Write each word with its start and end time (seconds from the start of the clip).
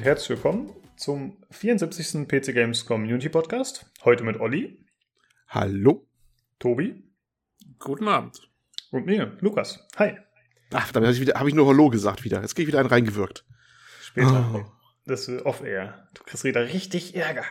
und 0.00 0.06
herzlich 0.06 0.30
willkommen 0.30 0.72
zum 0.96 1.36
74. 1.50 2.26
PC 2.26 2.54
Games 2.54 2.86
Community 2.86 3.28
Podcast. 3.28 3.84
Heute 4.02 4.24
mit 4.24 4.40
Olli. 4.40 4.82
Hallo. 5.48 6.08
Tobi. 6.58 7.04
Guten 7.78 8.08
Abend. 8.08 8.50
Und 8.92 9.04
mir, 9.04 9.36
Lukas. 9.40 9.86
Hi. 9.96 10.16
Ach, 10.72 10.90
damit 10.92 11.14
habe 11.14 11.22
ich, 11.22 11.28
hab 11.34 11.46
ich 11.46 11.52
nur 11.52 11.66
Hallo 11.66 11.90
gesagt 11.90 12.24
wieder. 12.24 12.40
Jetzt 12.40 12.54
krieg 12.54 12.62
ich 12.62 12.68
wieder 12.68 12.80
einen 12.80 12.88
reingewirkt. 12.88 13.44
Später. 14.00 14.50
Oh. 14.54 14.64
Das 15.04 15.28
ist 15.28 15.44
off-air. 15.44 16.08
Du 16.14 16.22
kriegst 16.22 16.44
wieder 16.44 16.62
richtig 16.62 17.14
Ärger. 17.14 17.44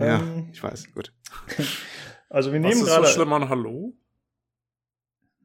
Ja, 0.00 0.18
ähm, 0.18 0.48
ich 0.52 0.60
weiß. 0.60 0.92
Gut. 0.92 1.12
Also 2.28 2.50
wir 2.50 2.60
nehmen 2.60 2.80
gerade. 2.80 3.02
Was 3.02 3.10
ist 3.10 3.14
so 3.14 3.20
schlimm 3.20 3.32
an 3.34 3.50
Hallo? 3.50 3.92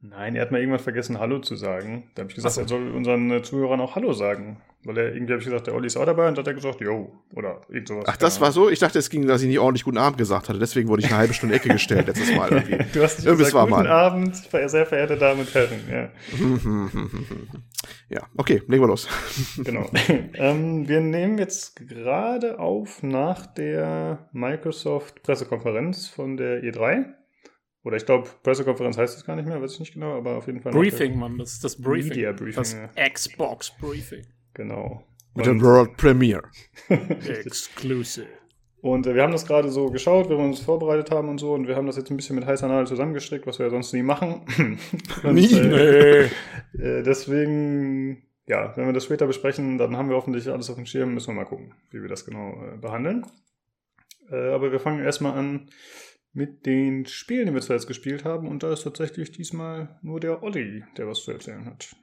Nein, 0.00 0.36
er 0.36 0.42
hat 0.42 0.52
mal 0.52 0.60
irgendwann 0.60 0.80
vergessen, 0.80 1.18
Hallo 1.18 1.40
zu 1.40 1.56
sagen. 1.56 2.10
Da 2.14 2.22
habe 2.22 2.30
ich 2.30 2.36
gesagt, 2.36 2.54
so. 2.54 2.60
er 2.60 2.68
soll 2.68 2.90
unseren 2.92 3.30
äh, 3.30 3.42
Zuhörern 3.42 3.80
auch 3.80 3.96
Hallo 3.96 4.12
sagen. 4.12 4.58
Weil 4.84 4.96
er 4.96 5.12
irgendwie 5.12 5.32
habe 5.32 5.40
ich 5.40 5.44
gesagt, 5.46 5.66
der 5.66 5.74
Olli 5.74 5.88
ist 5.88 5.96
auch 5.96 6.06
dabei 6.06 6.28
und 6.28 6.38
da 6.38 6.40
hat 6.40 6.46
er 6.46 6.54
gesagt, 6.54 6.80
yo, 6.80 7.12
oder 7.34 7.62
irgend 7.68 7.88
sowas. 7.88 8.04
Ach, 8.06 8.16
das 8.16 8.40
war 8.40 8.52
so? 8.52 8.70
Ich 8.70 8.78
dachte, 8.78 9.00
es 9.00 9.10
ging, 9.10 9.26
dass 9.26 9.42
ich 9.42 9.48
nicht 9.48 9.58
ordentlich 9.58 9.82
guten 9.82 9.98
Abend 9.98 10.18
gesagt 10.18 10.48
hatte. 10.48 10.60
Deswegen 10.60 10.88
wurde 10.88 11.02
ich 11.02 11.08
eine 11.08 11.16
halbe 11.16 11.34
Stunde 11.34 11.56
Ecke 11.56 11.68
gestellt 11.68 12.06
letztes 12.06 12.32
Mal. 12.34 12.52
Irgendwie. 12.52 12.78
du 12.92 13.02
hast 13.02 13.18
nicht 13.18 13.28
gesagt, 13.28 13.54
war 13.54 13.66
guten 13.66 13.82
mal. 13.82 13.88
Abend, 13.88 14.36
sehr 14.36 14.86
verehrte 14.86 15.16
Damen 15.16 15.40
und 15.40 15.52
Herren. 15.52 15.80
Ja, 15.90 16.10
ja 18.16 18.22
okay, 18.36 18.62
legen 18.68 18.84
wir 18.84 18.88
los. 18.88 19.08
genau. 19.64 19.90
ähm, 20.34 20.88
wir 20.88 21.00
nehmen 21.00 21.38
jetzt 21.38 21.74
gerade 21.88 22.60
auf 22.60 23.02
nach 23.02 23.46
der 23.46 24.28
Microsoft-Pressekonferenz 24.32 26.06
von 26.06 26.36
der 26.36 26.62
E3. 26.62 27.17
Oder 27.84 27.96
ich 27.96 28.06
glaube, 28.06 28.28
Pressekonferenz 28.42 28.98
heißt 28.98 29.16
es 29.16 29.24
gar 29.24 29.36
nicht 29.36 29.46
mehr, 29.46 29.62
weiß 29.62 29.74
ich 29.74 29.80
nicht 29.80 29.94
genau, 29.94 30.16
aber 30.16 30.36
auf 30.36 30.46
jeden 30.46 30.60
Fall. 30.60 30.72
Briefing, 30.72 31.18
Mann, 31.18 31.38
das 31.38 31.52
ist 31.52 31.64
das 31.64 31.80
Briefing. 31.80 32.10
Media 32.10 32.32
Briefing. 32.32 32.54
Das 32.54 32.72
ja. 32.72 33.08
Xbox 33.08 33.72
Briefing. 33.80 34.26
Genau. 34.54 35.04
Mit 35.34 35.46
der 35.46 35.60
World 35.60 35.96
Premiere. 35.96 36.42
Exclusive. 36.88 38.26
Und 38.80 39.06
äh, 39.06 39.14
wir 39.14 39.22
haben 39.22 39.32
das 39.32 39.46
gerade 39.46 39.70
so 39.70 39.86
geschaut, 39.86 40.28
wenn 40.28 40.38
wir 40.38 40.44
uns 40.44 40.60
vorbereitet 40.60 41.10
haben 41.10 41.28
und 41.28 41.38
so, 41.38 41.52
und 41.52 41.66
wir 41.66 41.76
haben 41.76 41.86
das 41.86 41.96
jetzt 41.96 42.10
ein 42.10 42.16
bisschen 42.16 42.36
mit 42.36 42.46
heißer 42.46 42.68
Nadel 42.68 42.86
zusammengestrickt, 42.86 43.46
was 43.46 43.58
wir 43.58 43.66
ja 43.66 43.70
sonst 43.70 43.92
nie 43.92 44.02
machen. 44.02 44.42
und, 45.24 45.34
nie? 45.34 45.52
Äh, 45.52 46.24
äh, 46.78 47.02
deswegen, 47.02 48.22
ja, 48.46 48.76
wenn 48.76 48.86
wir 48.86 48.92
das 48.92 49.04
später 49.04 49.26
besprechen, 49.26 49.78
dann 49.78 49.96
haben 49.96 50.08
wir 50.08 50.16
hoffentlich 50.16 50.48
alles 50.48 50.70
auf 50.70 50.76
dem 50.76 50.86
Schirm, 50.86 51.14
müssen 51.14 51.28
wir 51.28 51.34
mal 51.34 51.44
gucken, 51.44 51.74
wie 51.90 52.02
wir 52.02 52.08
das 52.08 52.24
genau 52.24 52.52
äh, 52.64 52.76
behandeln. 52.76 53.26
Äh, 54.30 54.50
aber 54.50 54.70
wir 54.70 54.80
fangen 54.80 55.04
erstmal 55.04 55.32
an 55.32 55.70
mit 56.38 56.66
den 56.66 57.04
Spielen, 57.04 57.48
die 57.48 57.54
wir 57.54 57.60
zuletzt 57.60 57.88
gespielt 57.88 58.24
haben. 58.24 58.46
Und 58.46 58.62
da 58.62 58.72
ist 58.72 58.84
tatsächlich 58.84 59.32
diesmal 59.32 59.98
nur 60.02 60.20
der 60.20 60.42
Olli, 60.42 60.84
der 60.96 61.08
was 61.08 61.24
zu 61.24 61.32
erzählen 61.32 61.66
hat. 61.66 61.94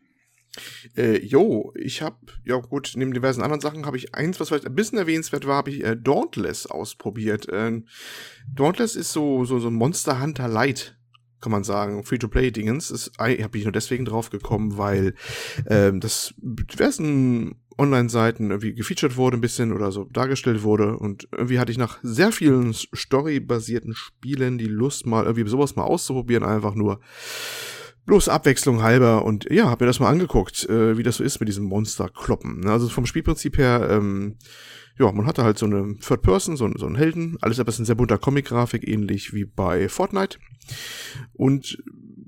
Äh, 0.96 1.26
jo, 1.26 1.74
ich 1.76 2.02
habe, 2.02 2.18
ja 2.44 2.58
gut, 2.58 2.94
neben 2.96 3.14
diversen 3.14 3.42
anderen 3.42 3.62
Sachen 3.62 3.86
habe 3.86 3.98
ich 3.98 4.14
eins, 4.14 4.40
was 4.40 4.50
vielleicht 4.50 4.66
ein 4.66 4.76
bisschen 4.76 4.98
erwähnenswert 4.98 5.48
war, 5.48 5.56
habe 5.56 5.70
ich 5.70 5.84
äh, 5.84 5.96
Dauntless 5.96 6.68
ausprobiert. 6.68 7.48
Äh, 7.50 7.82
Dauntless 8.54 8.96
ist 8.96 9.14
so, 9.14 9.46
so, 9.46 9.60
so 9.60 9.70
ein 9.70 9.74
Monster 9.74 10.22
Hunter 10.22 10.50
Light, 10.50 10.98
kann 11.40 11.54
man 11.54 11.64
sagen, 11.64 12.04
Free-to-Play-Dingens. 12.04 13.12
Habe 13.18 13.58
ich 13.58 13.64
nur 13.64 13.72
deswegen 13.72 14.04
drauf 14.04 14.32
gekommen, 14.32 14.78
weil 14.78 15.16
ähm, 15.68 16.02
das 16.02 16.34
diversen 16.38 17.56
Online-Seiten 17.78 18.52
irgendwie 18.52 18.74
gefeatured 18.74 19.18
wurde 19.18 19.38
ein 19.38 19.42
bisschen 19.42 19.74
oder 19.74 19.92
so 19.92 20.06
dargestellt 20.06 20.64
wurde 20.64 20.98
und 20.98 21.28
irgendwie 21.32 21.60
hatte 21.60 21.72
ich 21.72 21.78
nach 21.78 22.00
sehr 22.04 22.32
vielen 22.32 22.74
Story-basierten 22.74 23.94
Spielen 23.94 24.58
die 24.58 24.68
Lust 24.68 25.06
mal 25.06 25.26
irgendwie 25.26 25.50
sowas 25.50 25.76
mal 25.76 25.84
auszuprobieren, 25.84 26.44
einfach 26.44 26.76
nur 26.76 27.00
bloß 28.06 28.30
Abwechslung 28.30 28.82
halber 28.82 29.26
und 29.26 29.52
ja, 29.52 29.70
hab 29.70 29.82
mir 29.82 29.88
das 29.88 30.00
mal 30.00 30.10
angeguckt, 30.10 30.70
äh, 30.70 30.98
wie 30.98 31.04
das 31.04 31.18
so 31.18 31.24
ist 31.24 31.40
mit 31.40 31.50
diesem 31.50 31.66
Monster-Kloppen. 31.66 32.62
Ne? 32.62 32.72
Also 32.72 32.88
vom 32.88 33.06
Spielprinzip 33.06 33.58
her, 33.58 33.88
ähm, 33.90 34.38
ja, 34.98 35.12
man 35.12 35.26
hatte 35.26 35.44
halt 35.44 35.58
so 35.58 35.66
eine 35.66 35.98
Third 35.98 36.22
Person, 36.22 36.56
so, 36.56 36.70
so 36.78 36.86
einen 36.86 36.96
Helden, 36.96 37.38
alles 37.42 37.60
aber 37.60 37.78
in 37.78 37.86
sehr 37.86 37.96
bunter 37.96 38.18
Comic-Grafik, 38.18 38.88
ähnlich 38.88 39.34
wie 39.34 39.46
bei 39.46 39.90
Fortnite 39.90 40.38
und 41.34 41.84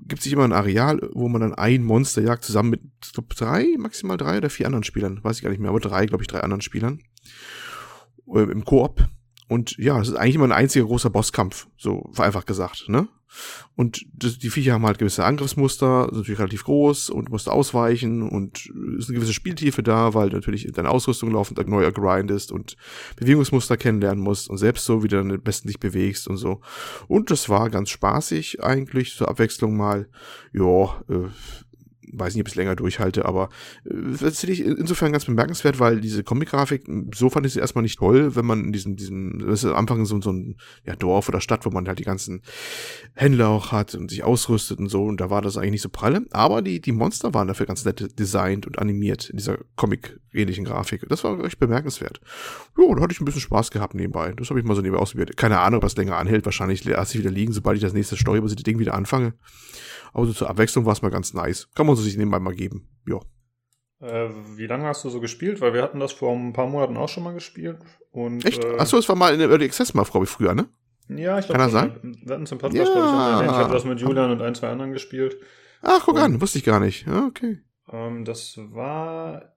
gibt 0.08 0.22
sich 0.22 0.32
immer 0.32 0.44
ein 0.44 0.52
Areal, 0.52 1.08
wo 1.12 1.28
man 1.28 1.40
dann 1.40 1.54
ein 1.54 1.84
Monster 1.84 2.22
jagt, 2.22 2.44
zusammen 2.44 2.70
mit, 2.70 2.80
ich 3.04 3.12
glaube, 3.12 3.34
drei, 3.34 3.74
maximal 3.78 4.16
drei 4.16 4.38
oder 4.38 4.50
vier 4.50 4.66
anderen 4.66 4.84
Spielern. 4.84 5.22
Weiß 5.22 5.36
ich 5.36 5.42
gar 5.42 5.50
nicht 5.50 5.60
mehr, 5.60 5.70
aber 5.70 5.80
drei, 5.80 6.06
glaube 6.06 6.22
ich, 6.22 6.28
drei 6.28 6.40
anderen 6.40 6.62
Spielern. 6.62 7.00
Äh, 8.26 8.40
Im 8.40 8.64
Koop. 8.64 9.06
Und 9.48 9.76
ja, 9.78 10.00
es 10.00 10.08
ist 10.08 10.14
eigentlich 10.14 10.36
immer 10.36 10.44
ein 10.44 10.52
einziger 10.52 10.84
großer 10.84 11.10
Bosskampf, 11.10 11.66
so 11.76 12.10
vereinfacht 12.12 12.46
gesagt, 12.46 12.88
ne? 12.88 13.08
Und 13.76 14.06
das, 14.12 14.38
die 14.38 14.50
Viecher 14.50 14.72
haben 14.72 14.86
halt 14.86 14.98
gewisse 14.98 15.24
Angriffsmuster, 15.24 16.06
sind 16.06 16.18
natürlich 16.18 16.40
relativ 16.40 16.64
groß 16.64 17.10
und 17.10 17.28
musst 17.30 17.48
ausweichen 17.48 18.22
und 18.28 18.66
ist 18.98 19.08
eine 19.08 19.18
gewisse 19.18 19.34
Spieltiefe 19.34 19.82
da, 19.82 20.14
weil 20.14 20.30
natürlich 20.30 20.70
deine 20.72 20.90
Ausrüstung 20.90 21.30
laufend 21.30 21.64
neuer 21.68 21.92
grindest 21.92 22.50
und 22.50 22.76
Bewegungsmuster 23.16 23.76
kennenlernen 23.76 24.22
musst 24.22 24.48
und 24.48 24.56
selbst 24.58 24.84
so, 24.84 25.02
wie 25.02 25.08
du 25.08 25.16
dann 25.16 25.30
am 25.30 25.42
besten 25.42 25.68
dich 25.68 25.78
bewegst 25.78 26.26
und 26.26 26.38
so. 26.38 26.60
Und 27.06 27.30
das 27.30 27.48
war 27.48 27.70
ganz 27.70 27.90
spaßig 27.90 28.62
eigentlich, 28.62 29.14
zur 29.14 29.28
Abwechslung 29.28 29.76
mal. 29.76 30.08
Ja, 30.52 31.02
äh, 31.08 31.28
weiß 32.12 32.34
nicht, 32.34 32.42
ob 32.42 32.48
ich 32.48 32.52
es 32.52 32.56
länger 32.56 32.76
durchhalte, 32.76 33.24
aber 33.24 33.48
das 33.84 34.40
finde 34.40 34.52
ich 34.52 34.64
insofern 34.64 35.12
ganz 35.12 35.24
bemerkenswert, 35.24 35.80
weil 35.80 36.00
diese 36.00 36.24
Comic-Grafik, 36.24 36.84
so 37.14 37.30
fand 37.30 37.46
ich 37.46 37.52
sie 37.52 37.60
erstmal 37.60 37.82
nicht 37.82 37.98
toll, 37.98 38.36
wenn 38.36 38.46
man 38.46 38.64
in 38.64 38.72
diesem, 38.72 38.96
diesem, 38.96 39.38
das 39.38 39.64
ist 39.64 39.70
am 39.70 39.76
Anfang 39.76 40.04
so, 40.04 40.20
so 40.20 40.32
ein 40.32 40.56
ja, 40.84 40.96
Dorf 40.96 41.28
oder 41.28 41.40
Stadt, 41.40 41.64
wo 41.64 41.70
man 41.70 41.86
halt 41.88 41.98
die 41.98 42.04
ganzen 42.04 42.42
Händler 43.14 43.48
auch 43.48 43.72
hat 43.72 43.94
und 43.94 44.10
sich 44.10 44.24
ausrüstet 44.24 44.78
und 44.78 44.88
so, 44.88 45.04
und 45.04 45.20
da 45.20 45.30
war 45.30 45.42
das 45.42 45.56
eigentlich 45.56 45.72
nicht 45.72 45.82
so 45.82 45.88
pralle, 45.88 46.24
aber 46.30 46.62
die, 46.62 46.80
die 46.80 46.92
Monster 46.92 47.34
waren 47.34 47.48
dafür 47.48 47.66
ganz 47.66 47.84
nett 47.84 48.18
designt 48.18 48.66
und 48.66 48.78
animiert 48.78 49.30
in 49.30 49.36
dieser 49.36 49.58
Comic-ähnlichen 49.76 50.64
Grafik. 50.64 51.06
Das 51.08 51.24
war 51.24 51.42
echt 51.44 51.58
bemerkenswert. 51.58 52.20
Ja, 52.78 52.94
da 52.94 53.02
hatte 53.02 53.12
ich 53.12 53.20
ein 53.20 53.24
bisschen 53.24 53.40
Spaß 53.40 53.70
gehabt 53.70 53.94
nebenbei. 53.94 54.32
Das 54.32 54.50
habe 54.50 54.60
ich 54.60 54.66
mal 54.66 54.74
so 54.74 54.82
nebenbei 54.82 55.00
ausprobiert. 55.02 55.36
Keine 55.36 55.58
Ahnung, 55.60 55.82
was 55.82 55.96
länger 55.96 56.16
anhält. 56.16 56.44
Wahrscheinlich 56.44 56.84
lasse 56.84 57.16
ich 57.16 57.24
wieder 57.24 57.30
liegen, 57.30 57.52
sobald 57.52 57.76
ich 57.76 57.82
das 57.82 57.92
nächste 57.92 58.16
storybasierte 58.16 58.62
Ding 58.62 58.78
wieder 58.78 58.94
anfange. 58.94 59.34
Aber 60.12 60.26
so 60.26 60.32
zur 60.32 60.48
Abwechslung 60.48 60.86
war 60.86 60.92
es 60.92 61.02
mal 61.02 61.10
ganz 61.10 61.34
nice. 61.34 61.68
Kann 61.74 61.86
man 61.86 61.96
so 61.98 62.04
sich 62.04 62.16
nebenbei 62.16 62.38
mal 62.38 62.54
geben. 62.54 62.88
Ja. 63.06 63.20
Äh, 64.00 64.30
wie 64.56 64.66
lange 64.66 64.84
hast 64.86 65.04
du 65.04 65.10
so 65.10 65.20
gespielt? 65.20 65.60
Weil 65.60 65.74
wir 65.74 65.82
hatten 65.82 66.00
das 66.00 66.12
vor 66.12 66.32
ein 66.34 66.52
paar 66.52 66.66
Monaten 66.66 66.96
auch 66.96 67.08
schon 67.08 67.24
mal 67.24 67.34
gespielt. 67.34 67.78
Und, 68.10 68.44
Echt? 68.44 68.64
Äh, 68.64 68.78
Achso, 68.78 68.98
es 68.98 69.08
war 69.08 69.16
mal 69.16 69.32
in 69.32 69.40
der 69.40 69.50
Early 69.50 69.64
Access 69.64 69.94
mal, 69.94 70.04
glaube 70.04 70.24
ich, 70.24 70.30
früher, 70.30 70.54
ne? 70.54 70.68
Ja, 71.08 71.38
ich 71.38 71.46
glaube. 71.46 71.60
Kann 71.60 71.70
das 71.70 71.72
sein? 71.72 72.18
Wir 72.22 72.34
hatten 72.34 72.44
es 72.44 72.52
im 72.52 72.58
Podcast, 72.58 72.88
ja. 72.88 72.92
glaube 72.92 73.08
ich, 73.08 73.14
auch 73.14 73.32
erwähnt. 73.32 73.50
Ich 73.50 73.56
habe 73.56 73.72
das 73.72 73.84
mit 73.84 74.00
Julian 74.00 74.30
und 74.30 74.42
ein, 74.42 74.54
zwei 74.54 74.68
anderen 74.68 74.92
gespielt. 74.92 75.36
Ach, 75.82 76.02
guck 76.04 76.16
und, 76.16 76.20
an, 76.20 76.40
wusste 76.40 76.58
ich 76.58 76.64
gar 76.64 76.80
nicht. 76.80 77.06
Ja, 77.06 77.26
okay. 77.26 77.60
Ähm, 77.90 78.24
das 78.24 78.58
war 78.58 79.54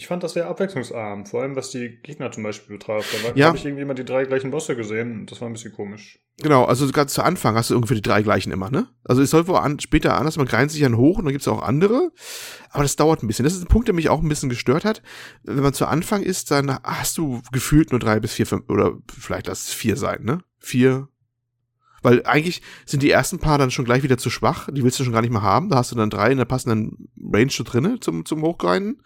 ich 0.00 0.06
fand 0.06 0.22
das 0.22 0.32
sehr 0.32 0.48
abwechslungsarm, 0.48 1.26
vor 1.26 1.42
allem 1.42 1.56
was 1.56 1.68
die 1.68 1.98
Gegner 2.02 2.32
zum 2.32 2.42
Beispiel 2.42 2.78
betraf. 2.78 3.04
Da 3.22 3.32
ja. 3.34 3.48
habe 3.48 3.58
ich 3.58 3.66
irgendwie 3.66 3.82
immer 3.82 3.92
die 3.92 4.06
drei 4.06 4.24
gleichen 4.24 4.50
Bosse 4.50 4.74
gesehen 4.74 5.12
und 5.12 5.30
das 5.30 5.42
war 5.42 5.48
ein 5.48 5.52
bisschen 5.52 5.74
komisch. 5.74 6.18
Genau, 6.38 6.64
also 6.64 6.90
ganz 6.90 7.12
zu 7.12 7.22
Anfang 7.22 7.54
hast 7.54 7.68
du 7.68 7.74
irgendwie 7.74 7.96
die 7.96 8.00
drei 8.00 8.22
gleichen 8.22 8.50
immer, 8.50 8.70
ne? 8.70 8.88
Also 9.04 9.20
es 9.20 9.28
soll 9.28 9.46
wohl 9.46 9.58
an, 9.58 9.78
später 9.78 10.16
anders, 10.16 10.38
man 10.38 10.46
greift 10.46 10.70
sich 10.70 10.80
dann 10.80 10.96
hoch 10.96 11.18
und 11.18 11.26
dann 11.26 11.32
gibt's 11.32 11.48
auch 11.48 11.60
andere, 11.60 12.12
aber 12.70 12.82
das 12.82 12.96
dauert 12.96 13.22
ein 13.22 13.26
bisschen. 13.26 13.44
Das 13.44 13.52
ist 13.52 13.60
ein 13.60 13.68
Punkt, 13.68 13.88
der 13.88 13.94
mich 13.94 14.08
auch 14.08 14.22
ein 14.22 14.28
bisschen 14.30 14.48
gestört 14.48 14.86
hat. 14.86 15.02
Wenn 15.42 15.62
man 15.62 15.74
zu 15.74 15.84
Anfang 15.84 16.22
ist, 16.22 16.50
dann 16.50 16.82
hast 16.82 17.18
du 17.18 17.42
gefühlt 17.52 17.90
nur 17.90 18.00
drei 18.00 18.20
bis 18.20 18.32
vier, 18.32 18.46
fünf, 18.46 18.70
oder 18.70 18.94
vielleicht 19.12 19.48
lass 19.48 19.68
es 19.68 19.74
vier 19.74 19.98
sein, 19.98 20.24
ne? 20.24 20.42
Vier, 20.60 21.08
weil 22.02 22.24
eigentlich 22.24 22.62
sind 22.86 23.02
die 23.02 23.10
ersten 23.10 23.38
paar 23.38 23.58
dann 23.58 23.70
schon 23.70 23.84
gleich 23.84 24.02
wieder 24.02 24.18
zu 24.18 24.30
schwach. 24.30 24.68
Die 24.70 24.82
willst 24.82 24.98
du 24.98 25.04
schon 25.04 25.12
gar 25.12 25.22
nicht 25.22 25.30
mehr 25.30 25.42
haben. 25.42 25.68
Da 25.68 25.76
hast 25.76 25.92
du 25.92 25.96
dann 25.96 26.10
drei 26.10 26.30
in 26.30 26.38
der 26.38 26.44
passenden 26.44 27.08
Range 27.22 27.50
schon 27.50 27.66
drinne 27.66 28.00
zum, 28.00 28.24
zum 28.24 28.42
Hochgrinden. 28.42 29.02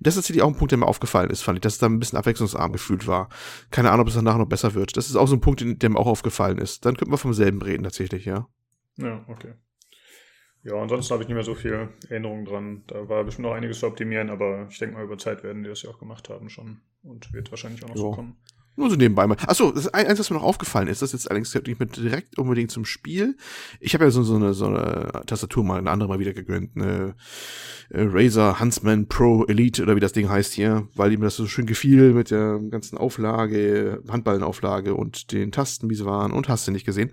Das 0.00 0.14
ist 0.14 0.22
tatsächlich 0.22 0.42
auch 0.42 0.48
ein 0.48 0.56
Punkt, 0.56 0.72
der 0.72 0.78
mir 0.78 0.86
aufgefallen 0.86 1.30
ist, 1.30 1.42
fand 1.42 1.58
ich, 1.58 1.62
dass 1.62 1.74
es 1.74 1.78
da 1.78 1.86
ein 1.86 1.98
bisschen 1.98 2.18
abwechslungsarm 2.18 2.72
gefühlt 2.72 3.06
war. 3.06 3.28
Keine 3.70 3.90
Ahnung, 3.90 4.02
ob 4.02 4.08
es 4.08 4.14
danach 4.14 4.38
noch 4.38 4.46
besser 4.46 4.74
wird. 4.74 4.96
Das 4.96 5.08
ist 5.08 5.16
auch 5.16 5.26
so 5.26 5.36
ein 5.36 5.40
Punkt, 5.40 5.62
der 5.64 5.90
mir 5.90 5.98
auch 5.98 6.06
aufgefallen 6.06 6.58
ist. 6.58 6.84
Dann 6.84 6.96
könnten 6.96 7.12
wir 7.12 7.18
vom 7.18 7.34
selben 7.34 7.62
reden, 7.62 7.84
tatsächlich, 7.84 8.24
ja. 8.24 8.48
Ja, 8.96 9.24
okay. 9.28 9.54
Ja, 10.62 10.74
ansonsten 10.74 11.12
habe 11.12 11.22
ich 11.22 11.28
nicht 11.28 11.34
mehr 11.34 11.44
so 11.44 11.54
viel 11.54 11.88
Erinnerungen 12.08 12.44
dran. 12.44 12.84
Da 12.86 13.08
war 13.08 13.24
bestimmt 13.24 13.48
noch 13.48 13.54
einiges 13.54 13.80
zu 13.80 13.86
optimieren, 13.86 14.28
aber 14.28 14.66
ich 14.70 14.78
denke 14.78 14.96
mal, 14.96 15.04
über 15.04 15.16
Zeit 15.16 15.42
werden 15.42 15.62
die 15.62 15.70
das 15.70 15.82
ja 15.82 15.90
auch 15.90 15.98
gemacht 15.98 16.28
haben 16.28 16.50
schon. 16.50 16.82
Und 17.02 17.32
wird 17.32 17.50
wahrscheinlich 17.50 17.82
auch 17.82 17.88
noch 17.88 17.96
jo. 17.96 18.02
so 18.02 18.10
kommen. 18.10 18.36
Nur 18.80 18.88
so 18.88 18.96
nebenbei 18.96 19.26
mal. 19.26 19.36
Achso, 19.46 19.70
das 19.72 19.84
ist 19.84 19.94
eins, 19.94 20.18
was 20.18 20.30
mir 20.30 20.36
noch 20.36 20.42
aufgefallen 20.42 20.88
ist, 20.88 21.02
das 21.02 21.12
ist 21.12 21.24
jetzt 21.24 21.30
allerdings 21.30 21.54
nicht 21.54 21.78
mit 21.78 21.96
direkt 21.96 22.38
unbedingt 22.38 22.70
zum 22.70 22.86
Spiel. 22.86 23.36
Ich 23.78 23.92
habe 23.92 24.04
ja 24.04 24.10
so, 24.10 24.22
so, 24.22 24.36
eine, 24.36 24.54
so 24.54 24.68
eine 24.68 25.22
Tastatur 25.26 25.64
mal 25.64 25.78
eine 25.78 25.90
andere 25.90 26.08
mal 26.08 26.18
wieder 26.18 26.32
gegönnt, 26.32 26.70
eine 26.76 27.14
äh, 27.90 28.06
Razer 28.10 28.58
Huntsman 28.58 29.06
Pro 29.06 29.44
Elite 29.44 29.82
oder 29.82 29.96
wie 29.96 30.00
das 30.00 30.14
Ding 30.14 30.30
heißt 30.30 30.54
hier, 30.54 30.88
weil 30.94 31.12
ihm 31.12 31.20
das 31.20 31.36
so 31.36 31.46
schön 31.46 31.66
gefiel 31.66 32.14
mit 32.14 32.30
der 32.30 32.58
ganzen 32.70 32.96
Auflage, 32.96 34.02
Handballenauflage 34.08 34.94
und 34.94 35.30
den 35.32 35.52
Tasten, 35.52 35.90
wie 35.90 35.94
sie 35.94 36.06
waren 36.06 36.32
und 36.32 36.48
hast 36.48 36.66
du 36.66 36.72
nicht 36.72 36.86
gesehen. 36.86 37.10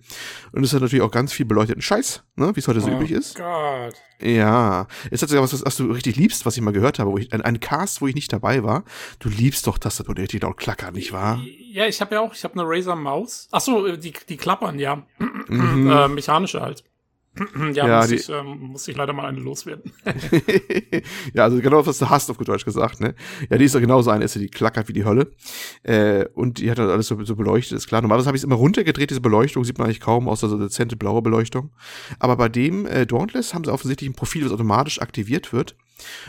Und 0.54 0.64
es 0.64 0.74
hat 0.74 0.82
natürlich 0.82 1.04
auch 1.04 1.12
ganz 1.12 1.34
viel 1.34 1.46
beleuchteten 1.46 1.82
Scheiß, 1.82 2.24
ne, 2.38 2.56
wie 2.56 2.62
es 2.62 2.68
heute 2.70 2.80
so 2.80 2.88
oh 2.88 2.94
üblich 2.94 3.12
ist. 3.12 3.36
Gott. 3.36 3.96
Ja, 4.22 4.88
es 5.12 5.22
hat 5.22 5.30
sogar 5.30 5.44
was, 5.44 5.64
was 5.64 5.78
du 5.78 5.92
richtig 5.92 6.16
liebst, 6.16 6.46
was 6.46 6.56
ich 6.58 6.62
mal 6.62 6.72
gehört 6.72 6.98
habe, 7.00 7.12
wo 7.12 7.18
ich, 7.18 7.32
ein, 7.34 7.42
ein 7.42 7.60
Cast, 7.60 8.02
wo 8.02 8.08
ich 8.08 8.16
nicht 8.16 8.34
dabei 8.34 8.64
war. 8.64 8.84
Du 9.20 9.30
liebst 9.30 9.68
doch 9.68 9.78
Tastatur, 9.78 10.16
die 10.16 10.40
laut 10.40 10.58
klackern, 10.58 10.96
nicht 10.96 11.12
wahr? 11.14 11.40
Ja, 11.72 11.86
ich 11.86 12.02
habe 12.02 12.16
ja 12.16 12.22
auch, 12.22 12.34
ich 12.34 12.44
habe 12.44 12.60
eine 12.60 12.64
Razer 12.68 12.96
Maus. 12.96 13.48
Ach 13.52 13.62
so, 13.62 13.96
die, 13.96 14.14
die 14.28 14.38
klappern, 14.38 14.80
ja. 14.80 15.04
Mhm. 15.50 15.90
äh, 15.90 16.08
mechanische 16.10 16.60
halt. 16.60 16.84
Ja, 17.74 17.88
Ja, 17.88 17.98
muss, 18.00 18.08
die- 18.08 18.16
ich, 18.16 18.30
ähm, 18.30 18.60
muss 18.60 18.88
ich 18.88 18.96
leider 18.96 19.14
mal 19.14 19.26
eine 19.26 19.40
loswerden. 19.40 19.92
ja, 21.34 21.44
also 21.44 21.60
genau, 21.62 21.86
was 21.86 21.98
du 22.00 22.10
hast, 22.10 22.30
auf 22.30 22.38
gut 22.38 22.48
Deutsch 22.48 22.66
gesagt, 22.66 23.00
ne? 23.00 23.16
Ja, 23.50 23.58
die 23.58 23.66
ist 23.66 23.76
doch 23.76 23.80
genauso 23.80 24.10
eine, 24.10 24.26
ist 24.26 24.36
ja 24.36 24.42
die 24.42 24.48
klackert 24.50 24.88
wie 24.88 24.94
die 24.94 25.06
Hölle. 25.06 25.32
Äh, 25.84 26.26
und 26.34 26.60
die 26.60 26.70
hat 26.72 26.80
halt 26.80 26.90
alles 26.90 27.08
so, 27.08 27.24
so 27.24 27.36
beleuchtet, 27.36 27.78
ist 27.78 27.88
klar. 27.88 28.02
Normalerweise 28.02 28.28
habe 28.28 28.38
ich 28.38 28.42
es 28.42 28.46
immer 28.46 28.56
runtergedreht, 28.56 29.10
diese 29.10 29.22
Beleuchtung, 29.22 29.64
sieht 29.64 29.78
man 29.78 29.86
eigentlich 29.88 30.00
kaum, 30.00 30.28
außer 30.28 30.50
so 30.50 30.58
dezente 30.58 30.96
blaue 30.96 31.22
Beleuchtung. 31.22 31.72
Aber 32.20 32.36
bei 32.38 32.50
dem 32.50 32.86
äh, 32.86 33.06
Dauntless 33.06 33.54
haben 33.54 33.64
sie 33.64 33.72
offensichtlich 33.72 34.10
ein 34.10 34.16
Profil, 34.16 34.44
das 34.44 34.52
automatisch 34.52 35.02
aktiviert 35.02 35.54
wird. 35.54 35.76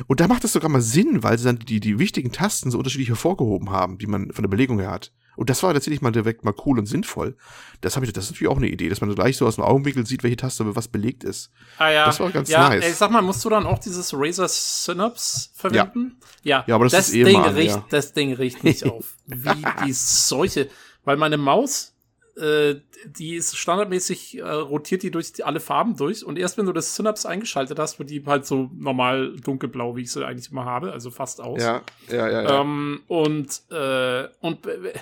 Und 0.06 0.20
da 0.20 0.28
macht 0.28 0.44
das 0.44 0.52
sogar 0.54 0.70
mal 0.70 0.81
Sinn, 0.81 1.22
weil 1.22 1.38
sie 1.38 1.44
dann 1.44 1.58
die, 1.58 1.81
die 1.81 1.99
wichtigen 1.99 2.32
Tasten 2.32 2.70
so 2.70 2.78
unterschiedlich 2.78 3.08
hervorgehoben 3.08 3.70
haben, 3.70 3.99
die 3.99 4.06
man 4.06 4.32
von 4.32 4.43
der 4.43 4.49
Belegung 4.49 4.78
her 4.78 4.90
hat. 4.90 5.12
Und 5.38 5.50
das 5.50 5.62
war 5.62 5.73
tatsächlich 5.73 6.02
mal 6.02 6.11
direkt 6.11 6.44
mal 6.44 6.52
cool 6.67 6.81
und 6.81 6.87
sinnvoll. 6.87 7.37
Das 7.81 7.94
habe 7.94 8.05
ich, 8.05 8.12
das 8.12 8.25
ist 8.25 8.32
natürlich 8.32 8.50
auch 8.50 8.56
eine 8.56 8.67
Idee, 8.67 8.88
dass 8.88 9.00
man 9.00 9.14
gleich 9.14 9.37
so 9.37 9.46
aus 9.46 9.55
dem 9.55 9.62
Augenwinkel 9.62 10.05
sieht, 10.05 10.25
welche 10.25 10.37
Taste 10.37 10.75
was 10.75 10.88
belegt 10.88 11.23
ist. 11.23 11.52
Ah 11.79 11.90
ja. 11.90 12.06
Das 12.06 12.19
war 12.19 12.29
ganz 12.31 12.50
ja, 12.50 12.69
nice. 12.69 12.85
Ey, 12.85 12.93
sag 12.93 13.12
mal, 13.12 13.23
musst 13.23 13.44
du 13.44 13.49
dann 13.49 13.64
auch 13.64 13.79
dieses 13.79 14.12
Razer 14.12 14.49
Synapse 14.49 15.50
verwenden? 15.55 16.17
Ja. 16.43 16.64
Ja, 16.67 16.75
aber 16.75 16.87
das 16.88 17.11
ist 17.11 17.14
eh 17.14 17.23
Ding 17.23 17.40
mal 17.40 17.50
riecht, 17.50 17.76
ja. 17.76 17.85
Das 17.88 18.12
Ding 18.14 18.32
riecht 18.32 18.64
mich 18.64 18.85
auf. 18.85 19.14
Wie 19.26 19.64
die 19.87 19.93
Seuche. 19.93 20.70
Weil 21.05 21.17
meine 21.17 21.37
Maus, 21.37 21.94
äh, 22.37 22.75
die 23.06 23.37
ist 23.37 23.56
standardmäßig, 23.56 24.38
äh, 24.38 24.43
rotiert 24.43 25.05
die 25.05 25.12
durch 25.12 25.35
die, 25.35 25.44
alle 25.44 25.61
Farben 25.61 25.94
durch. 25.94 26.25
Und 26.25 26.37
erst 26.37 26.58
wenn 26.58 26.67
du 26.67 26.73
das 26.73 26.96
Synapse 26.96 27.29
eingeschaltet 27.29 27.79
hast, 27.79 28.00
wird 28.00 28.11
die 28.11 28.25
halt 28.26 28.44
so 28.44 28.70
normal 28.75 29.37
dunkelblau, 29.37 29.94
wie 29.94 30.02
ich 30.02 30.11
sie 30.11 30.26
eigentlich 30.26 30.50
immer 30.50 30.64
habe, 30.64 30.90
also 30.90 31.12
fast 31.12 31.40
aus. 31.40 31.62
Ja, 31.62 31.82
ja, 32.08 32.29
ja. 32.29 32.43
ja. 32.43 32.61
Ähm, 32.61 33.02
und 33.06 33.62
äh, 33.70 34.26
und 34.40 34.67
äh, 34.67 34.94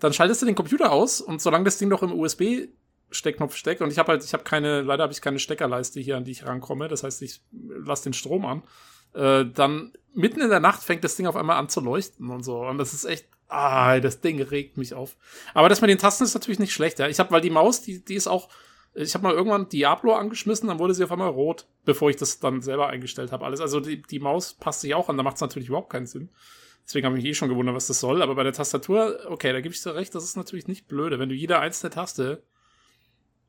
dann 0.00 0.12
schaltest 0.12 0.42
du 0.42 0.46
den 0.46 0.54
Computer 0.54 0.92
aus 0.92 1.20
und 1.20 1.42
solange 1.42 1.64
das 1.64 1.78
Ding 1.78 1.88
noch 1.88 2.02
im 2.02 2.12
USB 2.12 2.68
Steckknopf 3.10 3.56
steckt 3.56 3.80
und 3.80 3.90
ich 3.90 3.98
habe 3.98 4.12
halt 4.12 4.24
ich 4.24 4.34
habe 4.34 4.44
keine 4.44 4.82
leider 4.82 5.04
habe 5.04 5.12
ich 5.12 5.22
keine 5.22 5.38
Steckerleiste 5.38 5.98
hier 6.00 6.16
an 6.16 6.24
die 6.24 6.32
ich 6.32 6.44
rankomme, 6.44 6.88
das 6.88 7.02
heißt 7.02 7.22
ich 7.22 7.40
lasse 7.52 8.04
den 8.04 8.12
Strom 8.12 8.44
an. 8.44 8.62
Äh, 9.14 9.46
dann 9.52 9.92
mitten 10.12 10.40
in 10.40 10.50
der 10.50 10.60
Nacht 10.60 10.82
fängt 10.82 11.04
das 11.04 11.16
Ding 11.16 11.26
auf 11.26 11.36
einmal 11.36 11.56
an 11.56 11.70
zu 11.70 11.80
leuchten 11.80 12.28
und 12.28 12.42
so 12.42 12.60
und 12.60 12.78
das 12.78 12.92
ist 12.92 13.04
echt 13.06 13.26
ah, 13.48 13.98
das 13.98 14.20
Ding 14.20 14.42
regt 14.42 14.76
mich 14.76 14.92
auf. 14.92 15.16
Aber 15.54 15.70
das 15.70 15.80
mit 15.80 15.88
den 15.88 15.98
Tasten 15.98 16.24
ist 16.24 16.34
natürlich 16.34 16.58
nicht 16.58 16.74
schlecht, 16.74 16.98
ja. 16.98 17.08
Ich 17.08 17.18
habe 17.18 17.30
weil 17.30 17.40
die 17.40 17.50
Maus, 17.50 17.80
die 17.80 18.04
die 18.04 18.14
ist 18.14 18.28
auch 18.28 18.50
ich 18.94 19.14
habe 19.14 19.24
mal 19.24 19.34
irgendwann 19.34 19.68
Diablo 19.68 20.14
angeschmissen, 20.14 20.68
dann 20.68 20.78
wurde 20.78 20.94
sie 20.94 21.04
auf 21.04 21.12
einmal 21.12 21.28
rot, 21.28 21.66
bevor 21.84 22.10
ich 22.10 22.16
das 22.16 22.40
dann 22.40 22.62
selber 22.62 22.88
eingestellt 22.88 23.32
habe. 23.32 23.44
Alles, 23.44 23.60
also 23.60 23.80
die, 23.80 24.02
die 24.02 24.18
Maus 24.18 24.54
passt 24.54 24.80
sich 24.80 24.94
auch 24.94 25.08
an, 25.08 25.16
da 25.16 25.22
macht 25.22 25.36
es 25.36 25.40
natürlich 25.40 25.68
überhaupt 25.68 25.90
keinen 25.90 26.06
Sinn. 26.06 26.30
Deswegen 26.88 27.04
habe 27.06 27.18
ich 27.18 27.22
mich 27.22 27.30
eh 27.30 27.34
schon 27.34 27.50
gewundert, 27.50 27.74
was 27.74 27.86
das 27.86 28.00
soll. 28.00 28.22
Aber 28.22 28.34
bei 28.34 28.44
der 28.44 28.54
Tastatur, 28.54 29.18
okay, 29.28 29.52
da 29.52 29.60
gebe 29.60 29.74
ich 29.74 29.82
dir 29.82 29.94
recht, 29.94 30.14
das 30.14 30.24
ist 30.24 30.36
natürlich 30.36 30.68
nicht 30.68 30.88
blöde. 30.88 31.18
Wenn 31.18 31.28
du 31.28 31.34
jede 31.34 31.58
einzelne 31.58 31.90
Taste 31.90 32.42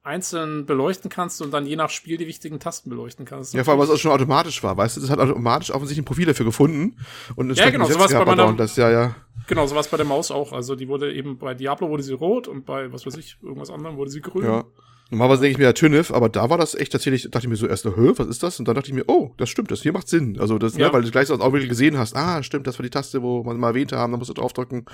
einzeln 0.04 0.66
beleuchten 0.66 1.10
kannst 1.10 1.42
und 1.42 1.52
dann 1.52 1.66
je 1.66 1.76
nach 1.76 1.90
Spiel 1.90 2.18
die 2.18 2.28
wichtigen 2.28 2.60
Tasten 2.60 2.90
beleuchten 2.90 3.26
kannst. 3.26 3.54
Ja, 3.54 3.64
vor 3.64 3.74
allem, 3.74 3.82
was 3.82 3.90
auch 3.90 3.98
schon 3.98 4.12
automatisch 4.12 4.62
war, 4.64 4.76
weißt 4.76 4.98
du, 4.98 5.02
das 5.02 5.10
hat 5.10 5.20
automatisch 5.20 5.72
offensichtlich 5.72 6.04
ein 6.04 6.06
Profil 6.06 6.26
dafür 6.26 6.46
gefunden 6.46 6.98
und 7.36 7.56
Ja, 7.58 7.70
genau, 7.70 7.86
sowas 7.86 8.12
bei 8.12 8.26
meiner- 8.26 8.54
das 8.54 8.76
ja, 8.76 8.90
ja. 8.90 9.16
Genau, 9.48 9.66
so 9.68 9.76
war 9.76 9.82
es 9.82 9.88
bei 9.88 9.98
der 9.98 10.06
Maus 10.06 10.32
auch. 10.32 10.52
Also 10.54 10.76
die 10.76 10.88
wurde 10.88 11.14
eben 11.14 11.38
bei 11.38 11.54
Diablo 11.54 11.90
wurde 11.90 12.04
sie 12.04 12.14
rot 12.14 12.48
und 12.48 12.66
bei, 12.66 12.92
was 12.94 13.06
weiß 13.06 13.18
ich, 13.18 13.38
irgendwas 13.42 13.70
anderem 13.70 13.98
wurde 13.98 14.12
sie 14.12 14.22
grün. 14.22 14.46
Ja. 14.46 14.66
Normalerweise 15.12 15.42
denke 15.42 15.54
ich 15.54 15.58
mir 15.58 15.64
ja 15.66 15.74
TÜNIF, 15.74 16.12
aber 16.12 16.30
da 16.30 16.50
war 16.52 16.58
das 16.60 16.76
echt 16.76 16.92
tatsächlich, 16.92 17.24
dachte 17.32 17.46
ich 17.46 17.50
mir 17.50 17.56
so 17.56 17.66
erst, 17.68 17.84
hä, 17.86 17.92
was 18.16 18.28
ist 18.28 18.44
das? 18.44 18.60
Und 18.60 18.68
dann 18.68 18.76
dachte 18.76 18.90
ich 18.90 18.94
mir, 18.94 19.06
oh, 19.08 19.32
das 19.38 19.50
stimmt, 19.50 19.72
das 19.72 19.82
hier 19.82 19.92
macht 19.92 20.08
Sinn. 20.08 20.40
Also 20.40 20.60
das, 20.60 20.78
Ja. 20.78 20.88
ne, 20.88 20.94
weil 20.94 21.02
du 21.02 21.10
gleich 21.10 21.28
so 21.28 21.34
aus 21.34 21.40
Augenblick 21.42 21.68
gesehen 21.68 21.98
hast, 21.98 22.16
ah, 22.16 22.44
stimmt, 22.44 22.68
das 22.68 22.78
war 22.78 22.84
die 22.84 22.92
Taste, 22.92 23.24
wo 23.24 23.42
man 23.44 23.58
mal 23.58 23.70
erwähnt 23.70 23.92
haben, 23.92 24.12
da 24.12 24.18
musst 24.20 24.30
du 24.30 24.36
draufdrücken. 24.36 24.86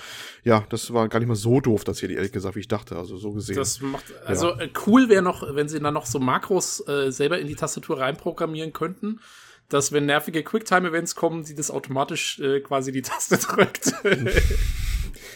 Ja, 0.44 0.64
das 0.70 0.94
war 0.94 1.10
gar 1.10 1.20
nicht 1.20 1.28
mal 1.28 1.36
so 1.36 1.60
doof, 1.60 1.84
das 1.84 2.00
hier, 2.00 2.10
ehrlich 2.10 2.32
gesagt, 2.32 2.56
wie 2.56 2.62
ich 2.62 2.68
dachte, 2.70 2.96
also 2.96 3.18
so 3.18 3.34
gesehen. 3.34 3.58
Das 3.58 3.82
macht, 3.82 4.06
also 4.26 4.52
äh, 4.58 4.70
cool 4.88 5.10
wäre 5.10 5.22
noch, 5.22 5.54
wenn 5.54 5.68
sie 5.68 5.80
dann 5.82 5.94
noch 5.94 6.06
so 6.06 6.20
Makros 6.20 6.88
äh, 6.88 7.12
selber 7.12 7.38
in 7.40 7.48
die 7.48 7.56
Tastatur 7.56 8.00
reinprogrammieren 8.00 8.72
könnten, 8.72 9.20
dass 9.68 9.92
wenn 9.92 10.06
nervige 10.06 10.44
Quicktime-Events 10.44 11.16
kommen, 11.16 11.44
sie 11.44 11.56
das 11.56 11.72
automatisch 11.72 12.40
äh, 12.40 12.62
quasi 12.62 12.92
die 12.92 13.02
Taste 13.02 13.38
drückt. 13.42 13.92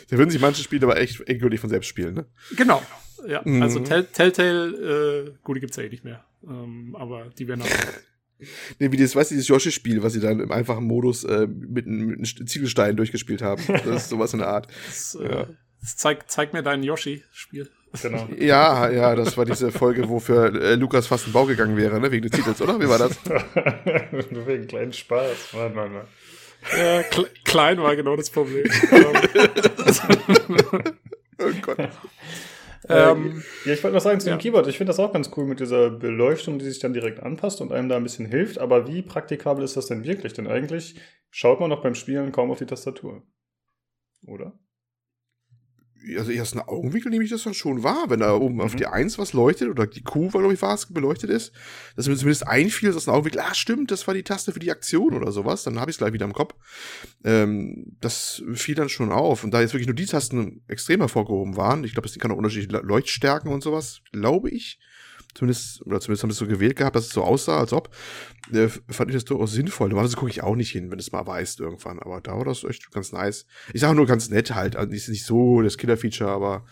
Da 0.09 0.17
würden 0.17 0.29
sich 0.29 0.41
manche 0.41 0.61
Spiele 0.63 0.83
aber 0.85 0.97
echt 0.97 1.21
endgültig 1.27 1.59
von 1.59 1.69
selbst 1.69 1.87
spielen, 1.87 2.13
ne? 2.15 2.25
genau. 2.55 2.81
Ja, 3.27 3.41
Mhm. 3.43 3.61
also 3.61 3.79
Tell 3.81 4.05
Telltale, 4.05 5.27
äh, 5.27 5.31
gut, 5.43 5.57
die 5.57 5.59
gibt's 5.61 5.75
ja 5.75 5.83
eh 5.83 5.89
nicht 5.89 6.05
mehr. 6.05 6.23
Ähm, 6.47 6.95
aber 6.97 7.25
die 7.37 7.47
werden 7.47 7.61
auch. 7.63 7.67
Nee, 8.79 8.89
wie 8.93 8.95
das, 8.95 9.17
weißt 9.17 9.31
du, 9.31 9.35
dieses 9.35 9.49
Yoshi-Spiel, 9.49 10.01
was 10.01 10.13
sie 10.13 10.21
dann 10.21 10.39
im 10.39 10.49
einfachen 10.49 10.85
Modus 10.85 11.25
äh, 11.25 11.45
mit, 11.45 11.85
mit 11.87 12.17
einem 12.17 12.23
Ziegelstein 12.47 12.95
durchgespielt 12.95 13.41
haben. 13.41 13.61
Das 13.67 14.03
ist 14.03 14.09
sowas 14.09 14.31
in 14.31 14.39
der 14.39 14.47
Art. 14.47 14.67
Das, 14.87 15.15
äh, 15.21 15.29
Ja. 15.29 15.47
das 15.81 15.97
zeig, 15.97 16.31
zeig 16.31 16.53
mir 16.53 16.63
dein 16.63 16.81
Yoshi-Spiel. 16.81 17.69
Genau. 18.01 18.29
Ja, 18.39 18.89
ja, 18.89 19.13
das 19.15 19.35
war 19.35 19.43
diese 19.43 19.73
Folge, 19.73 20.07
wo 20.07 20.21
für 20.21 20.53
äh, 20.57 20.75
Lukas 20.75 21.07
fast 21.07 21.27
ein 21.27 21.33
Bau 21.33 21.45
gegangen 21.47 21.75
wäre, 21.75 21.99
ne? 21.99 22.09
Wegen 22.13 22.21
des 22.23 22.31
Titels, 22.31 22.61
oder? 22.61 22.79
Wie 22.79 22.87
war 22.87 22.97
das? 22.99 23.19
Nur 24.31 24.47
wegen 24.47 24.67
kleinen 24.67 24.93
Spaß. 24.93 25.49
Nein, 25.55 25.73
nein, 25.75 25.91
nein. 25.91 26.05
Ja, 26.77 27.03
kle 27.03 27.27
klein 27.45 27.81
war 27.81 27.95
genau 27.95 28.15
das 28.15 28.29
Problem. 28.29 28.65
Oh 31.41 31.51
Gott. 31.61 31.77
ähm, 32.89 33.41
Ja, 33.63 33.73
ich 33.73 33.81
wollte 33.81 33.95
noch 33.95 34.01
sagen 34.01 34.19
zu 34.19 34.25
dem 34.27 34.33
Ja. 34.33 34.37
Keyboard. 34.37 34.67
Ich 34.67 34.77
finde 34.77 34.89
das 34.89 34.99
auch 34.99 35.13
ganz 35.13 35.31
cool 35.37 35.45
mit 35.45 35.61
dieser 35.61 35.89
Beleuchtung, 35.89 36.59
die 36.59 36.65
sich 36.65 36.79
dann 36.79 36.91
direkt 36.93 37.21
anpasst 37.21 37.61
und 37.61 37.71
einem 37.71 37.87
da 37.87 37.95
ein 37.95 38.03
bisschen 38.03 38.25
hilft. 38.25 38.57
Aber 38.57 38.89
wie 38.89 39.01
praktikabel 39.01 39.63
ist 39.63 39.77
das 39.77 39.87
denn 39.87 40.03
wirklich? 40.03 40.33
Denn 40.33 40.47
eigentlich 40.47 40.99
schaut 41.29 41.61
man 41.61 41.69
doch 41.69 41.81
beim 41.81 41.95
Spielen 41.95 42.33
kaum 42.33 42.51
auf 42.51 42.57
die 42.57 42.65
Tastatur. 42.65 43.23
Oder? 44.27 44.59
Also 46.17 46.31
erst 46.31 46.53
einen 46.53 46.67
Augenwinkel 46.67 47.09
nehme 47.09 47.23
ich 47.23 47.29
das 47.29 47.43
dann 47.43 47.53
schon 47.53 47.83
wahr, 47.83 48.05
wenn 48.09 48.21
da 48.21 48.33
oben 48.33 48.61
auf 48.61 48.75
die 48.75 48.87
1 48.87 49.17
was 49.17 49.33
leuchtet 49.33 49.69
oder 49.69 49.85
die 49.85 50.01
Q, 50.01 50.29
glaube 50.29 50.53
ich, 50.53 50.61
war 50.61 50.73
es, 50.73 50.85
beleuchtet 50.85 51.29
ist, 51.29 51.51
dass 51.95 52.07
mir 52.07 52.15
zumindest 52.15 52.47
einfiel, 52.47 52.91
dass 52.91 53.07
ein 53.07 53.13
Augenwinkel, 53.13 53.41
ah, 53.41 53.53
stimmt, 53.53 53.91
das 53.91 54.07
war 54.07 54.13
die 54.13 54.23
Taste 54.23 54.53
für 54.53 54.59
die 54.59 54.71
Aktion 54.71 55.13
oder 55.13 55.31
sowas, 55.31 55.63
dann 55.63 55.79
habe 55.79 55.91
ich 55.91 55.95
es 55.95 55.97
gleich 55.99 56.13
wieder 56.13 56.25
im 56.25 56.33
Kopf. 56.33 56.55
Ähm, 57.23 57.97
das 57.99 58.41
fiel 58.53 58.75
dann 58.75 58.89
schon 58.89 59.11
auf. 59.11 59.43
Und 59.43 59.51
da 59.53 59.61
jetzt 59.61 59.73
wirklich 59.73 59.87
nur 59.87 59.95
die 59.95 60.05
Tasten 60.05 60.61
extrem 60.67 61.01
hervorgehoben 61.01 61.57
waren, 61.57 61.83
ich 61.83 61.93
glaube, 61.93 62.07
es 62.07 62.17
kann 62.17 62.31
auch 62.31 62.37
unterschiedliche 62.37 62.83
Leuchtstärken 62.83 63.51
und 63.51 63.61
sowas, 63.61 64.01
glaube 64.11 64.49
ich. 64.49 64.79
Zumindest, 65.35 65.85
oder 65.85 65.99
zumindest 66.01 66.23
haben 66.23 66.29
wir 66.29 66.33
es 66.33 66.37
so 66.39 66.47
gewählt 66.47 66.75
gehabt, 66.75 66.95
dass 66.95 67.05
es 67.05 67.11
so 67.11 67.23
aussah, 67.23 67.59
als 67.59 67.71
ob. 67.71 67.89
Äh, 68.51 68.67
fand 68.89 69.09
ich 69.11 69.15
das 69.15 69.25
durchaus 69.25 69.51
sinnvoll. 69.51 69.89
Normalerweise 69.89 70.17
gucke 70.17 70.31
ich 70.31 70.41
auch 70.43 70.55
nicht 70.55 70.71
hin, 70.71 70.89
wenn 70.89 70.97
du 70.97 71.01
es 71.03 71.11
mal 71.11 71.25
weißt 71.25 71.59
irgendwann. 71.59 71.99
Aber 71.99 72.19
da 72.19 72.35
war 72.37 72.45
das 72.45 72.63
echt 72.63 72.91
ganz 72.91 73.11
nice. 73.11 73.45
Ich 73.73 73.81
sage 73.81 73.95
nur 73.95 74.07
ganz 74.07 74.29
nett 74.29 74.55
halt. 74.55 74.75
Also 74.75 74.91
ist 74.91 75.07
nicht 75.07 75.25
so 75.25 75.61
das 75.61 75.77
Killer-Feature, 75.77 76.29
aber 76.31 76.65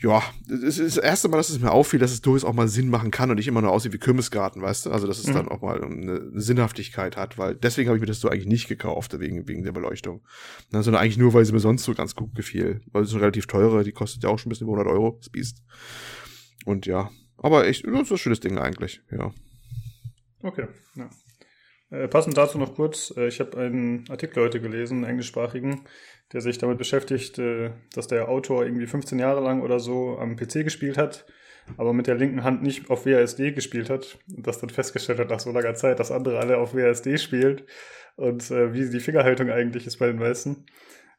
ja, 0.00 0.20
es 0.50 0.78
ist 0.78 0.96
das 0.96 1.04
erste 1.04 1.28
Mal, 1.28 1.36
dass 1.36 1.48
es 1.48 1.60
mir 1.60 1.70
auffiel, 1.70 2.00
dass 2.00 2.10
es 2.10 2.20
durchaus 2.20 2.44
auch 2.48 2.52
mal 2.54 2.66
Sinn 2.66 2.88
machen 2.90 3.12
kann 3.12 3.30
und 3.30 3.36
nicht 3.36 3.46
immer 3.46 3.62
nur 3.62 3.70
aussieht 3.70 3.92
wie 3.92 3.98
Kürbisgarten, 3.98 4.60
weißt 4.60 4.86
du? 4.86 4.90
Also, 4.90 5.06
dass 5.06 5.18
es 5.20 5.28
Mhm. 5.28 5.34
dann 5.34 5.48
auch 5.48 5.62
mal 5.62 5.80
eine, 5.82 6.20
eine 6.32 6.40
Sinnhaftigkeit 6.40 7.16
hat, 7.16 7.38
weil 7.38 7.54
deswegen 7.54 7.88
habe 7.88 7.96
ich 7.98 8.00
mir 8.00 8.06
das 8.08 8.18
so 8.18 8.28
eigentlich 8.28 8.46
nicht 8.48 8.66
gekauft, 8.68 9.18
wegen, 9.20 9.46
wegen 9.46 9.62
der 9.62 9.70
Beleuchtung. 9.72 10.20
Na, 10.72 10.82
sondern 10.82 11.02
eigentlich 11.02 11.18
nur, 11.18 11.32
weil 11.34 11.44
sie 11.44 11.52
mir 11.52 11.60
sonst 11.60 11.84
so 11.84 11.94
ganz 11.94 12.16
gut 12.16 12.34
gefiel. 12.34 12.80
Weil 12.90 13.04
es 13.04 13.10
ist 13.10 13.14
eine 13.14 13.22
relativ 13.22 13.46
teure, 13.46 13.84
die 13.84 13.92
kostet 13.92 14.24
ja 14.24 14.28
auch 14.28 14.38
schon 14.40 14.48
ein 14.48 14.50
bisschen 14.50 14.66
über 14.66 14.76
100 14.76 14.92
Euro, 14.92 15.16
das 15.20 15.30
Biest. 15.30 15.62
Und 16.64 16.86
ja, 16.86 17.10
aber 17.42 17.66
echt, 17.66 17.86
das 17.86 18.02
ist 18.02 18.12
ein 18.12 18.18
schönes 18.18 18.40
Ding 18.40 18.58
eigentlich, 18.58 19.02
ja. 19.10 19.32
Okay. 20.42 20.66
Ja. 20.96 21.10
Äh, 21.92 22.08
passend 22.08 22.36
dazu 22.38 22.58
noch 22.58 22.74
kurz, 22.74 23.12
äh, 23.16 23.28
ich 23.28 23.38
habe 23.38 23.58
einen 23.58 24.04
Artikel 24.08 24.42
heute 24.42 24.60
gelesen, 24.60 24.98
einen 24.98 25.10
englischsprachigen, 25.10 25.82
der 26.32 26.40
sich 26.40 26.56
damit 26.56 26.78
beschäftigt, 26.78 27.38
äh, 27.38 27.72
dass 27.94 28.06
der 28.08 28.30
Autor 28.30 28.64
irgendwie 28.64 28.86
15 28.86 29.18
Jahre 29.18 29.42
lang 29.42 29.60
oder 29.60 29.78
so 29.78 30.18
am 30.18 30.36
PC 30.36 30.64
gespielt 30.64 30.96
hat, 30.96 31.26
aber 31.76 31.92
mit 31.92 32.06
der 32.06 32.14
linken 32.14 32.44
Hand 32.44 32.62
nicht 32.62 32.88
auf 32.88 33.04
WASD 33.04 33.52
gespielt 33.52 33.90
hat 33.90 34.18
und 34.34 34.46
das 34.46 34.58
dann 34.58 34.70
festgestellt 34.70 35.18
hat 35.18 35.28
nach 35.28 35.40
so 35.40 35.52
langer 35.52 35.74
Zeit, 35.74 36.00
dass 36.00 36.10
andere 36.10 36.38
alle 36.38 36.56
auf 36.56 36.74
WASD 36.74 37.18
spielen 37.18 37.60
und 38.16 38.50
wie 38.50 38.90
die 38.90 39.00
Fingerhaltung 39.00 39.50
eigentlich 39.50 39.86
ist 39.86 39.98
bei 39.98 40.06
den 40.06 40.18
meisten. 40.18 40.66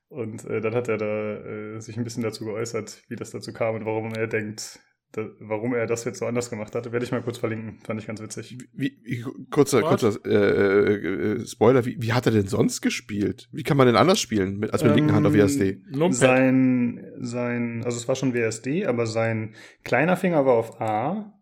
Und 0.10 0.44
dann 0.44 0.75
hat 0.75 0.89
er 0.89 0.98
da 0.98 1.80
sich 1.82 1.98
ein 1.98 2.03
bisschen 2.03 2.22
dazu 2.22 2.46
geäußert, 2.46 3.01
wie 3.08 3.15
das 3.15 3.32
dazu 3.32 3.51
kam 3.51 3.75
und 3.75 3.86
warum 3.86 4.13
er 4.13 4.27
denkt, 4.27 4.80
da, 5.13 5.27
warum 5.39 5.74
er 5.74 5.86
das 5.88 6.03
jetzt 6.05 6.20
so 6.20 6.25
anders 6.25 6.50
gemacht 6.50 6.74
hat. 6.75 6.91
Werde 6.91 7.05
ich 7.05 7.12
mal 7.12 7.22
kurz 7.22 7.38
verlinken. 7.38 7.79
Fand 7.86 8.00
ich 8.01 8.08
ganz 8.08 8.20
witzig. 8.22 8.58
Wie, 8.74 8.98
wie, 9.03 9.24
kurzer, 9.51 9.82
What? 9.82 9.89
kurzer 10.00 10.20
äh, 10.25 10.93
äh, 10.96 11.46
Spoiler, 11.46 11.86
wie, 11.86 11.96
wie 12.01 12.13
hat 12.13 12.25
er 12.25 12.32
denn 12.34 12.48
sonst 12.48 12.82
gespielt? 12.82 13.48
Wie 13.51 13.63
kann 13.63 13.77
man 13.77 13.88
denn 13.88 13.96
anders 13.96 14.20
spielen, 14.20 14.58
mit, 14.58 14.74
als 14.74 14.82
mit 14.84 14.89
der 14.89 14.96
linken 14.96 15.13
Hand 15.15 15.25
auf 15.25 15.34
Ähm, 15.34 15.39
WSD? 15.41 15.82
Numpad. 15.91 16.15
Sein, 16.15 17.05
sein, 17.20 17.82
also 17.86 17.98
es 17.98 18.08
war 18.08 18.15
schon 18.15 18.34
WSD, 18.34 18.86
aber 18.88 19.05
sein 19.08 19.53
kleiner 19.84 20.17
Finger 20.17 20.46
war 20.46 20.55
auf 20.55 20.82
A, 20.82 21.34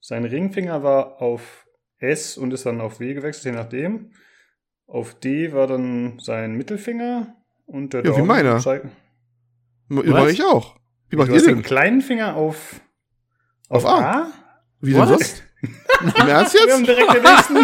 sein 0.00 0.24
Ringfinger 0.24 0.82
war 0.82 1.20
auf 1.20 1.66
S 1.98 2.38
und 2.38 2.52
ist 2.54 2.66
dann 2.66 2.80
auf 2.80 3.00
W 3.00 3.12
gewechselt, 3.14 3.46
je 3.46 3.60
nachdem. 3.60 4.12
Auf 4.86 5.18
D 5.18 5.52
war 5.52 5.66
dann 5.66 6.18
sein 6.20 6.54
Mittelfinger 6.56 7.34
und 7.66 7.92
der 7.92 8.00
Ja, 8.04 8.06
wie 8.06 8.10
Daumen 8.12 8.26
meiner. 8.28 8.58
zeigt- 8.58 8.86
Mach 9.88 10.04
mach 10.04 10.28
ich 10.28 10.42
auch. 10.44 10.76
Wie 11.10 11.16
macht 11.16 11.28
Du 11.28 11.32
ihr 11.32 11.38
hast 11.38 11.46
den 11.46 11.62
kleinen 11.62 12.00
Finger 12.00 12.36
auf, 12.36 12.80
Auf 13.68 13.84
A? 13.86 14.28
Wie 14.80 14.92
denn 14.92 15.08
das? 15.08 15.42
Im 16.00 16.28
Ernst 16.28 16.54
Wir 16.54 16.72
haben 16.72 16.84
jetzt? 16.84 16.88
direkt 16.88 17.14
den 17.14 17.22
nächsten. 17.22 17.56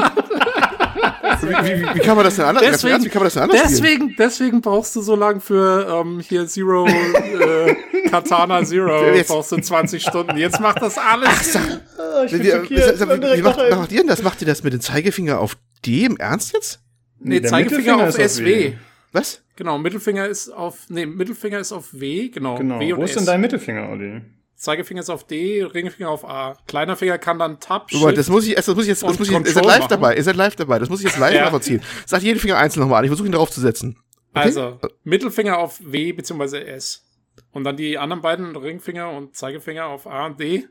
Wie, 1.42 1.48
wie, 1.48 1.82
wie, 1.82 1.94
wie 1.94 1.98
kann 2.00 2.16
man 2.16 2.24
das 2.24 2.36
denn 2.36 2.44
anders, 2.44 2.64
Deswegen- 2.64 2.92
Ernst, 2.92 3.06
wie 3.06 3.10
kann 3.10 3.20
man 3.20 3.26
das 3.26 3.34
denn 3.34 3.42
anders 3.44 3.60
spielen? 3.60 3.74
Deswegen, 3.76 4.16
deswegen 4.18 4.60
brauchst 4.60 4.96
du 4.96 5.02
so 5.02 5.14
lange 5.14 5.40
für 5.40 6.02
ähm, 6.04 6.20
hier 6.20 6.46
Zero, 6.46 6.86
äh, 6.86 7.76
Katana 8.10 8.64
Zero, 8.64 9.12
Jetzt- 9.14 9.28
brauchst 9.28 9.52
du 9.52 9.58
20 9.60 10.02
Stunden. 10.02 10.36
Jetzt 10.36 10.60
macht 10.60 10.82
das 10.82 10.98
alles 10.98 11.52
Sinn. 11.52 11.80
Oh, 11.98 12.24
ich 12.24 12.32
bin 12.32 12.42
Wie, 12.42 12.46
wie, 12.46 13.36
wie, 13.36 13.42
macht, 13.42 13.58
macht 13.70 13.92
ihr 13.92 13.98
denn 13.98 14.08
das? 14.08 14.22
Macht 14.22 14.40
ihr 14.42 14.46
das 14.48 14.62
mit 14.62 14.72
dem 14.72 14.80
Zeigefinger 14.80 15.38
auf 15.38 15.56
D? 15.86 16.04
Im 16.04 16.16
Ernst 16.16 16.52
jetzt? 16.52 16.80
Nee, 17.20 17.40
der 17.40 17.50
Zeigefinger 17.50 18.08
auf 18.08 18.14
SW. 18.14 18.74
Was? 19.12 19.42
Genau, 19.56 19.78
Mittelfinger 19.78 20.26
ist 20.26 20.48
auf, 20.48 20.78
nee, 20.88 21.06
Mittelfinger 21.06 21.60
ist 21.60 21.70
auf 21.70 21.88
W, 21.92 22.28
genau. 22.28 22.56
Genau. 22.56 22.80
W 22.80 22.92
und 22.92 22.98
Wo 22.98 23.04
ist 23.04 23.10
S. 23.10 23.16
denn 23.18 23.26
dein 23.26 23.40
Mittelfinger, 23.40 23.88
Olli? 23.88 24.22
Zeigefinger 24.56 25.00
ist 25.00 25.10
auf 25.10 25.26
D, 25.26 25.62
Ringfinger 25.64 26.08
auf 26.08 26.24
A. 26.24 26.56
Kleiner 26.66 26.96
Finger 26.96 27.18
kann 27.18 27.38
dann 27.38 27.60
Tab, 27.60 27.90
Shift. 27.90 28.16
das 28.16 28.28
muss 28.28 28.46
ich, 28.46 28.54
das 28.54 28.66
muss 28.68 28.84
ich 28.84 28.88
jetzt, 28.88 29.02
das 29.02 29.18
muss 29.18 29.28
ich, 29.28 29.34
ihr 29.34 29.46
seid 29.52 29.64
live 29.64 29.78
machen. 29.80 29.88
dabei, 29.90 30.16
ihr 30.16 30.22
seid 30.22 30.36
live 30.36 30.56
dabei, 30.56 30.78
das 30.78 30.88
muss 30.88 31.00
ich 31.00 31.06
jetzt 31.06 31.18
live 31.18 31.34
Ja. 31.34 31.42
nachvollziehen. 31.44 31.82
Sagt 32.06 32.22
jeden 32.22 32.38
Finger 32.38 32.56
einzeln 32.56 32.80
nochmal 32.80 32.98
an, 33.00 33.04
ich 33.04 33.10
versuche 33.10 33.26
ihn 33.28 33.32
darauf 33.32 33.50
zu 33.50 33.60
setzen. 33.60 33.96
Okay? 34.30 34.44
Also, 34.46 34.80
Mittelfinger 35.02 35.58
auf 35.58 35.80
W 35.84 36.12
bzw. 36.12 36.58
S. 36.64 37.04
Und 37.52 37.64
dann 37.64 37.76
die 37.76 37.98
anderen 37.98 38.22
beiden 38.22 38.54
Ringfinger 38.56 39.10
und 39.10 39.34
Zeigefinger 39.36 39.86
auf 39.86 40.06
A 40.06 40.26
und 40.26 40.40
D. 40.40 40.66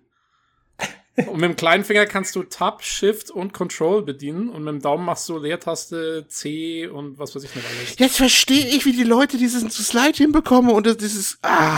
Und 1.16 1.36
mit 1.36 1.44
dem 1.44 1.56
kleinen 1.56 1.84
Finger 1.84 2.08
kannst 2.08 2.36
du 2.36 2.42
Tab, 2.42 2.84
Shift 2.84 3.30
und 3.30 3.54
Control 3.54 4.02
bedienen. 4.02 4.50
Und 4.50 4.64
mit 4.64 4.74
dem 4.74 4.82
Daumen 4.82 5.06
machst 5.06 5.30
du 5.30 5.38
Leertaste 5.38 6.26
C 6.28 6.88
und 6.88 7.20
was 7.20 7.36
weiß 7.36 7.44
ich 7.44 7.54
nicht 7.56 7.66
alles. 7.68 8.00
Jetzt 8.00 8.18
verstehe 8.18 8.66
ich, 8.66 8.84
wie 8.86 8.94
die 8.94 9.04
Leute 9.04 9.38
diesen 9.38 9.70
Slide 9.70 10.18
hinbekommen 10.18 10.72
und 10.72 10.88
das, 10.88 10.98
dieses, 10.98 11.38
ah, 11.44 11.76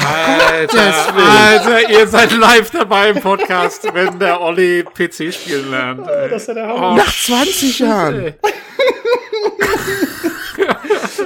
Alter. 0.48 1.16
Alter, 1.18 1.90
ihr 1.90 2.08
seid 2.08 2.32
live 2.32 2.70
dabei 2.72 3.10
im 3.10 3.20
Podcast, 3.20 3.86
wenn 3.94 4.20
der 4.20 4.40
Olli 4.40 4.84
PC 4.84 5.34
spielen 5.34 5.70
lernt. 5.70 6.08
ey. 6.08 6.30
Das 6.30 6.44
ist 6.44 6.48
ja 6.48 6.54
der 6.54 6.74
Oh, 6.74 6.96
nach 6.96 7.14
20 7.14 7.80
Jahren. 7.80 8.36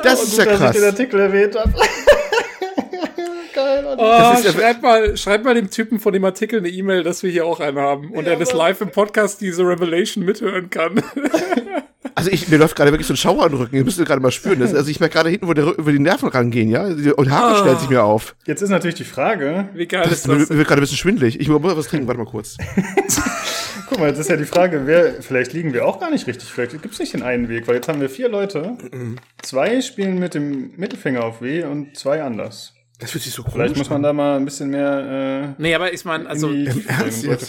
Das 0.03 0.19
Oh, 0.19 0.23
ist 0.23 0.31
gut, 0.31 0.39
ja 0.39 0.45
dass 0.45 0.53
ich 0.53 0.57
krass. 0.59 0.75
den 0.75 0.83
Artikel 0.85 1.19
erwähnt 1.19 1.55
habe. 1.55 1.73
Geil. 3.59 3.85
Oh, 3.97 3.97
Das 3.97 4.39
ist 4.39 4.45
ja- 4.45 4.51
schreibt, 4.61 4.81
mal, 4.81 5.17
schreibt 5.17 5.45
mal 5.45 5.53
dem 5.55 5.69
Typen 5.69 5.99
von 5.99 6.13
dem 6.13 6.23
Artikel 6.25 6.59
eine 6.59 6.69
E-Mail, 6.69 7.03
dass 7.03 7.23
wir 7.23 7.31
hier 7.31 7.45
auch 7.45 7.59
einen 7.59 7.77
haben 7.77 8.11
und 8.11 8.27
er 8.27 8.35
das 8.37 8.53
live 8.53 8.81
im 8.81 8.89
Podcast 8.91 9.41
diese 9.41 9.63
Revelation 9.63 10.23
mithören 10.25 10.69
kann. 10.69 11.01
Also 12.15 12.31
ich, 12.31 12.49
mir 12.49 12.57
läuft 12.57 12.75
gerade 12.75 12.91
wirklich 12.91 13.07
so 13.07 13.13
ein 13.13 13.17
Schauer 13.17 13.45
an 13.45 13.51
den 13.51 13.59
Rücken, 13.61 13.75
ihr 13.77 13.83
müsst 13.85 14.03
gerade 14.03 14.21
mal 14.21 14.31
spüren. 14.31 14.59
Das, 14.59 14.73
also 14.75 14.91
ich 14.91 14.99
merke 14.99 15.13
gerade 15.13 15.29
hinten, 15.29 15.47
wo, 15.47 15.53
der, 15.53 15.67
wo 15.77 15.89
die 15.89 15.99
Nerven 15.99 16.27
rangehen, 16.27 16.69
ja, 16.69 16.83
und 16.83 17.31
Haare 17.31 17.53
Ah. 17.55 17.59
stellen 17.59 17.79
sich 17.79 17.89
mir 17.89 18.03
auf. 18.03 18.35
Jetzt 18.45 18.61
ist 18.61 18.69
natürlich 18.71 18.95
die 18.95 19.05
Frage, 19.05 19.69
Wie 19.73 19.85
geil 19.87 20.01
Das, 20.03 20.11
ist 20.19 20.27
mir, 20.27 20.37
das? 20.37 20.49
mir 20.49 20.57
wird 20.57 20.67
gerade 20.67 20.81
ein 20.81 20.83
bisschen 20.83 20.97
schwindelig. 20.97 21.39
Ich 21.39 21.47
muss 21.47 21.61
was 21.63 21.87
trinken, 21.87 22.07
warte 22.07 22.19
mal 22.19 22.29
kurz. 22.29 22.57
guck 23.89 23.99
mal, 23.99 24.09
jetzt 24.09 24.19
ist 24.19 24.29
ja 24.29 24.35
die 24.35 24.43
Frage, 24.45 24.81
wer, 24.85 25.21
vielleicht 25.21 25.53
liegen 25.53 25.71
wir 25.73 25.85
auch 25.85 25.99
gar 26.01 26.11
nicht 26.11 26.27
richtig, 26.27 26.49
vielleicht 26.51 26.73
gibt 26.81 26.93
es 26.93 26.99
nicht 26.99 27.13
den 27.13 27.23
einen 27.23 27.47
Weg, 27.47 27.67
weil 27.69 27.75
jetzt 27.75 27.87
haben 27.87 28.01
wir 28.01 28.09
vier 28.09 28.27
Leute, 28.27 28.77
zwei 29.41 29.79
spielen 29.79 30.19
mit 30.19 30.33
dem 30.33 30.71
Mittelfinger 30.75 31.23
auf 31.23 31.41
W 31.41 31.63
und 31.63 31.95
zwei 31.97 32.21
anders. 32.21 32.73
Das 32.99 33.11
fühlt 33.11 33.23
sich 33.23 33.33
so 33.33 33.43
Vielleicht 33.43 33.73
komisch 33.73 33.77
muss 33.79 33.89
man 33.89 33.97
an. 33.97 34.03
da 34.03 34.13
mal 34.13 34.35
ein 34.37 34.45
bisschen 34.45 34.69
mehr 34.69 35.55
Nee, 35.57 35.73
aber 35.73 35.93
ich 35.93 36.03
meine, 36.05 36.25
äh, 36.25 36.27
also, 36.27 36.49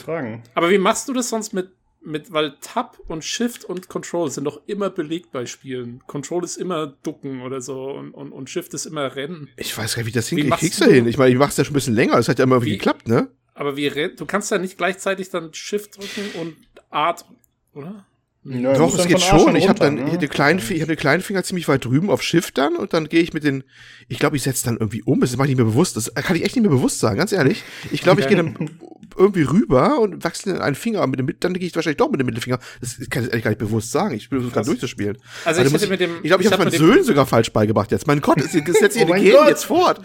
fragen. 0.04 0.42
aber 0.54 0.70
wie 0.70 0.78
machst 0.78 1.08
du 1.08 1.12
das 1.12 1.28
sonst 1.28 1.52
mit, 1.52 1.70
mit, 2.02 2.32
weil 2.32 2.54
Tab 2.60 2.98
und 3.08 3.24
Shift 3.24 3.64
und 3.64 3.88
Control 3.88 4.30
sind 4.30 4.44
doch 4.44 4.60
immer 4.66 4.88
belegt 4.90 5.32
bei 5.32 5.44
Spielen. 5.46 6.02
Control 6.06 6.44
ist 6.44 6.56
immer 6.56 6.86
ducken 7.02 7.42
oder 7.42 7.60
so 7.60 7.90
und, 7.90 8.12
und, 8.12 8.32
und 8.32 8.48
Shift 8.48 8.72
ist 8.74 8.86
immer 8.86 9.14
rennen. 9.16 9.48
Ich 9.56 9.76
weiß 9.76 9.94
gar 9.96 10.02
nicht, 10.02 10.06
wie 10.08 10.12
das 10.16 10.30
Wie 10.30 10.36
hingeht. 10.36 10.44
Ich 10.46 10.50
machst 10.50 10.60
krieg's 10.62 10.78
du- 10.78 10.84
da 10.86 10.90
hin. 10.90 11.06
Ich 11.08 11.18
meine, 11.18 11.30
ich 11.32 11.38
mach's 11.38 11.56
ja 11.56 11.64
schon 11.64 11.72
ein 11.72 11.74
bisschen 11.74 11.94
länger. 11.94 12.16
Das 12.16 12.28
hat 12.28 12.38
ja 12.38 12.44
immer 12.44 12.56
irgendwie 12.56 12.72
Wie- 12.72 12.78
geklappt, 12.78 13.08
ne? 13.08 13.28
Aber 13.54 13.76
wie 13.76 13.88
renn, 13.88 14.12
du 14.16 14.24
kannst 14.24 14.50
ja 14.50 14.56
nicht 14.58 14.78
gleichzeitig 14.78 15.28
dann 15.30 15.52
Shift 15.52 15.98
drücken 15.98 16.40
und 16.40 16.56
A 16.90 17.12
drücken, 17.12 17.36
oder? 17.74 18.06
Ja, 18.42 18.72
Doch, 18.72 18.92
es 18.92 18.96
dann 18.96 19.08
geht 19.08 19.20
schon. 19.20 19.54
Ich 19.54 19.68
habe 19.68 19.78
dann 19.78 19.96
ne? 19.96 20.04
ich 20.06 20.12
hab 20.14 20.20
den 20.20 20.30
kleinen, 20.30 20.58
ich 20.60 20.80
hab 20.80 20.88
den 20.88 20.96
kleinen 20.96 21.22
Finger 21.22 21.44
ziemlich 21.44 21.68
weit 21.68 21.84
drüben 21.84 22.08
auf 22.08 22.22
Shift 22.22 22.56
dann 22.56 22.74
und 22.76 22.94
dann 22.94 23.06
gehe 23.08 23.20
ich 23.20 23.34
mit 23.34 23.44
den, 23.44 23.64
ich 24.08 24.18
glaube, 24.18 24.36
ich 24.36 24.42
setze 24.42 24.64
dann 24.64 24.78
irgendwie 24.78 25.02
um. 25.02 25.20
Das 25.20 25.36
mache 25.36 25.46
ich 25.46 25.50
nicht 25.50 25.58
mehr 25.58 25.66
bewusst. 25.66 25.94
Das 25.96 26.14
kann 26.14 26.36
ich 26.36 26.42
echt 26.44 26.56
nicht 26.56 26.62
mehr 26.62 26.70
bewusst 26.70 27.00
sagen, 27.00 27.18
ganz 27.18 27.32
ehrlich. 27.32 27.62
Ich 27.92 28.00
glaube, 28.00 28.22
ich 28.22 28.28
gehe 28.28 28.38
dann 28.38 28.70
irgendwie 29.18 29.42
rüber 29.42 29.98
und 30.00 30.24
wechsle 30.24 30.62
einen 30.62 30.74
Finger 30.74 31.06
mit 31.06 31.18
dem, 31.18 31.26
Mit- 31.26 31.44
dann 31.44 31.52
gehe 31.52 31.66
ich 31.66 31.74
wahrscheinlich 31.76 31.98
doch 31.98 32.10
mit 32.10 32.18
dem 32.18 32.26
Mittelfinger. 32.26 32.58
Das 32.80 32.96
kann 33.10 33.24
ich 33.24 33.28
ehrlich 33.28 33.44
gar 33.44 33.50
nicht 33.50 33.58
bewusst 33.58 33.90
sagen. 33.92 34.14
Ich 34.14 34.30
bin 34.30 34.50
gerade 34.50 34.64
durchzuspielen. 34.66 35.18
Also 35.44 35.60
Weil 35.60 35.66
ich 35.66 35.88
mit 35.90 36.00
dem- 36.00 36.10
ich 36.22 36.28
glaube, 36.28 36.42
ich 36.42 36.46
ich 36.46 36.52
habe 36.52 36.64
meinen 36.64 36.72
Söhnen 36.78 37.04
sogar 37.04 37.26
falsch 37.26 37.52
beigebracht 37.52 37.90
jetzt. 37.92 38.06
Mein 38.06 38.22
Gott, 38.22 38.38
das 38.40 38.52
setzt 38.52 38.96
ihr 38.96 39.06
Oh 39.06 39.12
Gehen 39.12 39.32
Gott. 39.36 39.48
jetzt 39.48 39.64
fort. 39.66 40.00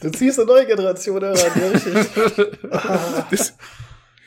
Du 0.00 0.10
ziehst 0.10 0.38
eine 0.38 0.48
neue 0.48 0.66
Generation 0.66 1.20
heran, 1.20 1.36
ja, 1.60 1.68
richtig. 1.68 1.94
Das, 3.30 3.54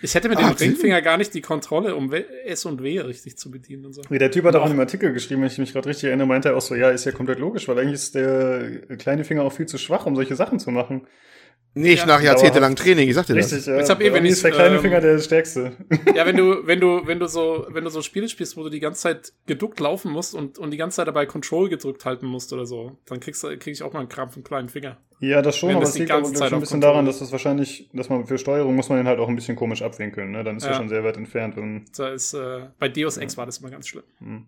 Ich 0.04 0.14
hätte 0.16 0.28
mit 0.28 0.38
dem 0.38 0.46
Ah. 0.48 0.52
Ringfinger 0.60 1.02
gar 1.02 1.18
nicht 1.18 1.34
die 1.34 1.40
Kontrolle, 1.40 1.96
um 1.96 2.12
S 2.46 2.66
und 2.66 2.84
W 2.84 3.00
richtig 3.00 3.38
zu 3.38 3.50
bedienen 3.50 3.86
und 3.86 3.94
so. 3.94 4.02
Nee, 4.10 4.18
Der 4.18 4.30
Typ 4.30 4.44
hat 4.44 4.54
auch 4.58 4.66
in 4.66 4.72
dem 4.72 4.80
Artikel 4.82 5.14
geschrieben, 5.14 5.42
wenn 5.42 5.48
ich 5.48 5.58
mich 5.58 5.72
gerade 5.72 5.88
richtig 5.88 6.10
erinnere, 6.10 6.28
meinte 6.28 6.50
er 6.50 6.58
auch 6.58 6.62
so, 6.62 6.76
ja, 6.76 6.90
ist 6.90 7.06
ja 7.06 7.14
komplett 7.14 7.40
logisch, 7.40 7.70
weil 7.70 7.80
eigentlich 7.80 7.94
ist 7.94 8.14
der 8.16 8.82
kleine 8.98 9.24
Finger 9.24 9.44
auch 9.44 9.54
viel 9.54 9.66
zu 9.66 9.78
schwach, 9.78 10.06
um 10.06 10.16
solche 10.18 10.36
Sachen 10.36 10.60
zu 10.60 10.72
machen. 10.72 11.08
Nicht 11.76 12.00
Ja, 12.00 12.06
nach 12.06 12.22
jahrzehntelangen 12.22 12.76
Training, 12.76 13.10
ich 13.10 13.16
sagte 13.16 13.34
das. 13.34 13.52
Richtig, 13.52 13.66
ja. 13.66 13.78
Jetzt 13.78 13.90
hab 13.90 14.00
ich, 14.00 14.10
Bei 14.10 14.16
wenn 14.16 14.26
ist 14.26 14.44
der 14.44 14.52
kleine 14.52 14.76
ähm, 14.76 14.82
Finger 14.82 15.02
der 15.02 15.18
stärkste. 15.20 15.76
Ja, 16.16 16.26
wenn 16.26 16.38
du, 16.38 16.68
wenn 16.68 16.80
du, 16.80 17.08
wenn 17.08 17.20
du 17.20 17.28
so, 17.28 17.66
wenn 17.70 17.84
du 17.84 17.90
so 17.90 18.02
Spiele 18.02 18.30
spielst, 18.30 18.56
wo 18.58 18.64
du 18.64 18.70
die 18.70 18.80
ganze 18.80 19.02
Zeit 19.02 19.34
geduckt 19.48 19.80
laufen 19.80 20.12
musst 20.12 20.36
und, 20.36 20.58
und 20.60 20.72
die 20.72 20.78
ganze 20.78 20.98
Zeit 20.98 21.08
dabei 21.08 21.26
Control 21.26 21.70
gedrückt 21.70 22.06
halten 22.06 22.26
musst 22.28 22.54
oder 22.54 22.66
so, 22.66 22.98
dann 23.06 23.20
kriegst 23.20 23.44
du, 23.44 23.48
krieg 23.58 23.74
ich 23.74 23.82
auch 23.84 23.94
mal 23.94 24.00
einen 24.02 24.10
Krampf 24.10 24.38
im 24.38 24.44
kleinen 24.44 24.70
Finger. 24.70 24.98
Ja, 25.20 25.42
das 25.42 25.58
schon, 25.58 25.70
Wenn 25.70 25.78
aber 25.78 25.86
das 25.86 25.98
liegt 25.98 26.12
aber 26.12 26.26
schon 26.26 26.28
ein 26.36 26.60
bisschen 26.60 26.80
Control 26.80 26.80
daran, 26.82 27.08
ist. 27.08 27.16
dass 27.16 27.20
das 27.28 27.32
wahrscheinlich, 27.32 27.90
dass 27.94 28.10
man 28.10 28.26
für 28.28 28.38
Steuerung 28.38 28.76
muss 28.76 28.90
man 28.90 28.98
den 29.00 29.08
halt 29.08 29.20
auch 29.20 29.28
ein 29.30 29.36
bisschen 29.36 29.56
komisch 29.56 29.82
abwinkeln, 29.82 30.32
ne? 30.32 30.44
Dann 30.44 30.58
ist 30.58 30.64
er 30.64 30.72
Ja. 30.72 30.78
schon 30.78 30.90
sehr 30.90 31.04
weit 31.04 31.18
entfernt. 31.18 31.58
Und, 31.58 31.86
Da 31.98 32.10
ist, 32.10 32.34
äh, 32.34 32.68
bei 32.78 32.90
Deus 32.90 33.18
Ex 33.18 33.38
war 33.38 33.46
das 33.46 33.60
immer 33.60 33.70
ganz 33.70 33.88
schlimm. 33.88 34.04
hm. 34.20 34.48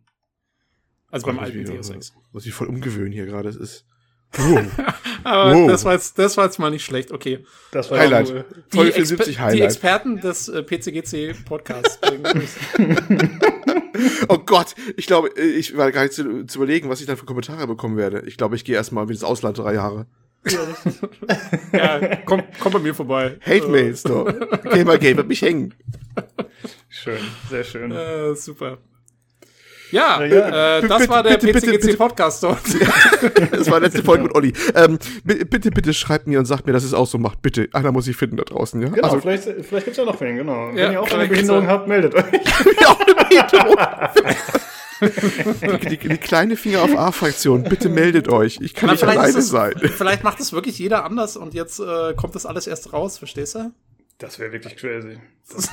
Also 1.11 1.27
beim 1.27 1.35
Muss 1.35 1.45
alten 1.45 1.63
Deus 1.65 1.89
Ex. 1.91 2.13
muss 2.33 2.45
ich 2.45 2.53
voll 2.53 2.67
umgewöhnen 2.67 3.13
hier 3.13 3.25
gerade. 3.25 3.47
Es 3.47 3.55
ist. 3.55 3.85
Aber 5.23 5.53
Wow. 5.53 5.67
das 5.71 5.85
war 5.85 5.93
jetzt, 5.93 6.19
das 6.19 6.37
war 6.37 6.45
jetzt 6.45 6.59
mal 6.59 6.69
nicht 6.69 6.85
schlecht. 6.85 7.11
Okay. 7.11 7.45
Das 7.71 7.89
war 7.89 7.99
Highlight. 7.99 8.29
cool. 8.31 8.45
Die, 8.71 8.75
Folge 8.75 8.89
Exper 8.91 9.05
74 9.05 9.35
die 9.35 9.41
Highlight. 9.41 9.61
Experten 9.61 10.21
des 10.21 10.47
äh, 10.49 10.63
PCGC 10.63 11.35
Podcasts. 11.45 11.97
bringen 11.99 12.23
durch. 12.23 12.49
Oh 14.27 14.39
Gott, 14.39 14.75
ich 14.97 15.07
glaube, 15.07 15.29
ich 15.39 15.77
war 15.77 15.89
gar 15.93 16.03
nicht 16.03 16.13
zu, 16.13 16.45
zu 16.45 16.57
überlegen, 16.59 16.89
was 16.89 16.99
ich 16.99 17.07
dann 17.07 17.15
für 17.15 17.25
Kommentare 17.25 17.65
bekommen 17.65 17.95
werde. 17.95 18.23
Ich 18.25 18.35
glaube, 18.35 18.57
ich 18.57 18.65
gehe 18.65 18.75
erstmal 18.75 19.09
ins 19.09 19.23
Ausland 19.23 19.57
drei 19.57 19.73
Jahre. 19.75 20.05
ja, 21.71 22.17
komm, 22.25 22.43
komm 22.59 22.73
bei 22.73 22.79
mir 22.79 22.93
vorbei. 22.93 23.37
Hate 23.45 23.67
Mails, 23.69 24.03
doch. 24.03 24.25
Gamergate 24.63 25.15
wird 25.15 25.27
mich 25.29 25.41
hängen. 25.41 25.73
Schön, 26.89 27.19
sehr 27.49 27.63
schön. 27.63 27.91
Äh, 27.93 28.35
super. 28.35 28.79
Ja, 29.95 30.23
Ja, 30.23 30.25
ja. 30.25 30.77
Äh, 30.79 30.87
das 30.87 30.97
Bitte, 30.99 31.09
war 31.09 31.23
der 31.23 31.29
bitte, 31.37 31.47
bitte, 31.47 31.59
PCGC 31.67 31.81
bitte. 31.85 31.97
Podcast 31.97 32.43
dort. 32.43 32.59
Das 33.51 33.69
war 33.71 33.79
letzte 33.79 34.03
Folge 34.03 34.23
mit 34.23 34.35
Olli. 34.35 34.53
Ähm, 34.75 34.99
bi- 35.23 35.45
bitte, 35.45 35.71
bitte 35.71 35.93
schreibt 35.93 36.27
mir 36.27 36.39
und 36.39 36.45
sagt 36.45 36.65
mir, 36.67 36.73
dass 36.73 36.83
es 36.83 36.93
auch 36.93 37.07
so 37.07 37.17
macht. 37.17 37.41
Bitte. 37.41 37.67
Einer 37.73 37.91
muss 37.91 38.07
ich 38.07 38.15
finden 38.15 38.37
da 38.37 38.43
draußen, 38.43 38.81
ja? 38.81 38.89
Genau, 38.89 39.07
Also, 39.07 39.19
vielleicht, 39.21 39.43
vielleicht 39.65 39.85
gibt's 39.85 39.97
ja 39.97 40.05
noch 40.05 40.19
wen, 40.21 40.37
genau. 40.37 40.69
Ja, 40.69 40.75
Wenn 40.75 40.91
ihr 40.93 41.01
auch 41.01 41.11
eine 41.11 41.27
Behinderung 41.27 41.67
habt, 41.67 41.87
meldet 41.87 42.13
euch. 42.15 42.23
ja, 42.81 42.87
auch 42.89 42.99
eine 42.99 43.15
Behinderung. 43.15 43.75
die, 45.01 45.97
die, 45.97 46.07
die 46.09 46.17
kleine 46.17 46.55
Finger 46.55 46.81
auf 46.83 46.97
A-Fraktion, 46.97 47.63
bitte 47.63 47.89
meldet 47.89 48.27
euch. 48.29 48.59
Ich 48.61 48.73
kann 48.73 48.87
Na, 48.87 48.93
nicht 48.93 49.03
alleine 49.03 49.37
es, 49.37 49.49
sein. 49.49 49.73
vielleicht 49.97 50.23
macht 50.23 50.39
es 50.39 50.53
wirklich 50.53 50.79
jeder 50.79 51.03
anders 51.05 51.35
und 51.37 51.53
jetzt 51.53 51.79
äh, 51.79 52.13
kommt 52.15 52.35
das 52.35 52.45
alles 52.45 52.67
erst 52.67 52.93
raus, 52.93 53.17
verstehst 53.17 53.55
du? 53.55 53.71
Das 54.17 54.39
wäre 54.39 54.51
wirklich 54.51 54.77
crazy. 54.77 55.19
so 55.43 55.67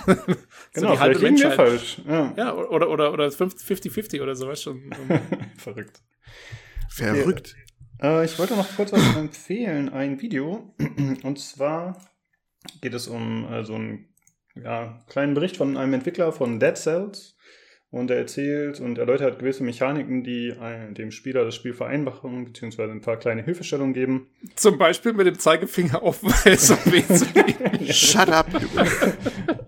Genau, 0.73 0.93
die 0.93 0.99
halbe 0.99 1.19
liegen 1.21 1.39
wir 1.39 1.53
falsch. 1.53 2.01
Ja, 2.07 2.35
Ja, 2.37 2.55
oder, 2.55 2.91
oder, 2.91 3.13
oder 3.13 3.27
50-50 3.27 4.21
oder 4.21 4.35
so, 4.35 4.49
weißt 4.49 4.67
du 4.67 4.71
schon. 4.71 4.91
verrückt. 5.59 6.03
Verrückt. 6.89 7.55
Äh, 8.03 8.25
ich 8.25 8.39
wollte 8.39 8.57
noch 8.57 8.77
kurz 8.77 8.93
was 8.93 9.17
empfehlen, 9.17 9.89
ein 9.89 10.21
Video. 10.21 10.75
Und 11.23 11.39
zwar 11.39 11.97
geht 12.81 12.95
es 12.95 13.07
um 13.07 13.51
äh, 13.51 13.65
so 13.65 13.75
einen 13.75 14.09
ja, 14.55 15.05
kleinen 15.09 15.35
Bericht 15.35 15.57
von 15.57 15.77
einem 15.77 15.95
Entwickler 15.95 16.33
von 16.33 16.59
Dead 16.59 16.77
Cells. 16.77 17.37
Und 17.93 18.11
er 18.11 18.17
erzählt 18.17 18.81
und 18.81 18.97
erläutert 18.97 19.39
gewisse 19.39 19.63
Mechaniken, 19.63 20.25
die 20.25 20.49
äh, 20.49 20.91
dem 20.95 21.11
Spieler 21.11 21.45
das 21.45 21.55
Spiel 21.55 21.75
vereinfachen, 21.75 22.47
beziehungsweise 22.47 22.91
ein 22.91 23.03
paar 23.03 23.19
kleine 23.19 23.43
Hilfestellungen 23.43 23.93
geben. 23.93 24.29
Zum 24.57 24.79
Beispiel 24.79 25.13
mit 25.13 25.27
dem 25.27 25.39
Zeigefinger 25.39 26.03
auf 26.03 26.23
S 26.47 26.71
und 26.71 26.91
W 26.91 27.03
zu 27.07 27.27
legen. 27.35 27.93
Shut 27.93 28.31
up. 28.31 28.47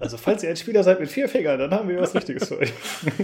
Also, 0.00 0.16
falls 0.16 0.42
ihr 0.42 0.48
ein 0.48 0.56
Spieler 0.56 0.82
seid 0.82 1.00
mit 1.00 1.10
vier 1.10 1.28
Fingern, 1.28 1.58
dann 1.58 1.70
haben 1.70 1.86
wir 1.86 2.00
was 2.00 2.14
Richtiges 2.14 2.48
für 2.48 2.60
euch. 2.60 2.72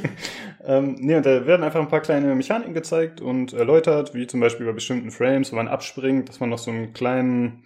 ähm, 0.66 0.96
nee, 0.98 1.16
und 1.16 1.24
da 1.24 1.46
werden 1.46 1.64
einfach 1.64 1.80
ein 1.80 1.88
paar 1.88 2.02
kleine 2.02 2.34
Mechaniken 2.34 2.74
gezeigt 2.74 3.22
und 3.22 3.54
erläutert, 3.54 4.14
wie 4.14 4.26
zum 4.26 4.40
Beispiel 4.40 4.66
bei 4.66 4.72
bestimmten 4.72 5.10
Frames, 5.10 5.50
wenn 5.50 5.56
man 5.56 5.68
abspringt, 5.68 6.28
dass 6.28 6.40
man 6.40 6.50
noch 6.50 6.58
so 6.58 6.70
einen 6.70 6.92
kleinen, 6.92 7.64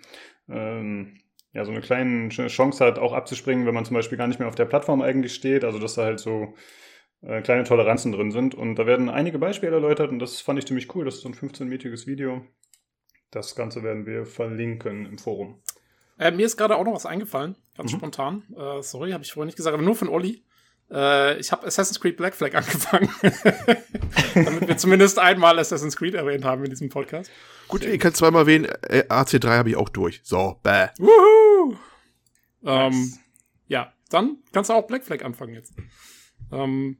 ähm, 0.48 1.16
ja, 1.52 1.64
so 1.64 1.72
eine 1.72 1.80
kleine 1.80 2.28
Chance 2.28 2.84
hat, 2.84 3.00
auch 3.00 3.12
abzuspringen, 3.12 3.66
wenn 3.66 3.74
man 3.74 3.84
zum 3.84 3.94
Beispiel 3.94 4.18
gar 4.18 4.28
nicht 4.28 4.38
mehr 4.38 4.46
auf 4.46 4.54
der 4.54 4.66
Plattform 4.66 5.02
eigentlich 5.02 5.34
steht. 5.34 5.64
Also, 5.64 5.80
dass 5.80 5.94
da 5.94 6.04
halt 6.04 6.20
so 6.20 6.54
äh, 7.26 7.40
kleine 7.42 7.64
Toleranzen 7.64 8.12
drin 8.12 8.30
sind. 8.30 8.54
Und 8.54 8.76
da 8.76 8.86
werden 8.86 9.08
einige 9.08 9.38
Beispiele 9.38 9.72
erläutert 9.74 10.10
und 10.10 10.18
das 10.18 10.40
fand 10.40 10.58
ich 10.58 10.66
ziemlich 10.66 10.94
cool. 10.94 11.04
Das 11.04 11.16
ist 11.16 11.20
so 11.22 11.28
ein 11.28 11.34
15-minütiges 11.34 12.06
Video. 12.06 12.42
Das 13.30 13.54
Ganze 13.56 13.82
werden 13.82 14.06
wir 14.06 14.26
verlinken 14.26 15.06
im 15.06 15.18
Forum. 15.18 15.60
Äh, 16.18 16.30
mir 16.30 16.46
ist 16.46 16.56
gerade 16.56 16.76
auch 16.76 16.84
noch 16.84 16.94
was 16.94 17.06
eingefallen, 17.06 17.56
ganz 17.76 17.92
Mhm. 17.92 17.96
spontan. 17.96 18.42
Äh, 18.56 18.82
sorry, 18.82 19.10
habe 19.10 19.24
ich 19.24 19.32
vorher 19.32 19.46
nicht 19.46 19.56
gesagt, 19.56 19.74
aber 19.74 19.82
nur 19.82 19.96
von 19.96 20.08
Olli. 20.08 20.44
Äh, 20.90 21.38
ich 21.40 21.50
habe 21.50 21.66
Assassin's 21.66 21.98
Creed 22.00 22.16
Black 22.16 22.34
Flag 22.34 22.54
angefangen. 22.54 23.08
Damit 24.34 24.68
wir 24.68 24.76
zumindest 24.76 25.18
einmal 25.18 25.58
Assassin's 25.58 25.96
Creed 25.96 26.14
erwähnt 26.14 26.44
haben 26.44 26.62
in 26.64 26.70
diesem 26.70 26.88
Podcast. 26.88 27.30
Gut, 27.66 27.84
ihr 27.84 27.98
könnt 27.98 28.16
zweimal 28.16 28.46
wählen. 28.46 28.66
Äh, 28.82 29.04
AC3 29.08 29.48
habe 29.56 29.70
ich 29.70 29.76
auch 29.76 29.88
durch. 29.88 30.20
So, 30.22 30.60
bäh. 30.62 30.88
Woohoo! 30.98 31.76
Ähm, 32.64 32.90
Nice. 32.92 33.18
ja, 33.66 33.92
dann 34.10 34.38
kannst 34.52 34.70
du 34.70 34.74
auch 34.74 34.86
Black 34.86 35.04
Flag 35.04 35.24
anfangen 35.24 35.54
jetzt. 35.54 35.74
Ähm, 36.52 36.98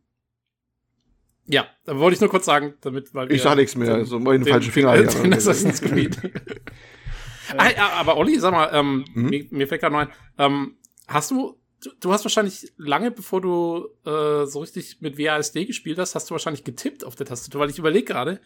ja, 1.46 1.66
da 1.84 1.98
wollte 1.98 2.14
ich 2.14 2.20
nur 2.20 2.30
kurz 2.30 2.46
sagen, 2.46 2.74
damit, 2.80 3.12
weil 3.14 3.30
Ich 3.32 3.42
sag 3.42 3.56
nichts 3.56 3.76
mehr, 3.76 4.04
so 4.04 4.18
mal 4.18 4.38
den 4.38 4.46
falschen 4.46 4.72
Finger. 4.72 4.96
den, 4.96 5.08
hier. 5.08 5.22
den 5.22 5.34
Assassin's 5.34 5.80
Creed. 5.80 6.16
ah, 7.56 7.68
ja, 7.70 7.88
aber 7.94 8.16
Olli, 8.16 8.38
sag 8.38 8.52
mal, 8.52 8.70
ähm, 8.72 9.04
Hm? 9.12 9.26
mir, 9.26 9.46
mir 9.50 9.68
fällt 9.68 9.80
gerade 9.82 9.92
noch 9.94 10.00
ein, 10.02 10.08
ähm, 10.38 10.76
hast 11.06 11.30
du, 11.30 11.58
du, 11.82 11.90
du 12.00 12.12
hast 12.12 12.24
wahrscheinlich 12.24 12.72
lange 12.76 13.10
bevor 13.10 13.40
du 13.40 13.88
äh, 14.06 14.46
so 14.46 14.60
richtig 14.60 14.98
mit 15.00 15.18
WASD 15.18 15.66
gespielt 15.66 15.98
hast, 15.98 16.14
hast 16.14 16.30
du 16.30 16.32
wahrscheinlich 16.32 16.64
getippt 16.64 17.04
auf 17.04 17.14
der 17.16 17.26
Tastatur, 17.26 17.60
weil 17.60 17.70
ich 17.70 17.78
überlege 17.78 18.04
gerade, 18.06 18.40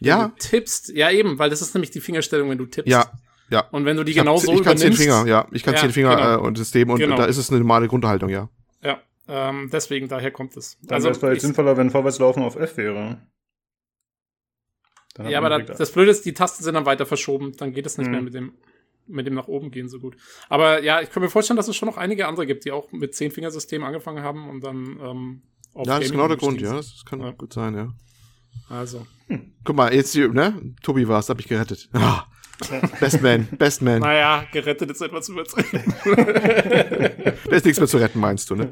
wenn 0.00 0.08
Ja, 0.08 0.28
du 0.28 0.34
tippst, 0.38 0.90
ja 0.90 1.10
eben, 1.10 1.38
weil 1.38 1.50
das 1.50 1.62
ist 1.62 1.74
nämlich 1.74 1.90
die 1.92 2.00
Fingerstellung, 2.00 2.50
wenn 2.50 2.58
du 2.58 2.66
tippst. 2.66 2.90
ja, 2.90 3.10
ja. 3.50 3.60
Und 3.70 3.84
wenn 3.84 3.96
du 3.96 4.04
die 4.04 4.12
Ich 4.12 4.16
genau 4.18 4.38
so 4.38 4.52
ich 4.52 4.62
kann 4.62 4.76
zehn. 4.78 4.92
Finger, 4.94 5.26
ja. 5.26 5.46
Ich 5.52 5.62
kann 5.62 5.74
Ja, 5.74 5.80
zehn 5.80 5.92
Finger 5.92 6.16
genau. 6.16 6.34
äh, 6.34 6.38
und 6.38 6.56
System 6.58 6.90
und 6.90 6.98
Genau. 6.98 7.16
da 7.16 7.24
ist 7.26 7.36
es 7.36 7.50
eine 7.50 7.58
normale 7.60 7.88
Grundhaltung, 7.88 8.28
ja. 8.30 8.48
Ähm, 9.26 9.70
deswegen, 9.72 10.08
daher 10.08 10.30
kommt 10.30 10.56
es. 10.56 10.78
Dann 10.82 11.02
wäre 11.02 11.12
es 11.12 11.18
vielleicht 11.18 11.36
ich- 11.36 11.42
sinnvoller, 11.42 11.76
wenn 11.76 11.90
Vorwärtslaufen 11.90 12.42
auf 12.42 12.56
F 12.56 12.76
wäre. 12.76 13.26
Ja, 15.28 15.38
aber 15.38 15.48
da, 15.48 15.58
das 15.60 15.92
Blöde 15.92 16.10
ist, 16.10 16.24
die 16.26 16.34
Tasten 16.34 16.64
sind 16.64 16.74
dann 16.74 16.86
weiter 16.86 17.06
verschoben. 17.06 17.52
Dann 17.56 17.72
geht 17.72 17.86
es 17.86 17.98
nicht 17.98 18.06
Mhm. 18.08 18.12
mehr 18.12 18.22
mit 18.22 18.34
dem, 18.34 18.52
mit 19.06 19.26
dem 19.26 19.34
nach 19.34 19.46
oben 19.48 19.70
gehen 19.70 19.88
so 19.88 20.00
gut. 20.00 20.16
Aber 20.48 20.82
ja, 20.82 21.00
ich 21.00 21.10
kann 21.10 21.22
mir 21.22 21.30
vorstellen, 21.30 21.56
dass 21.56 21.68
es 21.68 21.76
schon 21.76 21.88
noch 21.88 21.96
einige 21.96 22.26
andere 22.26 22.46
gibt, 22.46 22.64
die 22.64 22.72
auch 22.72 22.90
mit 22.90 23.14
Zehn-Fingersystem 23.14 23.84
angefangen 23.84 24.24
haben 24.24 24.48
und 24.50 24.62
dann 24.64 24.98
ähm, 25.00 25.42
auf 25.72 25.86
Ja, 25.86 25.96
das 25.96 26.06
ist 26.06 26.10
genau 26.10 26.26
der 26.28 26.36
Grund, 26.36 26.60
ja. 26.60 26.74
Das 26.74 27.04
kann 27.04 27.20
Ja. 27.20 27.30
gut 27.30 27.52
sein, 27.52 27.74
ja. 27.76 27.92
Also. 28.68 29.06
Guck 29.64 29.76
mal, 29.76 29.94
jetzt 29.94 30.12
hier, 30.12 30.28
ne? 30.28 30.74
Tobi 30.82 31.06
war's, 31.06 31.28
hab 31.28 31.38
ich 31.38 31.46
gerettet. 31.48 31.88
Ah, 31.92 32.24
Best 33.00 33.20
Man, 33.22 33.46
Best 33.58 33.82
Man. 33.82 34.00
Naja, 34.00 34.44
gerettet 34.52 34.90
ist 34.90 35.00
etwas 35.00 35.28
übertrieben. 35.28 35.82
Da 37.44 37.56
ist 37.56 37.64
nichts 37.64 37.78
mehr 37.78 37.88
zu 37.88 37.98
retten, 37.98 38.20
meinst 38.20 38.48
du, 38.50 38.56
ne? 38.56 38.70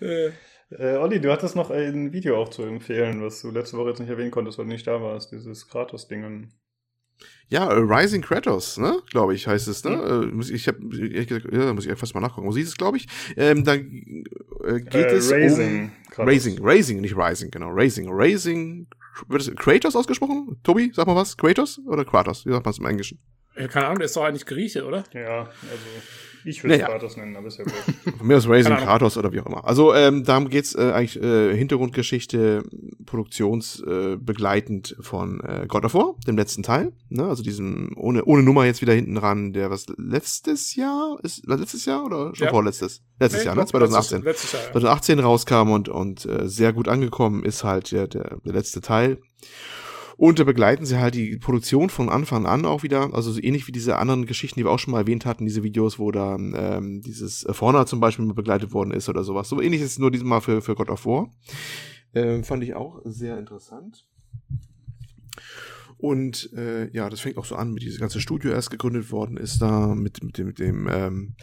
Äh, 0.00 0.96
Olli, 0.96 1.20
du 1.20 1.30
hattest 1.30 1.54
noch 1.56 1.70
ein 1.70 2.12
Video 2.12 2.36
auch 2.40 2.48
zu 2.48 2.62
empfehlen, 2.62 3.22
was 3.22 3.42
du 3.42 3.50
letzte 3.50 3.76
Woche 3.76 3.90
jetzt 3.90 4.00
nicht 4.00 4.08
erwähnen 4.10 4.30
konntest, 4.30 4.58
weil 4.58 4.64
du 4.66 4.72
nicht 4.72 4.86
da 4.86 5.00
warst, 5.00 5.32
dieses 5.32 5.68
Kratos-Dingen. 5.68 6.52
Ja, 7.48 7.68
äh, 7.70 7.74
Rising 7.78 8.22
Kratos, 8.22 8.78
ne? 8.78 9.00
Glaube 9.10 9.34
ich, 9.34 9.46
heißt 9.46 9.68
es, 9.68 9.84
ne? 9.84 9.92
Äh, 9.92 10.34
muss 10.34 10.48
ich 10.50 10.56
ich 10.62 10.68
hab, 10.68 10.76
ehrlich 10.80 11.28
gesagt, 11.28 11.46
ja, 11.52 11.72
muss 11.72 11.86
ich 11.86 11.96
fast 11.98 12.14
mal 12.14 12.20
nachgucken. 12.20 12.46
Wo 12.48 12.52
sieht 12.52 12.66
es, 12.66 12.76
glaube 12.76 12.96
ich? 12.96 13.06
Ähm, 13.36 13.62
dann 13.64 13.80
äh, 14.64 14.80
geht 14.80 14.94
Äh, 14.94 15.14
es 15.16 15.30
Raising 15.30 15.84
um 15.84 15.92
Kratos. 16.10 16.32
Raising, 16.32 16.58
Raising, 16.60 17.00
nicht 17.02 17.16
Rising, 17.16 17.50
genau. 17.50 17.68
Raising, 17.70 18.08
Raising. 18.10 18.86
Wird 19.28 19.42
es 19.42 19.54
Kratos 19.56 19.96
ausgesprochen? 19.96 20.58
Tobi, 20.62 20.90
sag 20.94 21.06
mal 21.06 21.16
was. 21.16 21.36
Kratos 21.36 21.80
oder 21.86 22.04
Kratos? 22.04 22.44
Wie 22.46 22.50
sagt 22.50 22.64
man 22.64 22.72
es 22.72 22.78
im 22.78 22.86
Englischen? 22.86 23.18
ja, 23.56 23.68
keine 23.68 23.86
Ahnung, 23.86 23.98
der 23.98 24.06
ist 24.06 24.16
doch 24.16 24.24
eigentlich 24.24 24.46
Grieche, 24.46 24.84
oder? 24.84 25.04
Ja, 25.12 25.40
also 25.40 25.84
ich 26.44 26.62
würde 26.62 26.74
es 26.74 26.80
Naja. 26.82 26.92
Kratos 26.92 27.16
nennen, 27.16 27.36
aber 27.36 27.48
ist 27.48 27.58
ja 27.58 27.64
gut. 27.64 27.72
Von 28.18 28.26
mir 28.26 28.36
aus 28.36 28.48
Raising. 28.48 28.74
Kratos 28.76 29.16
oder 29.16 29.32
wie 29.32 29.40
auch 29.40 29.46
immer. 29.46 29.64
Also 29.66 29.94
ähm, 29.94 30.24
darum 30.24 30.48
geht's 30.48 30.74
äh, 30.74 30.92
eigentlich 30.92 31.20
äh, 31.22 31.56
Hintergrundgeschichte, 31.56 32.62
produktionsbegleitend 33.06 34.12
äh, 34.20 34.24
begleitend 34.24 34.96
von 35.00 35.40
äh, 35.40 35.66
God 35.66 35.84
of 35.84 35.94
War, 35.94 36.14
dem 36.26 36.36
letzten 36.36 36.62
Teil. 36.62 36.92
Ne? 37.08 37.24
Also 37.26 37.42
diesem 37.42 37.92
ohne 37.96 38.24
ohne 38.24 38.42
Nummer 38.42 38.64
jetzt 38.66 38.80
wieder 38.82 38.92
hinten 38.94 39.16
ran, 39.16 39.52
der 39.52 39.70
was 39.70 39.86
letztes 39.96 40.74
Jahr 40.76 41.18
ist, 41.22 41.46
war 41.48 41.56
letztes 41.58 41.84
Jahr 41.86 42.04
oder 42.04 42.34
schon 42.34 42.46
Ja. 42.46 42.50
vorletztes? 42.50 43.02
Letztes 43.20 43.40
Nee, 43.42 43.46
Jahr, 43.46 43.54
ne? 43.56 43.64
glaub, 43.64 43.80
letztes- 43.82 44.08
2018. 44.08 44.22
Letztes 44.22 44.52
Jahr, 44.52 44.62
ja. 44.62 44.72
2018 44.72 45.18
rauskam 45.20 45.70
und, 45.70 45.88
und 45.88 46.26
äh, 46.26 46.48
sehr 46.48 46.72
gut 46.72 46.88
angekommen 46.88 47.44
ist 47.44 47.64
halt 47.64 47.92
der, 47.92 48.06
der, 48.08 48.38
der 48.44 48.52
letzte 48.52 48.80
Teil. 48.80 49.18
Und 50.16 50.38
da 50.38 50.44
begleiten 50.44 50.86
sie 50.86 50.98
halt 50.98 51.14
die 51.14 51.36
Produktion 51.36 51.90
von 51.90 52.08
Anfang 52.08 52.46
an 52.46 52.64
auch 52.66 52.82
wieder, 52.82 53.12
also 53.14 53.32
so 53.32 53.42
ähnlich 53.42 53.66
wie 53.66 53.72
diese 53.72 53.96
anderen 53.96 54.26
Geschichten, 54.26 54.60
die 54.60 54.64
wir 54.64 54.70
auch 54.70 54.78
schon 54.78 54.92
mal 54.92 55.00
erwähnt 55.00 55.26
hatten, 55.26 55.44
diese 55.44 55.62
Videos, 55.62 55.98
wo 55.98 56.12
da 56.12 56.36
ähm, 56.36 57.02
dieses 57.02 57.44
äh, 57.44 57.52
Fauna 57.52 57.86
zum 57.86 58.00
Beispiel 58.00 58.24
begleitet 58.32 58.72
worden 58.72 58.92
ist 58.92 59.08
oder 59.08 59.24
sowas. 59.24 59.48
So 59.48 59.60
ähnlich 59.60 59.80
ist 59.80 59.92
es 59.92 59.98
nur 59.98 60.10
diesmal 60.10 60.40
für, 60.40 60.62
für 60.62 60.74
God 60.74 60.90
of 60.90 61.04
War. 61.06 61.30
Ähm, 62.14 62.44
fand 62.44 62.62
ich 62.62 62.74
auch 62.74 63.00
sehr 63.04 63.38
interessant. 63.38 64.06
Und 65.98 66.52
äh, 66.52 66.90
ja, 66.92 67.08
das 67.08 67.20
fängt 67.20 67.38
auch 67.38 67.44
so 67.44 67.56
an, 67.56 67.72
mit 67.72 67.82
diesem 67.82 68.00
ganze 68.00 68.20
Studio 68.20 68.52
erst 68.52 68.70
gegründet 68.70 69.10
worden 69.10 69.36
ist 69.36 69.62
da, 69.62 69.94
mit, 69.94 70.22
mit 70.22 70.38
dem, 70.38 70.46
mit 70.46 70.58
dem, 70.58 70.88
ähm, 70.92 71.34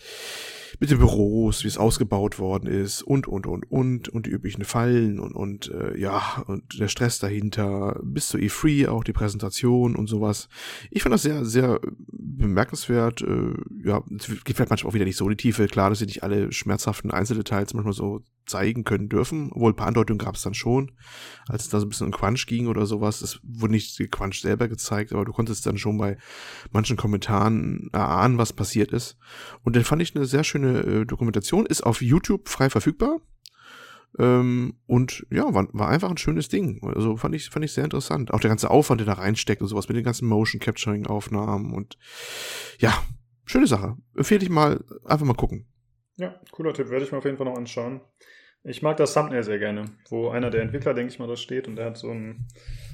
mit 0.81 0.89
den 0.89 0.97
Büros, 0.97 1.63
wie 1.63 1.67
es 1.67 1.77
ausgebaut 1.77 2.39
worden 2.39 2.65
ist 2.65 3.03
und, 3.03 3.27
und, 3.27 3.45
und, 3.45 3.71
und, 3.71 4.09
und 4.09 4.25
die 4.25 4.31
üblichen 4.31 4.65
Fallen 4.65 5.19
und, 5.19 5.33
und, 5.33 5.69
äh, 5.69 5.95
ja, 5.95 6.43
und 6.47 6.79
der 6.79 6.87
Stress 6.87 7.19
dahinter, 7.19 7.99
bis 8.03 8.29
zu 8.29 8.39
E3 8.39 8.87
auch 8.87 9.03
die 9.03 9.13
Präsentation 9.13 9.95
und 9.95 10.07
sowas. 10.07 10.49
Ich 10.89 11.03
fand 11.03 11.13
das 11.13 11.21
sehr, 11.21 11.45
sehr 11.45 11.79
bemerkenswert, 12.11 13.21
äh, 13.21 13.53
ja, 13.85 14.01
es 14.17 14.25
geht 14.43 14.55
vielleicht 14.55 14.71
manchmal 14.71 14.89
auch 14.89 14.95
wieder 14.95 15.05
nicht 15.05 15.17
so 15.17 15.25
in 15.25 15.37
die 15.37 15.43
Tiefe, 15.43 15.67
klar, 15.67 15.89
dass 15.89 15.99
sie 15.99 16.07
nicht 16.07 16.23
alle 16.23 16.51
schmerzhaften 16.51 17.11
Einzeldetails 17.11 17.75
manchmal 17.75 17.93
so 17.93 18.23
zeigen 18.47 18.83
können 18.83 19.07
dürfen, 19.07 19.51
obwohl 19.51 19.71
ein 19.71 19.75
paar 19.75 19.87
Andeutungen 19.87 20.17
gab 20.17 20.35
es 20.35 20.41
dann 20.41 20.55
schon, 20.55 20.91
als 21.47 21.63
es 21.63 21.69
da 21.69 21.79
so 21.79 21.85
ein 21.85 21.89
bisschen 21.89 22.07
um 22.07 22.11
Crunch 22.11 22.47
ging 22.47 22.67
oder 22.67 22.87
sowas, 22.87 23.21
es 23.21 23.39
wurde 23.43 23.73
nicht 23.73 23.99
Crunch 24.11 24.41
selber 24.41 24.67
gezeigt, 24.67 25.13
aber 25.13 25.25
du 25.25 25.31
konntest 25.31 25.65
dann 25.67 25.77
schon 25.77 25.97
bei 25.99 26.17
manchen 26.71 26.97
Kommentaren 26.97 27.89
erahnen, 27.93 28.39
was 28.39 28.51
passiert 28.51 28.91
ist. 28.91 29.17
Und 29.63 29.75
dann 29.75 29.83
fand 29.83 30.01
ich 30.01 30.15
eine 30.15 30.25
sehr 30.25 30.43
schöne 30.43 30.70
äh, 30.79 31.05
Dokumentation, 31.05 31.65
ist 31.65 31.81
auf 31.81 32.01
YouTube 32.01 32.49
frei 32.49 32.69
verfügbar. 32.69 33.19
Ähm, 34.19 34.73
und 34.87 35.25
ja, 35.29 35.53
war, 35.53 35.67
war 35.71 35.89
einfach 35.89 36.09
ein 36.09 36.17
schönes 36.17 36.49
Ding. 36.49 36.81
Also 36.83 37.17
fand 37.17 37.35
ich, 37.35 37.49
fand 37.49 37.63
ich 37.63 37.73
sehr 37.73 37.85
interessant. 37.85 38.33
Auch 38.33 38.39
der 38.39 38.49
ganze 38.49 38.69
Aufwand, 38.69 38.99
der 39.01 39.05
da 39.05 39.13
reinsteckt 39.13 39.61
und 39.61 39.67
sowas 39.67 39.87
mit 39.87 39.97
den 39.97 40.03
ganzen 40.03 40.27
Motion 40.27 40.59
Capturing 40.59 41.07
Aufnahmen 41.07 41.73
und 41.73 41.97
ja, 42.79 42.93
schöne 43.45 43.67
Sache. 43.67 43.95
Empfehle 44.15 44.43
ich 44.43 44.49
mal, 44.49 44.83
einfach 45.05 45.25
mal 45.25 45.33
gucken. 45.33 45.65
Ja, 46.17 46.39
cooler 46.51 46.73
Tipp, 46.73 46.89
werde 46.89 47.05
ich 47.05 47.11
mir 47.11 47.19
auf 47.19 47.25
jeden 47.25 47.37
Fall 47.37 47.47
noch 47.47 47.57
anschauen. 47.57 48.01
Ich 48.63 48.81
mag 48.83 48.97
das 48.97 49.13
Thumbnail 49.13 49.43
sehr 49.43 49.57
gerne, 49.57 49.85
wo 50.09 50.29
einer 50.29 50.51
der 50.51 50.61
Entwickler, 50.61 50.93
denke 50.93 51.11
ich 51.11 51.17
mal, 51.17 51.27
da 51.27 51.35
steht 51.35 51.67
und 51.67 51.77
der 51.77 51.85
hat 51.85 51.97
so 51.97 52.11
ein, 52.11 52.47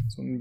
so 0.07 0.21
ein 0.21 0.39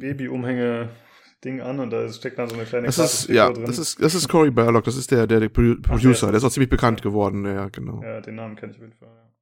Baby-Umhänge-Ding 1.43 1.61
an 1.61 1.81
und 1.81 1.91
da 1.91 2.09
steckt 2.13 2.39
dann 2.39 2.49
so 2.49 2.55
eine 2.57 2.65
kleine 2.65 2.87
Das 2.87 2.99
ist, 2.99 3.29
ja, 3.29 3.51
drin. 3.53 3.65
das 3.67 3.79
ist, 3.79 4.01
das 4.03 4.15
ist 4.15 4.29
Cory 4.29 4.51
Barlog, 4.51 4.85
das 4.85 4.97
ist 4.97 5.11
der, 5.11 5.27
der, 5.27 5.41
der 5.41 5.49
Pro- 5.49 5.77
Producer, 5.83 6.11
ist 6.11 6.23
der 6.23 6.35
ist 6.35 6.45
auch 6.45 6.51
ziemlich 6.51 6.71
bekannt 6.71 7.01
Okay. 7.01 7.09
geworden, 7.09 7.45
ja, 7.45 7.69
genau. 7.69 8.03
Ja, 8.03 8.21
den 8.21 8.35
Namen 8.37 8.57
kenne 8.57 8.73
ich 8.73 8.79
auf 8.79 8.83
jeden 8.85 8.97
Fall. 8.97 9.09
Ja. 9.09 9.33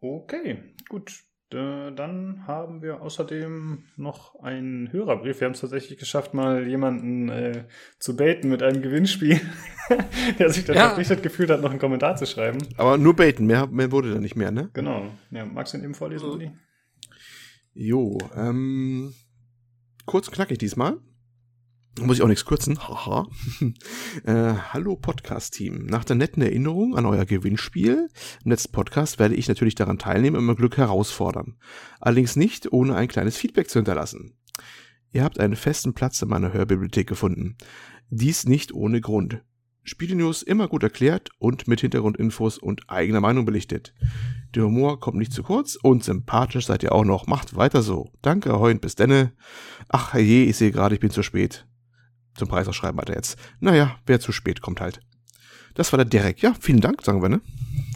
Okay, 0.00 0.74
gut. 0.88 1.22
Dann 1.50 2.46
haben 2.46 2.82
wir 2.82 3.00
außerdem 3.00 3.84
noch 3.96 4.38
einen 4.42 4.92
Hörerbrief. 4.92 5.40
Wir 5.40 5.46
haben 5.46 5.54
es 5.54 5.60
tatsächlich 5.62 5.98
geschafft, 5.98 6.34
mal 6.34 6.68
jemanden 6.68 7.30
äh, 7.30 7.64
zu 7.98 8.16
baiten 8.18 8.50
mit 8.50 8.62
einem 8.62 8.82
Gewinnspiel, 8.82 9.40
der 10.38 10.50
sich 10.50 10.66
dann 10.66 10.76
Ja. 10.76 10.82
verpflichtet 10.88 11.22
gefühlt 11.22 11.48
hat, 11.48 11.62
noch 11.62 11.70
einen 11.70 11.78
Kommentar 11.78 12.16
zu 12.16 12.26
schreiben. 12.26 12.58
Aber 12.76 12.98
nur 12.98 13.16
baiten, 13.16 13.46
mehr, 13.46 13.66
mehr 13.66 13.90
wurde 13.90 14.12
da 14.12 14.20
nicht 14.20 14.36
mehr, 14.36 14.50
ne? 14.50 14.68
Genau. 14.74 15.10
Ja, 15.30 15.46
magst 15.46 15.72
du 15.72 15.78
ihn 15.78 15.84
eben 15.84 15.94
vorlesen, 15.94 16.28
Uli? 16.28 16.50
Jo, 17.72 18.18
ähm, 18.36 19.14
kurz 20.08 20.30
knackig 20.30 20.58
diesmal. 20.58 20.96
Muss 22.00 22.16
ich 22.16 22.22
auch 22.22 22.28
nichts 22.28 22.46
kürzen. 22.46 22.78
Haha. 22.78 23.28
äh, 24.24 24.54
hallo 24.72 24.96
Podcast-Team. 24.96 25.84
Nach 25.84 26.02
der 26.02 26.16
netten 26.16 26.42
Erinnerung 26.42 26.96
an 26.96 27.04
euer 27.04 27.26
Gewinnspiel 27.26 28.08
im 28.42 28.50
letzten 28.50 28.72
Podcast 28.72 29.18
werde 29.18 29.34
ich 29.34 29.48
natürlich 29.48 29.74
daran 29.74 29.98
teilnehmen 29.98 30.36
und 30.36 30.46
mein 30.46 30.56
Glück 30.56 30.78
herausfordern. 30.78 31.58
Allerdings 32.00 32.36
nicht, 32.36 32.72
ohne 32.72 32.96
ein 32.96 33.08
kleines 33.08 33.36
Feedback 33.36 33.68
zu 33.68 33.80
hinterlassen. 33.80 34.32
Ihr 35.12 35.24
habt 35.24 35.40
einen 35.40 35.56
festen 35.56 35.92
Platz 35.92 36.22
in 36.22 36.28
meiner 36.28 36.54
Hörbibliothek 36.54 37.06
gefunden. 37.06 37.58
Dies 38.08 38.46
nicht 38.46 38.72
ohne 38.72 39.02
Grund. 39.02 39.42
Spielenews 39.88 40.42
immer 40.42 40.68
gut 40.68 40.82
erklärt 40.82 41.30
und 41.38 41.66
mit 41.66 41.80
Hintergrundinfos 41.80 42.58
und 42.58 42.88
eigener 42.88 43.20
Meinung 43.20 43.44
belichtet. 43.44 43.94
Der 44.54 44.64
Humor 44.64 45.00
kommt 45.00 45.18
nicht 45.18 45.32
zu 45.32 45.42
kurz 45.42 45.76
und 45.76 46.04
sympathisch 46.04 46.66
seid 46.66 46.82
ihr 46.82 46.92
auch 46.92 47.04
noch. 47.04 47.26
Macht 47.26 47.56
weiter 47.56 47.82
so. 47.82 48.12
Danke, 48.22 48.54
und 48.54 48.80
bis 48.80 48.94
denne. 48.94 49.32
Ach 49.88 50.14
je, 50.14 50.44
ich 50.44 50.56
sehe 50.56 50.70
gerade, 50.70 50.94
ich 50.94 51.00
bin 51.00 51.10
zu 51.10 51.22
spät. 51.22 51.66
Zum 52.34 52.48
Preis 52.48 52.68
ausschreiben 52.68 52.98
weiter 52.98 53.14
jetzt. 53.14 53.36
Naja, 53.60 53.98
wer 54.06 54.20
zu 54.20 54.32
spät 54.32 54.60
kommt 54.62 54.80
halt. 54.80 55.00
Das 55.74 55.92
war 55.92 55.96
der 55.98 56.06
Derek. 56.06 56.40
Ja, 56.40 56.54
vielen 56.60 56.80
Dank, 56.80 57.02
sagen 57.02 57.22
wir, 57.22 57.28
ne? 57.28 57.40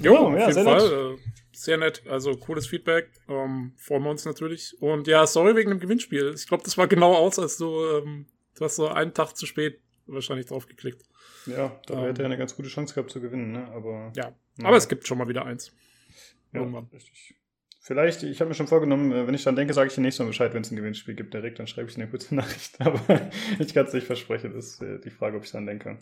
Jo, 0.01 0.15
Ja, 0.15 0.47
auf 0.47 0.49
jeden 0.49 0.65
Fall. 0.65 1.17
Äh, 1.17 1.33
sehr 1.53 1.77
nett. 1.77 2.03
Also 2.09 2.37
cooles 2.37 2.67
Feedback. 2.67 3.11
Ähm, 3.29 3.73
freuen 3.77 4.03
wir 4.03 4.11
uns 4.11 4.25
natürlich. 4.25 4.77
Und 4.81 5.07
ja, 5.07 5.27
sorry 5.27 5.55
wegen 5.57 5.71
dem 5.71 5.81
Gewinnspiel. 5.81 6.33
Ich 6.35 6.47
glaube, 6.47 6.65
das 6.65 6.77
war 6.77 6.87
genau 6.87 7.15
aus, 7.15 7.39
als 7.39 7.57
du, 7.57 7.85
ähm, 7.85 8.27
du 8.57 8.65
hast 8.65 8.77
so 8.77 8.89
einen 8.89 9.15
Tag 9.15 9.37
zu 9.37 9.47
spät 9.47 9.81
wahrscheinlich 10.07 10.47
drauf 10.47 10.67
geklickt. 10.67 11.03
Ja, 11.47 11.81
da 11.87 11.95
Ähm. 11.95 12.05
hätte 12.07 12.23
er 12.23 12.27
eine 12.27 12.39
ganz 12.39 12.55
gute 12.57 12.69
Chance 12.69 12.95
gehabt 12.95 13.11
zu 13.11 13.21
gewinnen, 13.21 13.53
ne? 13.53 13.67
Aber 13.69 14.13
Ja. 14.17 14.33
Ja. 14.59 14.65
Aber 14.67 14.77
es 14.77 14.89
gibt 14.89 15.07
schon 15.07 15.19
mal 15.19 15.29
wieder 15.29 15.45
eins. 15.47 15.73
ja, 16.53 16.61
irgendwann. 16.61 16.89
richtig. 16.93 17.37
Vielleicht, 17.85 18.23
ich 18.23 18.39
habe 18.41 18.49
mir 18.49 18.55
schon 18.55 18.69
vorgenommen, 18.69 19.11
äh, 19.11 19.27
wenn 19.27 19.35
ich 19.35 19.43
dann 19.43 19.57
denke, 19.57 19.75
sage 19.75 19.89
ich 19.89 19.95
dir 19.95 20.03
nächstes 20.03 20.21
Mal 20.25 20.29
Bescheid, 20.29 20.55
wenn 20.55 20.63
es 20.63 20.71
ein 20.71 20.77
Gewinnspiel 20.77 21.15
gibt 21.15 21.35
direkt, 21.35 21.59
dann 21.59 21.67
schreibe 21.67 21.89
ich 21.89 21.95
dir 21.97 22.03
eine 22.03 22.11
kurze 22.11 22.35
Nachricht. 22.35 22.81
Aber 22.81 23.01
ich 23.59 23.75
kann 23.75 23.87
es 23.87 23.93
nicht 23.93 24.07
versprechen, 24.07 24.53
das 24.55 24.67
ist 24.75 24.83
äh, 24.83 25.01
die 25.01 25.11
Frage, 25.11 25.37
ob 25.37 25.45
ich 25.45 25.51
dann 25.51 25.67
denke. 25.67 25.99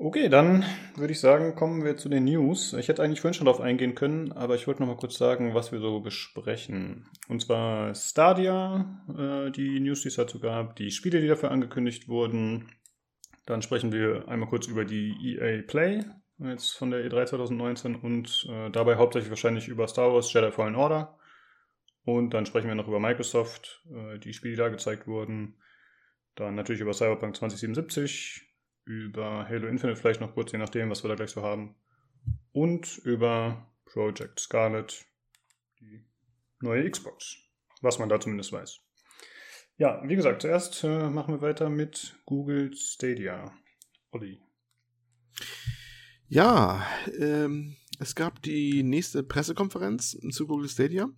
Okay, 0.00 0.28
dann 0.28 0.64
würde 0.94 1.12
ich 1.12 1.18
sagen, 1.18 1.56
kommen 1.56 1.84
wir 1.84 1.96
zu 1.96 2.08
den 2.08 2.24
News. 2.24 2.72
Ich 2.74 2.86
hätte 2.86 3.02
eigentlich 3.02 3.20
vorhin 3.20 3.34
schon 3.34 3.46
darauf 3.46 3.60
eingehen 3.60 3.96
können, 3.96 4.30
aber 4.30 4.54
ich 4.54 4.68
wollte 4.68 4.80
noch 4.80 4.86
mal 4.86 4.96
kurz 4.96 5.18
sagen, 5.18 5.54
was 5.54 5.72
wir 5.72 5.80
so 5.80 5.98
besprechen. 6.00 7.08
Und 7.28 7.42
zwar 7.42 7.92
Stadia, 7.96 9.04
äh, 9.08 9.50
die 9.50 9.80
News, 9.80 10.02
die 10.02 10.08
es 10.08 10.14
dazu 10.14 10.38
gab, 10.38 10.76
die 10.76 10.92
Spiele, 10.92 11.20
die 11.20 11.26
dafür 11.26 11.50
angekündigt 11.50 12.06
wurden. 12.08 12.70
Dann 13.48 13.62
sprechen 13.62 13.92
wir 13.92 14.28
einmal 14.28 14.46
kurz 14.46 14.66
über 14.66 14.84
die 14.84 15.38
EA 15.38 15.62
Play 15.62 16.04
jetzt 16.38 16.76
von 16.76 16.90
der 16.90 17.00
E3 17.00 17.24
2019 17.24 17.96
und 17.96 18.46
äh, 18.46 18.68
dabei 18.68 18.96
hauptsächlich 18.96 19.30
wahrscheinlich 19.30 19.68
über 19.68 19.88
Star 19.88 20.12
Wars 20.12 20.30
Jedi 20.30 20.52
Fallen 20.52 20.76
Order. 20.76 21.18
Und 22.04 22.34
dann 22.34 22.44
sprechen 22.44 22.68
wir 22.68 22.74
noch 22.74 22.88
über 22.88 23.00
Microsoft, 23.00 23.82
äh, 23.90 24.18
die 24.18 24.34
Spiele, 24.34 24.52
die 24.52 24.58
da 24.58 24.68
gezeigt 24.68 25.06
wurden. 25.06 25.56
Dann 26.34 26.56
natürlich 26.56 26.82
über 26.82 26.92
Cyberpunk 26.92 27.36
2077, 27.36 28.46
über 28.84 29.48
Halo 29.48 29.66
Infinite 29.66 29.98
vielleicht 29.98 30.20
noch 30.20 30.34
kurz, 30.34 30.52
je 30.52 30.58
nachdem, 30.58 30.90
was 30.90 31.02
wir 31.02 31.08
da 31.08 31.14
gleich 31.14 31.30
so 31.30 31.42
haben. 31.42 31.74
Und 32.52 32.98
über 32.98 33.66
Project 33.86 34.40
Scarlet, 34.40 35.06
die 35.80 36.04
neue 36.60 36.90
Xbox. 36.90 37.38
Was 37.80 37.98
man 37.98 38.10
da 38.10 38.20
zumindest 38.20 38.52
weiß. 38.52 38.87
Ja, 39.80 40.02
wie 40.04 40.16
gesagt, 40.16 40.42
zuerst 40.42 40.82
äh, 40.82 41.08
machen 41.08 41.34
wir 41.34 41.40
weiter 41.40 41.70
mit 41.70 42.16
Google 42.26 42.74
Stadia. 42.74 43.52
Olli. 44.10 44.40
Ja, 46.26 46.84
ähm, 47.16 47.76
es 48.00 48.16
gab 48.16 48.42
die 48.42 48.82
nächste 48.82 49.22
Pressekonferenz 49.22 50.18
zu 50.32 50.48
Google 50.48 50.68
Stadia. 50.68 51.08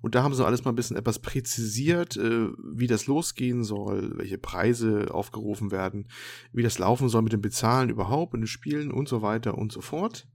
Und 0.00 0.14
da 0.14 0.22
haben 0.22 0.32
sie 0.32 0.44
alles 0.44 0.64
mal 0.64 0.72
ein 0.72 0.76
bisschen 0.76 0.96
etwas 0.96 1.18
präzisiert, 1.18 2.16
äh, 2.16 2.48
wie 2.74 2.86
das 2.86 3.06
losgehen 3.08 3.62
soll, 3.62 4.16
welche 4.16 4.38
Preise 4.38 5.08
aufgerufen 5.12 5.70
werden, 5.70 6.08
wie 6.50 6.62
das 6.62 6.78
laufen 6.78 7.10
soll 7.10 7.20
mit 7.20 7.34
dem 7.34 7.42
Bezahlen 7.42 7.90
überhaupt 7.90 8.32
in 8.32 8.40
den 8.40 8.46
Spielen 8.46 8.90
und 8.90 9.06
so 9.06 9.20
weiter 9.20 9.58
und 9.58 9.70
so 9.70 9.82
fort. 9.82 10.26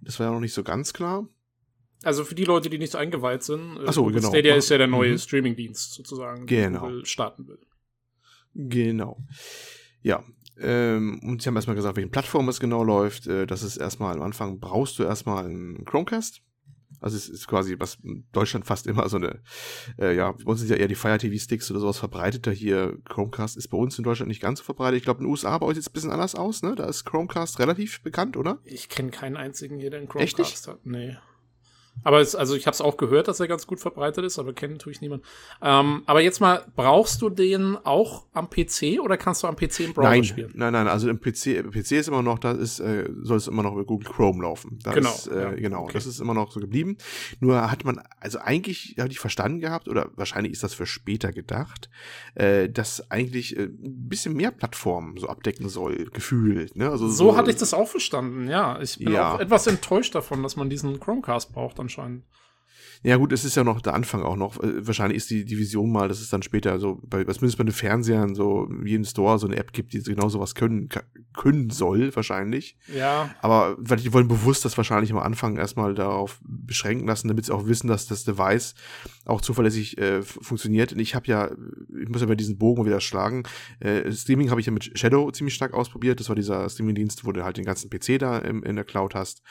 Das 0.00 0.20
war 0.20 0.28
ja 0.28 0.32
noch 0.32 0.40
nicht 0.40 0.54
so 0.54 0.62
ganz 0.62 0.92
klar. 0.92 1.28
Also 2.04 2.24
für 2.24 2.34
die 2.34 2.44
Leute, 2.44 2.70
die 2.70 2.78
nicht 2.78 2.92
so 2.92 2.98
eingeweiht 2.98 3.42
sind, 3.42 3.78
äh, 3.78 3.92
so, 3.92 4.04
genau. 4.04 4.28
Stadia 4.28 4.54
ist 4.54 4.68
ja 4.70 4.78
der 4.78 4.86
neue 4.86 5.12
mhm. 5.12 5.18
Streamingdienst 5.18 5.94
sozusagen, 5.94 6.46
genau. 6.46 6.80
Google 6.80 7.06
starten 7.06 7.48
will. 7.48 7.58
Genau. 8.54 9.18
Ja, 10.02 10.22
ähm, 10.60 11.20
und 11.24 11.42
sie 11.42 11.48
haben 11.48 11.56
erstmal 11.56 11.76
gesagt, 11.76 11.96
welche 11.96 12.10
Plattform 12.10 12.48
es 12.48 12.60
genau 12.60 12.84
läuft. 12.84 13.26
Äh, 13.26 13.46
das 13.46 13.62
ist 13.62 13.76
erstmal 13.76 14.14
am 14.14 14.22
Anfang 14.22 14.60
brauchst 14.60 14.98
du 14.98 15.02
erstmal 15.02 15.46
einen 15.46 15.84
Chromecast. 15.84 16.42
Also 17.00 17.16
es 17.16 17.28
ist 17.28 17.48
quasi, 17.48 17.76
was 17.78 17.98
in 18.02 18.24
Deutschland 18.32 18.64
fast 18.64 18.86
immer 18.86 19.08
so 19.08 19.16
eine, 19.16 19.40
äh, 19.98 20.14
ja, 20.14 20.32
bei 20.32 20.44
uns 20.44 20.60
sind 20.60 20.70
ja 20.70 20.76
eher 20.76 20.88
die 20.88 20.94
Fire 20.94 21.18
TV 21.18 21.36
Sticks 21.42 21.70
oder 21.70 21.80
sowas 21.80 21.98
verbreiteter. 21.98 22.52
Hier 22.52 22.96
Chromecast 23.04 23.56
ist 23.56 23.68
bei 23.68 23.76
uns 23.76 23.98
in 23.98 24.04
Deutschland 24.04 24.28
nicht 24.28 24.40
ganz 24.40 24.60
so 24.60 24.64
verbreitet. 24.64 24.98
Ich 24.98 25.04
glaube, 25.04 25.18
in 25.18 25.26
den 25.26 25.30
USA 25.30 25.58
bei 25.58 25.66
euch 25.66 25.74
sieht 25.74 25.82
es 25.82 25.90
ein 25.90 25.92
bisschen 25.92 26.12
anders 26.12 26.34
aus, 26.34 26.62
ne? 26.62 26.74
Da 26.76 26.86
ist 26.86 27.04
Chromecast 27.04 27.58
relativ 27.58 28.00
bekannt, 28.02 28.36
oder? 28.36 28.58
Ich 28.64 28.88
kenne 28.88 29.10
keinen 29.10 29.36
einzigen 29.36 29.78
hier, 29.78 29.90
der 29.90 30.00
einen 30.00 30.08
Chromecast 30.08 30.38
Echt 30.38 30.68
hat. 30.68 30.86
Nee. 30.86 31.16
Aber 32.02 32.20
es, 32.20 32.34
also 32.34 32.54
ich 32.54 32.66
habe 32.66 32.74
es 32.74 32.80
auch 32.80 32.96
gehört, 32.96 33.28
dass 33.28 33.40
er 33.40 33.48
ganz 33.48 33.66
gut 33.66 33.80
verbreitet 33.80 34.24
ist, 34.24 34.38
aber 34.38 34.52
kennen 34.52 34.78
tue 34.78 34.92
ich 34.92 35.00
niemand. 35.00 35.24
Ähm, 35.62 36.02
aber 36.06 36.20
jetzt 36.20 36.40
mal, 36.40 36.64
brauchst 36.76 37.22
du 37.22 37.30
den 37.30 37.76
auch 37.84 38.26
am 38.32 38.50
PC 38.50 39.00
oder 39.00 39.16
kannst 39.16 39.42
du 39.42 39.46
am 39.46 39.56
PC 39.56 39.80
im 39.80 39.94
Browser 39.94 40.10
nein, 40.10 40.24
spielen? 40.24 40.52
Nein, 40.54 40.72
nein, 40.72 40.88
also 40.88 41.08
im 41.08 41.20
PC, 41.20 41.70
PC 41.70 41.92
ist 41.92 42.08
immer 42.08 42.22
noch, 42.22 42.38
da 42.38 42.52
ist, 42.52 42.80
äh, 42.80 43.08
soll 43.22 43.36
es 43.36 43.46
immer 43.46 43.62
noch 43.62 43.72
über 43.72 43.84
Google 43.84 44.10
Chrome 44.10 44.42
laufen. 44.42 44.78
Da 44.82 44.92
genau, 44.92 45.10
ist, 45.10 45.28
äh, 45.28 45.42
ja, 45.42 45.50
genau, 45.52 45.84
okay. 45.84 45.92
das 45.94 46.06
ist 46.06 46.20
immer 46.20 46.34
noch 46.34 46.50
so 46.52 46.60
geblieben. 46.60 46.96
Nur 47.40 47.70
hat 47.70 47.84
man, 47.84 48.02
also 48.20 48.38
eigentlich 48.38 48.96
hatte 48.98 49.12
ich 49.12 49.20
verstanden 49.20 49.60
gehabt, 49.60 49.88
oder 49.88 50.10
wahrscheinlich 50.16 50.52
ist 50.52 50.62
das 50.62 50.74
für 50.74 50.86
später 50.86 51.32
gedacht, 51.32 51.88
äh, 52.34 52.68
dass 52.68 53.10
eigentlich 53.10 53.56
äh, 53.56 53.64
ein 53.64 54.08
bisschen 54.08 54.34
mehr 54.34 54.50
Plattformen 54.50 55.16
so 55.16 55.28
abdecken 55.28 55.68
soll, 55.68 56.06
gefühlt. 56.12 56.76
Ne? 56.76 56.90
Also 56.90 57.08
so, 57.08 57.30
so 57.30 57.36
hatte 57.36 57.50
ich 57.50 57.56
das 57.56 57.72
auch 57.72 57.88
verstanden, 57.88 58.48
ja. 58.48 58.80
Ich 58.80 58.98
bin 58.98 59.12
Ja. 59.12 59.34
auch 59.34 59.40
etwas 59.40 59.66
enttäuscht 59.66 60.14
davon, 60.14 60.42
dass 60.42 60.56
man 60.56 60.68
diesen 60.68 61.00
Chromecast 61.00 61.52
braucht 61.52 61.78
anscheinend. 61.84 62.24
Ja 63.04 63.16
gut, 63.16 63.32
es 63.32 63.44
ist 63.44 63.54
ja 63.54 63.64
noch 63.64 63.82
der 63.82 63.92
Anfang 63.92 64.22
auch 64.22 64.36
noch. 64.36 64.62
Äh, 64.62 64.86
Wahrscheinlich 64.86 65.18
ist 65.18 65.30
die 65.30 65.44
Division 65.44 65.92
mal, 65.92 66.08
dass 66.08 66.20
es 66.20 66.30
dann 66.30 66.42
später 66.42 66.78
so, 66.78 67.00
bei, 67.02 67.22
zumindest 67.24 67.58
bei 67.58 67.64
den 67.64 67.72
Fernsehern, 67.72 68.34
so 68.34 68.66
jedem 68.82 69.04
Store 69.04 69.38
so 69.38 69.46
eine 69.46 69.56
App 69.56 69.72
gibt, 69.72 69.92
die 69.92 70.02
genau 70.02 70.30
sowas 70.30 70.54
können, 70.54 70.88
können 71.34 71.68
soll, 71.68 72.16
wahrscheinlich. 72.16 72.78
Ja, 72.92 73.28
Aber 73.42 73.76
weil 73.78 73.98
die 73.98 74.12
wollen 74.14 74.26
bewusst 74.26 74.64
das 74.64 74.76
wahrscheinlich 74.78 75.12
am 75.12 75.18
Anfang 75.18 75.58
erstmal 75.58 75.94
darauf 75.94 76.40
beschränken 76.42 77.06
lassen, 77.06 77.28
damit 77.28 77.44
sie 77.44 77.54
auch 77.54 77.66
wissen, 77.66 77.88
dass 77.88 78.06
das 78.06 78.24
Device 78.24 78.74
auch 79.26 79.42
zuverlässig 79.42 79.98
äh, 79.98 80.22
funktioniert. 80.22 80.92
Und 80.92 80.98
ich 80.98 81.14
habe 81.14 81.26
ja, 81.26 81.50
ich 82.00 82.08
muss 82.08 82.22
ja 82.22 82.26
bei 82.26 82.34
diesen 82.34 82.56
Bogen 82.56 82.86
wieder 82.86 83.00
schlagen. 83.00 83.42
Äh, 83.80 84.12
Streaming 84.12 84.50
habe 84.50 84.60
ich 84.60 84.66
ja 84.66 84.72
mit 84.72 84.98
Shadow 84.98 85.30
ziemlich 85.30 85.54
stark 85.54 85.74
ausprobiert. 85.74 86.20
Das 86.20 86.28
war 86.28 86.36
dieser 86.36 86.68
Streaming-Dienst, 86.70 87.26
wo 87.26 87.32
du 87.32 87.44
halt 87.44 87.58
den 87.58 87.64
ganzen 87.66 87.90
PC 87.90 88.18
da 88.18 88.38
im, 88.38 88.62
in 88.62 88.76
der 88.76 88.84
Cloud 88.84 89.14
hast. 89.14 89.42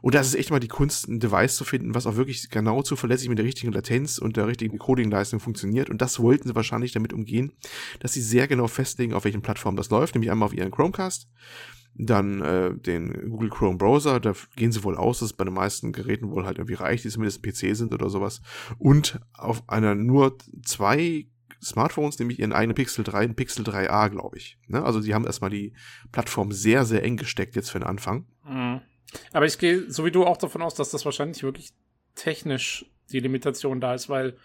Und 0.00 0.14
das 0.14 0.26
ist 0.26 0.36
echt 0.36 0.50
mal 0.50 0.60
die 0.60 0.68
Kunst, 0.68 1.08
ein 1.08 1.20
Device 1.20 1.56
zu 1.56 1.64
finden, 1.64 1.94
was 1.94 2.06
auch 2.06 2.16
wirklich 2.16 2.48
genau 2.48 2.82
zuverlässig 2.94 3.28
mit 3.28 3.38
der 3.38 3.44
richtigen 3.44 3.72
Latenz 3.72 4.18
und 4.18 4.36
der 4.36 4.46
richtigen 4.46 4.78
Coding-Leistung 4.78 5.40
funktioniert. 5.40 5.90
Und 5.90 6.00
das 6.00 6.20
wollten 6.20 6.48
sie 6.48 6.54
wahrscheinlich 6.54 6.92
damit 6.92 7.12
umgehen, 7.12 7.52
dass 8.00 8.12
sie 8.12 8.22
sehr 8.22 8.46
genau 8.46 8.68
festlegen, 8.68 9.14
auf 9.14 9.24
welchen 9.24 9.42
Plattformen 9.42 9.76
das 9.76 9.90
läuft, 9.90 10.14
nämlich 10.14 10.30
einmal 10.30 10.46
auf 10.46 10.54
ihren 10.54 10.70
Chromecast, 10.70 11.28
dann 11.96 12.40
äh, 12.40 12.74
den 12.74 13.30
Google 13.30 13.50
Chrome 13.50 13.78
Browser, 13.78 14.20
da 14.20 14.34
gehen 14.56 14.72
sie 14.72 14.82
wohl 14.82 14.96
aus, 14.96 15.20
dass 15.20 15.26
es 15.26 15.32
bei 15.32 15.44
den 15.44 15.54
meisten 15.54 15.92
Geräten 15.92 16.30
wohl 16.30 16.44
halt 16.44 16.58
irgendwie 16.58 16.74
reicht, 16.74 17.04
die 17.04 17.08
zumindest 17.08 17.42
PC 17.42 17.76
sind 17.76 17.92
oder 17.92 18.10
sowas. 18.10 18.40
Und 18.78 19.20
auf 19.32 19.68
einer 19.68 19.94
nur 19.94 20.36
zwei 20.64 21.26
Smartphones, 21.62 22.18
nämlich 22.18 22.38
ihren 22.38 22.52
eigenen 22.52 22.74
Pixel 22.74 23.04
3 23.04 23.26
und 23.26 23.36
Pixel 23.36 23.64
3a, 23.64 24.10
glaube 24.10 24.36
ich. 24.36 24.58
Ne? 24.66 24.84
Also 24.84 25.00
die 25.00 25.14
haben 25.14 25.24
erstmal 25.24 25.50
die 25.50 25.72
Plattform 26.12 26.52
sehr, 26.52 26.84
sehr 26.84 27.02
eng 27.02 27.16
gesteckt 27.16 27.56
jetzt 27.56 27.70
für 27.70 27.78
den 27.78 27.88
Anfang. 27.88 28.26
Mhm. 28.44 28.80
Aber 29.32 29.46
ich 29.46 29.58
gehe, 29.58 29.90
so 29.90 30.04
wie 30.04 30.10
du, 30.10 30.24
auch 30.24 30.36
davon 30.36 30.62
aus, 30.62 30.74
dass 30.74 30.90
das 30.90 31.04
wahrscheinlich 31.04 31.42
wirklich 31.42 31.72
technisch 32.14 32.86
die 33.10 33.20
Limitation 33.20 33.80
da 33.80 33.94
ist, 33.94 34.08
weil 34.08 34.36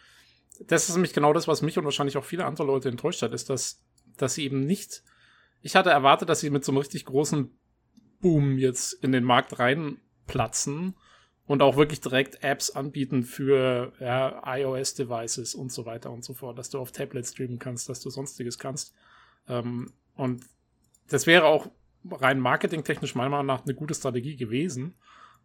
das 0.67 0.89
ist 0.89 0.95
nämlich 0.95 1.13
genau 1.13 1.33
das, 1.33 1.47
was 1.47 1.61
mich 1.61 1.77
und 1.77 1.85
wahrscheinlich 1.85 2.17
auch 2.17 2.25
viele 2.25 2.45
andere 2.45 2.67
Leute 2.67 2.89
enttäuscht 2.89 3.21
hat, 3.21 3.31
ist, 3.31 3.49
dass, 3.49 3.81
dass 4.17 4.33
sie 4.33 4.43
eben 4.43 4.65
nicht. 4.65 5.03
Ich 5.61 5.75
hatte 5.75 5.89
erwartet, 5.89 6.29
dass 6.29 6.41
sie 6.41 6.49
mit 6.49 6.65
so 6.65 6.71
einem 6.71 6.79
richtig 6.79 7.05
großen 7.05 7.57
Boom 8.21 8.57
jetzt 8.57 8.93
in 8.93 9.11
den 9.11 9.23
Markt 9.23 9.59
reinplatzen 9.59 10.95
und 11.45 11.61
auch 11.61 11.77
wirklich 11.77 12.01
direkt 12.01 12.43
Apps 12.43 12.69
anbieten 12.69 13.23
für 13.23 13.93
ja, 13.99 14.41
iOS-Devices 14.45 15.55
und 15.55 15.71
so 15.71 15.85
weiter 15.85 16.11
und 16.11 16.23
so 16.23 16.33
fort, 16.33 16.57
dass 16.57 16.69
du 16.69 16.79
auf 16.79 16.91
Tablets 16.91 17.31
streamen 17.31 17.59
kannst, 17.59 17.89
dass 17.89 18.01
du 18.01 18.09
sonstiges 18.09 18.59
kannst. 18.59 18.93
Ähm, 19.47 19.93
und 20.15 20.45
das 21.07 21.25
wäre 21.25 21.45
auch 21.45 21.71
rein 22.11 22.39
marketingtechnisch 22.39 23.15
meiner 23.15 23.29
Meinung 23.29 23.45
nach 23.47 23.63
eine 23.63 23.73
gute 23.73 23.93
Strategie 23.93 24.35
gewesen. 24.35 24.95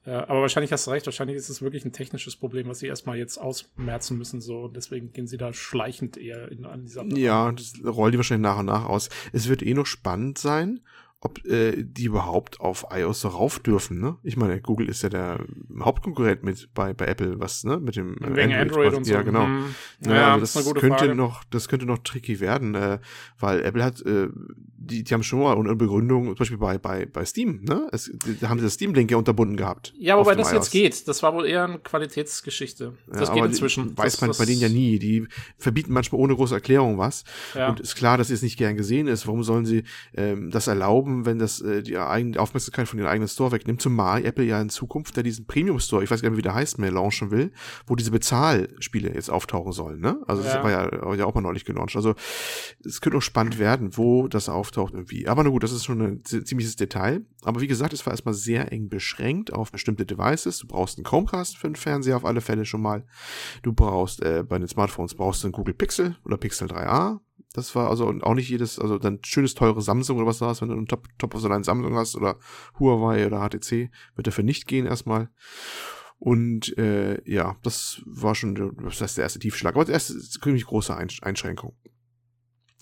Äh, 0.06 0.10
aber 0.12 0.42
wahrscheinlich 0.42 0.72
hast 0.72 0.86
du 0.86 0.90
recht, 0.90 1.06
wahrscheinlich 1.06 1.36
ist 1.36 1.48
es 1.48 1.62
wirklich 1.62 1.84
ein 1.84 1.92
technisches 1.92 2.36
Problem, 2.36 2.68
was 2.68 2.80
sie 2.80 2.86
erstmal 2.86 3.16
jetzt 3.16 3.38
ausmerzen 3.38 4.18
müssen. 4.18 4.40
So, 4.40 4.68
deswegen 4.68 5.12
gehen 5.12 5.26
sie 5.26 5.38
da 5.38 5.52
schleichend 5.52 6.16
eher 6.16 6.50
in, 6.50 6.66
an 6.66 6.82
dieser 6.82 7.04
Ja, 7.06 7.50
das 7.52 7.72
rollen 7.84 8.12
die 8.12 8.18
wahrscheinlich 8.18 8.42
nach 8.42 8.58
und 8.58 8.66
nach 8.66 8.84
aus. 8.84 9.08
Es 9.32 9.48
wird 9.48 9.62
eh 9.62 9.74
noch 9.74 9.86
spannend 9.86 10.38
sein, 10.38 10.80
ob 11.24 11.44
äh, 11.46 11.82
die 11.82 12.04
überhaupt 12.04 12.60
auf 12.60 12.87
iOS 12.92 13.22
so 13.22 13.28
rauf 13.28 13.58
dürfen, 13.58 13.98
ne? 13.98 14.16
Ich 14.22 14.37
meine, 14.37 14.60
Google 14.60 14.88
ist 14.88 15.02
ja 15.02 15.08
der 15.08 15.40
Hauptkonkurrent 15.80 16.44
mit 16.44 16.68
bei, 16.74 16.92
bei 16.92 17.06
Apple, 17.06 17.40
was, 17.40 17.64
ne? 17.64 17.78
Mit 17.80 17.96
dem 17.96 18.16
äh, 18.18 18.37
Wegen 18.37 18.52
Android, 18.52 18.92
und 18.94 19.04
so. 19.04 19.12
Ja, 19.14 19.22
genau. 19.22 19.46
Hm. 19.46 19.74
Ja, 20.00 20.14
Ja, 20.14 20.26
also 20.34 20.40
das 20.40 20.52
das 20.52 20.74
könnte 20.74 20.98
Frage. 20.98 21.14
noch, 21.14 21.42
das 21.44 21.68
könnte 21.68 21.87
noch 21.87 21.98
tricky 21.98 22.40
werden, 22.40 22.74
äh, 22.74 22.98
weil 23.40 23.62
Apple 23.64 23.82
hat, 23.82 24.00
äh, 24.02 24.28
die, 24.76 25.02
die 25.02 25.14
haben 25.14 25.22
schon 25.22 25.40
mal 25.40 25.56
eine 25.56 25.74
Begründung, 25.74 26.26
zum 26.26 26.34
Beispiel 26.37 26.58
bei, 26.58 26.76
bei, 26.76 27.06
bei 27.06 27.24
Steam, 27.24 27.62
ne? 27.64 27.88
Es, 27.90 28.12
da 28.40 28.50
haben 28.50 28.58
sie 28.58 28.66
das 28.66 28.74
Steam-Link 28.74 29.10
ja 29.10 29.16
unterbunden 29.16 29.56
gehabt. 29.56 29.94
Ja, 29.98 30.18
wobei 30.18 30.34
das 30.34 30.48
iOS. 30.52 30.54
jetzt 30.54 30.70
geht. 30.72 31.08
Das 31.08 31.22
war 31.22 31.32
wohl 31.34 31.46
eher 31.46 31.64
eine 31.64 31.78
Qualitätsgeschichte. 31.78 32.92
Das 33.08 33.28
Ja, 33.28 33.34
geht 33.34 33.44
inzwischen. 33.46 33.96
Weiß 33.96 34.12
das, 34.12 34.20
man 34.20 34.28
das, 34.30 34.38
bei 34.38 34.44
denen 34.44 34.60
ja 34.60 34.68
nie. 34.68 34.98
Die 34.98 35.26
verbieten 35.56 35.92
manchmal 35.92 36.20
ohne 36.20 36.34
große 36.37 36.54
Erklärung 36.54 36.98
was. 36.98 37.24
Ja. 37.54 37.70
Und 37.70 37.80
ist 37.80 37.94
klar, 37.94 38.18
dass 38.18 38.28
es 38.30 38.42
nicht 38.42 38.58
gern 38.58 38.76
gesehen 38.76 39.06
ist. 39.06 39.26
Warum 39.26 39.42
sollen 39.42 39.64
sie 39.64 39.84
ähm, 40.14 40.50
das 40.50 40.66
erlauben, 40.66 41.13
wenn 41.27 41.38
das 41.38 41.61
äh, 41.61 41.83
die 41.83 41.96
eigene 41.98 42.38
Aufmerksamkeit 42.40 42.88
von 42.88 42.98
ihrem 42.98 43.09
eigenen 43.09 43.29
Store 43.29 43.53
wegnimmt? 43.53 43.81
Zumal 43.81 44.24
Apple 44.24 44.44
ja 44.44 44.61
in 44.61 44.68
Zukunft 44.68 45.16
ja 45.16 45.22
diesen 45.22 45.46
Premium 45.46 45.79
Store, 45.81 46.03
ich 46.05 46.11
weiß 46.11 46.20
gar 46.22 46.31
nicht, 46.31 46.38
wie 46.38 46.42
der 46.42 46.55
heißt, 46.55 46.79
mehr 46.79 46.90
launchen 46.90 47.31
will, 47.31 47.53
wo 47.87 47.94
diese 47.96 48.11
Bezahlspiele 48.11 49.14
jetzt 49.14 49.31
auftauchen 49.31 49.72
sollen. 49.72 50.00
Ne? 50.00 50.20
Also 50.27 50.42
das 50.42 50.55
Ja. 50.55 50.62
war 50.64 50.70
ja, 50.70 51.14
ja 51.14 51.24
auch 51.27 51.35
mal 51.35 51.40
neulich 51.40 51.64
gelauncht. 51.64 51.96
Also 51.96 52.14
es 52.85 53.00
könnte 53.00 53.18
auch 53.18 53.22
spannend 53.22 53.59
werden, 53.59 53.96
wo 53.96 54.29
das 54.29 54.48
auftaucht 54.48 54.94
und 54.94 55.11
wie. 55.11 55.29
Aber 55.29 55.42
na 55.44 55.50
gut, 55.50 55.62
das 55.62 55.72
ist 55.72 55.85
schon 55.85 56.00
ein 56.03 56.24
zi- 56.24 56.44
ziemliches 56.44 56.77
Detail. 56.77 57.24
Aber 57.42 57.61
wie 57.61 57.66
gesagt, 57.68 57.92
es 57.92 58.05
war 58.07 58.12
erstmal 58.12 58.35
sehr 58.35 58.72
eng 58.72 58.88
beschränkt 58.88 59.53
auf 59.53 59.70
bestimmte 59.72 60.07
Devices. 60.07 60.59
Du 60.59 60.66
brauchst 60.66 60.98
einen 60.98 61.05
Chromecast 61.05 61.57
für 61.59 61.68
den 61.68 61.77
Fernseher 61.77 62.16
auf 62.16 62.24
alle 62.24 62.40
Fälle 62.40 62.64
schon 62.64 62.83
mal. 62.83 63.05
Du 63.62 63.72
brauchst 63.72 64.22
äh, 64.22 64.42
bei 64.42 64.59
den 64.59 64.68
Smartphones 64.68 65.14
brauchst 65.14 65.42
du 65.42 65.46
einen 65.48 65.53
Google 65.53 65.74
Pixel 65.74 66.16
oder 66.24 66.37
Pixel 66.37 66.68
3a. 66.68 67.18
Das 67.54 67.74
war 67.76 67.88
also 67.88 68.12
auch 68.22 68.34
nicht 68.34 68.48
jedes, 68.48 68.80
also 68.80 68.98
dann 68.98 69.20
schönes 69.24 69.54
teure 69.54 69.80
Samsung 69.80 70.18
oder 70.18 70.26
was 70.26 70.38
da 70.38 70.50
ist, 70.50 70.60
wenn 70.60 70.68
du 70.68 70.74
einen 70.74 70.88
Top, 70.88 71.34
of 71.34 71.40
the 71.40 71.48
Line 71.48 71.62
Samsung 71.62 71.94
hast 71.94 72.16
oder 72.16 72.36
Huawei 72.80 73.24
oder 73.26 73.48
HTC, 73.48 73.90
wird 74.16 74.26
dafür 74.26 74.42
nicht 74.42 74.66
gehen 74.66 74.86
erstmal. 74.86 75.30
Und 76.18 76.76
äh, 76.78 77.22
ja, 77.30 77.56
das 77.62 78.02
war 78.06 78.34
schon 78.34 78.76
das 78.82 79.00
heißt 79.00 79.18
der 79.18 79.22
erste 79.22 79.38
Tiefschlag, 79.38 79.76
aber 79.76 79.84
das 79.84 79.92
erste 79.92 80.18
ziemlich 80.18 80.64
große 80.66 80.96
Einsch- 80.96 81.22
Einschränkung. 81.22 81.76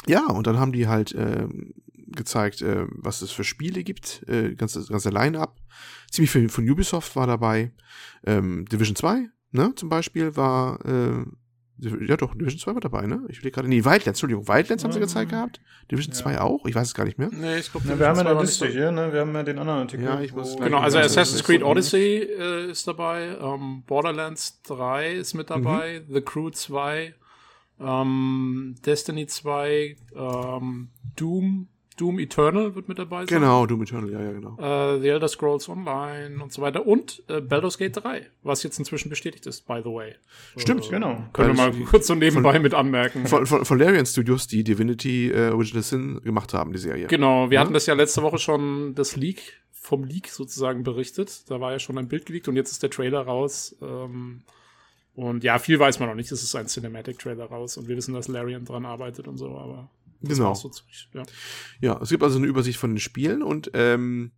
Ja, 0.07 0.27
und 0.29 0.47
dann 0.47 0.59
haben 0.59 0.73
die 0.73 0.89
halt 0.89 1.15
ähm, 1.19 1.75
gezeigt, 2.09 2.63
äh, 2.63 2.87
was 2.89 3.21
es 3.21 3.31
für 3.31 3.45
Spiele 3.45 3.85
gibt, 3.85 4.27
äh, 4.27 4.55
ganze, 4.55 4.87
ganze 4.87 5.11
Line-Up. 5.11 5.61
Ziemlich 6.11 6.31
viel 6.31 6.49
von 6.49 6.69
Ubisoft 6.69 7.15
war 7.15 7.27
dabei. 7.27 7.73
Ähm, 8.25 8.65
Division 8.67 8.97
2, 8.97 9.29
ne, 9.51 9.75
zum 9.77 9.91
Beispiel, 9.91 10.35
war 10.35 10.83
äh, 10.87 11.25
Ja, 11.79 12.17
doch, 12.17 12.35
Division 12.35 12.61
2 12.61 12.75
war 12.75 12.81
dabei, 12.81 13.07
ne? 13.07 13.23
Ich 13.29 13.43
will 13.43 13.51
gerade. 13.51 13.67
Nee, 13.69 13.85
Wildlands, 13.85 14.07
Entschuldigung, 14.07 14.47
Wildlands 14.47 14.85
haben 14.85 14.93
sie 14.93 14.99
Ja. 15.01 15.05
gezeigt 15.07 15.31
gehabt. 15.31 15.61
Division 15.91 16.13
Ja. 16.15 16.21
2 16.21 16.41
auch? 16.41 16.65
Ich 16.67 16.75
weiß 16.75 16.89
es 16.89 16.95
gar 16.95 17.05
nicht 17.05 17.19
mehr. 17.19 17.31
Nee, 17.33 17.59
ich 17.59 17.73
glaube, 17.73 17.89
Ja, 17.89 17.99
wir 17.99 18.07
haben 18.09 18.19
ja 18.19 18.27
eine 18.31 18.41
Liste 18.41 18.69
hier, 18.69 18.93
ne? 18.93 19.13
Wir 19.13 19.21
haben 19.21 19.35
ja 19.35 19.43
den 19.43 19.59
anderen 19.59 19.81
Artikel. 19.81 20.05
Ja, 20.05 20.21
ich 20.21 20.33
muss 20.35 20.57
Genau, 20.57 20.79
also 20.79 20.99
Assassin's 20.99 21.43
Creed 21.43 21.63
Odyssey 21.65 22.19
äh, 22.39 22.71
ist 22.71 22.87
dabei, 22.87 23.37
ähm, 23.41 23.83
Borderlands 23.87 24.63
3 24.63 25.13
ist 25.15 25.35
mit 25.35 25.51
dabei, 25.51 26.03
Mhm. 26.07 26.15
The 26.15 26.21
Crew 26.21 26.51
2, 26.51 27.15
ähm, 27.81 28.75
Destiny 28.85 29.27
2, 29.27 29.97
ähm, 30.15 30.89
Doom, 31.17 31.69
Doom 31.97 32.19
Eternal 32.19 32.75
wird 32.75 32.89
mit 32.89 32.99
dabei 32.99 33.27
sein. 33.27 33.41
Genau, 33.41 33.67
Doom 33.67 33.83
Eternal, 33.83 34.11
ja, 34.11 34.21
ja, 34.21 34.33
genau. 34.33 34.57
Äh, 34.59 35.01
The 35.01 35.09
Elder 35.09 35.29
Scrolls 35.29 35.69
Online 35.69 36.43
und 36.43 36.53
so 36.53 36.63
weiter. 36.63 36.87
Und 36.87 37.23
äh, 37.29 37.41
Baldur's 37.41 37.79
Gate 37.79 37.97
3, 38.03 38.27
was 38.43 38.63
jetzt 38.63 38.79
inzwischen 38.79 39.09
bestätigt 39.11 39.47
ist, 39.47 39.67
by 39.67 39.81
the 39.85 39.91
way. 39.91 40.15
Stimmt, 40.57 40.87
Äh, 40.87 40.91
genau. 40.91 41.25
Können 41.33 41.57
wir 41.57 41.71
mal 41.71 41.73
kurz 41.85 42.07
so 42.07 42.15
nebenbei 42.15 42.59
mit 42.59 42.75
anmerken. 42.75 43.27
Von, 43.27 43.47
von, 43.47 43.65
von 43.65 43.79
Larian 43.79 44.07
Studios, 44.07 44.47
die 44.47 44.65
Divinity 44.65 45.31
äh, 45.31 45.51
Original 45.51 45.83
Sin 45.83 46.21
gemacht 46.23 46.55
haben, 46.55 46.73
die 46.73 46.79
Serie. 46.79 47.07
Genau, 47.09 47.51
wir 47.51 47.57
Ja? 47.57 47.61
hatten 47.63 47.75
das 47.75 47.87
ja 47.87 47.95
letzte 47.95 48.23
Woche 48.23 48.39
schon 48.39 48.95
das 48.95 49.17
Leak 49.17 49.41
vom 49.73 50.05
Leak 50.05 50.29
sozusagen 50.29 50.85
berichtet. 50.85 51.51
Da 51.51 51.61
war 51.61 51.73
ja 51.73 51.79
schon 51.79 51.99
ein 51.99 52.09
Bild 52.09 52.25
geleakt 52.27 52.49
und 52.49 52.57
jetzt 52.57 52.71
ist 52.73 52.83
der 52.83 52.91
Trailer 52.91 53.23
raus. 53.23 53.77
Ähm, 53.83 54.43
und 55.15 55.45
ja, 55.45 55.59
viel 55.59 55.79
weiß 55.79 55.99
man 56.01 56.09
noch 56.09 56.15
nicht. 56.15 56.33
Es 56.33 56.43
ist 56.43 56.55
ein 56.55 56.67
Cinematic-Trailer 56.69 57.45
raus 57.45 57.77
und 57.77 57.87
wir 57.89 57.97
wissen, 57.97 58.15
dass 58.15 58.29
Larian 58.29 58.65
dran 58.65 58.87
arbeitet 58.87 59.29
und 59.29 59.37
so, 59.37 59.49
aber 59.59 59.91
das 60.23 60.39
Genau. 60.39 60.55
so 60.55 60.69
ziemlich, 60.69 61.09
ja. 61.15 61.23
Ja, 61.81 62.01
es 62.03 62.09
gibt 62.11 62.23
also 62.23 62.39
eine 62.39 62.47
Übersicht 62.47 62.79
von 62.79 62.91
den 62.91 63.01
Spielen 63.01 63.43
und 63.43 63.71
ähm, 63.75 64.33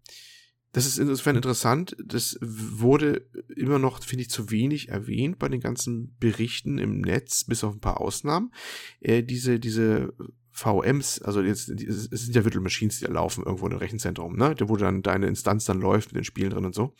das 0.73 0.87
ist 0.87 0.99
insofern 0.99 1.37
interessant. 1.37 1.97
Das 2.05 2.37
wurde 2.41 3.29
immer 3.55 3.79
noch, 3.79 4.03
finde 4.03 4.23
ich, 4.23 4.31
zu 4.31 4.51
wenig 4.51 4.89
erwähnt 4.89 5.39
bei 5.39 5.49
den 5.49 5.61
ganzen 5.61 6.17
Berichten 6.19 6.79
im 6.79 7.01
Netz, 7.01 7.45
bis 7.45 7.63
auf 7.63 7.75
ein 7.75 7.81
paar 7.81 8.01
Ausnahmen. 8.01 8.53
Äh, 8.99 9.23
diese, 9.23 9.61
diese 9.61 10.13
VMs, 10.51 11.23
also 11.23 11.43
jetzt, 11.43 11.69
es 11.69 12.11
sind 12.11 12.35
ja 12.35 12.45
Virtual 12.45 12.63
Machines, 12.63 12.99
die 12.99 13.05
da 13.05 13.13
laufen 13.13 13.45
irgendwo 13.45 13.69
im 13.69 13.77
Rechenzentrum, 13.77 14.37
ne? 14.37 14.55
Wo 14.65 14.77
dann 14.77 15.03
deine 15.03 15.27
Instanz 15.29 15.65
dann 15.65 15.81
läuft 15.81 16.09
mit 16.09 16.17
den 16.17 16.25
Spielen 16.25 16.51
drin 16.51 16.65
und 16.65 16.75
so. 16.75 16.95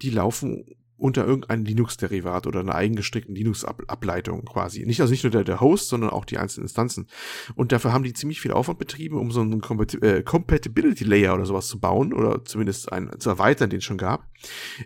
Die 0.00 0.10
laufen 0.10 0.64
unter 1.02 1.26
irgendeinem 1.26 1.64
Linux-Derivat 1.64 2.46
oder 2.46 2.60
einer 2.60 2.76
eigengestrickten 2.76 3.34
Linux-Ableitung 3.34 4.44
quasi. 4.44 4.86
Nicht, 4.86 5.00
also 5.00 5.10
nicht 5.10 5.24
nur 5.24 5.32
der, 5.32 5.42
der 5.42 5.60
Host, 5.60 5.88
sondern 5.88 6.10
auch 6.10 6.24
die 6.24 6.38
einzelnen 6.38 6.66
Instanzen. 6.66 7.08
Und 7.56 7.72
dafür 7.72 7.92
haben 7.92 8.04
die 8.04 8.12
ziemlich 8.12 8.40
viel 8.40 8.52
Aufwand 8.52 8.78
betrieben, 8.78 9.18
um 9.18 9.32
so 9.32 9.40
einen 9.40 9.60
Compati 9.60 9.98
äh, 9.98 10.22
Compatibility 10.22 11.04
Layer 11.04 11.34
oder 11.34 11.44
sowas 11.44 11.66
zu 11.66 11.80
bauen 11.80 12.12
oder 12.12 12.44
zumindest 12.44 12.92
einen 12.92 13.18
zu 13.18 13.30
erweitern, 13.30 13.68
den 13.68 13.78
es 13.78 13.84
schon 13.84 13.98
gab, 13.98 14.28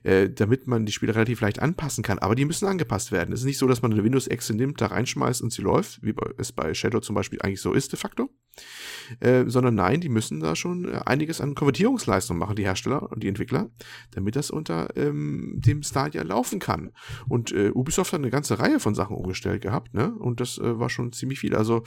äh, 0.05 0.31
damit 0.31 0.67
man 0.67 0.87
die 0.87 0.93
Spiele 0.93 1.15
relativ 1.15 1.43
leicht 1.43 1.61
anpassen 1.61 2.03
kann. 2.03 2.19
Aber 2.19 2.35
die 2.35 2.47
müssen 2.47 2.67
angepasst 2.67 3.13
werden. 3.13 3.33
Es 3.33 3.41
ist 3.41 3.47
nicht 3.47 3.59
so, 3.59 3.67
dass 3.67 3.83
man 3.83 3.93
eine 3.93 4.03
Windows-Exe 4.03 4.55
nimmt, 4.55 4.81
da 4.81 4.87
reinschmeißt 4.87 5.43
und 5.43 5.53
sie 5.53 5.63
läuft, 5.63 6.03
wie 6.03 6.15
bei, 6.15 6.31
es 6.39 6.53
bei 6.53 6.73
Shadow 6.73 7.01
zum 7.01 7.15
Beispiel 7.15 7.41
eigentlich 7.43 7.61
so 7.61 7.73
ist 7.73 7.93
de 7.93 7.99
facto. 7.99 8.31
Äh, 9.21 9.45
sondern 9.47 9.75
nein, 9.75 10.01
die 10.01 10.09
müssen 10.09 10.41
da 10.41 10.57
schon 10.57 10.87
äh, 10.87 11.01
einiges 11.05 11.41
an 11.41 11.55
Konvertierungsleistung 11.55 12.39
machen, 12.39 12.57
die 12.57 12.65
Hersteller 12.65 13.13
und 13.13 13.23
die 13.23 13.29
Entwickler, 13.29 13.71
damit 14.13 14.35
das 14.35 14.51
unter 14.51 14.97
ähm, 14.97 15.55
dem 15.57 15.83
Stadia 16.07 16.23
laufen 16.23 16.59
kann. 16.59 16.93
Und 17.29 17.53
äh, 17.53 17.71
Ubisoft 17.71 18.13
hat 18.13 18.21
eine 18.21 18.31
ganze 18.31 18.59
Reihe 18.59 18.81
von 18.81 18.95
Sachen 18.95 19.17
umgestellt 19.17 19.63
gehabt, 19.63 19.95
ne? 19.95 20.15
Und 20.15 20.41
das 20.41 20.59
äh, 20.59 20.79
war 20.79 20.91
schon 20.91 21.13
ziemlich 21.13 21.41
viel. 21.41 21.55
Also 21.55 21.83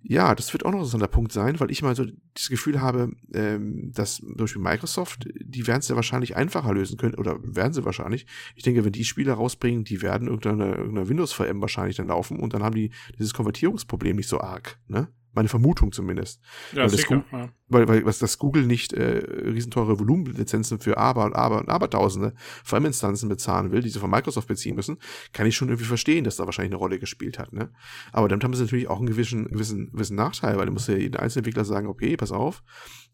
ja, 0.00 0.34
das 0.36 0.52
wird 0.52 0.64
auch 0.64 0.70
noch 0.70 0.84
so 0.84 0.96
ein 0.96 1.10
Punkt 1.10 1.32
sein, 1.32 1.58
weil 1.58 1.72
ich 1.72 1.82
mal 1.82 1.96
so 1.96 2.06
das 2.34 2.48
Gefühl 2.48 2.80
habe, 2.80 3.10
ähm, 3.34 3.90
dass 3.92 4.16
zum 4.16 4.36
Beispiel 4.36 4.62
Microsoft, 4.62 5.28
die 5.40 5.66
werden 5.66 5.80
es 5.80 5.88
ja 5.88 5.96
wahrscheinlich 5.96 6.36
einfacher 6.36 6.72
lösen 6.72 6.96
können, 6.96 7.16
oder 7.16 7.38
werden 7.42 7.72
sie 7.72 7.84
wahrscheinlich. 7.84 8.26
Ich 8.54 8.62
denke, 8.62 8.84
wenn 8.84 8.92
die 8.92 9.04
Spiele 9.04 9.32
rausbringen, 9.32 9.82
die 9.82 10.00
werden 10.00 10.28
irgendeine, 10.28 10.76
irgendeine 10.76 11.08
Windows-VM 11.08 11.60
wahrscheinlich 11.60 11.96
dann 11.96 12.08
laufen 12.08 12.38
und 12.38 12.54
dann 12.54 12.62
haben 12.62 12.76
die 12.76 12.90
dieses 13.18 13.34
Konvertierungsproblem 13.34 14.16
nicht 14.16 14.28
so 14.28 14.40
arg, 14.40 14.78
ne? 14.86 15.08
Meine 15.38 15.48
Vermutung 15.48 15.92
zumindest. 15.92 16.40
Ja, 16.72 16.82
Weil 16.82 16.88
sicher. 16.88 17.24
Ja. 17.30 17.48
Weil, 17.68 17.86
weil 17.86 18.04
was 18.04 18.18
das 18.18 18.38
Google 18.38 18.66
nicht 18.66 18.92
äh, 18.92 19.22
riesenteure 19.44 20.00
Volumenlizenzen 20.00 20.80
für 20.80 20.96
Aber 20.96 21.24
und 21.26 21.36
Aber 21.36 21.58
und 21.58 21.68
Abertausende 21.68 22.34
VM-Instanzen 22.64 23.28
bezahlen 23.28 23.70
will, 23.70 23.82
die 23.82 23.90
sie 23.90 24.00
von 24.00 24.10
Microsoft 24.10 24.48
beziehen 24.48 24.74
müssen, 24.74 24.96
kann 25.32 25.46
ich 25.46 25.54
schon 25.54 25.68
irgendwie 25.68 25.86
verstehen, 25.86 26.24
dass 26.24 26.34
da 26.34 26.46
wahrscheinlich 26.46 26.72
eine 26.72 26.78
Rolle 26.78 26.98
gespielt 26.98 27.38
hat. 27.38 27.52
Ne? 27.52 27.70
Aber 28.10 28.26
damit 28.26 28.42
haben 28.42 28.52
sie 28.54 28.62
natürlich 28.62 28.88
auch 28.88 28.98
einen 28.98 29.06
gewissen, 29.06 29.46
gewissen, 29.46 29.92
gewissen 29.92 30.16
Nachteil, 30.16 30.56
weil 30.56 30.66
du 30.66 30.72
musst 30.72 30.88
ja 30.88 30.96
jeden 30.96 31.14
Einzelentwickler 31.14 31.64
sagen, 31.64 31.86
okay, 31.86 32.16
pass 32.16 32.32
auf, 32.32 32.64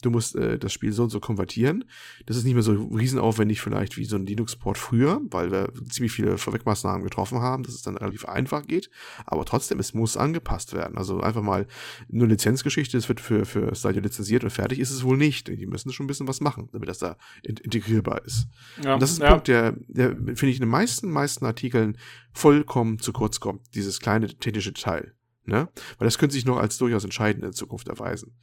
du 0.01 0.11
musst 0.11 0.35
äh, 0.37 0.59
das 0.59 0.73
Spiel 0.73 0.93
so 0.93 1.03
und 1.03 1.11
so 1.11 1.21
konvertieren. 1.21 1.85
Das 2.25 2.39
ist 2.39 2.45
nicht 2.45 2.55
mehr 2.55 2.63
so 2.63 2.73
riesenaufwendig 2.73 3.61
vielleicht 3.61 3.99
wie 3.99 4.05
so 4.05 4.17
ein 4.17 4.25
Linux-Port 4.25 4.79
früher, 4.79 5.21
weil 5.31 5.51
wir 5.51 5.73
ziemlich 5.91 6.13
viele 6.13 6.39
Vorwegmaßnahmen 6.39 7.03
getroffen 7.03 7.41
haben, 7.41 7.65
dass 7.65 7.75
es 7.75 7.83
dann 7.83 7.99
relativ 7.99 8.25
einfach 8.25 8.67
geht. 8.67 8.89
Aber 9.27 9.45
trotzdem, 9.45 9.79
es 9.79 9.95
muss 9.95 10.17
angepasst 10.17 10.73
werden. 10.73 10.97
Also 10.97 11.21
einfach 11.21 11.43
mal 11.43 11.67
nur 12.15 12.29
Lizenzgeschichte, 12.29 12.97
es 12.97 13.09
wird 13.09 13.21
für, 13.21 13.45
für 13.45 13.75
Stadia 13.75 14.01
lizenziert 14.01 14.45
und 14.45 14.51
fertig 14.51 14.79
ist 14.79 14.91
es 14.91 15.03
wohl 15.05 15.17
nicht. 15.17 15.49
Die 15.49 15.67
müssen 15.67 15.93
schon 15.93 16.05
ein 16.05 16.07
bisschen 16.07 16.29
was 16.29 16.41
machen, 16.41 16.69
damit 16.73 16.89
das 16.89 16.99
da 16.99 17.17
in 17.43 17.57
integrierbar 17.57 18.25
ist. 18.25 18.47
Ja, 18.83 18.95
und 18.95 19.03
das 19.03 19.11
ist 19.13 19.21
ein 19.21 19.25
ja. 19.25 19.31
Punkt, 19.31 19.49
der, 19.49 19.73
der 19.89 20.11
finde 20.11 20.49
ich 20.49 20.57
in 20.57 20.61
den 20.63 20.69
meisten, 20.71 21.11
meisten 21.11 21.45
Artikeln 21.45 21.99
vollkommen 22.33 22.99
zu 22.99 23.13
kurz 23.13 23.41
kommt, 23.41 23.75
dieses 23.75 24.01
kleine 24.01 24.29
technische 24.29 24.73
Detail. 24.73 25.13
Ne? 25.47 25.69
Weil 25.99 26.07
das 26.07 26.17
könnte 26.17 26.33
sich 26.33 26.47
noch 26.47 26.57
als 26.57 26.79
durchaus 26.79 27.05
entscheidend 27.05 27.45
in 27.45 27.53
Zukunft 27.53 27.89
erweisen. 27.89 28.35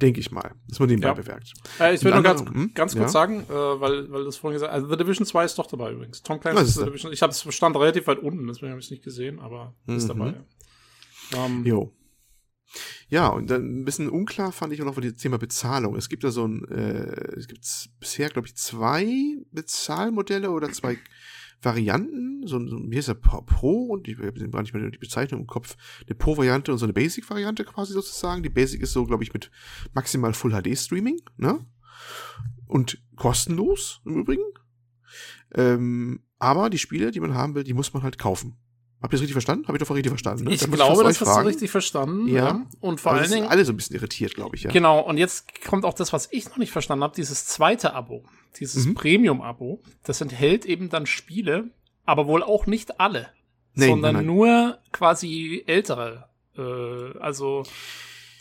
Denke 0.00 0.18
ich 0.18 0.32
mal. 0.32 0.56
Das 0.68 0.80
man 0.80 0.88
nebenbei 0.88 1.08
Ja. 1.10 1.14
bewerkt. 1.14 1.52
Äh, 1.78 1.94
ich 1.94 2.04
Und 2.04 2.12
nur 2.14 2.22
ganz, 2.24 2.40
hm? 2.40 2.72
ganz 2.74 2.94
kurz 2.94 3.04
Ja. 3.04 3.08
sagen, 3.10 3.44
äh, 3.48 3.52
weil, 3.52 4.10
weil 4.10 4.24
das 4.24 4.38
vorhin 4.38 4.56
gesagt 4.56 4.72
Also 4.72 4.88
The 4.88 4.96
Division 4.96 5.24
2 5.24 5.44
ist 5.44 5.56
doch 5.56 5.68
dabei 5.68 5.92
übrigens. 5.92 6.20
Tom 6.24 6.38
Was 6.38 6.42
Clancy's 6.42 6.68
ist 6.70 6.78
The? 6.78 6.84
Division. 6.86 7.12
Ich 7.12 7.22
habe 7.22 7.30
es 7.30 7.46
stand 7.54 7.76
relativ 7.76 8.08
weit 8.08 8.18
unten, 8.18 8.48
deswegen 8.48 8.70
habe 8.70 8.80
ich 8.80 8.86
es 8.86 8.90
nicht 8.90 9.04
gesehen, 9.04 9.38
aber 9.38 9.76
ist 9.86 10.04
Mhm. 10.04 10.08
dabei. 10.08 10.34
Ähm, 11.36 11.64
Jo. 11.64 11.92
Ja, 13.08 13.28
und 13.28 13.50
dann 13.50 13.80
ein 13.80 13.84
bisschen 13.84 14.08
unklar 14.08 14.52
fand 14.52 14.72
ich 14.72 14.80
auch 14.80 14.86
noch 14.86 14.98
das 14.98 15.14
Thema 15.14 15.38
Bezahlung. 15.38 15.96
Es 15.96 16.08
gibt 16.08 16.24
da 16.24 16.30
so 16.30 16.46
ein, 16.46 16.64
äh, 16.68 17.36
es 17.36 17.46
gibt 17.46 17.66
bisher, 18.00 18.28
glaube 18.30 18.48
ich, 18.48 18.56
zwei 18.56 19.36
Bezahlmodelle 19.50 20.50
oder 20.50 20.72
zwei 20.72 20.98
Varianten. 21.62 22.46
So, 22.46 22.66
so 22.66 22.78
heißt 22.92 23.08
der 23.08 23.14
Pro 23.14 23.42
Pro 23.42 23.84
und 23.86 24.08
ich 24.08 24.18
habe 24.18 24.32
gar 24.48 24.62
nicht 24.62 24.74
mehr 24.74 24.90
die 24.90 24.98
Bezeichnung 24.98 25.42
im 25.42 25.46
Kopf. 25.46 25.76
Eine 26.06 26.16
Pro-Variante 26.16 26.72
und 26.72 26.78
so 26.78 26.86
eine 26.86 26.92
Basic-Variante 26.92 27.64
quasi 27.64 27.92
sozusagen. 27.92 28.42
Die 28.42 28.48
Basic 28.48 28.82
ist 28.82 28.92
so, 28.92 29.04
glaube 29.04 29.22
ich, 29.22 29.32
mit 29.32 29.50
maximal 29.94 30.32
Full 30.32 30.52
HD-Streaming, 30.52 31.20
ne? 31.36 31.64
Und 32.66 33.00
kostenlos 33.16 34.00
im 34.04 34.16
Übrigen. 34.16 34.42
Ähm, 35.54 36.22
aber 36.38 36.70
die 36.70 36.78
Spiele, 36.78 37.10
die 37.10 37.20
man 37.20 37.34
haben 37.34 37.54
will, 37.54 37.64
die 37.64 37.74
muss 37.74 37.92
man 37.92 38.02
halt 38.02 38.18
kaufen. 38.18 38.56
Habt 39.02 39.12
ihr 39.12 39.16
das 39.16 39.20
richtig 39.22 39.32
verstanden? 39.32 39.66
Habe 39.66 39.76
ich 39.76 39.82
doch 39.84 39.94
richtig 39.94 40.10
verstanden. 40.10 40.44
Ne? 40.44 40.52
ich 40.54 40.60
glaube, 40.70 41.02
das 41.04 41.20
hast 41.20 41.36
du 41.40 41.46
richtig 41.46 41.70
verstanden. 41.70 42.28
Ja. 42.28 42.34
Ja. 42.46 42.66
Und 42.80 43.00
vor 43.00 43.12
Also 43.12 43.22
allen 43.24 43.32
Dingen, 43.32 43.46
alle 43.50 43.64
so 43.64 43.72
ein 43.72 43.76
bisschen 43.76 43.96
irritiert, 43.96 44.34
glaube 44.34 44.54
ich, 44.56 44.62
ja. 44.62 44.70
Genau, 44.70 45.00
und 45.00 45.18
jetzt 45.18 45.64
kommt 45.64 45.84
auch 45.84 45.94
das, 45.94 46.12
was 46.12 46.28
ich 46.30 46.48
noch 46.48 46.56
nicht 46.58 46.70
verstanden 46.70 47.02
habe, 47.02 47.14
dieses 47.14 47.44
zweite 47.46 47.94
Abo, 47.94 48.24
dieses 48.60 48.86
Mhm. 48.86 48.94
Premium-Abo, 48.94 49.82
das 50.04 50.20
enthält 50.20 50.64
eben 50.64 50.88
dann 50.88 51.06
Spiele, 51.06 51.70
aber 52.04 52.26
wohl 52.28 52.42
auch 52.42 52.66
nicht 52.66 53.00
alle, 53.00 53.28
Nee, 53.74 53.88
sondern 53.88 54.14
nein, 54.14 54.26
nein. 54.26 54.34
nur 54.36 54.78
quasi 54.92 55.64
ältere. 55.66 56.28
Äh, 56.56 57.18
also 57.18 57.64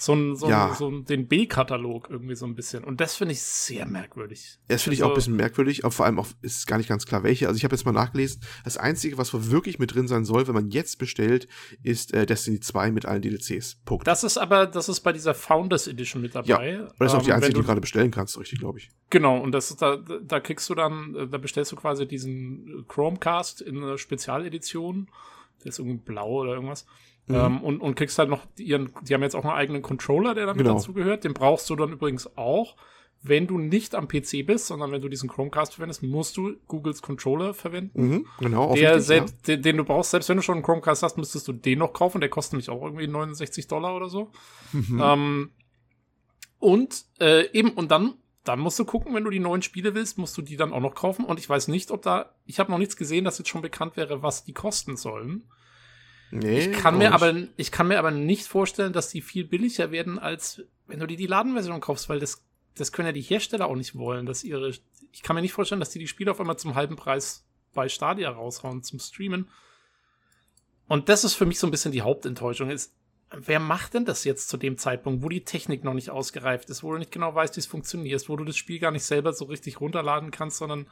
so, 0.03 0.13
ein, 0.13 0.35
so, 0.35 0.49
Ja. 0.49 0.69
ein, 0.69 0.75
so 0.75 0.89
ein, 0.89 1.05
den 1.05 1.27
B-Katalog 1.27 2.07
irgendwie 2.09 2.33
so 2.33 2.47
ein 2.47 2.55
bisschen. 2.55 2.83
Und 2.83 2.99
das 3.01 3.15
finde 3.15 3.33
ich 3.33 3.41
sehr 3.43 3.85
merkwürdig. 3.85 4.57
Das 4.67 4.81
finde 4.81 4.95
ich 4.95 5.03
auch 5.03 5.07
ein 5.07 5.09
Also- 5.11 5.15
bisschen 5.19 5.35
merkwürdig, 5.35 5.83
aber 5.85 5.91
vor 5.91 6.05
allem 6.07 6.17
auch 6.17 6.27
ist 6.41 6.65
gar 6.65 6.77
nicht 6.77 6.89
ganz 6.89 7.05
klar, 7.05 7.21
welche. 7.21 7.47
Also 7.47 7.57
ich 7.57 7.63
habe 7.63 7.75
jetzt 7.75 7.85
mal 7.85 7.91
nachgelesen, 7.91 8.41
das 8.63 8.77
Einzige, 8.77 9.19
was 9.19 9.31
wohl 9.33 9.51
wirklich 9.51 9.77
mit 9.77 9.93
drin 9.93 10.07
sein 10.07 10.25
soll, 10.25 10.47
wenn 10.47 10.55
man 10.55 10.69
jetzt 10.71 10.97
bestellt, 10.97 11.47
ist 11.83 12.13
äh, 12.15 12.25
Destiny 12.25 12.59
2 12.59 12.89
mit 12.91 13.05
allen 13.05 13.21
DLCs. 13.21 13.77
Punkt. 13.85 14.07
Das 14.07 14.23
ist 14.23 14.39
aber, 14.39 14.65
das 14.65 14.89
ist 14.89 15.01
bei 15.01 15.13
dieser 15.13 15.35
Founders 15.35 15.87
Edition 15.87 16.21
mit 16.23 16.33
dabei. 16.33 16.47
ja, 16.71 16.87
das 16.97 17.13
ist 17.13 17.19
auch 17.19 17.21
die 17.21 17.29
Ähm, 17.29 17.35
einzige, 17.35 17.41
wenn 17.41 17.41
die 17.49 17.53
du 17.53 17.59
du- 17.61 17.65
gerade 17.67 17.81
bestellen 17.81 18.09
kannst, 18.09 18.39
richtig, 18.39 18.59
glaube 18.59 18.79
ich. 18.79 18.89
Genau, 19.11 19.37
und 19.39 19.51
das 19.51 19.69
ist 19.69 19.81
da, 19.83 19.97
da 19.97 20.39
kriegst 20.39 20.67
du 20.69 20.73
dann, 20.73 21.13
äh, 21.15 21.27
da 21.27 21.37
bestellst 21.37 21.71
du 21.71 21.75
quasi 21.75 22.07
diesen 22.07 22.85
Chromecast 22.87 23.61
in 23.61 23.77
einer 23.77 23.97
Spezialedition. 23.99 25.09
Der 25.63 25.67
ist 25.69 25.77
irgendwie 25.79 25.97
blau 25.97 26.41
oder 26.41 26.53
irgendwas. 26.55 26.87
Mhm. 27.27 27.35
Ähm, 27.35 27.61
und, 27.61 27.81
und 27.81 27.95
kriegst 27.95 28.17
halt 28.19 28.29
noch 28.29 28.45
ihren, 28.57 28.91
die 29.03 29.13
haben 29.13 29.21
jetzt 29.21 29.35
auch 29.35 29.43
einen 29.45 29.53
eigenen 29.53 29.81
Controller, 29.81 30.33
der 30.35 30.45
damit 30.47 30.63
Genau. 30.65 30.75
dazu 30.77 30.93
gehört. 30.93 31.23
Den 31.23 31.33
brauchst 31.33 31.69
du 31.69 31.75
dann 31.75 31.91
übrigens 31.91 32.37
auch. 32.37 32.75
Wenn 33.23 33.45
du 33.45 33.59
nicht 33.59 33.93
am 33.93 34.07
PC 34.07 34.43
bist, 34.47 34.65
sondern 34.65 34.91
wenn 34.91 35.01
du 35.01 35.07
diesen 35.07 35.29
Chromecast 35.29 35.75
verwendest, 35.75 36.01
musst 36.01 36.35
du 36.37 36.55
Googles 36.67 37.03
Controller 37.03 37.53
verwenden. 37.53 38.07
Mhm, 38.07 38.25
genau, 38.39 38.63
auch 38.63 38.73
Der 38.73 38.99
selbst, 38.99 39.47
den, 39.47 39.61
den 39.61 39.77
du 39.77 39.83
brauchst, 39.83 40.09
selbst 40.09 40.27
wenn 40.29 40.37
du 40.37 40.41
schon 40.41 40.55
einen 40.55 40.63
Chromecast 40.63 41.03
hast, 41.03 41.17
müsstest 41.17 41.47
du 41.47 41.53
den 41.53 41.77
noch 41.77 41.93
kaufen. 41.93 42.19
Der 42.19 42.31
kostet 42.31 42.53
nämlich 42.53 42.71
auch 42.71 42.81
irgendwie 42.81 43.05
69 43.05 43.67
Dollar 43.67 43.95
oder 43.95 44.09
so. 44.09 44.31
ja. 44.73 44.79
Mhm. 44.79 45.01
Ähm, 45.01 45.51
und 46.57 47.05
äh, 47.19 47.49
eben, 47.53 47.71
und 47.71 47.91
dann, 47.91 48.15
dann 48.43 48.59
musst 48.59 48.79
du 48.79 48.85
gucken, 48.85 49.13
wenn 49.13 49.23
du 49.23 49.29
die 49.29 49.39
neuen 49.39 49.61
Spiele 49.61 49.93
willst, 49.95 50.17
musst 50.17 50.35
du 50.37 50.41
die 50.41 50.57
dann 50.57 50.73
auch 50.73 50.79
noch 50.79 50.95
kaufen. 50.95 51.25
Und 51.25 51.39
ich 51.39 51.49
weiß 51.49 51.67
nicht, 51.67 51.91
ob 51.91 52.01
da, 52.01 52.33
ich 52.45 52.59
habe 52.59 52.71
noch 52.71 52.77
nichts 52.79 52.95
gesehen, 52.97 53.23
dass 53.25 53.37
jetzt 53.37 53.49
schon 53.49 53.61
bekannt 53.61 53.97
wäre, 53.97 54.23
was 54.23 54.43
die 54.45 54.53
kosten 54.53 54.95
sollen. 54.97 55.43
Nee, 56.31 56.59
Ich 56.59 56.71
kann 56.73 56.97
mir 56.97 57.13
aber, 57.13 57.33
ich 57.57 57.71
kann 57.71 57.87
mir 57.87 57.99
aber 57.99 58.11
nicht 58.11 58.47
vorstellen, 58.47 58.93
dass 58.93 59.09
die 59.09 59.21
viel 59.21 59.45
billiger 59.45 59.91
werden, 59.91 60.19
als 60.19 60.63
wenn 60.87 60.99
du 60.99 61.07
dir 61.07 61.17
die 61.17 61.27
Ladenversion 61.27 61.79
kaufst, 61.81 62.09
weil 62.09 62.19
das, 62.19 62.43
das 62.75 62.91
können 62.91 63.07
ja 63.07 63.13
die 63.13 63.21
Hersteller 63.21 63.67
auch 63.67 63.75
nicht 63.75 63.95
wollen, 63.95 64.25
dass 64.25 64.43
ihre, 64.43 64.69
ich 64.69 65.23
kann 65.23 65.35
mir 65.35 65.41
nicht 65.41 65.53
vorstellen, 65.53 65.79
dass 65.79 65.89
die 65.89 65.99
die 65.99 66.07
Spiele 66.07 66.31
auf 66.31 66.39
einmal 66.39 66.57
zum 66.57 66.75
halben 66.75 66.95
Preis 66.95 67.45
bei 67.73 67.87
Stadia 67.87 68.29
raushauen 68.29 68.83
zum 68.83 68.99
Streamen. 68.99 69.49
und 70.87 71.09
das 71.09 71.23
ist 71.23 71.35
für 71.35 71.45
mich 71.45 71.59
so 71.59 71.67
ein 71.67 71.71
bisschen 71.71 71.91
die 71.91 72.01
Hauptenttäuschung. 72.01 72.69
Ist, 72.69 72.93
wer 73.31 73.59
macht 73.59 73.93
denn 73.93 74.05
das 74.05 74.23
jetzt 74.23 74.49
zu 74.49 74.57
dem 74.57 74.77
Zeitpunkt, 74.77 75.23
wo 75.23 75.29
die 75.29 75.45
Technik 75.45 75.83
noch 75.83 75.93
nicht 75.93 76.09
ausgereift 76.09 76.69
ist, 76.69 76.83
wo 76.83 76.91
du 76.91 76.97
nicht 76.97 77.11
genau 77.11 77.33
weißt, 77.33 77.55
wie 77.55 77.61
es 77.61 77.65
funktioniert, 77.67 78.27
wo 78.27 78.35
du 78.35 78.43
das 78.43 78.57
Spiel 78.57 78.79
gar 78.79 78.91
nicht 78.91 79.05
selber 79.05 79.33
so 79.33 79.45
richtig 79.45 79.79
runterladen 79.79 80.31
kannst, 80.31 80.57
sondern, 80.57 80.87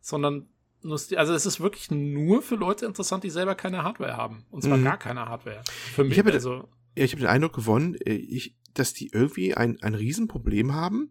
sondern 0.00 0.48
also 0.84 1.34
es 1.34 1.46
ist 1.46 1.60
wirklich 1.60 1.90
nur 1.90 2.42
für 2.42 2.56
Leute 2.56 2.86
interessant, 2.86 3.24
die 3.24 3.30
selber 3.30 3.54
keine 3.54 3.82
Hardware 3.82 4.16
haben. 4.16 4.44
Und 4.50 4.62
zwar 4.62 4.76
mhm. 4.76 4.84
gar 4.84 4.98
keine 4.98 5.26
Hardware. 5.26 5.62
Für 5.94 6.04
mich. 6.04 6.12
Ich 6.12 6.18
habe 6.18 6.32
also, 6.32 6.68
ja, 6.96 7.04
ich 7.04 7.12
hab 7.12 7.20
den 7.20 7.28
Eindruck 7.28 7.54
gewonnen, 7.54 7.94
äh, 8.04 8.14
ich, 8.14 8.56
dass 8.74 8.92
die 8.92 9.10
irgendwie 9.12 9.54
ein, 9.54 9.80
ein 9.82 9.94
Riesenproblem 9.94 10.74
haben, 10.74 11.10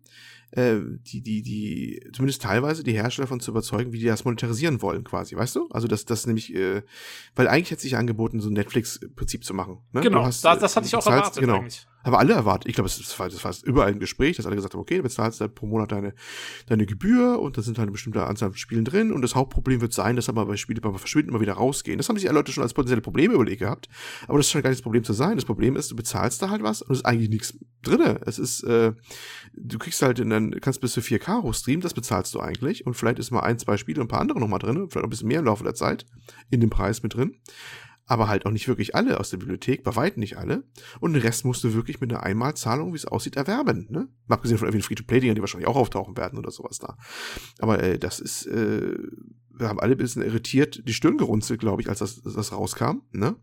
äh, 0.55 0.79
die, 1.07 1.21
die, 1.21 1.41
die, 1.41 2.09
zumindest 2.13 2.43
teilweise 2.43 2.83
die 2.83 2.93
Hersteller 2.93 3.25
davon 3.25 3.39
zu 3.39 3.51
überzeugen, 3.51 3.91
wie 3.91 3.99
die 3.99 4.05
das 4.05 4.23
monetarisieren 4.23 4.81
wollen, 4.81 5.03
quasi, 5.03 5.35
weißt 5.35 5.55
du? 5.55 5.67
Also 5.71 5.87
das, 5.87 6.05
das 6.05 6.27
nämlich, 6.27 6.53
äh, 6.53 6.83
weil 7.35 7.47
eigentlich 7.47 7.71
hätte 7.71 7.81
sich 7.81 7.97
angeboten, 7.97 8.39
so 8.39 8.49
ein 8.49 8.53
Netflix-Prinzip 8.53 9.43
zu 9.43 9.55
machen. 9.55 9.79
Ne? 9.93 10.01
Genau, 10.01 10.23
hast, 10.23 10.45
das, 10.45 10.59
das 10.59 10.75
hatte 10.75 10.85
ich 10.85 10.95
auch 10.95 10.99
bezahlst, 10.99 11.37
erwartet 11.37 11.41
genau. 11.41 11.55
eigentlich. 11.57 11.87
Aber 12.05 12.19
alle 12.19 12.33
erwartet, 12.33 12.67
ich 12.67 12.75
glaube, 12.75 12.89
das 12.89 13.19
war, 13.19 13.29
das 13.29 13.43
war 13.43 13.53
überall 13.63 13.93
ein 13.93 13.99
Gespräch, 13.99 14.35
dass 14.35 14.45
alle 14.45 14.57
gesagt 14.57 14.73
haben, 14.73 14.81
okay, 14.81 14.97
du 14.97 15.03
bezahlst 15.03 15.39
halt 15.39 15.55
pro 15.55 15.65
Monat 15.65 15.93
deine, 15.93 16.13
deine 16.67 16.85
Gebühr 16.85 17.39
und 17.39 17.57
da 17.57 17.61
sind 17.61 17.77
halt 17.77 17.85
eine 17.85 17.93
bestimmte 17.93 18.25
Anzahl 18.25 18.49
von 18.49 18.57
Spielen 18.57 18.83
drin 18.83 19.13
und 19.13 19.21
das 19.21 19.35
Hauptproblem 19.35 19.79
wird 19.79 19.93
sein, 19.93 20.17
dass 20.17 20.27
aber 20.27 20.45
bei 20.45 20.57
Spielen 20.57 20.81
beim 20.81 20.97
Verschwinden 20.97 21.29
immer 21.29 21.39
wieder 21.39 21.53
rausgehen. 21.53 21.97
Das 21.97 22.09
haben 22.09 22.17
sich 22.17 22.27
alle 22.27 22.39
Leute 22.39 22.51
schon 22.51 22.61
als 22.61 22.73
potenzielle 22.73 23.01
Probleme 23.01 23.33
überlegt 23.33 23.59
gehabt, 23.59 23.87
aber 24.27 24.37
das 24.37 24.49
scheint 24.49 24.63
gar 24.63 24.69
nicht 24.69 24.79
das 24.79 24.83
Problem 24.83 25.05
zu 25.05 25.13
sein. 25.13 25.37
Das 25.37 25.45
Problem 25.45 25.77
ist, 25.77 25.91
du 25.91 25.95
bezahlst 25.95 26.41
da 26.41 26.49
halt 26.49 26.61
was 26.61 26.81
und 26.81 26.91
es 26.91 26.99
ist 26.99 27.05
eigentlich 27.05 27.29
nichts 27.29 27.57
drinne. 27.83 28.19
Es 28.25 28.37
ist, 28.37 28.63
äh, 28.63 28.91
du 29.53 29.79
kriegst 29.79 30.01
halt 30.01 30.19
in 30.19 30.29
dann 30.51 30.61
kannst 30.61 30.81
bis 30.81 30.93
zu 30.93 31.01
4K 31.01 31.43
hochstreamen, 31.43 31.81
das 31.81 31.93
bezahlst 31.93 32.33
du 32.33 32.39
eigentlich 32.39 32.85
und 32.85 32.93
vielleicht 32.93 33.19
ist 33.19 33.31
mal 33.31 33.41
ein, 33.41 33.59
zwei 33.59 33.77
Spiele 33.77 34.01
und 34.01 34.07
ein 34.07 34.09
paar 34.09 34.21
andere 34.21 34.39
nochmal 34.39 34.59
drin, 34.59 34.75
vielleicht 34.75 34.97
auch 34.97 35.03
ein 35.03 35.09
bisschen 35.09 35.27
mehr 35.27 35.39
im 35.39 35.45
Laufe 35.45 35.63
der 35.63 35.75
Zeit 35.75 36.05
in 36.49 36.61
dem 36.61 36.69
Preis 36.69 37.03
mit 37.03 37.15
drin 37.15 37.37
aber 38.05 38.27
halt 38.27 38.45
auch 38.45 38.51
nicht 38.51 38.67
wirklich 38.67 38.95
alle 38.95 39.19
aus 39.19 39.29
der 39.29 39.37
Bibliothek, 39.37 39.83
bei 39.83 39.95
weitem 39.95 40.19
nicht 40.19 40.37
alle. 40.37 40.63
Und 40.99 41.13
den 41.13 41.21
Rest 41.21 41.45
musst 41.45 41.63
du 41.63 41.73
wirklich 41.73 42.01
mit 42.01 42.11
einer 42.11 42.23
Einmalzahlung, 42.23 42.91
wie 42.93 42.97
es 42.97 43.05
aussieht, 43.05 43.35
erwerben. 43.35 43.87
Ne? 43.89 44.09
Mal 44.27 44.35
abgesehen 44.35 44.57
von 44.57 44.67
irgendwie 44.67 44.83
Free-to-Play-Dingern, 44.83 45.35
die 45.35 45.41
wahrscheinlich 45.41 45.67
auch 45.67 45.75
auftauchen 45.75 46.17
werden 46.17 46.37
oder 46.37 46.51
sowas 46.51 46.79
da. 46.79 46.97
Aber 47.59 47.81
äh, 47.81 47.97
das 47.97 48.19
ist, 48.19 48.45
äh, 48.47 48.97
wir 49.49 49.69
haben 49.69 49.79
alle 49.79 49.93
ein 49.93 49.97
bisschen 49.97 50.21
irritiert 50.21 50.81
die 50.87 50.93
Stirn 50.93 51.17
gerunzelt, 51.17 51.59
glaube 51.59 51.81
ich, 51.81 51.89
als 51.89 51.99
das, 51.99 52.21
das 52.21 52.51
rauskam. 52.51 53.01
Ne? 53.11 53.35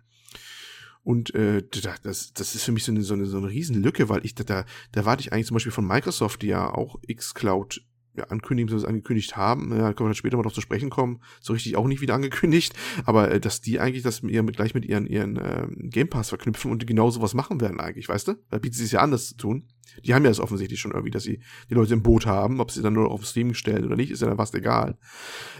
Und 1.02 1.34
äh, 1.34 1.62
das, 2.02 2.32
das 2.34 2.54
ist 2.54 2.64
für 2.64 2.72
mich 2.72 2.84
so 2.84 2.92
eine, 2.92 3.02
so 3.02 3.14
eine, 3.14 3.26
so 3.26 3.38
eine 3.38 3.48
Riesenlücke, 3.48 4.08
weil 4.08 4.24
ich 4.24 4.34
da, 4.34 4.44
da, 4.44 4.64
da 4.92 5.04
warte 5.04 5.22
ich 5.22 5.32
eigentlich 5.32 5.46
zum 5.46 5.54
Beispiel 5.54 5.72
von 5.72 5.86
Microsoft, 5.86 6.42
die 6.42 6.48
ja 6.48 6.72
auch 6.72 7.00
xCloud 7.02 7.82
ja, 8.16 8.24
ankündigen, 8.24 8.76
so 8.76 8.86
angekündigt 8.86 9.36
haben. 9.36 9.70
Ja, 9.70 9.92
können 9.92 10.06
wir 10.06 10.10
dann 10.10 10.14
später 10.14 10.36
mal 10.36 10.42
noch 10.42 10.52
zu 10.52 10.60
sprechen 10.60 10.90
kommen. 10.90 11.20
So 11.40 11.52
richtig 11.52 11.76
auch 11.76 11.86
nicht 11.86 12.00
wieder 12.00 12.14
angekündigt. 12.14 12.74
Aber 13.04 13.30
äh, 13.30 13.40
dass 13.40 13.60
die 13.60 13.80
eigentlich 13.80 14.02
das 14.02 14.22
mit 14.22 14.32
ihrem, 14.32 14.46
gleich 14.48 14.74
mit 14.74 14.84
ihren, 14.84 15.06
ihren 15.06 15.36
äh, 15.36 15.66
Game 15.76 16.08
Pass 16.08 16.30
verknüpfen 16.30 16.70
und 16.70 16.86
genau 16.86 17.10
sowas 17.10 17.34
machen 17.34 17.60
werden 17.60 17.80
eigentlich, 17.80 18.08
weißt 18.08 18.28
du? 18.28 18.34
Da 18.50 18.58
bietet 18.58 18.78
sie 18.78 18.84
es 18.84 18.92
ja 18.92 19.00
an, 19.00 19.10
das 19.10 19.28
zu 19.28 19.36
tun. 19.36 19.68
Die 20.04 20.14
haben 20.14 20.24
ja 20.24 20.30
das 20.30 20.40
offensichtlich 20.40 20.80
schon 20.80 20.92
irgendwie, 20.92 21.10
dass 21.10 21.24
sie 21.24 21.40
die 21.68 21.74
Leute 21.74 21.94
im 21.94 22.02
Boot 22.02 22.26
haben, 22.26 22.60
ob 22.60 22.70
sie 22.70 22.82
dann 22.82 22.92
nur 22.92 23.10
auf 23.10 23.24
Stream 23.24 23.54
stellen 23.54 23.84
oder 23.84 23.96
nicht, 23.96 24.10
ist 24.10 24.22
ja 24.22 24.28
dann 24.28 24.36
fast 24.36 24.54
egal. 24.54 24.96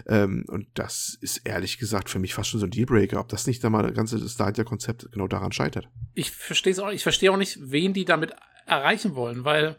Ähm, 0.07 0.45
und 0.49 0.69
das 0.75 1.19
ist 1.21 1.39
ehrlich 1.39 1.79
gesagt 1.79 2.09
für 2.09 2.19
mich 2.19 2.35
fast 2.35 2.51
schon 2.51 2.61
so 2.61 2.67
ein 2.67 2.71
Dealbreaker, 2.71 3.21
ob 3.21 3.29
das 3.29 3.47
nicht 3.47 3.63
da 3.65 3.71
mal 3.71 3.83
das 3.83 3.95
ganze 3.95 4.29
Stadia-Konzept 4.29 5.11
genau 5.13 5.27
daran 5.27 5.53
scheitert. 5.53 5.89
Ich 6.15 6.31
verstehe 6.31 6.77
auch, 6.83 6.91
ich 6.91 7.03
verstehe 7.03 7.33
auch 7.33 7.37
nicht, 7.37 7.59
wen 7.61 7.93
die 7.93 8.05
damit 8.05 8.33
erreichen 8.67 9.15
wollen, 9.15 9.45
weil 9.45 9.77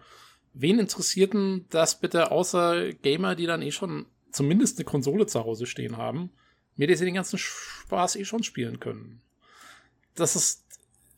wen 0.53 0.79
interessiert 0.79 1.33
denn 1.33 1.65
das 1.69 1.99
bitte 1.99 2.31
außer 2.31 2.93
Gamer, 2.93 3.35
die 3.35 3.45
dann 3.45 3.61
eh 3.61 3.71
schon 3.71 4.05
zumindest 4.31 4.77
eine 4.77 4.85
Konsole 4.85 5.25
zu 5.27 5.43
Hause 5.43 5.65
stehen 5.65 5.97
haben, 5.97 6.31
mit 6.75 6.89
der 6.89 6.97
sie 6.97 7.05
den 7.05 7.15
ganzen 7.15 7.37
Spaß 7.37 8.15
eh 8.15 8.25
schon 8.25 8.43
spielen 8.43 8.79
können? 8.79 9.21
Das 10.15 10.35
ist, 10.35 10.65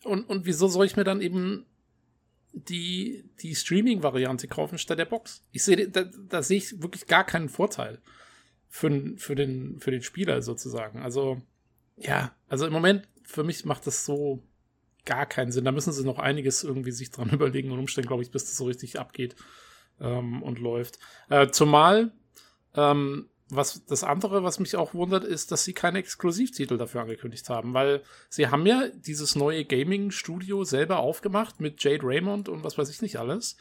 und, 0.03 0.29
und 0.29 0.45
wieso 0.45 0.67
soll 0.67 0.85
ich 0.85 0.95
mir 0.95 1.03
dann 1.03 1.21
eben 1.21 1.65
die, 2.51 3.23
die 3.41 3.55
Streaming-Variante 3.55 4.47
kaufen 4.47 4.77
statt 4.77 4.99
der 4.99 5.05
Box? 5.05 5.43
Ich 5.51 5.63
sehe, 5.63 5.89
da, 5.89 6.03
da 6.03 6.43
sehe 6.43 6.57
ich 6.57 6.81
wirklich 6.81 7.07
gar 7.07 7.25
keinen 7.25 7.49
Vorteil 7.49 7.99
für, 8.69 9.13
für, 9.17 9.35
den, 9.35 9.79
für 9.79 9.91
den 9.91 10.03
Spieler 10.03 10.41
sozusagen. 10.41 11.01
Also, 11.01 11.41
ja, 11.97 12.35
also 12.47 12.65
im 12.67 12.73
Moment, 12.73 13.07
für 13.23 13.43
mich 13.43 13.65
macht 13.65 13.87
das 13.87 14.05
so 14.05 14.43
gar 15.05 15.25
keinen 15.25 15.51
Sinn. 15.51 15.65
Da 15.65 15.71
müssen 15.71 15.93
sie 15.93 16.05
noch 16.05 16.19
einiges 16.19 16.63
irgendwie 16.63 16.91
sich 16.91 17.11
dran 17.11 17.29
überlegen 17.31 17.71
und 17.71 17.79
umstellen, 17.79 18.07
glaube 18.07 18.23
ich, 18.23 18.31
bis 18.31 18.45
das 18.45 18.57
so 18.57 18.65
richtig 18.65 18.99
abgeht 18.99 19.35
ähm, 19.99 20.43
und 20.43 20.59
läuft. 20.59 20.99
Äh, 21.29 21.49
zumal 21.49 22.11
ähm, 22.75 23.29
was 23.55 23.85
das 23.85 24.03
andere, 24.03 24.43
was 24.43 24.59
mich 24.59 24.75
auch 24.75 24.93
wundert, 24.93 25.23
ist, 25.23 25.51
dass 25.51 25.63
sie 25.63 25.73
keine 25.73 25.99
Exklusivtitel 25.99 26.77
dafür 26.77 27.01
angekündigt 27.01 27.49
haben, 27.49 27.73
weil 27.73 28.01
sie 28.29 28.47
haben 28.47 28.65
ja 28.65 28.87
dieses 28.89 29.35
neue 29.35 29.65
Gaming-Studio 29.65 30.63
selber 30.63 30.99
aufgemacht 30.99 31.59
mit 31.59 31.83
Jade 31.83 32.03
Raymond 32.03 32.49
und 32.49 32.63
was 32.63 32.77
weiß 32.77 32.89
ich 32.89 33.01
nicht 33.01 33.17
alles. 33.17 33.57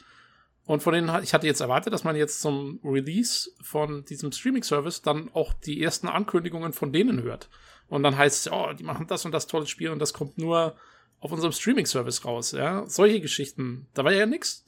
Und 0.65 0.81
von 0.81 0.93
denen, 0.93 1.11
ich 1.23 1.33
hatte 1.33 1.47
jetzt 1.47 1.59
erwartet, 1.59 1.93
dass 1.93 2.05
man 2.05 2.15
jetzt 2.15 2.39
zum 2.39 2.79
Release 2.83 3.51
von 3.61 4.05
diesem 4.05 4.31
Streaming-Service 4.31 5.01
dann 5.01 5.29
auch 5.33 5.53
die 5.53 5.81
ersten 5.83 6.07
Ankündigungen 6.07 6.71
von 6.71 6.93
denen 6.93 7.21
hört. 7.21 7.49
Und 7.87 8.03
dann 8.03 8.17
heißt 8.17 8.47
es, 8.47 8.51
oh, 8.51 8.71
die 8.71 8.85
machen 8.85 9.07
das 9.07 9.25
und 9.25 9.33
das 9.33 9.47
tolle 9.47 9.67
Spiel 9.67 9.89
und 9.89 9.99
das 9.99 10.13
kommt 10.13 10.37
nur 10.37 10.75
auf 11.23 11.31
unserem 11.31 11.53
Streaming-Service 11.53 12.25
raus, 12.25 12.51
ja. 12.51 12.85
Solche 12.87 13.21
Geschichten. 13.21 13.87
Da 13.93 14.03
war 14.03 14.11
ja 14.11 14.25
nichts. 14.25 14.65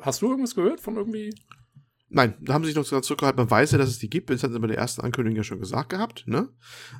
Hast 0.00 0.22
du 0.22 0.30
irgendwas 0.30 0.54
gehört 0.54 0.80
von 0.80 0.96
irgendwie? 0.96 1.34
Nein, 2.08 2.34
da 2.40 2.54
haben 2.54 2.64
sie 2.64 2.72
sich 2.72 2.76
noch 2.76 3.02
zurückgehalten. 3.02 3.38
Man 3.38 3.50
weiß 3.50 3.72
ja, 3.72 3.78
dass 3.78 3.90
es 3.90 3.98
die 3.98 4.08
gibt. 4.08 4.30
Das 4.30 4.42
hatten 4.42 4.54
sie 4.54 4.58
bei 4.58 4.68
der 4.68 4.78
ersten 4.78 5.02
Ankündigung 5.02 5.36
ja 5.36 5.44
schon 5.44 5.60
gesagt 5.60 5.90
gehabt, 5.90 6.24
ne? 6.26 6.48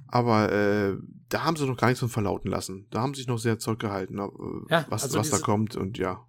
Aber 0.08 0.52
äh, 0.52 0.98
da 1.30 1.44
haben 1.44 1.56
sie 1.56 1.66
noch 1.66 1.78
gar 1.78 1.88
nichts 1.88 2.00
von 2.00 2.10
verlauten 2.10 2.50
lassen. 2.50 2.86
Da 2.90 3.00
haben 3.00 3.14
sie 3.14 3.22
sich 3.22 3.28
noch 3.28 3.38
sehr 3.38 3.58
zurückgehalten, 3.58 4.18
äh, 4.18 4.28
ja, 4.68 4.84
was, 4.90 5.04
also 5.04 5.18
was 5.18 5.28
diese, 5.28 5.40
da 5.40 5.44
kommt 5.44 5.74
und 5.74 5.96
ja. 5.96 6.26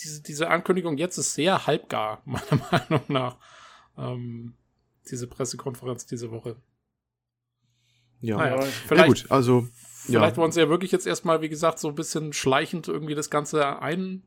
Diese, 0.00 0.22
diese 0.22 0.48
Ankündigung 0.48 0.98
jetzt 0.98 1.18
ist 1.18 1.34
sehr 1.34 1.66
halbgar, 1.66 2.22
meiner 2.26 2.62
Meinung 2.70 3.04
nach. 3.08 3.38
Ähm, 3.96 4.54
diese 5.10 5.26
Pressekonferenz 5.26 6.06
diese 6.06 6.30
Woche. 6.30 6.56
Ja, 8.20 8.36
naja, 8.36 8.60
vielleicht, 8.60 9.00
ja 9.00 9.06
gut, 9.06 9.26
also 9.30 9.68
Vielleicht 10.06 10.36
ja. 10.36 10.42
wollen 10.42 10.52
sie 10.52 10.60
ja 10.60 10.68
wirklich 10.68 10.92
jetzt 10.92 11.06
erstmal, 11.06 11.42
wie 11.42 11.48
gesagt, 11.48 11.78
so 11.78 11.88
ein 11.88 11.94
bisschen 11.94 12.32
schleichend 12.32 12.88
irgendwie 12.88 13.14
das 13.14 13.30
Ganze 13.30 13.80
ein 13.80 14.22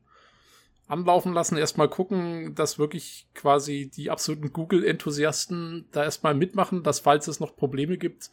anlaufen 0.86 1.32
lassen, 1.32 1.56
erstmal 1.56 1.88
gucken, 1.88 2.54
dass 2.54 2.78
wirklich 2.78 3.26
quasi 3.34 3.90
die 3.94 4.10
absoluten 4.10 4.52
Google-Enthusiasten 4.52 5.86
da 5.90 6.04
erstmal 6.04 6.34
mitmachen, 6.34 6.82
dass 6.82 7.00
falls 7.00 7.28
es 7.28 7.40
noch 7.40 7.56
Probleme 7.56 7.96
gibt, 7.96 8.30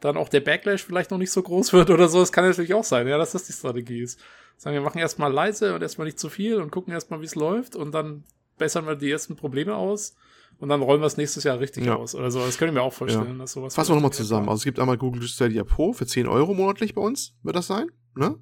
dann 0.00 0.18
auch 0.18 0.28
der 0.28 0.40
Backlash 0.40 0.84
vielleicht 0.84 1.10
noch 1.10 1.18
nicht 1.18 1.30
so 1.30 1.42
groß 1.42 1.72
wird 1.72 1.88
oder 1.88 2.08
so. 2.08 2.20
Das 2.20 2.32
kann 2.32 2.46
natürlich 2.46 2.74
auch 2.74 2.84
sein, 2.84 3.08
ja, 3.08 3.16
dass 3.16 3.32
das 3.32 3.44
die 3.44 3.54
Strategie 3.54 4.02
ist. 4.02 4.20
Sagen 4.58 4.74
wir 4.74 4.82
machen 4.82 4.98
erstmal 4.98 5.32
leise 5.32 5.74
und 5.74 5.82
erstmal 5.82 6.06
nicht 6.06 6.18
zu 6.18 6.28
viel 6.28 6.60
und 6.60 6.70
gucken 6.70 6.92
erstmal, 6.92 7.20
wie 7.22 7.26
es 7.26 7.34
läuft 7.34 7.74
und 7.74 7.92
dann 7.92 8.24
bessern 8.58 8.86
wir 8.86 8.96
die 8.96 9.10
ersten 9.10 9.36
Probleme 9.36 9.74
aus 9.74 10.14
und 10.64 10.70
dann 10.70 10.80
rollen 10.80 11.02
wir 11.02 11.06
es 11.06 11.18
nächstes 11.18 11.44
Jahr 11.44 11.60
richtig 11.60 11.84
ja. 11.84 11.94
aus 11.94 12.14
oder 12.14 12.30
so. 12.30 12.38
Das 12.38 12.56
könnte 12.56 12.70
ich 12.70 12.74
mir 12.74 12.80
auch 12.80 12.92
vorstellen, 12.94 13.32
ja. 13.32 13.38
dass 13.40 13.52
sowas. 13.52 13.74
Fassen 13.74 13.90
wir 13.90 13.96
nochmal 13.96 14.14
zusammen. 14.14 14.48
Also 14.48 14.60
es 14.60 14.64
gibt 14.64 14.80
einmal 14.80 14.96
Google 14.96 15.22
Stadia 15.24 15.62
Pro 15.62 15.92
für 15.92 16.06
10 16.06 16.26
Euro 16.26 16.54
monatlich 16.54 16.94
bei 16.94 17.02
uns, 17.02 17.34
wird 17.42 17.54
das 17.54 17.66
sein. 17.66 17.88
Ne? 18.16 18.38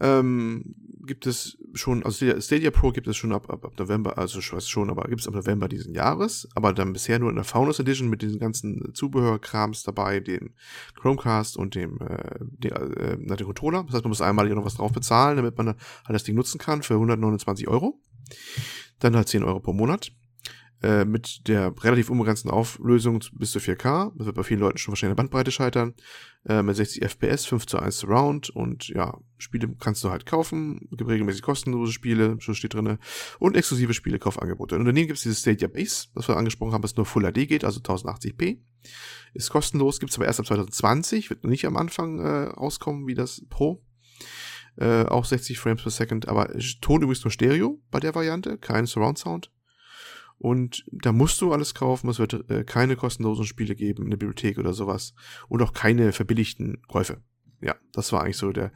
Ähm, 0.00 0.74
gibt 1.04 1.26
es 1.26 1.58
schon, 1.74 2.02
also 2.02 2.40
Stadia 2.40 2.70
Pro 2.70 2.92
gibt 2.92 3.08
es 3.08 3.18
schon 3.18 3.34
ab, 3.34 3.50
ab, 3.50 3.62
ab 3.62 3.78
November, 3.78 4.16
also 4.16 4.38
ich 4.38 4.50
weiß 4.54 4.66
schon, 4.66 4.88
aber 4.88 5.06
gibt 5.10 5.20
es 5.20 5.28
ab 5.28 5.34
November 5.34 5.68
diesen 5.68 5.92
Jahres, 5.92 6.48
aber 6.54 6.72
dann 6.72 6.94
bisher 6.94 7.18
nur 7.18 7.28
in 7.28 7.34
der 7.34 7.44
Founders 7.44 7.78
Edition 7.78 8.08
mit 8.08 8.22
diesen 8.22 8.38
ganzen 8.38 8.94
Zubehörkrams 8.94 9.82
dabei, 9.82 10.20
den 10.20 10.54
Chromecast 10.98 11.58
und 11.58 11.74
dem, 11.74 12.00
äh, 12.00 12.38
den, 12.40 12.72
äh, 12.72 13.36
den 13.36 13.46
Controller. 13.46 13.82
Das 13.82 13.96
heißt, 13.96 14.04
man 14.04 14.12
muss 14.12 14.22
einmal 14.22 14.48
noch 14.48 14.64
was 14.64 14.76
drauf 14.76 14.92
bezahlen, 14.92 15.36
damit 15.36 15.58
man 15.58 15.66
halt 15.66 15.76
das 16.08 16.24
Ding 16.24 16.36
nutzen 16.36 16.56
kann 16.56 16.82
für 16.82 16.94
129 16.94 17.68
Euro. 17.68 18.00
Dann 19.00 19.14
halt 19.14 19.28
10 19.28 19.44
Euro 19.44 19.60
pro 19.60 19.74
Monat. 19.74 20.10
Äh, 20.84 21.06
mit 21.06 21.48
der 21.48 21.72
relativ 21.82 22.10
unbegrenzten 22.10 22.50
Auflösung 22.50 23.24
bis 23.32 23.52
zu 23.52 23.58
4K. 23.58 24.12
Das 24.16 24.26
wird 24.26 24.36
bei 24.36 24.42
vielen 24.42 24.60
Leuten 24.60 24.76
schon 24.76 24.92
wahrscheinlich 24.92 25.12
eine 25.12 25.16
Bandbreite 25.16 25.50
scheitern. 25.50 25.94
Äh, 26.46 26.62
mit 26.62 26.76
60 26.76 27.02
FPS, 27.02 27.46
5 27.46 27.64
zu 27.64 27.78
1 27.78 28.00
Surround 28.00 28.50
und 28.50 28.88
ja, 28.88 29.18
Spiele 29.38 29.74
kannst 29.80 30.04
du 30.04 30.10
halt 30.10 30.26
kaufen. 30.26 30.86
Gibt 30.90 31.08
regelmäßig 31.08 31.40
kostenlose 31.40 31.90
Spiele, 31.90 32.36
so 32.38 32.52
steht 32.52 32.74
drin. 32.74 32.98
Und 33.38 33.56
exklusive 33.56 33.94
Spielekaufangebote. 33.94 34.76
Und 34.76 34.84
daneben 34.84 35.06
gibt 35.06 35.16
es 35.16 35.22
dieses 35.22 35.40
Stadia 35.40 35.68
Base, 35.68 36.08
was 36.12 36.28
wir 36.28 36.36
angesprochen 36.36 36.74
haben, 36.74 36.82
was 36.82 36.96
nur 36.96 37.06
Full 37.06 37.32
HD 37.32 37.48
geht, 37.48 37.64
also 37.64 37.80
1080p. 37.80 38.58
Ist 39.32 39.48
kostenlos, 39.48 40.00
gibt 40.00 40.10
es 40.10 40.18
aber 40.18 40.26
erst 40.26 40.40
ab 40.40 40.46
2020, 40.46 41.30
wird 41.30 41.44
nicht 41.44 41.64
am 41.64 41.78
Anfang 41.78 42.18
äh, 42.18 42.48
rauskommen 42.48 43.06
wie 43.06 43.14
das 43.14 43.42
Pro. 43.48 43.82
Äh, 44.76 45.04
auch 45.04 45.24
60 45.24 45.58
Frames 45.58 45.82
per 45.82 45.90
Second, 45.90 46.28
aber 46.28 46.50
Ton 46.82 47.00
übrigens 47.00 47.24
nur 47.24 47.30
Stereo 47.30 47.80
bei 47.90 48.00
der 48.00 48.14
Variante, 48.14 48.58
kein 48.58 48.84
Surround 48.84 49.16
Sound. 49.16 49.50
Und 50.44 50.84
da 50.92 51.10
musst 51.10 51.40
du 51.40 51.54
alles 51.54 51.72
kaufen. 51.72 52.10
Es 52.10 52.18
wird 52.18 52.50
äh, 52.50 52.64
keine 52.64 52.96
kostenlosen 52.96 53.46
Spiele 53.46 53.74
geben 53.74 54.04
in 54.04 54.10
der 54.10 54.18
Bibliothek 54.18 54.58
oder 54.58 54.74
sowas. 54.74 55.14
Und 55.48 55.62
auch 55.62 55.72
keine 55.72 56.12
verbilligten 56.12 56.82
Käufe. 56.86 57.22
Ja, 57.62 57.76
das 57.92 58.12
war 58.12 58.22
eigentlich 58.22 58.36
so 58.36 58.52
der, 58.52 58.70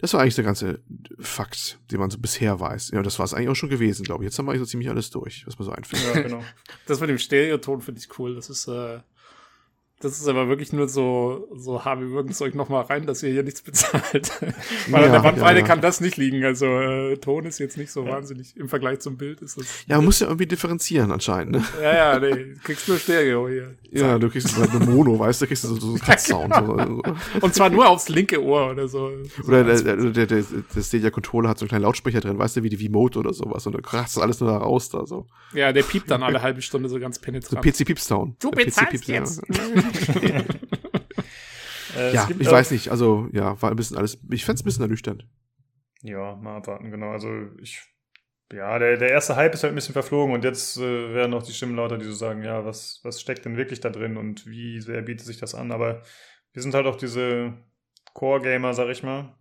das 0.00 0.12
war 0.12 0.20
eigentlich 0.20 0.34
der 0.34 0.44
ganze 0.44 0.82
Fakt, 1.18 1.80
den 1.90 1.98
man 1.98 2.10
so 2.10 2.18
bisher 2.18 2.60
weiß. 2.60 2.90
Ja, 2.90 3.02
das 3.02 3.18
war 3.18 3.24
es 3.24 3.32
eigentlich 3.32 3.48
auch 3.48 3.56
schon 3.56 3.70
gewesen, 3.70 4.04
glaube 4.04 4.22
ich. 4.22 4.28
Jetzt 4.28 4.38
haben 4.38 4.44
wir 4.44 4.52
eigentlich 4.52 4.68
so 4.68 4.70
ziemlich 4.70 4.90
alles 4.90 5.08
durch, 5.08 5.46
was 5.46 5.58
man 5.58 5.64
so 5.64 5.72
einfällt. 5.72 6.14
Ja, 6.14 6.20
genau. 6.20 6.44
Das 6.86 7.00
mit 7.00 7.08
dem 7.08 7.16
Stereoton 7.16 7.80
finde 7.80 8.02
ich 8.02 8.18
cool. 8.18 8.34
Das 8.34 8.50
ist, 8.50 8.68
äh, 8.68 9.00
Das 10.00 10.12
ist 10.12 10.28
aber 10.28 10.48
wirklich 10.48 10.72
nur 10.72 10.88
so, 10.88 11.48
so, 11.56 11.84
ha, 11.84 11.98
wir 11.98 12.10
würgen 12.10 12.30
es 12.30 12.40
euch 12.40 12.54
noch 12.54 12.68
mal 12.68 12.82
rein, 12.82 13.04
dass 13.04 13.20
ihr 13.24 13.30
hier 13.30 13.42
nichts 13.42 13.62
bezahlt. 13.62 14.30
Weil 14.90 15.04
an 15.04 15.12
der 15.12 15.18
Bandbreite 15.20 15.56
ja, 15.56 15.60
ja. 15.60 15.66
kann 15.66 15.80
das 15.80 16.00
nicht 16.00 16.16
liegen. 16.16 16.44
Also 16.44 16.66
äh, 16.66 17.16
Ton 17.16 17.46
ist 17.46 17.58
jetzt 17.58 17.76
nicht 17.76 17.90
so 17.90 18.04
ja. 18.04 18.12
wahnsinnig. 18.12 18.56
Im 18.56 18.68
Vergleich 18.68 19.00
zum 19.00 19.16
Bild 19.16 19.42
ist 19.42 19.58
das. 19.58 19.66
Ja, 19.88 19.96
man 19.96 20.04
muss 20.04 20.20
ja 20.20 20.28
irgendwie 20.28 20.46
differenzieren 20.46 21.10
anscheinend, 21.10 21.52
ne? 21.52 21.64
Ja, 21.82 21.94
ja, 21.94 22.20
nee. 22.20 22.30
Du 22.30 22.60
kriegst 22.62 22.86
nur 22.86 22.96
Stereo 22.98 23.48
hier. 23.48 23.74
Ja, 23.90 24.18
du 24.18 24.30
kriegst 24.30 24.56
eine 24.56 24.86
Mono, 24.86 25.18
weißt 25.18 25.42
du, 25.42 25.46
kriegst 25.48 25.64
du 25.64 25.68
so, 25.68 25.96
so 25.96 25.96
Sound. 26.18 26.54
Genau. 26.54 27.02
Und 27.40 27.54
zwar 27.54 27.68
nur 27.68 27.88
aufs 27.88 28.08
linke 28.08 28.40
Ohr 28.40 28.70
oder 28.70 28.86
so. 28.86 29.10
Oder 29.48 29.64
der, 29.64 29.82
der, 29.82 29.96
der, 29.96 30.26
der, 30.26 30.44
der 30.74 30.82
Stadia 30.82 31.10
Controller 31.10 31.48
hat 31.48 31.58
so 31.58 31.64
einen 31.64 31.70
kleinen 31.70 31.82
Lautsprecher 31.82 32.20
drin, 32.20 32.38
weißt 32.38 32.56
du, 32.56 32.62
wie 32.62 32.68
die 32.68 32.86
V-Mode 32.86 33.18
oder 33.18 33.32
sowas. 33.32 33.66
Und 33.66 33.72
du 33.72 33.82
kratzt 33.82 34.16
alles 34.18 34.40
nur 34.40 34.50
da 34.50 34.58
raus 34.58 34.90
da 34.90 35.06
so. 35.06 35.26
Ja, 35.54 35.72
der 35.72 35.82
piept 35.82 36.10
dann 36.10 36.22
alle 36.22 36.42
halbe 36.42 36.62
Stunde 36.62 36.88
so 36.88 37.00
ganz 37.00 37.18
penetrant. 37.18 37.64
So 37.64 37.70
PC 37.70 37.86
Piepstown. 37.86 38.36
Du 38.38 38.50
bezahlst 38.50 39.08
jetzt. 39.08 39.42
Äh, 41.96 42.14
ja, 42.14 42.28
ich 42.38 42.50
weiß 42.50 42.70
nicht. 42.70 42.90
Also, 42.90 43.28
ja, 43.32 43.60
war 43.60 43.70
ein 43.70 43.76
bisschen 43.76 43.96
alles. 43.96 44.18
Ich 44.30 44.44
fände 44.44 44.58
es 44.58 44.62
ein 44.62 44.64
bisschen 44.64 44.82
ernüchternd. 44.82 45.26
Ja, 46.02 46.36
mal 46.36 46.56
abwarten, 46.58 46.90
genau. 46.90 47.10
Also, 47.10 47.28
ich. 47.60 47.82
Ja, 48.52 48.78
der, 48.78 48.96
der 48.96 49.10
erste 49.10 49.36
Hype 49.36 49.52
ist 49.52 49.62
halt 49.62 49.72
ein 49.72 49.74
bisschen 49.74 49.92
verflogen 49.92 50.34
und 50.34 50.42
jetzt 50.42 50.78
äh, 50.78 51.14
werden 51.14 51.34
auch 51.34 51.42
die 51.42 51.52
Stimmen 51.52 51.76
lauter, 51.76 51.98
die 51.98 52.06
so 52.06 52.14
sagen, 52.14 52.42
ja, 52.42 52.64
was, 52.64 53.00
was 53.02 53.20
steckt 53.20 53.44
denn 53.44 53.58
wirklich 53.58 53.80
da 53.80 53.90
drin 53.90 54.16
und 54.16 54.46
wie 54.46 54.80
sehr 54.80 55.02
bietet 55.02 55.26
sich 55.26 55.38
das 55.38 55.54
an? 55.54 55.70
Aber 55.70 56.02
wir 56.54 56.62
sind 56.62 56.74
halt 56.74 56.86
auch 56.86 56.96
diese 56.96 57.58
Core-Gamer, 58.14 58.72
sag 58.72 58.88
ich 58.88 59.02
mal, 59.02 59.37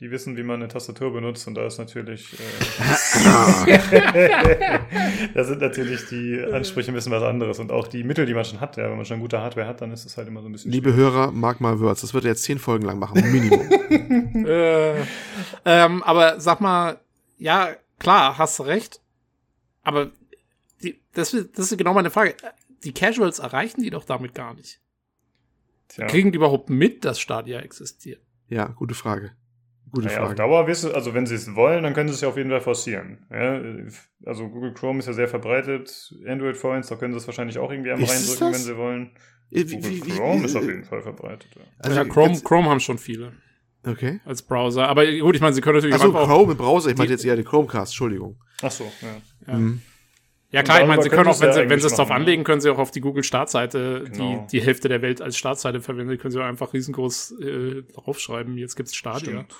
die 0.00 0.10
wissen, 0.12 0.36
wie 0.36 0.44
man 0.44 0.62
eine 0.62 0.68
Tastatur 0.68 1.12
benutzt 1.12 1.48
und 1.48 1.56
da 1.56 1.66
ist 1.66 1.78
natürlich, 1.78 2.34
äh, 2.34 2.36
da 5.34 5.42
sind 5.42 5.60
natürlich 5.60 6.06
die 6.06 6.40
Ansprüche 6.40 6.92
ein 6.92 6.94
bisschen 6.94 7.10
was 7.10 7.24
anderes 7.24 7.58
und 7.58 7.72
auch 7.72 7.88
die 7.88 8.04
Mittel, 8.04 8.24
die 8.24 8.34
man 8.34 8.44
schon 8.44 8.60
hat. 8.60 8.76
Ja, 8.76 8.88
wenn 8.88 8.96
man 8.96 9.06
schon 9.06 9.18
gute 9.18 9.40
Hardware 9.40 9.66
hat, 9.66 9.80
dann 9.80 9.90
ist 9.90 10.06
es 10.06 10.16
halt 10.16 10.28
immer 10.28 10.40
so 10.40 10.48
ein 10.48 10.52
bisschen. 10.52 10.70
Liebe 10.70 10.92
schwierig. 10.92 11.12
Hörer, 11.12 11.32
mag 11.32 11.60
mal 11.60 11.80
Words, 11.80 12.02
das 12.02 12.14
wird 12.14 12.24
er 12.24 12.30
jetzt 12.30 12.44
zehn 12.44 12.60
Folgen 12.60 12.84
lang 12.84 13.00
machen, 13.00 13.20
Minimum. 13.32 13.68
äh, 14.46 15.00
ähm, 15.64 16.04
aber 16.04 16.38
sag 16.38 16.60
mal, 16.60 17.00
ja, 17.36 17.70
klar, 17.98 18.38
hast 18.38 18.60
du 18.60 18.62
recht, 18.62 19.00
aber 19.82 20.12
die, 20.80 21.00
das, 21.12 21.32
das 21.32 21.72
ist 21.72 21.76
genau 21.76 21.92
meine 21.92 22.10
Frage. 22.10 22.36
Die 22.84 22.94
Casuals 22.94 23.40
erreichen 23.40 23.82
die 23.82 23.90
doch 23.90 24.04
damit 24.04 24.32
gar 24.32 24.54
nicht. 24.54 24.80
Tja. 25.88 26.06
Kriegen 26.06 26.30
die 26.30 26.36
überhaupt 26.36 26.70
mit, 26.70 27.04
dass 27.04 27.18
Stadia 27.18 27.58
existiert? 27.58 28.22
Ja, 28.48 28.66
gute 28.66 28.94
Frage. 28.94 29.32
Gute 29.90 30.06
naja, 30.06 30.18
Frage. 30.18 30.30
Auf 30.30 30.34
Dauer 30.36 30.66
wissen, 30.66 30.92
also 30.92 31.14
wenn 31.14 31.26
sie 31.26 31.34
es 31.34 31.54
wollen, 31.54 31.82
dann 31.82 31.94
können 31.94 32.08
sie 32.08 32.14
es 32.14 32.20
ja 32.20 32.28
auf 32.28 32.36
jeden 32.36 32.50
Fall 32.50 32.60
forcieren. 32.60 33.26
Ja, 33.30 33.60
also 34.24 34.48
Google 34.48 34.74
Chrome 34.74 34.98
ist 34.98 35.06
ja 35.06 35.12
sehr 35.12 35.28
verbreitet. 35.28 36.14
Android-Phones, 36.26 36.88
da 36.88 36.96
können 36.96 37.12
sie 37.12 37.18
es 37.18 37.26
wahrscheinlich 37.26 37.58
auch 37.58 37.70
irgendwie 37.70 37.92
einmal 37.92 38.08
reindrücken, 38.08 38.52
wenn 38.52 38.54
sie 38.54 38.76
wollen. 38.76 39.10
Wie, 39.50 39.64
Google 39.64 39.90
wie, 39.90 40.00
Chrome 40.10 40.40
wie, 40.40 40.44
ist 40.44 40.56
auf 40.56 40.64
jeden 40.64 40.84
Fall 40.84 41.02
verbreitet. 41.02 41.48
Ja, 41.56 41.62
also 41.78 41.96
ja 41.96 42.04
Chrome, 42.04 42.40
Chrome 42.42 42.68
haben 42.68 42.80
schon 42.80 42.98
viele. 42.98 43.32
Okay. 43.86 44.20
Als 44.24 44.42
Browser. 44.42 44.88
Aber 44.88 45.06
gut, 45.06 45.36
ich 45.36 45.40
meine, 45.40 45.54
sie 45.54 45.60
können 45.60 45.76
natürlich 45.76 45.94
Achso, 45.94 46.12
Chrome 46.12 46.52
im 46.52 46.58
Browser. 46.58 46.90
Ich 46.90 46.96
meine 46.96 47.10
jetzt 47.10 47.24
eher 47.24 47.36
den 47.36 47.44
Chromecast, 47.44 47.92
Entschuldigung. 47.92 48.38
Ach 48.60 48.70
so, 48.70 48.84
ja. 49.00 49.52
ja. 49.52 49.58
Mhm. 49.58 49.80
Ja 50.50 50.62
klar, 50.62 50.80
ich 50.80 50.88
meine, 50.88 51.02
sie 51.02 51.10
können 51.10 51.28
auch, 51.28 51.40
wenn 51.40 51.52
sie, 51.52 51.68
wenn 51.68 51.78
sie 51.78 51.86
es 51.86 51.94
drauf 51.94 52.10
anlegen, 52.10 52.42
können 52.42 52.62
sie 52.62 52.70
auch 52.70 52.78
auf 52.78 52.90
die 52.90 53.02
Google-Startseite, 53.02 54.04
genau. 54.10 54.46
die 54.50 54.58
die 54.58 54.64
Hälfte 54.64 54.88
der 54.88 55.02
Welt 55.02 55.20
als 55.20 55.36
Startseite 55.36 55.82
verwendet, 55.82 56.20
können 56.20 56.32
sie 56.32 56.40
auch 56.40 56.46
einfach 56.46 56.72
riesengroß 56.72 57.34
äh, 57.40 57.82
draufschreiben, 57.92 58.56
jetzt 58.56 58.74
gibt's 58.74 58.94
Stadia. 58.94 59.44
Stimmt. 59.44 59.54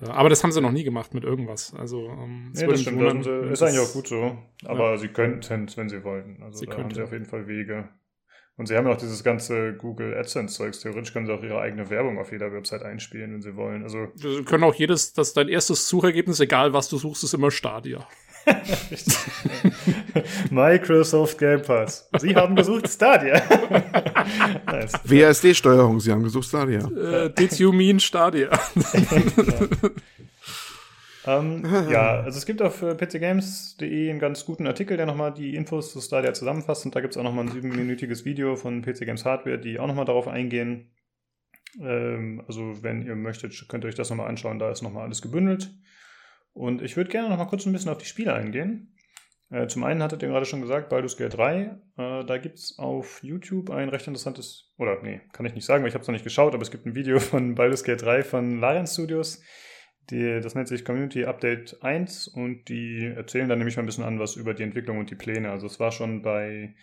Aber 0.00 0.28
das 0.28 0.42
haben 0.42 0.52
sie 0.52 0.60
noch 0.60 0.72
nie 0.72 0.84
gemacht 0.84 1.14
mit 1.14 1.24
irgendwas. 1.24 1.72
Also, 1.74 2.08
ähm, 2.08 2.52
nee, 2.54 2.66
das 2.66 2.82
stimmt. 2.82 2.98
Wundern, 2.98 3.22
das 3.22 3.52
ist 3.52 3.62
eigentlich 3.62 3.80
auch 3.80 3.92
gut 3.92 4.08
so. 4.08 4.38
Aber 4.64 4.90
ja. 4.90 4.98
sie 4.98 5.08
könnten, 5.08 5.66
wenn 5.76 5.88
sie 5.88 6.04
wollten. 6.04 6.42
Also 6.42 6.58
sie 6.58 6.66
da 6.66 6.72
könnten. 6.72 6.90
haben 6.90 6.94
sie 6.94 7.02
auf 7.02 7.12
jeden 7.12 7.24
Fall 7.24 7.46
Wege. 7.46 7.88
Und 8.58 8.66
sie 8.66 8.76
haben 8.76 8.86
ja 8.86 8.92
auch 8.92 8.98
dieses 8.98 9.22
ganze 9.22 9.74
Google 9.74 10.14
AdSense-Zeugs. 10.14 10.80
Theoretisch 10.80 11.12
können 11.12 11.26
sie 11.26 11.32
auch 11.32 11.42
ihre 11.42 11.60
eigene 11.60 11.90
Werbung 11.90 12.18
auf 12.18 12.32
jeder 12.32 12.52
Website 12.52 12.82
einspielen, 12.82 13.34
wenn 13.34 13.42
sie 13.42 13.54
wollen. 13.54 13.82
Also 13.82 14.08
sie 14.14 14.44
können 14.44 14.64
auch 14.64 14.74
jedes, 14.74 15.12
das 15.12 15.34
dein 15.34 15.48
erstes 15.48 15.88
Suchergebnis, 15.88 16.40
egal 16.40 16.72
was 16.72 16.88
du 16.88 16.96
suchst, 16.96 17.24
ist 17.24 17.34
immer 17.34 17.50
Stadia. 17.50 18.06
Microsoft 20.50 21.38
Game 21.38 21.62
Pass. 21.62 22.08
Sie 22.18 22.34
haben 22.34 22.56
gesucht 22.56 22.88
Stadia. 22.88 23.42
nice. 24.66 24.92
WSD-Steuerung, 25.04 26.00
Sie 26.00 26.12
haben 26.12 26.22
gesucht 26.22 26.48
Stadia. 26.48 26.84
Uh, 26.86 27.28
did 27.28 27.58
you 27.58 27.72
mean 27.72 28.00
Stadia? 28.00 28.50
ähm, 31.26 31.64
ja, 31.90 32.20
also 32.20 32.38
es 32.38 32.46
gibt 32.46 32.62
auf 32.62 32.82
äh, 32.82 32.94
pcgames.de 32.94 34.10
einen 34.10 34.18
ganz 34.18 34.44
guten 34.44 34.66
Artikel, 34.66 34.96
der 34.96 35.06
nochmal 35.06 35.32
die 35.32 35.54
Infos 35.54 35.92
zu 35.92 36.00
Stadia 36.00 36.32
zusammenfasst 36.34 36.84
und 36.86 36.94
da 36.94 37.00
gibt 37.00 37.14
es 37.14 37.18
auch 37.18 37.24
nochmal 37.24 37.46
ein 37.46 37.52
siebenminütiges 37.52 38.24
Video 38.24 38.56
von 38.56 38.82
PC 38.82 39.00
Games 39.00 39.24
Hardware, 39.24 39.58
die 39.58 39.78
auch 39.78 39.86
nochmal 39.86 40.04
darauf 40.04 40.28
eingehen. 40.28 40.90
Ähm, 41.80 42.42
also 42.46 42.82
wenn 42.82 43.06
ihr 43.06 43.16
möchtet, 43.16 43.68
könnt 43.68 43.84
ihr 43.84 43.88
euch 43.88 43.94
das 43.94 44.10
nochmal 44.10 44.28
anschauen, 44.28 44.58
da 44.58 44.70
ist 44.70 44.82
nochmal 44.82 45.04
alles 45.04 45.22
gebündelt. 45.22 45.70
Und 46.52 46.80
ich 46.80 46.96
würde 46.96 47.10
gerne 47.10 47.28
noch 47.28 47.36
mal 47.36 47.44
kurz 47.44 47.66
ein 47.66 47.72
bisschen 47.72 47.90
auf 47.90 47.98
die 47.98 48.06
Spiele 48.06 48.32
eingehen. 48.32 48.95
Äh, 49.50 49.68
zum 49.68 49.84
einen 49.84 50.02
hattet 50.02 50.22
ihr 50.22 50.28
gerade 50.28 50.46
schon 50.46 50.60
gesagt, 50.60 50.88
Baldur's 50.88 51.16
Gate 51.16 51.36
3. 51.36 51.78
Äh, 51.96 52.24
da 52.24 52.38
gibt 52.38 52.58
es 52.58 52.78
auf 52.78 53.22
YouTube 53.22 53.70
ein 53.70 53.88
recht 53.88 54.06
interessantes, 54.06 54.72
oder 54.76 55.00
nee, 55.02 55.20
kann 55.32 55.46
ich 55.46 55.54
nicht 55.54 55.66
sagen, 55.66 55.82
weil 55.82 55.88
ich 55.88 55.94
habe 55.94 56.02
es 56.02 56.08
noch 56.08 56.14
nicht 56.14 56.24
geschaut, 56.24 56.54
aber 56.54 56.62
es 56.62 56.70
gibt 56.70 56.86
ein 56.86 56.94
Video 56.94 57.20
von 57.20 57.54
Baldur's 57.54 57.84
Gate 57.84 58.02
3 58.02 58.22
von 58.22 58.60
Larian 58.60 58.86
Studios. 58.86 59.42
Die, 60.10 60.40
das 60.40 60.54
nennt 60.54 60.68
sich 60.68 60.84
Community 60.84 61.24
Update 61.24 61.82
1 61.82 62.28
und 62.28 62.68
die 62.68 63.12
erzählen 63.16 63.48
dann 63.48 63.58
nämlich 63.58 63.76
mal 63.76 63.82
ein 63.82 63.86
bisschen 63.86 64.04
an, 64.04 64.20
was 64.20 64.36
über 64.36 64.54
die 64.54 64.62
Entwicklung 64.62 64.98
und 64.98 65.10
die 65.10 65.16
Pläne. 65.16 65.50
Also 65.50 65.66
es 65.66 65.80
war 65.80 65.90
schon 65.90 66.22
bei 66.22 66.74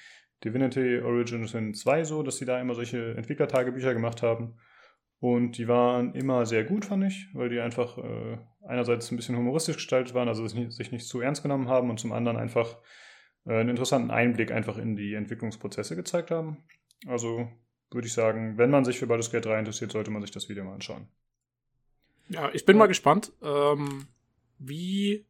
Divinity 0.44 1.00
Origin 1.00 1.48
Sin 1.48 1.74
2 1.74 2.04
so, 2.04 2.22
dass 2.24 2.38
sie 2.38 2.46
da 2.46 2.60
immer 2.60 2.76
solche 2.76 3.16
Entwicklertagebücher 3.16 3.94
gemacht 3.94 4.22
haben. 4.22 4.58
Und 5.20 5.58
die 5.58 5.70
waren 5.70 6.14
immer 6.16 6.46
sehr 6.46 6.66
gut, 6.66 6.84
fand 6.84 7.06
ich, 7.06 7.30
weil 7.34 7.48
die 7.48 7.62
einfach 7.62 7.98
äh, 7.98 8.40
einerseits 8.66 9.12
ein 9.12 9.18
bisschen 9.18 9.38
humoristisch 9.38 9.76
gestaltet 9.76 10.14
waren, 10.14 10.28
also 10.28 10.48
sich 10.48 10.92
nicht, 10.92 11.08
zu 11.08 11.22
ernst 11.22 11.44
genommen 11.44 11.68
haben 11.68 11.90
und 11.90 12.00
zum 12.00 12.12
anderen 12.12 12.38
einfach 12.38 12.78
äh, 13.46 13.54
einen 13.54 13.70
interessanten 13.70 14.12
Einblick 14.12 14.52
einfach 14.52 14.78
in 14.78 14.96
die 14.96 15.14
Entwicklungsprozesse 15.14 15.96
gezeigt 15.96 16.32
haben. 16.32 16.64
Also 17.08 17.50
würde 17.92 18.08
ich 18.08 18.14
sagen, 18.14 18.58
wenn 18.58 18.70
man 18.70 18.86
sich 18.86 19.00
für 19.00 19.08
Baldur's 19.08 19.32
Gate 19.32 19.46
3 19.46 19.60
interessiert, 19.60 19.92
sollte 19.92 20.12
man 20.12 20.22
sich 20.22 20.32
das 20.32 20.50
Video 20.50 20.64
mal 20.64 20.74
anschauen. 20.74 21.08
Ja, 22.30 22.50
ich 22.54 22.66
bin 22.66 22.78
mal 22.78 22.88
gespannt, 22.88 23.32
ähm, 23.44 24.08
wie 24.58 25.26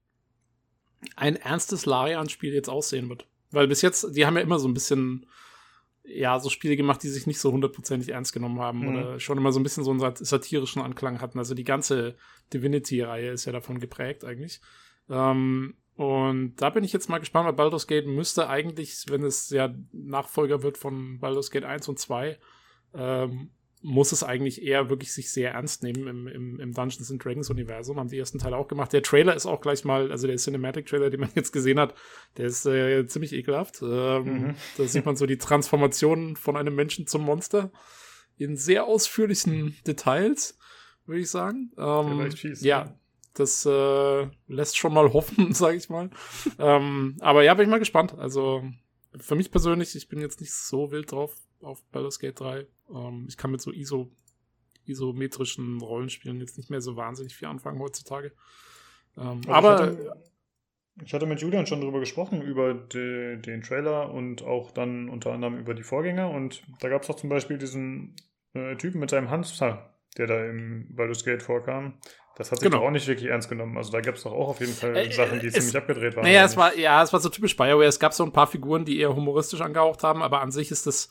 ein 1.15 1.36
ernstes 1.36 1.86
Larian-Spiel 1.86 2.53
jetzt 2.53 2.69
aussehen 2.69 3.09
wird. 3.09 3.27
Weil 3.51 3.67
bis 3.67 3.81
jetzt, 3.81 4.15
die 4.15 4.25
haben 4.25 4.38
ja 4.38 4.41
immer 4.41 4.59
so 4.59 4.67
ein 4.67 4.73
bisschen 4.73 5.25
ja, 6.04 6.39
so 6.39 6.49
Spiele 6.49 6.76
gemacht, 6.76 7.01
die 7.01 7.10
sich 7.10 7.28
nicht 7.28 7.39
so 7.39 7.51
hundertprozentig 7.51 8.10
ernst 8.10 8.34
genommen 8.34 8.60
haben 8.60 8.80
mhm. 8.80 8.88
oder 8.89 9.20
schon 9.20 9.38
immer 9.38 9.51
so 9.51 9.60
ein 9.60 9.64
bisschen 9.64 9.84
so 9.84 9.91
einen 9.91 10.16
satirischen 10.16 10.82
Anklang 10.82 11.22
hatten. 11.22 11.39
Also 11.39 11.56
die 11.56 11.64
ganze 11.64 12.16
Divinity-Reihe 12.54 13.32
ist 13.32 13.45
ja 13.45 13.54
davon 13.54 13.80
geprägt 13.80 14.26
eigentlich. 14.26 14.60
Ähm, 15.10 15.76
und 15.95 16.56
da 16.58 16.70
bin 16.72 16.84
ich 16.84 16.91
jetzt 16.91 17.10
mal 17.10 17.20
gespannt, 17.20 17.45
weil 17.45 17.54
Baldur's 17.54 17.88
Gate 17.88 18.08
müsste 18.08 18.49
eigentlich, 18.49 19.06
wenn 19.10 19.24
es 19.24 19.49
ja 19.49 19.74
Nachfolger 19.91 20.64
wird 20.64 20.78
von 20.78 21.20
Baldur's 21.20 21.51
Gate 21.51 21.66
1 21.66 21.88
und 21.88 21.99
2, 21.99 22.38
ähm, 22.95 23.51
muss 23.84 24.13
es 24.13 24.23
eigentlich 24.23 24.63
eher 24.63 24.89
wirklich 24.89 25.11
sich 25.11 25.29
sehr 25.29 25.51
ernst 25.51 25.84
nehmen 25.84 26.07
im, 26.07 26.27
im, 26.27 26.59
im 26.59 26.73
Dungeons 26.73 27.11
and 27.11 27.23
Dragons 27.23 27.49
Universum. 27.49 27.99
Haben 27.99 28.07
die 28.07 28.17
ersten 28.17 28.39
Teile 28.39 28.55
auch 28.55 28.69
gemacht. 28.69 28.93
Der 28.93 29.03
Trailer 29.03 29.36
ist 29.36 29.45
auch 29.45 29.59
gleich 29.59 29.84
mal, 29.84 30.09
also 30.09 30.25
der 30.25 30.38
Cinematic 30.38 30.86
Trailer, 30.86 31.09
den 31.09 31.19
man 31.19 31.29
jetzt 31.36 31.51
gesehen 31.51 31.79
hat, 31.79 31.93
der 32.38 32.45
ist 32.45 32.65
äh, 32.65 33.05
ziemlich 33.07 33.34
ekelhaft. 33.34 33.81
Ähm, 33.81 34.23
mhm. 34.23 34.55
Da 34.77 34.86
sieht 34.86 35.05
man 35.05 35.17
so 35.17 35.25
die 35.25 35.38
Transformation 35.38 36.38
von 36.38 36.55
einem 36.55 36.75
Menschen 36.75 37.07
zum 37.07 37.23
Monster 37.23 37.71
in 38.38 38.55
sehr 38.55 38.86
ausführlichen 38.86 39.75
Details, 39.86 40.57
würde 41.05 41.21
ich 41.21 41.29
sagen. 41.29 41.73
Ähm, 41.77 42.31
fies, 42.31 42.61
ja, 42.61 42.97
das 43.34 43.65
äh, 43.65 44.27
lässt 44.47 44.77
schon 44.77 44.93
mal 44.93 45.11
hoffen, 45.13 45.53
sage 45.53 45.75
ich 45.75 45.89
mal. 45.89 46.09
ähm, 46.57 47.17
aber 47.19 47.43
ja, 47.43 47.53
bin 47.53 47.65
ich 47.65 47.69
mal 47.69 47.79
gespannt. 47.79 48.17
Also 48.17 48.63
für 49.19 49.36
mich 49.36 49.51
persönlich, 49.51 49.93
ich 49.95 50.07
bin 50.07 50.21
jetzt 50.21 50.39
nicht 50.39 50.53
so 50.53 50.91
wild 50.91 51.11
drauf 51.11 51.36
auf 51.64 51.84
Baldur's 51.91 52.20
Gate 52.20 52.39
3. 52.39 52.66
Ähm, 52.93 53.26
ich 53.28 53.38
kann 53.38 53.51
mit 53.51 53.61
so 53.61 53.72
ISO, 53.72 54.11
isometrischen 54.86 55.82
Rollenspielen 55.82 56.39
jetzt 56.39 56.57
nicht 56.57 56.70
mehr 56.70 56.82
so 56.82 56.95
wahnsinnig 56.95 57.36
viel 57.36 57.47
anfangen 57.47 57.80
heutzutage. 57.80 58.32
Ähm, 59.18 59.41
also 59.47 59.51
aber. 59.51 59.74
Ich 59.74 59.82
hatte, 59.82 60.24
ich 61.03 61.14
hatte, 61.14 61.26
mit 61.26 61.41
Julian 61.41 61.66
schon 61.66 61.82
darüber 61.82 61.99
gesprochen, 61.99 62.43
über 62.43 62.76
die, 62.76 63.41
den 63.41 63.64
Trailer 63.64 64.14
und 64.14 64.43
auch 64.43 64.72
dann 64.72 65.09
unter 65.09 65.32
anderem 65.32 65.57
über 65.57 65.74
die 65.74 65.82
Vorgänger. 65.82 66.30
Und 66.30 66.64
da 66.82 66.89
gab 66.89 67.01
es 67.01 67.09
auch 67.09 67.16
zum 67.16 67.30
Beispiel 67.30 67.57
diesen 67.57 68.16
äh, 68.53 68.76
Typen 68.76 68.99
mit 68.99 69.09
seinem 69.09 69.32
Hamster, 69.32 69.95
der 70.18 70.28
da 70.28 70.45
im 70.45 70.95
Baldur's 70.95 71.26
Gate 71.26 71.41
vorkam. 71.41 71.95
Das 72.36 72.51
hat 72.51 72.59
sich 72.59 72.68
genau. 72.68 72.82
doch 72.82 72.88
auch 72.88 72.91
nicht 72.91 73.07
wirklich 73.07 73.30
ernst 73.30 73.49
genommen. 73.49 73.78
Also 73.78 73.91
da 73.91 74.01
gab 74.01 74.16
es 74.16 74.24
doch 74.24 74.32
auch 74.32 74.49
auf 74.49 74.59
jeden 74.59 74.74
Fall 74.74 74.95
äh, 74.95 75.11
Sachen, 75.11 75.39
die 75.39 75.47
es, 75.47 75.53
ziemlich 75.53 75.78
abgedreht 75.78 76.16
waren. 76.16 76.26
Naja, 76.26 76.45
es 76.45 76.57
war, 76.57 76.76
ja, 76.76 77.01
es 77.03 77.14
war 77.14 77.20
so 77.20 77.30
typisch 77.30 77.55
Bioware. 77.55 77.86
Es 77.86 77.99
gab 77.99 78.14
so 78.14 78.24
ein 78.24 78.32
paar 78.32 78.47
Figuren, 78.47 78.86
die 78.86 78.99
eher 78.99 79.16
humoristisch 79.16 79.61
angehaucht 79.61 80.03
haben, 80.03 80.24
aber 80.24 80.41
an 80.41 80.51
sich 80.51 80.72
ist 80.72 80.88
das 80.88 81.09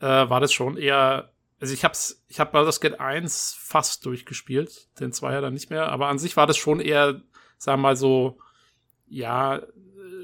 äh, 0.00 0.06
war 0.06 0.40
das 0.40 0.52
schon 0.52 0.76
eher. 0.76 1.32
Also 1.60 1.74
ich 1.74 1.84
hab's, 1.84 2.24
ich 2.28 2.38
hab 2.38 2.52
Baldur's 2.52 2.80
Gate 2.80 3.00
1 3.00 3.56
fast 3.58 4.06
durchgespielt, 4.06 4.88
den 5.00 5.12
2 5.12 5.32
ja 5.32 5.40
dann 5.40 5.54
nicht 5.54 5.70
mehr, 5.70 5.88
aber 5.88 6.06
an 6.06 6.18
sich 6.18 6.36
war 6.36 6.46
das 6.46 6.56
schon 6.56 6.78
eher, 6.78 7.20
sagen 7.56 7.80
wir 7.80 7.88
mal 7.88 7.96
so, 7.96 8.38
ja, 9.08 9.62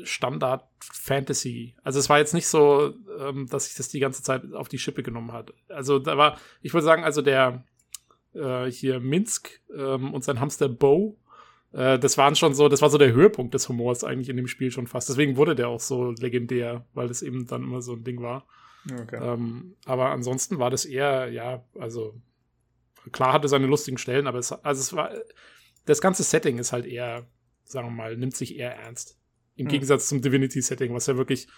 Standard 0.04 0.64
Fantasy. 0.80 1.74
Also 1.82 1.98
es 1.98 2.08
war 2.08 2.18
jetzt 2.18 2.34
nicht 2.34 2.46
so, 2.46 2.94
ähm, 3.18 3.46
dass 3.48 3.66
sich 3.66 3.74
das 3.74 3.88
die 3.88 4.00
ganze 4.00 4.22
Zeit 4.22 4.52
auf 4.52 4.68
die 4.68 4.78
Schippe 4.78 5.02
genommen 5.02 5.32
hat. 5.32 5.52
Also 5.68 5.98
da 5.98 6.16
war, 6.16 6.38
ich 6.62 6.72
würde 6.72 6.84
sagen, 6.84 7.04
also 7.04 7.22
der 7.22 7.64
äh, 8.34 8.70
hier 8.70 9.00
Minsk 9.00 9.60
ähm, 9.74 10.12
und 10.14 10.24
sein 10.24 10.40
Hamster 10.40 10.68
Bo, 10.68 11.18
äh, 11.72 11.98
das 11.98 12.18
waren 12.18 12.36
schon 12.36 12.54
so, 12.54 12.68
das 12.68 12.82
war 12.82 12.90
so 12.90 12.98
der 12.98 13.12
Höhepunkt 13.12 13.54
des 13.54 13.68
Humors 13.68 14.04
eigentlich 14.04 14.28
in 14.28 14.36
dem 14.36 14.48
Spiel 14.48 14.70
schon 14.70 14.86
fast. 14.86 15.08
Deswegen 15.08 15.36
wurde 15.36 15.54
der 15.54 15.68
auch 15.68 15.80
so 15.80 16.12
legendär, 16.12 16.84
weil 16.94 17.08
das 17.08 17.22
eben 17.22 17.46
dann 17.46 17.62
immer 17.62 17.82
so 17.82 17.94
ein 17.94 18.04
Ding 18.04 18.22
war. 18.22 18.46
Okay. 18.90 19.18
Ähm, 19.20 19.76
aber 19.84 20.10
ansonsten 20.10 20.58
war 20.58 20.70
das 20.70 20.84
eher, 20.84 21.30
ja, 21.30 21.64
also 21.78 22.20
klar 23.12 23.32
hatte 23.32 23.48
seine 23.48 23.66
lustigen 23.66 23.98
Stellen, 23.98 24.26
aber 24.26 24.38
es, 24.38 24.52
also 24.52 24.80
es 24.80 24.92
war, 24.92 25.10
das 25.86 26.00
ganze 26.00 26.22
Setting 26.22 26.58
ist 26.58 26.72
halt 26.72 26.86
eher, 26.86 27.26
sagen 27.64 27.88
wir 27.88 27.92
mal, 27.92 28.16
nimmt 28.16 28.36
sich 28.36 28.56
eher 28.56 28.74
ernst. 28.76 29.18
Im 29.56 29.66
hm. 29.66 29.72
Gegensatz 29.72 30.08
zum 30.08 30.20
Divinity-Setting, 30.20 30.92
was 30.94 31.06
ja 31.06 31.16
wirklich 31.16 31.48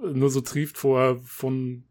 nur 0.00 0.30
so 0.30 0.40
trieft 0.40 0.76
vor 0.76 1.20
von 1.22 1.84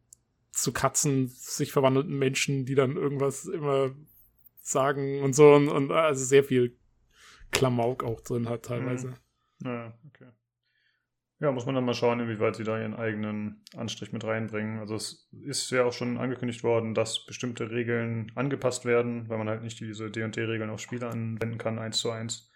zu 0.52 0.72
Katzen 0.72 1.28
sich 1.28 1.72
verwandelten 1.72 2.18
Menschen, 2.18 2.66
die 2.66 2.76
dann 2.76 2.96
irgendwas 2.96 3.46
immer 3.46 3.92
sagen 4.62 5.22
und 5.22 5.34
so 5.34 5.54
und, 5.54 5.68
und 5.68 5.92
also 5.92 6.24
sehr 6.24 6.44
viel 6.44 6.78
Klamauk 7.52 8.04
auch 8.04 8.22
drin 8.22 8.48
hat 8.50 8.64
teilweise. 8.64 9.10
Hm. 9.10 9.16
Ja, 9.66 10.00
okay. 10.08 10.30
Ja, 11.46 11.52
muss 11.52 11.68
man 11.68 11.76
dann 11.76 11.86
mal 11.86 11.94
schauen, 11.94 12.20
inwieweit 12.22 12.56
sie 12.56 12.64
da 12.64 12.80
ihren 12.80 12.96
eigenen 12.96 13.62
Anstrich 13.78 14.12
mit 14.12 14.24
reinbringen. 14.24 14.80
Also 14.80 14.96
es 14.96 15.30
ist 15.44 15.70
ja 15.70 15.84
auch 15.84 15.94
schon 15.94 16.18
angekündigt 16.18 16.64
worden, 16.64 16.96
dass 16.96 17.24
bestimmte 17.24 17.70
Regeln 17.70 18.32
angepasst 18.34 18.84
werden, 18.84 19.30
weil 19.30 19.38
man 19.38 19.48
halt 19.48 19.62
nicht 19.62 19.80
diese 19.80 20.10
D&D-Regeln 20.10 20.72
auf 20.72 20.80
Spiele 20.80 21.08
anwenden 21.08 21.60
kann, 21.60 21.78
eins 21.78 22.00
zu 22.00 22.10
eins. 22.10 22.52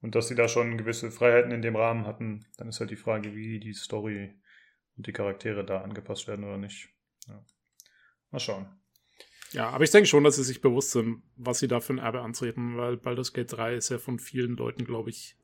Und 0.00 0.16
dass 0.16 0.26
sie 0.26 0.34
da 0.34 0.48
schon 0.48 0.76
gewisse 0.76 1.12
Freiheiten 1.12 1.52
in 1.52 1.62
dem 1.62 1.76
Rahmen 1.76 2.04
hatten, 2.04 2.46
dann 2.56 2.68
ist 2.68 2.80
halt 2.80 2.90
die 2.90 2.96
Frage, 2.96 3.36
wie 3.36 3.60
die 3.60 3.74
Story 3.74 4.34
und 4.96 5.06
die 5.06 5.12
Charaktere 5.12 5.64
da 5.64 5.82
angepasst 5.82 6.26
werden 6.26 6.44
oder 6.44 6.58
nicht. 6.58 6.88
Ja. 7.28 7.44
Mal 8.32 8.40
schauen. 8.40 8.66
Ja, 9.52 9.70
aber 9.70 9.84
ich 9.84 9.92
denke 9.92 10.08
schon, 10.08 10.24
dass 10.24 10.34
sie 10.34 10.42
sich 10.42 10.60
bewusst 10.60 10.90
sind, 10.90 11.22
was 11.36 11.60
sie 11.60 11.68
da 11.68 11.78
für 11.78 11.92
ein 11.92 11.98
Erbe 11.98 12.22
antreten, 12.22 12.76
weil 12.76 12.96
Baldur's 12.96 13.32
Gate 13.32 13.52
3 13.52 13.76
ist 13.76 13.90
ja 13.90 13.98
von 13.98 14.18
vielen 14.18 14.56
Leuten, 14.56 14.84
glaube 14.84 15.10
ich, 15.10 15.36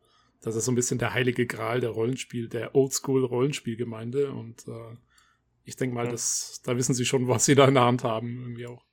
das 0.43 0.57
ist 0.57 0.65
so 0.65 0.73
ein 0.73 0.75
bisschen 0.75 0.99
der 0.99 1.15
heilige 1.15 1.47
Gral 1.47 1.81
der 1.81 1.91
Rollenspiel, 1.91 2.49
der 2.49 2.75
Oldschool-Rollenspielgemeinde. 2.75 4.33
Und 4.33 4.67
äh, 4.69 4.97
ich 5.65 5.77
denke 5.77 5.95
mal, 5.95 6.07
ja. 6.07 6.11
das, 6.11 6.61
da 6.65 6.77
wissen 6.77 6.95
sie 6.95 7.07
schon, 7.07 7.29
was 7.29 7.45
sie 7.45 7.55
da 7.55 7.67
in 7.67 7.75
der 7.75 7.85
Hand 7.85 8.05
haben, 8.05 8.41
irgendwie 8.43 8.67
auch. 8.67 8.85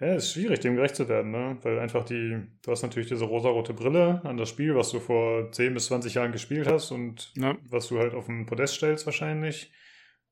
Ja, 0.00 0.14
ist 0.14 0.32
schwierig, 0.32 0.60
dem 0.60 0.76
gerecht 0.76 0.94
zu 0.94 1.08
werden, 1.08 1.32
ne? 1.32 1.58
Weil 1.62 1.80
einfach 1.80 2.04
die, 2.04 2.40
du 2.62 2.70
hast 2.70 2.82
natürlich 2.82 3.08
diese 3.08 3.24
rosarote 3.24 3.74
Brille 3.74 4.20
an 4.22 4.36
das 4.36 4.48
Spiel, 4.50 4.76
was 4.76 4.90
du 4.90 5.00
vor 5.00 5.50
10 5.50 5.74
bis 5.74 5.86
20 5.86 6.14
Jahren 6.14 6.30
gespielt 6.30 6.68
hast 6.68 6.92
und 6.92 7.32
ja. 7.34 7.56
was 7.68 7.88
du 7.88 7.98
halt 7.98 8.14
auf 8.14 8.26
den 8.26 8.46
Podest 8.46 8.74
stellst 8.74 9.06
wahrscheinlich. 9.06 9.72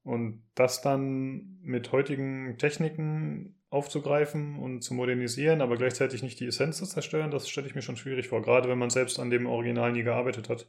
Und 0.04 0.44
das 0.54 0.82
dann 0.82 1.58
mit 1.62 1.90
heutigen 1.90 2.58
Techniken 2.58 3.55
aufzugreifen 3.70 4.58
und 4.58 4.82
zu 4.82 4.94
modernisieren, 4.94 5.60
aber 5.60 5.76
gleichzeitig 5.76 6.22
nicht 6.22 6.38
die 6.40 6.46
Essenz 6.46 6.78
zu 6.78 6.86
zerstören, 6.86 7.30
das 7.30 7.48
stelle 7.48 7.66
ich 7.66 7.74
mir 7.74 7.82
schon 7.82 7.96
schwierig 7.96 8.28
vor, 8.28 8.42
gerade 8.42 8.68
wenn 8.68 8.78
man 8.78 8.90
selbst 8.90 9.18
an 9.18 9.30
dem 9.30 9.46
Original 9.46 9.92
nie 9.92 10.02
gearbeitet 10.02 10.48
hat. 10.48 10.66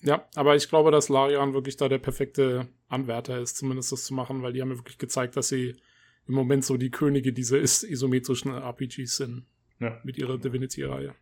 Ja, 0.00 0.24
aber 0.36 0.54
ich 0.54 0.68
glaube, 0.68 0.90
dass 0.90 1.08
Larian 1.08 1.54
wirklich 1.54 1.76
da 1.76 1.88
der 1.88 1.98
perfekte 1.98 2.68
Anwärter 2.88 3.38
ist, 3.40 3.56
zumindest 3.56 3.92
das 3.92 4.04
zu 4.04 4.14
machen, 4.14 4.42
weil 4.42 4.52
die 4.52 4.62
haben 4.62 4.68
mir 4.68 4.78
wirklich 4.78 4.98
gezeigt, 4.98 5.36
dass 5.36 5.48
sie 5.48 5.76
im 6.26 6.34
Moment 6.34 6.64
so 6.64 6.76
die 6.76 6.90
Könige 6.90 7.32
dieser 7.32 7.58
isometrischen 7.58 8.52
RPGs 8.52 9.16
sind. 9.16 9.46
Ja. 9.80 10.00
Mit 10.02 10.18
ihrer 10.18 10.38
Divinity-Reihe. 10.38 11.14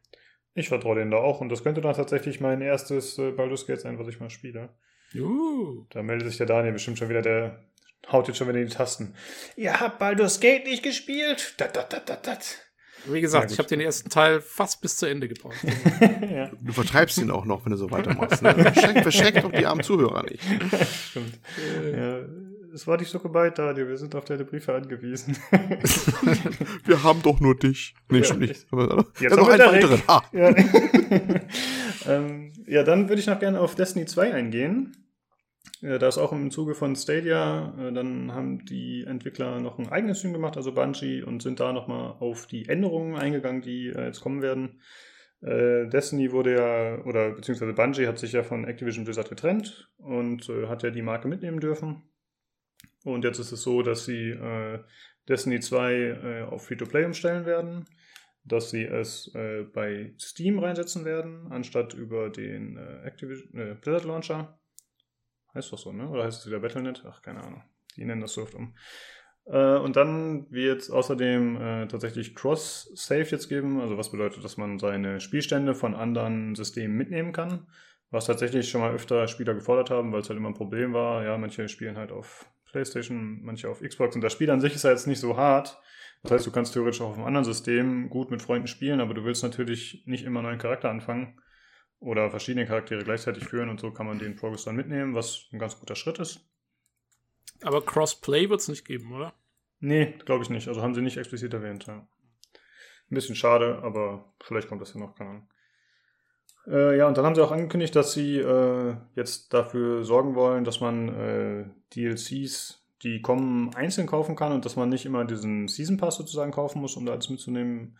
Ich 0.55 0.69
vertraue 0.69 0.97
denen 0.97 1.11
da 1.11 1.19
auch 1.19 1.43
und 1.43 1.51
das 1.51 1.63
könnte 1.63 1.83
dann 1.83 1.95
tatsächlich 1.95 2.41
mein 2.41 2.63
erstes 2.63 3.19
äh, 3.19 3.31
Baldur's 3.31 3.67
Gate 3.67 3.81
sein, 3.81 3.99
was 3.99 4.09
ich 4.09 4.19
mal 4.21 4.31
spiele. 4.31 4.71
Uh. 5.15 5.85
Da 5.91 6.03
meldet 6.03 6.29
sich 6.29 6.39
der 6.39 6.47
Daniel 6.47 6.73
bestimmt 6.73 6.99
schon 6.99 7.11
wieder, 7.11 7.21
der 7.21 7.63
haut 8.11 8.29
jetzt 8.29 8.39
schon 8.39 8.49
wieder 8.49 8.59
in 8.59 8.69
die 8.69 8.75
Tasten. 8.75 9.15
Ihr 9.57 9.81
habt 9.81 9.99
Baldur's 9.99 10.41
Gate 10.41 10.65
nicht 10.65 10.83
gespielt? 10.83 11.55
Dat, 11.59 11.77
dat, 11.77 11.93
dat, 11.93 12.09
dat, 12.09 12.27
dat. 12.27 12.57
Wie 13.09 13.21
gesagt, 13.21 13.53
ich 13.53 13.59
habe 13.59 13.69
den 13.69 13.81
ersten 13.81 14.11
Teil 14.11 14.41
fast 14.41 14.81
bis 14.81 14.97
zu 14.97 15.07
Ende 15.07 15.29
gebraucht. 15.29 15.57
ja. 16.31 16.51
Du 16.61 16.73
vertreibst 16.73 17.19
ihn 17.19 17.31
auch 17.31 17.45
noch, 17.45 17.65
wenn 17.65 17.71
du 17.71 17.79
so 17.79 17.91
weitermachst. 17.91 18.43
Ne? 18.43 18.55
Verschreckt, 18.55 19.03
verschreckt 19.03 19.45
doch 19.45 19.53
die 19.53 19.65
armen 19.65 19.83
Zuhörer 19.83 20.25
nicht. 20.25 20.43
Stimmt. 21.11 21.39
Ja, 21.97 22.21
es 22.75 22.87
war 22.87 22.99
nicht 22.99 23.11
so 23.11 23.21
gemeint, 23.21 23.59
Daniel. 23.59 23.89
Wir 23.89 23.97
sind 23.97 24.15
auf 24.15 24.25
deine 24.25 24.45
Briefe 24.45 24.75
angewiesen. 24.75 25.37
wir 26.85 27.03
haben 27.03 27.23
doch 27.23 27.41
nur 27.41 27.57
dich. 27.57 27.95
Nee, 28.11 28.19
ja, 28.19 28.25
schon 28.25 28.41
nicht. 28.41 28.67
Aber, 28.71 29.07
Jetzt 29.19 29.31
ja, 29.31 29.37
noch 29.37 29.49
einen 29.49 29.73
weiteren. 29.73 30.03
Ah. 30.07 30.23
Ja. 30.33 30.55
ähm, 32.07 32.53
ja, 32.67 32.83
dann 32.83 33.09
würde 33.09 33.21
ich 33.21 33.27
noch 33.27 33.39
gerne 33.39 33.61
auf 33.61 33.77
Destiny 33.77 34.07
2 34.07 34.35
eingehen. 34.35 34.97
Äh, 35.83 35.99
da 35.99 36.09
ist 36.09 36.19
auch 36.19 36.33
im 36.33 36.51
Zuge 36.51 36.75
von 36.75 36.97
Stadia, 36.97 37.75
äh, 37.79 37.93
dann 37.93 38.33
haben 38.33 38.65
die 38.65 39.05
Entwickler 39.05 39.61
noch 39.61 39.79
ein 39.79 39.89
eigenes 39.89 40.19
Stream 40.19 40.33
gemacht, 40.33 40.57
also 40.57 40.73
Bungie, 40.73 41.23
und 41.23 41.43
sind 41.43 41.61
da 41.61 41.73
nochmal 41.73 42.17
auf 42.21 42.47
die 42.47 42.69
Änderungen 42.69 43.17
eingegangen, 43.17 43.63
die 43.63 43.89
äh, 43.89 44.07
jetzt 44.07 44.21
kommen 44.21 44.43
werden. 44.43 44.81
Destiny 45.43 46.33
wurde 46.33 46.55
ja, 46.55 47.05
oder 47.05 47.33
beziehungsweise 47.33 47.75
Bungie 47.75 48.07
hat 48.07 48.19
sich 48.19 48.33
ja 48.33 48.43
von 48.43 48.65
Activision 48.65 49.05
Blizzard 49.05 49.29
getrennt 49.29 49.93
und 49.99 50.49
hat 50.67 50.83
ja 50.83 50.91
die 50.91 51.03
Marke 51.03 51.29
mitnehmen 51.29 51.61
dürfen. 51.61 52.03
Und 53.05 53.23
jetzt 53.23 53.39
ist 53.39 53.53
es 53.53 53.63
so, 53.63 53.83
dass 53.83 54.07
sie 54.07 54.35
Destiny 55.29 55.61
2 55.61 56.45
auf 56.45 56.65
Free-to-Play 56.65 57.05
umstellen 57.05 57.45
werden, 57.45 57.85
dass 58.45 58.71
sie 58.71 58.85
es 58.85 59.31
bei 59.75 60.15
Steam 60.19 60.59
reinsetzen 60.59 61.05
werden, 61.05 61.53
anstatt 61.53 61.93
über 61.93 62.31
den 62.31 62.79
Activision, 63.05 63.79
Blizzard 63.83 64.05
Launcher. 64.05 64.59
Heißt 65.57 65.73
doch 65.73 65.79
so, 65.79 65.91
ne? 65.91 66.07
Oder 66.11 66.25
heißt 66.25 66.41
es 66.41 66.47
wieder 66.47 66.61
Battlenet? 66.61 67.03
Ach, 67.09 67.23
keine 67.23 67.43
Ahnung. 67.43 67.63
Die 67.97 68.05
nennen 68.05 68.21
das 68.21 68.35
so 68.35 68.43
oft 68.43 68.55
um. 68.55 68.75
Äh, 69.47 69.77
und 69.79 69.97
dann 69.97 70.51
wird 70.51 70.83
es 70.83 70.91
außerdem 70.91 71.57
äh, 71.57 71.87
tatsächlich 71.87 72.35
Cross-Save 72.35 73.23
jetzt 73.23 73.49
geben. 73.49 73.81
Also 73.81 73.97
was 73.97 74.11
bedeutet, 74.11 74.45
dass 74.45 74.59
man 74.59 74.79
seine 74.79 75.19
Spielstände 75.19 75.75
von 75.75 75.95
anderen 75.95 76.55
Systemen 76.55 76.95
mitnehmen 76.95 77.33
kann. 77.33 77.67
Was 78.11 78.27
tatsächlich 78.27 78.69
schon 78.69 78.83
mal 78.83 78.93
öfter 78.93 79.27
Spieler 79.29 79.55
gefordert 79.55 79.89
haben, 79.89 80.13
weil 80.13 80.21
es 80.21 80.29
halt 80.29 80.39
immer 80.39 80.51
ein 80.51 80.55
Problem 80.55 80.93
war. 80.93 81.25
Ja, 81.25 81.39
manche 81.39 81.69
spielen 81.69 81.97
halt 81.97 82.13
auf 82.13 82.51
PlayStation, 82.71 83.41
manche 83.43 83.71
auf 83.71 83.81
Xbox. 83.81 84.15
Und 84.15 84.21
das 84.21 84.35
Spiel 84.35 84.51
an 84.51 84.61
sich 84.61 84.75
ist 84.75 84.85
ja 84.85 84.91
jetzt 84.91 85.07
nicht 85.07 85.21
so 85.21 85.39
hart. 85.39 85.81
Das 86.23 86.33
heißt, 86.33 86.47
du 86.47 86.51
kannst 86.51 86.75
theoretisch 86.75 87.01
auch 87.01 87.11
auf 87.11 87.17
einem 87.17 87.27
anderen 87.27 87.45
System 87.47 88.11
gut 88.11 88.31
mit 88.31 88.43
Freunden 88.43 88.67
spielen, 88.67 89.01
aber 89.01 89.15
du 89.15 89.25
willst 89.25 89.43
natürlich 89.43 90.03
nicht 90.05 90.25
immer 90.25 90.41
einen 90.41 90.49
neuen 90.49 90.59
Charakter 90.59 90.91
anfangen 90.91 91.41
oder 92.01 92.31
verschiedene 92.31 92.67
Charaktere 92.67 93.05
gleichzeitig 93.05 93.45
führen 93.45 93.69
und 93.69 93.81
so 93.81 93.91
kann 93.91 94.07
man 94.07 94.19
den 94.19 94.37
Progress 94.37 94.65
dann 94.65 94.77
mitnehmen, 94.77 95.15
was 95.15 95.47
ein 95.53 95.59
ganz 95.59 95.79
guter 95.79 95.97
Schritt 95.97 96.19
ist. 96.19 96.41
Aber 97.63 97.85
Crossplay 97.85 98.51
wird 98.51 98.61
es 98.61 98.69
nicht 98.69 98.85
geben, 98.85 99.13
oder? 99.13 99.33
Nee, 99.81 100.15
glaube 100.25 100.43
ich 100.43 100.51
nicht. 100.51 100.69
Also 100.69 100.83
haben 100.83 100.95
sie 100.95 101.03
nicht 101.03 101.17
explizit 101.17 101.53
erwähnt. 101.55 101.87
Ja. 101.87 101.95
Ein 101.95 103.15
bisschen 103.15 103.37
schade, 103.37 103.81
aber 103.83 104.33
vielleicht 104.43 104.69
kommt 104.69 104.83
das 104.83 104.95
ja 104.95 105.01
noch, 105.01 105.15
keine 105.15 105.31
Ahnung. 105.31 105.49
Äh, 106.67 106.99
ja, 106.99 107.07
und 107.07 107.17
dann 107.17 107.25
haben 107.25 107.35
sie 107.35 107.43
auch 107.43 107.53
angekündigt, 107.53 107.95
dass 107.95 108.13
sie 108.13 108.39
äh, 108.39 108.97
jetzt 109.15 109.55
dafür 109.55 110.05
sorgen 110.05 110.35
wollen, 110.35 110.65
dass 110.65 110.81
man 110.81 111.09
äh, 111.09 111.65
DLCs, 111.95 112.85
die 113.03 113.21
kommen, 113.23 113.73
einzeln 113.75 114.09
kaufen 114.09 114.35
kann 114.35 114.53
und 114.53 114.65
dass 114.65 114.75
man 114.75 114.89
nicht 114.89 115.07
immer 115.07 115.25
diesen 115.25 115.69
Season 115.69 115.97
Pass 115.97 116.17
sozusagen 116.17 116.51
kaufen 116.51 116.81
muss, 116.81 116.97
um 116.97 117.07
da 117.07 117.13
alles 117.13 117.31
mitzunehmen. 117.31 117.97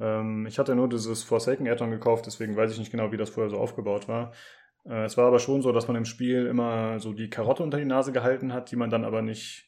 Ähm, 0.00 0.46
ich 0.46 0.58
hatte 0.58 0.74
nur 0.74 0.88
dieses 0.88 1.22
Forsaken 1.22 1.68
Addon 1.68 1.90
gekauft, 1.90 2.26
deswegen 2.26 2.56
weiß 2.56 2.72
ich 2.72 2.78
nicht 2.78 2.90
genau, 2.90 3.12
wie 3.12 3.16
das 3.16 3.30
vorher 3.30 3.50
so 3.50 3.58
aufgebaut 3.58 4.08
war. 4.08 4.32
Äh, 4.84 5.04
es 5.04 5.16
war 5.16 5.26
aber 5.26 5.38
schon 5.38 5.62
so, 5.62 5.72
dass 5.72 5.86
man 5.86 5.96
im 5.96 6.04
Spiel 6.04 6.46
immer 6.46 6.98
so 6.98 7.12
die 7.12 7.30
Karotte 7.30 7.62
unter 7.62 7.78
die 7.78 7.84
Nase 7.84 8.12
gehalten 8.12 8.52
hat, 8.52 8.70
die 8.70 8.76
man 8.76 8.90
dann 8.90 9.04
aber 9.04 9.22
nicht 9.22 9.66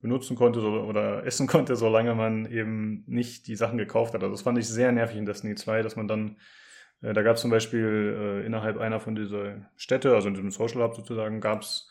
benutzen 0.00 0.36
konnte 0.36 0.60
oder 0.60 1.26
essen 1.26 1.46
konnte, 1.46 1.76
solange 1.76 2.14
man 2.14 2.46
eben 2.46 3.04
nicht 3.06 3.46
die 3.46 3.56
Sachen 3.56 3.78
gekauft 3.78 4.14
hat. 4.14 4.22
Also 4.22 4.32
das 4.32 4.42
fand 4.42 4.58
ich 4.58 4.68
sehr 4.68 4.92
nervig 4.92 5.16
in 5.16 5.26
Destiny 5.26 5.54
2, 5.54 5.82
dass 5.82 5.96
man 5.96 6.08
dann, 6.08 6.36
äh, 7.02 7.12
da 7.12 7.22
gab 7.22 7.36
es 7.36 7.42
zum 7.42 7.50
Beispiel 7.50 8.42
äh, 8.42 8.46
innerhalb 8.46 8.78
einer 8.78 9.00
von 9.00 9.14
dieser 9.14 9.68
Städte, 9.76 10.14
also 10.14 10.28
in 10.28 10.34
diesem 10.34 10.50
Social 10.50 10.82
Hub 10.82 10.94
sozusagen, 10.94 11.40
gab 11.40 11.62
es 11.62 11.90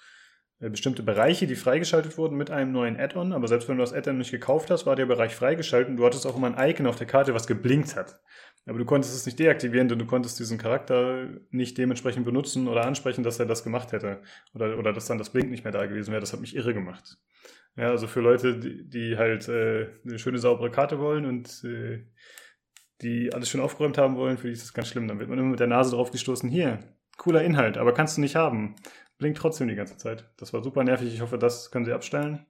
bestimmte 0.60 1.04
Bereiche, 1.04 1.46
die 1.46 1.56
freigeschaltet 1.56 2.18
wurden 2.18 2.36
mit 2.36 2.50
einem 2.50 2.72
neuen 2.72 3.00
Add-on, 3.00 3.32
aber 3.32 3.48
selbst 3.48 3.70
wenn 3.70 3.78
du 3.78 3.84
das 3.84 3.94
Add-on 3.94 4.18
nicht 4.18 4.32
gekauft 4.32 4.72
hast, 4.72 4.88
war 4.88 4.96
der 4.96 5.06
Bereich 5.06 5.36
freigeschaltet 5.36 5.90
und 5.90 5.98
du 5.98 6.06
hattest 6.06 6.26
auch 6.26 6.36
immer 6.36 6.48
ein 6.56 6.70
Icon 6.70 6.88
auf 6.88 6.96
der 6.96 7.06
Karte, 7.06 7.36
was 7.36 7.46
geblinkt 7.46 7.96
hat. 7.96 8.20
Aber 8.66 8.80
du 8.80 8.86
konntest 8.86 9.16
es 9.16 9.26
nicht 9.26 9.40
deaktivieren, 9.40 9.88
denn 9.88 10.00
du 10.00 10.06
konntest 10.06 10.40
diesen 10.40 10.58
Charakter 10.58 11.30
nicht 11.52 11.78
dementsprechend 11.78 12.26
benutzen 12.26 12.68
oder 12.68 12.86
ansprechen, 12.86 13.24
dass 13.24 13.40
er 13.40 13.46
das 13.46 13.64
gemacht 13.64 13.94
hätte. 13.94 14.22
Oder, 14.54 14.78
oder 14.78 14.92
dass 14.92 15.06
dann 15.06 15.18
das 15.18 15.30
Blink 15.30 15.50
nicht 15.50 15.64
mehr 15.64 15.72
da 15.72 15.86
gewesen 15.86 16.12
wäre. 16.12 16.20
Das 16.20 16.34
hat 16.34 16.42
mich 16.42 16.56
irre 16.56 16.74
gemacht. 16.74 17.18
Ja, 17.78 17.92
also 17.92 18.08
für 18.08 18.20
Leute, 18.20 18.60
die, 18.60 18.90
die 18.90 19.18
halt 19.18 19.48
äh, 19.48 19.88
eine 20.04 20.20
schöne, 20.20 20.40
saubere 20.40 20.70
Karte 20.70 21.00
wollen 21.00 21.26
und 21.26 21.64
äh, 21.64 22.04
die 23.02 23.32
alles 23.34 23.50
schön 23.50 23.62
aufgeräumt 23.62 23.98
haben 23.98 24.18
wollen, 24.18 24.38
für 24.38 24.48
die 24.48 24.54
ist 24.54 24.64
das 24.64 24.74
ganz 24.74 24.90
schlimm. 24.90 25.08
Dann 25.08 25.20
wird 25.20 25.30
man 25.30 25.38
immer 25.38 25.52
mit 25.52 25.60
der 25.60 25.68
Nase 25.68 25.92
drauf 25.92 26.12
gestoßen, 26.12 26.50
hier, 26.50 26.80
cooler 27.16 27.44
Inhalt, 27.44 27.78
aber 27.78 27.94
kannst 27.94 28.18
du 28.18 28.22
nicht 28.22 28.36
haben 28.36 28.76
blinkt 29.18 29.40
trotzdem 29.40 29.68
die 29.68 29.76
ganze 29.76 29.98
Zeit. 29.98 30.30
Das 30.38 30.54
war 30.54 30.64
super 30.64 30.84
nervig. 30.84 31.14
Ich 31.14 31.22
hoffe, 31.22 31.38
das 31.38 31.72
können 31.72 31.86
sie 31.86 31.94
abstellen. 31.94 32.46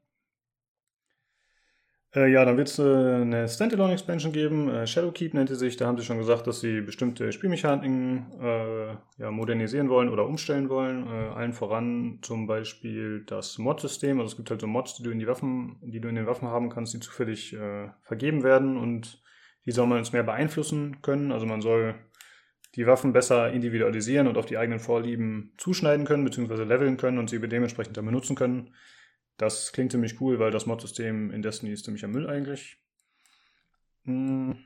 Äh, 2.15 2.32
ja, 2.32 2.45
dann 2.45 2.57
wird 2.57 2.70
es 2.70 2.80
äh, 2.80 2.84
eine 2.84 3.47
Standalone-Expansion 3.47 4.32
geben. 4.32 4.70
Äh, 4.70 4.88
Shadowkeep 4.88 5.34
nennt 5.34 5.49
sie 5.49 5.55
sich. 5.55 5.76
Da 5.76 5.88
haben 5.88 5.97
sie 5.97 6.05
schon 6.05 6.18
gesagt, 6.18 6.47
dass 6.47 6.61
sie 6.61 6.82
bestimmte 6.82 7.32
Spielmechaniken 7.32 8.32
äh, 8.41 8.88
ja, 9.18 9.30
modernisieren 9.30 9.89
wollen 9.89 10.09
oder 10.09 10.26
umstellen 10.26 10.70
wollen. 10.70 11.05
Äh, 11.05 11.34
allen 11.36 11.53
voran 11.53 12.20
zum 12.22 12.47
Beispiel 12.47 13.24
das 13.26 13.57
Mod-System. 13.57 14.20
Also 14.20 14.32
es 14.32 14.38
gibt 14.38 14.49
halt 14.49 14.61
so 14.61 14.68
Mods, 14.68 14.95
die 14.95 15.03
du 15.03 15.11
in 15.11 15.20
die 15.20 15.28
Waffen, 15.28 15.78
die 15.82 15.99
du 15.99 16.07
in 16.07 16.15
den 16.15 16.28
Waffen 16.28 16.47
haben 16.47 16.70
kannst, 16.70 16.93
die 16.93 16.99
zufällig 16.99 17.53
äh, 17.53 17.89
vergeben 18.03 18.43
werden 18.43 18.78
und 18.78 19.22
die 19.65 19.72
soll 19.72 19.86
man 19.86 19.97
jetzt 19.97 20.13
mehr 20.13 20.24
beeinflussen 20.24 21.01
können. 21.01 21.34
Also 21.34 21.45
man 21.45 21.61
soll 21.61 21.95
die 22.78 22.86
Waffen 22.86 23.11
besser 23.11 23.51
individualisieren 23.51 24.28
und 24.28 24.38
auf 24.38 24.45
die 24.45 24.57
eigenen 24.57 24.80
Vorlieben 24.80 25.51
zuschneiden 25.57 26.05
können, 26.05 26.23
beziehungsweise 26.23 26.63
leveln 26.63 26.95
können 26.97 27.17
und 27.17 27.30
sie 27.30 27.39
dementsprechend 27.39 27.97
dann 27.97 28.05
benutzen 28.05 28.36
können. 28.36 28.73
Das 29.38 29.71
klingt 29.73 29.91
ziemlich 29.91 30.21
cool, 30.21 30.39
weil 30.39 30.51
das 30.51 30.67
Mod-System 30.67 31.32
in 31.32 31.41
Destiny 31.41 31.73
ist 31.73 31.86
ziemlicher 31.86 32.07
Müll 32.07 32.30
eigentlich. 32.30 32.78
Hm, 34.05 34.57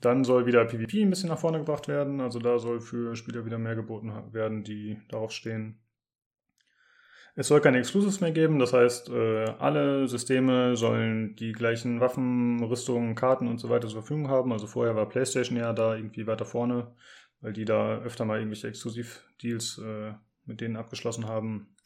dann 0.00 0.24
soll 0.24 0.46
wieder 0.46 0.64
PvP 0.64 1.02
ein 1.02 1.10
bisschen 1.10 1.28
nach 1.28 1.38
vorne 1.38 1.58
gebracht 1.58 1.86
werden. 1.86 2.20
Also 2.20 2.40
da 2.40 2.58
soll 2.58 2.80
für 2.80 3.14
Spieler 3.14 3.46
wieder 3.46 3.58
mehr 3.58 3.76
geboten 3.76 4.12
werden, 4.32 4.64
die 4.64 5.00
darauf 5.08 5.30
stehen. 5.30 5.78
Es 7.34 7.46
soll 7.46 7.60
keine 7.60 7.78
Exclusives 7.78 8.20
mehr 8.20 8.30
geben, 8.30 8.58
das 8.58 8.74
heißt, 8.74 9.08
äh, 9.08 9.44
alle 9.58 10.06
Systeme 10.06 10.76
sollen 10.76 11.34
die 11.36 11.52
gleichen 11.52 11.98
Waffen, 11.98 12.62
Rüstungen, 12.62 13.14
Karten 13.14 13.48
und 13.48 13.56
so 13.56 13.70
weiter 13.70 13.88
zur 13.88 14.02
Verfügung 14.02 14.28
haben. 14.28 14.52
Also 14.52 14.66
vorher 14.66 14.96
war 14.96 15.08
PlayStation 15.08 15.56
ja 15.56 15.72
da 15.72 15.96
irgendwie 15.96 16.26
weiter 16.26 16.44
vorne, 16.44 16.94
weil 17.42 17.52
die 17.52 17.64
da 17.64 17.98
öfter 17.98 18.24
mal 18.24 18.38
irgendwelche 18.38 18.68
Exklusivdeals 18.68 19.78
äh, 19.78 20.14
mit 20.46 20.60
denen 20.60 20.76
abgeschlossen 20.76 21.26
haben. 21.26 21.76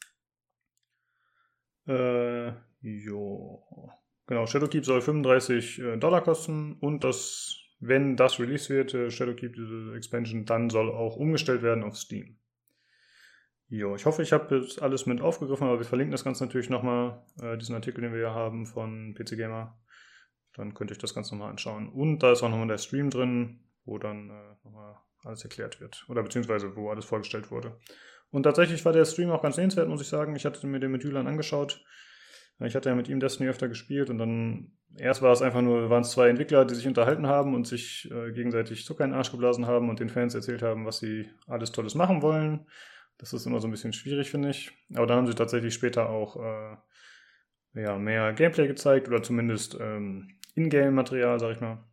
Äh, 1.87 2.53
jo. 2.81 3.91
Genau, 4.27 4.45
Shadowkeep 4.45 4.85
soll 4.85 5.01
35 5.01 5.79
äh, 5.79 5.97
Dollar 5.97 6.21
kosten 6.21 6.73
und 6.79 7.03
das, 7.03 7.57
wenn 7.79 8.15
das 8.15 8.39
Release 8.39 8.73
wird, 8.73 8.93
äh, 8.93 9.09
Shadowkeep, 9.09 9.53
diese 9.53 9.95
Expansion, 9.95 10.45
dann 10.45 10.69
soll 10.69 10.91
auch 10.91 11.15
umgestellt 11.15 11.63
werden 11.63 11.83
auf 11.83 11.97
Steam. 11.97 12.37
Jo, 13.69 13.95
ich 13.95 14.05
hoffe, 14.05 14.21
ich 14.21 14.31
habe 14.31 14.57
jetzt 14.57 14.81
alles 14.81 15.05
mit 15.05 15.21
aufgegriffen, 15.21 15.67
aber 15.67 15.79
wir 15.79 15.85
verlinken 15.85 16.11
das 16.11 16.23
Ganze 16.23 16.45
natürlich 16.45 16.69
nochmal, 16.69 17.25
äh, 17.41 17.57
diesen 17.57 17.75
Artikel, 17.75 18.01
den 18.01 18.11
wir 18.11 18.19
hier 18.19 18.33
haben 18.33 18.65
von 18.65 19.13
PC 19.13 19.35
Gamer. 19.37 19.77
Dann 20.53 20.73
könnt 20.73 20.91
ihr 20.91 20.93
euch 20.93 20.99
das 20.99 21.13
Ganze 21.13 21.35
nochmal 21.35 21.51
anschauen. 21.51 21.89
Und 21.89 22.19
da 22.19 22.31
ist 22.31 22.43
auch 22.43 22.49
nochmal 22.49 22.67
der 22.67 22.77
Stream 22.77 23.09
drin, 23.09 23.59
wo 23.85 23.97
dann 23.97 24.29
äh, 24.29 24.55
nochmal 24.63 24.97
alles 25.27 25.43
erklärt 25.43 25.79
wird. 25.79 26.05
Oder 26.09 26.23
beziehungsweise 26.23 26.75
wo 26.75 26.89
alles 26.89 27.05
vorgestellt 27.05 27.51
wurde. 27.51 27.77
Und 28.29 28.43
tatsächlich 28.43 28.83
war 28.85 28.93
der 28.93 29.05
Stream 29.05 29.31
auch 29.31 29.41
ganz 29.41 29.55
sehenswert, 29.55 29.87
muss 29.87 30.01
ich 30.01 30.07
sagen. 30.07 30.35
Ich 30.35 30.45
hatte 30.45 30.65
mir 30.67 30.79
den 30.79 30.91
mit 30.91 31.03
Julian 31.03 31.27
angeschaut. 31.27 31.83
Ich 32.59 32.75
hatte 32.75 32.89
ja 32.89 32.95
mit 32.95 33.07
ihm 33.07 33.19
Destiny 33.19 33.49
öfter 33.49 33.67
gespielt 33.67 34.09
und 34.09 34.17
dann 34.17 34.71
erst 34.97 35.21
war 35.21 35.31
es 35.31 35.43
einfach 35.43 35.61
nur, 35.61 35.91
waren 35.91 36.01
es 36.01 36.11
zwei 36.11 36.27
Entwickler, 36.29 36.65
die 36.65 36.73
sich 36.73 36.87
unterhalten 36.87 37.27
haben 37.27 37.53
und 37.53 37.67
sich 37.67 38.09
äh, 38.11 38.31
gegenseitig 38.31 38.83
Zucker 38.83 39.03
in 39.03 39.11
den 39.11 39.17
Arsch 39.17 39.31
geblasen 39.31 39.67
haben 39.67 39.89
und 39.89 39.99
den 39.99 40.09
Fans 40.09 40.33
erzählt 40.33 40.63
haben, 40.63 40.85
was 40.85 40.97
sie 40.97 41.29
alles 41.45 41.71
Tolles 41.71 41.93
machen 41.93 42.23
wollen. 42.23 42.65
Das 43.19 43.31
ist 43.33 43.45
immer 43.45 43.59
so 43.59 43.67
ein 43.67 43.71
bisschen 43.71 43.93
schwierig, 43.93 44.31
finde 44.31 44.49
ich. 44.49 44.71
Aber 44.95 45.05
dann 45.05 45.17
haben 45.17 45.27
sie 45.27 45.35
tatsächlich 45.35 45.75
später 45.75 46.09
auch 46.09 46.35
äh, 46.37 46.77
ja, 47.81 47.97
mehr 47.97 48.33
Gameplay 48.33 48.67
gezeigt 48.67 49.07
oder 49.07 49.21
zumindest 49.21 49.77
ähm, 49.79 50.29
Ingame-Material, 50.55 51.39
sag 51.39 51.51
ich 51.55 51.61
mal. 51.61 51.83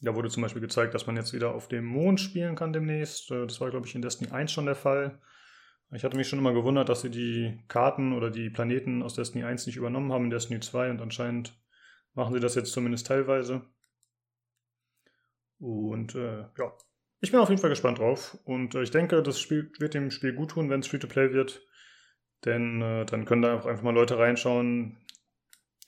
Da 0.00 0.14
wurde 0.14 0.28
zum 0.28 0.42
Beispiel 0.42 0.62
gezeigt, 0.62 0.94
dass 0.94 1.06
man 1.06 1.16
jetzt 1.16 1.32
wieder 1.32 1.54
auf 1.54 1.68
dem 1.68 1.84
Mond 1.84 2.20
spielen 2.20 2.54
kann 2.54 2.72
demnächst. 2.72 3.30
Äh, 3.30 3.46
das 3.46 3.60
war, 3.60 3.70
glaube 3.70 3.86
ich, 3.86 3.94
in 3.94 4.02
Destiny 4.02 4.30
1 4.30 4.52
schon 4.52 4.66
der 4.66 4.74
Fall. 4.74 5.20
Ich 5.90 6.04
hatte 6.04 6.16
mich 6.16 6.28
schon 6.28 6.38
immer 6.38 6.52
gewundert, 6.52 6.88
dass 6.90 7.00
sie 7.00 7.10
die 7.10 7.64
Karten 7.68 8.12
oder 8.12 8.30
die 8.30 8.50
Planeten 8.50 9.02
aus 9.02 9.14
Destiny 9.14 9.44
1 9.44 9.66
nicht 9.66 9.76
übernommen 9.76 10.12
haben 10.12 10.24
in 10.24 10.30
Destiny 10.30 10.60
2 10.60 10.90
und 10.90 11.00
anscheinend 11.00 11.58
machen 12.14 12.34
sie 12.34 12.40
das 12.40 12.54
jetzt 12.54 12.72
zumindest 12.72 13.06
teilweise. 13.06 13.62
Und 15.58 16.14
äh, 16.14 16.44
ja, 16.58 16.72
ich 17.20 17.30
bin 17.30 17.40
auf 17.40 17.48
jeden 17.48 17.60
Fall 17.60 17.70
gespannt 17.70 17.98
drauf 17.98 18.38
und 18.44 18.74
äh, 18.74 18.82
ich 18.82 18.90
denke, 18.90 19.22
das 19.22 19.40
Spiel 19.40 19.72
wird 19.78 19.94
dem 19.94 20.10
Spiel 20.10 20.34
gut 20.34 20.50
tun, 20.50 20.68
wenn 20.68 20.80
es 20.80 20.86
Free-to-Play 20.86 21.32
wird. 21.32 21.66
Denn 22.44 22.82
äh, 22.82 23.04
dann 23.06 23.24
können 23.24 23.42
da 23.42 23.58
auch 23.58 23.66
einfach 23.66 23.82
mal 23.82 23.94
Leute 23.94 24.18
reinschauen, 24.18 24.98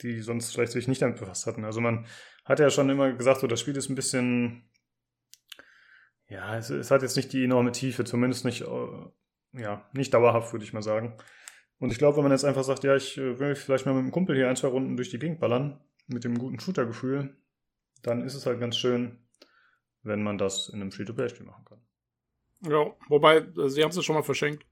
die 0.02 0.20
sonst 0.20 0.52
vielleicht 0.52 0.72
sich 0.72 0.88
nicht 0.88 1.02
damit 1.02 1.20
befasst 1.20 1.46
hatten. 1.46 1.64
Also 1.64 1.80
man 1.80 2.06
hat 2.51 2.59
ja 2.59 2.68
schon 2.68 2.90
immer 2.90 3.12
gesagt, 3.12 3.40
so 3.40 3.46
das 3.46 3.61
Spiel 3.61 3.76
ist 3.76 3.88
ein 3.88 3.94
bisschen, 3.94 4.68
ja, 6.28 6.57
es, 6.57 6.70
es 6.70 6.90
hat 6.90 7.03
jetzt 7.03 7.16
nicht 7.16 7.32
die 7.32 7.44
enorme 7.44 7.72
Tiefe, 7.72 8.05
zumindest 8.05 8.44
nicht 8.44 8.62
äh, 8.62 9.07
ja, 9.53 9.88
nicht 9.92 10.14
dauerhaft, 10.14 10.53
würde 10.53 10.64
ich 10.64 10.72
mal 10.72 10.82
sagen. 10.82 11.16
Und 11.78 11.92
ich 11.92 11.98
glaube, 11.98 12.16
wenn 12.16 12.24
man 12.24 12.32
jetzt 12.32 12.44
einfach 12.44 12.64
sagt, 12.64 12.84
ja, 12.84 12.94
ich 12.94 13.16
äh, 13.18 13.38
will 13.38 13.55
vielleicht 13.55 13.86
mal 13.86 13.94
mit 13.94 14.05
dem 14.05 14.12
Kumpel 14.12 14.36
hier 14.36 14.48
ein, 14.48 14.57
zwei 14.57 14.68
Runden 14.68 14.96
durch 14.96 15.11
die 15.11 15.18
Gegend 15.18 15.40
ballern, 15.40 15.80
mit 16.07 16.24
dem 16.24 16.38
guten 16.38 16.61
Shooter-Gefühl, 16.61 17.36
dann 18.03 18.22
ist 18.22 18.34
es 18.34 18.46
halt 18.46 18.61
ganz 18.61 18.76
schön, 18.76 19.18
wenn 20.03 20.22
man 20.22 20.38
das 20.38 20.68
in 20.68 20.80
einem 20.80 20.92
Free-to-Play-Spiel 20.92 21.46
machen 21.46 21.64
kann. 21.64 21.80
Ja, 22.62 22.94
wobei, 23.09 23.38
äh, 23.38 23.68
sie 23.68 23.82
haben 23.82 23.90
es 23.90 23.96
ja 23.96 24.03
schon 24.03 24.16
mal 24.16 24.22
verschenkt. 24.22 24.66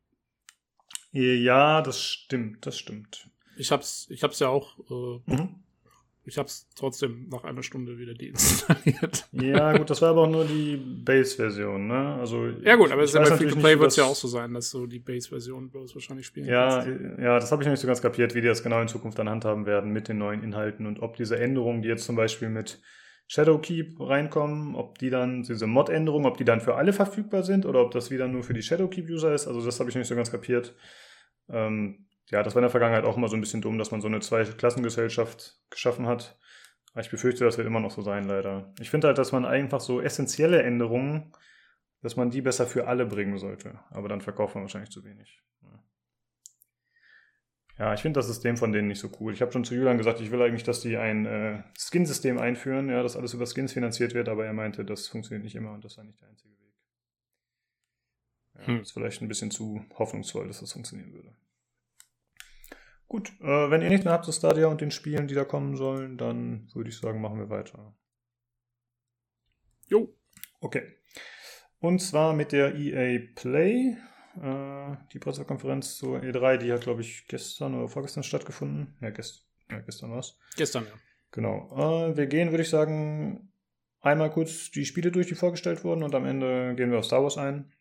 Ja, 1.13 1.81
das 1.81 2.03
stimmt, 2.03 2.67
das 2.67 2.79
stimmt. 2.79 3.31
Ich 3.57 3.73
hab's, 3.73 4.07
ich 4.11 4.23
hab's 4.23 4.39
ja 4.41 4.49
auch 4.49 4.79
äh, 4.91 5.33
mhm. 5.33 5.65
Ich 6.29 6.37
habe 6.39 6.47
es 6.47 6.69
trotzdem 6.77 7.29
nach 7.31 7.45
einer 7.45 7.63
Stunde 7.63 7.99
wieder 7.99 8.15
deinstalliert. 8.15 9.29
Ja, 9.33 9.77
gut, 9.77 9.89
das 9.89 10.03
war 10.03 10.11
aber 10.11 10.23
auch 10.23 10.31
nur 10.31 10.45
die 10.45 10.77
Base-Version, 10.77 11.87
ne? 11.87 12.17
Also, 12.21 12.49
ja, 12.63 12.77
gut, 12.77 12.93
aber 12.93 13.03
bei 13.03 13.25
Free-to-Play 13.25 13.79
wird 13.79 13.91
es 13.91 13.97
ja 13.97 14.05
auch 14.05 14.15
so 14.15 14.29
sein, 14.29 14.53
dass 14.53 14.71
du 14.71 14.87
die 14.87 14.99
Base-Version 14.99 15.71
bloß 15.71 15.95
wahrscheinlich 15.95 16.27
spielen 16.27 16.47
ja, 16.47 16.85
kannst. 16.85 17.19
Ja, 17.19 17.39
das 17.39 17.51
habe 17.51 17.63
ich 17.63 17.67
noch 17.67 17.73
nicht 17.73 17.81
so 17.81 17.87
ganz 17.87 18.03
kapiert, 18.03 18.35
wie 18.35 18.41
die 18.41 18.47
das 18.47 18.63
genau 18.63 18.81
in 18.81 18.89
Zukunft 18.89 19.19
dann 19.19 19.29
handhaben 19.29 19.65
werden 19.65 19.91
mit 19.91 20.09
den 20.09 20.19
neuen 20.19 20.43
Inhalten 20.43 20.87
und 20.87 21.01
ob 21.01 21.17
diese 21.17 21.39
Änderungen, 21.39 21.83
die 21.83 21.89
jetzt 21.89 22.05
zum 22.05 22.17
Beispiel 22.17 22.51
mit 22.51 22.81
Shadowkeep 23.29 24.01
reinkommen, 24.01 24.75
ob 24.75 24.99
die 24.99 25.11
dann, 25.11 25.43
diese 25.43 25.67
Mod-Änderungen, 25.67 26.27
ob 26.27 26.37
die 26.37 26.45
dann 26.45 26.61
für 26.61 26.75
alle 26.75 26.93
verfügbar 26.93 27.43
sind 27.43 27.65
oder 27.65 27.81
ob 27.81 27.93
das 27.93 28.11
wieder 28.11 28.29
nur 28.29 28.43
für 28.43 28.55
die 28.55 28.63
Shadowkeep-User 28.63 29.35
ist. 29.35 29.47
Also, 29.47 29.65
das 29.65 29.81
habe 29.81 29.89
ich 29.89 29.95
noch 29.95 30.01
nicht 30.01 30.09
so 30.09 30.17
ganz 30.17 30.31
kapiert. 30.31 30.75
Ähm, 31.51 32.08
ja, 32.31 32.43
das 32.43 32.55
war 32.55 32.61
in 32.61 32.65
der 32.65 32.71
Vergangenheit 32.71 33.05
auch 33.05 33.17
immer 33.17 33.29
so 33.29 33.37
ein 33.37 33.41
bisschen 33.41 33.63
dumm, 33.63 33.79
dass 33.79 33.91
man 33.91 34.01
so 34.01 34.09
eine 34.09 34.21
Zweiklassengesellschaft 34.21 35.61
geschaffen 35.71 36.07
hat. 36.07 36.39
Aber 36.93 37.01
ich 37.01 37.11
befürchte, 37.11 37.45
das 37.45 37.59
wird 37.59 37.67
immer 37.67 37.81
noch 37.81 37.91
so 37.91 38.03
sein, 38.03 38.25
leider. 38.25 38.73
Ich 38.81 38.91
finde 38.91 39.09
halt, 39.09 39.19
dass 39.19 39.33
man 39.33 39.45
einfach 39.45 39.81
so 39.81 40.01
essentielle 40.01 40.63
Änderungen, 40.63 41.33
dass 42.03 42.17
man 42.17 42.31
die 42.31 42.43
besser 42.43 42.67
für 42.67 42.87
alle 42.87 43.07
bringen 43.07 43.39
sollte. 43.39 43.81
Aber 43.91 44.09
dann 44.09 44.21
verkauft 44.21 44.55
man 44.55 44.65
wahrscheinlich 44.65 44.91
zu 44.91 45.05
wenig. 45.05 45.43
Ja, 47.79 47.95
ich 47.95 48.01
finde 48.01 48.19
das 48.19 48.27
System 48.27 48.57
von 48.57 48.73
denen 48.73 48.89
nicht 48.89 48.99
so 48.99 49.09
cool. 49.21 49.33
Ich 49.33 49.41
habe 49.41 49.53
schon 49.53 49.65
zu 49.65 49.75
Julian 49.75 49.99
gesagt, 49.99 50.21
ich 50.21 50.33
will 50.33 50.43
eigentlich, 50.43 50.65
dass 50.65 50.81
die 50.81 50.97
ein 50.97 51.27
äh, 51.27 51.63
Skin-System 51.79 52.39
einführen, 52.39 52.89
ja, 52.89 53.05
dass 53.05 53.17
alles 53.17 53.35
über 53.35 53.47
Skins 53.47 53.73
finanziert 53.73 54.15
wird, 54.15 54.29
aber 54.29 54.45
er 54.45 54.53
meinte, 54.53 54.85
das 54.85 55.07
funktioniert 55.07 55.45
nicht 55.45 55.55
immer 55.55 55.73
und 55.73 55.85
das 55.85 55.95
sei 55.95 56.03
nicht 56.03 56.21
der 56.21 56.29
einzige 56.29 56.59
Weg. 56.59 56.75
Ja, 58.55 58.67
hm. 58.67 58.81
Ist 58.81 58.93
vielleicht 58.93 59.23
ein 59.23 59.29
bisschen 59.29 59.53
zu 59.53 59.85
hoffnungsvoll, 59.97 60.49
dass 60.49 60.59
das 60.59 60.73
funktionieren 60.73 61.13
würde. 61.13 61.33
Gut, 63.09 63.33
äh, 63.41 63.71
wenn 63.71 63.81
ihr 63.81 63.89
nicht 63.89 64.05
mehr 64.05 64.13
habt 64.13 64.27
zu 64.27 64.33
Stadia 64.33 64.67
und 64.67 64.83
den 64.83 64.91
Spielen, 64.91 65.29
die 65.29 65.35
da 65.35 65.45
kommen 65.45 65.77
sollen, 65.77 66.19
dann 66.19 66.71
würde 66.75 66.91
ich 66.91 66.99
sagen, 66.99 67.23
machen 67.23 67.39
wir 67.39 67.49
weiter. 67.49 67.97
Jo. 69.87 70.15
Okay. 70.61 70.83
Und 71.81 72.01
zwar 72.01 72.35
mit 72.35 72.53
der 72.53 72.75
EA 72.75 73.21
Play. 73.35 73.97
Äh, 74.43 74.97
die 75.13 75.19
Pressekonferenz 75.19 75.97
zur 75.97 76.21
E3, 76.21 76.59
die 76.59 76.73
hat, 76.73 76.83
glaube 76.83 77.01
ich, 77.01 77.27
gestern 77.29 77.75
oder 77.75 77.89
vorgestern 77.89 78.23
stattgefunden. 78.23 78.97
Ja, 79.01 79.11
gest 79.11 79.49
ja 79.71 79.81
gestern 79.81 80.11
war 80.11 80.19
es. 80.19 80.39
Gestern, 80.57 80.85
ja. 80.85 80.93
Genau. 81.33 82.11
Äh, 82.11 82.17
wir 82.17 82.27
gehen, 82.27 82.51
würde 82.51 82.63
ich 82.63 82.71
sagen, 82.71 83.53
einmal 84.01 84.31
kurz 84.31 84.71
die 84.71 84.85
Spiele 84.85 85.11
durch, 85.11 85.29
die 85.29 85.35
vorgestellt 85.35 85.83
wurden 85.83 86.03
und 86.03 86.15
am 86.15 86.27
Ende 86.27 86.75
gehen 86.77 86.91
wir 86.91 86.99
auf 86.99 87.07
Star 87.07 87.23
Wars 87.23 87.39
ein. 87.39 87.73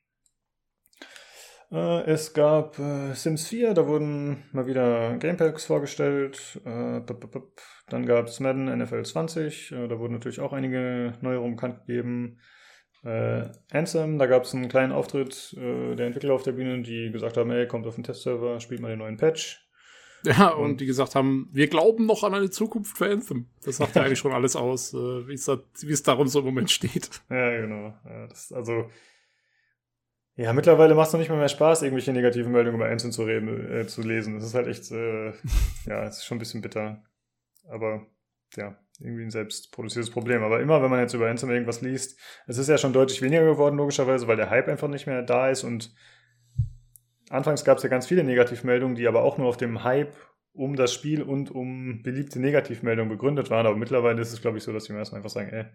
Äh, 1.72 2.04
es 2.06 2.34
gab 2.34 2.80
äh, 2.80 3.14
Sims 3.14 3.48
4, 3.48 3.74
da 3.74 3.88
wurden 3.88 4.44
mal 4.52 4.68
wieder 4.68 5.18
Gamepacks 5.18 5.66
vorgestellt. 5.66 6.62
Äh, 6.66 7.02
dann 7.90 8.06
gab 8.06 8.28
es 8.28 8.40
Madden 8.40 8.66
NFL 8.66 9.04
20, 9.04 9.70
da 9.70 10.00
wurden 10.00 10.14
natürlich 10.14 10.40
auch 10.40 10.54
einige 10.54 11.14
Neuerungen 11.22 11.56
bekannt 11.56 11.86
gegeben. 11.86 12.40
Anthem, 13.04 14.18
da 14.18 14.26
gab 14.26 14.44
es 14.44 14.54
einen 14.54 14.68
kleinen 14.68 14.92
Auftritt 14.92 15.56
der 15.56 16.08
Entwickler 16.08 16.34
auf 16.34 16.44
der 16.44 16.52
Bühne, 16.54 16.82
die 16.82 17.10
gesagt 17.12 17.38
haben, 17.38 17.52
ey, 17.52 17.66
kommt 17.66 17.88
auf 17.88 17.96
den 17.96 18.04
Testserver, 18.04 18.60
spielt 18.60 18.82
mal 18.82 18.90
den 18.90 19.00
neuen 19.00 19.18
Patch. 19.18 19.64
Ja, 20.26 20.50
und, 20.50 20.72
und 20.72 20.82
die 20.82 20.88
gesagt 20.88 21.14
haben, 21.14 21.48
wir 21.54 21.68
glauben 21.68 22.08
noch 22.08 22.24
an 22.24 22.34
eine 22.34 22.50
Zukunft 22.50 22.98
für 22.98 23.10
Anthem. 23.10 23.46
Das 23.64 23.78
sagt 23.78 23.96
ja 23.96 24.02
eigentlich 24.04 24.18
schon 24.18 24.34
alles 24.34 24.56
aus, 24.56 24.94
wie 24.94 25.92
es 25.92 26.04
darum 26.04 26.28
so 26.28 26.40
im 26.40 26.46
Moment 26.46 26.72
steht. 26.72 27.22
Ja, 27.30 27.62
genau. 27.62 27.94
Ja, 28.04 28.28
das, 28.28 28.52
also 28.52 28.90
ja, 30.38 30.54
mittlerweile 30.54 30.94
macht 30.94 31.08
es 31.08 31.14
noch 31.14 31.20
nicht 31.20 31.30
mal 31.30 31.38
mehr 31.40 31.50
Spaß, 31.50 31.82
irgendwelche 31.82 32.14
negativen 32.14 32.52
Meldungen 32.52 32.80
über 32.80 32.90
Anson 32.90 33.12
zu, 33.12 33.24
reden, 33.24 33.72
äh, 33.72 33.88
zu 33.88 34.04
lesen. 34.04 34.36
Das 34.36 34.46
ist 34.46 34.54
halt 34.54 34.68
echt, 34.68 34.92
äh, 34.92 35.32
ja, 35.88 36.04
es 36.04 36.18
ist 36.18 36.26
schon 36.26 36.38
ein 36.38 36.40
bisschen 36.40 36.62
bitter. 36.62 37.04
Aber 37.68 38.06
ja, 38.56 38.78
irgendwie 39.00 39.24
ein 39.24 39.32
selbst 39.32 39.72
produziertes 39.72 40.12
Problem. 40.12 40.44
Aber 40.44 40.62
immer, 40.62 40.84
wenn 40.84 40.92
man 40.92 41.00
jetzt 41.00 41.16
über 41.16 41.28
Anthem 41.28 41.50
irgendwas 41.50 41.82
liest, 41.82 42.20
es 42.46 42.60
ist 42.60 42.70
ja 42.70 42.78
schon 42.78 42.94
deutlich 42.94 43.24
weniger 43.24 43.46
geworden, 43.46 43.78
logischerweise, 43.78 44.28
weil 44.28 44.38
der 44.38 44.52
Hype 44.52 44.68
einfach 44.68 44.88
nicht 44.88 45.08
mehr 45.08 45.24
da 45.24 45.50
ist. 45.50 45.64
Und 45.64 45.92
anfangs 47.30 47.66
gab 47.66 47.78
es 47.78 47.84
ja 47.84 47.90
ganz 47.90 48.06
viele 48.06 48.24
Negativmeldungen, 48.24 48.96
die 48.96 49.08
aber 49.08 49.24
auch 49.24 49.40
nur 49.40 49.48
auf 49.48 49.58
dem 49.58 49.84
Hype 49.84 50.16
um 50.54 50.76
das 50.76 50.94
Spiel 50.94 51.24
und 51.24 51.50
um 51.50 52.04
beliebte 52.04 52.40
Negativmeldungen 52.40 53.10
begründet 53.10 53.50
waren. 53.50 53.66
Aber 53.66 53.76
mittlerweile 53.76 54.22
ist 54.22 54.34
es, 54.34 54.42
glaube 54.42 54.58
ich, 54.58 54.64
so, 54.64 54.72
dass 54.72 54.84
die 54.84 54.94
meisten 54.94 55.16
einfach 55.16 55.32
sagen, 55.32 55.50
ey, 55.50 55.66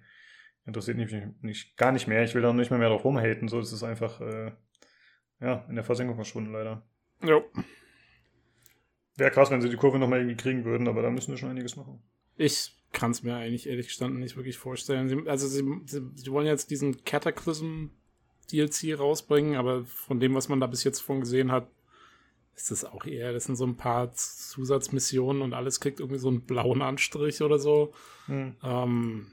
interessiert 0.67 0.97
mich 0.97 1.13
nicht, 1.41 1.77
gar 1.77 1.93
nicht 1.93 2.07
mehr. 2.07 2.23
Ich 2.25 2.35
will 2.35 2.43
da 2.43 2.53
nicht 2.53 2.71
mehr, 2.71 2.79
mehr 2.79 2.89
drauf 2.89 3.05
rumhaten. 3.05 3.49
So 3.49 3.61
ist 3.61 3.73
es 3.73 3.83
einfach, 3.83 4.21
äh, 4.21 4.53
ja, 5.41 5.65
in 5.69 5.75
der 5.75 5.85
Versenkung 5.85 6.17
verschwunden, 6.17 6.53
leider. 6.53 6.87
Jo. 7.23 7.45
Wäre 9.17 9.31
krass, 9.31 9.51
wenn 9.51 9.61
sie 9.61 9.69
die 9.69 9.77
Kurve 9.77 9.99
nochmal 9.99 10.21
irgendwie 10.21 10.37
kriegen 10.37 10.65
würden, 10.65 10.89
aber 10.89 11.03
da 11.03 11.11
müssen 11.11 11.33
wir 11.33 11.39
schon 11.39 11.51
einiges 11.51 11.77
machen. 11.77 12.03
Ich 12.37 12.77
kann 12.93 13.11
es 13.11 13.23
mir 13.23 13.37
eigentlich 13.37 13.69
ehrlich 13.69 13.89
gestanden 13.89 14.21
nicht 14.21 14.37
wirklich 14.37 14.59
vorstellen. 14.59 15.09
Sie, 15.09 15.29
also 15.29 15.47
sie, 15.47 15.65
sie, 15.87 16.03
sie, 16.15 16.31
wollen 16.31 16.47
jetzt 16.47 16.71
diesen 16.71 17.05
Cataclysm 17.05 17.87
DLC 18.51 18.99
rausbringen, 18.99 19.57
aber 19.57 19.85
von 19.85 20.21
dem, 20.21 20.35
was 20.35 20.49
man 20.49 20.61
da 20.61 20.67
bis 20.67 20.85
jetzt 20.85 21.01
von 21.01 21.21
gesehen 21.21 21.53
hat, 21.53 21.69
ist 22.55 22.71
das 22.71 22.85
auch 22.85 23.07
eher, 23.07 23.33
das 23.33 23.45
sind 23.45 23.57
so 23.57 23.67
ein 23.67 23.77
paar 23.77 24.13
Zusatzmissionen 24.13 25.41
und 25.41 25.55
alles 25.55 25.81
kriegt 25.81 26.01
irgendwie 26.01 26.19
so 26.19 26.29
einen 26.29 26.43
blauen 26.43 26.83
Anstrich 26.83 27.41
oder 27.41 27.59
so. 27.59 27.95
Hm. 28.27 28.57
Ähm, 28.63 29.27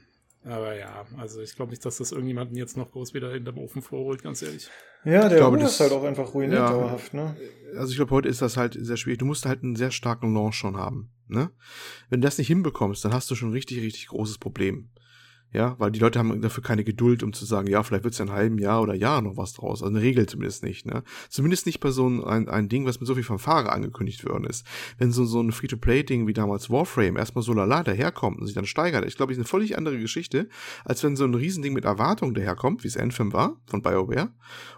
aber 0.44 0.74
ja, 0.74 1.06
also 1.18 1.40
ich 1.40 1.54
glaube 1.54 1.70
nicht, 1.70 1.84
dass 1.84 1.98
das 1.98 2.12
irgendjemanden 2.12 2.56
jetzt 2.56 2.76
noch 2.76 2.90
groß 2.90 3.12
wieder 3.12 3.34
in 3.34 3.44
dem 3.44 3.58
Ofen 3.58 3.82
vorholt, 3.82 4.22
ganz 4.22 4.40
ehrlich. 4.40 4.68
Ja, 5.04 5.28
der 5.28 5.38
glaube, 5.38 5.58
das 5.58 5.72
ist 5.72 5.80
halt 5.80 5.92
auch 5.92 6.04
einfach 6.04 6.32
ruiniert 6.32 6.60
ja, 6.60 6.70
dauerhaft, 6.70 7.14
ne? 7.14 7.36
Also 7.76 7.90
ich 7.90 7.96
glaube, 7.96 8.12
heute 8.12 8.28
ist 8.28 8.42
das 8.42 8.56
halt 8.56 8.76
sehr 8.78 8.96
schwierig. 8.96 9.18
Du 9.18 9.26
musst 9.26 9.46
halt 9.46 9.62
einen 9.62 9.76
sehr 9.76 9.90
starken 9.90 10.32
Launch 10.34 10.56
schon 10.56 10.76
haben, 10.76 11.10
ne? 11.28 11.50
Wenn 12.08 12.20
du 12.20 12.26
das 12.26 12.38
nicht 12.38 12.48
hinbekommst, 12.48 13.04
dann 13.04 13.12
hast 13.12 13.30
du 13.30 13.34
schon 13.34 13.50
ein 13.50 13.54
richtig, 13.54 13.82
richtig 13.82 14.08
großes 14.08 14.38
Problem. 14.38 14.90
Ja, 15.52 15.74
weil 15.78 15.90
die 15.90 15.98
Leute 15.98 16.20
haben 16.20 16.40
dafür 16.40 16.62
keine 16.62 16.84
Geduld, 16.84 17.24
um 17.24 17.32
zu 17.32 17.44
sagen, 17.44 17.66
ja, 17.66 17.82
vielleicht 17.82 18.04
wird 18.04 18.12
es 18.12 18.18
ja 18.18 18.26
ein 18.26 18.30
halben 18.30 18.58
Jahr 18.58 18.82
oder 18.82 18.94
Jahr 18.94 19.20
noch 19.20 19.36
was 19.36 19.52
draus. 19.52 19.82
Also 19.82 19.92
eine 19.92 20.00
Regel 20.00 20.26
zumindest 20.26 20.62
nicht, 20.62 20.86
ne? 20.86 21.02
Zumindest 21.28 21.66
nicht 21.66 21.80
bei 21.80 21.90
so 21.90 22.06
ein, 22.06 22.48
ein 22.48 22.68
Ding, 22.68 22.86
was 22.86 23.00
mit 23.00 23.08
so 23.08 23.14
viel 23.16 23.24
Fanfare 23.24 23.72
angekündigt 23.72 24.24
worden 24.24 24.44
ist. 24.44 24.64
Wenn 24.98 25.10
so, 25.10 25.24
so 25.24 25.40
ein 25.40 25.50
Free-to-Play-Ding 25.50 26.28
wie 26.28 26.32
damals 26.32 26.70
Warframe 26.70 27.16
erstmal 27.16 27.42
so 27.42 27.52
lala 27.52 27.82
daherkommt 27.82 28.38
und 28.38 28.46
sich 28.46 28.54
dann 28.54 28.66
steigert, 28.66 29.04
ich 29.04 29.16
glaube, 29.16 29.32
ist 29.32 29.38
eine 29.38 29.44
völlig 29.44 29.76
andere 29.76 29.98
Geschichte, 29.98 30.48
als 30.84 31.02
wenn 31.02 31.16
so 31.16 31.24
ein 31.24 31.34
Riesending 31.34 31.72
mit 31.72 31.84
Erwartung 31.84 32.32
daherkommt, 32.32 32.84
wie 32.84 32.88
es 32.88 32.96
Anthem 32.96 33.32
war, 33.32 33.56
von 33.66 33.82
BioWare, 33.82 34.30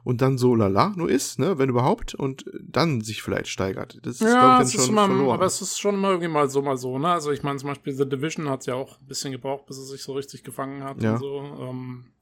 und 0.04 0.22
dann 0.22 0.38
so 0.38 0.54
lala 0.54 0.94
nur 0.96 1.10
ist, 1.10 1.38
ne, 1.38 1.58
wenn 1.58 1.68
überhaupt, 1.68 2.14
und 2.14 2.44
dann 2.62 3.02
sich 3.02 3.22
vielleicht 3.22 3.48
steigert. 3.48 3.98
Das 4.02 4.14
ist, 4.14 4.22
ja, 4.22 4.56
glaube 4.56 4.68
ich, 4.68 4.74
dann 4.74 4.86
schon 4.86 4.94
immer, 4.94 5.06
verloren. 5.06 5.34
Aber 5.34 5.46
es 5.46 5.60
ist 5.60 5.78
schon 5.78 5.96
immer 5.96 6.08
irgendwie 6.08 6.28
mal 6.28 6.48
so, 6.48 6.62
mal 6.62 6.78
so, 6.78 6.98
ne? 6.98 7.08
Also 7.08 7.30
ich 7.30 7.42
meine, 7.42 7.58
zum 7.58 7.68
Beispiel 7.68 7.92
The 7.92 8.08
Division 8.08 8.48
hat 8.48 8.64
ja 8.64 8.74
auch 8.74 8.98
ein 9.00 9.06
bisschen 9.06 9.32
gebraucht, 9.32 9.66
bis 9.66 9.76
es 9.76 9.90
sich 9.90 10.02
so 10.02 10.14
richtig 10.14 10.42
gefallen 10.42 10.61
angefangen 10.62 10.84
hat 10.84 11.02
ja. 11.02 11.12
und 11.12 11.18
so. 11.18 11.38
Ähm, 11.60 12.12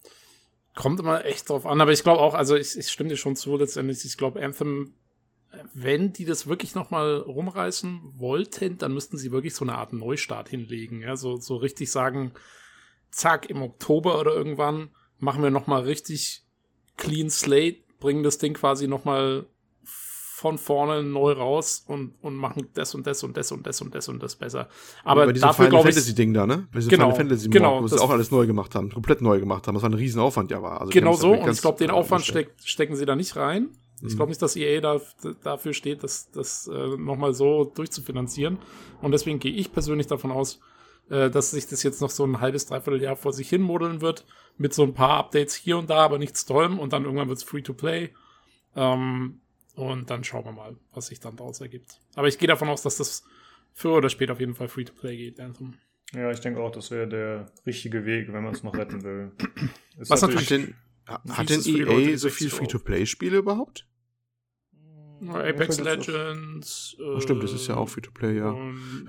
kommt 0.75 1.01
immer 1.01 1.25
echt 1.25 1.49
drauf 1.49 1.67
an, 1.67 1.81
aber 1.81 1.93
ich 1.93 2.03
glaube 2.03 2.21
auch, 2.21 2.35
also 2.35 2.57
ich, 2.57 2.77
ich 2.77 2.89
stimme 2.89 3.11
dir 3.11 3.17
schon 3.17 3.37
zu 3.37 3.57
letztendlich, 3.57 4.05
ich 4.05 4.17
glaube 4.17 4.43
Anthem, 4.43 4.95
wenn 5.75 6.13
die 6.13 6.25
das 6.25 6.47
wirklich 6.47 6.75
nochmal 6.75 7.17
rumreißen 7.19 8.19
wollten, 8.19 8.79
dann 8.79 8.95
müssten 8.95 9.19
sie 9.19 9.33
wirklich 9.33 9.55
so 9.55 9.65
eine 9.65 9.75
Art 9.75 9.93
Neustart 9.93 10.49
hinlegen, 10.49 11.03
ja, 11.03 11.17
so, 11.17 11.37
so 11.37 11.57
richtig 11.57 11.91
sagen, 11.91 12.33
zack, 13.11 13.51
im 13.51 13.63
Oktober 13.63 14.21
oder 14.21 14.33
irgendwann 14.33 14.91
machen 15.19 15.43
wir 15.43 15.51
nochmal 15.51 15.83
richtig 15.83 16.45
clean 16.97 17.31
slate, 17.31 17.83
bringen 17.99 18.23
das 18.23 18.39
Ding 18.39 18.55
quasi 18.55 18.87
nochmal 18.87 19.47
von 20.41 20.57
vorne 20.57 21.03
neu 21.03 21.33
raus 21.33 21.85
und, 21.87 22.15
und 22.23 22.35
machen 22.35 22.69
das 22.73 22.95
und 22.95 23.07
das 23.07 23.23
und 23.23 23.37
das 23.37 23.53
und 23.53 23.67
das 23.67 23.83
und 23.83 23.95
das 23.95 24.09
und 24.09 24.23
das 24.23 24.37
besser. 24.37 24.69
Aber 25.05 25.27
bei 25.27 25.33
dafür 25.33 25.67
Final 25.67 25.83
Fantasy 25.83 26.15
Ding 26.15 26.33
da, 26.33 26.47
ne? 26.47 26.67
Bei 26.73 26.81
genau, 26.81 27.11
Final 27.11 27.15
Fantasy 27.15 27.51
genau, 27.51 27.83
wo 27.83 27.87
sie 27.87 28.01
auch 28.01 28.09
alles 28.09 28.31
neu 28.31 28.47
gemacht 28.47 28.75
haben, 28.75 28.91
komplett 28.91 29.21
neu 29.21 29.39
gemacht 29.39 29.67
haben. 29.67 29.75
Das 29.75 29.83
war 29.83 29.91
ein 29.91 29.95
Riesenaufwand 29.95 30.51
ja 30.51 30.63
war. 30.63 30.81
Also 30.81 30.93
genau 30.93 31.13
so 31.13 31.35
und 31.35 31.51
ich 31.51 31.61
glaube, 31.61 31.77
den 31.77 31.91
Aufwand 31.91 32.25
steck, 32.25 32.55
stecken 32.65 32.97
sie 32.97 33.05
da 33.05 33.17
nicht 33.17 33.37
rein. 33.37 33.69
Ich 34.03 34.17
glaube 34.17 34.25
mhm. 34.25 34.29
nicht, 34.31 34.41
dass 34.41 34.57
EA 34.57 34.81
da, 34.81 34.99
dafür 35.43 35.75
steht, 35.75 36.03
das, 36.03 36.31
das 36.31 36.67
äh, 36.69 36.97
nochmal 36.97 37.35
so 37.35 37.65
durchzufinanzieren. 37.65 38.57
Und 39.03 39.13
deswegen 39.13 39.41
gehe 39.41 39.53
ich 39.53 39.75
persönlich 39.75 40.07
davon 40.07 40.31
aus, 40.31 40.59
äh, 41.11 41.29
dass 41.29 41.51
sich 41.51 41.67
das 41.67 41.83
jetzt 41.83 42.01
noch 42.01 42.09
so 42.09 42.25
ein 42.25 42.41
halbes, 42.41 42.65
dreiviertel 42.65 43.03
Jahr 43.03 43.17
vor 43.17 43.35
sich 43.35 43.51
hin 43.51 43.61
modeln 43.61 44.01
wird, 44.01 44.25
mit 44.57 44.73
so 44.73 44.85
ein 44.85 44.95
paar 44.95 45.19
Updates 45.19 45.55
hier 45.55 45.77
und 45.77 45.91
da, 45.91 45.99
aber 45.99 46.17
nichts 46.17 46.47
tollem 46.47 46.79
und 46.79 46.95
dann 46.95 47.05
irgendwann 47.05 47.29
wird 47.29 47.37
es 47.37 47.45
free 47.45 47.61
to 47.61 47.75
play. 47.75 48.09
Ähm, 48.75 49.43
und 49.81 50.11
dann 50.11 50.25
schauen 50.25 50.45
wir 50.45 50.53
mal, 50.53 50.77
was 50.93 51.09
sich 51.09 51.21
dann 51.21 51.37
daraus 51.37 51.61
ergibt. 51.61 52.01
Aber 52.15 52.29
ich 52.29 52.39
gehe 52.39 52.49
davon 52.49 52.69
aus, 52.69 52.83
dass 52.83 52.97
das 52.97 53.25
früher 53.73 53.95
oder 53.95 54.09
später 54.09 54.33
auf 54.33 54.41
jeden 54.41 54.55
Fall 54.55 54.69
Free-to-Play 54.69 55.17
geht, 55.17 55.41
Anthem. 55.41 55.75
Ja, 56.13 56.31
ich 56.31 56.41
denke 56.41 56.61
auch, 56.61 56.73
das 56.73 56.91
wäre 56.91 57.09
der 57.09 57.53
richtige 57.67 58.05
Weg, 58.05 58.33
wenn 58.33 58.43
man 58.43 58.53
es 58.53 58.63
noch 58.63 58.75
retten 58.75 59.03
will. 59.05 59.33
Ist 59.99 60.11
was 60.11 60.23
hat 60.23 60.51
denn, 60.51 60.75
hat 61.07 61.49
denn 61.51 61.63
EA 61.65 62.17
so 62.17 62.29
viel 62.31 62.51
Free-to-Play-Spiele 62.51 63.39
überhaupt? 63.39 63.87
Apex 65.29 65.79
Legends. 65.81 66.97
Oh, 66.99 67.21
stimmt, 67.21 67.43
das 67.43 67.53
ist 67.53 67.67
ja 67.67 67.77
auch 67.77 67.89
Free-to-Play, 67.89 68.39
ja. 68.39 68.57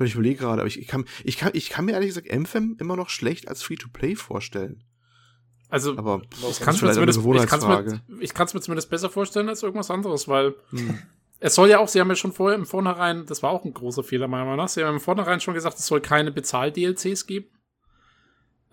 ich 0.02 0.14
überlege 0.14 0.40
gerade, 0.40 0.62
aber 0.62 0.68
ich, 0.68 0.78
ich, 0.78 0.88
kann, 0.88 1.06
ich, 1.24 1.38
kann, 1.38 1.52
ich 1.54 1.70
kann 1.70 1.86
mir 1.86 1.94
ehrlich 1.94 2.10
gesagt 2.10 2.30
Anthem 2.30 2.76
immer 2.80 2.98
noch 2.98 3.10
schlecht 3.10 3.48
als 3.48 3.64
Free-to-Play 3.64 4.16
vorstellen. 4.16 4.84
Also, 5.72 5.98
aber 5.98 6.22
ich 6.50 6.60
kann 6.60 6.76
es 6.76 6.82
mir, 6.82 6.94
mir, 6.94 8.28
mir 8.54 8.62
zumindest 8.62 8.90
besser 8.90 9.10
vorstellen 9.10 9.48
als 9.48 9.64
irgendwas 9.64 9.90
anderes, 9.90 10.28
weil 10.28 10.54
hm. 10.72 11.00
es 11.40 11.56
soll 11.56 11.70
ja 11.70 11.80
auch, 11.80 11.88
sie 11.88 12.02
haben 12.02 12.10
ja 12.10 12.16
schon 12.18 12.34
vorher 12.34 12.60
im 12.60 12.66
Vornherein, 12.66 13.26
das 13.26 13.42
war 13.42 13.52
auch 13.52 13.64
ein 13.64 13.74
großer 13.74 14.04
Fehler 14.04 14.28
meiner 14.28 14.44
Meinung 14.44 14.58
nach, 14.58 14.68
sie 14.68 14.84
haben 14.84 14.96
im 14.96 15.00
Vornherein 15.00 15.40
schon 15.40 15.54
gesagt, 15.54 15.80
es 15.80 15.88
soll 15.88 16.02
keine 16.02 16.34
Bezahl-DLCs 16.34 17.26
geben. 17.26 17.48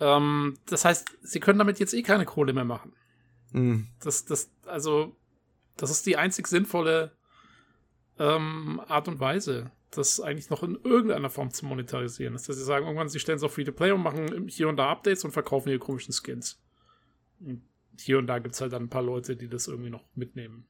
Ähm, 0.01 0.59
das 0.66 0.84
heißt, 0.84 1.18
sie 1.22 1.38
können 1.38 1.61
damit 1.61 1.78
jetzt 1.78 1.94
eh 1.94 2.03
keine 2.03 2.24
Kohle 2.24 2.53
mehr 2.53 2.64
machen. 2.64 2.92
Hm. 3.53 3.86
Das, 4.03 4.24
das, 4.24 4.51
also, 4.66 5.14
das 5.76 5.92
ist 5.92 6.05
die 6.05 6.16
einzig 6.16 6.49
sinnvolle 6.49 7.12
ähm, 8.18 8.80
Art 8.88 9.07
und 9.07 9.20
Weise, 9.20 9.70
das 9.92 10.20
eigentlich 10.20 10.51
noch 10.51 10.64
in 10.64 10.76
irgendeiner 10.82 11.30
Form 11.30 11.53
zu 11.53 11.64
monetarisieren. 11.64 12.32
Das 12.32 12.49
heißt, 12.49 12.59
sie 12.59 12.64
sagen 12.64 12.86
irgendwann, 12.86 13.09
sie 13.09 13.20
stellen 13.20 13.36
es 13.36 13.44
auf 13.44 13.55
Free-to-Play 13.55 13.92
und 13.92 14.03
machen 14.03 14.49
hier 14.49 14.68
und 14.68 14.78
da 14.78 14.90
Updates 14.90 15.24
und 15.24 15.30
verkaufen 15.30 15.68
ihre 15.68 15.78
komischen 15.78 16.12
Skins. 16.12 16.61
Hier 17.99 18.18
und 18.18 18.26
da 18.26 18.39
gibt 18.39 18.55
es 18.55 18.61
halt 18.61 18.72
dann 18.72 18.84
ein 18.84 18.91
paar 18.91 19.03
Leute, 19.03 19.36
die 19.36 19.49
das 19.49 19.68
irgendwie 19.68 19.91
noch 19.91 20.05
mitnehmen. 20.14 20.68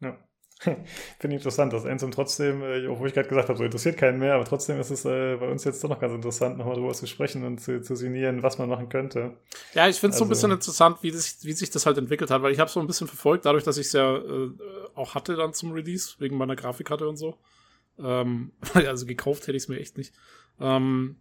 Ja. 0.00 0.18
Finde 0.60 1.36
ich 1.36 1.40
interessant, 1.40 1.72
dass 1.72 1.84
Ansem 1.84 2.12
trotzdem, 2.12 2.62
äh, 2.62 2.86
obwohl 2.86 3.08
ich 3.08 3.14
gerade 3.14 3.28
gesagt 3.28 3.48
habe, 3.48 3.58
so 3.58 3.64
interessiert 3.64 3.96
keinen 3.96 4.18
mehr, 4.18 4.34
aber 4.34 4.44
trotzdem 4.44 4.78
ist 4.78 4.90
es 4.90 5.04
äh, 5.04 5.36
bei 5.36 5.48
uns 5.48 5.64
jetzt 5.64 5.82
doch 5.82 5.88
noch 5.88 5.98
ganz 5.98 6.14
interessant, 6.14 6.58
nochmal 6.58 6.76
drüber 6.76 6.92
zu 6.92 7.06
sprechen 7.06 7.44
und 7.44 7.60
zu, 7.60 7.82
zu 7.82 7.96
sinnieren, 7.96 8.42
was 8.42 8.58
man 8.58 8.68
machen 8.68 8.88
könnte. 8.88 9.36
Ja, 9.74 9.88
ich 9.88 9.98
finde 9.98 10.14
es 10.14 10.16
also, 10.16 10.18
so 10.18 10.24
ein 10.24 10.28
bisschen 10.28 10.50
also 10.52 10.58
interessant, 10.58 10.98
wie, 11.02 11.10
das, 11.10 11.44
wie 11.44 11.52
sich 11.52 11.70
das 11.70 11.86
halt 11.86 11.98
entwickelt 11.98 12.30
hat, 12.30 12.42
weil 12.42 12.52
ich 12.52 12.60
habe 12.60 12.70
so 12.70 12.78
ein 12.78 12.86
bisschen 12.86 13.08
verfolgt, 13.08 13.46
dadurch, 13.46 13.64
dass 13.64 13.78
ich 13.78 13.86
es 13.86 13.92
ja 13.92 14.16
äh, 14.16 14.50
auch 14.94 15.14
hatte 15.14 15.34
dann 15.34 15.54
zum 15.54 15.72
Release, 15.72 16.14
wegen 16.18 16.36
meiner 16.36 16.56
Grafikkarte 16.56 17.08
und 17.08 17.16
so. 17.16 17.36
Ähm, 17.98 18.52
also 18.74 19.06
gekauft 19.06 19.42
hätte 19.42 19.56
ich 19.56 19.64
es 19.64 19.68
mir 19.68 19.80
echt 19.80 19.98
nicht. 19.98 20.14
Ähm, 20.60 21.16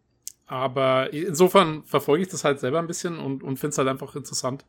aber 0.46 1.14
insofern 1.14 1.84
verfolge 1.84 2.24
ich 2.24 2.30
das 2.30 2.44
halt 2.44 2.60
selber 2.60 2.80
ein 2.80 2.88
bisschen 2.88 3.20
und, 3.20 3.44
und 3.44 3.58
finde 3.58 3.70
es 3.70 3.78
halt 3.78 3.88
einfach 3.88 4.16
interessant, 4.16 4.66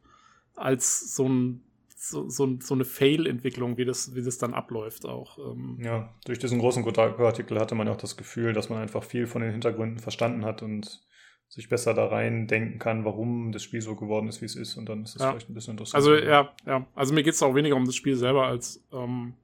als 0.55 1.14
so 1.14 1.29
ein 1.29 1.62
so, 1.97 2.29
so, 2.29 2.59
so 2.61 2.75
eine 2.75 2.85
Fail-Entwicklung, 2.85 3.77
wie 3.79 3.85
das, 3.85 4.14
wie 4.14 4.22
das 4.22 4.39
dann 4.39 4.53
abläuft 4.53 5.07
auch. 5.07 5.39
Ähm. 5.39 5.79
Ja, 5.83 6.12
durch 6.27 6.39
diesen 6.39 6.59
großen 6.59 6.85
Kotaku-Artikel 6.85 7.59
hatte 7.59 7.75
man 7.75 7.89
auch 7.89 7.97
das 7.97 8.16
Gefühl, 8.16 8.53
dass 8.53 8.68
man 8.68 8.79
einfach 8.79 9.03
viel 9.05 9.27
von 9.27 9.43
den 9.43 9.53
Hintergründen 9.53 9.99
verstanden 9.99 10.45
hat 10.45 10.62
und 10.62 11.03
sich 11.49 11.68
besser 11.68 11.95
da 11.95 12.07
rein 12.07 12.47
denken 12.47 12.79
kann, 12.79 13.05
warum 13.05 13.53
das 13.53 13.62
Spiel 13.62 13.81
so 13.81 13.95
geworden 13.97 14.29
ist, 14.29 14.41
wie 14.41 14.47
es 14.47 14.57
ist. 14.57 14.77
Und 14.77 14.89
dann 14.89 15.05
ist 15.05 15.14
das 15.14 15.22
ja. 15.22 15.31
vielleicht 15.31 15.49
ein 15.49 15.55
bisschen 15.55 15.72
interessant. 15.72 15.95
Also 15.95 16.14
ja, 16.14 16.53
ja. 16.66 16.87
Also 16.95 17.14
mir 17.14 17.22
geht 17.22 17.35
es 17.35 17.43
auch 17.43 17.55
weniger 17.55 17.77
um 17.77 17.87
das 17.87 17.95
Spiel 17.95 18.16
selber, 18.16 18.47
als 18.47 18.85
ähm, 18.93 19.35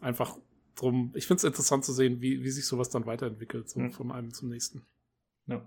einfach 0.00 0.36
drum. 0.76 1.12
Ich 1.14 1.26
finde 1.26 1.38
es 1.38 1.44
interessant 1.44 1.84
zu 1.84 1.92
sehen, 1.92 2.20
wie, 2.20 2.42
wie 2.42 2.50
sich 2.50 2.66
sowas 2.66 2.88
dann 2.88 3.06
weiterentwickelt, 3.06 3.68
so 3.68 3.80
hm. 3.80 3.90
von 3.90 4.10
einem 4.10 4.32
zum 4.32 4.48
nächsten. 4.48 4.82
Ja. 5.50 5.66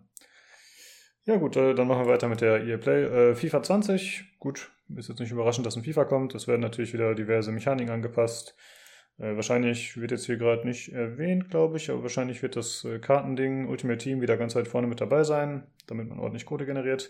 Ja, 1.25 1.37
gut, 1.37 1.55
äh, 1.55 1.73
dann 1.73 1.87
machen 1.87 2.05
wir 2.05 2.11
weiter 2.11 2.27
mit 2.27 2.41
der 2.41 2.63
EA 2.63 2.77
Play. 2.77 3.03
Äh, 3.03 3.35
FIFA 3.35 3.63
20, 3.63 4.39
gut, 4.39 4.71
ist 4.97 5.07
jetzt 5.07 5.19
nicht 5.19 5.31
überraschend, 5.31 5.65
dass 5.65 5.77
ein 5.77 5.83
FIFA 5.83 6.03
kommt. 6.05 6.35
Es 6.35 6.47
werden 6.47 6.61
natürlich 6.61 6.93
wieder 6.93 7.15
diverse 7.15 7.51
Mechaniken 7.51 7.93
angepasst. 7.93 8.55
Äh, 9.17 9.35
wahrscheinlich 9.35 9.95
wird 9.95 10.11
jetzt 10.11 10.25
hier 10.25 10.37
gerade 10.37 10.67
nicht 10.67 10.91
erwähnt, 10.91 11.49
glaube 11.49 11.77
ich, 11.77 11.89
aber 11.89 12.01
wahrscheinlich 12.01 12.41
wird 12.41 12.55
das 12.55 12.83
äh, 12.83 12.99
Kartending 12.99 13.67
Ultimate 13.69 13.99
Team 13.99 14.21
wieder 14.21 14.35
ganz 14.35 14.55
weit 14.55 14.67
vorne 14.67 14.87
mit 14.87 14.99
dabei 14.99 15.23
sein, 15.23 15.67
damit 15.87 16.09
man 16.09 16.19
ordentlich 16.19 16.45
Code 16.45 16.65
generiert. 16.65 17.09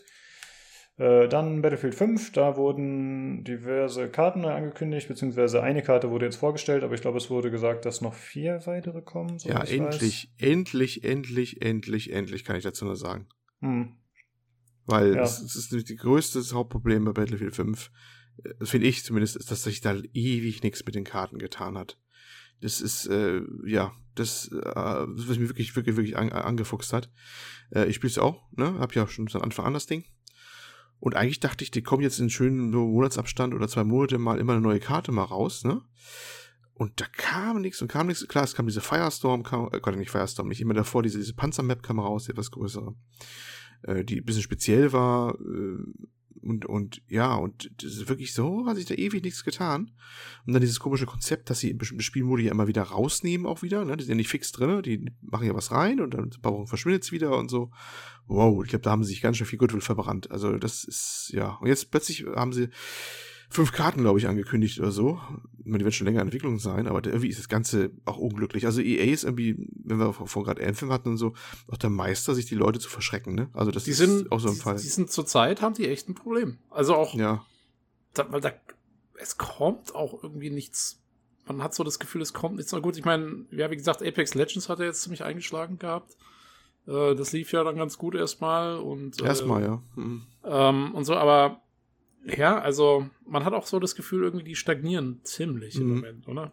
Äh, 0.98 1.28
dann 1.28 1.64
Battlefield 1.64 1.96
5, 1.96 2.34
da 2.34 2.56
wurden 2.56 3.44
diverse 3.44 4.10
Karten 4.10 4.46
angekündigt, 4.46 5.08
beziehungsweise 5.08 5.64
eine 5.64 5.82
Karte 5.82 6.12
wurde 6.12 6.26
jetzt 6.26 6.36
vorgestellt, 6.36 6.84
aber 6.84 6.94
ich 6.94 7.02
glaube, 7.02 7.18
es 7.18 7.32
wurde 7.32 7.50
gesagt, 7.50 7.86
dass 7.86 8.02
noch 8.02 8.14
vier 8.14 8.62
weitere 8.66 9.02
kommen. 9.02 9.39
So 9.39 9.50
ja, 9.50 9.64
endlich, 9.64 10.30
weiß. 10.39 10.50
endlich, 10.50 11.04
endlich, 11.04 11.62
endlich, 11.62 12.12
endlich, 12.12 12.44
kann 12.44 12.58
ich 12.58 12.64
dazu 12.64 12.86
nur 12.86 12.96
sagen. 12.96 13.28
Hm. 13.62 13.94
Weil 14.86 15.16
ja. 15.16 15.24
es, 15.24 15.41
es 15.41 15.56
ist 15.56 15.89
die 15.89 15.96
größte 15.96 16.44
Hauptproblem 16.54 17.06
bei 17.06 17.14
Battlefield 17.14 17.56
5, 17.56 17.89
äh, 18.44 18.66
finde 18.66 18.86
ich 18.86 19.04
zumindest, 19.04 19.36
ist, 19.36 19.50
dass 19.50 19.64
sich 19.64 19.82
da 19.82 19.96
ewig 20.14 20.62
nichts 20.62 20.86
mit 20.86 20.94
den 20.94 21.06
Karten 21.06 21.39
getan 21.39 21.76
hat. 21.76 21.98
Das 22.62 22.82
ist, 22.82 23.08
äh, 23.08 23.41
ja, 23.66 23.94
das, 24.14 24.48
äh, 24.50 24.56
was 24.56 25.39
mich 25.39 25.50
wirklich, 25.50 25.76
wirklich, 25.76 25.96
wirklich 25.96 26.18
an, 26.18 26.32
angefuchst 26.32 26.94
hat. 26.94 27.10
Äh, 27.72 27.86
ich 27.86 27.96
spiele 27.96 28.12
es 28.12 28.20
auch, 28.20 28.48
ne? 28.52 28.78
Hab 28.78 28.94
ja 28.94 29.08
schon 29.08 29.28
von 29.28 29.41
Anfang 29.41 29.66
an 29.66 29.74
das 29.74 29.88
Ding. 29.88 30.06
Und 31.04 31.18
eigentlich 31.18 31.41
dachte 31.41 31.66
ich, 31.66 31.70
die 31.70 31.82
kommen 31.82 32.01
jetzt 32.01 32.20
in 32.20 32.30
schönen 32.30 32.72
Monatsabstand 32.72 33.54
oder 33.54 33.68
zwei 33.68 33.84
Monate 33.84 34.18
mal 34.18 34.39
immer 34.39 34.54
eine 34.54 34.62
neue 34.62 34.80
Karte 34.80 35.12
mal 35.12 35.26
raus, 35.26 35.66
ne? 35.66 35.82
Und 36.76 37.01
da 37.01 37.06
kam 37.12 37.60
nichts 37.60 37.82
und 37.82 37.89
kam 37.89 38.08
nichts. 38.08 38.26
Klar, 38.26 38.45
es 38.45 38.56
kam 38.56 38.68
diese 38.68 38.80
Firestorm, 38.80 39.43
kam, 39.43 39.68
äh, 39.74 39.82
Gott, 39.82 39.97
nicht 39.97 40.12
Firestorm, 40.12 40.47
nicht 40.47 40.62
immer 40.62 40.74
davor, 40.74 41.04
diese, 41.04 41.18
diese 41.18 41.34
Panzermap 41.34 41.84
kam 41.84 41.99
raus, 41.99 42.24
die 42.24 42.32
etwas 42.32 42.51
größere, 42.51 42.95
äh, 43.82 44.06
die 44.06 44.22
ein 44.22 44.24
bisschen 44.24 44.43
speziell 44.43 44.93
war. 44.93 45.38
Äh, 45.41 45.84
und, 46.41 46.65
und 46.65 47.01
ja, 47.07 47.36
und 47.36 47.71
das 47.77 47.93
ist 47.93 48.09
wirklich 48.09 48.34
so, 48.34 48.65
hat 48.65 48.77
sich 48.77 48.86
da 48.86 48.95
ewig 48.95 49.23
nichts 49.23 49.43
getan. 49.43 49.91
Und 50.45 50.53
dann 50.53 50.61
dieses 50.61 50.79
komische 50.79 51.05
Konzept, 51.05 51.49
dass 51.49 51.59
sie 51.59 51.73
bestimmte 51.73 52.03
Spielmodi 52.03 52.43
ja 52.43 52.51
immer 52.51 52.67
wieder 52.67 52.84
rausnehmen, 52.84 53.45
auch 53.45 53.61
wieder. 53.61 53.86
Ne? 53.86 53.97
Die 53.97 54.03
sind 54.03 54.11
ja 54.11 54.15
nicht 54.15 54.29
fix 54.29 54.51
drin, 54.51 54.81
die 54.81 55.05
machen 55.21 55.47
ja 55.47 55.55
was 55.55 55.71
rein 55.71 55.99
und 55.99 56.13
dann 56.13 56.25
ein 56.25 56.41
paar 56.41 56.53
Wochen 56.53 56.67
verschwindet 56.67 57.03
es 57.03 57.11
wieder 57.11 57.38
und 57.38 57.49
so. 57.49 57.71
Wow, 58.27 58.63
ich 58.63 58.69
glaube, 58.69 58.84
da 58.84 58.91
haben 58.91 59.03
sie 59.03 59.11
sich 59.11 59.21
ganz 59.21 59.38
schön 59.38 59.47
viel 59.47 59.59
Goodwill 59.59 59.81
verbrannt. 59.81 60.31
Also, 60.31 60.57
das 60.57 60.84
ist, 60.84 61.31
ja. 61.34 61.57
Und 61.61 61.67
jetzt 61.67 61.91
plötzlich 61.91 62.25
haben 62.25 62.53
sie 62.53 62.69
fünf 63.54 63.72
Karten, 63.72 64.01
glaube 64.01 64.20
ich, 64.20 64.28
angekündigt 64.28 64.80
oder 64.80 64.91
so. 64.91 65.22
Ich 65.60 65.66
meine, 65.66 65.78
die 65.78 65.86
werden 65.86 65.93
schon 65.93 66.08
länger 66.08 66.22
in 66.22 66.28
Entwicklung 66.28 66.60
sein, 66.60 66.88
aber 66.88 67.06
irgendwie 67.06 67.30
ist 67.30 67.39
das 67.39 67.47
Ganze 67.47 67.91
auch 68.04 68.18
unglücklich. 68.18 68.66
Also 68.66 68.82
EA 68.82 69.14
ist 69.14 69.24
irgendwie, 69.24 69.70
wenn 69.84 69.99
wir 69.99 70.12
von 70.12 70.43
gerade 70.43 70.66
Anthem 70.66 70.91
hatten 70.91 71.10
und 71.10 71.18
so, 71.18 71.34
auch 71.68 71.78
der 71.78 71.89
Meister, 71.89 72.36
sich 72.36 72.47
die 72.47 72.56
Leute 72.56 72.80
zu 72.80 72.89
verschrecken, 72.89 73.36
ne? 73.36 73.49
Also 73.54 73.72
das 73.72 73.86
die 73.86 73.91
ist 73.91 73.97
sind, 73.97 74.32
auch 74.32 74.39
so 74.39 74.49
ein 74.49 74.56
die, 74.56 74.60
Fall. 74.60 74.76
Die 74.76 74.88
sind 74.88 75.12
zurzeit, 75.12 75.62
haben 75.62 75.76
die 75.76 75.88
echt 75.88 76.10
ein 76.10 76.16
Problem. 76.16 76.58
Also 76.70 76.95
auch, 76.95 77.14
ja. 77.14 77.45
da, 78.14 78.30
weil 78.32 78.41
da, 78.41 78.51
es 79.16 79.38
kommt 79.38 79.95
auch 79.95 80.24
irgendwie 80.24 80.49
nichts. 80.49 80.99
Man 81.45 81.62
hat 81.62 81.76
so 81.76 81.84
das 81.84 81.99
Gefühl, 81.99 82.22
es 82.22 82.34
kommt 82.34 82.56
nichts. 82.56 82.72
Na 82.72 82.80
gut, 82.80 82.97
ich 82.97 83.06
meine, 83.06 83.45
ja, 83.51 83.70
wie 83.70 83.78
gesagt, 83.78 84.01
Apex 84.01 84.34
Legends 84.34 84.68
hat 84.68 84.80
er 84.80 84.88
jetzt 84.88 85.04
ziemlich 85.04 85.24
eingeschlagen 85.24 85.78
gehabt. 85.78 86.18
Äh, 86.88 87.16
das 87.16 87.32
lief 87.32 87.51
ja 87.51 87.64
dann 87.64 87.78
ganz 87.78 87.97
gut 87.97 88.16
erstmal 88.16 88.78
und. 88.78 89.22
Äh, 89.22 89.26
Erstmal, 89.26 89.62
ja. 89.62 89.82
Mhm. 89.95 90.24
Ähm, 90.43 90.95
und 90.95 91.06
so, 91.06 91.16
aber 91.16 91.62
ja, 92.26 92.59
also 92.59 93.09
man 93.26 93.45
hat 93.45 93.53
auch 93.53 93.65
so 93.65 93.80
das 93.80 93.95
Gefühl, 93.95 94.24
irgendwie 94.24 94.45
die 94.45 94.55
stagnieren 94.55 95.21
ziemlich 95.24 95.76
im 95.76 95.88
Mhm. 95.88 95.95
Moment, 95.95 96.28
oder? 96.28 96.51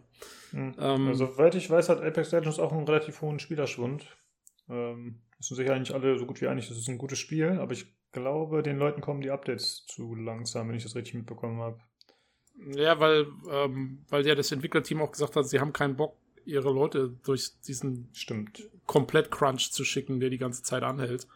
Mhm. 0.51 0.75
Ähm, 0.79 1.07
Also, 1.07 1.27
soweit 1.27 1.55
ich 1.55 1.69
weiß, 1.69 1.89
hat 1.89 2.01
Apex 2.01 2.31
Legends 2.31 2.59
auch 2.59 2.71
einen 2.71 2.85
relativ 2.87 3.21
hohen 3.21 3.39
Spielerschwund. 3.39 4.05
Ähm, 4.69 5.21
es 5.39 5.47
sind 5.47 5.57
sich 5.57 5.69
eigentlich 5.71 5.93
alle 5.93 6.17
so 6.19 6.25
gut 6.25 6.41
wie 6.41 6.47
einig, 6.47 6.67
das 6.67 6.77
ist 6.77 6.87
ein 6.87 6.97
gutes 6.97 7.19
Spiel, 7.19 7.59
aber 7.59 7.71
ich 7.73 7.85
glaube, 8.11 8.61
den 8.61 8.77
Leuten 8.77 9.01
kommen 9.01 9.21
die 9.21 9.31
Updates 9.31 9.85
zu 9.87 10.15
langsam, 10.15 10.67
wenn 10.69 10.75
ich 10.75 10.83
das 10.83 10.95
richtig 10.95 11.15
mitbekommen 11.15 11.59
habe. 11.61 11.79
Ja, 12.75 12.99
weil, 12.99 13.27
ähm, 13.49 14.05
weil 14.09 14.27
ja 14.27 14.35
das 14.35 14.51
Entwicklerteam 14.51 15.01
auch 15.01 15.11
gesagt 15.11 15.35
hat, 15.35 15.47
sie 15.47 15.59
haben 15.59 15.73
keinen 15.73 15.95
Bock, 15.95 16.15
ihre 16.45 16.71
Leute 16.71 17.15
durch 17.23 17.51
diesen 17.65 18.09
Stimmt. 18.13 18.67
Komplett-Crunch 18.87 19.71
zu 19.71 19.83
schicken, 19.85 20.19
der 20.19 20.29
die 20.29 20.37
ganze 20.37 20.63
Zeit 20.63 20.83
anhält. 20.83 21.27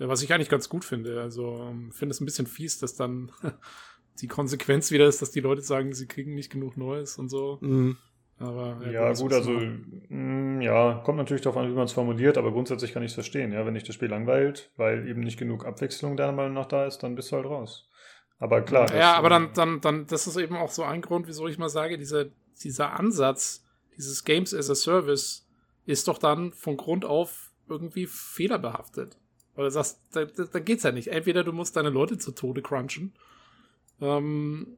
Ja, 0.00 0.08
Was 0.08 0.22
ich 0.22 0.32
eigentlich 0.32 0.48
ganz 0.48 0.68
gut 0.68 0.84
finde. 0.84 1.20
Also 1.20 1.68
ähm, 1.70 1.92
finde 1.92 2.12
es 2.14 2.20
ein 2.20 2.24
bisschen 2.24 2.46
fies, 2.46 2.78
dass 2.78 2.96
dann 2.96 3.30
die 4.20 4.28
Konsequenz 4.28 4.90
wieder 4.90 5.06
ist, 5.06 5.22
dass 5.22 5.30
die 5.30 5.40
Leute 5.40 5.62
sagen, 5.62 5.92
sie 5.92 6.06
kriegen 6.06 6.34
nicht 6.34 6.50
genug 6.50 6.76
Neues 6.76 7.18
und 7.18 7.28
so. 7.28 7.58
Mhm. 7.60 7.96
Aber 8.38 8.78
Ja, 8.90 9.10
was 9.10 9.20
gut, 9.20 9.34
also, 9.34 9.52
mh, 9.52 10.64
ja, 10.64 11.02
kommt 11.04 11.18
natürlich 11.18 11.42
darauf 11.42 11.58
an, 11.58 11.70
wie 11.70 11.74
man 11.74 11.84
es 11.84 11.92
formuliert, 11.92 12.38
aber 12.38 12.52
grundsätzlich 12.52 12.94
kann 12.94 13.02
ich 13.02 13.10
es 13.10 13.14
verstehen, 13.14 13.52
ja. 13.52 13.66
Wenn 13.66 13.74
dich 13.74 13.84
das 13.84 13.94
Spiel 13.94 14.08
langweilt, 14.08 14.70
weil 14.78 15.06
eben 15.06 15.20
nicht 15.20 15.38
genug 15.38 15.66
Abwechslung 15.66 16.16
deiner 16.16 16.32
Meinung 16.32 16.54
nach 16.54 16.66
da 16.66 16.86
ist, 16.86 17.02
dann 17.02 17.14
bist 17.14 17.30
du 17.30 17.36
halt 17.36 17.44
raus. 17.44 17.90
Aber 18.38 18.62
klar. 18.62 18.86
das, 18.86 18.96
Ja, 18.96 19.12
aber 19.12 19.26
äh, 19.26 19.30
dann, 19.30 19.52
dann, 19.52 19.80
dann, 19.82 20.06
das 20.06 20.26
ist 20.26 20.38
eben 20.38 20.56
auch 20.56 20.70
so 20.70 20.82
ein 20.82 21.02
Grund, 21.02 21.28
wieso 21.28 21.46
ich 21.46 21.58
mal 21.58 21.68
sage, 21.68 21.98
dieser, 21.98 22.26
dieser 22.62 22.98
Ansatz, 22.98 23.66
dieses 23.98 24.24
Games 24.24 24.54
as 24.54 24.70
a 24.70 24.74
Service, 24.74 25.46
ist 25.84 26.08
doch 26.08 26.16
dann 26.16 26.54
von 26.54 26.78
Grund 26.78 27.04
auf 27.04 27.50
irgendwie 27.68 28.06
fehlerbehaftet. 28.06 29.18
Weil 29.56 29.64
du 29.64 29.70
sagst, 29.70 30.00
da, 30.12 30.24
da, 30.24 30.58
geht's 30.60 30.84
ja 30.84 30.92
nicht. 30.92 31.08
Entweder 31.08 31.44
du 31.44 31.52
musst 31.52 31.76
deine 31.76 31.90
Leute 31.90 32.18
zu 32.18 32.32
Tode 32.32 32.62
crunchen, 32.62 33.12
ähm, 34.00 34.76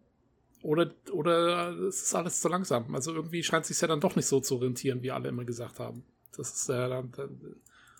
oder, 0.63 0.91
oder 1.13 1.71
es 1.89 2.03
ist 2.03 2.15
alles 2.15 2.41
zu 2.41 2.49
langsam. 2.49 2.95
Also 2.95 3.13
irgendwie 3.15 3.43
scheint 3.43 3.63
es 3.63 3.69
sich 3.69 3.81
ja 3.81 3.89
dann 3.89 4.01
doch 4.01 4.17
nicht 4.17 4.27
so 4.27 4.41
zu 4.41 4.57
rentieren, 4.57 5.03
wie 5.03 5.11
alle 5.11 5.29
immer 5.29 5.45
gesagt 5.45 5.79
haben. 5.81 6.05
Das 6.37 6.53
ist 6.55 6.69
ja 6.69 6.89
dann, 6.89 7.13
dann 7.17 7.39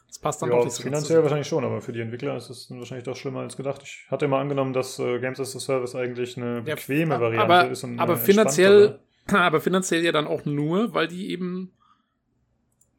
das 0.07 0.19
passt 0.19 0.43
dann 0.43 0.51
ja, 0.51 0.57
doch 0.57 0.65
nicht 0.65 0.75
so 0.75 0.83
finanziell 0.83 1.23
wahrscheinlich 1.23 1.49
schon, 1.49 1.65
aber 1.65 1.81
für 1.81 1.93
die 1.93 2.01
Entwickler 2.01 2.37
ist 2.37 2.51
es 2.51 2.71
wahrscheinlich 2.71 3.05
doch 3.05 3.17
schlimmer 3.17 3.41
als 3.41 3.57
gedacht. 3.57 3.83
Ich 3.83 4.07
hatte 4.11 4.27
immer 4.27 4.39
angenommen, 4.39 4.73
dass 4.73 4.99
äh, 4.99 5.19
Games 5.19 5.41
as 5.41 5.57
a 5.57 5.61
Service 5.61 5.95
eigentlich 5.95 6.37
eine 6.37 6.63
Ja, 6.67 6.75
bequeme 6.75 7.15
aber- 7.15 7.25
Variante 7.27 7.55
aber, 7.55 7.71
ist. 7.71 7.85
Und 7.85 7.99
aber 7.99 8.17
finanziell, 8.17 8.99
aber 9.27 9.61
finanziell 9.61 10.05
ja 10.05 10.13
dann 10.13 10.27
auch 10.27 10.45
nur, 10.45 10.95
weil 10.95 11.09
die 11.09 11.31
eben, 11.31 11.73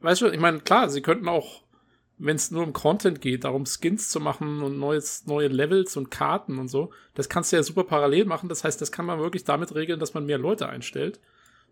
weißt 0.01 0.21
du, 0.21 0.27
ich 0.27 0.39
meine, 0.39 0.59
klar, 0.59 0.89
sie 0.89 1.01
könnten 1.01 1.27
auch, 1.29 1.62
wenn 2.25 2.37
es 2.37 2.51
nur 2.51 2.63
um 2.63 2.71
Content 2.71 3.19
geht, 3.19 3.43
darum 3.43 3.65
Skins 3.65 4.07
zu 4.07 4.21
machen 4.21 4.63
und 4.63 4.79
neues, 4.79 5.25
neue 5.25 5.49
Levels 5.49 5.97
und 5.97 6.09
Karten 6.09 6.57
und 6.57 6.69
so, 6.69 6.91
das 7.15 7.27
kannst 7.27 7.51
du 7.51 7.57
ja 7.57 7.63
super 7.63 7.83
parallel 7.83 8.25
machen. 8.25 8.47
Das 8.47 8.63
heißt, 8.63 8.79
das 8.79 8.93
kann 8.93 9.05
man 9.05 9.19
wirklich 9.19 9.43
damit 9.43 9.75
regeln, 9.75 9.99
dass 9.99 10.13
man 10.13 10.25
mehr 10.25 10.37
Leute 10.37 10.69
einstellt. 10.69 11.19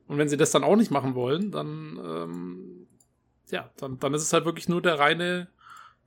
Und 0.07 0.17
wenn 0.17 0.27
sie 0.27 0.35
das 0.35 0.51
dann 0.51 0.65
auch 0.65 0.75
nicht 0.75 0.91
machen 0.91 1.15
wollen, 1.15 1.51
dann, 1.51 1.97
ähm, 2.03 2.87
ja, 3.49 3.71
dann, 3.77 3.97
dann 3.99 4.13
ist 4.13 4.23
es 4.23 4.33
halt 4.33 4.43
wirklich 4.43 4.67
nur 4.67 4.81
der 4.81 4.99
reine, 4.99 5.47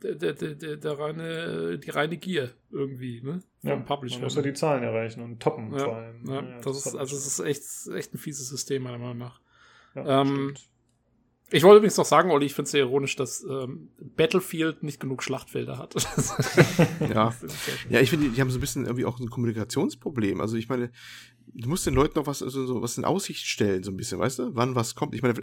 der, 0.03 0.15
der, 0.15 0.35
der, 0.35 0.77
der, 0.77 0.99
reine, 0.99 1.79
die 1.79 1.91
reine 1.91 2.19
Gier 2.19 2.51
irgendwie, 2.71 3.23
ne? 3.23 3.43
Vom 3.63 3.71
Ja, 3.71 3.77
Publisher. 3.77 4.17
man 4.17 4.25
muss 4.25 4.37
ja 4.37 4.43
die 4.43 4.53
Zahlen 4.53 4.83
erreichen 4.83 5.23
und 5.23 5.41
toppen 5.41 5.73
Ja, 5.73 5.79
vor 5.79 5.97
allem. 5.97 6.27
Ja, 6.27 6.43
Ja, 6.43 6.61
das 6.61 6.77
ist, 6.77 6.87
hat 6.93 6.97
also 7.01 7.17
es 7.17 7.27
ist 7.27 7.41
echt, 7.41 7.63
echt 7.97 8.13
ein 8.13 8.19
fieses 8.19 8.51
System, 8.51 8.83
meiner 8.83 8.99
Meinung 8.99 9.19
nach. 9.19 9.41
Ja, 9.95 10.21
ähm, 10.21 10.27
stimmt. 10.55 10.69
Ich 11.51 11.63
wollte 11.63 11.79
übrigens 11.79 11.97
noch 11.97 12.07
sagen, 12.07 12.31
Olli, 12.31 12.47
ich 12.47 12.55
finde 12.55 12.67
es 12.67 12.71
sehr 12.73 12.81
ironisch, 12.81 13.17
dass 13.17 13.45
ähm, 13.49 13.91
Battlefield 14.17 14.83
nicht 14.83 14.99
genug 14.99 15.23
Schlachtfelder 15.23 15.79
hat. 15.79 15.95
Ja. 17.01 17.35
Ja, 17.91 18.01
ich 18.01 18.11
finde, 18.11 18.31
die 18.31 18.41
haben 18.41 18.51
so 18.51 18.59
ein 18.59 18.61
bisschen 18.61 18.85
irgendwie 18.85 19.05
auch 19.05 19.21
ein 19.21 19.29
Kommunikationsproblem. 19.29 20.41
Also 20.41 20.57
ich 20.57 20.69
meine, 20.69 20.91
du 21.47 21.69
musst 21.69 21.87
den 21.87 21.95
Leuten 21.95 22.19
noch 22.19 22.27
was, 22.27 22.43
also 22.43 22.67
so 22.67 22.83
was 22.83 22.99
in 22.99 23.05
Aussicht 23.05 23.47
stellen, 23.47 23.83
so 23.83 23.91
ein 23.91 23.97
bisschen, 23.97 24.19
weißt 24.19 24.39
du? 24.39 24.55
Wann 24.55 24.75
was 24.75 24.95
kommt. 24.95 25.15
Ich 25.15 25.23
meine, 25.23 25.35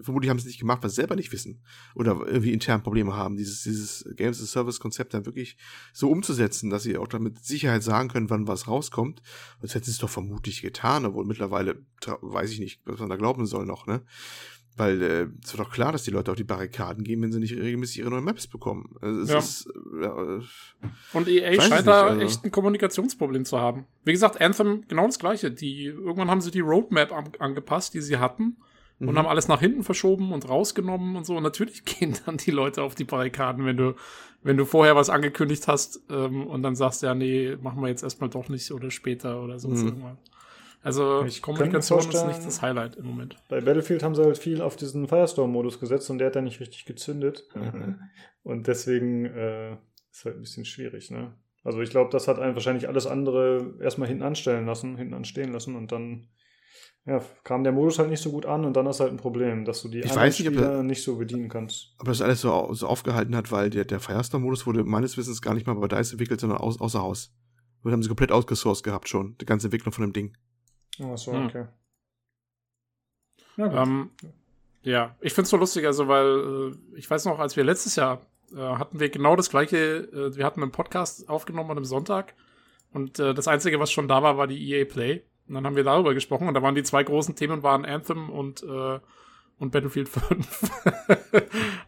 vermutlich 0.00 0.30
haben 0.30 0.38
sie 0.38 0.44
es 0.44 0.46
nicht 0.46 0.60
gemacht, 0.60 0.82
weil 0.82 0.90
sie 0.90 0.96
selber 0.96 1.16
nicht 1.16 1.32
wissen. 1.32 1.62
Oder 1.94 2.18
irgendwie 2.26 2.52
intern 2.52 2.82
Probleme 2.82 3.14
haben, 3.14 3.36
dieses, 3.36 3.62
dieses 3.62 4.04
Games 4.16 4.38
as 4.38 4.44
a 4.44 4.46
Service 4.46 4.80
Konzept 4.80 5.14
dann 5.14 5.26
wirklich 5.26 5.56
so 5.92 6.10
umzusetzen, 6.10 6.70
dass 6.70 6.82
sie 6.82 6.96
auch 6.96 7.08
damit 7.08 7.44
Sicherheit 7.44 7.82
sagen 7.82 8.08
können, 8.08 8.30
wann 8.30 8.48
was 8.48 8.66
rauskommt. 8.66 9.22
Das 9.60 9.74
hätten 9.74 9.84
sie 9.84 9.92
es 9.92 9.98
doch 9.98 10.10
vermutlich 10.10 10.62
getan, 10.62 11.04
obwohl 11.04 11.24
mittlerweile 11.24 11.84
weiß 12.22 12.50
ich 12.50 12.60
nicht, 12.60 12.80
was 12.84 12.98
man 12.98 13.10
da 13.10 13.16
glauben 13.16 13.46
soll 13.46 13.66
noch, 13.66 13.86
ne? 13.86 14.02
Weil 14.80 15.02
äh, 15.02 15.26
es 15.44 15.52
wird 15.56 15.60
doch 15.66 15.70
klar, 15.72 15.92
dass 15.92 16.02
die 16.04 16.10
Leute 16.10 16.30
auf 16.30 16.36
die 16.36 16.44
Barrikaden 16.44 17.04
gehen, 17.04 17.20
wenn 17.22 17.30
sie 17.32 17.38
nicht 17.40 17.54
regelmäßig 17.56 17.98
ihre 17.98 18.10
neuen 18.10 18.24
Maps 18.24 18.46
bekommen. 18.46 18.96
Also 19.00 19.20
es 19.22 19.28
Ja. 19.30 19.38
ist, 19.38 19.66
äh, 20.00 20.02
ja, 20.04 20.40
Und 21.12 21.28
EA 21.28 21.60
scheint 21.60 21.86
da 21.86 22.06
also- 22.08 22.20
echt 22.20 22.44
ein 22.44 22.50
Kommunikationsproblem 22.50 23.44
zu 23.44 23.58
haben. 23.60 23.86
Wie 24.04 24.12
gesagt, 24.12 24.40
Anthem 24.40 24.84
genau 24.88 25.06
das 25.06 25.18
gleiche. 25.18 25.50
Die, 25.50 25.84
irgendwann 25.84 26.30
haben 26.30 26.40
sie 26.40 26.50
die 26.50 26.60
Roadmap 26.60 27.12
an, 27.12 27.28
angepasst, 27.38 27.94
die 27.94 28.00
sie 28.00 28.16
hatten. 28.18 28.56
Und 28.98 29.12
Mhm. 29.12 29.16
haben 29.18 29.26
alles 29.28 29.48
nach 29.48 29.60
hinten 29.60 29.82
verschoben 29.82 30.30
und 30.32 30.46
rausgenommen 30.48 31.16
und 31.16 31.24
so. 31.24 31.36
Und 31.36 31.42
natürlich 31.42 31.84
gehen 31.84 32.14
dann 32.26 32.36
die 32.36 32.50
Leute 32.50 32.82
auf 32.82 32.94
die 32.94 33.04
Barrikaden, 33.04 33.64
wenn 33.64 33.76
du, 33.78 33.94
wenn 34.42 34.56
du 34.58 34.64
vorher 34.66 34.94
was 34.94 35.08
angekündigt 35.08 35.68
hast 35.68 36.00
ähm, 36.10 36.46
und 36.46 36.62
dann 36.62 36.76
sagst, 36.76 37.02
ja, 37.02 37.14
nee, 37.14 37.56
machen 37.62 37.80
wir 37.82 37.88
jetzt 37.88 38.02
erstmal 38.02 38.28
doch 38.30 38.48
nicht 38.50 38.70
oder 38.72 38.90
später 38.90 39.42
oder 39.42 39.58
sonst 39.58 39.82
Mhm. 39.82 39.88
irgendwas. 39.88 40.18
Also 40.82 41.24
Ich 41.26 41.42
Kommunikation 41.42 41.98
ist 41.98 42.04
vorstellen- 42.06 42.28
nicht 42.28 42.46
das 42.46 42.62
Highlight 42.62 42.96
im 42.96 43.06
Moment. 43.06 43.36
Bei 43.48 43.60
Battlefield 43.60 44.02
haben 44.02 44.14
sie 44.14 44.22
halt 44.24 44.38
viel 44.38 44.62
auf 44.62 44.76
diesen 44.76 45.06
Firestorm-Modus 45.08 45.78
gesetzt 45.78 46.08
und 46.10 46.18
der 46.18 46.28
hat 46.28 46.36
dann 46.36 46.44
nicht 46.44 46.60
richtig 46.60 46.84
gezündet. 46.86 47.46
Und 48.42 48.66
deswegen 48.66 49.26
äh, 49.26 49.72
ist 50.10 50.24
halt 50.24 50.36
ein 50.36 50.40
bisschen 50.42 50.64
schwierig, 50.64 51.10
ne? 51.10 51.34
Also 51.62 51.80
ich 51.82 51.90
glaube, 51.90 52.10
das 52.10 52.26
hat 52.26 52.38
einen 52.38 52.54
wahrscheinlich 52.54 52.88
alles 52.88 53.06
andere 53.06 53.74
erstmal 53.80 54.08
hinten 54.08 54.22
anstellen 54.22 54.64
lassen, 54.64 54.96
hinten 54.96 55.12
anstehen 55.12 55.52
lassen 55.52 55.76
und 55.76 55.92
dann 55.92 56.28
ja, 57.06 57.22
kam 57.44 57.64
der 57.64 57.72
Modus 57.72 57.98
halt 57.98 58.08
nicht 58.08 58.22
so 58.22 58.30
gut 58.30 58.46
an 58.46 58.64
und 58.64 58.74
dann 58.74 58.86
ist 58.86 59.00
halt 59.00 59.10
ein 59.10 59.18
Problem, 59.18 59.64
dass 59.66 59.82
du 59.82 59.88
die 59.88 59.98
Ich 59.98 60.04
anderen 60.06 60.22
weiß 60.22 60.38
nicht, 60.38 60.46
Spieler 60.48 60.82
nicht 60.82 61.02
so 61.02 61.16
bedienen 61.16 61.48
kannst. 61.50 61.94
Aber 61.98 62.10
das 62.10 62.22
alles 62.22 62.40
so, 62.40 62.72
so 62.72 62.86
aufgehalten 62.86 63.36
hat, 63.36 63.52
weil 63.52 63.68
der, 63.68 63.84
der 63.84 64.00
Firestorm-Modus 64.00 64.66
wurde 64.66 64.84
meines 64.84 65.16
Wissens 65.18 65.42
gar 65.42 65.52
nicht 65.54 65.66
mal 65.66 65.74
bei 65.74 65.88
DICE 65.88 66.12
entwickelt, 66.12 66.40
sondern 66.40 66.58
aus, 66.58 66.80
außer 66.80 67.00
Haus. 67.02 67.34
Wir 67.82 67.92
haben 67.92 68.02
sie 68.02 68.08
komplett 68.08 68.32
outgesourced 68.32 68.82
gehabt 68.82 69.08
schon, 69.08 69.36
die 69.40 69.46
ganze 69.46 69.66
Entwicklung 69.68 69.92
von 69.92 70.04
dem 70.04 70.12
Ding. 70.14 70.36
Ach 71.02 71.16
so, 71.18 71.32
Hm. 71.32 71.46
okay. 71.46 71.66
Ja, 73.56 73.66
gut. 73.68 73.76
Ähm, 73.76 74.10
ja, 74.82 75.16
ich 75.20 75.34
find's 75.34 75.50
so 75.50 75.56
lustig, 75.56 75.86
also 75.86 76.08
weil 76.08 76.72
äh, 76.72 76.98
ich 76.98 77.10
weiß 77.10 77.26
noch, 77.26 77.38
als 77.38 77.56
wir 77.56 77.64
letztes 77.64 77.96
Jahr 77.96 78.20
äh, 78.52 78.56
hatten 78.56 78.98
wir 79.00 79.10
genau 79.10 79.36
das 79.36 79.50
gleiche, 79.50 79.76
äh, 79.76 80.36
wir 80.36 80.44
hatten 80.44 80.62
einen 80.62 80.72
Podcast 80.72 81.28
aufgenommen 81.28 81.70
an 81.70 81.76
einem 81.76 81.84
Sonntag 81.84 82.34
und 82.92 83.18
äh, 83.18 83.34
das 83.34 83.46
Einzige, 83.48 83.78
was 83.78 83.92
schon 83.92 84.08
da 84.08 84.22
war, 84.22 84.38
war 84.38 84.46
die 84.46 84.72
EA 84.72 84.84
Play. 84.84 85.22
Und 85.48 85.54
dann 85.54 85.66
haben 85.66 85.76
wir 85.76 85.84
darüber 85.84 86.14
gesprochen 86.14 86.48
und 86.48 86.54
da 86.54 86.62
waren 86.62 86.74
die 86.76 86.82
zwei 86.84 87.02
großen 87.02 87.34
Themen 87.34 87.62
waren 87.62 87.84
Anthem 87.84 88.30
und, 88.30 88.62
äh, 88.62 89.00
und 89.58 89.72
Battlefield 89.72 90.08
5. 90.10 90.70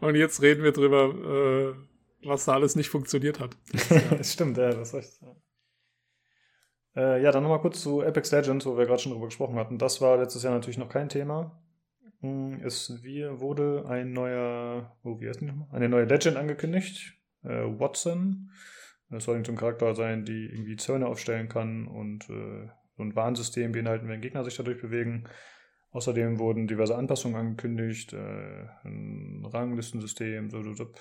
und 0.01 0.15
jetzt 0.17 0.43
reden 0.43 0.65
wir 0.65 0.73
drüber, 0.73 1.77
was 2.25 2.45
da 2.45 2.55
alles 2.55 2.75
nicht 2.77 2.89
funktioniert 2.91 3.39
hat. 3.41 3.57
Stimmt, 4.27 4.57
ja, 4.59 4.71
das 4.73 4.89
ist 4.89 4.95
recht. 4.95 5.13
Ja, 5.23 5.35
äh, 6.97 7.23
ja 7.23 7.33
dann 7.33 7.43
nochmal 7.43 7.61
kurz 7.61 7.83
zu 7.83 8.03
Apex 8.03 8.31
Legends, 8.33 8.67
wo 8.67 8.77
wir 8.77 8.87
gerade 8.87 9.01
schon 9.01 9.13
drüber 9.13 9.27
gesprochen 9.27 9.57
hatten. 9.57 9.79
Das 9.79 10.01
war 10.01 10.19
letztes 10.19 10.43
Jahr 10.43 10.55
natürlich 10.55 10.79
noch 10.79 10.89
kein 10.89 11.09
Thema. 11.09 11.63
Hm, 12.21 12.61
Es 12.65 12.91
wurde 13.03 13.85
ein 13.89 14.13
neuer, 14.13 14.97
oh, 15.03 15.21
wie 15.21 15.29
heißt 15.29 15.43
nochmal? 15.43 15.69
Eine 15.73 15.89
neue 15.89 16.05
Legend 16.05 16.37
angekündigt. 16.37 17.15
Äh, 17.43 17.49
Watson. 17.49 18.51
Das 19.11 19.25
soll 19.25 19.45
so 19.45 19.53
ein 19.53 19.59
Charakter 19.59 19.95
sein, 19.95 20.25
die 20.25 20.47
irgendwie 20.47 20.77
Zäune 20.77 21.07
aufstellen 21.07 21.49
kann 21.49 21.87
und 21.87 22.31
äh, 22.31 22.69
so 22.97 23.03
ein 23.03 23.15
Warnsystem 23.15 23.73
beinhalten, 23.73 24.09
wenn 24.09 24.23
Gegner 24.23 24.45
sich 24.45 24.57
dadurch 24.57 24.81
bewegen. 24.81 25.29
Außerdem 25.91 26.39
wurden 26.39 26.67
diverse 26.67 26.97
Anpassungen 26.97 27.37
angekündigt, 27.37 28.15
äh, 28.15 28.67
ein 28.85 29.45
Ranglistensystem, 29.45 30.49
so, 30.49 30.63
so, 30.63 30.73
so. 30.73 30.93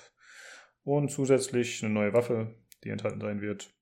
und 0.84 1.10
zusätzlich 1.10 1.82
eine 1.82 1.94
neue 1.94 2.12
Waffe, 2.12 2.54
die 2.84 2.90
enthalten 2.90 3.20
sein 3.20 3.40
wird. 3.40 3.72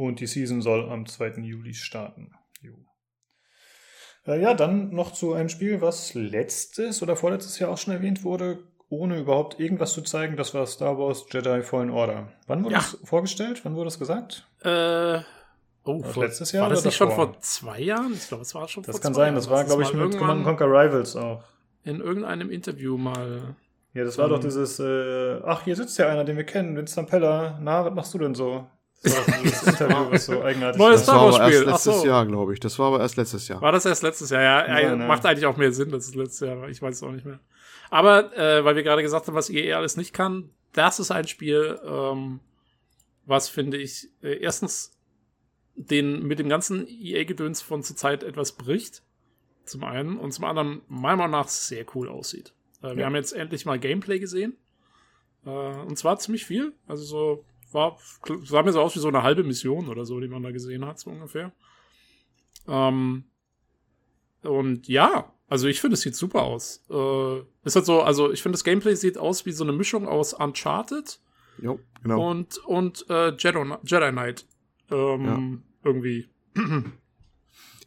Und 0.00 0.20
die 0.20 0.26
Season 0.26 0.62
soll 0.62 0.88
am 0.88 1.04
2. 1.04 1.40
Juli 1.42 1.74
starten. 1.74 2.32
Jo. 2.62 2.72
Äh, 4.26 4.40
ja, 4.40 4.54
dann 4.54 4.94
noch 4.94 5.12
zu 5.12 5.34
einem 5.34 5.50
Spiel, 5.50 5.82
was 5.82 6.14
letztes 6.14 7.02
oder 7.02 7.16
vorletztes 7.16 7.58
Jahr 7.58 7.70
auch 7.70 7.76
schon 7.76 7.92
erwähnt 7.92 8.24
wurde, 8.24 8.60
ohne 8.88 9.18
überhaupt 9.18 9.60
irgendwas 9.60 9.92
zu 9.92 10.00
zeigen. 10.00 10.36
Das 10.38 10.54
war 10.54 10.66
Star 10.66 10.96
Wars 10.98 11.26
Jedi 11.30 11.62
Fallen 11.62 11.90
Order. 11.90 12.32
Wann 12.46 12.64
wurde 12.64 12.76
Ja. 12.76 12.78
das 12.80 12.96
vorgestellt? 13.04 13.60
Wann 13.64 13.74
wurde 13.74 13.86
das 13.88 13.98
gesagt? 13.98 14.48
Äh, 14.62 15.18
oh, 15.84 16.00
Das 16.02 16.12
vor, 16.14 16.24
letztes 16.24 16.52
Jahr 16.52 16.62
war 16.62 16.70
das 16.70 16.78
oder 16.80 16.86
nicht 16.88 16.96
schon 16.96 17.08
davor? 17.10 17.26
vor 17.34 17.40
zwei 17.40 17.80
Jahren? 17.80 18.14
Ich 18.14 18.26
glaube, 18.28 18.42
es 18.42 18.54
war 18.54 18.68
schon 18.68 18.82
Das 18.84 18.96
vor 18.96 19.02
kann 19.02 19.12
zwei 19.14 19.26
sein. 19.26 19.34
Das 19.34 19.46
Jahren. 19.46 19.56
war, 19.56 19.64
glaube 19.64 19.82
ich, 19.82 19.92
mit 19.92 20.16
Command 20.16 20.44
Conquer 20.44 20.66
Rivals 20.66 21.14
auch. 21.16 21.44
in 21.84 22.00
irgendeinem 22.00 22.50
Interview 22.50 22.96
mal. 22.96 23.54
Ja, 23.92 24.04
das 24.04 24.16
war 24.16 24.28
doch 24.30 24.38
dieses, 24.40 24.78
äh, 24.80 25.40
ach, 25.44 25.64
hier 25.64 25.76
sitzt 25.76 25.98
ja 25.98 26.08
einer, 26.08 26.24
den 26.24 26.36
wir 26.38 26.44
kennen, 26.44 26.74
Vincent 26.76 27.10
Peller. 27.10 27.58
Na, 27.60 27.84
was 27.84 27.92
machst 27.94 28.14
du 28.14 28.18
denn 28.18 28.34
so? 28.34 28.66
Das 29.02 29.16
war 29.16 29.34
dieses 29.42 29.62
Interview, 29.62 30.10
was 30.10 30.26
so 30.26 30.42
eigenartig 30.42 30.78
Neues 30.78 30.78
war. 30.78 30.90
Das 30.90 31.06
war 31.08 31.14
Star 31.14 31.24
Wars 31.24 31.34
aber 31.36 31.44
erst 31.44 31.56
Spiel, 31.56 31.68
ach 31.68 31.72
letztes 31.72 32.00
so. 32.00 32.06
Jahr, 32.06 32.26
glaube 32.26 32.52
ich. 32.52 32.60
Das 32.60 32.78
war 32.78 32.86
aber 32.88 33.00
erst 33.00 33.16
letztes 33.16 33.48
Jahr. 33.48 33.60
War 33.62 33.72
das 33.72 33.86
erst 33.86 34.02
letztes 34.02 34.30
Jahr? 34.30 34.42
Ja, 34.42 34.68
Nein, 34.68 34.82
ja, 34.84 34.96
nein. 34.96 35.08
macht 35.08 35.24
eigentlich 35.26 35.46
auch 35.46 35.56
mehr 35.56 35.72
Sinn, 35.72 35.90
dass 35.90 36.06
es 36.08 36.14
letztes 36.14 36.40
Jahr 36.46 36.60
war. 36.60 36.68
Ich 36.68 36.82
weiß 36.82 36.96
es 36.96 37.02
auch 37.02 37.12
nicht 37.12 37.24
mehr. 37.24 37.40
Aber, 37.90 38.36
äh, 38.36 38.64
weil 38.64 38.76
wir 38.76 38.82
gerade 38.82 39.02
gesagt 39.02 39.26
haben, 39.26 39.34
was 39.34 39.50
EA 39.50 39.76
alles 39.78 39.96
nicht 39.96 40.12
kann, 40.12 40.50
das 40.72 41.00
ist 41.00 41.10
ein 41.10 41.26
Spiel, 41.26 41.78
ähm, 41.84 42.40
was 43.26 43.48
finde 43.48 43.78
ich, 43.78 44.08
äh, 44.22 44.34
erstens 44.38 44.92
den 45.74 46.22
mit 46.26 46.38
dem 46.38 46.48
ganzen 46.48 46.86
EA-Gedöns 46.86 47.62
von 47.62 47.82
zur 47.82 47.96
Zeit 47.96 48.22
etwas 48.22 48.52
bricht. 48.52 49.02
Zum 49.64 49.82
einen. 49.84 50.18
Und 50.18 50.32
zum 50.32 50.44
anderen, 50.44 50.82
meiner 50.88 51.16
Meinung 51.16 51.32
nach, 51.32 51.48
sehr 51.48 51.84
cool 51.94 52.08
aussieht. 52.08 52.52
Äh, 52.82 52.90
wir 52.90 52.96
Ja. 53.00 53.06
haben 53.06 53.14
jetzt 53.14 53.32
endlich 53.32 53.64
mal 53.64 53.78
Gameplay 53.78 54.18
gesehen. 54.18 54.56
Äh, 55.46 55.50
und 55.50 55.96
zwar 55.96 56.18
ziemlich 56.18 56.44
viel. 56.44 56.72
Also 56.86 57.04
so, 57.04 57.44
war, 57.72 57.98
sah 58.44 58.62
mir 58.62 58.72
so 58.72 58.80
aus 58.80 58.94
wie 58.96 59.00
so 59.00 59.08
eine 59.08 59.22
halbe 59.22 59.44
Mission 59.44 59.88
oder 59.88 60.04
so, 60.04 60.20
die 60.20 60.28
man 60.28 60.42
da 60.42 60.50
gesehen 60.50 60.84
hat, 60.86 60.98
so 60.98 61.10
ungefähr. 61.10 61.52
Ähm, 62.68 63.24
und 64.42 64.88
ja, 64.88 65.32
also 65.48 65.66
ich 65.66 65.80
finde, 65.80 65.94
es 65.94 66.02
sieht 66.02 66.14
super 66.14 66.42
aus. 66.42 66.84
Äh, 66.90 67.40
ist 67.64 67.76
halt 67.76 67.86
so, 67.86 68.02
also 68.02 68.32
ich 68.32 68.42
finde, 68.42 68.54
das 68.54 68.64
Gameplay 68.64 68.94
sieht 68.94 69.18
aus 69.18 69.46
wie 69.46 69.52
so 69.52 69.64
eine 69.64 69.72
Mischung 69.72 70.06
aus 70.06 70.32
Uncharted 70.32 71.20
Jo, 71.60 71.78
genau. 72.02 72.30
und, 72.30 72.58
und 72.58 73.04
äh, 73.10 73.32
Jedi, 73.36 73.74
Jedi 73.84 74.10
Knight. 74.10 74.46
Ähm, 74.90 75.62
Irgendwie. 75.84 76.28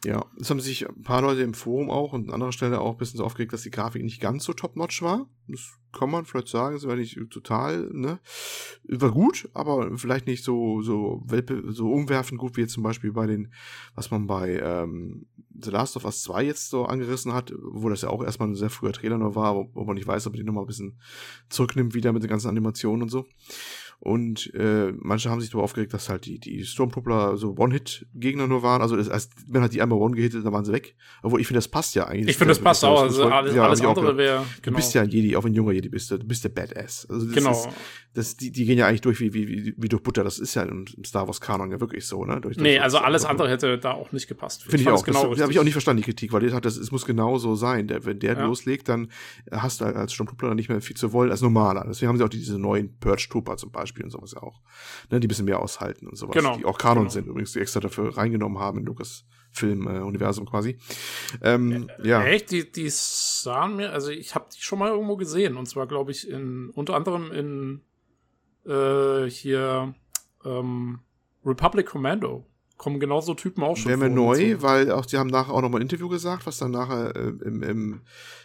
Ja, 0.04 0.26
es 0.38 0.50
haben 0.50 0.60
sich 0.60 0.86
ein 0.86 1.02
paar 1.02 1.22
Leute 1.22 1.40
im 1.40 1.54
Forum 1.54 1.90
auch 1.90 2.12
und 2.12 2.28
an 2.28 2.34
anderer 2.34 2.52
Stelle 2.52 2.80
auch 2.80 2.92
ein 2.92 2.98
bisschen 2.98 3.18
so 3.18 3.24
aufgeregt, 3.24 3.54
dass 3.54 3.62
die 3.62 3.70
Grafik 3.70 4.02
nicht 4.02 4.20
ganz 4.20 4.44
so 4.44 4.52
top-notch 4.52 5.00
war. 5.00 5.26
Das 5.48 5.78
kann 5.92 6.10
man 6.10 6.26
vielleicht 6.26 6.48
sagen, 6.48 6.76
es 6.76 6.86
war 6.86 6.96
nicht 6.96 7.18
total, 7.30 7.88
ne? 7.92 8.18
War 8.84 9.12
gut, 9.12 9.48
aber 9.54 9.96
vielleicht 9.96 10.26
nicht 10.26 10.44
so, 10.44 10.82
so, 10.82 11.24
so 11.68 11.90
umwerfend 11.90 12.38
gut 12.38 12.56
wie 12.56 12.62
jetzt 12.62 12.74
zum 12.74 12.82
Beispiel 12.82 13.12
bei 13.12 13.26
den, 13.26 13.52
was 13.94 14.10
man 14.10 14.26
bei 14.26 14.60
ähm, 14.62 15.26
The 15.58 15.70
Last 15.70 15.96
of 15.96 16.04
Us 16.04 16.22
2 16.22 16.44
jetzt 16.44 16.68
so 16.68 16.84
angerissen 16.84 17.32
hat, 17.32 17.54
wo 17.56 17.88
das 17.88 18.02
ja 18.02 18.10
auch 18.10 18.22
erstmal 18.22 18.48
ein 18.48 18.56
sehr 18.56 18.70
früher 18.70 18.92
Trailer 18.92 19.18
nur 19.18 19.34
war, 19.34 19.54
wo, 19.54 19.70
wo 19.72 19.84
man 19.84 19.94
nicht 19.94 20.06
weiß, 20.06 20.26
ob 20.26 20.34
die 20.34 20.44
nochmal 20.44 20.64
ein 20.64 20.68
bisschen 20.68 21.00
zurücknimmt 21.48 21.94
wieder 21.94 22.12
mit 22.12 22.22
den 22.22 22.30
ganzen 22.30 22.48
Animationen 22.48 23.02
und 23.02 23.08
so. 23.08 23.26
Und 24.04 24.52
äh, 24.52 24.92
manche 24.98 25.30
haben 25.30 25.40
sich 25.40 25.48
darüber 25.48 25.64
aufgeregt, 25.64 25.94
dass 25.94 26.10
halt 26.10 26.26
die, 26.26 26.38
die 26.38 26.62
Stormtrooper 26.66 27.38
so 27.38 27.56
One-Hit-Gegner 27.56 28.46
nur 28.46 28.62
waren. 28.62 28.82
Also 28.82 28.98
heißt, 28.98 29.32
wenn 29.48 29.62
halt 29.62 29.72
die 29.72 29.80
einmal 29.80 29.98
One 29.98 30.14
gehittet, 30.14 30.44
dann 30.44 30.52
waren 30.52 30.66
sie 30.66 30.74
weg. 30.74 30.94
Obwohl 31.22 31.40
ich 31.40 31.46
finde, 31.46 31.56
das 31.56 31.68
passt 31.68 31.94
ja 31.94 32.06
eigentlich. 32.06 32.28
Ich 32.28 32.36
finde, 32.36 32.50
das 32.50 32.58
passt 32.58 32.84
auch. 32.84 33.00
Also 33.00 33.24
alles, 33.24 33.54
ja, 33.54 33.64
alles 33.64 33.80
ich 33.80 33.86
andere 33.86 34.18
wäre. 34.18 34.44
Du 34.60 34.72
bist 34.72 34.92
ja 34.92 35.00
ein 35.00 35.08
Jedi, 35.08 35.34
auch 35.36 35.44
wenn 35.44 35.52
ein 35.52 35.54
junger 35.54 35.72
Jedi 35.72 35.88
bist, 35.88 36.10
du 36.10 36.18
bist 36.18 36.44
der 36.44 36.50
Badass. 36.50 37.06
Also 37.08 37.24
das 37.24 37.34
Genau. 37.34 37.52
Ist, 37.52 37.68
das, 38.12 38.36
die, 38.36 38.52
die 38.52 38.66
gehen 38.66 38.78
ja 38.78 38.86
eigentlich 38.86 39.00
durch 39.00 39.20
wie, 39.20 39.32
wie, 39.32 39.48
wie, 39.48 39.74
wie 39.76 39.88
durch 39.88 40.02
Butter. 40.02 40.22
Das 40.22 40.38
ist 40.38 40.54
ja 40.54 40.62
im, 40.64 40.84
Star 41.04 41.26
Wars-Kanon 41.26 41.70
ja 41.70 41.80
wirklich 41.80 42.06
so, 42.06 42.26
ne? 42.26 42.40
Durch, 42.42 42.58
Nee, 42.58 42.78
also 42.78 42.98
alles 42.98 43.24
andere 43.24 43.48
hätte 43.48 43.78
da 43.78 43.92
auch 43.92 44.12
nicht 44.12 44.28
gepasst. 44.28 44.64
Finde 44.64 44.76
ich 44.76 44.84
fand 44.84 44.98
auch. 44.98 45.04
Genau 45.04 45.30
das 45.30 45.40
habe 45.40 45.50
ich 45.50 45.58
auch 45.58 45.64
nicht 45.64 45.72
verstanden, 45.72 46.02
die 46.02 46.04
Kritik, 46.06 46.32
weil 46.34 46.40
die 46.46 46.52
hat, 46.52 46.66
das, 46.66 46.76
es 46.76 46.92
muss 46.92 47.06
genau 47.06 47.38
so 47.38 47.54
sein. 47.54 47.88
Der, 47.88 48.04
wenn 48.04 48.18
der 48.18 48.34
Ja. 48.34 48.44
loslegt, 48.44 48.88
dann 48.88 49.08
hast 49.50 49.80
du 49.80 49.86
als 49.86 50.12
Sturmtruppler 50.12 50.48
dann 50.48 50.56
nicht 50.56 50.68
mehr 50.68 50.82
viel 50.82 50.96
zu 50.96 51.12
wollen 51.12 51.30
als 51.30 51.40
normaler. 51.40 51.86
Deswegen 51.88 52.10
haben 52.10 52.18
sie 52.18 52.24
auch 52.24 52.28
diese 52.28 52.58
neuen 52.58 52.96
Purge 52.98 53.26
Trooper 53.30 53.56
zum 53.56 53.72
Beispiel 53.72 53.93
und 54.02 54.10
sowas 54.10 54.32
ja 54.32 54.42
auch. 54.42 54.60
Ne, 55.10 55.20
die 55.20 55.26
ein 55.26 55.28
bisschen 55.28 55.44
mehr 55.44 55.60
aushalten 55.60 56.08
und 56.08 56.16
sowas. 56.16 56.34
Genau, 56.34 56.56
Die 56.56 56.64
auch 56.64 56.78
Kanon 56.78 57.04
genau. 57.04 57.10
sind, 57.10 57.26
übrigens, 57.28 57.52
die 57.52 57.60
extra 57.60 57.80
dafür 57.80 58.16
reingenommen 58.16 58.58
haben 58.58 58.78
in 58.78 58.86
Lukas 58.86 59.24
Film-Universum 59.52 60.46
quasi. 60.46 60.78
Ähm, 61.40 61.88
ja. 62.02 62.24
Echt? 62.24 62.50
Die, 62.50 62.70
die 62.70 62.88
sahen 62.90 63.76
mir, 63.76 63.92
also 63.92 64.10
ich 64.10 64.34
habe 64.34 64.46
die 64.54 64.60
schon 64.60 64.78
mal 64.78 64.90
irgendwo 64.90 65.16
gesehen. 65.16 65.56
Und 65.56 65.66
zwar, 65.66 65.86
glaube 65.86 66.10
ich, 66.10 66.28
in 66.28 66.70
unter 66.70 66.94
anderem 66.94 67.30
in 67.30 67.82
äh, 68.66 69.30
hier 69.30 69.94
ähm, 70.44 71.00
Republic 71.44 71.86
Commando. 71.86 72.46
Kommen 72.76 72.98
genauso 72.98 73.34
Typen 73.34 73.62
auch 73.62 73.76
schon 73.76 73.88
Wäre 73.88 73.98
mir 73.98 74.10
neu, 74.10 74.56
weil 74.58 74.90
auch 74.90 75.06
die 75.06 75.16
haben 75.16 75.28
nachher 75.28 75.52
auch 75.54 75.62
nochmal 75.62 75.80
ein 75.80 75.82
Interview 75.82 76.08
gesagt, 76.08 76.44
was 76.46 76.58
dann 76.58 76.72
nachher 76.72 77.14
äh, 77.14 77.28
im, 77.44 77.62
im, 77.62 78.00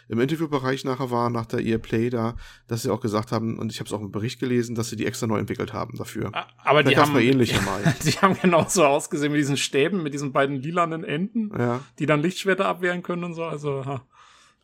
im 0.08 0.20
Interviewbereich 0.20 0.84
nachher 0.84 1.10
war, 1.10 1.30
nach 1.30 1.46
der 1.46 1.60
EA 1.60 1.78
Play 1.78 2.10
da, 2.10 2.36
dass 2.68 2.82
sie 2.82 2.90
auch 2.90 3.00
gesagt 3.00 3.32
haben, 3.32 3.58
und 3.58 3.72
ich 3.72 3.80
habe 3.80 3.88
es 3.88 3.92
auch 3.92 4.00
im 4.00 4.12
Bericht 4.12 4.38
gelesen, 4.38 4.76
dass 4.76 4.88
sie 4.88 4.96
die 4.96 5.04
extra 5.06 5.26
neu 5.26 5.38
entwickelt 5.38 5.72
haben 5.72 5.96
dafür. 5.98 6.30
Aber 6.64 6.82
die 6.84 6.96
haben, 6.96 7.12
mal 7.12 7.22
ähnliche 7.22 7.60
mal. 7.62 7.82
die 8.04 8.12
haben 8.12 8.36
genauso 8.40 8.84
ausgesehen 8.86 9.32
mit 9.32 9.40
diesen 9.40 9.56
Stäben, 9.56 10.02
mit 10.02 10.14
diesen 10.14 10.32
beiden 10.32 10.56
lilanen 10.56 11.02
Enden, 11.02 11.50
Ja. 11.58 11.80
die 11.98 12.06
dann 12.06 12.22
Lichtschwerter 12.22 12.66
abwehren 12.66 13.02
können 13.02 13.24
und 13.24 13.34
so. 13.34 13.44
Also, 13.44 13.84
ha. 13.84 14.02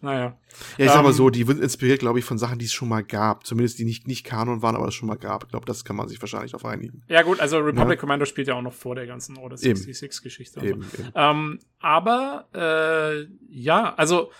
Naja. 0.00 0.38
Ja, 0.76 0.84
ich 0.84 0.90
sag 0.90 1.02
mal 1.02 1.08
Ähm, 1.08 1.14
so, 1.14 1.30
die 1.30 1.48
wird 1.48 1.58
inspiriert, 1.58 2.00
glaube 2.00 2.18
ich, 2.18 2.24
von 2.24 2.38
Sachen, 2.38 2.58
die 2.58 2.66
es 2.66 2.72
schon 2.72 2.88
mal 2.88 3.02
gab. 3.02 3.46
Zumindest 3.46 3.78
die 3.78 3.84
nicht, 3.84 4.06
nicht 4.06 4.24
Kanon 4.24 4.62
waren, 4.62 4.76
aber 4.76 4.88
es 4.88 4.94
schon 4.94 5.08
mal 5.08 5.16
gab. 5.16 5.44
Ich 5.44 5.50
glaube, 5.50 5.66
das 5.66 5.84
kann 5.84 5.96
man 5.96 6.08
sich 6.08 6.20
wahrscheinlich 6.20 6.52
darauf 6.52 6.66
einigen. 6.66 7.02
Ja, 7.08 7.22
gut, 7.22 7.40
also 7.40 7.58
Republic 7.58 7.98
Commando 7.98 8.26
spielt 8.26 8.48
ja 8.48 8.54
auch 8.54 8.62
noch 8.62 8.74
vor 8.74 8.94
der 8.94 9.06
ganzen 9.06 9.38
Order 9.38 9.56
Eben. 9.62 9.78
66-Geschichte. 9.78 10.60
Eben, 10.60 10.82
eben. 10.82 11.12
Ähm, 11.14 11.58
aber 11.78 12.46
äh, 12.54 13.26
ja, 13.48 13.94
also 13.94 14.30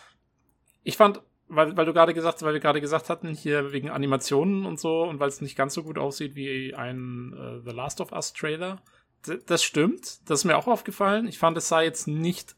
ich 0.82 0.96
fand, 0.96 1.22
weil, 1.48 1.76
weil 1.76 1.86
du 1.86 1.92
gerade 1.92 2.12
gesagt, 2.12 2.42
weil 2.42 2.52
wir 2.52 2.60
gerade 2.60 2.80
gesagt 2.80 3.08
hatten, 3.08 3.32
hier 3.34 3.72
wegen 3.72 3.88
Animationen 3.88 4.66
und 4.66 4.78
so 4.78 5.04
und 5.04 5.20
weil 5.20 5.28
es 5.28 5.40
nicht 5.40 5.56
ganz 5.56 5.74
so 5.74 5.82
gut 5.82 5.96
aussieht 5.96 6.34
wie 6.34 6.74
ein 6.74 7.32
äh, 7.32 7.68
The 7.68 7.74
Last 7.74 8.00
of 8.00 8.12
Us 8.12 8.32
Trailer. 8.32 8.82
D 9.26 9.38
das 9.46 9.64
stimmt, 9.64 10.28
das 10.28 10.40
ist 10.40 10.44
mir 10.44 10.56
auch 10.56 10.66
aufgefallen. 10.66 11.26
Ich 11.28 11.38
fand, 11.38 11.56
es 11.56 11.68
sah 11.68 11.80
jetzt 11.80 12.08
nicht 12.08 12.55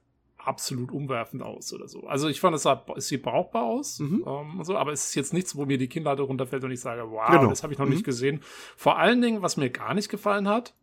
absolut 0.49 0.91
umwerfend 0.91 1.43
aus 1.43 1.73
oder 1.73 1.87
so. 1.87 2.07
Also 2.07 2.27
ich 2.29 2.41
fand, 2.41 2.57
es, 2.57 2.63
sah, 2.63 2.85
es 2.97 3.07
sieht 3.09 3.23
brauchbar 3.23 3.63
aus 3.65 3.99
Mhm. 4.01 4.25
ähm, 4.27 4.65
so, 4.65 4.77
aber 4.77 4.93
es 4.93 5.07
ist 5.07 5.15
jetzt 5.15 5.33
nichts, 5.33 5.55
wo 5.55 5.67
mir 5.67 5.79
die 5.79 5.89
Kinnlade 5.89 6.23
runterfällt 6.23 6.65
und 6.65 6.71
ich 6.73 6.81
sage, 6.81 7.09
wow, 7.11 7.29
Genau. 7.31 7.47
das 7.49 7.63
habe 7.63 7.73
ich 7.73 7.79
noch 7.79 7.87
Mhm. 7.87 7.93
nicht 7.93 8.05
gesehen. 8.05 8.41
Vor 8.77 8.99
allen 8.99 9.21
Dingen, 9.23 9.43
was 9.43 9.57
mir 9.57 9.71
gar 9.71 9.95
nicht 9.95 10.09
gefallen 10.09 10.49
hat, 10.49 10.75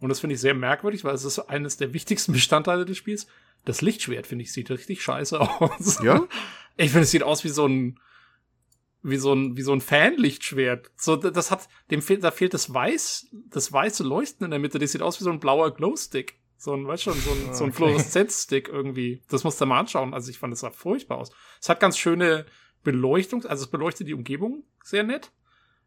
und 0.00 0.08
das 0.10 0.20
finde 0.20 0.34
ich 0.34 0.40
sehr 0.40 0.54
merkwürdig, 0.54 1.04
weil 1.04 1.14
es 1.14 1.24
ist 1.24 1.38
eines 1.38 1.76
der 1.78 1.94
wichtigsten 1.94 2.32
Bestandteile 2.50 2.84
des 2.84 2.98
Spiels. 2.98 3.26
Das 3.64 3.80
Lichtschwert, 3.80 4.26
finde 4.26 4.42
ich, 4.42 4.52
sieht 4.52 4.70
richtig 4.70 5.02
scheiße 5.02 5.40
aus. 5.60 6.02
Ja? 6.02 6.26
Ich 6.76 6.90
finde, 6.90 7.04
es 7.04 7.10
sieht 7.12 7.22
aus 7.22 7.44
wie 7.44 7.48
so 7.48 7.66
ein, 7.66 7.98
wie 9.02 9.16
so 9.16 9.32
ein, 9.32 9.56
wie 9.56 9.62
so 9.62 9.72
ein 9.72 9.80
Fanlichtschwert. 9.80 10.90
So, 10.96 11.16
das 11.16 11.50
hat, 11.50 11.68
dem 11.90 12.02
fehlt, 12.02 12.24
da 12.24 12.30
fehlt 12.30 12.54
das 12.54 12.72
Weiß, 12.72 13.28
das 13.50 13.72
weiße 13.72 14.02
Leuchten 14.02 14.44
in 14.44 14.50
der 14.50 14.58
Mitte. 14.60 14.78
Das 14.78 14.92
sieht 14.92 15.02
aus 15.02 15.20
wie 15.20 15.24
so 15.24 15.30
ein 15.30 15.40
blauer 15.40 15.72
Glowstick. 15.74 16.38
So 16.64 16.72
ein, 16.74 16.86
weißt 16.86 17.02
schon, 17.02 17.12
so 17.12 17.30
ein, 17.30 17.54
so 17.54 17.64
ein 17.64 17.70
Okay. 17.70 17.76
Fluoreszenzstick 17.76 18.68
irgendwie. 18.68 19.22
Das 19.28 19.44
musst 19.44 19.60
du 19.60 19.66
mal 19.66 19.80
anschauen. 19.80 20.14
Also 20.14 20.30
ich 20.30 20.38
fand, 20.38 20.50
das 20.52 20.60
sah 20.60 20.70
furchtbar 20.70 21.18
aus. 21.18 21.30
Es 21.60 21.68
hat 21.68 21.78
ganz 21.78 21.98
schöne 21.98 22.46
Beleuchtung, 22.82 23.44
also 23.44 23.64
es 23.64 23.70
beleuchtet 23.70 24.08
die 24.08 24.14
Umgebung 24.14 24.64
sehr 24.82 25.02
nett. 25.02 25.30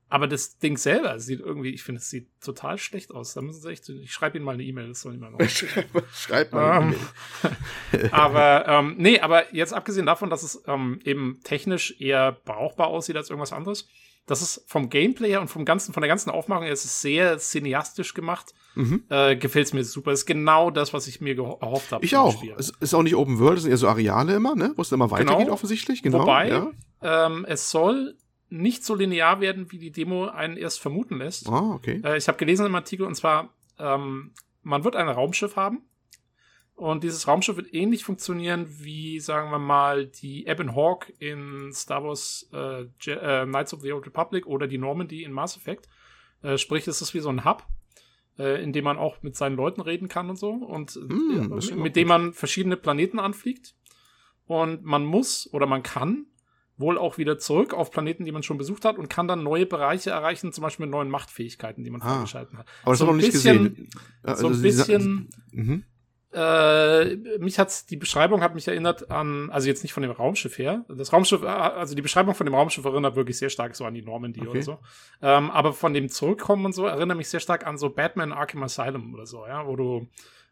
Aber 0.09 0.28
das 0.28 0.59
Ding 0.59 0.78
selber 0.78 1.19
sieht 1.19 1.39
irgendwie, 1.39 1.71
ich 1.71 1.84
finde, 1.84 1.99
es 1.99 2.09
sieht 2.09 2.30
total 2.41 2.78
schlecht 2.78 3.11
aus. 3.11 3.34
Da 3.34 3.41
müssen 3.41 3.59
sie 3.59 3.71
echt, 3.71 3.89
ich 3.89 4.13
schreibe 4.13 4.38
ihnen 4.38 4.45
mal 4.45 4.53
eine 4.53 4.63
E-Mail, 4.63 4.89
das 4.89 5.01
soll 5.01 5.15
ich 5.15 5.19
mal 5.19 5.32
machen. 5.32 5.49
Schreib 6.13 6.53
mal. 6.53 6.93
Ähm, 6.93 8.09
aber 8.11 8.67
ähm, 8.67 8.95
nee, 8.99 9.19
aber 9.19 9.53
jetzt 9.53 9.73
abgesehen 9.73 10.05
davon, 10.05 10.30
dass 10.30 10.43
es 10.43 10.63
ähm, 10.67 10.99
eben 11.03 11.39
technisch 11.43 11.99
eher 11.99 12.34
brauchbar 12.45 12.88
aussieht 12.88 13.17
als 13.17 13.32
irgendwas 13.32 13.51
anderes, 13.51 13.89
das 14.28 14.41
ist 14.41 14.63
vom 14.67 14.89
Gameplay 14.89 15.30
her 15.30 15.41
und 15.41 15.47
vom 15.47 15.65
ganzen, 15.65 15.93
von 15.93 16.01
der 16.01 16.07
ganzen 16.09 16.30
Aufmachung 16.30 16.63
her, 16.65 16.73
es 16.73 16.86
ist 16.86 17.01
sehr 17.01 17.38
cineastisch 17.39 18.13
gemacht. 18.13 18.53
Mhm. 18.75 19.03
Äh, 19.09 19.36
Gefällt 19.38 19.65
es 19.67 19.73
mir 19.73 19.84
super. 19.84 20.11
ist 20.11 20.25
genau 20.28 20.69
das, 20.69 20.93
was 20.93 21.07
ich 21.07 21.19
mir 21.21 21.36
erhofft 21.38 21.91
habe. 21.91 22.05
Ich 22.05 22.15
auch. 22.15 22.34
Spiel. 22.34 22.53
Es 22.57 22.69
ist 22.80 22.93
auch 22.93 23.01
nicht 23.03 23.15
Open 23.15 23.39
World, 23.39 23.57
es 23.57 23.63
sind 23.63 23.71
eher 23.71 23.78
so 23.78 23.88
Areale 23.88 24.36
immer, 24.36 24.55
ne? 24.55 24.73
Wo 24.75 24.82
es 24.84 24.91
immer 24.91 25.09
weitergeht 25.09 25.38
Genau. 25.45 25.53
offensichtlich. 25.53 26.03
Genau. 26.03 26.19
Wobei, 26.19 26.49
ja. 26.49 26.71
ähm, 27.01 27.45
es 27.47 27.71
soll 27.71 28.15
nicht 28.49 28.86
so 28.86 28.95
linear 28.95 29.41
werden, 29.41 29.71
wie 29.71 29.80
die 29.80 29.91
Demo 29.91 30.28
einen 30.28 30.57
erst 30.57 30.80
vermuten 30.80 31.17
lässt. 31.17 31.49
Ah, 31.49 31.71
okay. 31.73 32.01
Äh, 32.03 32.17
ich 32.17 32.28
habe 32.28 32.38
gelesen 32.38 32.65
im 32.65 32.75
Artikel, 32.75 33.05
und 33.05 33.15
zwar, 33.15 33.49
ähm, 33.80 34.32
man 34.61 34.84
wird 34.84 34.95
ein 34.95 35.07
Raumschiff 35.09 35.55
haben. 35.55 35.82
Und 36.78 37.03
dieses 37.03 37.28
Raumschiff 37.28 37.57
wird 37.57 37.73
ähnlich 37.73 38.03
funktionieren 38.03 38.67
wie, 38.69 39.19
sagen 39.19 39.49
wir 39.49 39.57
mal, 39.57 40.05
die 40.05 40.45
Ebon 40.45 40.75
Hawk 40.75 41.11
in 41.17 41.71
Star 41.73 42.03
Wars 42.03 42.47
äh, 42.53 42.84
äh, 42.84 43.45
Knights 43.47 43.73
of 43.73 43.82
the 43.82 43.91
Old 43.91 44.05
Republic 44.05 44.45
oder 44.45 44.67
die 44.67 44.78
Normandy 44.78 45.23
in 45.23 45.32
Mass 45.32 45.57
Effect. 45.57 45.89
Äh, 46.43 46.59
sprich, 46.59 46.88
es 46.88 47.01
ist 47.01 47.15
wie 47.15 47.19
so 47.19 47.30
ein 47.30 47.45
Hub, 47.45 47.65
äh, 48.38 48.61
in 48.61 48.73
dem 48.73 48.84
man 48.84 48.99
auch 48.99 49.23
mit 49.23 49.36
seinen 49.36 49.55
Leuten 49.55 49.82
reden 49.82 50.07
kann 50.07 50.30
und 50.30 50.38
so. 50.38 50.51
Und 50.51 50.99
ja 51.34 51.75
mit 51.75 51.95
dem 51.95 52.09
man 52.09 52.34
verschiedene 52.34 52.78
Planeten 52.78 53.17
anfliegt. 53.17 53.73
und 54.45 54.84
man 54.84 55.03
muss 55.03 55.51
oder 55.51 55.65
man 55.65 55.82
kann 55.82 56.28
wohl 56.78 56.99
auch 56.99 57.17
wieder 57.17 57.39
zurück 57.39 57.73
auf 57.73 57.89
Planeten, 57.89 58.23
die 58.23 58.32
man 58.32 58.43
schon 58.43 58.59
besucht 58.59 58.86
hat 58.86 58.99
und 58.99 59.09
kann 59.09 59.28
dann 59.28 59.41
neue 59.41 59.65
Bereiche 59.65 60.11
erreichen, 60.11 60.53
zum 60.53 60.61
Beispiel 60.61 60.86
mit 60.86 60.91
neuen 60.91 61.09
Machtfähigkeiten, 61.09 61.84
die 61.84 61.89
man 61.89 62.03
ah, 62.03 62.17
freigeschalten 62.17 62.59
hat. 62.59 62.67
Aber 62.84 62.91
das 62.91 62.99
so 62.99 63.07
haben 63.07 63.13
wir 63.13 63.15
noch 63.15 63.21
nicht 63.23 63.32
gesehen. 63.32 63.89
Also 64.21 64.49
so 64.49 64.53
ein 64.53 64.61
bisschen, 64.61 65.30
mhm. 65.51 65.84
Äh, 66.34 67.15
mich 67.39 67.57
hat's, 67.57 67.86
die 67.86 67.95
Beschreibung 67.95 68.41
hat 68.41 68.53
mich 68.53 68.67
erinnert 68.67 69.09
an, 69.09 69.49
also 69.49 69.67
jetzt 69.67 69.84
nicht 69.84 69.93
von 69.93 70.03
dem 70.03 70.11
Raumschiff 70.11 70.57
her, 70.57 70.84
das 70.89 71.13
Raumschiff, 71.13 71.41
äh, 71.41 71.47
also 71.47 71.95
die 71.95 72.01
Beschreibung 72.01 72.36
von 72.36 72.45
dem 72.45 72.53
Raumschiff 72.53 72.84
erinnert 72.84 73.15
wirklich 73.15 73.38
sehr 73.38 73.49
stark 73.49 73.75
so 73.75 73.86
an 73.86 73.93
die 73.93 74.01
Normandy 74.01 74.41
okay. 74.41 74.49
oder 74.49 74.61
so. 74.61 74.80
Ähm, 75.21 75.49
aber 75.51 75.73
von 75.73 75.93
dem 75.93 76.09
Zurückkommen 76.09 76.65
und 76.65 76.73
so 76.73 76.86
erinnert 76.86 77.17
mich 77.17 77.30
sehr 77.30 77.39
stark 77.39 77.65
an 77.65 77.78
so 77.78 77.89
Batman 77.89 78.34
Arkham 78.34 78.63
Asylum 78.63 79.13
oder 79.13 79.25
so, 79.25 79.45
ja, 79.47 79.65
wo 79.67 79.75
du 79.75 80.07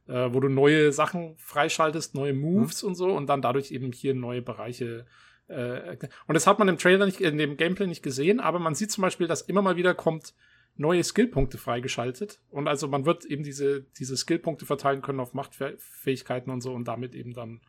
äh, 0.07 0.33
wo 0.33 0.39
du 0.39 0.49
neue 0.49 0.91
Sachen 0.91 1.35
freischaltest, 1.37 2.15
neue 2.15 2.33
Moves 2.33 2.83
mhm. 2.83 2.89
und 2.89 2.95
so 2.95 3.09
und 3.09 3.27
dann 3.27 3.41
dadurch 3.41 3.71
eben 3.71 3.91
hier 3.91 4.13
neue 4.13 4.41
Bereiche 4.41 5.05
äh, 5.47 5.97
und 6.27 6.33
das 6.33 6.47
hat 6.47 6.57
man 6.57 6.69
im 6.69 6.77
Trailer 6.77 7.05
nicht, 7.05 7.19
in 7.19 7.37
dem 7.37 7.57
Gameplay 7.57 7.87
nicht 7.87 8.01
gesehen, 8.01 8.39
aber 8.39 8.59
man 8.59 8.75
sieht 8.75 8.91
zum 8.91 9.01
Beispiel, 9.01 9.27
dass 9.27 9.41
immer 9.41 9.61
mal 9.61 9.75
wieder 9.75 9.93
kommt 9.93 10.33
neue 10.77 11.03
Skillpunkte 11.03 11.57
freigeschaltet. 11.57 12.41
Und 12.49 12.67
also 12.67 12.87
man 12.87 13.05
wird 13.05 13.25
eben 13.25 13.43
diese, 13.43 13.83
diese 13.97 14.17
Skillpunkte 14.17 14.65
verteilen 14.65 15.01
können 15.01 15.19
auf 15.19 15.33
Machtfähigkeiten 15.33 16.51
und 16.51 16.61
so 16.61 16.73
und 16.73 16.87
damit 16.87 17.15
eben 17.15 17.33
dann 17.33 17.61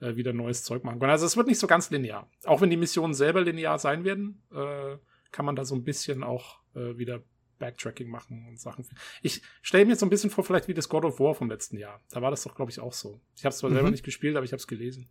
äh, 0.00 0.16
wieder 0.16 0.32
neues 0.32 0.62
Zeug 0.62 0.84
machen 0.84 0.98
können. 0.98 1.10
Also 1.10 1.26
es 1.26 1.36
wird 1.36 1.46
nicht 1.46 1.58
so 1.58 1.66
ganz 1.66 1.90
linear. 1.90 2.30
Auch 2.44 2.60
wenn 2.60 2.70
die 2.70 2.76
Missionen 2.76 3.14
selber 3.14 3.42
linear 3.42 3.78
sein 3.78 4.04
werden, 4.04 4.42
äh, 4.52 4.96
kann 5.32 5.44
man 5.44 5.56
da 5.56 5.64
so 5.64 5.74
ein 5.74 5.84
bisschen 5.84 6.22
auch 6.22 6.60
äh, 6.74 6.96
wieder 6.96 7.22
Backtracking 7.58 8.08
machen 8.08 8.46
und 8.48 8.60
Sachen. 8.60 8.86
Ich 9.22 9.42
stelle 9.62 9.84
mir 9.84 9.92
jetzt 9.92 10.00
so 10.00 10.06
ein 10.06 10.10
bisschen 10.10 10.30
vor, 10.30 10.44
vielleicht 10.44 10.68
wie 10.68 10.74
das 10.74 10.88
God 10.88 11.04
of 11.04 11.20
War 11.20 11.34
vom 11.34 11.50
letzten 11.50 11.78
Jahr. 11.78 12.02
Da 12.10 12.22
war 12.22 12.30
das 12.30 12.42
doch, 12.42 12.54
glaube 12.54 12.70
ich, 12.70 12.80
auch 12.80 12.92
so. 12.92 13.20
Ich 13.34 13.44
habe 13.44 13.52
es 13.52 13.58
zwar 13.58 13.70
mhm. 13.70 13.74
selber 13.74 13.90
nicht 13.90 14.04
gespielt, 14.04 14.36
aber 14.36 14.44
ich 14.44 14.52
habe 14.52 14.60
es 14.60 14.66
gelesen. 14.66 15.08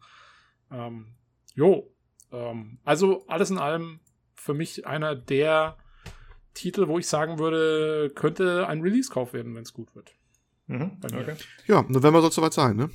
Ähm, 0.72 1.16
jo, 1.54 1.92
ähm, 2.32 2.80
also 2.84 3.26
alles 3.28 3.50
in 3.50 3.58
allem 3.58 4.00
für 4.36 4.54
mich 4.54 4.86
einer 4.86 5.16
der 5.16 5.78
Titel, 6.56 6.88
wo 6.88 6.98
ich 6.98 7.08
sagen 7.08 7.38
würde, 7.38 8.10
könnte 8.16 8.68
ein 8.68 8.82
Release-Kauf 8.82 9.34
werden, 9.34 9.54
wenn 9.54 9.64
es 9.64 9.74
gut 9.74 9.96
wird. 9.96 10.14
Mhm, 10.68 10.98
okay. 11.04 11.36
Ja, 11.68 11.86
November 11.88 12.22
soll 12.22 12.30
es 12.30 12.36
soweit 12.36 12.54
sein, 12.54 12.76
ne? 12.76 12.90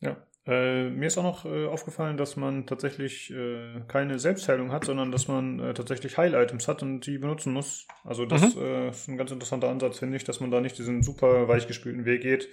Ja. 0.00 0.16
Äh, 0.46 0.90
mir 0.90 1.06
ist 1.06 1.16
auch 1.16 1.22
noch 1.22 1.44
äh, 1.46 1.66
aufgefallen, 1.66 2.18
dass 2.18 2.36
man 2.36 2.66
tatsächlich 2.66 3.32
äh, 3.32 3.80
keine 3.88 4.18
Selbstheilung 4.18 4.72
hat, 4.72 4.84
sondern 4.84 5.10
dass 5.10 5.26
man 5.26 5.58
äh, 5.58 5.72
tatsächlich 5.72 6.18
Heil-Items 6.18 6.68
hat 6.68 6.82
und 6.82 7.06
die 7.06 7.16
benutzen 7.16 7.54
muss. 7.54 7.86
Also 8.04 8.26
das 8.26 8.54
mhm. 8.54 8.62
Äh, 8.62 8.90
ist 8.90 9.08
ein 9.08 9.16
ganz 9.16 9.30
interessanter 9.30 9.70
Ansatz, 9.70 10.00
finde 10.00 10.18
ich, 10.18 10.24
dass 10.24 10.40
man 10.40 10.50
da 10.50 10.60
nicht 10.60 10.76
diesen 10.76 11.02
super 11.02 11.48
weichgespülten 11.48 12.04
Weg 12.04 12.22
geht. 12.22 12.48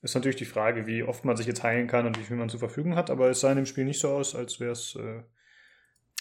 Ist 0.00 0.14
natürlich 0.14 0.36
die 0.36 0.46
Frage, 0.46 0.86
wie 0.86 1.02
oft 1.02 1.26
man 1.26 1.36
sich 1.36 1.46
jetzt 1.46 1.62
heilen 1.62 1.86
kann 1.86 2.06
und 2.06 2.18
wie 2.18 2.24
viel 2.24 2.36
man 2.36 2.48
zur 2.48 2.60
Verfügung 2.60 2.94
hat, 2.94 3.10
aber 3.10 3.28
es 3.28 3.40
sah 3.40 3.50
in 3.50 3.56
dem 3.56 3.66
Spiel 3.66 3.84
nicht 3.84 4.00
so 4.00 4.08
aus, 4.08 4.34
als 4.34 4.58
wäre 4.58 4.72
es 4.72 4.96
äh, 4.96 5.22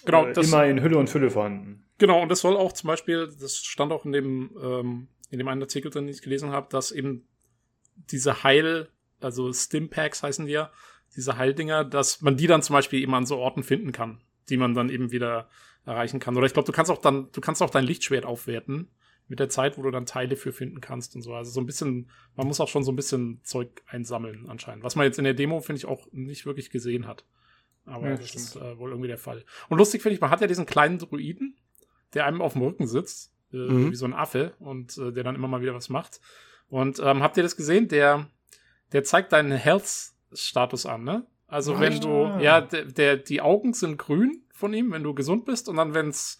genau, 0.05 0.27
äh, 0.27 0.33
das, 0.33 0.47
immer 0.47 0.65
in 0.65 0.81
Hülle 0.81 0.97
und 0.97 1.09
Fülle 1.09 1.29
vorhanden. 1.29 1.85
Genau, 1.97 2.21
und 2.21 2.29
das 2.29 2.41
soll 2.41 2.57
auch 2.57 2.73
zum 2.73 2.87
Beispiel, 2.87 3.31
das 3.39 3.57
stand 3.57 3.91
auch 3.91 4.05
in 4.05 4.11
dem, 4.11 4.51
ähm, 4.61 5.07
in 5.29 5.37
dem 5.37 5.47
einen 5.47 5.61
Artikel 5.61 5.91
drin, 5.91 6.05
den 6.05 6.13
ich 6.13 6.21
gelesen 6.21 6.51
habe, 6.51 6.67
dass 6.69 6.91
eben 6.91 7.27
diese 7.95 8.43
Heil, 8.43 8.89
also 9.19 9.51
Stimpacks 9.53 10.23
heißen 10.23 10.45
die 10.45 10.53
ja, 10.53 10.71
diese 11.15 11.37
Heildinger, 11.37 11.83
dass 11.85 12.21
man 12.21 12.37
die 12.37 12.47
dann 12.47 12.61
zum 12.63 12.73
Beispiel 12.73 13.01
eben 13.01 13.13
an 13.13 13.25
so 13.25 13.37
Orten 13.37 13.63
finden 13.63 13.91
kann, 13.91 14.21
die 14.49 14.57
man 14.57 14.73
dann 14.73 14.89
eben 14.89 15.11
wieder 15.11 15.47
erreichen 15.85 16.19
kann. 16.19 16.35
Oder 16.35 16.47
ich 16.47 16.53
glaube, 16.53 16.65
du 16.65 16.71
kannst 16.71 16.91
auch 16.91 16.99
dann, 16.99 17.29
du 17.31 17.41
kannst 17.41 17.61
auch 17.61 17.69
dein 17.69 17.85
Lichtschwert 17.85 18.25
aufwerten 18.25 18.89
mit 19.27 19.39
der 19.39 19.49
Zeit, 19.49 19.77
wo 19.77 19.81
du 19.83 19.91
dann 19.91 20.05
Teile 20.05 20.35
für 20.35 20.51
finden 20.51 20.81
kannst 20.81 21.15
und 21.15 21.21
so. 21.21 21.33
Also 21.33 21.51
so 21.51 21.61
ein 21.61 21.65
bisschen, 21.65 22.09
man 22.35 22.47
muss 22.47 22.59
auch 22.59 22.67
schon 22.67 22.83
so 22.83 22.91
ein 22.91 22.95
bisschen 22.95 23.39
Zeug 23.43 23.83
einsammeln 23.87 24.49
anscheinend. 24.49 24.83
Was 24.83 24.95
man 24.95 25.05
jetzt 25.05 25.17
in 25.17 25.23
der 25.23 25.33
Demo, 25.33 25.59
finde 25.61 25.77
ich, 25.77 25.85
auch 25.85 26.07
nicht 26.11 26.45
wirklich 26.45 26.69
gesehen 26.69 27.07
hat. 27.07 27.25
Aber 27.85 28.09
ja, 28.09 28.15
das 28.15 28.29
stimmt. 28.29 28.45
ist 28.45 28.55
äh, 28.55 28.77
wohl 28.77 28.91
irgendwie 28.91 29.07
der 29.07 29.17
Fall. 29.17 29.43
Und 29.69 29.77
lustig 29.77 30.01
finde 30.01 30.15
ich, 30.15 30.21
man 30.21 30.29
hat 30.29 30.41
ja 30.41 30.47
diesen 30.47 30.65
kleinen 30.65 30.99
Druiden, 30.99 31.57
der 32.13 32.25
einem 32.25 32.41
auf 32.41 32.53
dem 32.53 32.61
Rücken 32.61 32.87
sitzt, 32.87 33.33
äh, 33.51 33.57
mhm. 33.57 33.91
wie 33.91 33.95
so 33.95 34.05
ein 34.05 34.13
Affe, 34.13 34.53
und 34.59 34.97
äh, 34.97 35.11
der 35.11 35.23
dann 35.23 35.35
immer 35.35 35.47
mal 35.47 35.61
wieder 35.61 35.73
was 35.73 35.89
macht. 35.89 36.21
Und 36.69 36.99
ähm, 36.99 37.21
habt 37.21 37.37
ihr 37.37 37.43
das 37.43 37.55
gesehen? 37.55 37.87
Der, 37.87 38.27
der 38.93 39.03
zeigt 39.03 39.33
deinen 39.33 39.51
Health-Status 39.51 40.85
an, 40.85 41.03
ne? 41.03 41.25
Also 41.47 41.75
oh, 41.75 41.79
wenn 41.79 41.93
ja. 41.93 41.99
du, 41.99 42.43
ja, 42.43 42.61
der, 42.61 42.85
der, 42.85 43.17
die 43.17 43.41
Augen 43.41 43.73
sind 43.73 43.97
grün 43.97 44.43
von 44.53 44.73
ihm, 44.73 44.91
wenn 44.91 45.03
du 45.03 45.13
gesund 45.13 45.45
bist, 45.45 45.69
und 45.69 45.75
dann, 45.75 45.93
wenn's, 45.93 46.39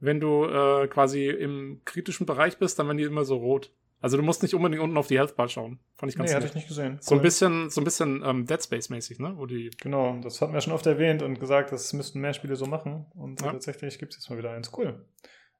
wenn 0.00 0.20
du 0.20 0.44
äh, 0.44 0.88
quasi 0.88 1.28
im 1.28 1.82
kritischen 1.84 2.26
Bereich 2.26 2.58
bist, 2.58 2.78
dann 2.78 2.86
werden 2.86 2.98
die 2.98 3.04
immer 3.04 3.24
so 3.24 3.36
rot. 3.36 3.72
Also 4.00 4.16
du 4.16 4.22
musst 4.22 4.42
nicht 4.42 4.54
unbedingt 4.54 4.82
unten 4.82 4.96
auf 4.96 5.08
die 5.08 5.18
Health 5.18 5.34
Bar 5.34 5.48
schauen. 5.48 5.80
Fand 5.96 6.12
ich 6.12 6.16
ganz 6.16 6.30
Nee, 6.30 6.36
hatte 6.36 6.46
ich 6.46 6.54
nicht 6.54 6.68
gesehen. 6.68 6.94
Cool. 6.94 7.02
So 7.02 7.14
ein 7.16 7.22
bisschen, 7.22 7.70
so 7.70 7.80
ein 7.80 7.84
bisschen 7.84 8.22
ähm, 8.24 8.46
Dead 8.46 8.62
Space-mäßig, 8.62 9.18
ne? 9.18 9.34
Wo 9.36 9.46
die 9.46 9.70
genau, 9.80 10.18
das 10.22 10.40
hatten 10.40 10.52
wir 10.52 10.60
schon 10.60 10.72
oft 10.72 10.86
erwähnt 10.86 11.22
und 11.22 11.40
gesagt, 11.40 11.72
das 11.72 11.92
müssten 11.92 12.20
mehr 12.20 12.32
Spiele 12.32 12.54
so 12.54 12.66
machen. 12.66 13.06
Und 13.14 13.40
ja. 13.40 13.52
tatsächlich 13.52 13.98
gibt 13.98 14.12
es 14.12 14.20
jetzt 14.20 14.30
mal 14.30 14.38
wieder 14.38 14.52
eins. 14.52 14.70
Cool. 14.76 15.04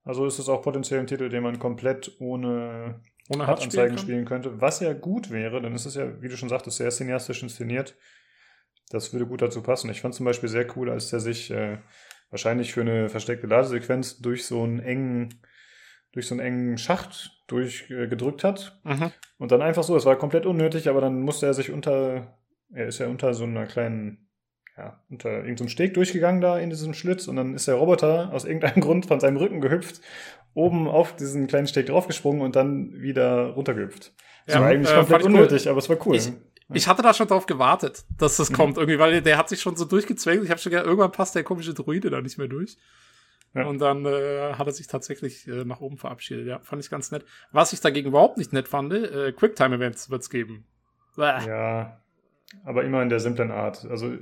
Also 0.05 0.25
ist 0.25 0.39
es 0.39 0.49
auch 0.49 0.63
potenziell 0.63 1.01
ein 1.01 1.07
Titel, 1.07 1.29
den 1.29 1.43
man 1.43 1.59
komplett 1.59 2.13
ohne, 2.21 3.01
ohne 3.29 3.47
Hartanzeigen 3.47 3.99
spielen, 3.99 3.99
spielen 3.99 4.25
könnte. 4.25 4.61
Was 4.61 4.81
ja 4.81 4.93
gut 4.93 5.31
wäre, 5.31 5.61
denn 5.61 5.75
es 5.75 5.85
ist 5.85 5.97
ja, 5.97 6.23
wie 6.23 6.29
du 6.29 6.37
schon 6.37 6.49
sagtest, 6.49 6.79
sehr 6.79 6.91
cineastisch 6.91 7.43
inszeniert. 7.43 7.97
Das 8.91 9.13
würde 9.13 9.27
gut 9.27 9.43
dazu 9.43 9.63
passen. 9.63 9.91
Ich 9.91 10.01
fand 10.01 10.15
zum 10.15 10.25
Beispiel 10.25 10.49
sehr 10.49 10.67
cool, 10.77 10.91
als 10.91 11.11
der 11.11 11.21
sich 11.21 11.51
äh, 11.51 11.79
wahrscheinlich 12.31 12.73
für 12.73 12.81
eine 12.83 13.09
versteckte 13.09 13.49
Ladesequenz 13.49 14.19
durch 14.19 14.47
so 14.47 14.63
einen 14.63 14.79
engen 14.79 15.43
durch 16.13 16.27
so 16.27 16.35
einen 16.35 16.41
engen 16.41 16.79
Schacht 16.79 17.43
durchgedrückt 17.47 18.45
hat. 18.45 18.79
Mhm. 18.85 19.13
Und 19.39 19.53
dann 19.53 19.63
einfach 19.63 19.83
so, 19.83 19.97
es 19.97 20.05
war 20.05 20.17
komplett 20.17 20.47
unnötig, 20.47 20.89
aber 20.89 21.01
dann 21.01 21.21
musste 21.21 21.47
er 21.47 21.55
sich 21.55 21.71
unter, 21.71 22.39
er 22.73 22.87
ist 22.87 22.99
ja 22.99 23.07
unter 23.07 23.35
so 23.35 23.45
einer 23.45 23.67
kleinen, 23.67 24.29
ja, 24.77 25.03
unter 25.11 25.31
irgendeinem 25.31 25.69
Steg 25.69 25.95
durchgegangen 25.95 26.41
da 26.41 26.59
in 26.59 26.71
diesem 26.71 26.95
Schlitz 26.95 27.27
und 27.27 27.37
dann 27.37 27.55
ist 27.55 27.67
der 27.67 27.75
Roboter 27.75 28.33
aus 28.33 28.45
irgendeinem 28.45 28.81
Grund 28.83 29.07
von 29.07 29.21
seinem 29.21 29.37
Rücken 29.37 29.61
gehüpft, 29.61 30.01
oben 30.55 30.89
auf 30.89 31.17
diesen 31.17 31.47
kleinen 31.47 31.67
Steg 31.67 31.87
draufgesprungen 31.87 32.43
und 32.43 32.57
dann 32.57 32.93
wieder 33.01 33.51
runtergehüpft. 33.51 34.13
Das 34.47 34.55
ja, 34.55 34.61
war 34.61 34.69
eigentlich 34.69 34.91
äh, 34.91 34.97
komplett 34.97 35.23
unnötig, 35.25 35.65
cool. 35.65 35.71
aber 35.71 35.79
es 35.79 35.89
war 35.89 36.07
cool. 36.07 36.17
Ich, 36.17 36.33
ich 36.73 36.87
hatte 36.89 37.03
da 37.03 37.15
schon 37.15 37.29
drauf 37.29 37.47
gewartet, 37.47 38.05
dass 38.19 38.37
das 38.37 38.51
mhm. 38.51 38.55
kommt 38.55 38.77
irgendwie, 38.77 38.99
weil 38.99 39.23
der 39.23 39.39
hat 39.39 39.49
sich 39.49 39.61
schon 39.61 39.77
so 39.77 39.85
durchgezwängt. 39.85 40.45
Ich 40.45 40.51
habe 40.51 40.61
schon 40.61 40.71
gedacht, 40.71 40.87
irgendwann 40.87 41.13
passt 41.13 41.35
der 41.35 41.45
komische 41.45 41.75
Druide 41.75 42.11
da 42.11 42.21
nicht 42.21 42.39
mehr 42.39 42.49
durch. 42.49 42.77
Ja. 43.55 43.67
Und 43.67 43.79
dann 43.79 44.05
äh, 44.05 44.55
hat 44.55 44.67
er 44.67 44.73
sich 44.73 44.87
tatsächlich 44.87 45.49
äh, 45.49 45.65
nach 45.65 45.81
oben 45.81 45.97
verabschiedet. 45.97 46.47
Ja, 46.47 46.61
fand 46.61 46.83
ich 46.83 46.91
ganz 46.91 47.11
nett. 47.11 47.25
Was 47.51 47.73
ich 47.73 47.81
dagegen 47.81 48.09
überhaupt 48.09 48.37
nicht 48.37 48.53
nett 48.53 48.69
fand, 48.69 48.93
äh, 48.93 49.33
Quicktime-Events 49.33 50.11
wird's 50.11 50.31
geben. 50.31 50.67
Bäh. 51.17 51.47
Ja, 51.47 52.01
aber 52.65 52.85
immer 52.85 53.03
in 53.03 53.09
der 53.09 53.21
simplen 53.21 53.51
Art. 53.51 53.87
Also 53.87 54.13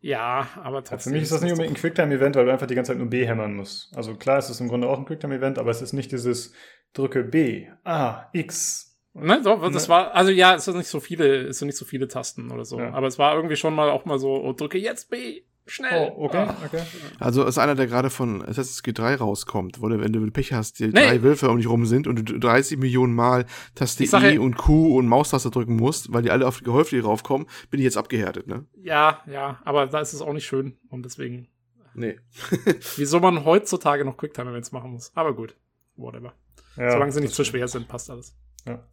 ja, 0.00 0.46
aber 0.62 0.84
trotzdem. 0.84 1.12
Für 1.12 1.16
mich 1.16 1.24
ist 1.24 1.32
das 1.32 1.42
nicht 1.42 1.52
unbedingt 1.52 1.76
ein 1.76 1.80
Quicktime-Event, 1.80 2.36
weil 2.36 2.44
du 2.44 2.52
einfach 2.52 2.66
die 2.66 2.74
ganze 2.74 2.92
Zeit 2.92 2.98
nur 2.98 3.08
B 3.08 3.26
hämmern 3.26 3.54
musst. 3.54 3.96
Also 3.96 4.14
klar, 4.14 4.38
es 4.38 4.50
ist 4.50 4.60
im 4.60 4.68
Grunde 4.68 4.88
auch 4.88 4.98
ein 4.98 5.04
Quicktime-Event, 5.04 5.58
aber 5.58 5.70
es 5.70 5.82
ist 5.82 5.94
nicht 5.94 6.12
dieses 6.12 6.52
drücke 6.92 7.24
B, 7.24 7.68
A, 7.84 8.28
X. 8.32 8.96
Ne, 9.14 9.40
doch, 9.42 9.62
das 9.72 9.84
ne? 9.84 9.88
war, 9.88 10.14
also 10.14 10.30
ja, 10.30 10.54
es 10.54 10.66
sind 10.66 10.76
nicht 10.76 10.88
so 10.88 11.00
viele, 11.00 11.46
es 11.46 11.58
sind 11.58 11.66
nicht 11.66 11.78
so 11.78 11.86
viele 11.86 12.06
Tasten 12.06 12.50
oder 12.50 12.64
so. 12.64 12.78
Ja. 12.78 12.92
Aber 12.92 13.06
es 13.06 13.18
war 13.18 13.34
irgendwie 13.34 13.56
schon 13.56 13.74
mal 13.74 13.90
auch 13.90 14.04
mal 14.04 14.18
so, 14.18 14.34
oh, 14.44 14.52
drücke 14.52 14.78
jetzt 14.78 15.10
B, 15.10 15.42
Schnell. 15.68 16.12
Oh, 16.16 16.26
okay, 16.26 16.46
ah. 16.48 16.56
okay. 16.64 16.82
Also 17.18 17.44
ist 17.44 17.58
einer, 17.58 17.74
der 17.74 17.88
gerade 17.88 18.08
von 18.08 18.40
Assassin's 18.42 18.84
Creed 18.84 18.98
3 18.98 19.16
rauskommt, 19.16 19.82
wo 19.82 19.88
du, 19.88 20.00
wenn 20.00 20.12
du 20.12 20.30
Pech 20.30 20.52
hast, 20.52 20.78
die 20.78 20.88
nee. 20.88 20.92
drei 20.92 21.22
Wölfe 21.22 21.50
um 21.50 21.56
dich 21.56 21.68
rum 21.68 21.86
sind 21.86 22.06
und 22.06 22.28
du 22.28 22.38
30 22.38 22.78
Millionen 22.78 23.14
Mal 23.14 23.46
Taste 23.74 24.04
E 24.04 24.38
und 24.38 24.56
Q 24.56 24.96
und 24.96 25.08
Maustaste 25.08 25.50
drücken 25.50 25.74
musst, 25.74 26.12
weil 26.12 26.22
die 26.22 26.30
alle 26.30 26.46
auf 26.46 26.58
die 26.58 26.64
Gehäufte 26.64 27.02
raufkommen, 27.02 27.48
bin 27.70 27.80
ich 27.80 27.84
jetzt 27.84 27.96
abgehärtet, 27.96 28.46
ne? 28.46 28.64
Ja, 28.76 29.22
ja, 29.26 29.60
aber 29.64 29.88
da 29.88 30.00
ist 30.00 30.12
es 30.12 30.22
auch 30.22 30.32
nicht 30.32 30.46
schön 30.46 30.78
und 30.88 31.04
deswegen. 31.04 31.48
Nee. 31.94 32.20
wieso 32.96 33.20
man 33.20 33.44
heutzutage 33.44 34.04
noch 34.04 34.16
Quicktime-Events 34.18 34.70
machen 34.70 34.92
muss. 34.92 35.10
Aber 35.14 35.34
gut, 35.34 35.56
whatever. 35.96 36.34
Ja, 36.76 36.92
Solange 36.92 37.10
sie 37.10 37.20
nicht 37.20 37.34
zu 37.34 37.42
schwer 37.42 37.66
sind, 37.68 37.88
passt 37.88 38.10
alles. 38.10 38.36
Ja, 38.66 38.84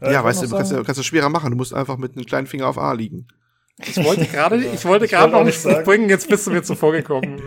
äh, 0.00 0.12
ja 0.12 0.24
weißt 0.24 0.42
du, 0.42 0.48
du 0.48 0.56
kannst, 0.56 0.72
du 0.72 0.82
kannst 0.82 1.00
es 1.00 1.06
schwerer 1.06 1.28
machen. 1.28 1.50
Du 1.50 1.56
musst 1.56 1.72
einfach 1.72 1.96
mit 1.96 2.16
einem 2.16 2.26
kleinen 2.26 2.46
Finger 2.46 2.66
auf 2.66 2.76
A 2.76 2.92
liegen. 2.92 3.28
Ich 3.86 4.04
wollte 4.04 4.26
gerade, 4.32 4.56
ich 4.56 4.84
wollte 4.84 5.08
gerade 5.08 5.32
noch 5.32 5.44
nicht 5.44 5.62
bringen, 5.84 6.08
jetzt 6.08 6.28
bist 6.28 6.46
du 6.46 6.50
mir 6.50 6.62
zuvor 6.62 6.92
gekommen. 6.92 7.42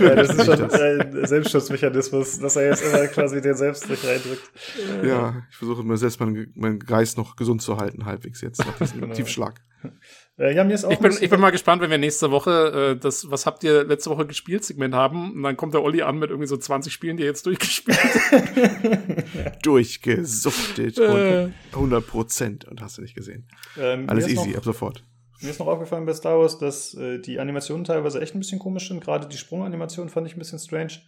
ja, 0.00 0.14
das 0.14 0.30
ist 0.30 0.44
schon 0.44 0.70
ein 0.70 1.26
Selbstschutzmechanismus, 1.26 2.38
dass 2.38 2.56
er 2.56 2.68
jetzt 2.68 2.82
immer 2.82 3.06
quasi 3.08 3.40
den 3.40 3.54
selbst 3.54 3.88
nicht 3.88 4.04
reindrückt. 4.04 4.50
Ja, 5.04 5.42
ich 5.50 5.56
versuche 5.56 5.82
mir 5.82 5.96
selbst 5.96 6.20
meinen, 6.20 6.52
meinen 6.54 6.78
Geist 6.78 7.18
noch 7.18 7.36
gesund 7.36 7.62
zu 7.62 7.76
halten, 7.76 8.06
halbwegs 8.06 8.40
jetzt 8.40 8.64
nach 8.64 8.78
diesem 8.78 9.00
genau. 9.00 9.14
Tiefschlag. 9.14 9.60
Äh, 10.38 10.54
ja, 10.54 10.62
mir 10.64 10.74
ist 10.74 10.84
auch 10.84 10.90
ich, 10.90 10.98
bin, 10.98 11.16
ich 11.20 11.30
bin 11.30 11.40
mal 11.40 11.50
gespannt, 11.50 11.82
wenn 11.82 11.90
wir 11.90 11.98
nächste 11.98 12.30
Woche 12.30 12.94
äh, 12.96 13.00
das, 13.00 13.30
was 13.30 13.44
habt 13.44 13.64
ihr 13.64 13.84
letzte 13.84 14.10
Woche 14.10 14.26
gespielt, 14.26 14.64
Segment 14.64 14.94
haben, 14.94 15.32
und 15.32 15.42
dann 15.42 15.56
kommt 15.56 15.74
der 15.74 15.82
Olli 15.82 16.02
an 16.02 16.18
mit 16.18 16.30
irgendwie 16.30 16.46
so 16.48 16.56
20 16.56 16.92
Spielen, 16.92 17.16
die 17.16 17.24
er 17.24 17.28
jetzt 17.28 17.44
durchgespielt 17.46 17.98
Durchgesuchtet. 19.62 20.98
Äh. 20.98 21.48
100 21.72 22.06
Prozent 22.06 22.64
und 22.66 22.80
hast 22.80 22.98
du 22.98 23.02
nicht 23.02 23.16
gesehen. 23.16 23.48
Ähm, 23.78 24.08
Alles 24.08 24.28
easy, 24.28 24.56
ab 24.56 24.64
sofort. 24.64 25.02
Mir 25.40 25.50
ist 25.50 25.60
noch 25.60 25.68
aufgefallen 25.68 26.04
bei 26.04 26.14
Star 26.14 26.38
Wars, 26.38 26.58
dass 26.58 26.94
äh, 26.94 27.20
die 27.20 27.38
Animationen 27.38 27.84
teilweise 27.84 28.20
echt 28.20 28.34
ein 28.34 28.40
bisschen 28.40 28.58
komisch 28.58 28.88
sind. 28.88 29.02
Gerade 29.02 29.28
die 29.28 29.36
Sprunganimation 29.36 30.08
fand 30.08 30.26
ich 30.26 30.34
ein 30.34 30.40
bisschen 30.40 30.58
strange. 30.58 31.00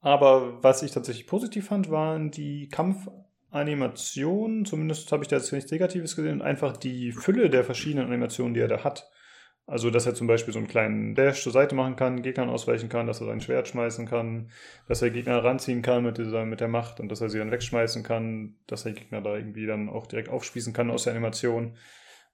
Aber 0.00 0.62
was 0.62 0.82
ich 0.82 0.90
tatsächlich 0.90 1.28
positiv 1.28 1.68
fand, 1.68 1.88
waren 1.88 2.32
die 2.32 2.68
Kampfanimationen. 2.68 4.64
Zumindest 4.64 5.12
habe 5.12 5.22
ich 5.22 5.28
da 5.28 5.36
jetzt 5.36 5.52
nichts 5.52 5.70
Negatives 5.70 6.16
gesehen. 6.16 6.40
Und 6.40 6.42
einfach 6.42 6.76
die 6.76 7.12
Fülle 7.12 7.50
der 7.50 7.62
verschiedenen 7.62 8.06
Animationen, 8.06 8.54
die 8.54 8.60
er 8.60 8.68
da 8.68 8.82
hat. 8.82 9.08
Also, 9.64 9.90
dass 9.90 10.06
er 10.06 10.14
zum 10.14 10.26
Beispiel 10.26 10.52
so 10.52 10.58
einen 10.58 10.66
kleinen 10.66 11.14
Dash 11.14 11.44
zur 11.44 11.52
Seite 11.52 11.76
machen 11.76 11.94
kann, 11.94 12.22
Gegnern 12.22 12.50
ausweichen 12.50 12.88
kann, 12.88 13.06
dass 13.06 13.20
er 13.20 13.28
sein 13.28 13.40
Schwert 13.40 13.68
schmeißen 13.68 14.06
kann, 14.06 14.50
dass 14.88 15.02
er 15.02 15.10
Gegner 15.10 15.42
ranziehen 15.44 15.82
kann 15.82 16.02
mit, 16.02 16.18
dieser, 16.18 16.44
mit 16.44 16.60
der 16.60 16.66
Macht 16.66 16.98
und 16.98 17.08
dass 17.08 17.20
er 17.20 17.30
sie 17.30 17.38
dann 17.38 17.52
wegschmeißen 17.52 18.02
kann, 18.02 18.56
dass 18.66 18.84
er 18.84 18.92
Gegner 18.92 19.20
da 19.20 19.36
irgendwie 19.36 19.66
dann 19.66 19.88
auch 19.88 20.08
direkt 20.08 20.30
aufspießen 20.30 20.72
kann 20.72 20.90
aus 20.90 21.04
der 21.04 21.12
Animation. 21.12 21.76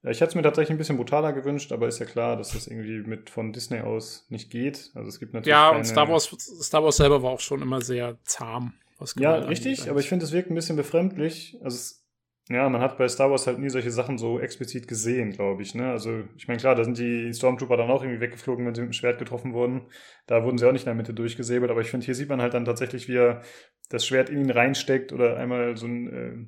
Ich 0.02 0.20
hätte 0.20 0.30
es 0.30 0.34
mir 0.36 0.42
tatsächlich 0.42 0.70
ein 0.70 0.78
bisschen 0.78 0.96
brutaler 0.96 1.32
gewünscht, 1.32 1.72
aber 1.72 1.88
ist 1.88 1.98
ja 1.98 2.06
klar, 2.06 2.36
dass 2.36 2.52
das 2.52 2.68
irgendwie 2.68 3.00
mit 3.00 3.30
von 3.30 3.52
Disney 3.52 3.80
aus 3.80 4.26
nicht 4.28 4.50
geht. 4.50 4.92
Also 4.94 5.08
es 5.08 5.18
gibt 5.18 5.34
natürlich. 5.34 5.50
Ja, 5.50 5.70
und 5.70 5.84
Star 5.84 6.08
Wars, 6.08 6.24
Star 6.62 6.84
Wars 6.84 6.96
selber 6.96 7.22
war 7.22 7.32
auch 7.32 7.40
schon 7.40 7.62
immer 7.62 7.80
sehr 7.80 8.16
zahm. 8.22 8.74
ja, 9.16 9.34
richtig, 9.34 9.90
aber 9.90 9.98
ich 9.98 10.08
finde, 10.08 10.24
es 10.24 10.32
wirkt 10.32 10.50
ein 10.50 10.54
bisschen 10.54 10.76
befremdlich. 10.76 11.58
Also 11.64 11.76
es, 11.76 12.04
ja, 12.48 12.68
man 12.68 12.80
hat 12.80 12.96
bei 12.96 13.08
Star 13.08 13.30
Wars 13.30 13.48
halt 13.48 13.58
nie 13.58 13.70
solche 13.70 13.90
Sachen 13.90 14.18
so 14.18 14.38
explizit 14.38 14.86
gesehen, 14.86 15.32
glaube 15.32 15.62
ich. 15.62 15.74
Ne? 15.74 15.90
Also 15.90 16.22
ich 16.36 16.46
meine, 16.46 16.60
klar, 16.60 16.76
da 16.76 16.84
sind 16.84 16.96
die 16.96 17.34
Stormtrooper 17.34 17.76
dann 17.76 17.90
auch 17.90 18.02
irgendwie 18.02 18.20
weggeflogen, 18.20 18.66
wenn 18.66 18.74
sie 18.76 18.82
mit 18.82 18.90
dem 18.90 18.94
Schwert 18.94 19.18
getroffen 19.18 19.52
wurden. 19.52 19.82
Da 20.26 20.44
wurden 20.44 20.58
sie 20.58 20.66
auch 20.66 20.72
nicht 20.72 20.82
in 20.82 20.90
der 20.90 20.94
Mitte 20.94 21.12
durchgesäbelt, 21.12 21.72
aber 21.72 21.80
ich 21.80 21.90
finde, 21.90 22.06
hier 22.06 22.14
sieht 22.14 22.28
man 22.28 22.40
halt 22.40 22.54
dann 22.54 22.64
tatsächlich, 22.64 23.08
wie 23.08 23.16
er 23.16 23.42
das 23.88 24.06
Schwert 24.06 24.30
in 24.30 24.38
ihn 24.38 24.50
reinsteckt 24.50 25.12
oder 25.12 25.36
einmal 25.36 25.76
so 25.76 25.86
ein 25.86 26.08
äh, 26.12 26.28
äh, 26.28 26.46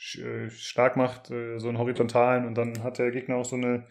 stark 0.00 0.96
macht, 0.96 1.30
äh, 1.30 1.58
so 1.58 1.68
einen 1.68 1.78
horizontalen 1.78 2.46
und 2.46 2.56
dann 2.56 2.82
hat 2.82 2.98
der 2.98 3.10
Gegner 3.10 3.36
auch 3.36 3.44
so 3.44 3.56
eine 3.56 3.86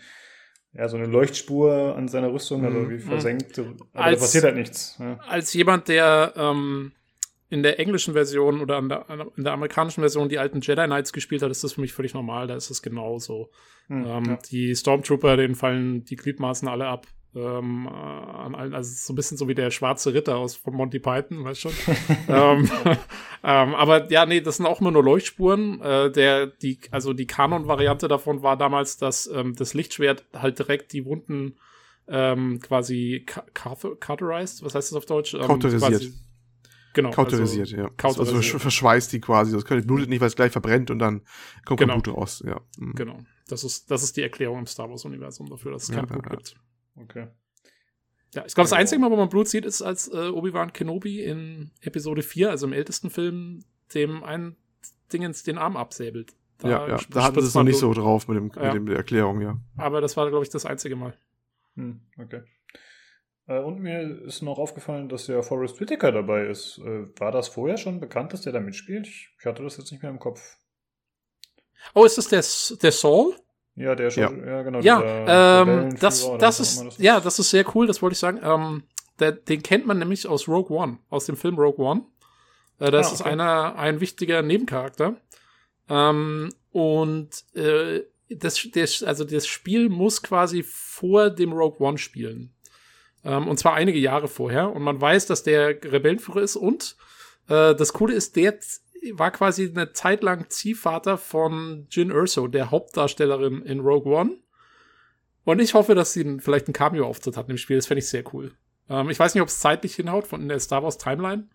ja, 0.72 0.88
so 0.88 0.98
eine 0.98 1.08
Leuchtspur 1.08 1.96
an 1.96 2.08
seiner 2.08 2.32
Rüstung, 2.32 2.64
also 2.64 2.78
mhm. 2.78 2.90
wie 2.92 3.00
versenkt, 3.00 3.58
aber 3.58 3.76
als, 3.94 4.20
da 4.20 4.26
passiert 4.26 4.44
halt 4.44 4.56
nichts. 4.56 4.98
Ja. 5.00 5.18
Als 5.28 5.54
jemand, 5.54 5.88
der 5.88 6.34
ähm, 6.36 6.92
in 7.50 7.64
der 7.64 7.80
englischen 7.80 8.14
Version 8.14 8.62
oder 8.62 8.80
der, 8.82 9.06
in 9.36 9.44
der 9.44 9.54
amerikanischen 9.54 10.02
Version 10.02 10.30
die 10.30 10.38
alten 10.38 10.62
Jedi 10.62 10.86
Knights 10.86 11.12
gespielt 11.12 11.42
hat, 11.42 11.50
ist 11.50 11.64
das 11.64 11.74
für 11.74 11.82
mich 11.82 11.94
völlig 11.94 12.14
normal, 12.14 12.46
da 12.46 12.56
ist 12.56 12.70
es 12.70 12.84
genauso. 12.84 13.50
Mhm, 13.88 14.06
ähm, 14.06 14.26
ja. 14.26 14.40
Die 14.52 14.76
Stormtrooper, 14.76 15.38
denen 15.38 15.56
fallen 15.56 16.06
die 16.06 16.16
Gliedmaßen 16.16 16.68
alle 16.68 16.86
ab 16.86 17.08
ähm, 17.36 17.88
äh, 17.88 17.90
an 17.90 18.56
allen, 18.56 18.74
also 18.74 18.92
so 18.92 19.14
ein 19.14 19.16
bisschen 19.16 19.38
so 19.38 19.48
wie 19.48 19.56
der 19.56 19.70
schwarze 19.72 20.14
Ritter 20.14 20.38
aus 20.38 20.56
von 20.56 20.74
Monty 20.74 21.00
Python, 21.00 21.44
weißt 21.44 21.62
schon. 21.62 21.72
ähm, 22.28 22.70
ähm, 23.44 23.76
aber 23.76 24.12
ja, 24.12 24.26
nee, 24.26 24.42
das 24.42 24.58
sind 24.58 24.66
auch 24.66 24.82
immer 24.82 24.92
nur 24.92 25.04
Leuchtspuren. 25.04 25.82
Äh, 25.82 26.12
der, 26.12 26.48
die, 26.48 26.80
also 26.92 27.14
die 27.14 27.28
Kanon-Variante 27.28 28.08
davon 28.08 28.42
war 28.42 28.58
damals, 28.58 28.98
dass 28.98 29.28
ähm, 29.28 29.56
das 29.56 29.74
Lichtschwert 29.74 30.26
halt 30.34 30.58
direkt 30.60 30.94
die 30.94 31.06
Wunden 31.06 31.58
ähm, 32.08 32.60
quasi 32.60 33.26
cauterized, 33.54 34.64
was 34.64 34.74
heißt 34.74 34.92
das 34.92 34.98
auf 34.98 35.06
Deutsch? 35.06 35.36
Ähm, 35.36 35.42
Kauterisiert. 35.42 36.12
Genau. 36.94 37.12
Kauterisiert, 37.12 37.68
also, 37.68 37.78
ja. 37.78 37.90
Kauterisiert. 37.98 38.38
Also 38.38 38.60
verschweißt 38.60 39.14
die 39.14 39.22
quasi. 39.22 39.52
Das 39.52 39.64
blutet 39.64 40.10
nicht, 40.10 40.22
weil 40.22 40.28
es 40.28 40.36
gleich 40.36 40.52
verbrennt 40.52 40.90
und 40.90 40.98
dann 40.98 41.22
kommt 41.66 41.80
genau. 41.80 41.94
kein 41.94 42.02
Blut 42.02 42.18
raus. 42.18 42.44
Ja. 42.46 42.62
Mhm. 42.78 42.94
Genau. 42.96 43.20
Das 43.48 43.64
ist, 43.64 43.92
das 43.92 44.02
ist 44.02 44.18
die 44.18 44.24
Erklärung 44.24 44.60
im 44.60 44.66
Star 44.66 44.90
Wars-Universum 44.90 45.48
dafür, 45.50 45.74
dass 45.74 45.84
es 45.84 45.90
kein 45.90 46.00
ja, 46.00 46.06
Blut 46.06 46.26
ja. 46.26 46.32
gibt. 46.32 46.56
Okay. 47.02 47.28
Ja, 48.36 48.46
ich 48.46 48.54
glaube, 48.54 48.70
das 48.70 48.74
Einzige 48.74 49.02
Mal, 49.02 49.10
wo 49.10 49.16
man 49.16 49.30
Blut 49.30 49.48
sieht, 49.48 49.66
ist 49.66 49.82
als 49.82 50.08
äh, 50.08 50.30
Obi-Wan 50.30 50.72
Kenobi 50.72 51.24
in 51.24 51.72
Episode 51.82 52.22
4, 52.22 52.52
also 52.52 52.68
im 52.68 52.74
ältesten 52.74 53.10
Film, 53.10 53.64
dem 53.94 54.24
einen 54.24 54.56
Dingens 55.12 55.44
den 55.44 55.58
Arm 55.58 55.76
absäbelt. 55.78 56.36
Da 56.60 56.70
ja, 56.70 56.88
ja. 56.88 57.00
da 57.10 57.24
hatten 57.24 57.42
sie 57.42 57.48
es 57.48 57.56
noch 57.56 57.64
nicht 57.64 57.80
so 57.80 57.94
drauf 57.94 58.28
mit, 58.28 58.38
dem, 58.38 58.52
ja. 58.62 58.74
mit 58.74 58.90
der 58.90 58.98
Erklärung, 58.98 59.42
ja. 59.42 59.58
Aber 59.78 60.02
das 60.02 60.16
war, 60.18 60.30
glaube 60.30 60.44
ich, 60.44 60.50
das 60.50 60.66
einzige 60.66 60.96
Mal. 60.96 61.14
Hm, 61.76 62.02
okay. 62.20 62.44
Äh, 63.48 63.60
und 63.60 63.80
mir 63.80 64.24
ist 64.26 64.42
noch 64.44 64.60
aufgefallen, 64.60 65.10
dass 65.10 65.28
ja 65.28 65.42
Forrest 65.42 65.80
Whitaker 65.80 66.12
dabei 66.12 66.46
ist. 66.46 66.78
Äh, 66.80 67.08
war 67.20 67.32
das 67.32 67.48
vorher 67.48 67.78
schon 67.78 68.00
bekannt, 68.00 68.34
dass 68.34 68.42
der 68.42 68.54
da 68.54 68.60
mitspielt? 68.60 69.08
Ich, 69.08 69.30
ich 69.40 69.46
hatte 69.46 69.64
das 69.64 69.78
jetzt 69.78 69.92
nicht 69.92 70.04
mehr 70.04 70.12
im 70.12 70.20
Kopf. 70.20 70.58
Oh, 71.96 72.06
ist 72.06 72.18
das 72.18 72.28
der, 72.28 72.44
der 72.78 72.92
Saul? 72.92 73.36
Ja, 73.80 73.96
der 73.96 74.12
schon, 74.12 74.46
ja, 74.46 74.46
ja 74.46 74.62
genau. 74.62 74.80
Ja, 74.82 75.62
ähm, 75.62 75.96
das, 76.00 76.30
das 76.38 76.60
ist, 76.60 76.84
das 76.84 76.98
ja, 76.98 77.22
das 77.22 77.40
ist 77.40 77.50
sehr 77.50 77.66
cool, 77.74 77.88
das 77.88 78.02
wollte 78.02 78.14
ich 78.14 78.20
sagen. 78.20 78.40
Ähm, 78.44 78.84
der, 79.20 79.32
den 79.32 79.64
kennt 79.64 79.88
man 79.88 80.00
nämlich 80.00 80.28
aus 80.28 80.50
Rogue 80.50 80.78
One, 80.78 80.98
aus 81.10 81.26
dem 81.26 81.38
Film 81.38 81.58
Rogue 81.58 81.84
One. 81.84 82.02
Äh, 82.80 82.92
das 82.92 83.08
ah, 83.08 83.10
okay. 83.10 83.16
ist 83.16 83.22
einer, 83.22 83.78
ein 83.78 84.02
wichtiger 84.02 84.42
Nebencharakter. 84.42 85.16
Ähm, 85.88 86.50
und 86.74 87.30
äh, 87.56 88.02
das, 88.30 88.68
das, 88.74 89.02
also 89.02 89.24
das 89.24 89.48
Spiel 89.48 89.88
muss 89.88 90.22
quasi 90.22 90.62
vor 90.64 91.30
dem 91.30 91.54
Rogue 91.54 91.80
One 91.80 91.98
spielen. 91.98 92.54
Ähm, 93.24 93.48
und 93.48 93.60
zwar 93.60 93.76
einige 93.76 94.00
Jahre 94.00 94.28
vorher. 94.28 94.76
Und 94.76 94.82
man 94.82 95.00
weiß, 95.00 95.26
dass 95.26 95.44
der 95.44 95.70
Rebellenführer 95.70 96.42
ist. 96.42 96.58
Und 96.58 96.98
äh, 97.48 97.76
das 97.76 97.94
Coole 97.94 98.14
ist, 98.14 98.36
der 98.36 98.60
war 99.14 99.32
quasi 99.32 99.70
eine 99.70 99.94
Zeit 99.94 100.24
lang 100.24 100.50
Ziehvater 100.50 101.18
von 101.18 101.88
Jin 101.90 102.12
Urso, 102.12 102.48
der 102.48 102.72
Hauptdarstellerin 102.72 103.62
in 103.62 103.80
Rogue 103.80 104.14
One. 104.14 104.38
Und 105.44 105.60
ich 105.60 105.74
hoffe, 105.74 105.96
dass 105.96 106.14
sie 106.14 106.38
vielleicht 106.40 106.68
einen 106.68 106.74
Cameo-Auftritt 106.74 107.38
hat 107.38 107.50
im 107.50 107.58
Spiel. 107.58 107.78
Das 107.78 107.88
fände 107.88 108.00
ich 108.00 108.10
sehr 108.10 108.24
cool. 108.34 108.54
Ähm, 108.90 109.10
ich 109.10 109.20
weiß 109.20 109.34
nicht, 109.34 109.42
ob 109.42 109.48
es 109.48 109.60
zeitlich 109.60 109.96
hinhaut 109.96 110.28
von 110.28 110.48
der 110.48 110.60
Star 110.60 110.84
Wars 110.84 110.98
Timeline, 110.98 111.50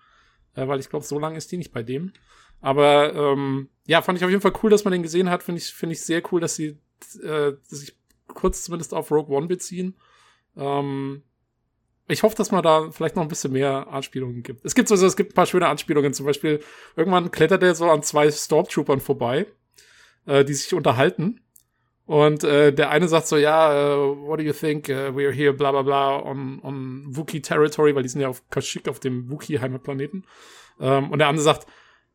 äh, 0.54 0.66
weil 0.66 0.80
ich 0.80 0.88
glaube, 0.88 1.04
so 1.04 1.18
lange 1.18 1.36
ist 1.36 1.52
die 1.52 1.56
nicht 1.58 1.72
bei 1.72 1.82
dem. 1.82 2.12
Aber 2.60 3.14
ähm, 3.14 3.68
ja, 3.86 4.00
fand 4.00 4.18
ich 4.18 4.24
auf 4.24 4.30
jeden 4.30 4.42
Fall 4.42 4.54
cool, 4.62 4.70
dass 4.70 4.84
man 4.84 4.92
den 4.92 5.02
gesehen 5.02 5.30
hat. 5.30 5.42
Finde 5.42 5.60
ich, 5.60 5.72
finde 5.72 5.92
ich 5.92 6.02
sehr 6.02 6.22
cool, 6.32 6.40
dass 6.40 6.56
sie 6.56 6.78
äh, 7.22 7.52
sich 7.64 7.96
kurz 8.28 8.64
zumindest 8.64 8.94
auf 8.94 9.10
Rogue 9.10 9.36
One 9.36 9.46
beziehen. 9.46 9.96
Ähm, 10.56 11.22
ich 12.09 12.22
hoffe, 12.22 12.36
dass 12.36 12.51
man 12.51 12.62
da 12.62 12.90
vielleicht 12.90 13.16
noch 13.16 13.22
ein 13.22 13.28
bisschen 13.28 13.52
mehr 13.52 13.89
Anspielungen 13.89 14.43
gibt. 14.43 14.64
Es 14.64 14.74
gibt 14.74 14.89
so, 14.89 14.94
es 14.94 15.16
gibt 15.16 15.32
ein 15.32 15.35
paar 15.35 15.47
schöne 15.47 15.68
Anspielungen. 15.68 16.12
Zum 16.12 16.26
Beispiel, 16.26 16.60
irgendwann 16.97 17.31
klettert 17.31 17.62
er 17.62 17.74
so 17.74 17.90
an 17.90 18.02
zwei 18.02 18.31
Stormtroopern 18.31 19.01
vorbei, 19.01 19.47
äh, 20.26 20.44
die 20.44 20.55
sich 20.55 20.74
unterhalten. 20.74 21.40
Und 22.06 22.44
äh, 22.44 22.72
der 22.72 22.90
eine 22.90 23.09
sagt 23.09 23.26
so, 23.26 23.39
ja, 23.39 23.97
uh, 23.97 24.26
what 24.26 24.39
do 24.39 24.43
you 24.44 24.52
think? 24.52 24.90
Uh, 24.90 25.10
we're 25.14 25.32
here, 25.32 25.55
bla 25.55 25.72
bla 25.72 25.81
bla, 25.81 26.22
on, 26.22 26.60
on 26.62 27.05
Wookiee 27.06 27.40
Territory, 27.40 27.94
weil 27.94 28.02
die 28.02 28.10
sind 28.10 28.20
ja 28.20 28.28
auf 28.28 28.43
Kashyyyk, 28.51 28.89
auf 28.89 29.01
dem 29.01 29.31
Wookiee-Heimatplaneten. 29.31 30.26
Ähm, 30.81 31.10
und 31.10 31.18
der 31.18 31.28
andere 31.28 31.43
sagt, 31.43 31.66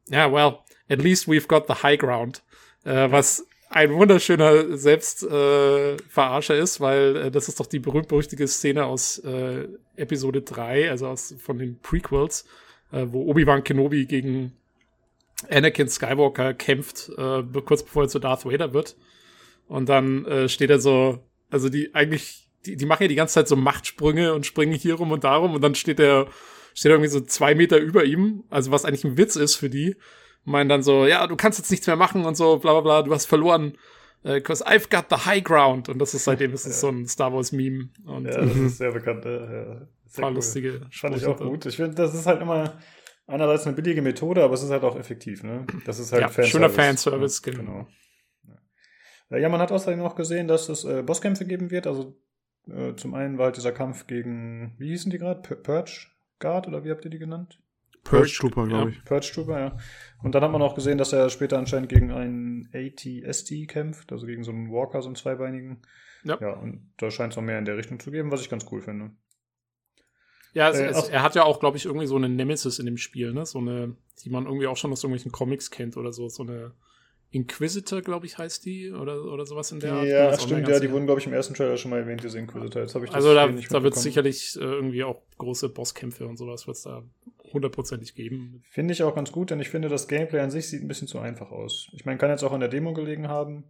ja, 0.10 0.28
yeah, 0.28 0.32
well, 0.32 0.60
at 0.90 1.02
least 1.02 1.28
we've 1.28 1.48
got 1.48 1.66
the 1.68 1.82
high 1.82 1.98
ground. 1.98 2.44
Äh, 2.84 3.10
was 3.10 3.49
ein 3.70 3.94
wunderschöner 3.94 4.78
Selbstverarscher 4.78 6.56
äh, 6.56 6.60
ist, 6.60 6.82
weil 6.82 7.16
äh, 7.16 7.32
das 7.32 7.48
ist 7.48 7.60
doch 7.60 7.68
die 7.68 7.80
berühmt-berüchtigte 7.80 8.48
Szene 8.48 8.86
aus 8.86 9.20
äh, 9.20 9.68
Episode 9.96 10.42
3, 10.42 10.90
also 10.90 11.08
aus, 11.08 11.36
von 11.38 11.60
den 11.60 11.80
Prequels, 11.80 12.46
äh, 12.92 13.06
wo 13.08 13.30
Obi-Wan 13.30 13.64
Kenobi 13.64 14.06
gegen 14.06 14.54
Anakin 15.50 15.88
Skywalker 15.88 16.56
kämpft, 16.56 17.10
äh, 17.16 17.44
kurz 17.64 17.84
bevor 17.84 18.04
er 18.04 18.10
zu 18.10 18.20
Darth 18.20 18.46
Vader 18.46 18.74
wird. 18.74 18.98
Und 19.68 19.88
dann 19.88 20.26
äh, 20.26 20.50
steht 20.50 20.72
er 20.72 20.80
so, 20.80 21.20
also 21.52 21.70
die 21.70 21.94
eigentlich, 21.94 22.50
die, 22.66 22.76
die 22.76 22.86
machen 22.86 23.04
ja 23.04 23.08
die 23.08 23.16
ganze 23.16 23.36
Zeit 23.36 23.48
so 23.48 23.56
Machtsprünge 23.56 24.34
und 24.34 24.48
springen 24.48 24.74
hier 24.74 24.96
rum 24.96 25.12
und 25.12 25.24
darum 25.24 25.54
und 25.54 25.62
dann 25.62 25.76
steht 25.76 26.00
er, 26.00 26.28
steht 26.74 26.90
er 26.90 26.96
irgendwie 26.96 27.12
so 27.12 27.22
zwei 27.22 27.54
Meter 27.54 27.78
über 27.78 28.04
ihm, 28.04 28.44
also 28.50 28.72
was 28.72 28.84
eigentlich 28.84 29.06
ein 29.06 29.18
Witz 29.18 29.36
ist 29.36 29.56
für 29.56 29.70
die 29.70 29.96
meinen 30.50 30.70
dann 30.70 30.84
so, 30.84 31.06
ja, 31.06 31.28
du 31.28 31.36
kannst 31.36 31.60
jetzt 31.60 31.72
nichts 31.72 31.88
mehr 31.88 31.96
machen 31.96 32.26
und 32.26 32.36
so, 32.36 32.58
bla 32.58 32.74
bla 32.74 32.82
bla, 32.82 33.02
du 33.04 33.14
hast 33.14 33.26
verloren. 33.26 33.78
Because 34.22 34.64
äh, 34.66 34.76
I've 34.76 34.90
got 34.90 35.06
the 35.10 35.26
high 35.26 35.44
ground. 35.44 35.88
Und 35.88 36.00
das 36.00 36.14
ist 36.14 36.26
seitdem 36.26 36.54
ist 36.54 36.66
es 36.66 36.82
ja. 36.82 36.82
so 36.82 36.90
ein 36.90 37.08
Star 37.08 37.34
Wars 37.34 37.52
Meme. 37.52 37.90
Und, 38.06 38.26
ja, 38.26 38.42
das 38.42 38.56
ist 38.56 38.78
sehr 38.78 38.92
bekannt. 38.92 39.24
Ja, 39.24 39.88
sehr 40.06 40.26
cool. 40.26 40.34
lustige. 40.34 40.82
Fand 40.92 41.16
ich 41.16 41.26
auch 41.26 41.38
gut. 41.38 41.66
Ich 41.66 41.78
finde, 41.78 41.96
das 41.96 42.14
ist 42.14 42.26
halt 42.26 42.42
immer 42.42 42.80
einerseits 43.28 43.66
eine 43.66 43.76
billige 43.76 44.02
Methode, 44.02 44.44
aber 44.44 44.56
es 44.56 44.64
ist 44.64 44.72
halt 44.72 44.84
auch 44.84 44.98
effektiv. 44.98 45.44
Ne? 45.44 45.66
Das 45.86 46.00
ist 46.00 46.12
halt 46.12 46.24
ja, 46.24 46.28
Fanservice. 46.28 46.52
Schöner 46.52 46.70
Fanservice, 46.70 47.42
genau. 47.42 47.62
genau. 47.62 47.88
Ja, 49.38 49.48
man 49.48 49.62
hat 49.62 49.72
außerdem 49.72 50.00
noch 50.00 50.16
gesehen, 50.16 50.48
dass 50.48 50.70
es 50.70 50.84
äh, 50.84 51.04
Bosskämpfe 51.04 51.46
geben 51.46 51.70
wird. 51.70 51.86
Also 51.86 52.20
äh, 52.68 52.96
zum 52.96 53.14
einen 53.14 53.38
war 53.38 53.46
halt 53.46 53.58
dieser 53.58 53.72
Kampf 53.72 54.08
gegen, 54.08 54.76
wie 54.80 54.90
hießen 54.90 55.12
die 55.12 55.20
gerade? 55.20 55.42
Purge 55.42 56.08
Guard 56.40 56.68
oder 56.68 56.84
wie 56.84 56.92
habt 56.92 57.06
ihr 57.06 57.12
die 57.12 57.20
genannt? 57.20 57.62
Purge 58.04 58.34
Trooper, 58.38 58.68
glaube 58.68 58.92
ich. 58.92 59.04
Purge 59.06 59.32
Trooper, 59.34 59.60
ja. 59.60 59.78
Und 60.24 60.36
dann 60.36 60.44
hat 60.44 60.52
man 60.52 60.62
auch 60.62 60.76
gesehen, 60.76 60.98
dass 60.98 61.14
er 61.14 61.30
später 61.30 61.58
anscheinend 61.58 61.90
gegen 61.90 62.12
einen 62.12 62.70
ATST 62.74 63.68
kämpft, 63.68 64.12
also 64.12 64.26
gegen 64.26 64.44
so 64.44 64.52
einen 64.52 64.72
Walker, 64.72 65.02
so 65.02 65.08
einen 65.08 65.16
zweibeinigen. 65.16 65.82
Ja. 66.24 66.38
Ja, 66.42 66.54
und 66.54 66.92
da 66.98 67.12
scheint 67.12 67.34
es 67.34 67.38
noch 67.38 67.44
mehr 67.44 67.60
in 67.60 67.66
der 67.66 67.78
Richtung 67.78 68.00
zu 68.00 68.12
geben, 68.12 68.32
was 68.32 68.42
ich 68.42 68.50
ganz 68.50 68.66
cool 68.72 68.82
finde. 68.82 69.12
Ja, 70.54 70.70
es, 70.70 70.80
äh, 70.80 70.86
es, 70.88 71.10
er 71.10 71.24
hat 71.24 71.36
ja 71.36 71.44
auch, 71.44 71.60
glaube 71.60 71.78
ich, 71.78 71.86
irgendwie 71.86 72.08
so 72.08 72.16
eine 72.16 72.28
Nemesis 72.28 72.80
in 72.80 72.86
dem 72.86 72.98
Spiel, 72.98 73.34
ne? 73.34 73.46
So 73.46 73.60
eine, 73.60 73.96
die 74.24 74.30
man 74.30 74.46
irgendwie 74.46 74.68
auch 74.68 74.78
schon 74.78 74.92
aus 74.92 75.04
irgendwelchen 75.04 75.32
Comics 75.32 75.70
kennt 75.70 75.96
oder 75.96 76.12
so. 76.12 76.28
So 76.28 76.44
eine 76.44 76.74
Inquisitor, 77.32 78.02
glaube 78.02 78.26
ich, 78.26 78.38
heißt 78.38 78.66
die 78.66 78.92
oder, 78.92 79.24
oder 79.26 79.46
sowas 79.46 79.72
in 79.72 79.80
der 79.80 79.94
Art. 79.94 80.08
Ja, 80.08 80.38
stimmt, 80.38 80.68
ja, 80.68 80.80
die 80.80 80.92
wurden, 80.92 81.06
glaube 81.06 81.22
ich, 81.22 81.28
im 81.28 81.34
ersten 81.34 81.54
Trailer 81.54 81.78
schon 81.78 81.92
mal 81.92 82.00
erwähnt, 82.00 82.24
diese 82.24 82.40
Inquisitor. 82.40 82.82
Jetzt 82.82 82.96
habe 82.96 83.06
ich 83.06 83.12
das 83.12 83.16
Also 83.24 83.36
da, 83.36 83.48
da 83.48 83.84
wird 83.84 83.96
es 83.96 84.02
sicherlich 84.02 84.56
äh, 84.56 84.64
irgendwie 84.64 85.04
auch 85.04 85.22
große 85.38 85.70
Bosskämpfe 85.70 86.28
und 86.28 86.38
sowas 86.38 86.66
wird 86.66 86.78
es 86.78 86.84
da 86.84 87.04
hundertprozentig 87.54 88.16
geben. 88.16 88.64
Finde 88.70 88.94
ich 88.94 89.04
auch 89.04 89.16
ganz 89.16 89.32
gut, 89.32 89.52
denn 89.52 89.60
ich 89.60 89.70
finde, 89.70 89.90
das 89.90 90.08
Gameplay 90.08 90.40
an 90.40 90.52
sich 90.52 90.68
sieht 90.70 90.82
ein 90.82 90.88
bisschen 90.88 91.08
zu 91.08 91.20
einfach 91.20 91.52
aus. 91.52 91.90
Ich 91.94 92.06
meine, 92.06 92.18
kann 92.18 92.30
jetzt 92.30 92.44
auch 92.44 92.52
an 92.52 92.60
der 92.60 92.70
Demo 92.70 92.94
gelegen 92.94 93.28
haben. 93.28 93.66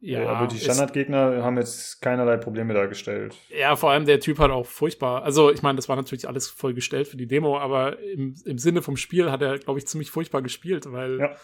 Ja, 0.00 0.28
aber 0.28 0.46
die 0.46 0.60
Standardgegner 0.60 1.42
haben 1.42 1.56
jetzt 1.56 2.00
keinerlei 2.00 2.36
Probleme 2.36 2.72
dargestellt. 2.72 3.34
Ja, 3.50 3.74
vor 3.74 3.90
allem 3.90 4.06
der 4.06 4.20
Typ 4.20 4.38
hat 4.38 4.52
auch 4.52 4.66
furchtbar. 4.66 5.24
Also, 5.24 5.50
ich 5.50 5.62
meine, 5.62 5.74
das 5.74 5.88
war 5.88 5.96
natürlich 5.96 6.28
alles 6.28 6.48
voll 6.48 6.72
gestellt 6.72 7.08
für 7.08 7.16
die 7.16 7.26
Demo, 7.26 7.58
aber 7.58 7.98
im, 7.98 8.36
im 8.44 8.58
Sinne 8.58 8.80
vom 8.80 8.96
Spiel 8.96 9.32
hat 9.32 9.42
er, 9.42 9.58
glaube 9.58 9.80
ich, 9.80 9.88
ziemlich 9.88 10.12
furchtbar 10.12 10.40
gespielt, 10.40 10.92
weil 10.92 11.18
ja 11.18 11.36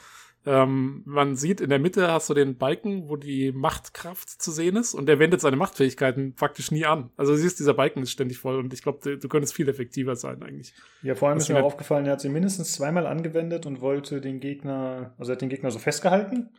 Ähm, 0.47 1.03
man 1.07 1.37
sieht 1.37 1.61
in 1.62 1.71
der 1.71 1.79
Mitte 1.79 2.12
hast 2.12 2.29
du 2.29 2.35
den 2.35 2.59
Balken, 2.59 3.09
wo 3.09 3.16
die 3.16 3.51
Machtkraft 3.53 4.29
zu 4.29 4.51
sehen 4.51 4.77
ist 4.77 4.93
und 4.93 5.07
der 5.07 5.19
wendet 5.19 5.41
seine 5.41 5.57
Machtfähigkeiten 5.57 6.35
praktisch 6.35 6.71
nie 6.71 6.85
an. 6.85 7.11
Also 7.16 7.33
du 7.33 7.39
siehst, 7.39 7.59
dieser 7.59 7.73
Balken 7.73 8.03
ist 8.03 8.11
ständig 8.11 8.39
voll 8.39 8.59
und 8.59 8.75
ich 8.75 8.83
glaube, 8.83 8.99
du, 9.03 9.16
du 9.16 9.29
könntest 9.29 9.55
viel 9.55 9.69
effektiver 9.69 10.16
sein 10.16 10.43
eigentlich. 10.43 10.75
Ja, 11.03 11.15
vor 11.15 11.29
allem 11.29 11.39
Das 11.39 11.49
ist 11.49 11.55
mir 11.55 11.61
auch 11.61 11.66
aufgefallen, 11.66 12.05
er 12.05 12.12
hat 12.12 12.21
sie 12.21 12.29
mindestens 12.29 12.73
zweimal 12.73 13.07
angewendet 13.07 13.65
und 13.65 13.81
wollte 13.81 14.21
den 14.21 14.41
Gegner, 14.41 15.15
also 15.19 15.33
er 15.33 15.37
hat 15.37 15.43
den 15.43 15.49
Gegner 15.49 15.71
so 15.71 15.79
festgehalten. 15.79 16.51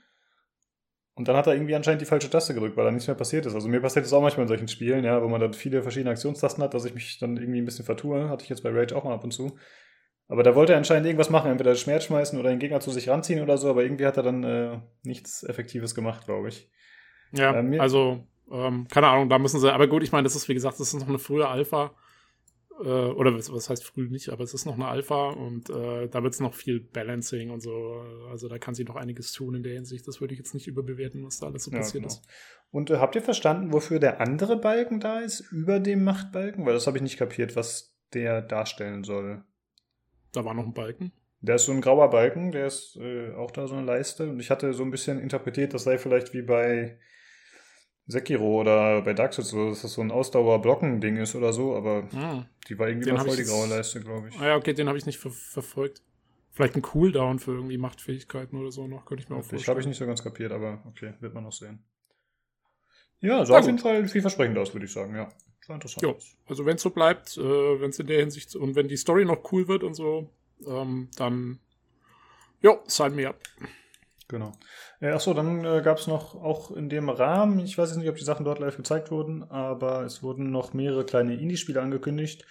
Und 1.14 1.30
dann 1.30 1.38
hat 1.38 1.48
er 1.48 1.54
irgendwie 1.54 1.76
anscheinend 1.76 2.02
die 2.02 2.06
falsche 2.06 2.30
Taste 2.30 2.54
gedrückt, 2.54 2.76
weil 2.76 2.84
da 2.84 2.92
nichts 2.92 3.08
mehr 3.08 3.16
passiert 3.16 3.46
ist. 3.46 3.56
Also 3.56 3.70
mir 3.70 3.80
passiert 3.80 4.04
das 4.04 4.12
auch 4.12 4.22
manchmal 4.22 4.44
in 4.44 4.48
solchen 4.50 4.68
Spielen, 4.68 5.06
ja, 5.06 5.24
wo 5.24 5.30
man 5.30 5.40
dann 5.40 5.54
viele 5.54 5.82
verschiedene 5.82 6.12
Aktionstasten 6.12 6.62
hat, 6.62 6.74
dass 6.74 6.84
ich 6.84 6.94
mich 6.94 7.20
dann 7.20 7.38
irgendwie 7.38 7.62
ein 7.62 7.66
bisschen 7.66 7.86
vertue. 7.86 8.28
Hatte 8.28 8.44
ich 8.44 8.50
jetzt 8.50 8.64
bei 8.64 8.70
Rage 8.70 8.94
auch 8.96 9.06
mal 9.06 9.14
ab 9.14 9.24
und 9.24 9.32
zu. 9.32 9.56
Aber 10.28 10.42
da 10.44 10.56
wollte 10.56 10.74
er 10.74 10.78
anscheinend 10.80 11.06
irgendwas 11.06 11.30
machen, 11.30 11.52
entweder 11.52 11.76
Schmerz 11.76 12.06
schmeißen 12.06 12.40
oder 12.40 12.50
den 12.50 12.60
Gegner 12.60 12.80
zu 12.80 12.92
sich 12.92 13.10
ranziehen 13.10 13.42
oder 13.44 13.58
so, 13.58 13.70
aber 13.70 13.84
irgendwie 13.84 14.06
hat 14.08 14.18
er 14.18 14.24
dann 14.24 14.44
äh, 14.44 14.80
nichts 15.04 15.44
Effektives 15.44 15.94
gemacht, 15.94 16.26
glaube 16.26 16.50
ich. 16.50 16.70
Ja, 17.32 17.62
mir- 17.62 17.82
also, 17.82 18.26
ähm, 18.52 18.88
keine 18.90 19.08
Ahnung, 19.08 19.30
da 19.30 19.38
müssen 19.38 19.60
sie, 19.60 19.72
aber 19.72 19.88
gut, 19.88 20.02
ich 20.04 20.12
meine, 20.12 20.24
das 20.24 20.36
ist, 20.36 20.48
wie 20.50 20.54
gesagt, 20.56 20.80
das 20.80 20.94
ist 20.94 21.00
noch 21.00 21.08
eine 21.10 21.20
frühe 21.20 21.48
Alpha. 21.48 21.94
Äh, 22.84 22.88
oder 22.88 23.34
was, 23.34 23.54
was 23.54 23.70
heißt 23.70 23.86
früh 23.86 24.10
nicht, 24.10 24.30
aber 24.30 24.44
es 24.44 24.54
ist 24.54 24.66
noch 24.66 24.74
eine 24.74 24.88
Alpha 24.88 25.30
und 25.30 25.70
äh, 25.70 26.10
da 26.10 26.24
wird 26.24 26.34
es 26.34 26.40
noch 26.42 26.54
viel 26.54 26.82
Balancing 26.82 27.50
und 27.52 27.62
so. 27.62 28.04
Also 28.30 28.50
da 28.50 28.58
kann 28.58 28.74
sie 28.76 28.84
noch 28.84 28.96
einiges 28.98 29.32
tun 29.32 29.56
in 29.56 29.64
der 29.64 29.74
Hinsicht. 29.74 30.06
Das 30.08 30.20
würde 30.22 30.34
ich 30.34 30.40
jetzt 30.40 30.54
nicht 30.54 30.68
überbewerten, 30.68 31.24
was 31.26 31.40
da 31.40 31.48
alles 31.48 31.64
so 31.64 31.72
Ja, 31.72 31.78
passiert 31.78 32.04
genau. 32.04 32.14
ist. 32.14 32.24
Und 32.72 32.90
äh, 32.90 32.98
habt 32.98 33.16
ihr 33.16 33.22
verstanden, 33.22 33.72
wofür 33.72 34.00
der 34.00 34.20
andere 34.20 34.58
Balken 34.58 35.00
da 35.00 35.20
ist, 35.20 35.40
über 35.52 35.80
dem 35.80 36.04
Machtbalken? 36.04 36.66
Weil 36.66 36.74
das 36.74 36.86
habe 36.88 36.98
ich 36.98 37.04
nicht 37.04 37.18
kapiert, 37.18 37.56
was 37.56 37.96
der 38.14 38.42
darstellen 38.42 39.04
soll. 39.06 39.44
Da 40.36 40.46
war 40.46 40.54
noch 40.54 40.66
ein 40.66 40.74
Balken. 40.74 41.12
Der 41.42 41.56
ist 41.56 41.66
so 41.66 41.72
ein 41.72 41.82
grauer 41.82 42.10
Balken, 42.10 42.52
der 42.52 42.68
ist 42.68 42.96
äh, 42.98 43.34
auch 43.34 43.52
da 43.52 43.68
so 43.68 43.76
eine 43.76 43.86
Leiste. 43.86 44.30
Und 44.30 44.40
ich 44.40 44.50
hatte 44.50 44.74
so 44.74 44.84
ein 44.84 44.92
bisschen 44.92 45.20
interpretiert, 45.20 45.74
das 45.74 45.84
sei 45.84 45.98
vielleicht 45.98 46.34
wie 46.34 46.42
bei 46.42 46.98
Sekiro 48.08 48.62
oder 48.62 49.02
bei 49.02 49.14
Dark 49.14 49.34
Souls, 49.34 49.50
so, 49.50 49.70
dass 49.70 49.82
das 49.82 49.94
so 49.94 50.02
ein 50.02 50.12
Ausdauer-Blocken-Ding 50.12 51.18
ist 51.18 51.36
oder 51.36 51.54
so, 51.54 51.76
aber 51.76 52.08
Ah, 52.14 52.46
die 52.68 52.78
war 52.78 52.88
irgendwie 52.88 53.12
hab 53.12 53.20
voll 53.22 53.30
ich 53.30 53.38
die 53.38 53.44
graue 53.46 53.68
Leiste, 53.68 54.00
glaube 54.02 54.30
ich. 54.30 54.40
Ah 54.40 54.48
ja, 54.48 54.56
okay, 54.58 54.74
den 54.74 54.88
habe 54.88 54.98
ich 54.98 55.06
nicht 55.06 55.18
ver 55.18 55.32
verfolgt. 55.32 56.02
Vielleicht 56.52 56.76
ein 56.76 56.82
Cooldown 56.82 57.40
für 57.40 57.52
irgendwie 57.52 57.78
Machtfähigkeiten 57.78 58.58
oder 58.60 58.72
so 58.72 58.88
noch, 58.88 59.06
könnte 59.06 59.24
ich 59.24 59.30
mir 59.30 59.36
auch 59.36 59.40
Ich 59.40 59.50
vorstellen. 59.50 59.68
habe 59.70 59.82
ich 59.82 59.88
nicht 59.88 59.98
so 59.98 60.06
ganz 60.06 60.24
kapiert, 60.24 60.52
aber 60.52 60.84
okay, 60.88 61.14
wird 61.20 61.34
man 61.34 61.44
noch 61.44 61.52
sehen. 61.52 61.84
Ja, 63.20 63.46
sah 63.46 63.60
auf 63.60 63.66
jeden. 63.66 63.80
Fall 63.80 64.08
vielversprechend 64.08 64.58
aus, 64.58 64.74
würde 64.74 64.86
ich 64.86 64.94
sagen, 64.94 65.16
ja. 65.16 65.30
Sah 65.66 65.74
interessant 65.74 66.04
Jo. 66.04 66.16
Also 66.46 66.66
wenn 66.66 66.76
es 66.76 66.84
so 66.84 66.92
bleibt, 66.92 67.38
äh, 67.38 67.42
wenn 67.82 67.90
es 67.90 67.98
in 67.98 68.06
der 68.06 68.20
Hinsicht 68.20 68.56
und 68.56 68.76
wenn 68.76 68.88
die 68.88 68.98
Story 68.98 69.26
noch 69.26 69.52
cool 69.52 69.68
wird 69.68 69.84
und 69.84 69.96
so, 69.96 70.30
ähm, 70.68 71.10
dann 71.18 71.60
jo, 72.62 72.84
sign 72.86 73.16
me 73.16 73.28
up. 73.28 73.42
Genau. 74.28 74.52
Äh, 75.00 75.10
achso, 75.10 75.34
dann 75.34 75.66
äh, 75.66 75.82
gab 75.84 75.98
es 75.98 76.06
noch 76.06 76.36
auch 76.36 76.70
in 76.72 76.90
dem 76.90 77.10
Rahmen, 77.10 77.60
ich 77.60 77.78
weiß 77.78 77.90
jetzt 77.90 77.98
nicht, 77.98 78.10
ob 78.10 78.16
die 78.16 78.24
Sachen 78.24 78.46
dort 78.46 78.60
live 78.60 78.78
gezeigt 78.78 79.10
wurden, 79.10 79.44
aber 79.44 80.04
es 80.04 80.22
wurden 80.22 80.52
noch 80.52 80.74
mehrere 80.74 81.04
kleine 81.04 81.36
Indie-Spiele 81.36 81.82
angekündigt, 81.82 82.46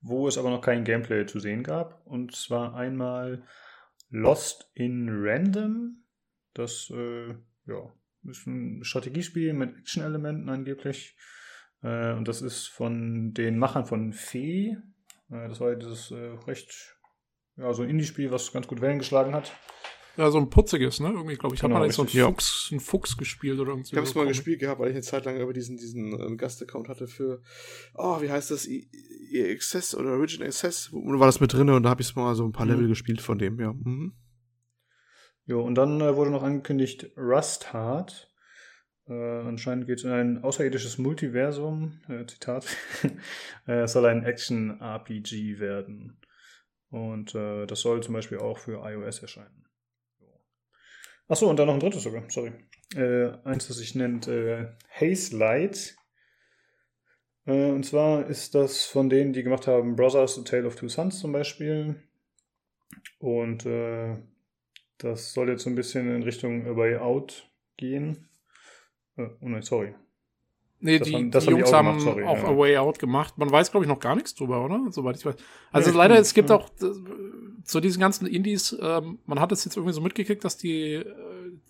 wo 0.00 0.26
es 0.26 0.36
aber 0.36 0.50
noch 0.50 0.60
kein 0.60 0.84
Gameplay 0.84 1.24
zu 1.26 1.38
sehen 1.38 1.62
gab. 1.62 2.04
Und 2.04 2.34
zwar 2.34 2.74
einmal 2.74 3.44
Lost 4.10 4.70
in 4.74 5.08
Random. 5.08 6.04
Das 6.52 6.90
äh, 6.90 7.28
ja, 7.66 7.92
ist 8.24 8.46
ein 8.46 8.82
Strategiespiel 8.82 9.52
mit 9.52 9.78
Action-Elementen 9.78 10.48
angeblich. 10.48 11.16
Äh, 11.82 12.12
und 12.14 12.26
das 12.28 12.42
ist 12.42 12.66
von 12.66 13.32
den 13.34 13.58
Machern 13.58 13.84
von 13.86 14.12
Fee. 14.12 14.76
Äh, 15.30 15.48
das 15.48 15.60
war 15.60 15.74
dieses 15.74 16.10
äh, 16.10 16.36
recht, 16.46 16.96
ja, 17.56 17.72
so 17.72 17.82
ein 17.82 17.90
Indie-Spiel, 17.90 18.30
was 18.30 18.52
ganz 18.52 18.66
gut 18.66 18.80
Wellen 18.80 18.98
geschlagen 18.98 19.34
hat. 19.34 19.52
Ja, 20.16 20.30
so 20.30 20.38
ein 20.38 20.48
putziges, 20.48 20.98
ne? 21.00 21.08
Irgendwie, 21.10 21.36
glaube 21.36 21.54
ich, 21.54 21.60
Genau, 21.60 21.74
man 21.74 21.84
jetzt 21.84 21.96
so 21.96 22.02
einen. 22.02 22.08
Fuchs, 22.08 22.68
einen 22.70 22.80
Fuchs 22.80 23.18
gespielt 23.18 23.60
oder 23.60 23.72
irgendwie. 23.72 23.90
Ich 23.90 23.96
habe 23.96 24.06
es 24.06 24.14
mal 24.14 24.26
gespielt 24.26 24.60
gehabt, 24.60 24.80
weil 24.80 24.88
ich 24.88 24.94
eine 24.94 25.02
Zeit 25.02 25.26
lang 25.26 25.38
über 25.38 25.52
diesen, 25.52 25.76
diesen 25.76 26.18
ähm, 26.18 26.38
Gastaccount 26.38 26.88
hatte 26.88 27.06
für, 27.06 27.42
oh, 27.94 28.22
wie 28.22 28.30
heißt 28.30 28.50
das, 28.50 28.66
I- 28.66 28.88
I- 29.30 29.52
Access 29.52 29.94
oder 29.94 30.12
Origin 30.12 30.42
Access, 30.42 30.90
wo 30.90 31.18
war 31.18 31.26
das 31.26 31.40
mit 31.40 31.52
drin 31.52 31.68
und 31.68 31.82
da 31.82 31.90
habe 31.90 32.00
ich 32.00 32.16
mal 32.16 32.34
so 32.34 32.46
ein 32.46 32.52
paar 32.52 32.64
Mhm. 32.64 32.72
Level 32.72 32.88
gespielt 32.88 33.20
von 33.20 33.38
dem, 33.38 33.60
ja. 33.60 33.74
Mhm. 33.74 34.14
Jo, 35.44 35.62
und 35.62 35.74
dann 35.74 36.00
äh, 36.00 36.16
wurde 36.16 36.30
noch 36.30 36.42
angekündigt 36.42 37.10
Rust 37.18 37.74
Hard. 37.74 38.32
Äh, 39.08 39.40
anscheinend 39.40 39.86
geht 39.86 39.98
es 39.98 40.04
in 40.04 40.10
ein 40.10 40.44
außerirdisches 40.44 40.98
Multiversum. 40.98 42.00
Äh, 42.08 42.26
Zitat. 42.26 42.66
äh, 43.66 43.82
es 43.82 43.92
soll 43.92 44.06
ein 44.06 44.24
Action-RPG 44.24 45.58
werden. 45.58 46.20
Und 46.90 47.34
äh, 47.34 47.66
das 47.66 47.80
soll 47.80 48.02
zum 48.02 48.14
Beispiel 48.14 48.38
auch 48.38 48.58
für 48.58 48.84
iOS 48.84 49.20
erscheinen. 49.20 49.66
Achso, 51.28 51.50
und 51.50 51.58
dann 51.58 51.66
noch 51.66 51.74
ein 51.74 51.80
drittes 51.80 52.04
sogar, 52.04 52.28
sorry. 52.30 52.52
Äh, 52.94 53.32
eins, 53.44 53.66
das 53.66 53.78
sich 53.78 53.94
nennt 53.96 54.28
äh, 54.28 54.68
Haze 54.88 55.36
Light. 55.36 55.96
Äh, 57.46 57.70
und 57.70 57.84
zwar 57.84 58.26
ist 58.28 58.54
das 58.54 58.84
von 58.86 59.08
denen, 59.08 59.32
die 59.32 59.42
gemacht 59.42 59.66
haben 59.66 59.96
Brothers, 59.96 60.38
A 60.38 60.42
Tale 60.42 60.66
of 60.66 60.76
Two 60.76 60.88
Sons 60.88 61.18
zum 61.18 61.32
Beispiel. 61.32 62.02
Und 63.18 63.66
äh, 63.66 64.16
das 64.98 65.32
soll 65.32 65.48
jetzt 65.48 65.64
so 65.64 65.70
ein 65.70 65.74
bisschen 65.74 66.14
in 66.14 66.22
Richtung 66.22 66.76
Way 66.76 66.96
Out 66.98 67.50
gehen. 67.76 68.28
Äh, 69.16 69.28
oh 69.40 69.48
nein, 69.48 69.62
sorry. 69.62 69.94
Nee, 70.78 70.98
Das 70.98 71.08
die, 71.08 71.14
haben- 71.14 71.30
die 71.30 71.38
Jungs 71.38 71.68
auch 71.70 71.72
haben 71.72 71.86
gemacht, 71.98 72.00
sorry, 72.02 72.24
auch 72.24 72.36
ja. 72.36 72.44
A 72.48 72.56
Way 72.58 72.76
Out 72.78 72.98
gemacht. 72.98 73.38
Man 73.38 73.50
weiß, 73.50 73.70
glaube 73.70 73.84
ich, 73.84 73.88
noch 73.88 73.98
gar 73.98 74.14
nichts 74.14 74.34
drüber, 74.34 74.62
oder? 74.64 74.80
Soweit 74.90 75.16
ich 75.16 75.24
weiß. 75.24 75.34
Also 75.72 75.90
Ja, 75.90 75.96
leider, 75.96 76.14
stimmt, 76.16 76.26
es 76.26 76.34
gibt 76.34 76.50
ja. 76.50 76.56
auch 76.56 76.68
äh, 76.82 77.62
zu 77.64 77.80
diesen 77.80 77.98
ganzen 78.00 78.26
Indies, 78.26 78.76
ähm, 78.80 79.18
man 79.24 79.40
hat 79.40 79.52
es 79.52 79.64
jetzt 79.64 79.76
irgendwie 79.76 79.94
so 79.94 80.00
mitgekriegt, 80.02 80.44
dass 80.44 80.58
die, 80.58 80.94
äh, 80.94 81.06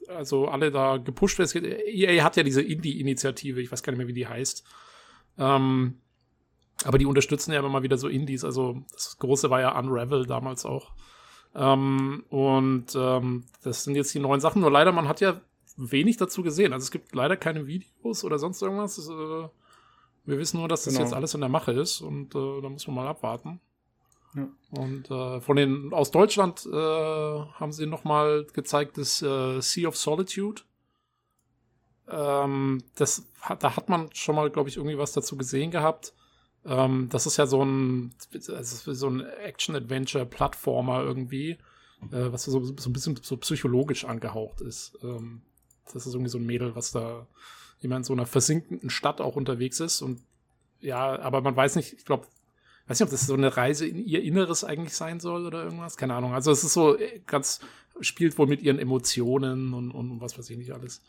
also 0.09 0.48
alle 0.48 0.70
da 0.73 0.97
gepusht 0.97 1.39
werden. 1.39 1.64
EA 1.86 2.23
hat 2.24 2.36
ja 2.36 2.43
diese 2.43 2.62
Indie-Initiative, 2.62 3.60
ich 3.60 3.70
weiß 3.70 3.82
gar 3.85 3.93
nicht 3.93 3.98
mehr, 3.98 4.09
wie 4.09 4.12
die 4.12 4.27
heißt. 4.27 4.64
Ähm, 5.39 5.94
aber 6.85 6.98
die 6.98 7.06
unterstützen 7.06 7.52
ja 7.52 7.60
immer 7.60 7.68
mal 7.70 7.82
wieder 7.85 7.97
so 7.98 8.09
Indies. 8.09 8.44
Also 8.44 8.82
das 8.93 9.18
große 9.18 9.51
war 9.51 9.60
ja 9.60 9.78
Unravel 9.78 10.27
damals 10.27 10.66
auch. 10.66 10.93
Ähm, 11.55 12.24
und 12.28 12.86
ähm, 12.97 13.44
das 13.62 13.85
sind 13.85 13.94
jetzt 13.94 14.12
die 14.14 14.18
neuen 14.18 14.40
Sachen. 14.40 14.60
Nur 14.60 14.70
leider, 14.70 14.93
man 14.93 15.09
hat 15.09 15.20
ja 15.20 15.40
wenig 15.76 16.16
dazu 16.16 16.42
gesehen. 16.42 16.72
Also 16.72 16.84
es 16.84 16.90
gibt 16.90 17.14
leider 17.14 17.36
keine 17.36 17.66
Videos 17.66 18.24
oder 18.24 18.38
sonst 18.38 18.62
irgendwas. 18.62 18.96
Das, 18.96 19.08
äh, 19.08 19.48
wir 20.24 20.38
wissen 20.38 20.58
nur, 20.58 20.68
dass 20.68 20.84
das 20.84 20.94
Genau. 20.94 21.04
jetzt 21.04 21.14
alles 21.14 21.34
in 21.34 21.40
der 21.40 21.48
Mache 21.48 21.72
ist 21.72 22.00
und 22.00 22.34
äh, 22.34 22.60
da 22.60 22.68
muss 22.68 22.86
man 22.86 22.96
mal 22.96 23.06
abwarten. 23.06 23.60
Ja. 24.34 24.48
Und 24.70 25.10
äh, 25.10 25.40
von 25.40 25.56
den 25.56 25.92
aus 25.92 26.10
Deutschland 26.10 26.66
äh, 26.66 26.70
haben 26.72 27.72
sie 27.72 27.86
noch 27.86 28.04
mal 28.04 28.46
gezeigt 28.52 28.98
das 28.98 29.22
äh, 29.22 29.60
Sea 29.60 29.88
of 29.88 29.96
Solitude. 29.96 30.62
Ähm, 32.08 32.82
das 32.96 33.26
da 33.58 33.76
hat 33.76 33.88
man 33.88 34.10
schon 34.12 34.34
mal, 34.34 34.50
glaube 34.50 34.68
ich, 34.68 34.76
irgendwie 34.76 34.98
was 34.98 35.12
dazu 35.12 35.36
gesehen 35.36 35.70
gehabt. 35.70 36.12
Ähm, 36.64 37.08
das 37.10 37.26
ist 37.26 37.36
ja 37.36 37.46
so 37.46 37.64
ein, 37.64 38.12
also 38.32 38.92
so 38.92 39.08
ein 39.08 39.20
Action-Adventure-Plattformer 39.20 41.02
irgendwie, 41.02 41.50
äh, 42.10 42.32
was 42.32 42.44
so, 42.44 42.62
so 42.62 42.90
ein 42.90 42.92
bisschen 42.92 43.16
so 43.22 43.36
psychologisch 43.38 44.04
angehaucht 44.04 44.60
ist. 44.60 44.98
Ähm, 45.02 45.42
das 45.92 46.06
ist 46.06 46.14
irgendwie 46.14 46.30
so 46.30 46.38
ein 46.38 46.46
Mädel, 46.46 46.74
was 46.76 46.90
da 46.92 47.26
immer 47.80 47.96
in 47.96 48.04
so 48.04 48.12
einer 48.12 48.26
versinkenden 48.26 48.90
Stadt 48.90 49.20
auch 49.20 49.36
unterwegs 49.36 49.80
ist 49.80 50.02
und 50.02 50.20
ja, 50.80 51.18
aber 51.20 51.40
man 51.40 51.56
weiß 51.56 51.76
nicht, 51.76 51.94
ich 51.94 52.04
glaube, 52.04 52.26
weiß 52.86 53.00
nicht, 53.00 53.06
ob 53.06 53.10
das 53.10 53.26
so 53.26 53.34
eine 53.34 53.56
Reise 53.56 53.86
in 53.86 53.98
ihr 53.98 54.22
Inneres 54.22 54.64
eigentlich 54.64 54.94
sein 54.94 55.20
soll 55.20 55.46
oder 55.46 55.64
irgendwas, 55.64 55.96
keine 55.96 56.14
Ahnung. 56.14 56.34
Also 56.34 56.50
es 56.50 56.64
ist 56.64 56.74
so 56.74 56.96
äh, 56.98 57.20
ganz, 57.26 57.60
spielt 58.00 58.38
wohl 58.38 58.46
mit 58.46 58.62
ihren 58.62 58.78
Emotionen 58.78 59.74
und, 59.74 59.90
und 59.90 60.20
was 60.20 60.38
weiß 60.38 60.50
ich 60.50 60.58
nicht 60.58 60.72
alles. 60.72 61.02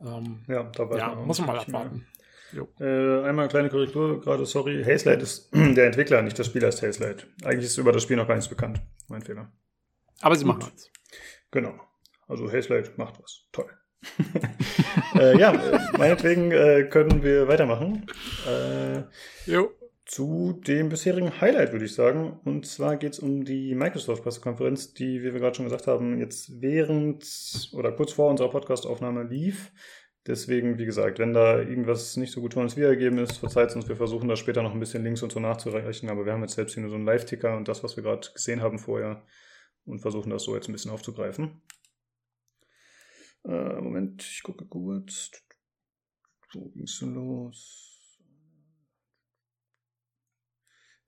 Ähm, 0.00 0.40
Ja, 0.48 0.64
da 0.64 0.88
weiß 0.88 0.98
ja, 0.98 1.14
man 1.14 1.26
muss 1.26 1.38
man 1.38 1.48
mal 1.48 1.58
abwarten. 1.58 2.06
Äh, 2.52 2.84
einmal 2.84 3.44
eine 3.44 3.48
kleine 3.48 3.68
Korrektur, 3.68 4.20
gerade 4.20 4.44
sorry. 4.44 4.82
Hazelight 4.84 5.22
ist 5.22 5.50
der 5.54 5.86
Entwickler, 5.86 6.22
nicht 6.22 6.38
das 6.38 6.46
Spiel 6.46 6.64
heißt 6.64 6.82
Hazelight. 6.82 7.26
Eigentlich 7.44 7.66
ist 7.66 7.78
über 7.78 7.92
das 7.92 8.02
Spiel 8.02 8.16
noch 8.16 8.26
gar 8.26 8.34
nichts 8.34 8.48
bekannt. 8.48 8.80
Mein 9.08 9.22
Fehler. 9.22 9.52
Aber 10.20 10.34
sie 10.34 10.44
Gut. 10.44 10.58
machen 10.58 10.70
eins. 10.70 10.90
Genau. 11.50 11.80
Also 12.26 12.50
Hazelight 12.50 12.96
macht 12.98 13.20
was. 13.22 13.46
Toll. 13.52 13.70
äh, 15.14 15.38
ja, 15.38 15.52
meinetwegen 15.98 16.50
äh, 16.52 16.84
können 16.84 17.22
wir 17.22 17.48
weitermachen. 17.48 18.06
Äh, 18.46 19.02
Jo. 19.50 19.70
zu 20.06 20.60
dem 20.66 20.88
bisherigen 20.88 21.40
Highlight, 21.40 21.72
würde 21.72 21.84
ich 21.84 21.94
sagen. 21.94 22.40
Und 22.44 22.66
zwar 22.66 22.96
geht 22.96 23.12
es 23.12 23.18
um 23.20 23.44
die 23.44 23.74
Microsoft-Pressekonferenz, 23.74 24.94
die, 24.94 25.22
wie 25.22 25.32
wir 25.32 25.40
gerade 25.40 25.54
schon 25.56 25.66
gesagt 25.66 25.86
haben, 25.86 26.18
jetzt 26.18 26.60
während 26.60 27.24
oder 27.72 27.92
kurz 27.92 28.12
vor 28.12 28.30
unserer 28.30 28.50
Podcast-Aufnahme 28.50 29.24
lief. 29.24 29.72
Deswegen, 30.26 30.78
wie 30.78 30.84
gesagt, 30.84 31.18
wenn 31.18 31.32
da 31.32 31.58
irgendwas 31.58 32.16
nicht 32.16 32.32
so 32.32 32.40
gut 32.42 32.54
von 32.54 32.64
uns 32.64 32.76
wiedergegeben 32.76 33.18
ist, 33.18 33.38
verzeiht 33.38 33.74
uns, 33.74 33.88
wir 33.88 33.96
versuchen 33.96 34.28
das 34.28 34.38
später 34.38 34.62
noch 34.62 34.74
ein 34.74 34.80
bisschen 34.80 35.02
links 35.02 35.22
und 35.22 35.32
so 35.32 35.40
nachzureichen, 35.40 36.10
aber 36.10 36.26
wir 36.26 36.32
haben 36.32 36.42
jetzt 36.42 36.54
selbst 36.54 36.74
hier 36.74 36.82
nur 36.82 36.90
so 36.90 36.96
einen 36.96 37.06
Live-Ticker 37.06 37.56
und 37.56 37.68
das, 37.68 37.82
was 37.82 37.96
wir 37.96 38.02
gerade 38.02 38.28
gesehen 38.34 38.60
haben 38.60 38.78
vorher 38.78 39.22
und 39.86 40.00
versuchen 40.00 40.30
das 40.30 40.42
so 40.42 40.54
jetzt 40.54 40.68
ein 40.68 40.72
bisschen 40.72 40.90
aufzugreifen. 40.90 41.62
Äh, 43.44 43.80
Moment, 43.80 44.22
ich 44.22 44.42
gucke 44.42 44.64
kurz. 44.66 45.30
Wo 46.52 46.68
ging's 46.70 46.98
denn 46.98 47.14
los? 47.14 47.90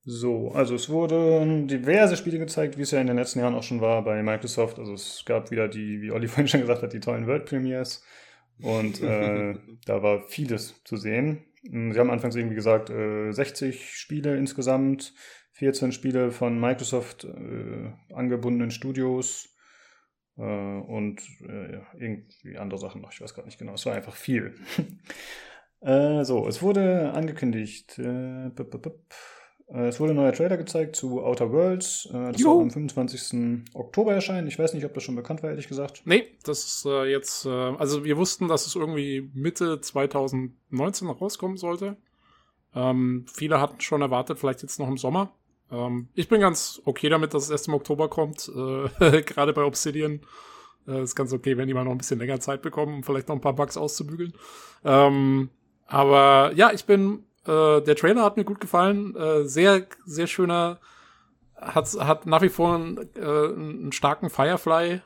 So, 0.05 0.51
also 0.51 0.75
es 0.75 0.89
wurden 0.89 1.69
diverse 1.69 2.17
Spiele 2.17 2.39
gezeigt, 2.39 2.77
wie 2.77 2.83
es 2.83 2.91
ja 2.91 3.01
in 3.01 3.07
den 3.07 3.17
letzten 3.17 3.39
Jahren 3.39 3.55
auch 3.55 3.63
schon 3.63 3.81
war 3.81 4.03
bei 4.03 4.21
Microsoft. 4.23 4.79
Also 4.79 4.95
es 4.95 5.23
gab 5.25 5.51
wieder 5.51 5.69
die, 5.69 6.03
wie 6.03 6.11
Olli 6.11 6.27
vorhin 6.29 6.49
schon 6.49 6.61
gesagt 6.61 6.83
hat, 6.83 6.93
die 6.93 7.01
tollen 7.01 7.27
World 7.27 7.47
Premiers. 7.47 8.05
Und 8.61 9.01
äh, 9.03 9.55
da 9.87 10.03
war 10.03 10.23
vieles 10.29 10.83
zu 10.85 10.97
sehen. 10.97 11.45
Sie 11.63 11.99
haben 11.99 12.11
anfangs 12.11 12.35
irgendwie 12.35 12.57
gesagt, 12.57 12.91
äh, 12.91 13.31
60 13.31 13.97
Spiele 13.97 14.37
insgesamt, 14.37 15.15
14 15.53 15.93
Spiele 15.93 16.33
von 16.33 16.59
Microsoft 16.59 17.25
äh, 17.25 17.93
angebundenen 18.13 18.73
Studios 18.73 19.52
äh, 20.37 20.43
und 20.43 21.21
äh, 21.43 21.81
irgendwie 21.99 22.57
andere 22.57 22.79
Sachen 22.79 23.01
noch. 23.01 23.13
Ich 23.13 23.21
weiß 23.21 23.35
gar 23.35 23.45
nicht 23.45 23.59
genau. 23.59 23.75
Es 23.75 23.87
war 23.87 23.95
einfach 23.95 24.15
viel. 24.15 24.55
Äh, 25.85 26.25
so, 26.25 26.47
es 26.47 26.63
wurde 26.63 27.13
angekündigt. 27.13 27.99
Äh, 27.99 28.47
äh, 28.47 29.89
es 29.89 29.99
wurde 29.99 30.13
ein 30.13 30.17
neuer 30.17 30.33
Trailer 30.33 30.57
gezeigt 30.57 30.95
zu 30.95 31.25
Outer 31.25 31.51
Worlds. 31.51 32.09
Äh, 32.13 32.31
das 32.31 32.41
soll 32.41 32.63
am 32.63 32.71
25. 32.71 33.75
Oktober 33.75 34.15
erscheinen. 34.15 34.47
Ich 34.47 34.61
weiß 34.61 34.75
nicht, 34.75 34.85
ob 34.85 34.95
das 34.95 35.03
schon 35.03 35.17
bekannt 35.17 35.43
war, 35.43 35.51
ehrlich 35.51 35.67
gesagt. 35.67 36.03
Nee, 36.05 36.25
das 36.45 36.63
ist 36.63 36.85
jetzt, 36.85 37.47
äh, 37.47 37.49
also 37.49 38.05
wir 38.05 38.17
wussten, 38.17 38.47
dass 38.47 38.67
es 38.67 38.77
irgendwie 38.77 39.29
Mitte 39.35 39.81
2019 39.81 41.09
rauskommen 41.09 41.57
sollte. 41.57 41.97
Ähm, 42.75 43.27
viele 43.33 43.61
hatten 43.61 43.81
schon 43.81 44.03
erwartet, 44.03 44.39
vielleicht 44.39 44.63
jetzt 44.63 44.79
noch 44.79 44.89
im 44.89 44.99
Sommer. 44.99 45.33
Ähm, 45.73 46.09
ich 46.15 46.29
bin 46.29 46.41
ganz 46.41 46.81
okay 46.85 47.09
damit, 47.09 47.35
dass 47.35 47.45
es 47.45 47.51
erst 47.51 47.69
im 47.69 47.75
Oktober 47.75 48.09
kommt. 48.09 48.49
Äh, 48.49 49.23
Gerade 49.23 49.53
bei 49.53 49.65
Obsidian 49.65 50.21
äh, 50.87 51.03
ist 51.03 51.17
ganz 51.17 51.33
okay, 51.33 51.57
wenn 51.57 51.67
die 51.67 51.75
mal 51.75 51.85
noch 51.85 51.93
ein 51.93 51.99
bisschen 51.99 52.19
länger 52.19 52.41
Zeit 52.41 52.63
bekommen, 52.63 52.97
um 52.97 53.03
vielleicht 53.03 53.29
noch 53.29 53.37
ein 53.37 53.41
paar 53.41 53.55
Bugs 53.55 53.77
auszubügeln. 53.77 54.35
Ähm, 54.85 55.51
aber 55.87 56.53
ja, 56.55 56.73
ich 56.73 56.85
bin, 56.85 57.25
äh, 57.47 57.81
der 57.81 57.97
Trailer 57.97 58.23
hat 58.23 58.37
mir 58.37 58.45
gut 58.45 58.61
gefallen. 58.61 59.17
Äh, 59.17 59.45
sehr, 59.45 59.87
sehr 60.05 60.27
schöner, 60.27 60.79
hat, 61.57 61.93
hat 62.01 62.27
nach 62.27 62.43
wie 62.43 62.49
vor 62.49 62.75
einen, 62.75 62.99
äh, 63.17 63.21
einen 63.21 63.93
starken 63.93 64.31
Firefly 64.31 65.01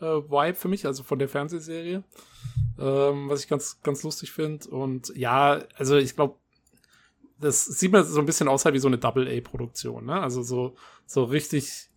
äh, 0.00 0.04
Vibe 0.04 0.54
für 0.54 0.68
mich, 0.68 0.86
also 0.86 1.02
von 1.02 1.18
der 1.18 1.28
Fernsehserie, 1.28 2.02
ähm, 2.78 3.28
was 3.28 3.42
ich 3.42 3.48
ganz, 3.48 3.80
ganz 3.82 4.02
lustig 4.02 4.32
finde. 4.32 4.68
Und 4.68 5.12
ja, 5.16 5.60
also 5.76 5.96
ich 5.96 6.16
glaube, 6.16 6.36
das 7.40 7.64
sieht 7.64 7.92
mir 7.92 8.04
so 8.04 8.20
ein 8.20 8.26
bisschen 8.26 8.48
aus 8.48 8.64
halt 8.64 8.74
wie 8.74 8.80
so 8.80 8.88
eine 8.88 8.98
Double-A-Produktion, 8.98 10.06
ne? 10.06 10.20
Also 10.20 10.42
so, 10.42 10.74
so 11.06 11.24
richtig 11.24 11.88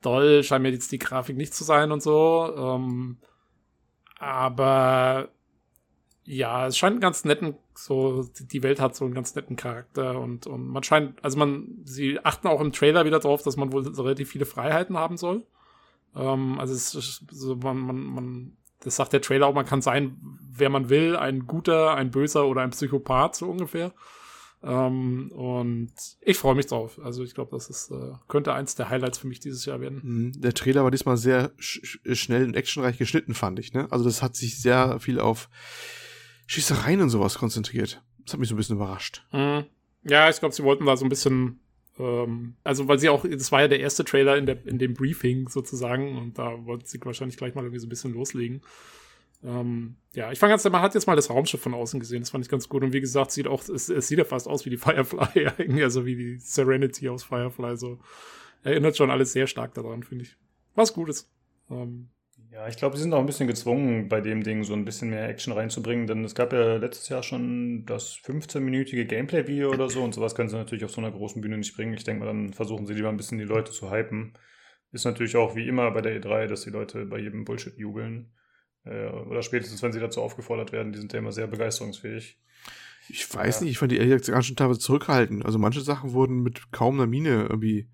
doll 0.00 0.42
scheint 0.42 0.62
mir 0.62 0.70
jetzt 0.70 0.92
die 0.92 0.98
Grafik 0.98 1.36
nicht 1.36 1.54
zu 1.54 1.64
sein 1.64 1.90
und 1.90 2.02
so. 2.02 2.52
Ähm, 2.56 3.18
aber 4.18 5.28
ja, 6.24 6.66
es 6.66 6.78
scheint 6.78 6.94
einen 6.94 7.00
ganz 7.00 7.24
netten, 7.24 7.54
so, 7.74 8.24
die 8.40 8.62
Welt 8.62 8.80
hat 8.80 8.96
so 8.96 9.04
einen 9.04 9.14
ganz 9.14 9.34
netten 9.34 9.56
Charakter 9.56 10.18
und, 10.18 10.46
und 10.46 10.68
man 10.68 10.82
scheint, 10.82 11.22
also 11.22 11.38
man, 11.38 11.82
sie 11.84 12.18
achten 12.24 12.48
auch 12.48 12.60
im 12.60 12.72
Trailer 12.72 13.04
wieder 13.04 13.18
drauf, 13.18 13.42
dass 13.42 13.56
man 13.56 13.72
wohl 13.72 13.84
so 13.94 14.02
relativ 14.02 14.30
viele 14.30 14.46
Freiheiten 14.46 14.96
haben 14.96 15.16
soll. 15.16 15.44
Ähm, 16.14 16.58
also 16.58 16.72
es 16.72 16.94
ist 16.94 17.24
so, 17.30 17.56
man, 17.56 17.78
man, 17.78 17.96
man, 17.96 18.56
das 18.80 18.96
sagt 18.96 19.12
der 19.12 19.20
Trailer 19.20 19.46
auch, 19.46 19.54
man 19.54 19.66
kann 19.66 19.82
sein, 19.82 20.16
wer 20.40 20.70
man 20.70 20.88
will, 20.88 21.16
ein 21.16 21.46
guter, 21.46 21.94
ein 21.94 22.10
böser 22.10 22.46
oder 22.46 22.62
ein 22.62 22.70
Psychopath, 22.70 23.36
so 23.36 23.50
ungefähr. 23.50 23.92
Ähm, 24.66 25.30
und 25.32 25.92
ich 26.22 26.38
freue 26.38 26.54
mich 26.54 26.66
drauf. 26.66 26.98
Also 27.04 27.22
ich 27.22 27.34
glaube, 27.34 27.50
das 27.50 27.68
ist, 27.68 27.90
äh, 27.90 28.12
könnte 28.28 28.54
eins 28.54 28.74
der 28.74 28.88
Highlights 28.88 29.18
für 29.18 29.26
mich 29.26 29.38
dieses 29.40 29.66
Jahr 29.66 29.80
werden. 29.80 30.00
Mhm. 30.02 30.40
Der 30.40 30.54
Trailer 30.54 30.84
war 30.84 30.90
diesmal 30.90 31.18
sehr 31.18 31.52
sch 31.58 31.80
sch- 31.82 32.14
schnell 32.14 32.44
und 32.44 32.56
actionreich 32.56 32.96
geschnitten, 32.96 33.34
fand 33.34 33.58
ich. 33.58 33.74
Ne? 33.74 33.86
Also 33.90 34.04
das 34.06 34.22
hat 34.22 34.36
sich 34.36 34.60
sehr 34.60 34.98
viel 35.00 35.20
auf 35.20 35.50
Schießereien 36.46 37.00
und 37.02 37.10
sowas 37.10 37.36
konzentriert. 37.36 38.02
Das 38.24 38.32
hat 38.32 38.40
mich 38.40 38.48
so 38.48 38.54
ein 38.54 38.58
bisschen 38.58 38.76
überrascht. 38.76 39.22
Mhm. 39.32 39.64
Ja, 40.04 40.30
ich 40.30 40.38
glaube, 40.38 40.54
sie 40.54 40.62
wollten 40.62 40.86
da 40.86 40.96
so 40.96 41.04
ein 41.04 41.10
bisschen, 41.10 41.60
ähm, 41.98 42.56
also 42.64 42.88
weil 42.88 42.98
sie 42.98 43.08
auch, 43.10 43.24
das 43.26 43.52
war 43.52 43.62
ja 43.62 43.68
der 43.68 43.80
erste 43.80 44.04
Trailer 44.04 44.36
in, 44.38 44.46
der, 44.46 44.66
in 44.66 44.78
dem 44.78 44.94
Briefing 44.94 45.48
sozusagen 45.48 46.16
und 46.16 46.38
da 46.38 46.64
wollten 46.64 46.86
sie 46.86 46.98
wahrscheinlich 47.02 47.36
gleich 47.36 47.54
mal 47.54 47.62
irgendwie 47.64 47.80
so 47.80 47.86
ein 47.86 47.90
bisschen 47.90 48.14
loslegen. 48.14 48.62
Ähm, 49.44 49.96
ja, 50.14 50.32
ich 50.32 50.38
fand 50.38 50.50
ganz, 50.50 50.64
man 50.64 50.80
hat 50.80 50.94
jetzt 50.94 51.06
mal 51.06 51.16
das 51.16 51.28
Raumschiff 51.28 51.60
von 51.60 51.74
außen 51.74 52.00
gesehen, 52.00 52.20
das 52.20 52.30
fand 52.30 52.44
ich 52.44 52.50
ganz 52.50 52.68
gut 52.68 52.82
und 52.82 52.94
wie 52.94 53.00
gesagt, 53.00 53.30
sieht 53.30 53.46
auch, 53.46 53.62
es, 53.68 53.90
es 53.90 54.08
sieht 54.08 54.18
ja 54.18 54.24
fast 54.24 54.48
aus 54.48 54.64
wie 54.64 54.70
die 54.70 54.76
Firefly 54.78 55.82
also 55.82 56.06
wie 56.06 56.16
die 56.16 56.38
Serenity 56.38 57.08
aus 57.10 57.24
Firefly, 57.24 57.76
so 57.76 57.98
erinnert 58.62 58.96
schon 58.96 59.10
alles 59.10 59.32
sehr 59.32 59.46
stark 59.46 59.74
daran, 59.74 60.02
finde 60.02 60.24
ich. 60.24 60.36
Was 60.74 60.94
Gutes. 60.94 61.30
Ähm, 61.70 62.08
Ja, 62.50 62.68
ich 62.68 62.76
glaube, 62.76 62.96
sie 62.96 63.02
sind 63.02 63.12
auch 63.12 63.18
ein 63.18 63.26
bisschen 63.26 63.46
gezwungen, 63.46 64.08
bei 64.08 64.22
dem 64.22 64.42
Ding 64.42 64.64
so 64.64 64.72
ein 64.72 64.86
bisschen 64.86 65.10
mehr 65.10 65.28
Action 65.28 65.52
reinzubringen, 65.52 66.06
denn 66.06 66.24
es 66.24 66.34
gab 66.34 66.54
ja 66.54 66.76
letztes 66.76 67.10
Jahr 67.10 67.22
schon 67.22 67.84
das 67.84 68.16
15-minütige 68.16 69.04
Gameplay-Video 69.04 69.70
oder 69.70 69.90
so 69.90 70.02
und 70.02 70.14
sowas 70.14 70.34
können 70.34 70.48
sie 70.48 70.56
natürlich 70.56 70.84
auf 70.84 70.92
so 70.92 71.02
einer 71.02 71.10
großen 71.10 71.42
Bühne 71.42 71.58
nicht 71.58 71.76
bringen. 71.76 71.92
Ich 71.92 72.04
denke 72.04 72.20
mal, 72.20 72.26
dann 72.26 72.54
versuchen 72.54 72.86
sie 72.86 72.94
lieber 72.94 73.10
ein 73.10 73.18
bisschen 73.18 73.38
die 73.38 73.44
Leute 73.44 73.72
zu 73.72 73.90
hypen. 73.90 74.32
Ist 74.90 75.04
natürlich 75.04 75.36
auch 75.36 75.54
wie 75.54 75.68
immer 75.68 75.90
bei 75.90 76.00
der 76.00 76.18
E3, 76.18 76.46
dass 76.46 76.62
die 76.62 76.70
Leute 76.70 77.04
bei 77.04 77.18
jedem 77.18 77.44
Bullshit 77.44 77.76
jubeln. 77.76 78.32
Äh, 78.84 79.06
oder 79.08 79.42
spätestens, 79.42 79.82
wenn 79.82 79.92
sie 79.92 80.00
dazu 80.00 80.20
aufgefordert 80.20 80.72
werden, 80.72 80.92
die 80.92 80.98
sind 80.98 81.12
ja 81.12 81.18
immer 81.18 81.32
sehr 81.32 81.46
begeisterungsfähig. 81.46 82.38
Ich 83.08 83.34
weiß 83.34 83.56
Ja. 83.60 83.64
nicht, 83.64 83.72
ich 83.72 83.78
fand 83.78 83.92
die 83.92 83.96
ehrlich 83.98 84.12
gesagt 84.12 84.32
ganz 84.32 84.46
schön 84.46 84.56
teilweise 84.56 84.78
zurückhaltend. 84.80 85.44
Also 85.44 85.58
manche 85.58 85.80
Sachen 85.82 86.12
wurden 86.12 86.42
mit 86.42 86.72
kaum 86.72 86.94
einer 86.94 87.06
Miene 87.06 87.46
irgendwie 87.50 87.88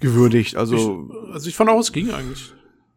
gewürdigt. 0.00 0.56
Also, 0.56 1.08
ich, 1.26 1.32
also 1.34 1.48
ich 1.48 1.54
fand 1.56 1.70
auch, 1.70 1.78
es 1.80 1.92
ging 1.92 2.10
eigentlich. 2.10 2.52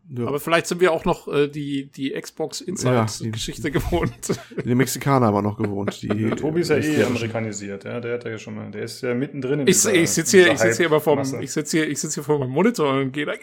ja, 0.10 0.26
Aber 0.28 0.40
vielleicht 0.40 0.68
sind 0.68 0.82
wir 0.82 0.92
auch 0.92 1.06
noch 1.06 1.28
äh, 1.28 1.48
die, 1.48 1.90
die 1.92 2.12
Xbox 2.12 2.60
Ja, 2.60 2.66
die- 2.66 2.72
Inside-Geschichte 2.72 3.72
gewohnt. 3.72 4.12
die 4.66 4.76
Mexikaner 4.76 5.28
haben 5.28 5.34
wir 5.36 5.42
noch 5.42 5.58
gewohnt. 5.58 6.02
Die, 6.02 6.08
Tobi 6.36 6.62
ist 6.62 6.70
ja 6.70 6.78
eh 6.78 7.04
amerikanisiert, 7.04 7.84
ja, 7.84 8.00
der 8.00 8.16
hat 8.16 8.26
ja 8.26 8.38
schon 8.38 8.56
mal, 8.56 8.70
der 8.72 8.84
ist 8.84 9.02
ja 9.02 9.14
mittendrin 9.14 9.62
in 9.62 9.68
Ich, 9.68 9.78
dieser- 9.78 9.94
ich 9.94 10.10
sitze 10.10 10.38
hier, 10.38 10.52
ich 10.54 10.60
sitze 10.60 10.78
hier 10.78 10.86
immer 10.88 11.00
vorm, 11.00 11.20
Hype-Masse. 11.20 11.44
ich 11.44 11.52
sitze 11.52 11.78
hier, 11.78 11.90
ich 11.90 12.00
sitze 12.00 12.16
hier 12.16 12.24
vor 12.24 12.40
meinem 12.40 12.52
Monitor 12.52 12.94
und 13.00 13.12
gehe 13.12 13.26
da, 13.26 13.34
yeah! 13.34 13.40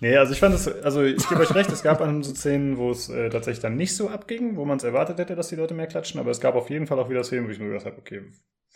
Nee, 0.00 0.16
also 0.16 0.32
ich 0.32 0.40
fand 0.40 0.54
es, 0.54 0.68
also 0.68 1.02
ich 1.02 1.26
gebe 1.28 1.40
euch 1.40 1.54
recht, 1.54 1.70
es 1.70 1.82
gab 1.82 1.98
dann 1.98 2.22
so 2.22 2.34
Szenen, 2.34 2.76
wo 2.76 2.90
es 2.90 3.08
äh, 3.08 3.30
tatsächlich 3.30 3.62
dann 3.62 3.76
nicht 3.76 3.96
so 3.96 4.10
abging, 4.10 4.56
wo 4.56 4.66
man 4.66 4.76
es 4.76 4.84
erwartet 4.84 5.18
hätte, 5.18 5.34
dass 5.34 5.48
die 5.48 5.56
Leute 5.56 5.72
mehr 5.72 5.86
klatschen, 5.86 6.20
aber 6.20 6.30
es 6.30 6.40
gab 6.40 6.54
auf 6.54 6.68
jeden 6.68 6.86
Fall 6.86 6.98
auch 6.98 7.08
wieder 7.08 7.24
Szenen, 7.24 7.46
wo 7.46 7.50
ich 7.50 7.58
nur 7.58 7.68
gedacht 7.68 7.86
habe, 7.86 7.96
okay, 7.98 8.22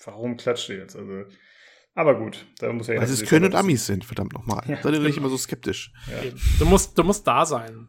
warum 0.05 0.39
klatscht 0.39 0.71
ihr 0.71 0.79
jetzt? 0.79 0.97
Also, 0.97 1.25
aber 1.95 2.19
gut, 2.19 2.47
da 2.59 2.73
muss 2.73 2.87
ja 2.87 2.95
Weil 2.95 3.03
jeder 3.03 3.13
es 3.13 3.29
Köln 3.29 3.45
und 3.45 3.55
Amis 3.55 3.85
sind, 3.85 4.05
verdammt 4.05 4.33
nochmal. 4.33 4.63
Ja. 4.67 4.81
Seid 4.83 4.95
ihr 4.95 5.01
nicht 5.01 5.19
immer 5.19 5.29
so 5.29 5.37
skeptisch. 5.37 5.93
Ja. 6.09 6.31
Du 6.59 6.65
musst, 6.65 6.97
du 6.97 7.05
musst 7.05 7.27
da 7.27 7.45
sein. 7.45 7.89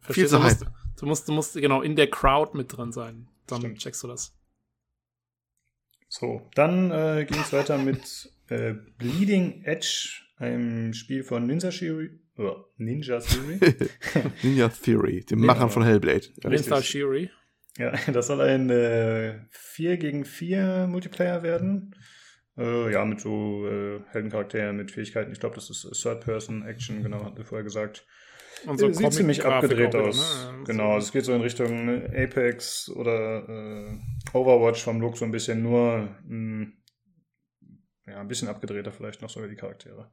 Viel 0.00 0.26
Verstehst 0.26 0.30
zu 0.30 0.36
Du 0.36 0.42
musst, 0.42 0.64
du 1.00 1.06
musst, 1.06 1.28
du 1.28 1.32
musst 1.32 1.54
genau 1.54 1.82
in 1.82 1.96
der 1.96 2.08
Crowd 2.08 2.56
mit 2.56 2.74
drin 2.74 2.92
sein. 2.92 3.28
Dann 3.46 3.60
Stimmt. 3.60 3.78
checkst 3.80 4.02
du 4.02 4.08
das. 4.08 4.34
So, 6.08 6.48
dann 6.54 6.90
äh, 6.90 7.24
ging 7.28 7.40
es 7.40 7.52
weiter 7.52 7.78
mit 7.78 8.32
äh, 8.48 8.74
Bleeding 8.98 9.62
Edge, 9.64 10.22
einem 10.36 10.92
Spiel 10.92 11.22
von 11.22 11.46
Ninja 11.46 11.70
Theory. 11.70 12.19
Ninja 12.76 13.20
Theory. 13.20 13.58
Ninja 14.42 14.68
Theory, 14.68 15.24
dem 15.24 15.40
Machern 15.40 15.70
von 15.70 15.82
Hellblade. 15.84 16.28
Ja, 16.42 16.50
Richtig. 16.50 16.66
Star 16.66 16.82
Shiri. 16.82 17.30
ja, 17.78 17.92
das 18.12 18.26
soll 18.28 18.40
ein 18.40 18.70
äh, 18.70 19.40
4 19.50 19.96
gegen 19.98 20.24
4 20.24 20.86
Multiplayer 20.88 21.42
werden. 21.42 21.94
Äh, 22.58 22.92
ja, 22.92 23.04
mit 23.04 23.20
so 23.20 23.66
äh, 23.68 24.00
Heldencharakteren, 24.10 24.76
mit 24.76 24.90
Fähigkeiten. 24.90 25.32
Ich 25.32 25.40
glaube, 25.40 25.54
das 25.54 25.70
ist 25.70 25.82
Third-Person-Action, 26.02 27.02
genau, 27.02 27.24
hat 27.24 27.36
wir 27.38 27.44
vorher 27.44 27.64
gesagt. 27.64 28.06
Und 28.66 28.78
so 28.78 28.88
Äh, 28.88 28.94
Sieht 28.94 29.12
ziemlich 29.14 29.44
abgedreht 29.44 29.94
wieder, 29.94 30.02
aus. 30.04 30.48
ne? 30.52 30.64
Genau, 30.66 30.88
So. 30.88 30.94
also 30.94 31.06
es 31.06 31.12
geht 31.12 31.24
so 31.24 31.32
in 31.32 31.40
Richtung 31.40 31.88
äh, 31.88 32.24
Apex 32.24 32.90
oder 32.90 33.48
äh, 33.48 33.98
Overwatch 34.36 34.82
vom 34.82 35.00
Look 35.00 35.16
so 35.16 35.24
ein 35.24 35.30
bisschen 35.30 35.62
nur 35.62 36.08
mh, 36.26 36.66
ja, 38.06 38.20
ein 38.20 38.28
bisschen 38.28 38.48
abgedrehter 38.48 38.92
vielleicht 38.92 39.22
noch 39.22 39.30
sogar 39.30 39.48
die 39.48 39.56
Charaktere. 39.56 40.10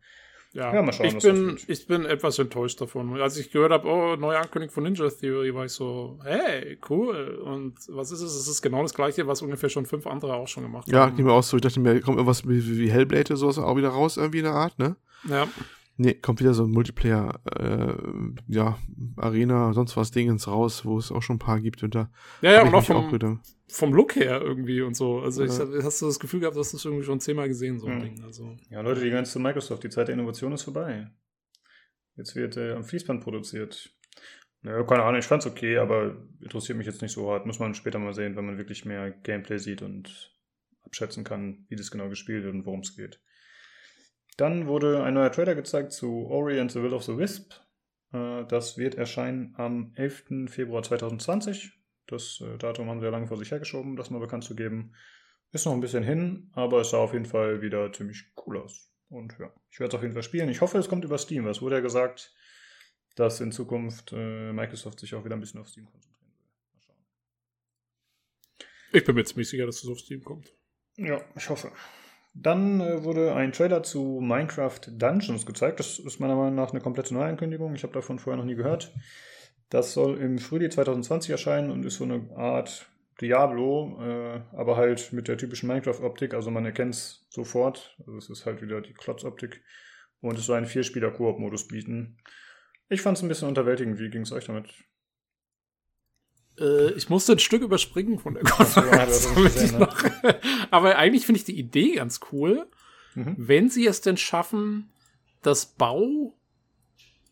Ja, 0.58 0.74
Ja, 0.74 0.82
mal 0.82 0.92
schauen, 0.92 1.06
ich, 1.06 1.20
bin, 1.20 1.58
ich 1.68 1.86
bin 1.88 2.06
etwas 2.06 2.40
enttäuscht 2.40 2.82
davon. 2.82 3.22
Als 3.22 3.38
ich 3.38 3.52
gehört 3.52 3.72
habe, 3.72 3.88
oh, 3.88 4.16
neue 4.16 4.38
Ankündigung 4.40 4.74
von 4.74 4.84
Ninja 4.84 5.08
Theory, 5.10 5.54
war 5.54 5.66
ich 5.66 5.72
so, 5.72 6.18
hey, 6.24 6.78
cool. 6.90 7.40
Und 7.46 7.76
was 7.90 8.12
ist 8.12 8.22
es? 8.22 8.34
Es 8.36 8.48
ist 8.48 8.62
genau 8.64 8.82
das 8.82 8.94
gleiche, 8.96 9.28
was 9.28 9.42
ungefähr 9.44 9.70
schon 9.70 9.86
fünf 9.86 10.08
andere 10.08 10.34
auch 10.34 10.48
schon 10.48 10.64
gemacht 10.64 10.88
Ja, 10.88 11.02
haben. 11.02 11.16
ging 11.16 11.26
mir 11.26 11.32
auch 11.34 11.44
so. 11.44 11.58
Ich 11.58 11.62
dachte 11.62 11.80
mir, 11.80 12.02
kommt 12.02 12.18
irgendwas 12.18 12.48
wie, 12.48 12.80
wie 12.80 12.90
Hellblade 12.92 13.26
oder 13.34 13.38
sowas 13.38 13.60
auch 13.60 13.78
wieder 13.78 13.90
raus, 13.90 14.18
irgendwie 14.18 14.40
in 14.40 14.46
der 14.46 14.54
Art, 14.54 14.78
ne? 14.80 14.96
Ja, 15.30 15.48
Nee, 16.00 16.14
kommt 16.14 16.40
wieder 16.40 16.54
so 16.54 16.64
ein 16.64 16.70
Multiplayer, 16.72 17.40
äh, 17.60 17.96
ja, 18.48 18.78
Arena, 19.16 19.74
sonst 19.74 19.98
was 19.98 20.12
Dingens 20.12 20.48
raus, 20.48 20.86
wo 20.86 20.98
es 21.00 21.12
auch 21.12 21.24
schon 21.24 21.38
ein 21.38 21.40
paar 21.40 21.60
gibt. 21.60 21.82
Und 21.82 21.96
da 21.96 22.12
ja, 22.42 22.52
ja 22.54 22.62
und 22.62 22.68
ich 22.68 22.74
auch 22.76 22.80
mich 22.82 22.92
auch 22.92 23.10
vom, 23.20 23.42
vom 23.68 23.94
Look 23.94 24.16
her 24.16 24.40
irgendwie 24.42 24.82
und 24.82 24.96
so. 24.96 25.20
Also 25.20 25.44
ich 25.44 25.52
Ja. 25.52 25.66
hab- 25.66 25.84
hast 25.84 26.02
du 26.02 26.06
das 26.06 26.20
Gefühl 26.20 26.42
gehabt, 26.42 26.56
dass 26.56 26.70
du 26.72 26.78
das 26.78 26.86
irgendwie 26.86 27.04
schon 27.04 27.20
zehnmal 27.20 27.48
gesehen, 27.48 27.80
so 27.80 27.88
ein 27.88 27.98
Mhm. 27.98 28.02
Ding. 28.04 28.24
Also, 28.24 28.56
Ja, 28.70 28.82
Leute, 28.82 29.02
die 29.02 29.10
ganze 29.10 29.40
Microsoft, 29.40 29.84
die 29.84 29.90
Zeit 29.90 30.08
der 30.08 30.14
Innovation 30.14 30.52
ist 30.54 30.64
vorbei. 30.64 31.10
Jetzt 32.16 32.36
wird 32.36 32.58
äh, 32.58 32.74
am 32.74 32.84
Fließband 32.84 33.24
produziert. 33.24 33.92
Naja, 34.62 34.84
keine 34.84 35.04
Ahnung, 35.04 35.20
ich 35.20 35.26
fand's 35.26 35.46
okay, 35.46 35.78
aber 35.78 36.18
interessiert 36.42 36.78
mich 36.78 36.88
jetzt 36.88 37.02
nicht 37.02 37.12
so 37.14 37.30
hart. 37.32 37.46
Muss 37.46 37.60
man 37.60 37.74
später 37.74 38.00
mal 38.00 38.14
sehen, 38.14 38.36
wenn 38.36 38.46
man 38.46 38.58
wirklich 38.58 38.86
mehr 38.86 39.12
Gameplay 39.12 39.58
sieht 39.60 39.82
und 39.82 40.36
abschätzen 40.84 41.24
kann, 41.24 41.66
wie 41.70 41.76
das 41.76 41.92
genau 41.92 42.10
gespielt 42.10 42.44
wird 42.44 42.54
und 42.54 42.66
worum 42.66 42.80
es 42.82 42.96
geht. 42.96 43.20
Dann 44.38 44.68
wurde 44.68 45.04
ein 45.04 45.16
neuer 45.16 45.32
Trailer 45.32 45.56
gezeigt 45.56 45.92
zu 45.92 46.28
Ori 46.28 46.60
and 46.60 46.72
the 46.72 46.82
Will 46.82 46.94
of 46.94 47.04
the 47.04 47.18
Wisp. 47.18 47.54
Äh, 48.14 48.46
Das 48.46 48.78
wird 48.78 48.96
erscheinen 48.96 49.54
am 49.58 49.92
11. 49.96 50.48
Februar 50.50 50.84
2020. 50.84 51.74
Das 52.06 52.42
äh, 52.42 52.58
Datum 52.58 52.88
haben 52.90 53.00
sie 53.00 53.06
ja 53.06 53.12
lange 53.12 53.28
vor 53.28 53.38
sich 53.38 53.52
hergeschoben, 53.52 53.96
das 53.96 54.10
mal 54.10 54.20
bekannt 54.20 54.44
zu 54.44 54.56
geben. 54.56 54.94
Ist 55.52 55.66
noch 55.66 55.74
ein 55.74 55.82
bisschen 55.82 56.04
hin, 56.04 56.52
aber 56.54 56.82
es 56.82 56.92
sah 56.92 56.98
auf 56.98 57.14
jeden 57.14 57.26
Fall 57.26 57.62
wieder 57.62 57.92
ziemlich 57.92 58.26
cool 58.46 58.58
aus. 58.58 58.92
Und 59.10 59.36
ja, 59.40 59.52
ich 59.72 59.80
werde 59.80 59.90
es 59.90 59.96
auf 59.96 60.02
jeden 60.02 60.14
Fall 60.14 60.24
spielen. 60.24 60.50
Ich 60.50 60.62
hoffe, 60.62 60.78
es 60.78 60.90
kommt 60.90 61.06
über 61.06 61.18
Steam. 61.18 61.48
Es 61.48 61.62
wurde 61.62 61.76
ja 61.76 61.82
gesagt, 61.82 62.34
dass 63.16 63.40
in 63.42 63.52
Zukunft 63.52 64.12
äh, 64.14 64.52
Microsoft 64.54 65.00
sich 65.00 65.16
auch 65.16 65.26
wieder 65.26 65.36
ein 65.36 65.40
bisschen 65.40 65.60
auf 65.62 65.70
Steam 65.70 65.86
konzentrieren 65.86 66.32
will. 66.38 66.46
Mal 66.74 66.82
schauen. 66.86 66.96
Ich 68.94 69.04
bin 69.04 69.16
mir 69.16 69.24
ziemlich 69.24 69.50
sicher, 69.50 69.66
dass 69.66 69.84
es 69.84 69.90
auf 69.90 70.00
Steam 70.00 70.24
kommt. 70.24 70.54
Ja, 70.98 71.22
ich 71.36 71.50
hoffe. 71.50 71.72
Dann 72.40 72.82
äh, 72.82 73.04
wurde 73.04 73.34
ein 73.34 73.52
Trailer 73.52 73.82
zu 73.82 74.20
Minecraft 74.22 74.80
Dungeons 74.88 75.46
gezeigt. 75.46 75.80
Das 75.80 75.98
ist 75.98 76.20
meiner 76.20 76.36
Meinung 76.36 76.56
nach 76.56 76.72
eine 76.72 76.82
komplette 76.82 77.14
Neuankündigung. 77.14 77.74
Ich 77.74 77.84
habe 77.84 77.94
davon 77.94 78.20
vorher 78.20 78.38
noch 78.38 78.46
nie 78.46 78.56
gehört. 78.56 78.94
Das 79.70 79.94
soll 79.94 80.18
im 80.18 80.38
Frühling 80.38 80.70
2020 80.70 81.32
erscheinen 81.32 81.72
und 81.72 81.84
ist 81.84 81.96
so 81.96 82.04
eine 82.04 82.30
Art 82.36 82.90
Diablo, 83.20 84.00
äh, 84.02 84.42
aber 84.56 84.78
halt 84.78 85.12
mit 85.14 85.28
der 85.28 85.38
typischen 85.38 85.68
Minecraft-Optik. 85.68 86.36
Also 86.36 86.52
man 86.52 86.66
erkennt 86.66 86.94
es 86.94 87.26
sofort. 87.30 87.96
Also 88.00 88.18
es 88.18 88.30
ist 88.30 88.46
halt 88.46 88.62
wieder 88.62 88.82
die 88.82 88.94
Klotzoptik. 88.94 89.64
Und 90.22 90.38
es 90.38 90.46
soll 90.46 90.58
einen 90.58 90.68
Vierspieler-Koop-Modus 90.68 91.68
bieten. 91.68 92.18
Ich 92.90 93.02
fand 93.02 93.18
es 93.18 93.24
ein 93.24 93.30
bisschen 93.30 93.48
unterwältigend. 93.48 94.00
Wie 94.00 94.10
ging 94.10 94.22
es 94.22 94.32
euch 94.32 94.46
damit? 94.46 94.72
Äh, 96.60 96.92
ich 96.94 97.10
musste 97.10 97.34
ein 97.34 97.40
Stück 97.40 97.62
überspringen 97.62 98.20
von 98.20 98.34
der 98.36 98.44
Konferenz. 98.44 99.28
Ja, 99.72 99.90
aber 100.72 100.98
eigentlich 100.98 101.26
finde 101.26 101.40
ich 101.40 101.46
die 101.46 101.58
Idee 101.58 101.96
ganz 101.96 102.20
cool, 102.32 102.68
mhm. 103.16 103.36
wenn 103.38 103.70
sie 103.70 103.88
es 103.88 104.02
denn 104.02 104.18
schaffen, 104.18 104.90
das 105.42 105.66
Bau 105.66 106.34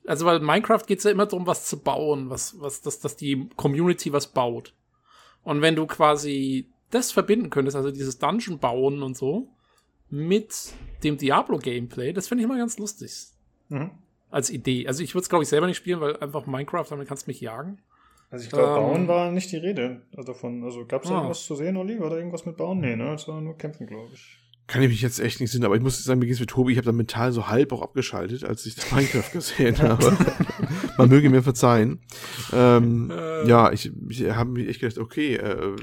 also 0.07 0.25
weil 0.25 0.39
Minecraft 0.39 0.83
geht 0.85 0.99
es 0.99 1.03
ja 1.03 1.11
immer 1.11 1.25
darum, 1.25 1.47
was 1.47 1.65
zu 1.65 1.79
bauen, 1.79 2.29
was, 2.29 2.59
was, 2.59 2.81
dass, 2.81 2.99
dass 2.99 3.15
die 3.15 3.49
Community 3.55 4.13
was 4.13 4.27
baut. 4.27 4.73
Und 5.43 5.61
wenn 5.61 5.75
du 5.75 5.85
quasi 5.87 6.69
das 6.91 7.11
verbinden 7.11 7.49
könntest, 7.49 7.75
also 7.75 7.91
dieses 7.91 8.19
Dungeon 8.19 8.59
bauen 8.59 9.03
und 9.03 9.17
so, 9.17 9.49
mit 10.09 10.73
dem 11.03 11.17
Diablo-Gameplay, 11.17 12.13
das 12.13 12.27
finde 12.27 12.43
ich 12.43 12.45
immer 12.45 12.57
ganz 12.57 12.77
lustig. 12.77 13.11
Mhm. 13.69 13.91
Als 14.29 14.49
Idee. 14.49 14.87
Also 14.87 15.03
ich 15.03 15.13
würde 15.13 15.23
es, 15.23 15.29
glaube 15.29 15.43
ich, 15.43 15.49
selber 15.49 15.67
nicht 15.67 15.77
spielen, 15.77 16.01
weil 16.01 16.17
einfach 16.17 16.45
Minecraft, 16.45 16.85
damit 16.89 17.07
kannst 17.07 17.25
du 17.25 17.31
mich 17.31 17.41
jagen. 17.41 17.79
Also 18.29 18.45
ich 18.45 18.51
glaube, 18.51 18.67
ähm, 18.67 18.75
Bauen 18.75 19.07
war 19.07 19.31
nicht 19.31 19.51
die 19.51 19.57
Rede 19.57 20.01
davon. 20.11 20.63
Also 20.63 20.85
gab 20.85 21.03
es 21.03 21.11
ah. 21.11 21.15
irgendwas 21.15 21.45
zu 21.45 21.55
sehen, 21.55 21.77
Olli? 21.77 21.99
War 21.99 22.09
da 22.09 22.17
irgendwas 22.17 22.45
mit 22.45 22.57
Bauen? 22.57 22.79
Nee, 22.79 22.95
ne? 22.95 23.13
Es 23.13 23.27
war 23.27 23.39
nur 23.41 23.57
Kämpfen, 23.57 23.87
glaube 23.87 24.09
ich. 24.13 24.37
Kann 24.67 24.81
ich 24.81 24.89
mich 24.89 25.01
jetzt 25.01 25.19
echt 25.19 25.39
nicht 25.39 25.51
sehen, 25.51 25.63
aber 25.63 25.75
ich 25.75 25.81
muss 25.83 26.03
sagen, 26.03 26.19
mir 26.19 26.25
geht's 26.25 26.39
mit 26.39 26.49
Tobi, 26.49 26.71
ich 26.71 26.79
habe 26.79 26.87
da 26.87 26.91
mental 26.91 27.31
so 27.31 27.49
halb 27.49 27.71
auch 27.71 27.83
abgeschaltet, 27.83 28.43
als 28.43 28.65
ich 28.65 28.73
das 28.73 28.91
Minecraft 28.91 29.31
gesehen 29.31 29.77
habe. 29.81 30.17
Man 30.97 31.09
möge 31.09 31.29
mir 31.29 31.43
verzeihen. 31.43 31.99
Ähm, 32.51 33.11
äh. 33.11 33.47
Ja, 33.47 33.71
ich, 33.71 33.91
ich 34.09 34.23
habe 34.31 34.49
mich 34.49 34.67
echt 34.67 34.79
gedacht, 34.79 34.97
okay, 34.97 35.35
äh, 35.35 35.75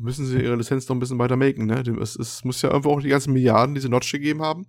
müssen 0.00 0.24
sie 0.24 0.40
ihre 0.40 0.56
Lizenz 0.56 0.88
noch 0.88 0.96
ein 0.96 1.00
bisschen 1.00 1.18
weiter 1.18 1.36
maken, 1.36 1.66
ne? 1.66 1.82
Es, 2.00 2.16
es 2.16 2.44
muss 2.44 2.62
ja 2.62 2.70
irgendwo 2.70 2.92
auch 2.92 3.02
die 3.02 3.10
ganzen 3.10 3.34
Milliarden, 3.34 3.74
die 3.74 3.82
sie 3.82 3.90
Notch 3.90 4.10
gegeben 4.10 4.40
haben, 4.40 4.66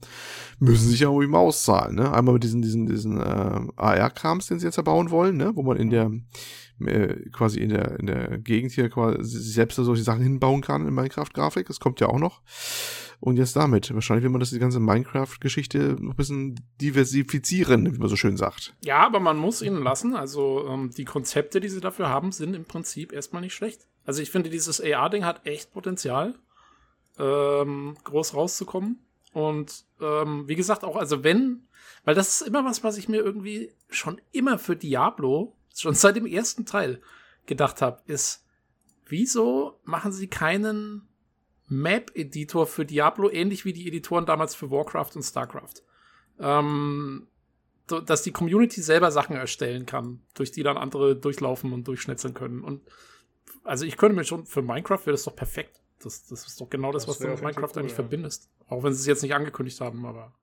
müssen 0.60 0.90
sich 0.90 1.00
ja 1.00 1.08
irgendwie 1.08 1.28
mal 1.28 1.40
auszahlen, 1.40 1.96
ne? 1.96 2.14
Einmal 2.14 2.34
mit 2.34 2.44
diesen, 2.44 2.62
diesen, 2.62 2.88
diesen 2.88 3.22
äh, 3.22 3.62
AR-Krams, 3.78 4.48
den 4.48 4.60
sie 4.60 4.66
jetzt 4.66 4.78
erbauen 4.78 5.12
wollen, 5.12 5.38
ne? 5.38 5.54
Wo 5.56 5.64
man 5.64 5.78
in 5.78 5.92
der 5.92 6.12
äh, 6.80 7.30
quasi 7.30 7.60
in 7.60 7.70
der, 7.70 8.00
in 8.00 8.08
der 8.08 8.38
Gegend 8.38 8.72
hier 8.72 8.90
quasi 8.90 9.40
selbst 9.40 9.76
solche 9.76 10.04
Sachen 10.04 10.22
hinbauen 10.22 10.62
kann 10.62 10.88
in 10.88 10.94
Minecraft-Grafik. 10.94 11.68
Das 11.68 11.80
kommt 11.80 12.00
ja 12.00 12.08
auch 12.08 12.20
noch. 12.20 12.42
Und 13.20 13.38
jetzt 13.38 13.56
damit. 13.56 13.94
Wahrscheinlich 13.94 14.24
will 14.24 14.32
man 14.32 14.40
das 14.40 14.50
die 14.50 14.60
ganze 14.60 14.80
Minecraft-Geschichte 14.80 15.96
noch 16.00 16.14
ein 16.14 16.18
bisschen 16.18 16.60
diversifizieren, 16.82 17.94
wie 17.94 17.98
man 17.98 18.10
so 18.10 18.16
schön 18.16 18.38
sagt. 18.38 18.76
Ja, 18.84 19.06
aber 19.06 19.20
man 19.20 19.38
muss 19.38 19.62
ihnen 19.62 19.82
lassen. 19.82 20.16
Also 20.16 20.68
ähm, 20.70 20.92
die 20.96 21.06
Konzepte, 21.06 21.60
die 21.60 21.70
sie 21.70 21.82
dafür 21.82 22.10
haben, 22.10 22.32
sind 22.32 22.54
im 22.54 22.66
Prinzip 22.66 23.14
erstmal 23.14 23.42
nicht 23.42 23.54
schlecht. 23.54 23.88
Also 24.06 24.22
ich 24.22 24.32
finde, 24.32 24.50
dieses 24.50 24.82
AR-Ding 24.82 25.26
hat 25.26 25.46
echt 25.48 25.72
Potenzial, 25.72 26.36
ähm, 27.18 27.96
groß 28.04 28.36
rauszukommen. 28.36 29.00
Und 29.34 29.86
ähm, 30.02 30.48
wie 30.48 30.56
gesagt, 30.56 30.84
auch, 30.84 30.96
also 30.96 31.24
wenn, 31.24 31.68
weil 32.04 32.16
das 32.16 32.42
ist 32.42 32.48
immer 32.48 32.64
was, 32.64 32.84
was 32.84 32.98
ich 32.98 33.10
mir 33.10 33.18
irgendwie 33.18 33.72
schon 33.90 34.22
immer 34.32 34.58
für 34.58 34.76
Diablo, 34.76 35.55
schon 35.82 35.94
seit 35.94 36.16
dem 36.16 36.26
ersten 36.26 36.66
Teil 36.66 37.02
gedacht 37.46 37.82
habe, 37.82 38.02
ist, 38.06 38.46
wieso 39.06 39.80
machen 39.84 40.12
sie 40.12 40.28
keinen 40.28 41.08
Map-Editor 41.68 42.68
für 42.68 42.86
Diablo, 42.86 43.30
ähnlich 43.30 43.66
wie 43.66 43.74
die 43.74 43.88
Editoren 43.88 44.26
damals 44.26 44.56
für 44.56 44.70
Warcraft 44.72 45.12
und 45.16 45.24
StarCraft. 45.24 45.84
Ähm, 46.40 47.28
dass 47.88 48.24
die 48.24 48.32
Community 48.32 48.82
selber 48.82 49.12
Sachen 49.12 49.36
erstellen 49.36 49.86
kann, 49.86 50.22
durch 50.34 50.52
die 50.52 50.64
dann 50.64 50.78
andere 50.78 51.16
durchlaufen 51.16 51.72
und 51.72 51.88
durchschnetzeln 51.88 52.34
können. 52.34 52.64
Und 52.64 52.82
also 53.64 53.86
ich 53.86 53.98
könnte 53.98 54.16
mir 54.16 54.24
schon, 54.24 54.46
für 54.46 54.62
Minecraft 54.62 55.00
wäre 55.06 55.12
das 55.12 55.24
doch 55.24 55.36
perfekt. 55.36 55.82
Das, 56.00 56.26
das 56.28 56.46
ist 56.48 56.60
doch 56.60 56.70
genau 56.70 56.92
das, 56.92 57.06
das 57.06 57.16
was 57.16 57.20
du 57.20 57.28
mit 57.28 57.42
Minecraft 57.42 57.70
cool, 57.74 57.80
eigentlich 57.80 57.92
ja. 57.92 57.96
verbindest. 57.96 58.50
Auch 58.68 58.84
wenn 58.84 58.94
sie 58.94 59.00
es 59.00 59.06
jetzt 59.06 59.22
nicht 59.22 59.36
angekündigt 59.36 59.80
haben, 59.82 60.06
aber. 60.06 60.34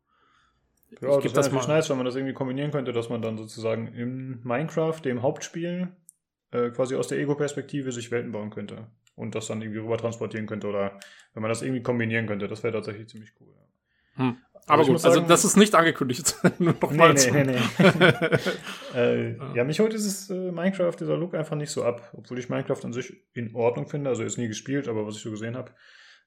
Ja, 1.01 1.19
ich 1.19 1.25
das 1.25 1.35
wäre 1.35 1.45
natürlich 1.45 1.69
nice, 1.69 1.91
wenn 1.91 1.97
man 1.97 2.07
das 2.07 2.17
irgendwie 2.17 2.35
kombinieren 2.35 2.71
könnte, 2.71 2.93
dass 2.93 3.09
man 3.09 3.23
dann 3.23 3.37
sozusagen 3.37 3.89
im 3.95 4.41
Minecraft, 4.45 5.01
dem 5.05 5.23
Hauptspiel, 5.23 5.89
äh, 6.51 6.71
quasi 6.71 6.97
aus 6.97 7.09
der 7.09 7.19
Ego-Perspektive 7.19 7.93
sich 7.93 8.11
Welten 8.11 8.33
bauen 8.33 8.51
könnte 8.51 8.87
und 9.15 9.35
das 9.35 9.47
dann 9.47 9.63
irgendwie 9.63 9.81
rüber 9.81 9.97
transportieren 9.97 10.47
könnte 10.47 10.67
oder 10.67 10.99
wenn 11.35 11.43
man 11.43 11.49
das 11.49 11.63
irgendwie 11.63 11.83
kombinieren 11.83 12.27
könnte, 12.27 12.49
das 12.49 12.63
wäre 12.63 12.75
tatsächlich 12.75 13.09
ziemlich 13.09 13.33
cool. 13.41 13.49
Ja. 14.19 14.25
Hm. 14.25 14.37
Aber 14.67 14.85
gut, 14.85 14.93
also 14.93 14.99
sagen, 15.09 15.17
also 15.17 15.29
das 15.29 15.45
ist 15.45 15.57
nicht 15.57 15.75
angekündigt. 15.75 16.37
Nur 16.59 16.75
noch 16.81 16.93
nee, 16.93 17.13
nee, 17.15 17.45
nee, 17.45 17.45
nee. 17.45 18.39
äh, 18.95 19.37
ja. 19.37 19.55
ja, 19.57 19.65
mich 19.65 19.81
holt 19.81 19.93
dieses 19.93 20.31
äh, 20.31 20.53
Minecraft, 20.53 20.95
dieser 20.99 21.17
Look 21.17 21.35
einfach 21.35 21.57
nicht 21.57 21.71
so 21.71 21.83
ab, 21.83 22.13
obwohl 22.17 22.39
ich 22.39 22.49
Minecraft 22.49 22.85
an 22.85 22.93
sich 22.93 23.13
in 23.35 23.55
Ordnung 23.57 23.89
finde. 23.89 24.11
Also 24.11 24.23
ist 24.23 24.39
nie 24.39 24.49
gespielt, 24.49 24.87
aber 24.87 25.05
was 25.05 25.17
ich 25.17 25.23
so 25.23 25.31
gesehen 25.31 25.57
habe. 25.57 25.73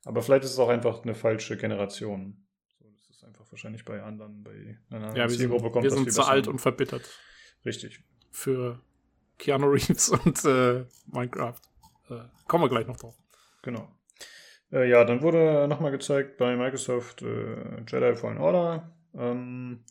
Aber 0.03 0.21
vielleicht 0.21 0.43
ist 0.43 0.51
es 0.51 0.59
auch 0.59 0.69
einfach 0.69 1.03
eine 1.03 1.15
falsche 1.15 1.55
Generation. 1.55 2.44
Einfach 3.35 3.51
wahrscheinlich 3.51 3.83
bei 3.83 4.01
anderen, 4.01 4.43
bei 4.43 4.77
einer 4.89 5.15
ja, 5.15 5.27
Zielgruppe 5.27 5.69
kommt 5.69 5.83
wir 5.83 5.91
sind 5.91 6.11
zu 6.11 6.23
alt 6.23 6.47
und 6.47 6.59
verbittert. 6.59 7.03
Richtig. 7.65 8.01
Für 8.31 8.81
Keanu 9.37 9.67
Reeves 9.67 10.09
und 10.25 10.45
äh, 10.45 10.85
Minecraft. 11.07 11.59
Äh, 12.09 12.19
kommen 12.47 12.63
wir 12.63 12.69
gleich 12.69 12.87
noch 12.87 12.97
drauf. 12.97 13.15
Genau. 13.61 13.91
Äh, 14.71 14.89
ja, 14.89 15.03
dann 15.03 15.21
wurde 15.21 15.67
nochmal 15.67 15.91
gezeigt 15.91 16.37
bei 16.37 16.55
Microsoft 16.55 17.23
äh, 17.23 17.81
Jedi 17.87 18.15
Fallen 18.15 18.37
Order. 18.37 18.95
Ähm, 19.13 19.83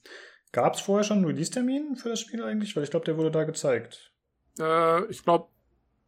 Gab 0.52 0.74
es 0.74 0.80
vorher 0.80 1.04
schon 1.04 1.18
einen 1.18 1.26
Release-Termin 1.26 1.96
für 1.96 2.10
das 2.10 2.20
Spiel 2.20 2.42
eigentlich? 2.42 2.74
Weil 2.76 2.84
ich 2.84 2.90
glaube, 2.90 3.04
der 3.04 3.18
wurde 3.18 3.30
da 3.30 3.44
gezeigt. 3.44 4.12
Äh, 4.58 5.04
ich 5.06 5.22
glaube, 5.22 5.48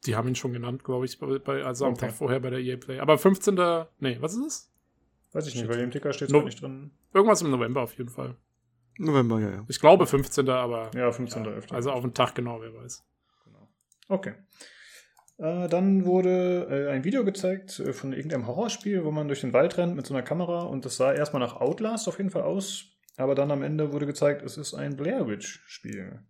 die 0.06 0.16
haben 0.16 0.28
ihn 0.28 0.36
schon 0.36 0.52
genannt, 0.52 0.84
glaube 0.84 1.04
ich, 1.04 1.18
bei, 1.18 1.64
also 1.64 1.84
am 1.84 1.92
okay. 1.92 2.06
Tag 2.06 2.14
vorher 2.14 2.40
bei 2.40 2.50
der 2.50 2.60
EA 2.60 2.76
Play. 2.76 3.00
Aber 3.00 3.18
15. 3.18 3.54
Nee, 3.98 4.18
was 4.20 4.34
ist 4.34 4.46
es? 4.46 4.72
Weiß 5.36 5.46
ich 5.48 5.54
nicht, 5.54 5.68
weil 5.68 5.80
im 5.80 5.90
Ticker 5.90 6.14
steht 6.14 6.28
es 6.28 6.32
no 6.32 6.40
nicht 6.40 6.62
drin. 6.62 6.92
Irgendwas 7.12 7.42
im 7.42 7.50
November 7.50 7.82
auf 7.82 7.92
jeden 7.98 8.08
Fall. 8.08 8.36
November, 8.96 9.38
ja, 9.38 9.50
ja. 9.50 9.66
Ich 9.68 9.78
glaube 9.78 10.06
15. 10.06 10.48
aber. 10.48 10.90
Ja, 10.94 11.12
15. 11.12 11.44
Ja, 11.44 11.50
also 11.72 11.90
auf 11.90 12.00
den 12.00 12.14
Tag 12.14 12.34
genau, 12.34 12.62
wer 12.62 12.72
weiß. 12.72 13.04
Genau. 13.44 13.68
Okay. 14.08 14.32
Äh, 15.36 15.68
dann 15.68 16.06
wurde 16.06 16.68
äh, 16.70 16.90
ein 16.90 17.04
Video 17.04 17.22
gezeigt 17.22 17.78
äh, 17.80 17.92
von 17.92 18.14
irgendeinem 18.14 18.46
Horrorspiel, 18.46 19.04
wo 19.04 19.10
man 19.10 19.28
durch 19.28 19.42
den 19.42 19.52
Wald 19.52 19.76
rennt 19.76 19.94
mit 19.94 20.06
so 20.06 20.14
einer 20.14 20.22
Kamera 20.22 20.62
und 20.62 20.86
das 20.86 20.96
sah 20.96 21.12
erstmal 21.12 21.40
nach 21.40 21.60
Outlast 21.60 22.08
auf 22.08 22.16
jeden 22.16 22.30
Fall 22.30 22.44
aus, 22.44 22.96
aber 23.18 23.34
dann 23.34 23.50
am 23.50 23.62
Ende 23.62 23.92
wurde 23.92 24.06
gezeigt, 24.06 24.42
es 24.42 24.56
ist 24.56 24.72
ein 24.72 24.96
Blair 24.96 25.28
Witch 25.28 25.62
Spiel. 25.66 26.20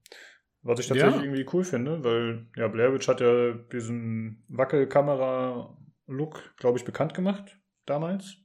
Was 0.62 0.80
ich 0.80 0.88
tatsächlich 0.88 1.14
ja. 1.14 1.22
irgendwie 1.22 1.46
cool 1.52 1.62
finde, 1.62 2.02
weil 2.02 2.48
ja, 2.56 2.66
Blair 2.66 2.92
Witch 2.92 3.06
hat 3.06 3.20
ja 3.20 3.52
diesen 3.52 4.42
Wackelkamera-Look, 4.48 6.56
glaube 6.56 6.78
ich, 6.78 6.84
bekannt 6.84 7.14
gemacht 7.14 7.56
damals. 7.84 8.38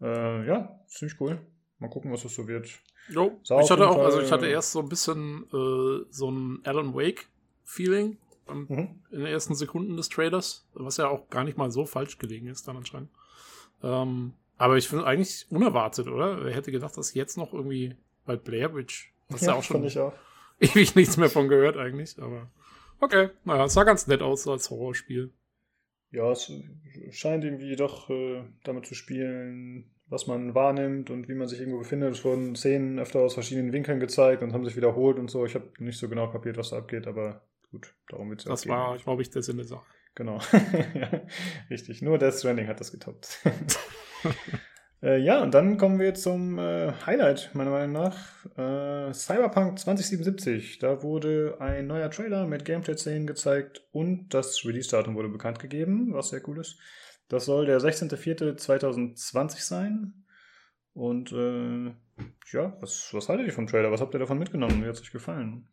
Äh, 0.00 0.46
ja, 0.46 0.80
ziemlich 0.86 1.20
cool. 1.20 1.40
Mal 1.78 1.90
gucken, 1.90 2.12
was 2.12 2.22
das 2.22 2.34
so 2.34 2.48
wird. 2.48 2.68
Jo, 3.08 3.40
ich 3.42 3.50
hatte 3.70 3.88
auch, 3.88 3.96
Fall, 3.96 4.04
also 4.04 4.20
ich 4.20 4.30
hatte 4.30 4.46
erst 4.46 4.72
so 4.72 4.80
ein 4.80 4.88
bisschen 4.88 5.44
äh, 5.52 6.04
so 6.10 6.30
ein 6.30 6.60
Alan 6.64 6.94
Wake-Feeling 6.94 8.18
mhm. 8.48 9.00
in 9.10 9.18
den 9.18 9.26
ersten 9.26 9.54
Sekunden 9.54 9.96
des 9.96 10.08
Trailers, 10.08 10.66
was 10.74 10.98
ja 10.98 11.08
auch 11.08 11.28
gar 11.30 11.44
nicht 11.44 11.56
mal 11.56 11.70
so 11.70 11.86
falsch 11.86 12.18
gelegen 12.18 12.48
ist 12.48 12.68
dann 12.68 12.76
anscheinend. 12.76 13.10
Ähm, 13.82 14.34
aber 14.56 14.76
ich 14.76 14.88
finde 14.88 15.06
eigentlich 15.06 15.46
unerwartet, 15.50 16.08
oder? 16.08 16.44
Wer 16.44 16.54
hätte 16.54 16.72
gedacht, 16.72 16.96
dass 16.96 17.14
jetzt 17.14 17.38
noch 17.38 17.54
irgendwie 17.54 17.96
bei 18.26 18.36
Blair 18.36 18.74
Witch, 18.74 19.12
das 19.28 19.42
ja, 19.42 19.52
ja 19.52 19.54
auch 19.54 19.62
schon 19.62 19.84
ich 19.84 19.98
auch. 19.98 20.12
ewig 20.60 20.96
nichts 20.96 21.16
mehr 21.16 21.30
von 21.30 21.48
gehört 21.48 21.76
eigentlich, 21.76 22.20
aber 22.20 22.50
okay, 23.00 23.30
naja, 23.44 23.64
es 23.64 23.74
sah 23.74 23.84
ganz 23.84 24.06
nett 24.06 24.20
aus 24.20 24.46
als 24.48 24.68
Horrorspiel. 24.70 25.32
Ja, 26.10 26.30
es 26.30 26.50
scheint 27.10 27.44
irgendwie 27.44 27.76
doch 27.76 28.08
äh, 28.08 28.42
damit 28.64 28.86
zu 28.86 28.94
spielen, 28.94 29.90
was 30.06 30.26
man 30.26 30.54
wahrnimmt 30.54 31.10
und 31.10 31.28
wie 31.28 31.34
man 31.34 31.48
sich 31.48 31.60
irgendwo 31.60 31.78
befindet. 31.78 32.14
Es 32.14 32.24
wurden 32.24 32.56
Szenen 32.56 32.98
öfter 32.98 33.20
aus 33.20 33.34
verschiedenen 33.34 33.72
Winkeln 33.72 34.00
gezeigt 34.00 34.42
und 34.42 34.52
haben 34.52 34.64
sich 34.64 34.76
wiederholt 34.76 35.18
und 35.18 35.30
so. 35.30 35.44
Ich 35.44 35.54
habe 35.54 35.70
nicht 35.78 35.98
so 35.98 36.08
genau 36.08 36.30
kapiert, 36.30 36.56
was 36.56 36.70
da 36.70 36.78
abgeht, 36.78 37.06
aber 37.06 37.42
Gut, 37.70 37.94
darum 38.08 38.30
wird 38.30 38.40
es 38.40 38.46
ja 38.46 38.50
Das 38.50 38.66
war, 38.66 38.96
glaube 38.98 39.22
ich, 39.22 39.30
der 39.30 39.42
Sinn 39.42 39.58
der 39.58 39.66
Sache. 39.66 39.84
Genau. 40.14 40.40
ja, 40.94 41.22
richtig. 41.70 42.02
Nur 42.02 42.18
Death 42.18 42.34
Stranding 42.34 42.66
hat 42.66 42.80
das 42.80 42.92
getoppt. 42.92 43.40
äh, 45.02 45.18
ja, 45.18 45.42
und 45.42 45.54
dann 45.54 45.76
kommen 45.76 45.98
wir 45.98 46.14
zum 46.14 46.58
äh, 46.58 46.92
Highlight, 47.06 47.50
meiner 47.54 47.70
Meinung 47.70 47.92
nach. 47.92 48.16
Äh, 48.56 49.12
Cyberpunk 49.12 49.78
2077. 49.78 50.78
Da 50.78 51.02
wurde 51.02 51.56
ein 51.60 51.86
neuer 51.86 52.10
Trailer 52.10 52.46
mit 52.46 52.64
Gameplay-Szenen 52.64 53.26
gezeigt 53.26 53.86
und 53.92 54.34
das 54.34 54.64
Release-Datum 54.64 55.14
wurde 55.14 55.28
bekannt 55.28 55.58
gegeben, 55.58 56.12
was 56.12 56.30
sehr 56.30 56.46
cool 56.48 56.58
ist. 56.58 56.78
Das 57.28 57.44
soll 57.44 57.66
der 57.66 57.78
16.04.2020 57.78 59.60
sein. 59.60 60.24
Und 60.94 61.30
äh, 61.32 61.94
ja, 62.52 62.76
was, 62.80 63.10
was 63.12 63.28
haltet 63.28 63.46
ihr 63.46 63.52
vom 63.52 63.66
Trailer? 63.66 63.92
Was 63.92 64.00
habt 64.00 64.14
ihr 64.14 64.18
davon 64.20 64.38
mitgenommen? 64.38 64.82
Wie 64.82 64.88
hat 64.88 64.96
es 64.96 65.02
euch 65.02 65.12
gefallen? 65.12 65.68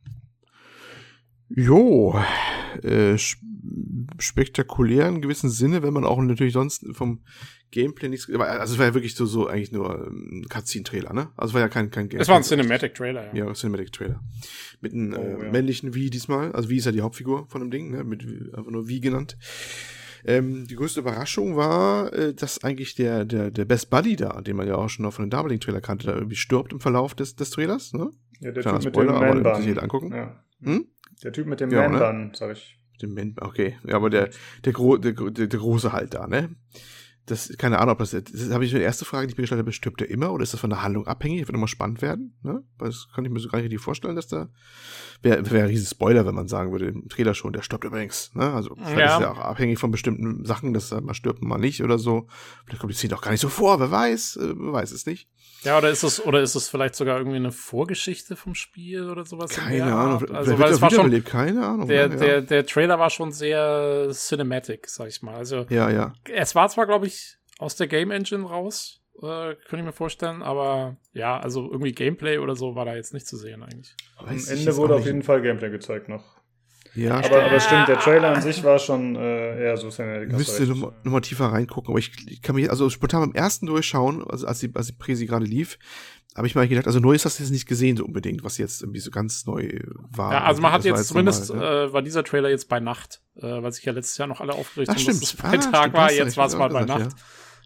Jo, 1.50 2.20
äh, 2.84 3.18
spektakulär 4.20 5.08
in 5.08 5.22
gewissem 5.22 5.50
Sinne, 5.50 5.84
wenn 5.84 5.94
man 5.94 6.04
auch 6.04 6.22
natürlich 6.22 6.54
sonst 6.54 6.86
vom 6.94 7.22
Gameplay 7.72 8.10
nichts. 8.10 8.30
Also 8.30 8.74
es 8.74 8.80
war 8.80 8.88
ja 8.88 8.94
wirklich 8.94 9.16
so, 9.16 9.26
so 9.26 9.48
eigentlich 9.48 9.72
nur 9.72 10.08
ein 10.08 10.46
Cutscene-Trailer, 10.50 11.14
ne? 11.14 11.30
Also 11.36 11.52
es 11.52 11.54
war 11.56 11.62
ja 11.62 11.68
kein, 11.68 11.92
kein 11.92 12.04
Gameplay. 12.04 12.22
Es 12.22 12.28
war 12.28 12.38
ein 12.38 12.44
Cinematic-Trailer, 12.44 13.34
ja. 13.34 13.46
Ja, 13.46 13.54
Cinematic-Trailer. 13.54 14.22
Mit 14.82 14.94
einem 14.94 15.14
oh, 15.14 15.18
äh, 15.18 15.46
ja. 15.46 15.52
männlichen 15.52 15.94
Wie 15.94 16.10
diesmal. 16.10 16.52
Also 16.54 16.70
Wie 16.70 16.78
ist 16.78 16.86
ja 16.86 16.92
die 16.92 17.02
Hauptfigur 17.02 17.48
von 17.50 17.62
dem 17.62 17.72
Ding, 17.72 17.92
ne? 17.92 18.04
Mit 18.04 18.24
einfach 18.54 18.72
nur 18.72 18.88
Wie 18.88 19.02
genannt. 19.02 19.38
Ähm, 20.28 20.66
die 20.68 20.76
größte 20.76 21.02
Überraschung 21.02 21.56
war, 21.56 22.12
äh, 22.14 22.34
dass 22.34 22.64
eigentlich 22.64 22.96
der, 22.96 23.26
der, 23.26 23.52
der 23.52 23.66
Best 23.66 23.90
Buddy 23.90 24.16
da, 24.16 24.42
den 24.42 24.56
man 24.56 24.68
ja 24.68 24.76
auch 24.76 24.90
schon 24.90 25.04
noch 25.04 25.14
von 25.14 25.26
den 25.26 25.30
Damering-Trailer 25.30 25.82
kannte, 25.82 26.08
da 26.08 26.16
irgendwie 26.16 26.36
stirbt 26.36 26.74
im 26.74 26.80
Verlauf 26.80 27.14
des, 27.14 27.36
des 27.36 27.52
Trailers, 27.52 27.94
ne? 27.94 28.10
Ja, 28.40 28.52
der 28.52 28.64
Typ 28.64 28.82
Spoiler, 28.84 29.34
mit 29.34 29.44
dem 29.44 29.46
aber 29.46 29.84
angucken. 29.84 30.14
Ja. 30.14 30.44
Hm? 30.62 30.88
Der 31.26 31.34
Typ 31.34 31.48
mit 31.48 31.60
dem 31.60 31.72
ja, 31.72 31.90
Man-Bun, 31.90 32.28
ne? 32.28 32.32
sag 32.36 32.52
ich. 32.52 32.80
Dem 33.02 33.16
Man 33.16 33.36
okay. 33.42 33.78
Ja, 33.84 33.96
aber 33.96 34.12
der, 34.12 34.30
der, 34.64 34.74
Gro 34.74 34.98
der, 34.98 35.14
der, 35.14 35.48
der 35.48 35.60
große 35.60 35.92
halt 35.92 36.14
da, 36.14 36.28
ne? 36.28 36.56
Das, 37.26 37.52
keine 37.58 37.80
Ahnung, 37.80 37.94
ob 37.94 37.98
das, 37.98 38.12
das 38.12 38.52
habe 38.52 38.64
ich 38.64 38.70
die 38.70 38.78
erste 38.78 39.04
Frage, 39.04 39.26
die 39.26 39.32
ich 39.32 39.38
mir 39.38 39.42
gestellt 39.42 39.58
habe, 39.58 39.72
stirbt 39.72 40.00
der 40.00 40.12
immer 40.12 40.32
oder 40.32 40.44
ist 40.44 40.54
das 40.54 40.60
von 40.60 40.70
der 40.70 40.84
Handlung 40.84 41.08
abhängig? 41.08 41.40
Das 41.40 41.48
wird 41.48 41.58
immer 41.58 41.68
spannend 41.68 42.04
werden, 42.04 42.38
ne? 42.44 42.64
Das 42.78 43.08
kann 43.16 43.26
ich 43.26 43.32
mir 43.32 43.40
so 43.40 43.50
gar 43.50 43.58
nicht 43.58 43.66
richtig 43.66 43.82
vorstellen, 43.82 44.16
dass 44.16 44.28
da, 44.28 44.50
wäre 45.24 45.50
wär 45.50 45.64
ein 45.64 45.70
riesen 45.70 45.88
Spoiler, 45.88 46.28
wenn 46.28 46.36
man 46.36 46.48
sagen 46.48 46.72
würde, 46.72 46.86
im 46.86 47.10
Trailer 47.10 47.34
schon, 47.34 47.52
der 47.52 47.64
stirbt 47.64 47.84
übrigens, 47.84 48.32
ne? 48.36 48.54
Also, 48.54 48.76
vielleicht 48.76 49.00
ja. 49.00 49.16
ist 49.16 49.22
ja 49.22 49.32
auch 49.32 49.40
abhängig 49.40 49.80
von 49.80 49.90
bestimmten 49.90 50.46
Sachen, 50.46 50.76
dass 50.76 50.92
er 50.92 51.02
mal 51.02 51.16
stirbt 51.16 51.42
und 51.42 51.48
mal 51.48 51.58
nicht 51.58 51.82
oder 51.82 51.98
so. 51.98 52.28
Vielleicht 52.66 52.82
kommt 52.82 52.94
die 52.94 52.98
Szene 52.98 53.16
auch 53.16 53.22
gar 53.22 53.32
nicht 53.32 53.42
so 53.42 53.50
vor, 53.50 53.80
wer 53.80 53.90
weiß, 53.90 54.36
äh, 54.36 54.54
wer 54.56 54.74
weiß 54.74 54.92
es 54.92 55.08
nicht. 55.08 55.28
Ja, 55.66 55.78
oder 55.78 55.90
ist 55.90 56.04
es, 56.04 56.24
oder 56.24 56.42
ist 56.42 56.56
es 56.56 56.70
vielleicht 56.70 56.96
sogar 56.96 57.18
irgendwie 57.18 57.38
eine 57.38 57.52
Vorgeschichte 57.52 58.36
vom 58.36 58.54
Spiel 58.56 59.10
oder 59.10 59.26
sowas? 59.26 59.50
Keine 59.50 59.94
Ahnung. 59.94 60.30
Also, 60.34 60.60
weil 60.60 60.72
es 60.72 60.82
war 60.82 60.92
schon, 60.92 61.24
keine 61.24 61.66
Ahnung. 61.66 61.88
Der, 61.88 62.08
ja. 62.08 62.16
der, 62.16 62.42
der 62.42 62.66
Trailer 62.66 63.00
war 63.00 63.10
schon 63.10 63.32
sehr 63.32 64.10
cinematic, 64.12 64.88
sag 64.88 65.08
ich 65.08 65.22
mal. 65.22 65.36
Also, 65.36 65.66
ja, 65.70 65.90
ja. 65.90 66.14
Es 66.32 66.54
war 66.54 66.70
zwar, 66.70 66.86
glaube 66.86 67.08
ich, 67.08 67.38
aus 67.58 67.76
der 67.76 67.88
Game 67.88 68.12
Engine 68.12 68.46
raus, 68.46 69.02
äh, 69.18 69.56
könnte 69.56 69.78
ich 69.78 69.84
mir 69.84 69.94
vorstellen, 69.94 70.44
aber 70.44 70.98
ja, 71.14 71.40
also 71.40 71.70
irgendwie 71.72 71.94
Gameplay 71.94 72.38
oder 72.38 72.56
so 72.56 72.76
war 72.76 72.86
da 72.86 72.96
jetzt 72.96 73.14
nicht 73.14 73.28
zu 73.28 73.38
sehen 73.38 73.64
eigentlich. 73.64 73.96
Am 74.18 74.28
Ende 74.28 74.76
wurde 74.76 74.96
auf 74.96 75.06
jeden 75.06 75.24
Fall 75.24 75.42
Gameplay 75.42 75.70
gezeigt 75.70 76.10
noch. 76.10 76.35
Ja, 76.96 77.18
aber, 77.18 77.44
aber 77.44 77.60
stimmt, 77.60 77.88
der 77.88 78.00
Trailer 78.00 78.36
an 78.36 78.42
sich 78.42 78.64
war 78.64 78.80
schon 78.80 79.16
äh, 79.16 79.66
eher 79.66 79.78
so 79.78 79.90
Cinematic. 79.90 80.32
Müsste 80.32 80.64
nochmal 80.64 80.94
noch 81.04 81.12
mal 81.12 81.22
tiefer 81.22 81.48
reingucken, 81.48 81.92
aber 81.92 82.00
ich, 82.00 82.12
ich 82.28 82.42
kann 82.42 82.56
mich, 82.56 82.70
also 82.70 82.90
spontan 82.90 83.22
beim 83.22 83.34
ersten 83.34 83.66
durchschauen, 83.66 84.24
also 84.28 84.48
als 84.48 84.60
die, 84.60 84.72
als 84.74 84.88
die 84.88 84.94
Präsi 84.94 85.26
gerade 85.26 85.46
lief, 85.46 85.78
habe 86.36 86.48
ich 86.48 86.56
mal 86.56 86.68
gedacht, 86.68 86.88
also 86.88 87.00
neu 87.00 87.14
ist 87.14 87.26
das 87.26 87.40
jetzt 87.40 87.52
nicht 87.52 87.68
gesehen 87.68 87.98
so 87.98 88.06
unbedingt, 88.06 88.44
was 88.44 88.58
jetzt 88.58 88.82
irgendwie 88.82 89.00
so 89.00 89.12
ganz 89.12 89.46
neu 89.46 89.80
war. 90.10 90.34
Ja, 90.34 90.44
also 90.44 90.62
man 90.62 90.72
hat 90.72 90.84
jetzt, 90.86 90.98
jetzt 90.98 91.08
zumindest, 91.10 91.54
mal, 91.54 91.62
ja. 91.62 91.84
äh, 91.86 91.94
war 91.94 92.02
dieser 92.02 92.24
Trailer 92.24 92.50
jetzt 92.50 92.70
bei 92.70 92.80
Nacht, 92.80 93.22
äh, 93.38 93.42
weil 93.42 93.72
sich 93.72 93.84
ja 93.86 93.94
letztes 93.94 94.18
Jahr 94.18 94.28
noch 94.28 94.42
alle 94.42 94.54
aufgeregt 94.54 94.90
haben, 94.90 95.06
dass 95.06 95.22
es 95.22 95.36
bei 95.36 95.50
ah, 95.50 95.58
Tag 95.58 95.94
war, 95.94 96.12
jetzt 96.12 96.38
war 96.38 96.48
es 96.48 96.56
mal 96.56 96.70
bei 96.70 96.84
gesagt, 96.84 97.00
Nacht. 97.00 97.12
Ja 97.12 97.18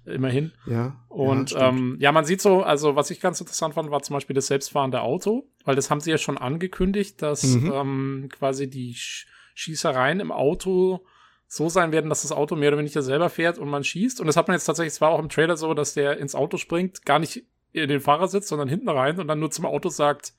immerhin. 0.05 0.51
Ja. 0.65 1.03
Und 1.07 1.51
ja, 1.51 1.69
ähm, 1.69 1.97
ja, 1.99 2.11
man 2.11 2.25
sieht 2.25 2.41
so, 2.41 2.63
also 2.63 2.95
was 2.95 3.11
ich 3.11 3.19
ganz 3.19 3.39
interessant 3.39 3.73
fand, 3.73 3.91
war 3.91 4.01
zum 4.01 4.15
Beispiel 4.15 4.33
das 4.33 4.47
selbstfahrende 4.47 5.01
Auto, 5.01 5.47
weil 5.65 5.75
das 5.75 5.89
haben 5.89 5.99
sie 5.99 6.11
ja 6.11 6.17
schon 6.17 6.37
angekündigt, 6.37 7.21
dass 7.21 7.43
mhm. 7.43 7.71
ähm, 7.73 8.29
quasi 8.31 8.69
die 8.69 8.93
Sch 8.93 9.27
Schießereien 9.55 10.21
im 10.21 10.31
Auto 10.31 11.05
so 11.45 11.67
sein 11.67 11.91
werden, 11.91 12.09
dass 12.09 12.21
das 12.21 12.31
Auto 12.31 12.55
mehr 12.55 12.69
oder 12.69 12.77
weniger 12.77 13.01
selber 13.01 13.29
fährt 13.29 13.57
und 13.57 13.67
man 13.67 13.83
schießt. 13.83 14.21
Und 14.21 14.27
das 14.27 14.37
hat 14.37 14.47
man 14.47 14.55
jetzt 14.55 14.65
tatsächlich, 14.65 14.93
zwar 14.93 15.09
auch 15.09 15.19
im 15.19 15.27
Trailer 15.27 15.57
so, 15.57 15.73
dass 15.73 15.95
der 15.95 16.17
ins 16.17 16.33
Auto 16.33 16.55
springt, 16.55 17.05
gar 17.05 17.19
nicht 17.19 17.43
in 17.73 17.89
den 17.89 17.99
Fahrer 17.99 18.29
sitzt, 18.29 18.47
sondern 18.47 18.69
hinten 18.69 18.87
rein 18.87 19.19
und 19.19 19.27
dann 19.27 19.39
nur 19.39 19.51
zum 19.51 19.65
Auto 19.65 19.89
sagt, 19.89 20.33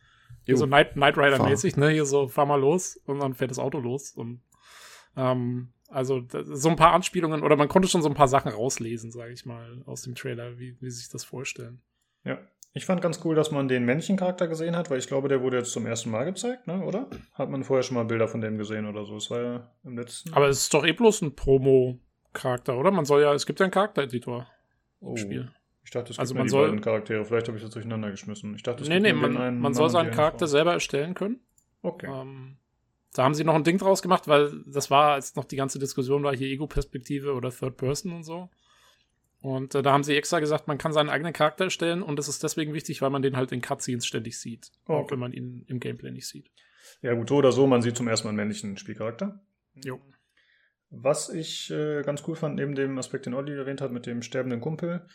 hier 0.44 0.56
so 0.56 0.66
Night, 0.66 0.96
Night 0.96 1.18
Rider-mäßig, 1.18 1.76
ne, 1.76 1.90
hier 1.90 2.06
so, 2.06 2.28
fahr 2.28 2.46
mal 2.46 2.60
los 2.60 2.96
und 3.04 3.20
dann 3.20 3.34
fährt 3.34 3.50
das 3.50 3.58
Auto 3.58 3.78
los. 3.78 4.12
Und 4.12 4.40
ähm, 5.16 5.72
also 5.90 6.22
so 6.44 6.68
ein 6.68 6.76
paar 6.76 6.92
Anspielungen 6.92 7.42
oder 7.42 7.56
man 7.56 7.68
konnte 7.68 7.88
schon 7.88 8.02
so 8.02 8.08
ein 8.08 8.14
paar 8.14 8.28
Sachen 8.28 8.52
rauslesen, 8.52 9.10
sage 9.10 9.32
ich 9.32 9.44
mal, 9.44 9.82
aus 9.86 10.02
dem 10.02 10.14
Trailer, 10.14 10.58
wie, 10.58 10.76
wie 10.80 10.90
sich 10.90 11.08
das 11.08 11.24
vorstellen. 11.24 11.82
Ja, 12.24 12.38
ich 12.72 12.86
fand 12.86 13.02
ganz 13.02 13.20
cool, 13.24 13.34
dass 13.34 13.50
man 13.50 13.66
den 13.66 13.84
männlichen 13.84 14.16
Charakter 14.16 14.46
gesehen 14.46 14.76
hat, 14.76 14.90
weil 14.90 14.98
ich 14.98 15.08
glaube, 15.08 15.28
der 15.28 15.42
wurde 15.42 15.58
jetzt 15.58 15.72
zum 15.72 15.86
ersten 15.86 16.10
Mal 16.10 16.24
gezeigt, 16.24 16.68
ne? 16.68 16.84
oder? 16.84 17.08
Hat 17.34 17.50
man 17.50 17.64
vorher 17.64 17.82
schon 17.82 17.96
mal 17.96 18.04
Bilder 18.04 18.28
von 18.28 18.40
dem 18.40 18.58
gesehen 18.58 18.86
oder 18.86 19.04
so? 19.04 19.16
Es 19.16 19.30
war 19.30 19.42
ja 19.42 19.70
im 19.82 19.98
letzten. 19.98 20.32
Aber 20.34 20.48
es 20.48 20.62
ist 20.62 20.74
doch 20.74 20.86
eh 20.86 20.92
bloß 20.92 21.22
ein 21.22 21.34
Promo-Charakter, 21.34 22.78
oder? 22.78 22.92
Man 22.92 23.04
soll 23.04 23.22
ja, 23.22 23.34
es 23.34 23.44
gibt 23.44 23.58
ja 23.58 23.64
einen 23.64 23.72
Charaktereditor 23.72 24.46
im 25.00 25.08
oh. 25.08 25.16
Spiel. 25.16 25.50
Ich 25.82 25.90
dachte, 25.90 26.10
es 26.10 26.16
gibt 26.16 26.20
also 26.20 26.34
man 26.34 26.44
die 26.44 26.50
soll, 26.50 26.66
beiden 26.66 26.80
Charaktere. 26.80 27.24
Vielleicht 27.24 27.48
habe 27.48 27.56
ich 27.58 27.64
das 27.64 27.72
durcheinander 27.72 28.12
geschmissen. 28.12 28.54
Ich 28.54 28.62
dachte, 28.62 28.84
es 28.84 28.88
nee, 28.88 29.00
nee, 29.00 29.12
man, 29.12 29.58
man 29.58 29.74
soll 29.74 29.90
seinen 29.90 30.12
Charakter 30.12 30.46
selber 30.46 30.72
erstellen 30.72 31.14
können. 31.14 31.40
Okay. 31.82 32.06
Ähm, 32.06 32.58
da 33.14 33.24
haben 33.24 33.34
sie 33.34 33.44
noch 33.44 33.54
ein 33.54 33.64
Ding 33.64 33.78
draus 33.78 34.02
gemacht, 34.02 34.28
weil 34.28 34.62
das 34.66 34.90
war, 34.90 35.14
als 35.14 35.34
noch 35.34 35.44
die 35.44 35.56
ganze 35.56 35.78
Diskussion 35.78 36.22
war, 36.22 36.34
hier 36.34 36.48
Ego-Perspektive 36.48 37.34
oder 37.34 37.50
Third 37.50 37.76
Person 37.76 38.12
und 38.12 38.24
so. 38.24 38.48
Und 39.42 39.74
äh, 39.74 39.82
da 39.82 39.92
haben 39.92 40.04
sie 40.04 40.16
extra 40.16 40.38
gesagt, 40.38 40.68
man 40.68 40.78
kann 40.78 40.92
seinen 40.92 41.08
eigenen 41.08 41.32
Charakter 41.32 41.64
erstellen 41.64 42.02
und 42.02 42.18
das 42.18 42.28
ist 42.28 42.42
deswegen 42.42 42.74
wichtig, 42.74 43.00
weil 43.00 43.10
man 43.10 43.22
den 43.22 43.36
halt 43.36 43.52
in 43.52 43.62
Cutscenes 43.62 44.06
ständig 44.06 44.38
sieht. 44.38 44.70
Okay. 44.84 44.92
Auch 44.92 45.10
wenn 45.10 45.18
man 45.18 45.32
ihn 45.32 45.64
im 45.66 45.80
Gameplay 45.80 46.10
nicht 46.10 46.28
sieht. 46.28 46.50
Ja, 47.02 47.14
gut, 47.14 47.28
so 47.28 47.36
oder 47.36 47.52
so, 47.52 47.66
man 47.66 47.82
sieht 47.82 47.96
zum 47.96 48.08
ersten 48.08 48.26
Mal 48.26 48.30
einen 48.30 48.36
männlichen 48.36 48.76
Spielcharakter. 48.76 49.40
Jo. 49.74 50.00
Was 50.90 51.30
ich 51.30 51.70
äh, 51.70 52.02
ganz 52.02 52.22
cool 52.26 52.34
fand, 52.34 52.56
neben 52.56 52.74
dem 52.74 52.98
Aspekt, 52.98 53.26
den 53.26 53.34
Olli 53.34 53.54
erwähnt 53.54 53.80
hat, 53.80 53.92
mit 53.92 54.06
dem 54.06 54.22
sterbenden 54.22 54.60
Kumpel, 54.60 55.06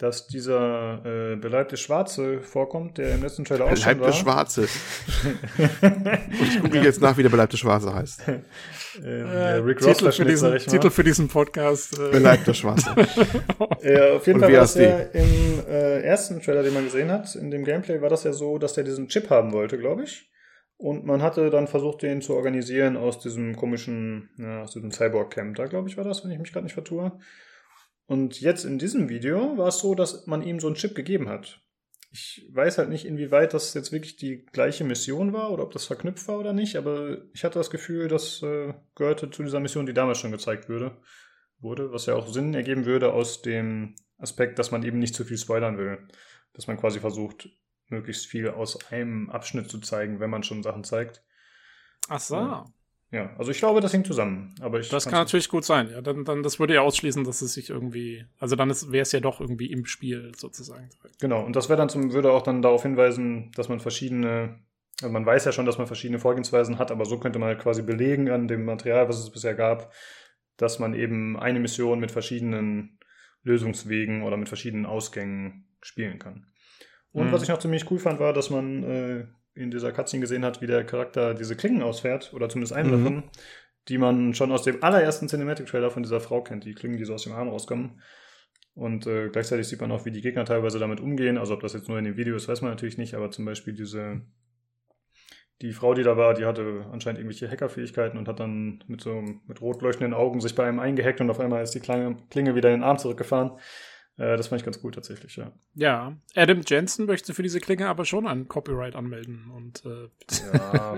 dass 0.00 0.26
dieser 0.26 1.04
äh, 1.04 1.36
beleibte 1.36 1.76
Schwarze 1.76 2.40
vorkommt, 2.40 2.96
der 2.96 3.14
im 3.16 3.22
letzten 3.22 3.44
Trailer 3.44 3.66
auch 3.66 3.76
schon 3.76 4.00
war. 4.00 4.10
Beleibte 4.10 4.12
Schwarze. 4.14 4.60
Und 4.62 6.08
ich 6.42 6.60
gucke 6.62 6.78
jetzt 6.78 7.02
nach, 7.02 7.18
wie 7.18 7.22
der 7.22 7.28
beleibte 7.28 7.58
Schwarze 7.58 7.94
heißt. 7.94 8.22
ähm, 8.28 8.42
äh, 9.04 9.56
Rick 9.56 9.84
Ross 9.84 9.98
Titel, 9.98 10.12
für 10.12 10.24
diesen, 10.24 10.56
Titel 10.56 10.90
für 10.90 11.04
diesen 11.04 11.28
Podcast. 11.28 11.98
Äh. 11.98 12.12
Beleibter 12.12 12.54
Schwarze. 12.54 12.88
ja, 13.82 14.14
auf 14.14 14.26
jeden 14.26 14.38
Und 14.38 14.44
Fall 14.44 14.52
war 14.54 14.60
das 14.60 14.74
ja 14.74 15.00
im 15.00 15.66
äh, 15.68 16.00
ersten 16.00 16.40
Trailer, 16.40 16.62
den 16.62 16.72
man 16.72 16.84
gesehen 16.84 17.10
hat, 17.10 17.34
in 17.34 17.50
dem 17.50 17.64
Gameplay 17.64 18.00
war 18.00 18.08
das 18.08 18.24
ja 18.24 18.32
so, 18.32 18.56
dass 18.56 18.72
der 18.72 18.84
diesen 18.84 19.08
Chip 19.08 19.28
haben 19.28 19.52
wollte, 19.52 19.76
glaube 19.76 20.04
ich. 20.04 20.30
Und 20.78 21.04
man 21.04 21.20
hatte 21.20 21.50
dann 21.50 21.66
versucht, 21.66 22.00
den 22.00 22.22
zu 22.22 22.34
organisieren 22.34 22.96
aus 22.96 23.18
diesem 23.18 23.54
komischen, 23.54 24.30
ja, 24.38 24.62
aus 24.62 24.72
diesem 24.72 24.92
Cyborg-Camp. 24.92 25.56
Da, 25.56 25.66
glaube 25.66 25.90
ich, 25.90 25.98
war 25.98 26.04
das, 26.04 26.24
wenn 26.24 26.30
ich 26.30 26.38
mich 26.38 26.54
gerade 26.54 26.64
nicht 26.64 26.72
vertue. 26.72 27.12
Und 28.10 28.40
jetzt 28.40 28.64
in 28.64 28.80
diesem 28.80 29.08
Video 29.08 29.56
war 29.56 29.68
es 29.68 29.78
so, 29.78 29.94
dass 29.94 30.26
man 30.26 30.42
ihm 30.42 30.58
so 30.58 30.66
einen 30.66 30.74
Chip 30.74 30.96
gegeben 30.96 31.28
hat. 31.28 31.60
Ich 32.10 32.44
weiß 32.50 32.78
halt 32.78 32.88
nicht, 32.88 33.04
inwieweit 33.04 33.54
das 33.54 33.72
jetzt 33.72 33.92
wirklich 33.92 34.16
die 34.16 34.44
gleiche 34.46 34.82
Mission 34.82 35.32
war 35.32 35.52
oder 35.52 35.62
ob 35.62 35.72
das 35.72 35.84
verknüpft 35.84 36.26
war 36.26 36.40
oder 36.40 36.52
nicht, 36.52 36.74
aber 36.74 37.18
ich 37.32 37.44
hatte 37.44 37.60
das 37.60 37.70
Gefühl, 37.70 38.08
das 38.08 38.42
äh, 38.42 38.74
gehörte 38.96 39.30
zu 39.30 39.44
dieser 39.44 39.60
Mission, 39.60 39.86
die 39.86 39.94
damals 39.94 40.18
schon 40.18 40.32
gezeigt 40.32 40.68
würde, 40.68 41.00
wurde, 41.60 41.92
was 41.92 42.06
ja 42.06 42.16
auch 42.16 42.26
Sinn 42.26 42.52
ergeben 42.52 42.84
würde 42.84 43.12
aus 43.12 43.42
dem 43.42 43.94
Aspekt, 44.18 44.58
dass 44.58 44.72
man 44.72 44.82
eben 44.82 44.98
nicht 44.98 45.14
zu 45.14 45.24
viel 45.24 45.38
spoilern 45.38 45.78
will. 45.78 46.08
Dass 46.52 46.66
man 46.66 46.78
quasi 46.78 46.98
versucht, 46.98 47.48
möglichst 47.90 48.26
viel 48.26 48.48
aus 48.48 48.90
einem 48.90 49.30
Abschnitt 49.30 49.70
zu 49.70 49.78
zeigen, 49.78 50.18
wenn 50.18 50.30
man 50.30 50.42
schon 50.42 50.64
Sachen 50.64 50.82
zeigt. 50.82 51.22
Ach 52.08 52.18
so. 52.18 52.64
Ja. 53.12 53.34
Also 53.36 53.50
ich 53.50 53.58
glaube, 53.58 53.80
das 53.80 53.92
hängt 53.92 54.06
zusammen. 54.06 54.54
Aber 54.60 54.78
ich 54.78 54.88
das 54.88 55.04
kann 55.04 55.14
natürlich 55.14 55.48
gut 55.48 55.64
sein. 55.64 55.90
Ja, 55.90 56.00
dann, 56.00 56.24
dann 56.24 56.42
das 56.42 56.60
würde 56.60 56.74
ja 56.74 56.82
ausschließen, 56.82 57.24
dass 57.24 57.42
es 57.42 57.54
sich 57.54 57.70
irgendwie, 57.70 58.24
also 58.38 58.54
dann 58.54 58.70
wäre 58.70 59.02
es 59.02 59.12
ja 59.12 59.20
doch 59.20 59.40
irgendwie 59.40 59.70
im 59.72 59.84
Spiel 59.84 60.32
sozusagen. 60.36 60.90
Genau. 61.20 61.44
Und 61.44 61.56
das 61.56 61.68
wäre 61.68 61.76
dann 61.76 61.88
zum, 61.88 62.12
würde 62.12 62.32
auch 62.32 62.42
dann 62.42 62.62
darauf 62.62 62.82
hinweisen, 62.82 63.50
dass 63.56 63.68
man 63.68 63.80
verschiedene, 63.80 64.60
also 65.02 65.12
man 65.12 65.26
weiß 65.26 65.44
ja 65.44 65.52
schon, 65.52 65.66
dass 65.66 65.78
man 65.78 65.88
verschiedene 65.88 66.20
Vorgehensweisen 66.20 66.78
hat, 66.78 66.92
aber 66.92 67.04
so 67.04 67.18
könnte 67.18 67.40
man 67.40 67.48
halt 67.48 67.60
quasi 67.60 67.82
belegen 67.82 68.30
an 68.30 68.46
dem 68.46 68.64
Material, 68.64 69.08
was 69.08 69.18
es 69.18 69.30
bisher 69.30 69.54
gab, 69.54 69.92
dass 70.56 70.78
man 70.78 70.94
eben 70.94 71.36
eine 71.38 71.58
Mission 71.58 71.98
mit 71.98 72.12
verschiedenen 72.12 72.98
Lösungswegen 73.42 74.22
oder 74.22 74.36
mit 74.36 74.48
verschiedenen 74.48 74.86
Ausgängen 74.86 75.66
spielen 75.80 76.20
kann. 76.20 76.46
Und 77.12 77.28
mhm. 77.28 77.32
was 77.32 77.42
ich 77.42 77.48
noch 77.48 77.58
ziemlich 77.58 77.90
cool 77.90 77.98
fand, 77.98 78.20
war, 78.20 78.32
dass 78.32 78.50
man 78.50 78.84
äh, 78.84 79.26
in 79.54 79.70
dieser 79.70 79.92
Cutscene 79.92 80.20
gesehen 80.20 80.44
hat, 80.44 80.60
wie 80.60 80.66
der 80.66 80.84
Charakter 80.84 81.34
diese 81.34 81.56
Klingen 81.56 81.82
ausfährt, 81.82 82.32
oder 82.32 82.48
zumindest 82.48 82.72
eine 82.72 82.88
mhm. 82.88 82.92
davon, 82.92 83.22
die 83.88 83.98
man 83.98 84.34
schon 84.34 84.52
aus 84.52 84.62
dem 84.62 84.82
allerersten 84.82 85.28
Cinematic-Trailer 85.28 85.90
von 85.90 86.02
dieser 86.02 86.20
Frau 86.20 86.42
kennt, 86.42 86.64
die 86.64 86.74
Klingen, 86.74 86.96
die 86.96 87.04
so 87.04 87.14
aus 87.14 87.24
dem 87.24 87.32
Arm 87.32 87.48
rauskommen. 87.48 88.00
Und 88.74 89.06
äh, 89.06 89.28
gleichzeitig 89.28 89.66
sieht 89.68 89.80
man 89.80 89.90
auch, 89.90 90.04
wie 90.04 90.12
die 90.12 90.22
Gegner 90.22 90.44
teilweise 90.44 90.78
damit 90.78 91.00
umgehen. 91.00 91.38
Also 91.38 91.54
ob 91.54 91.60
das 91.60 91.72
jetzt 91.72 91.88
nur 91.88 91.98
in 91.98 92.04
den 92.04 92.16
Videos, 92.16 92.48
weiß 92.48 92.62
man 92.62 92.70
natürlich 92.70 92.98
nicht, 92.98 93.14
aber 93.14 93.30
zum 93.30 93.44
Beispiel 93.44 93.74
diese, 93.74 94.22
die 95.60 95.72
Frau, 95.72 95.94
die 95.94 96.04
da 96.04 96.16
war, 96.16 96.34
die 96.34 96.44
hatte 96.44 96.86
anscheinend 96.92 97.18
irgendwelche 97.18 97.50
Hackerfähigkeiten 97.50 98.18
und 98.18 98.28
hat 98.28 98.40
dann 98.40 98.84
mit 98.86 99.00
so 99.00 99.22
mit 99.46 99.60
rot 99.60 99.82
leuchtenden 99.82 100.14
Augen 100.14 100.40
sich 100.40 100.54
bei 100.54 100.66
einem 100.66 100.78
eingehackt 100.78 101.20
und 101.20 101.30
auf 101.30 101.40
einmal 101.40 101.62
ist 101.62 101.74
die 101.74 101.80
Klinge 101.80 102.54
wieder 102.54 102.70
in 102.70 102.80
den 102.80 102.84
Arm 102.84 102.98
zurückgefahren. 102.98 103.52
Äh, 104.20 104.36
das 104.36 104.48
fand 104.48 104.60
ich 104.60 104.66
ganz 104.66 104.78
gut 104.82 104.94
tatsächlich, 104.94 105.36
ja. 105.36 105.50
Ja, 105.74 106.14
Adam 106.36 106.60
Jensen 106.66 107.06
möchte 107.06 107.32
für 107.32 107.42
diese 107.42 107.58
Klinge 107.58 107.88
aber 107.88 108.04
schon 108.04 108.26
ein 108.26 108.48
Copyright 108.48 108.94
anmelden 108.94 109.50
und 109.50 109.82
äh, 109.86 110.10
Ja, 110.52 110.96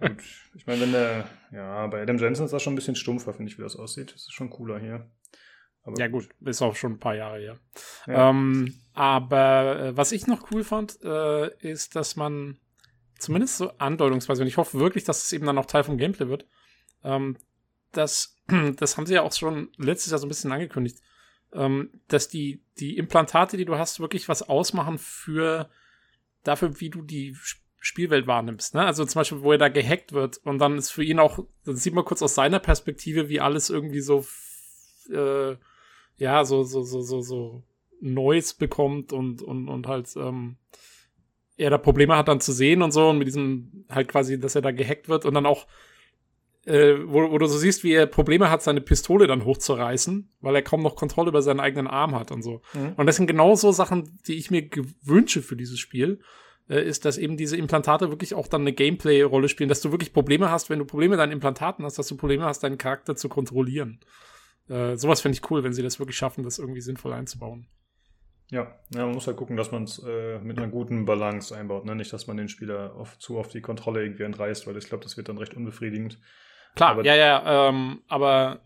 gut. 0.00 0.22
Ich 0.56 0.66
meine, 0.66 0.80
wenn 0.80 0.92
der, 0.92 1.28
ja, 1.52 1.86
bei 1.86 2.02
Adam 2.02 2.18
Jensen 2.18 2.44
ist 2.44 2.50
das 2.50 2.62
schon 2.64 2.72
ein 2.72 2.76
bisschen 2.76 2.96
stumpfer, 2.96 3.32
finde 3.34 3.52
ich, 3.52 3.58
wie 3.58 3.62
das 3.62 3.76
aussieht. 3.76 4.12
Das 4.12 4.22
ist 4.22 4.32
schon 4.32 4.50
cooler 4.50 4.80
hier. 4.80 5.08
Aber 5.84 5.96
Ja, 5.96 6.08
gut, 6.08 6.28
ist 6.40 6.60
auch 6.60 6.74
schon 6.74 6.94
ein 6.94 6.98
paar 6.98 7.14
Jahre 7.14 7.38
her. 7.38 7.58
Ja. 8.08 8.30
Ähm, 8.30 8.74
aber 8.94 9.78
äh, 9.78 9.96
was 9.96 10.10
ich 10.10 10.26
noch 10.26 10.50
cool 10.50 10.64
fand, 10.64 10.98
äh, 11.04 11.56
ist, 11.58 11.94
dass 11.94 12.16
man 12.16 12.58
zumindest 13.16 13.58
so 13.58 13.70
andeutungsweise, 13.78 14.42
und 14.42 14.48
ich 14.48 14.56
hoffe 14.56 14.80
wirklich, 14.80 15.04
dass 15.04 15.22
es 15.22 15.32
eben 15.32 15.46
dann 15.46 15.58
auch 15.58 15.66
Teil 15.66 15.84
vom 15.84 15.98
Gameplay 15.98 16.26
wird, 16.26 16.48
ähm, 17.04 17.36
dass, 17.92 18.34
das 18.76 18.96
haben 18.96 19.06
sie 19.06 19.14
ja 19.14 19.22
auch 19.22 19.32
schon 19.32 19.68
letztes 19.76 20.10
Jahr 20.10 20.18
so 20.18 20.26
ein 20.26 20.30
bisschen 20.30 20.50
angekündigt, 20.50 20.98
ähm, 21.56 21.90
dass 22.08 22.28
die, 22.28 22.60
die 22.78 22.96
Implantate, 22.98 23.56
die 23.56 23.64
du 23.64 23.76
hast, 23.76 24.00
wirklich 24.00 24.28
was 24.28 24.48
ausmachen 24.48 24.98
für 24.98 25.68
dafür, 26.44 26.80
wie 26.80 26.90
du 26.90 27.02
die 27.02 27.30
Sp- 27.34 27.64
Spielwelt 27.78 28.26
wahrnimmst. 28.26 28.74
Ne? 28.74 28.84
Also 28.84 29.04
zum 29.04 29.20
Beispiel, 29.20 29.42
wo 29.42 29.52
er 29.52 29.58
da 29.58 29.68
gehackt 29.68 30.12
wird 30.12 30.38
und 30.38 30.58
dann 30.58 30.76
ist 30.76 30.90
für 30.90 31.04
ihn 31.04 31.20
auch, 31.20 31.38
dann 31.64 31.76
sieht 31.76 31.94
man 31.94 32.04
kurz 32.04 32.20
aus 32.20 32.34
seiner 32.34 32.58
Perspektive, 32.58 33.28
wie 33.28 33.40
alles 33.40 33.70
irgendwie 33.70 34.00
so 34.00 34.26
äh, 35.12 35.56
ja, 36.18 36.44
so, 36.44 36.64
so, 36.64 36.82
so, 36.82 37.00
so, 37.02 37.20
so 37.20 37.62
Noise 38.00 38.54
bekommt 38.58 39.12
und, 39.12 39.42
und, 39.42 39.68
und 39.68 39.86
halt, 39.86 40.08
ähm, 40.16 40.56
er 41.56 41.70
da 41.70 41.78
Probleme 41.78 42.16
hat 42.16 42.28
dann 42.28 42.40
zu 42.40 42.52
sehen 42.52 42.82
und 42.82 42.90
so 42.90 43.10
und 43.10 43.18
mit 43.18 43.28
diesem 43.28 43.84
halt 43.88 44.08
quasi, 44.08 44.40
dass 44.40 44.54
er 44.54 44.62
da 44.62 44.72
gehackt 44.72 45.08
wird 45.08 45.24
und 45.24 45.34
dann 45.34 45.46
auch, 45.46 45.66
äh, 46.66 46.96
wo, 47.06 47.30
wo 47.30 47.38
du 47.38 47.46
so 47.46 47.56
siehst, 47.56 47.84
wie 47.84 47.92
er 47.92 48.06
Probleme 48.06 48.50
hat, 48.50 48.62
seine 48.62 48.80
Pistole 48.80 49.26
dann 49.26 49.44
hochzureißen, 49.44 50.28
weil 50.40 50.54
er 50.54 50.62
kaum 50.62 50.82
noch 50.82 50.96
Kontrolle 50.96 51.28
über 51.28 51.40
seinen 51.40 51.60
eigenen 51.60 51.86
Arm 51.86 52.14
hat 52.14 52.32
und 52.32 52.42
so. 52.42 52.60
Mhm. 52.74 52.94
Und 52.96 53.06
das 53.06 53.16
sind 53.16 53.28
genau 53.28 53.54
so 53.54 53.72
Sachen, 53.72 54.18
die 54.26 54.34
ich 54.34 54.50
mir 54.50 54.68
gewünsche 54.68 55.42
für 55.42 55.56
dieses 55.56 55.78
Spiel, 55.78 56.20
äh, 56.68 56.82
ist, 56.82 57.04
dass 57.04 57.18
eben 57.18 57.36
diese 57.36 57.56
Implantate 57.56 58.10
wirklich 58.10 58.34
auch 58.34 58.48
dann 58.48 58.62
eine 58.62 58.72
Gameplay-Rolle 58.72 59.48
spielen, 59.48 59.68
dass 59.68 59.80
du 59.80 59.92
wirklich 59.92 60.12
Probleme 60.12 60.50
hast, 60.50 60.68
wenn 60.68 60.80
du 60.80 60.84
Probleme 60.84 61.10
mit 61.10 61.20
deinen 61.20 61.32
Implantaten 61.32 61.84
hast, 61.84 61.98
dass 61.98 62.08
du 62.08 62.16
Probleme 62.16 62.44
hast, 62.44 62.64
deinen 62.64 62.78
Charakter 62.78 63.14
zu 63.14 63.28
kontrollieren. 63.28 64.00
Äh, 64.68 64.96
sowas 64.96 65.20
fände 65.20 65.38
ich 65.38 65.48
cool, 65.50 65.62
wenn 65.62 65.72
sie 65.72 65.82
das 65.82 66.00
wirklich 66.00 66.16
schaffen, 66.16 66.42
das 66.42 66.58
irgendwie 66.58 66.80
sinnvoll 66.80 67.12
einzubauen. 67.12 67.68
Ja, 68.50 68.74
ja 68.92 69.04
man 69.04 69.14
muss 69.14 69.28
halt 69.28 69.36
gucken, 69.36 69.56
dass 69.56 69.70
man 69.70 69.84
es 69.84 70.02
äh, 70.04 70.40
mit 70.40 70.58
einer 70.58 70.68
guten 70.68 71.04
Balance 71.04 71.56
einbaut. 71.56 71.84
Ne? 71.84 71.94
Nicht, 71.94 72.12
dass 72.12 72.26
man 72.26 72.36
den 72.36 72.48
Spieler 72.48 72.96
oft 72.96 73.20
zu 73.20 73.38
oft 73.38 73.54
die 73.54 73.60
Kontrolle 73.60 74.02
irgendwie 74.02 74.24
entreißt, 74.24 74.66
weil 74.66 74.76
ich 74.76 74.86
glaube, 74.86 75.04
das 75.04 75.16
wird 75.16 75.28
dann 75.28 75.38
recht 75.38 75.54
unbefriedigend. 75.54 76.18
Klar, 76.76 76.90
Aber- 76.92 77.04
ja, 77.04 77.16
ja, 77.16 77.68
ähm, 77.68 78.02
aber 78.06 78.60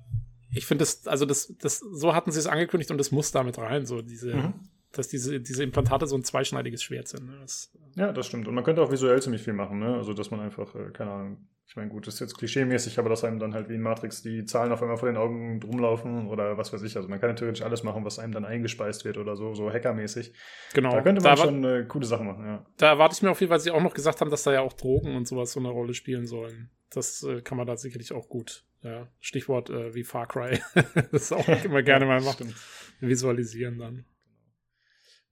ich 0.52 0.66
finde 0.66 0.82
das, 0.82 1.06
also 1.06 1.24
das, 1.24 1.54
das, 1.60 1.78
so 1.78 2.14
hatten 2.14 2.30
sie 2.32 2.38
es 2.40 2.46
angekündigt 2.46 2.90
und 2.90 2.98
das 2.98 3.10
muss 3.12 3.30
damit 3.32 3.56
rein, 3.56 3.86
so 3.86 4.02
diese, 4.02 4.34
Mhm. 4.34 4.54
dass 4.92 5.08
diese, 5.08 5.40
diese 5.40 5.62
Implantate 5.62 6.06
so 6.06 6.16
ein 6.16 6.24
zweischneidiges 6.24 6.82
Schwert 6.82 7.08
sind. 7.08 7.26
Ne? 7.26 7.38
Das, 7.40 7.72
Ja, 7.96 8.12
das 8.12 8.26
stimmt. 8.26 8.46
Und 8.48 8.54
man 8.54 8.64
könnte 8.64 8.82
auch 8.82 8.90
visuell 8.92 9.22
ziemlich 9.22 9.42
viel 9.42 9.52
machen, 9.52 9.78
ne? 9.78 9.94
Also, 9.94 10.12
dass 10.12 10.30
man 10.30 10.40
einfach, 10.40 10.74
äh, 10.74 10.90
keine 10.92 11.10
Ahnung, 11.12 11.46
ich 11.68 11.76
meine, 11.76 11.88
gut, 11.88 12.08
das 12.08 12.14
ist 12.14 12.20
jetzt 12.20 12.36
klischeemäßig, 12.38 12.98
aber 12.98 13.08
dass 13.08 13.22
einem 13.22 13.38
dann 13.38 13.54
halt 13.54 13.68
wie 13.68 13.74
in 13.76 13.80
Matrix 13.80 14.22
die 14.22 14.44
Zahlen 14.44 14.72
auf 14.72 14.82
einmal 14.82 14.96
vor 14.96 15.08
den 15.08 15.16
Augen 15.16 15.62
rumlaufen 15.62 16.26
oder 16.26 16.58
was 16.58 16.72
weiß 16.72 16.82
ich. 16.82 16.96
Also, 16.96 17.08
man 17.08 17.20
kann 17.20 17.30
ja 17.30 17.36
theoretisch 17.36 17.62
alles 17.62 17.84
machen, 17.84 18.04
was 18.04 18.18
einem 18.18 18.32
dann 18.32 18.44
eingespeist 18.44 19.04
wird 19.04 19.18
oder 19.18 19.36
so, 19.36 19.54
so 19.54 19.70
hackermäßig. 19.72 20.32
genau. 20.74 20.90
Da 20.90 21.02
könnte 21.02 21.22
man 21.22 21.38
wa- 21.38 21.42
schon 21.44 21.62
äh, 21.64 21.84
coole 21.86 22.06
Sachen 22.06 22.26
machen, 22.26 22.44
ja. 22.44 22.66
da 22.76 22.88
erwarte 22.88 23.14
ich 23.14 23.22
mir 23.22 23.30
auf 23.30 23.38
jeden 23.40 23.50
Fall, 23.50 23.58
weil 23.58 23.62
sie 23.62 23.70
auch 23.70 23.82
noch 23.82 23.94
gesagt 23.94 24.20
haben, 24.20 24.30
dass 24.32 24.42
da 24.42 24.52
ja 24.52 24.62
auch 24.62 24.72
Drogen 24.72 25.14
und 25.14 25.28
sowas 25.28 25.52
so 25.52 25.60
eine 25.60 25.68
Rolle 25.68 25.94
spielen 25.94 26.26
sollen. 26.26 26.70
Das 26.90 27.22
äh, 27.22 27.40
kann 27.42 27.56
man 27.58 27.66
da 27.66 27.76
sicherlich 27.76 28.12
auch 28.12 28.28
gut. 28.28 28.64
Ja, 28.82 29.08
Stichwort 29.20 29.70
äh, 29.70 29.94
wie 29.94 30.04
Far 30.04 30.26
Cry. 30.26 30.60
das 31.12 31.22
ist 31.22 31.32
auch 31.32 31.46
immer 31.64 31.82
gerne 31.82 32.06
mal 32.06 32.20
machen. 32.20 32.54
Visualisieren 33.00 33.78
dann. 33.78 34.04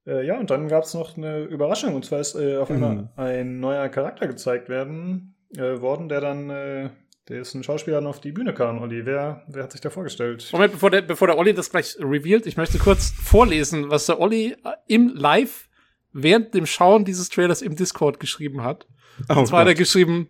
Äh, 0.05 0.25
ja, 0.25 0.39
und 0.39 0.49
dann 0.49 0.67
gab 0.67 0.83
es 0.83 0.93
noch 0.93 1.17
eine 1.17 1.43
Überraschung. 1.43 1.95
Und 1.95 2.05
zwar 2.05 2.19
ist 2.19 2.35
äh, 2.35 2.57
auf 2.57 2.69
einmal 2.71 2.95
Mhm. 2.95 3.09
ein 3.17 3.59
neuer 3.59 3.89
Charakter 3.89 4.27
gezeigt 4.27 4.69
werden, 4.69 5.35
äh, 5.55 5.81
worden, 5.81 6.09
der 6.09 6.21
dann, 6.21 6.49
äh, 6.49 6.89
der 7.27 7.41
ist 7.41 7.53
ein 7.55 7.63
Schauspieler 7.63 7.97
dann 7.97 8.07
auf 8.07 8.21
die 8.21 8.31
Bühne 8.31 8.53
kam. 8.53 8.81
Olli, 8.81 9.05
wer, 9.05 9.43
wer 9.47 9.63
hat 9.63 9.71
sich 9.71 9.81
da 9.81 9.89
vorgestellt? 9.89 10.47
Moment, 10.51 10.73
bevor 10.73 10.89
der, 10.91 11.01
bevor 11.01 11.27
der 11.27 11.37
Olli 11.37 11.53
das 11.53 11.69
gleich 11.69 11.95
revealed, 11.99 12.45
ich 12.45 12.57
möchte 12.57 12.77
kurz 12.77 13.11
vorlesen, 13.11 13.89
was 13.89 14.05
der 14.05 14.19
Olli 14.19 14.55
im 14.87 15.09
Live 15.09 15.67
während 16.13 16.53
dem 16.55 16.65
Schauen 16.65 17.05
dieses 17.05 17.29
Trailers 17.29 17.61
im 17.61 17.75
Discord 17.75 18.19
geschrieben 18.19 18.63
hat. 18.63 18.87
Oh 19.29 19.39
Und 19.39 19.47
zwar 19.47 19.61
hat 19.61 19.67
er 19.67 19.73
Gott. 19.73 19.79
geschrieben, 19.79 20.29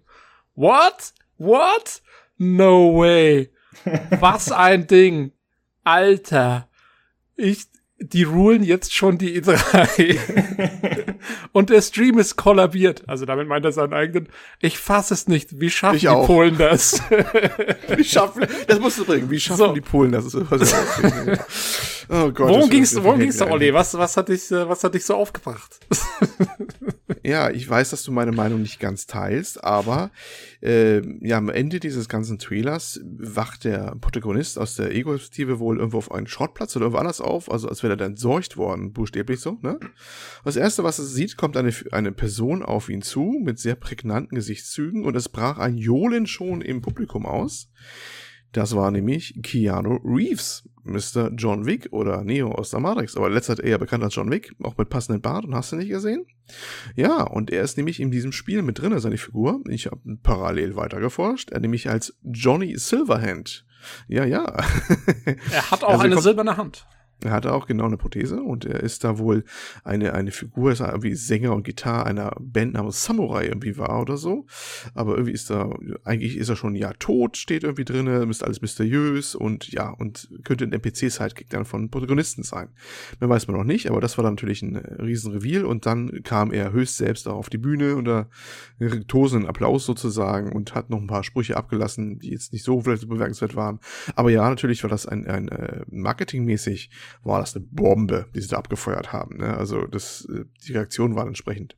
What? 0.56 1.14
What? 1.40 2.02
No 2.38 3.00
way. 3.00 3.50
Was 4.20 4.52
ein 4.52 4.88
Ding. 4.88 5.32
Alter. 5.84 6.70
Ich, 7.36 7.66
die 7.98 8.24
rulen 8.24 8.64
jetzt 8.64 8.94
schon 8.94 9.18
die 9.18 9.42
E3. 9.42 10.18
Und 11.52 11.70
der 11.70 11.82
Stream 11.82 12.20
ist 12.20 12.36
kollabiert. 12.36 13.04
Also 13.08 13.26
damit 13.26 13.48
meint 13.48 13.66
er 13.66 13.72
seinen 13.72 13.94
eigenen. 13.94 14.30
Ich 14.60 14.78
fass 14.78 15.12
es 15.12 15.28
nicht. 15.28 15.60
Wie 15.60 15.70
schaffen 15.70 15.96
Ich 15.96 16.02
die 16.02 16.10
auch. 16.10 16.26
Polen 16.28 16.58
das? 16.58 17.02
Wie 17.96 18.04
schaffen, 18.04 18.46
das 18.68 18.80
musst 18.80 19.00
du 19.00 19.06
bringen. 19.06 19.30
Wie 19.30 19.40
schaffen 19.40 19.58
So. 19.58 19.74
die 19.74 19.82
Polen 19.82 20.12
das? 20.12 20.36
oh 20.36 20.42
Gott. 22.32 22.38
worum 22.38 22.70
ging's, 22.70 22.96
worum 23.02 23.20
ging's 23.20 23.38
da. 23.38 23.50
Olli? 23.50 23.74
Was, 23.74 23.98
was 23.98 24.16
hat 24.18 24.30
dich, 24.30 24.52
äh, 24.52 24.68
was 24.68 24.84
hat 24.84 24.94
dich 24.94 25.06
so 25.06 25.16
aufgebracht? 25.16 25.80
Ja, 27.30 27.52
ich 27.52 27.70
weiß, 27.70 27.92
dass 27.92 28.02
du 28.02 28.12
meine 28.12 28.32
Meinung 28.32 28.64
nicht 28.64 28.80
ganz 28.80 29.06
teilst, 29.06 29.64
aber 29.64 30.10
äh, 30.64 31.00
ja, 31.24 31.38
am 31.38 31.50
Ende 31.50 31.80
dieses 31.80 32.10
ganzen 32.10 32.40
Trailers 32.40 33.00
wacht 33.06 33.66
der 33.66 33.96
Protagonist 34.02 34.58
aus 34.58 34.74
der 34.74 34.92
Ego-Perspektive 34.96 35.60
wohl 35.60 35.78
irgendwo 35.78 36.00
auf 36.00 36.12
einen 36.12 36.26
Schrottplatz 36.26 36.76
oder 36.76 36.86
irgendwo 36.86 36.98
anders 36.98 37.22
auf, 37.22 37.52
also 37.52 37.70
als 37.70 37.84
wäre 37.84 37.94
er 37.94 37.98
dann 37.98 38.14
entsorgt 38.14 38.58
worden, 38.58 38.94
buchstäblich 38.94 39.42
so, 39.42 39.60
ne? 39.62 39.80
Das 40.44 40.56
erste, 40.56 40.84
was 40.84 40.98
er 40.98 41.06
sieht, 41.06 41.38
kommt 41.38 41.56
eine, 41.56 41.72
eine 41.92 42.12
Person 42.12 42.64
auf 42.64 42.90
ihn 42.90 43.04
zu 43.04 43.40
mit 43.44 43.60
sehr 43.60 43.76
prägnanten 43.76 44.34
Gesichtszügen 44.34 45.06
und 45.06 45.16
es 45.16 45.30
brach 45.30 45.60
ein 45.60 45.78
Johlen 45.78 46.26
schon 46.26 46.62
im 46.62 46.82
Publikum 46.82 47.28
aus. 47.28 47.70
Das 48.54 48.76
war 48.76 48.90
nämlich 48.90 49.40
Keanu 49.44 50.00
Reeves, 50.04 50.68
Mr. 50.84 51.32
John 51.36 51.66
Wick 51.66 51.90
oder 51.92 52.24
Neo 52.24 52.52
aus 52.52 52.70
der 52.70 52.80
Matrix, 52.80 53.16
aber 53.18 53.30
letzter 53.30 53.64
eher 53.64 53.78
bekannt 53.78 54.04
als 54.04 54.16
John 54.16 54.32
Wick, 54.32 54.54
auch 54.64 54.78
mit 54.78 54.90
passendem 54.90 55.22
Bart 55.22 55.46
und 55.46 55.56
hast 55.56 55.72
du 55.72 55.76
nicht 55.76 55.90
gesehen? 55.90 56.26
Ja, 56.96 57.24
und 57.24 57.52
er 57.52 57.64
ist 57.64 57.78
nämlich 57.78 58.00
in 58.00 58.12
diesem 58.12 58.32
Spiel 58.32 58.62
mit 58.62 58.80
drin, 58.80 58.98
seine 59.00 59.18
Figur. 59.18 59.62
Ich 59.68 59.86
habe 59.88 60.00
parallel 60.24 60.76
weitergeforscht. 60.76 61.52
Er 61.52 61.60
nämlich 61.60 61.90
als 61.90 62.18
Johnny 62.24 62.78
Silverhand. 62.78 63.66
Ja, 64.08 64.26
ja. 64.26 64.46
Er 65.52 65.72
hat 65.72 65.84
auch 65.84 65.92
Also 65.92 66.04
eine 66.04 66.22
silberne 66.22 66.58
Hand. 66.58 66.86
Er 67.24 67.32
hatte 67.32 67.54
auch 67.54 67.68
genau 67.68 67.86
eine 67.86 67.98
Prothese 67.98 68.42
und 68.42 68.66
er 68.66 68.82
ist 68.82 69.04
da 69.04 69.18
wohl 69.18 69.44
eine, 69.84 70.14
eine 70.14 70.32
Figur, 70.32 70.72
ist 70.72 70.80
irgendwie 70.80 71.16
Sänger 71.16 71.54
und 71.54 71.64
Gitarre 71.64 72.06
einer 72.06 72.36
Band 72.40 72.74
namens 72.74 73.04
Samurai 73.04 73.46
irgendwie 73.46 73.78
war 73.78 74.02
oder 74.02 74.18
so. 74.18 74.46
Aber 74.94 75.14
irgendwie 75.14 75.34
ist 75.34 75.52
er, 75.52 75.78
eigentlich 76.04 76.38
ist 76.38 76.50
er 76.50 76.56
schon 76.56 76.76
ja 76.76 76.94
tot, 76.94 77.38
steht 77.38 77.64
irgendwie 77.64 77.86
drinne, 77.86 78.26
ist 78.30 78.44
alles 78.44 78.62
mysteriös 78.62 79.36
und 79.36 79.70
ja, 79.72 79.90
und 79.90 80.30
könnte 80.44 80.66
ein 80.66 80.74
NPC-Sidekick 80.74 81.50
dann 81.50 81.66
von 81.66 81.90
Protagonisten 81.90 82.44
sein. 82.44 82.70
Mehr 83.20 83.30
weiß 83.30 83.48
man 83.48 83.58
noch 83.58 83.64
nicht, 83.64 83.90
aber 83.90 84.02
das 84.02 84.18
war 84.18 84.24
dann 84.24 84.36
natürlich 84.36 84.62
ein 84.62 84.76
äh, 84.76 85.02
riesen 85.02 85.32
Reveal 85.32 85.66
und 85.66 85.86
dann 85.86 86.24
kam 86.24 86.52
er 86.52 86.72
höchst 86.72 86.98
selbst 86.98 87.28
auch 87.28 87.36
auf 87.36 87.50
die 87.50 87.58
Bühne 87.58 87.96
unter 87.96 88.30
tosenden 89.08 89.50
Applaus 89.50 89.86
sozusagen 89.86 90.54
und 90.54 90.76
hat 90.76 90.90
noch 90.90 91.00
ein 91.00 91.08
paar 91.08 91.24
Sprüche 91.24 91.58
abgelassen, 91.58 92.20
die 92.20 92.32
jetzt 92.32 92.54
nicht 92.54 92.64
so 92.64 92.82
vielleicht 92.82 93.08
bemerkenswert 93.08 93.56
waren. 93.56 93.80
Aber 94.16 94.30
ja, 94.30 94.48
natürlich 94.48 94.84
war 94.84 94.90
das 94.90 95.06
ein, 95.06 95.28
ein 95.28 95.50
äh, 95.50 95.82
marketingmäßig 95.90 96.90
war 97.24 97.40
das 97.40 97.56
eine 97.56 97.66
Bombe, 97.66 98.28
die 98.36 98.42
sie 98.42 98.50
da 98.50 98.58
abgefeuert 98.58 99.12
haben. 99.12 99.38
Ne? 99.38 99.58
Also 99.58 99.88
das, 99.88 100.26
äh, 100.26 100.46
die 100.66 100.74
Reaktionen 100.74 101.16
waren 101.16 101.30
entsprechend. 101.30 101.76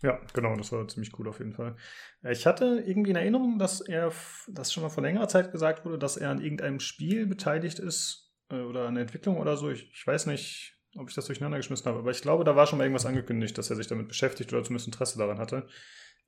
Ja, 0.00 0.20
genau, 0.32 0.54
das 0.54 0.70
war 0.70 0.86
ziemlich 0.86 1.18
cool 1.18 1.28
auf 1.28 1.40
jeden 1.40 1.54
Fall. 1.54 1.76
Ich 2.22 2.46
hatte 2.46 2.84
irgendwie 2.86 3.10
in 3.10 3.16
Erinnerung, 3.16 3.58
dass 3.58 3.80
er, 3.80 4.12
dass 4.46 4.72
schon 4.72 4.84
mal 4.84 4.90
vor 4.90 5.02
längerer 5.02 5.28
Zeit 5.28 5.50
gesagt 5.50 5.84
wurde, 5.84 5.98
dass 5.98 6.16
er 6.16 6.30
an 6.30 6.40
irgendeinem 6.40 6.78
Spiel 6.78 7.26
beteiligt 7.26 7.80
ist 7.80 8.32
äh, 8.50 8.60
oder 8.60 8.86
an 8.86 8.94
der 8.94 9.02
Entwicklung 9.02 9.38
oder 9.38 9.56
so. 9.56 9.70
Ich, 9.70 9.90
ich 9.92 10.06
weiß 10.06 10.26
nicht, 10.26 10.78
ob 10.96 11.08
ich 11.08 11.16
das 11.16 11.26
durcheinander 11.26 11.58
geschmissen 11.58 11.86
habe, 11.86 11.98
aber 11.98 12.12
ich 12.12 12.22
glaube, 12.22 12.44
da 12.44 12.54
war 12.54 12.66
schon 12.66 12.78
mal 12.78 12.84
irgendwas 12.84 13.06
angekündigt, 13.06 13.58
dass 13.58 13.70
er 13.70 13.76
sich 13.76 13.88
damit 13.88 14.08
beschäftigt 14.08 14.52
oder 14.52 14.62
zumindest 14.62 14.86
Interesse 14.86 15.18
daran 15.18 15.38
hatte. 15.38 15.66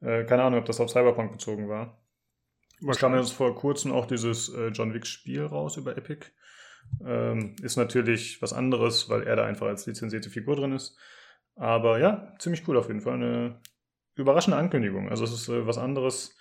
Äh, 0.00 0.24
keine 0.24 0.42
Ahnung, 0.42 0.58
ob 0.58 0.66
das 0.66 0.80
auf 0.80 0.90
Cyberpunk 0.90 1.30
bezogen 1.30 1.68
war. 1.68 2.02
Es 2.88 2.98
kam 2.98 3.14
jetzt 3.14 3.32
vor 3.32 3.54
kurzem 3.54 3.92
auch 3.92 4.06
dieses 4.06 4.50
John 4.72 4.94
Wick-Spiel 4.94 5.44
raus 5.44 5.76
über 5.76 5.98
Epic. 5.98 6.28
Ähm, 7.04 7.56
ist 7.62 7.76
natürlich 7.76 8.40
was 8.42 8.52
anderes, 8.52 9.08
weil 9.08 9.22
er 9.22 9.36
da 9.36 9.44
einfach 9.44 9.66
als 9.66 9.86
lizenzierte 9.86 10.30
Figur 10.30 10.56
drin 10.56 10.72
ist. 10.72 10.98
Aber 11.56 11.98
ja, 11.98 12.34
ziemlich 12.38 12.66
cool 12.68 12.76
auf 12.76 12.88
jeden 12.88 13.00
Fall. 13.00 13.14
Eine 13.14 13.60
überraschende 14.14 14.58
Ankündigung. 14.58 15.08
Also 15.08 15.24
es 15.24 15.32
ist 15.32 15.48
äh, 15.48 15.66
was 15.66 15.78
anderes. 15.78 16.36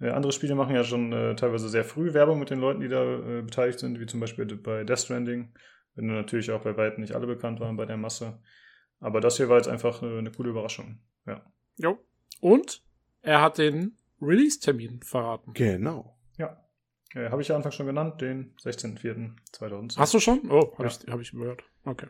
Äh, 0.00 0.10
andere 0.10 0.32
Spiele 0.32 0.54
machen 0.54 0.74
ja 0.74 0.84
schon 0.84 1.12
äh, 1.12 1.34
teilweise 1.36 1.68
sehr 1.68 1.84
früh 1.84 2.12
Werbung 2.14 2.38
mit 2.38 2.50
den 2.50 2.60
Leuten, 2.60 2.80
die 2.80 2.88
da 2.88 3.02
äh, 3.02 3.42
beteiligt 3.42 3.78
sind, 3.78 4.00
wie 4.00 4.06
zum 4.06 4.20
Beispiel 4.20 4.44
bei 4.44 4.84
Death 4.84 5.00
Stranding. 5.00 5.54
Wenn 5.94 6.06
natürlich 6.06 6.50
auch 6.50 6.62
bei 6.62 6.76
weitem 6.76 7.00
nicht 7.00 7.14
alle 7.14 7.26
bekannt 7.26 7.60
waren 7.60 7.76
bei 7.76 7.86
der 7.86 7.96
Masse. 7.96 8.38
Aber 9.00 9.20
das 9.20 9.36
hier 9.36 9.48
war 9.48 9.56
jetzt 9.56 9.68
einfach 9.68 10.02
äh, 10.02 10.18
eine 10.18 10.30
coole 10.30 10.50
Überraschung. 10.50 11.00
Ja. 11.26 11.44
Jo. 11.76 11.98
Und 12.40 12.82
er 13.22 13.42
hat 13.42 13.58
den 13.58 13.96
Release-Termin 14.20 15.02
verraten. 15.02 15.52
Genau. 15.54 16.15
Äh, 17.16 17.30
Habe 17.30 17.40
ich 17.42 17.48
ja 17.48 17.56
anfangs 17.56 17.74
schon 17.74 17.86
genannt, 17.86 18.20
den 18.20 18.52
16.04.2020. 18.62 19.96
Hast 19.96 20.14
du 20.14 20.20
schon? 20.20 20.40
Oh, 20.50 20.72
habe 20.74 20.84
Ja. 20.84 20.88
ich, 20.88 21.12
hab 21.12 21.20
ich 21.20 21.32
gehört. 21.32 21.64
Okay. 21.84 22.06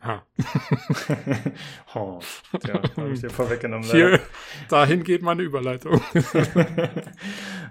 Ha. 0.00 0.24
oh, 1.96 2.20
ja, 2.64 2.80
habe 2.96 3.10
ich 3.10 3.20
dir 3.20 3.30
vorweggenommen. 3.30 3.84
Hier, 3.90 4.20
dahin 4.68 5.02
geht 5.02 5.22
meine 5.22 5.42
Überleitung. 5.42 6.00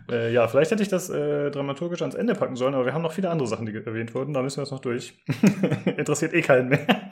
Äh, 0.10 0.32
ja, 0.32 0.48
vielleicht 0.48 0.72
hätte 0.72 0.82
ich 0.82 0.88
das 0.88 1.10
äh, 1.10 1.52
dramaturgisch 1.52 2.02
ans 2.02 2.16
Ende 2.16 2.34
packen 2.34 2.56
sollen, 2.56 2.74
aber 2.76 2.86
wir 2.86 2.94
haben 2.94 3.02
noch 3.02 3.12
viele 3.12 3.30
andere 3.30 3.46
Sachen, 3.46 3.66
die 3.66 3.76
erwähnt 3.76 4.16
wurden. 4.16 4.34
Da 4.34 4.42
müssen 4.42 4.56
wir 4.56 4.64
jetzt 4.64 4.72
noch 4.72 4.80
durch. 4.80 5.22
Interessiert 5.98 6.34
eh 6.34 6.40
keinen 6.42 6.70
mehr. 6.70 7.12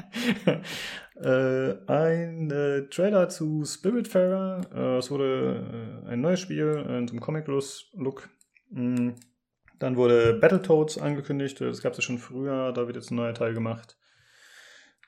äh, 1.16 1.92
ein 1.92 2.50
äh, 2.52 2.84
Trailer 2.88 3.28
zu 3.28 3.66
Spiritfarer. 3.66 4.62
Äh, 4.74 4.98
es 5.00 5.12
wurde 5.12 6.06
ein 6.08 6.22
neues 6.22 6.40
Spiel 6.40 6.86
in 6.88 7.06
so 7.10 7.12
einem 7.16 7.20
Comic-Look. 7.20 8.30
Mm. 8.70 9.10
Dann 9.80 9.98
wurde 9.98 10.34
Battletoads 10.34 10.98
angekündigt. 10.98 11.60
Das 11.62 11.82
gab 11.82 11.94
es 11.94 12.00
ja 12.00 12.04
schon 12.04 12.18
früher. 12.18 12.72
Da 12.72 12.88
wird 12.88 12.96
jetzt 12.96 13.12
ein 13.12 13.16
neuer 13.16 13.34
Teil 13.34 13.54
gemacht. 13.54 13.98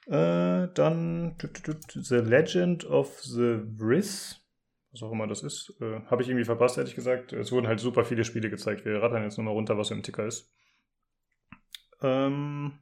Äh, 0.07 0.68
dann 0.73 1.35
The 1.94 2.15
Legend 2.15 2.85
of 2.85 3.19
the 3.22 3.60
Vriss 3.77 4.48
was 4.91 5.07
auch 5.07 5.11
immer 5.11 5.27
das 5.27 5.44
ist. 5.44 5.73
Äh, 5.81 6.02
Habe 6.07 6.22
ich 6.22 6.30
irgendwie 6.30 6.45
verpasst, 6.45 6.77
ehrlich 6.77 6.95
gesagt. 6.95 7.34
Es 7.34 7.52
wurden 7.52 7.68
halt 7.68 7.80
super 7.80 8.06
viele 8.06 8.23
Spiele 8.23 8.49
gezeigt. 8.49 8.85
Wir 8.85 9.02
rattern 9.02 9.23
jetzt 9.23 9.38
nur 9.38 9.45
mal 9.45 9.52
runter, 9.52 9.77
was 9.77 9.91
im 9.91 10.03
Ticker 10.03 10.26
ist. 10.26 10.52
Ähm, 12.02 12.80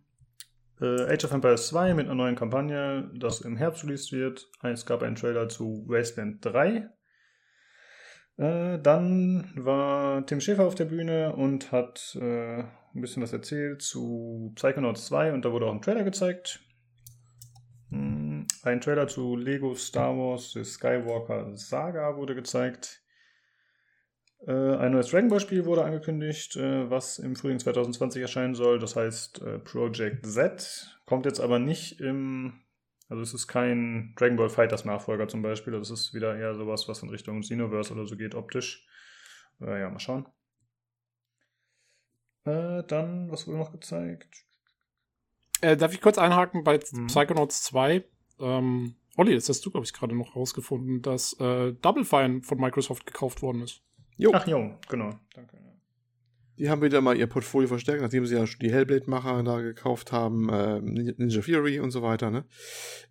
äh, 0.81 1.13
Age 1.13 1.25
of 1.25 1.31
Empires 1.31 1.67
2 1.67 1.93
mit 1.93 2.05
einer 2.05 2.15
neuen 2.15 2.35
Kampagne, 2.35 3.09
das 3.15 3.41
im 3.41 3.57
Herbst 3.57 3.83
released 3.83 4.11
wird. 4.11 4.49
Es 4.61 4.85
gab 4.85 5.03
einen 5.03 5.15
Trailer 5.15 5.49
zu 5.49 5.85
Wasteland 5.87 6.43
3. 6.43 6.89
Äh, 8.37 8.79
dann 8.79 9.51
war 9.55 10.25
Tim 10.25 10.41
Schäfer 10.41 10.65
auf 10.65 10.75
der 10.75 10.85
Bühne 10.85 11.33
und 11.35 11.71
hat 11.71 12.17
äh, 12.19 12.59
ein 12.59 13.01
bisschen 13.01 13.23
was 13.23 13.33
erzählt 13.33 13.81
zu 13.81 14.51
Psychonauts 14.55 15.05
2 15.07 15.33
und 15.33 15.45
da 15.45 15.51
wurde 15.51 15.67
auch 15.67 15.73
ein 15.73 15.81
Trailer 15.81 16.03
gezeigt. 16.03 16.61
Hm, 17.89 18.45
ein 18.63 18.81
Trailer 18.81 19.07
zu 19.07 19.35
Lego 19.35 19.75
Star 19.75 20.17
Wars 20.17 20.51
The 20.51 20.63
Skywalker 20.63 21.55
Saga 21.55 22.17
wurde 22.17 22.35
gezeigt. 22.35 23.01
Äh, 24.47 24.51
ein 24.51 24.91
neues 24.91 25.07
Dragon 25.07 25.29
Ball 25.29 25.39
Spiel 25.39 25.65
wurde 25.65 25.83
angekündigt, 25.83 26.55
äh, 26.55 26.89
was 26.89 27.19
im 27.19 27.35
Frühling 27.35 27.59
2020 27.59 28.21
erscheinen 28.21 28.55
soll. 28.55 28.79
Das 28.79 28.95
heißt 28.95 29.41
äh, 29.41 29.59
Project 29.59 30.25
Z. 30.25 30.99
Kommt 31.05 31.25
jetzt 31.25 31.39
aber 31.39 31.59
nicht 31.59 32.01
im. 32.01 32.61
Also 33.07 33.21
es 33.21 33.33
ist 33.33 33.47
kein 33.47 34.13
Dragon 34.15 34.37
Ball 34.37 34.49
Fighters 34.49 34.85
Nachfolger 34.85 35.27
zum 35.27 35.41
Beispiel. 35.41 35.73
Das 35.73 35.89
ist 35.89 36.13
wieder 36.13 36.37
eher 36.37 36.55
sowas, 36.55 36.87
was 36.87 37.03
in 37.03 37.09
Richtung 37.09 37.41
Xenoverse 37.41 37.93
oder 37.93 38.05
so 38.05 38.15
geht, 38.15 38.35
optisch. 38.35 38.87
ja, 39.59 39.89
mal 39.89 39.99
schauen. 39.99 40.25
dann, 42.43 43.31
was 43.31 43.47
wurde 43.47 43.57
noch 43.57 43.71
gezeigt? 43.71 44.45
Äh, 45.61 45.77
darf 45.77 45.93
ich 45.93 46.01
kurz 46.01 46.17
einhaken 46.17 46.63
bei 46.63 46.79
mhm. 46.91 47.07
Psychonauts 47.07 47.63
2? 47.63 48.03
Ähm, 48.39 48.95
Olli, 49.17 49.33
das 49.33 49.49
hast 49.49 49.65
du, 49.65 49.71
glaube 49.71 49.85
ich, 49.85 49.93
gerade 49.93 50.15
noch 50.15 50.35
rausgefunden, 50.35 51.01
dass 51.01 51.33
äh, 51.39 51.73
Double 51.73 52.03
Fine 52.03 52.43
von 52.43 52.59
Microsoft 52.59 53.05
gekauft 53.05 53.41
worden 53.41 53.61
ist. 53.61 53.81
Jo. 54.17 54.31
Ach 54.33 54.45
jo, 54.45 54.77
genau. 54.89 55.11
Danke. 55.33 55.57
Die 56.57 56.69
haben 56.69 56.81
wieder 56.81 57.01
mal 57.01 57.17
ihr 57.17 57.27
Portfolio 57.27 57.67
verstärkt, 57.67 58.01
nachdem 58.01 58.25
sie 58.25 58.35
ja 58.35 58.45
die 58.61 58.71
Hellblade-Macher 58.71 59.43
da 59.43 59.61
gekauft 59.61 60.11
haben, 60.11 60.49
äh, 60.49 60.79
Ninja 60.81 61.41
Fury 61.41 61.79
und 61.79 61.91
so 61.91 62.01
weiter, 62.01 62.31
ne? 62.31 62.45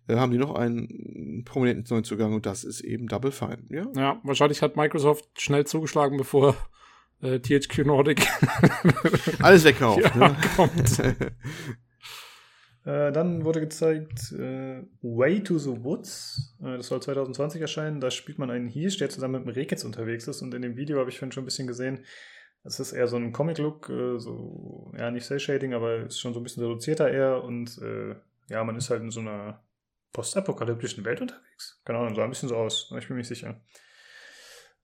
Äh, 0.07 0.15
haben 0.15 0.31
die 0.31 0.37
noch 0.37 0.55
einen 0.55 1.43
prominenten 1.45 1.95
Neuzugang 1.95 2.33
und 2.33 2.45
das 2.45 2.63
ist 2.63 2.81
eben 2.81 3.07
Double 3.07 3.31
Fine, 3.31 3.63
ja? 3.69 3.85
Ja, 3.95 4.19
wahrscheinlich 4.23 4.61
hat 4.61 4.75
Microsoft 4.75 5.25
schnell 5.39 5.65
zugeschlagen, 5.65 6.17
bevor 6.17 6.55
äh, 7.21 7.39
THQ 7.39 7.85
Nordic 7.85 8.27
alles 9.41 9.63
wegkauft. 9.63 10.03
ja, 10.03 10.29
ne? 10.29 10.35
kommt. 10.55 11.01
Äh, 12.85 13.11
dann 13.11 13.43
wurde 13.43 13.61
gezeigt 13.61 14.31
äh, 14.33 14.83
Way 15.01 15.41
to 15.41 15.57
the 15.57 15.83
Woods. 15.83 16.55
Äh, 16.61 16.77
das 16.77 16.85
soll 16.87 17.01
2020 17.01 17.59
erscheinen. 17.59 17.99
Da 17.99 18.11
spielt 18.11 18.37
man 18.37 18.51
einen 18.51 18.67
Hirsch, 18.67 18.97
der 18.97 19.09
zusammen 19.09 19.33
mit 19.33 19.41
einem 19.41 19.55
Rehkitz 19.55 19.83
unterwegs 19.83 20.27
ist. 20.27 20.43
Und 20.43 20.53
in 20.53 20.61
dem 20.61 20.77
Video 20.77 20.99
habe 20.99 21.09
ich 21.09 21.17
schon 21.17 21.31
ein 21.35 21.45
bisschen 21.45 21.65
gesehen, 21.65 22.05
es 22.65 22.79
ist 22.79 22.93
eher 22.93 23.07
so 23.07 23.15
ein 23.15 23.31
Comic-Look, 23.31 23.89
äh, 23.89 24.19
so, 24.19 24.91
ja, 24.97 25.11
nicht 25.11 25.25
Cell-Shading, 25.25 25.73
aber 25.73 25.97
ist 25.97 26.19
schon 26.19 26.33
so 26.33 26.39
ein 26.39 26.43
bisschen 26.43 26.63
reduzierter 26.63 27.09
eher. 27.09 27.43
Und 27.43 27.77
äh, 27.77 28.15
ja, 28.49 28.63
man 28.63 28.75
ist 28.75 28.89
halt 28.89 29.01
in 29.01 29.11
so 29.11 29.19
einer 29.19 29.63
postapokalyptischen 30.11 31.05
Welt 31.05 31.21
unterwegs. 31.21 31.81
Keine 31.85 31.99
Ahnung, 31.99 32.15
sah 32.15 32.23
ein 32.23 32.29
bisschen 32.29 32.49
so 32.49 32.55
aus. 32.55 32.91
Ich 32.97 33.07
bin 33.07 33.15
mir 33.15 33.19
nicht 33.21 33.27
sicher. 33.27 33.61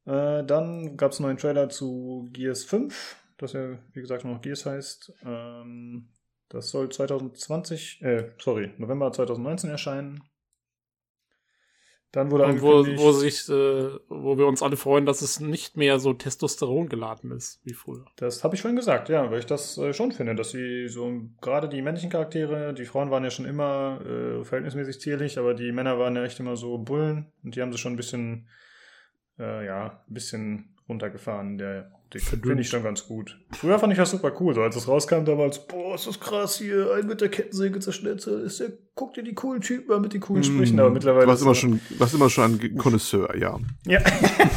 Äh, 0.05 0.43
dann 0.43 0.95
gab 0.95 1.11
es 1.11 1.19
einen 1.19 1.27
neuen 1.27 1.37
Trailer 1.37 1.69
zu 1.69 2.29
Gears 2.31 2.63
5, 2.65 3.15
das 3.37 3.53
ja, 3.53 3.79
wie 3.93 4.01
gesagt, 4.01 4.25
noch 4.25 4.41
Gears 4.41 4.65
heißt. 4.65 5.13
Ähm, 5.25 6.09
das 6.49 6.69
soll 6.69 6.89
2020, 6.89 8.01
äh, 8.01 8.31
sorry, 8.37 8.73
November 8.77 9.11
2019 9.11 9.69
erscheinen. 9.69 10.23
Dann 12.11 12.29
wurde 12.29 12.45
Und 12.45 12.61
wo, 12.61 12.85
wo, 12.97 13.11
sich, 13.13 13.47
äh, 13.47 13.89
wo 14.09 14.38
wir 14.38 14.45
uns 14.45 14.61
alle 14.61 14.75
freuen, 14.75 15.05
dass 15.05 15.21
es 15.21 15.39
nicht 15.39 15.77
mehr 15.77 15.97
so 15.97 16.11
Testosteron 16.11 16.89
geladen 16.89 17.31
ist 17.31 17.61
wie 17.63 17.73
früher. 17.73 18.05
Das 18.17 18.43
habe 18.43 18.55
ich 18.55 18.61
vorhin 18.61 18.75
gesagt, 18.75 19.07
ja, 19.07 19.31
weil 19.31 19.39
ich 19.39 19.45
das 19.45 19.77
äh, 19.77 19.93
schon 19.93 20.11
finde, 20.11 20.35
dass 20.35 20.51
sie 20.51 20.89
so 20.89 21.09
gerade 21.39 21.69
die 21.69 21.81
männlichen 21.81 22.09
Charaktere, 22.09 22.73
die 22.73 22.83
Frauen 22.83 23.11
waren 23.11 23.23
ja 23.23 23.29
schon 23.29 23.45
immer 23.45 24.01
äh, 24.05 24.43
verhältnismäßig 24.43 24.99
zierlich, 24.99 25.39
aber 25.39 25.53
die 25.53 25.71
Männer 25.71 25.99
waren 25.99 26.15
ja 26.17 26.23
echt 26.25 26.39
immer 26.41 26.57
so 26.57 26.77
Bullen 26.79 27.31
und 27.43 27.55
die 27.55 27.61
haben 27.61 27.71
sie 27.71 27.77
schon 27.77 27.93
ein 27.93 27.97
bisschen, 27.97 28.49
äh, 29.39 29.65
ja, 29.65 30.03
ein 30.05 30.13
bisschen 30.13 30.75
runtergefahren, 30.89 31.57
der 31.57 31.93
Finde 32.19 32.61
ich 32.61 32.69
schon 32.69 32.83
ganz 32.83 33.07
gut. 33.07 33.39
Früher 33.51 33.79
fand 33.79 33.93
ich 33.93 33.99
das 33.99 34.11
super 34.11 34.33
cool, 34.39 34.53
so 34.53 34.61
als 34.61 34.75
es 34.75 34.88
rauskam 34.88 35.23
damals, 35.23 35.65
boah, 35.67 35.95
ist 35.95 36.07
das 36.07 36.19
krass 36.19 36.57
hier, 36.57 36.93
ein 36.93 37.07
mit 37.07 37.21
der 37.21 37.29
Kettensäge 37.29 37.79
zerschnitzelt, 37.79 38.45
ist 38.45 38.59
der, 38.59 38.73
guck 38.95 39.13
dir 39.13 39.23
die 39.23 39.33
coolen 39.33 39.61
Typen 39.61 39.93
an 39.93 40.01
mit 40.01 40.13
den 40.13 40.19
coolen 40.19 40.43
Sprüchen, 40.43 40.79
aber 40.79 40.89
mittlerweile. 40.89 41.25
Du 41.25 41.29
warst 41.29 41.43
immer 41.43 41.55
schon, 41.55 41.79
warst 41.97 42.13
immer 42.13 42.29
schon 42.29 42.59
ein 42.59 42.77
Connoisseur, 42.77 43.35
ja. 43.38 43.57
Ja. 43.85 44.01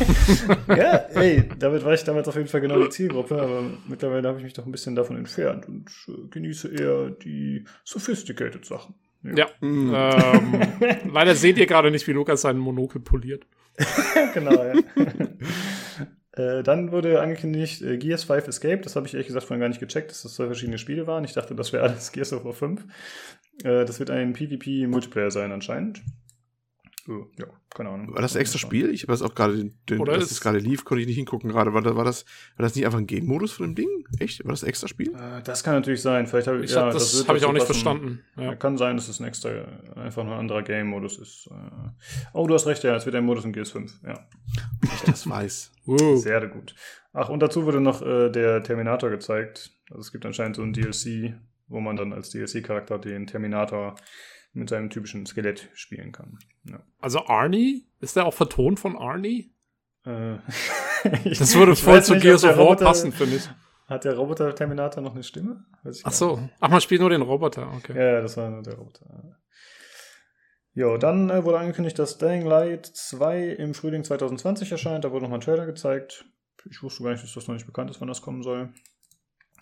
ja, 0.69 0.95
ey, 1.15 1.49
damit 1.59 1.85
war 1.85 1.95
ich 1.95 2.03
damals 2.03 2.27
auf 2.27 2.35
jeden 2.37 2.49
Fall 2.49 2.61
genau 2.61 2.83
die 2.83 2.89
Zielgruppe, 2.89 3.41
aber 3.41 3.63
mittlerweile 3.89 4.27
habe 4.29 4.39
ich 4.39 4.45
mich 4.45 4.55
doch 4.55 4.67
ein 4.67 4.73
bisschen 4.73 4.97
davon 4.97 5.17
entfernt 5.17 5.69
und 5.69 5.91
äh, 6.09 6.29
genieße 6.31 6.69
eher 6.69 7.11
die 7.11 7.65
sophisticated 7.85 8.65
Sachen. 8.65 8.95
Ja. 9.23 9.35
ja. 9.37 9.47
Mhm. 9.61 9.95
Ähm, 9.95 11.13
leider 11.13 11.35
seht 11.35 11.59
ihr 11.59 11.67
gerade 11.67 11.91
nicht, 11.91 12.07
wie 12.07 12.13
Lukas 12.13 12.43
seinen 12.43 12.59
Monokel 12.59 13.01
poliert. 13.01 13.47
genau, 14.35 14.53
ja. 14.53 14.75
Äh, 16.37 16.63
dann 16.63 16.91
wurde 16.91 17.21
angekündigt 17.21 17.83
äh, 17.83 17.97
Gears 17.97 18.25
5 18.25 18.49
Escape. 18.49 18.79
Das 18.79 18.97
habe 18.97 19.07
ich 19.07 19.15
ehrlich 19.15 19.29
gesagt 19.29 19.47
vorhin 19.47 19.61
gar 19.61 19.69
nicht 19.69 19.81
gecheckt, 19.81 20.11
dass 20.11 20.23
das 20.23 20.35
zwei 20.35 20.47
verschiedene 20.47 20.79
Spiele 20.79 21.07
waren. 21.07 21.25
Ich 21.25 21.33
dachte, 21.33 21.55
das 21.55 21.73
wäre 21.73 21.85
alles 21.85 22.13
Gears 22.13 22.33
of 22.33 22.45
War 22.45 22.53
5. 22.53 22.85
Äh, 23.63 23.85
das 23.85 24.01
wird 24.01 24.11
ein 24.11 24.33
PvP-Multiplayer 24.33 25.31
sein 25.31 25.53
anscheinend. 25.53 26.03
Oh, 27.07 27.27
ja, 27.39 27.47
keine 27.69 27.91
Ahnung. 27.91 28.15
War 28.15 28.23
das 28.23 28.35
ein 28.35 28.41
extra 28.41 28.59
Spiel? 28.59 28.89
Ich 28.91 29.03
habe 29.03 29.13
das 29.13 29.21
auch 29.21 29.35
gerade, 29.35 29.71
Oder 29.99 30.17
dass 30.17 30.31
es 30.31 30.41
gerade 30.41 30.59
lief, 30.59 30.85
konnte 30.85 31.03
ich 31.03 31.07
nicht 31.07 31.17
hingucken 31.17 31.51
gerade. 31.51 31.75
War, 31.75 31.83
das, 31.83 31.95
war, 31.95 32.05
das, 32.05 32.25
war 32.57 32.63
das 32.63 32.75
nicht 32.75 32.87
einfach 32.87 32.99
ein 32.99 33.07
Game-Modus 33.07 33.53
von 33.53 33.67
dem 33.67 33.75
Ding? 33.75 34.07
Echt? 34.19 34.43
War 34.45 34.53
das 34.53 34.65
ein 34.65 34.71
extra 34.71 34.89
Spiel? 34.89 35.15
Äh, 35.15 35.43
das 35.43 35.63
kann 35.63 35.75
natürlich 35.75 36.01
sein. 36.01 36.27
Vielleicht 36.27 36.47
habe 36.47 36.65
ich, 36.65 36.71
ja, 36.71 36.87
hab 36.87 36.93
das, 36.93 37.13
das 37.13 37.29
habe 37.29 37.37
ich 37.37 37.45
auch 37.45 37.53
nicht 37.53 37.67
verstanden. 37.67 38.25
Ja. 38.37 38.55
Kann 38.55 38.79
sein, 38.79 38.97
dass 38.97 39.09
es 39.09 39.21
ein 39.21 39.27
extra, 39.27 39.51
einfach 39.97 40.25
ein 40.25 40.33
anderer 40.33 40.63
Game-Modus 40.63 41.19
ist. 41.19 41.49
Äh. 41.51 41.91
Oh, 42.33 42.47
du 42.47 42.55
hast 42.55 42.67
recht, 42.67 42.83
ja, 42.85 42.97
es 42.97 43.05
wird 43.05 43.17
ein 43.17 43.25
Modus 43.25 43.45
in 43.45 43.53
Gears 43.53 43.73
5, 43.73 44.01
ja. 44.07 44.27
Ich 44.83 45.03
das 45.03 45.29
weiß. 45.29 45.73
Uh. 45.87 46.17
Sehr 46.17 46.47
gut. 46.47 46.75
Ach, 47.13 47.29
und 47.29 47.41
dazu 47.41 47.67
wurde 47.67 47.81
noch 47.81 48.01
äh, 48.01 48.31
der 48.31 48.63
Terminator 48.63 49.11
gezeigt. 49.11 49.73
Also 49.91 50.01
es 50.01 50.11
gibt 50.11 50.25
anscheinend 50.25 50.57
so 50.57 50.63
ein 50.63 50.73
DLC, 50.73 51.35
wo 51.69 51.81
man 51.81 51.97
dann 51.97 52.15
als 52.15 52.31
DLC-Charakter 52.31 52.99
den 52.99 53.27
Terminator 53.27 53.95
mit 54.55 54.69
seinem 54.69 54.91
typischen 54.91 55.27
Skelett 55.27 55.69
spielen 55.75 56.13
kann. 56.13 56.39
Ja. 56.65 56.81
Also 57.01 57.27
Arnie? 57.27 57.87
Ist 58.01 58.17
der 58.17 58.27
auch 58.27 58.35
vertont 58.35 58.81
von 58.81 58.97
Arnie? 58.97 59.53
Äh, 60.05 60.37
das 61.25 61.55
würde 61.55 61.77
voll 61.77 62.03
zu 62.03 62.19
Gears 62.19 62.45
of 62.45 62.57
War 62.57 62.77
passen, 62.77 63.13
finde 63.13 63.37
ich. 63.37 63.49
Hat 63.87 64.05
der 64.05 64.17
Roboter-Terminator 64.17 65.03
noch 65.03 65.13
eine 65.13 65.23
Stimme? 65.23 65.65
Ach 66.05 66.13
so. 66.13 66.49
Ach, 66.61 66.71
man 66.71 66.81
spielt 66.81 67.03
nur 67.03 67.11
den 67.11 67.21
Roboter, 67.21 67.71
okay. 67.77 67.95
Ja, 67.97 68.23
das 68.23 68.37
war 68.37 68.49
nur 68.49 68.63
der 68.63 68.75
Roboter. 68.75 69.37
Jo, 70.73 70.97
dann 70.97 71.31
äh, 71.31 71.45
wurde 71.45 71.59
angekündigt, 71.59 71.99
dass 71.99 72.19
Dying 72.19 72.47
Light 72.47 72.87
2 72.87 73.51
im 73.51 73.75
Frühling 73.75 74.03
2020 74.03 74.73
erscheint. 74.73 75.05
Da 75.05 75.13
wurde 75.13 75.23
nochmal 75.23 75.39
ein 75.39 75.43
Trailer 75.43 75.67
gezeigt. 75.67 76.25
Ich 76.69 76.83
wusste 76.83 77.05
gar 77.05 77.11
nicht, 77.11 77.23
dass 77.23 77.35
das 77.35 77.47
noch 77.47 77.55
nicht 77.55 77.67
bekannt 77.67 77.91
ist, 77.91 78.01
wann 78.01 78.09
das 78.09 78.23
kommen 78.23 78.43
soll. 78.43 78.73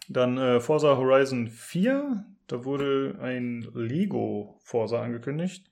Dann 0.08 0.38
äh, 0.38 0.60
Forza 0.60 0.96
Horizon 0.96 1.48
4. 1.48 2.24
Da 2.46 2.64
wurde 2.64 3.18
ein 3.20 3.62
Lego 3.74 4.58
Forza 4.62 5.02
angekündigt. 5.02 5.70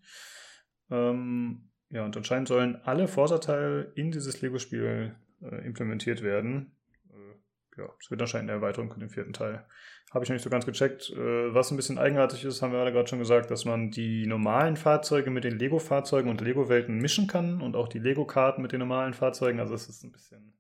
Ähm, 0.91 1.71
ja, 1.91 2.05
und 2.05 2.17
anscheinend 2.17 2.49
sollen 2.49 2.77
alle 2.85 3.09
Forza-Teile 3.09 3.93
in 3.95 4.11
dieses 4.11 4.41
Lego-Spiel 4.41 5.15
äh, 5.43 5.67
implementiert 5.67 6.23
werden. 6.23 6.77
Äh, 7.11 7.81
ja, 7.81 7.89
es 8.01 8.11
wird 8.11 8.21
anscheinend 8.21 8.51
eine 8.51 8.61
Erweiterung 8.61 8.93
für 8.93 9.01
den 9.01 9.11
vierten 9.11 9.33
Teil. 9.33 9.65
Habe 10.13 10.25
ich 10.25 10.31
noch 10.31 10.35
nicht 10.35 10.43
so 10.43 10.51
ganz 10.51 10.67
gecheckt. 10.67 11.11
Äh, 11.11 11.55
was 11.55 11.71
ein 11.71 11.77
bisschen 11.77 11.99
eigenartig 11.99 12.45
ist, 12.45 12.63
haben 12.63 12.73
wir 12.73 12.81
alle 12.81 12.93
gerade 12.93 13.09
schon 13.09 13.19
gesagt, 13.19 13.51
dass 13.51 13.65
man 13.65 13.91
die 13.91 14.27
normalen 14.27 14.77
Fahrzeuge 14.77 15.31
mit 15.31 15.45
den 15.45 15.59
Lego-Fahrzeugen 15.59 16.31
und 16.31 16.41
Lego-Welten 16.41 16.99
mischen 16.99 17.27
kann 17.27 17.61
und 17.61 17.77
auch 17.77 17.89
die 17.89 17.99
Lego-Karten 17.99 18.63
mit 18.63 18.73
den 18.73 18.81
normalen 18.81 19.15
Fahrzeugen. 19.15 19.61
Also 19.61 19.75
es 19.75 19.89
ist 19.89 20.05
ein 20.05 20.13
bisschen 20.13 20.55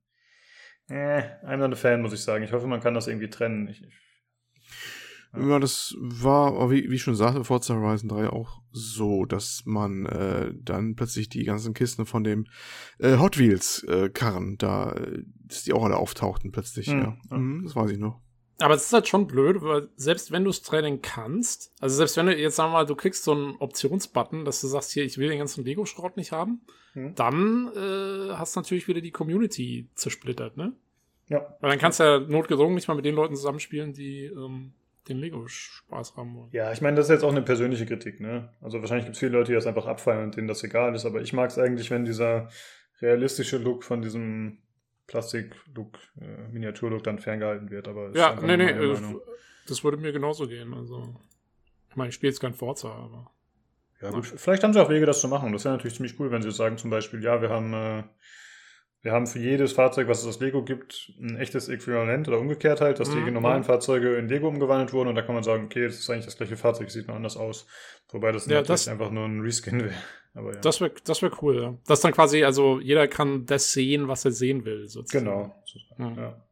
äh, 0.91 1.23
I'm 1.45 1.59
not 1.59 1.73
a 1.73 1.77
Fan, 1.77 2.03
muss 2.03 2.13
ich 2.13 2.23
sagen. 2.23 2.45
Ich 2.45 2.53
hoffe, 2.53 2.67
man 2.67 2.81
kann 2.81 2.95
das 2.95 3.07
irgendwie 3.07 3.31
trennen. 3.31 3.69
Ich, 3.69 3.83
ich 3.83 3.95
Ja, 5.35 5.49
ja 5.49 5.59
das 5.59 5.95
war, 5.99 6.71
wie, 6.71 6.91
wie 6.91 6.97
ich 6.97 7.03
schon 7.03 7.15
sagte, 7.15 7.45
Forza 7.45 7.75
Horizon 7.75 8.09
3 8.09 8.31
auch 8.31 8.61
so, 8.73 9.25
dass 9.25 9.63
man 9.65 10.07
äh, 10.07 10.53
dann 10.55 10.95
plötzlich 10.95 11.29
die 11.29 11.45
ganzen 11.45 11.75
Kisten 11.75 12.07
von 12.07 12.25
dem 12.25 12.47
äh, 12.99 13.19
Hot 13.19 13.39
Wheels 13.39 13.85
äh, 13.85 14.11
Karren 14.11 14.59
da, 14.59 14.95
dass 15.45 15.65
die 15.65 15.73
auch 15.73 15.85
alle 15.85 15.97
auftauchten 15.97 16.53
plötzlich. 16.53 16.89
Mhm. 16.89 17.17
Ja, 17.31 17.37
mhm, 17.37 17.65
das 17.65 17.77
weiß 17.77 17.91
ich 17.91 17.99
noch. 17.99 18.21
Aber 18.61 18.75
es 18.75 18.85
ist 18.85 18.93
halt 18.93 19.09
schon 19.09 19.27
blöd, 19.27 19.63
weil 19.63 19.89
selbst 19.97 20.33
wenn 20.33 20.45
du 20.45 20.51
das 20.51 20.63
Training 20.63 21.01
kannst, 21.01 21.73
also 21.81 21.97
selbst 21.97 22.17
wenn 22.17 22.27
du 22.27 22.37
jetzt 22.37 22.57
sagen 22.57 22.73
wir 22.73 22.79
mal, 22.79 22.87
du 22.87 22.95
kriegst 22.95 23.25
so 23.25 23.33
einen 23.33 23.57
Optionsbutton, 23.59 24.45
dass 24.45 24.61
du 24.61 24.67
sagst, 24.67 24.93
hier, 24.93 25.05
ich 25.05 25.17
will 25.17 25.29
den 25.29 25.39
ganzen 25.39 25.65
Lego-Schrott 25.65 26.17
nicht 26.17 26.33
haben, 26.33 26.61
mhm. 26.95 27.15
dann 27.15 27.69
äh, 27.75 28.35
hast 28.35 28.55
du 28.55 28.61
natürlich 28.61 28.87
wieder 28.87 29.01
die 29.01 29.13
Community 29.13 29.89
zersplittert, 29.95 30.57
ne? 30.57 30.75
Ja. 31.29 31.57
Weil 31.61 31.71
dann 31.71 31.79
kannst 31.79 32.01
du 32.01 32.05
ja 32.05 32.19
notgedrungen 32.19 32.75
nicht 32.75 32.89
mal 32.89 32.95
mit 32.95 33.05
den 33.05 33.15
Leuten 33.15 33.37
zusammenspielen, 33.37 33.93
die 33.93 34.25
ähm, 34.25 34.75
den 35.11 35.19
Lego-Spaß 35.19 36.17
haben 36.17 36.35
wollen. 36.35 36.49
Ja, 36.53 36.73
ich 36.73 36.81
meine, 36.81 36.97
das 36.97 37.07
ist 37.07 37.11
jetzt 37.11 37.25
auch 37.25 37.31
eine 37.31 37.43
persönliche 37.43 37.87
Kritik, 37.87 38.21
ne? 38.21 38.55
Also 38.61 38.81
wahrscheinlich 38.81 39.05
gibt 39.05 39.17
es 39.17 39.21
viele 39.21 39.33
Leute, 39.33 39.53
die 39.53 39.55
das 39.55 39.67
einfach 39.67 39.87
abfeiern 39.87 40.25
und 40.25 40.37
denen 40.37 40.49
das 40.49 40.63
egal 40.65 40.95
ist, 40.95 41.05
aber 41.05 41.21
ich 41.21 41.33
mag 41.33 41.51
es 41.51 41.59
eigentlich, 41.59 41.91
wenn 41.91 42.05
dieser 42.05 42.49
realistische 43.03 43.59
Look 43.59 43.85
von 43.85 44.03
diesem 44.03 44.59
Plastik-Look, 45.07 45.99
äh, 46.21 46.49
Miniatur-Look 46.53 47.03
dann 47.03 47.19
ferngehalten 47.19 47.71
wird. 47.71 47.89
Aber 47.89 48.15
ja, 48.15 48.39
nee, 48.41 48.57
nee, 48.57 48.71
äh, 48.71 48.97
das 49.67 49.83
würde 49.83 49.97
mir 49.97 50.13
genauso 50.13 50.47
gehen. 50.47 50.73
Also, 50.73 51.17
ich 51.89 51.97
meine, 51.97 52.11
ich 52.11 52.15
spiele 52.15 52.31
jetzt 52.31 52.41
kein 52.41 52.55
Forza, 52.55 52.89
aber. 52.89 53.31
Ja, 54.01 54.11
gut, 54.11 54.27
vielleicht 54.27 54.63
haben 54.63 54.73
sie 54.73 54.81
auch 54.81 54.89
Wege, 54.89 55.05
das 55.05 55.21
zu 55.21 55.29
machen. 55.29 55.53
Das 55.53 55.65
wäre 55.65 55.75
natürlich 55.75 55.97
ziemlich 55.97 56.19
cool, 56.19 56.31
wenn 56.31 56.43
sie 56.43 56.51
sagen 56.53 56.79
zum 56.79 56.91
Beispiel, 56.91 57.23
ja, 57.23 57.43
wir 57.43 57.51
haben, 57.51 57.75
äh, 57.75 58.05
wir 59.03 59.13
haben 59.13 59.27
für 59.27 59.39
jedes 59.39 59.73
Fahrzeug, 59.73 60.09
was 60.09 60.21
es 60.21 60.27
aus 60.27 60.41
Lego 60.41 60.63
gibt, 60.63 61.13
ein 61.19 61.37
echtes 61.37 61.69
Äquivalent 61.69 62.29
oder 62.29 62.39
umgekehrt 62.39 62.81
halt, 62.81 63.01
dass 63.01 63.09
mhm. 63.09 63.25
die 63.25 63.31
normalen 63.31 63.65
Fahrzeuge 63.65 64.17
in 64.17 64.29
Lego 64.29 64.49
umgewandelt 64.49 64.93
wurden 64.93 65.09
und 65.09 65.15
da 65.15 65.23
kann 65.23 65.35
man 65.35 65.45
sagen, 65.45 65.65
okay, 65.65 65.87
das 65.87 65.99
ist 65.99 66.11
eigentlich 66.11 66.27
das 66.27 66.37
gleiche 66.37 66.57
Fahrzeug, 66.57 66.91
sieht 66.91 67.07
nur 67.07 67.17
anders 67.17 67.37
aus. 67.37 67.67
Wobei 68.11 68.33
das 68.33 68.47
ja, 68.47 68.57
natürlich 68.57 68.69
das, 68.69 68.89
einfach 68.89 69.11
nur 69.11 69.25
ein 69.25 69.41
Reskin 69.41 69.81
wäre. 69.81 69.95
Aber 70.35 70.55
ja. 70.55 70.61
Das 70.61 70.81
wäre 70.81 70.93
das 71.05 71.23
wär 71.23 71.31
cool, 71.43 71.63
ja. 71.63 71.75
Das 71.87 72.01
dann 72.01 72.13
quasi, 72.13 72.45
also 72.45 72.79
jeder 72.79 73.09
kann 73.09 73.47
das 73.47 73.73
sehen, 73.73 74.07
was 74.07 74.25
er 74.25 74.33
sehen 74.33 74.65
will, 74.65 74.87
sozusagen. 74.87 75.25
Genau. 75.25 75.55
Mhm. 75.97 76.17
Ja. 76.17 76.47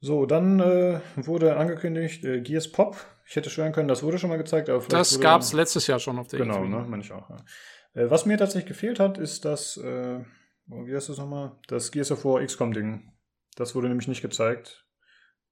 So, 0.00 0.24
dann 0.24 0.60
äh, 0.60 1.00
wurde 1.16 1.56
angekündigt, 1.56 2.24
äh, 2.24 2.40
Gears 2.40 2.70
Pop. 2.70 2.96
Ich 3.28 3.34
hätte 3.34 3.50
schwören 3.50 3.72
können, 3.72 3.88
das 3.88 4.02
wurde 4.04 4.18
schon 4.18 4.30
mal 4.30 4.36
gezeigt. 4.36 4.70
Aber 4.70 4.84
das 4.88 5.18
gab 5.20 5.40
es 5.40 5.52
letztes 5.52 5.88
Jahr 5.88 5.98
schon 5.98 6.18
auf 6.18 6.28
der 6.28 6.38
Genau, 6.38 6.62
E3. 6.62 6.68
ne, 6.68 6.86
meine 6.88 7.02
ich 7.02 7.10
auch. 7.12 7.28
Ja. 7.28 7.36
Äh, 7.94 8.10
was 8.10 8.24
mir 8.24 8.38
tatsächlich 8.38 8.68
gefehlt 8.68 9.00
hat, 9.00 9.18
ist 9.18 9.44
das, 9.44 9.76
äh, 9.78 10.20
wie 10.66 10.94
heißt 10.94 11.08
das 11.08 11.18
nochmal? 11.18 11.52
Das 11.68 11.90
Gears 11.90 12.10
of 12.10 12.24
War 12.24 12.44
XCOM-Ding. 12.44 13.12
Das 13.56 13.74
wurde 13.74 13.88
nämlich 13.88 14.08
nicht 14.08 14.22
gezeigt. 14.22 14.86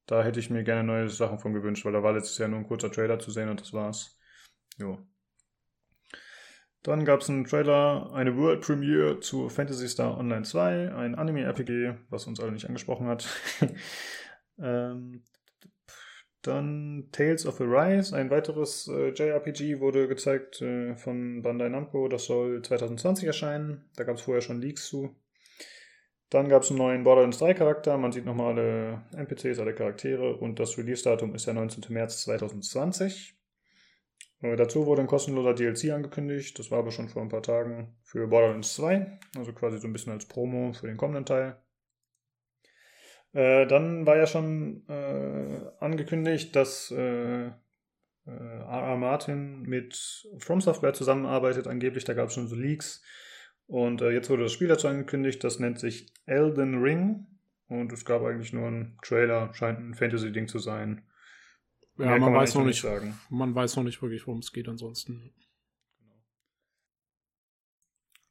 Da 0.06 0.22
hätte 0.22 0.40
ich 0.40 0.50
mir 0.50 0.64
gerne 0.64 0.84
neue 0.84 1.08
Sachen 1.08 1.38
von 1.38 1.54
gewünscht, 1.54 1.84
weil 1.84 1.92
da 1.92 2.02
war 2.02 2.12
letztes 2.12 2.36
Jahr 2.38 2.48
nur 2.48 2.58
ein 2.58 2.66
kurzer 2.66 2.92
Trailer 2.92 3.18
zu 3.18 3.30
sehen 3.30 3.48
und 3.48 3.60
das 3.60 3.72
war's. 3.72 4.18
Jo. 4.76 4.98
Dann 6.82 7.06
gab 7.06 7.20
es 7.20 7.30
einen 7.30 7.46
Trailer, 7.46 8.12
eine 8.12 8.36
World 8.36 8.60
Premiere 8.60 9.20
zu 9.20 9.48
Fantasy 9.48 9.88
Star 9.88 10.18
Online 10.18 10.42
2, 10.42 10.94
ein 10.94 11.14
Anime-RPG, 11.14 11.94
was 12.10 12.26
uns 12.26 12.40
alle 12.40 12.52
nicht 12.52 12.66
angesprochen 12.66 13.06
hat. 13.06 13.26
ähm, 14.58 15.24
dann 16.46 17.08
Tales 17.12 17.46
of 17.46 17.60
Arise, 17.60 18.14
ein 18.14 18.30
weiteres 18.30 18.88
äh, 18.88 19.10
JRPG, 19.10 19.80
wurde 19.80 20.08
gezeigt 20.08 20.60
äh, 20.62 20.96
von 20.96 21.42
Bandai 21.42 21.68
Namco. 21.68 22.08
Das 22.08 22.24
soll 22.24 22.62
2020 22.62 23.26
erscheinen. 23.26 23.84
Da 23.96 24.04
gab 24.04 24.16
es 24.16 24.22
vorher 24.22 24.42
schon 24.42 24.60
Leaks 24.60 24.86
zu. 24.88 25.14
Dann 26.30 26.48
gab 26.48 26.62
es 26.62 26.70
einen 26.70 26.78
neuen 26.78 27.04
Borderlands 27.04 27.38
3 27.38 27.54
Charakter. 27.54 27.96
Man 27.96 28.12
sieht 28.12 28.24
nochmal 28.24 28.58
alle 28.58 29.02
NPCs, 29.16 29.58
alle 29.58 29.74
Charaktere. 29.74 30.36
Und 30.36 30.58
das 30.58 30.76
Release-Datum 30.78 31.34
ist 31.34 31.46
der 31.46 31.54
19. 31.54 31.84
März 31.92 32.22
2020. 32.24 33.36
Äh, 34.44 34.56
dazu 34.56 34.84
wurde 34.84 35.00
ein 35.00 35.06
kostenloser 35.06 35.54
DLC 35.54 35.90
angekündigt, 35.90 36.58
das 36.58 36.70
war 36.70 36.80
aber 36.80 36.90
schon 36.90 37.08
vor 37.08 37.22
ein 37.22 37.30
paar 37.30 37.42
Tagen 37.42 37.96
für 38.02 38.26
Borderlands 38.26 38.74
2, 38.74 39.18
also 39.38 39.52
quasi 39.54 39.78
so 39.78 39.88
ein 39.88 39.92
bisschen 39.94 40.12
als 40.12 40.26
Promo 40.26 40.74
für 40.74 40.86
den 40.86 40.98
kommenden 40.98 41.24
Teil. 41.24 41.56
Äh, 43.34 43.66
dann 43.66 44.06
war 44.06 44.16
ja 44.16 44.26
schon 44.26 44.88
äh, 44.88 45.60
angekündigt, 45.80 46.54
dass 46.54 46.90
äh, 46.92 47.50
R.R. 48.26 48.96
Martin 48.96 49.62
mit 49.62 50.26
From 50.38 50.60
Software 50.60 50.94
zusammenarbeitet, 50.94 51.66
angeblich, 51.66 52.04
da 52.04 52.14
gab 52.14 52.28
es 52.28 52.34
schon 52.34 52.46
so 52.46 52.54
Leaks. 52.56 53.02
Und 53.66 54.02
äh, 54.02 54.10
jetzt 54.10 54.30
wurde 54.30 54.44
das 54.44 54.52
Spiel 54.52 54.68
dazu 54.68 54.88
angekündigt, 54.88 55.42
das 55.42 55.58
nennt 55.58 55.80
sich 55.80 56.12
Elden 56.26 56.80
Ring. 56.80 57.26
Und 57.66 57.92
es 57.92 58.04
gab 58.04 58.22
eigentlich 58.22 58.52
nur 58.52 58.68
einen 58.68 58.98
Trailer, 59.02 59.52
scheint 59.52 59.80
ein 59.80 59.94
Fantasy-Ding 59.94 60.48
zu 60.48 60.60
sein. 60.60 61.02
Ja, 61.98 62.06
man, 62.06 62.20
man 62.20 62.34
weiß 62.34 62.54
noch 62.54 62.64
nicht, 62.64 62.82
sagen. 62.82 63.18
man 63.30 63.54
weiß 63.54 63.76
noch 63.76 63.84
nicht 63.84 64.00
wirklich, 64.00 64.26
worum 64.26 64.40
es 64.40 64.52
geht 64.52 64.68
ansonsten. 64.68 65.32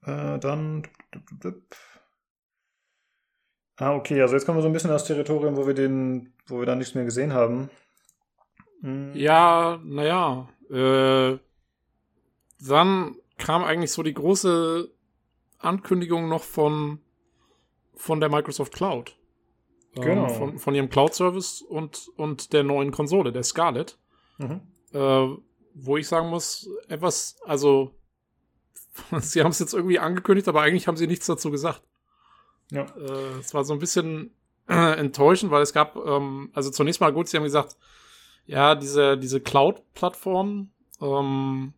Äh, 0.06 0.40
dann. 0.40 0.88
Ah, 3.78 3.95
okay, 3.95 4.22
also 4.22 4.36
jetzt 4.36 4.45
kommen 4.45 4.58
wir 4.58 4.62
so 4.62 4.70
ein 4.70 4.74
bisschen 4.74 4.91
aus 4.91 5.06
Territorium, 5.06 5.56
wo 5.56 5.66
wir 5.66 5.74
den, 5.74 6.34
wo 6.48 6.60
wir 6.60 6.66
dann 6.66 6.78
nichts 6.78 6.94
mehr 6.95 7.06
gesehen 7.06 7.34
haben. 7.34 7.70
Hm. 8.82 9.12
Ja, 9.16 9.80
naja. 9.84 10.48
Äh, 10.70 11.38
dann 12.60 13.16
kam 13.38 13.64
eigentlich 13.64 13.91
so 13.91 14.04
die 14.04 14.14
große 14.14 14.90
Ankündigung 15.58 16.30
noch 16.30 16.44
von, 16.44 17.00
von 17.95 18.20
der 18.20 18.30
Microsoft 18.30 18.74
Cloud. 18.74 19.18
Ähm, 19.95 20.02
genau. 20.02 20.28
Ähm, 20.28 20.36
von, 20.36 20.60
von 20.60 20.76
ihrem 20.76 20.90
Cloud-Service 20.90 21.62
und, 21.62 22.10
und 22.16 22.54
der 22.54 22.64
neuen 22.64 22.91
Konsole, 22.91 23.32
der 23.32 23.44
Scarlett. 23.44 23.98
Mhm. 24.38 24.62
Äh, 24.94 25.28
wo 25.76 25.98
ich 25.98 26.08
sagen 26.08 26.30
muss, 26.30 26.70
etwas, 26.88 27.38
also, 27.45 27.95
sie 29.20 29.41
haben 29.41 29.52
es 29.52 29.60
jetzt 29.60 29.74
irgendwie 29.74 30.00
angekündigt, 30.00 30.48
aber 30.48 30.62
eigentlich 30.62 30.88
haben 30.88 30.98
sie 30.98 31.08
nichts 31.08 31.26
dazu 31.26 31.50
gesagt. 31.50 31.82
Ja. 32.72 32.85
Äh, 32.98 33.40
es 33.40 33.53
war 33.53 33.64
so 33.64 33.73
ein 33.73 33.80
bisschen 33.80 34.31
äh, 34.68 34.98
enttäuschend, 34.98 35.52
weil 35.52 35.61
es 35.61 35.73
gab, 35.73 35.95
ähm, 35.95 36.52
also 36.53 36.72
zunächst 36.72 37.02
mal 37.02 37.14
gut, 37.14 37.27
sie 37.27 37.38
haben 37.38 37.44
gesagt, 37.44 37.77
ja, 38.45 38.76
diese, 38.76 39.18
diese 39.18 39.40
Cloud-Plattform, 39.41 40.72
ähm, 41.02 41.73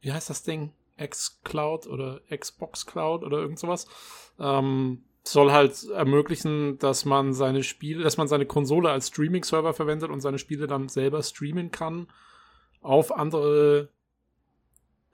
wie 0.00 0.12
heißt 0.12 0.30
das 0.30 0.42
Ding? 0.42 0.72
X-Cloud 0.98 1.86
oder 1.86 2.20
Xbox 2.34 2.86
Cloud 2.86 3.22
oder 3.22 3.38
irgend 3.38 3.58
sowas. 3.58 3.86
Ähm, 4.38 5.04
soll 5.24 5.52
halt 5.52 5.84
ermöglichen, 5.90 6.78
dass 6.78 7.04
man 7.04 7.32
seine 7.32 7.62
Spiele, 7.62 8.04
dass 8.04 8.16
man 8.16 8.28
seine 8.28 8.46
Konsole 8.46 8.90
als 8.90 9.08
Streaming-Server 9.08 9.74
verwendet 9.74 10.10
und 10.10 10.20
seine 10.20 10.38
Spiele 10.38 10.66
dann 10.66 10.88
selber 10.88 11.22
streamen 11.22 11.70
kann 11.70 12.06
auf 12.80 13.12
andere 13.12 13.88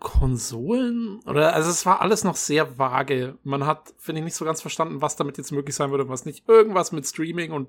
Konsolen? 0.03 1.20
Oder, 1.27 1.55
also 1.55 1.70
es 1.70 1.87
war 1.87 2.01
alles 2.01 2.24
noch 2.24 2.35
sehr 2.35 2.77
vage. 2.77 3.39
Man 3.45 3.66
hat, 3.66 3.95
finde 3.99 4.20
ich, 4.20 4.24
nicht 4.24 4.35
so 4.35 4.45
ganz 4.45 4.61
verstanden, 4.61 5.01
was 5.01 5.15
damit 5.15 5.39
jetzt 5.39 5.53
möglich 5.53 5.77
sein 5.77 5.91
würde 5.91 6.05
und 6.05 6.11
was 6.11 6.24
nicht. 6.24 6.49
Irgendwas 6.49 6.91
mit 6.91 7.07
Streaming 7.07 7.53
und 7.53 7.69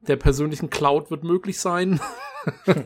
der 0.00 0.16
persönlichen 0.16 0.68
Cloud 0.68 1.12
wird 1.12 1.22
möglich 1.22 1.60
sein. 1.60 2.00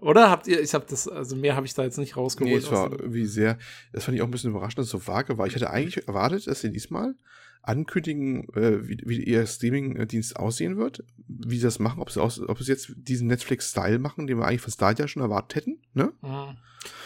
Oder 0.00 0.30
habt 0.30 0.46
ihr, 0.46 0.60
ich 0.60 0.72
habe 0.72 0.86
das, 0.88 1.08
also 1.08 1.34
mehr 1.34 1.56
habe 1.56 1.66
ich 1.66 1.74
da 1.74 1.82
jetzt 1.82 1.98
nicht 1.98 2.16
rausgeholt. 2.16 2.54
Nee, 2.54 2.58
es 2.58 2.70
war 2.70 2.90
wie 3.12 3.26
sehr, 3.26 3.58
das 3.92 4.04
fand 4.04 4.16
ich 4.16 4.22
auch 4.22 4.26
ein 4.26 4.30
bisschen 4.30 4.50
überraschend, 4.50 4.78
dass 4.78 4.86
es 4.86 4.92
so 4.92 5.06
vage 5.06 5.36
war. 5.36 5.46
Ich 5.48 5.54
hätte 5.56 5.70
eigentlich 5.70 6.06
erwartet, 6.06 6.46
dass 6.46 6.60
sie 6.60 6.70
diesmal 6.70 7.16
ankündigen, 7.62 8.48
äh, 8.54 8.88
wie, 8.88 8.98
wie 9.04 9.22
ihr 9.22 9.46
Streaming-Dienst 9.46 10.36
aussehen 10.36 10.76
wird, 10.76 11.04
wie 11.28 11.56
sie 11.56 11.62
das 11.62 11.78
machen, 11.78 12.00
ob 12.00 12.10
sie, 12.10 12.20
aus, 12.20 12.40
ob 12.40 12.58
sie 12.58 12.72
jetzt 12.72 12.92
diesen 12.96 13.28
Netflix-Style 13.28 13.98
machen, 13.98 14.26
den 14.26 14.38
wir 14.38 14.46
eigentlich 14.46 14.60
von 14.60 14.72
Stadia 14.72 15.06
schon 15.06 15.22
erwartet 15.22 15.56
hätten. 15.56 15.78
Ne? 15.94 16.12
Mhm. 16.22 16.56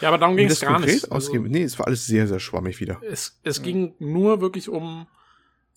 Ja, 0.01 0.07
aber 0.07 0.17
darum 0.17 0.35
ging 0.35 0.47
es 0.47 0.61
gar 0.61 0.79
nicht. 0.79 1.11
Also, 1.11 1.33
nee, 1.35 1.63
es 1.63 1.77
war 1.77 1.87
alles 1.87 2.07
sehr, 2.07 2.27
sehr 2.27 2.39
schwammig 2.39 2.79
wieder. 2.79 2.99
Es, 3.03 3.39
es 3.43 3.57
ja. 3.57 3.63
ging 3.63 3.93
nur 3.99 4.41
wirklich 4.41 4.69
um, 4.69 5.05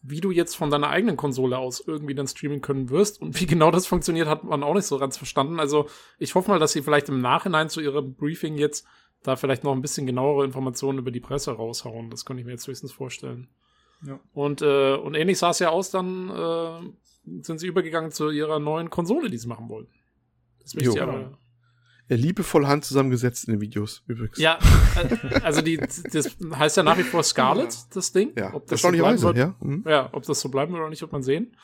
wie 0.02 0.23
du 0.23 0.31
jetzt 0.31 0.57
von 0.57 0.70
deiner 0.70 0.89
eigenen 0.89 1.19
Konsole 1.19 1.59
aus 1.59 1.82
irgendwie 1.86 2.15
dann 2.15 2.27
streamen 2.27 2.62
können 2.62 2.89
wirst. 2.89 3.20
Und 3.20 3.39
wie 3.39 3.47
genau 3.47 3.70
das 3.70 3.86
funktioniert, 3.86 4.28
hat 4.28 4.44
man 4.44 4.62
auch 4.62 4.74
nicht 4.74 4.86
so 4.86 4.98
ganz 4.98 5.19
verstanden. 5.19 5.61
Also 5.61 5.89
ich 6.19 6.35
hoffe 6.35 6.51
mal, 6.51 6.59
dass 6.59 6.73
sie 6.73 6.82
vielleicht 6.82 7.11
im 7.11 7.20
Nachhinein 7.20 7.69
zu 7.69 7.82
ihrem 7.82 8.15
Briefing 8.15 8.57
jetzt 8.57 8.86
da 9.23 9.36
vielleicht 9.36 9.65
noch 9.65 9.73
ein 9.73 9.82
bisschen 9.82 10.07
genauere 10.07 10.47
Informationen 10.47 10.98
über 10.98 11.11
die 11.11 11.20
Presse 11.20 11.52
raushauen. 11.52 12.09
Das 12.09 12.24
könnte 12.24 12.40
ich 12.40 12.47
mir 12.47 12.52
jetzt 12.52 12.66
höchstens 12.66 12.93
vorstellen. 12.93 13.48
Ja. 14.06 14.20
Und, 14.32 14.62
äh, 14.62 14.94
und 14.94 15.14
ähnlich 15.14 15.39
sah 15.39 15.51
es 15.51 15.59
ja 15.59 15.70
aus, 15.70 15.90
dann 15.90 16.31
äh, 16.31 17.43
sind 17.43 17.60
sie 17.60 17.66
übergegangen 17.66 18.10
zu 18.10 18.31
ihrer 18.31 18.59
neuen 18.59 18.90
Konsole, 18.90 19.31
die 19.31 19.39
sie 19.39 19.48
machen 19.48 19.68
wollten. 19.68 19.93
Das 20.62 20.74
wisst 20.74 20.94
ihr 20.94 21.02
aber. 21.02 21.39
Ja, 22.09 22.16
liebevoll 22.16 22.66
Hand 22.66 22.85
zusammengesetzt 22.85 23.47
in 23.47 23.55
den 23.55 23.60
Videos, 23.60 24.02
übrigens. 24.09 24.36
Ja, 24.39 24.59
äh, 24.97 25.40
also 25.43 25.62
die, 25.62 25.77
das 25.77 26.36
heißt 26.55 26.77
ja 26.77 26.82
nach 26.82 26.98
wie 26.98 27.05
vor 27.05 27.22
Scarlet, 27.22 27.72
das 27.94 28.12
Ding. 28.12 28.32
Ja, 28.36 28.52
ob 28.52 28.66
das 28.66 28.82
so 28.82 28.90
bleiben 28.90 29.22
wird, 29.22 29.36
ja. 29.36 29.55
Mhm. 29.60 29.85
ja, 29.86 30.09
ob 30.12 30.24
das 30.24 30.40
so 30.40 30.48
bleiben 30.48 30.72
wird 30.72 30.81
oder 30.81 30.90
nicht, 30.90 31.02
wird 31.02 31.12
man 31.12 31.22
sehen. 31.22 31.56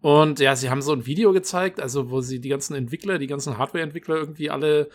Und 0.00 0.40
ja, 0.40 0.54
sie 0.54 0.70
haben 0.70 0.82
so 0.82 0.92
ein 0.92 1.06
Video 1.06 1.32
gezeigt, 1.32 1.80
also 1.80 2.10
wo 2.10 2.20
sie 2.20 2.40
die 2.40 2.50
ganzen 2.50 2.74
Entwickler, 2.74 3.18
die 3.18 3.26
ganzen 3.26 3.58
Hardware-Entwickler 3.58 4.16
irgendwie 4.16 4.50
alle 4.50 4.90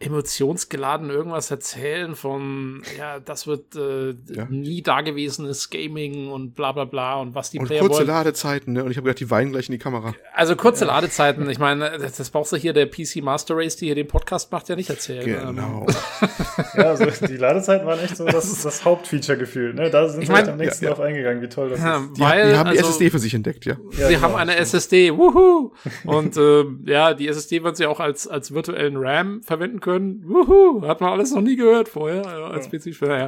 emotionsgeladen 0.00 1.10
irgendwas 1.10 1.50
erzählen 1.50 2.16
von, 2.16 2.82
ja, 2.98 3.20
das 3.20 3.46
wird 3.46 3.76
äh, 3.76 4.14
ja. 4.32 4.46
nie 4.48 4.80
dagewesenes 4.82 5.68
Gaming 5.68 6.30
und 6.30 6.54
bla 6.54 6.72
bla 6.72 6.86
bla 6.86 7.16
und 7.16 7.34
was 7.34 7.50
die 7.50 7.58
und 7.58 7.66
Player 7.66 7.80
kurze 7.80 7.98
wollen. 7.98 8.08
Ladezeiten, 8.08 8.72
ne? 8.72 8.82
Und 8.82 8.90
ich 8.90 8.96
habe 8.96 9.04
gedacht, 9.04 9.20
die 9.20 9.30
weinen 9.30 9.52
gleich 9.52 9.68
in 9.68 9.72
die 9.72 9.78
Kamera. 9.78 10.14
Also 10.32 10.56
kurze 10.56 10.86
ja. 10.86 10.92
Ladezeiten, 10.92 11.50
ich 11.50 11.58
meine, 11.58 11.98
das, 11.98 12.16
das 12.16 12.30
brauchst 12.30 12.50
du 12.52 12.56
hier 12.56 12.72
der 12.72 12.86
PC 12.86 13.16
Master 13.22 13.58
Race, 13.58 13.76
die 13.76 13.86
hier 13.86 13.94
den 13.94 14.08
Podcast 14.08 14.50
macht, 14.50 14.70
ja 14.70 14.76
nicht 14.76 14.88
erzählen. 14.88 15.22
Genau. 15.22 15.86
ja, 16.74 16.82
also 16.82 17.06
die 17.26 17.36
Ladezeiten 17.36 17.86
waren 17.86 18.00
echt 18.00 18.16
so 18.16 18.24
das, 18.24 18.62
das 18.62 18.84
Hauptfeature 18.84 19.36
gefühlt, 19.36 19.74
ne? 19.74 19.90
Da 19.90 20.08
sind 20.08 20.22
ich 20.22 20.30
mein, 20.30 20.46
wir 20.46 20.52
am 20.52 20.58
nächsten 20.58 20.86
ja, 20.86 20.92
drauf 20.92 21.00
eingegangen, 21.00 21.42
wie 21.42 21.48
toll 21.48 21.68
das 21.68 21.78
ja, 21.78 21.98
ist. 21.98 22.16
Die, 22.16 22.20
weil, 22.22 22.50
die 22.50 22.56
haben 22.56 22.68
also, 22.68 22.80
die 22.80 22.88
SSD 22.88 23.10
für 23.10 23.18
sich 23.18 23.34
entdeckt, 23.34 23.66
ja. 23.66 23.76
Sie 23.90 24.00
genau, 24.00 24.22
haben 24.22 24.36
eine 24.36 24.56
SSD, 24.56 25.12
wuhu! 25.12 25.72
Und 26.06 26.38
äh, 26.38 26.64
ja, 26.86 27.12
die 27.12 27.28
SSD 27.28 27.62
wird 27.62 27.76
sie 27.76 27.84
auch 27.84 28.00
als, 28.00 28.26
als 28.26 28.54
virtuellen 28.54 28.96
RAM 28.96 29.42
verwenden 29.42 29.80
können. 29.80 29.89
Wuhu! 29.98 30.86
hat 30.86 31.00
man 31.00 31.12
alles 31.12 31.32
noch 31.32 31.40
nie 31.40 31.56
gehört 31.56 31.88
vorher, 31.88 32.24
äh, 32.24 32.54
als 32.54 32.70
ja. 32.70 32.78
PC-Spieler. 32.78 33.18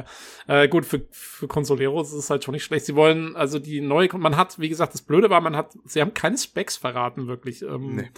Ja. 0.47 0.61
Äh, 0.61 0.67
gut, 0.67 0.85
für, 0.85 1.01
für 1.11 1.47
Consoleros 1.47 2.09
ist 2.09 2.19
es 2.19 2.29
halt 2.29 2.43
schon 2.43 2.53
nicht 2.53 2.63
schlecht. 2.63 2.85
Sie 2.85 2.95
wollen, 2.95 3.35
also 3.35 3.59
die 3.59 3.81
neue, 3.81 4.09
man 4.17 4.37
hat, 4.37 4.59
wie 4.59 4.69
gesagt, 4.69 4.93
das 4.93 5.01
Blöde 5.01 5.29
war, 5.29 5.41
man 5.41 5.55
hat, 5.55 5.77
sie 5.85 6.01
haben 6.01 6.13
keine 6.13 6.37
Specs 6.37 6.77
verraten, 6.77 7.27
wirklich. 7.27 7.61
Ähm, 7.61 7.95
nee. 7.95 8.09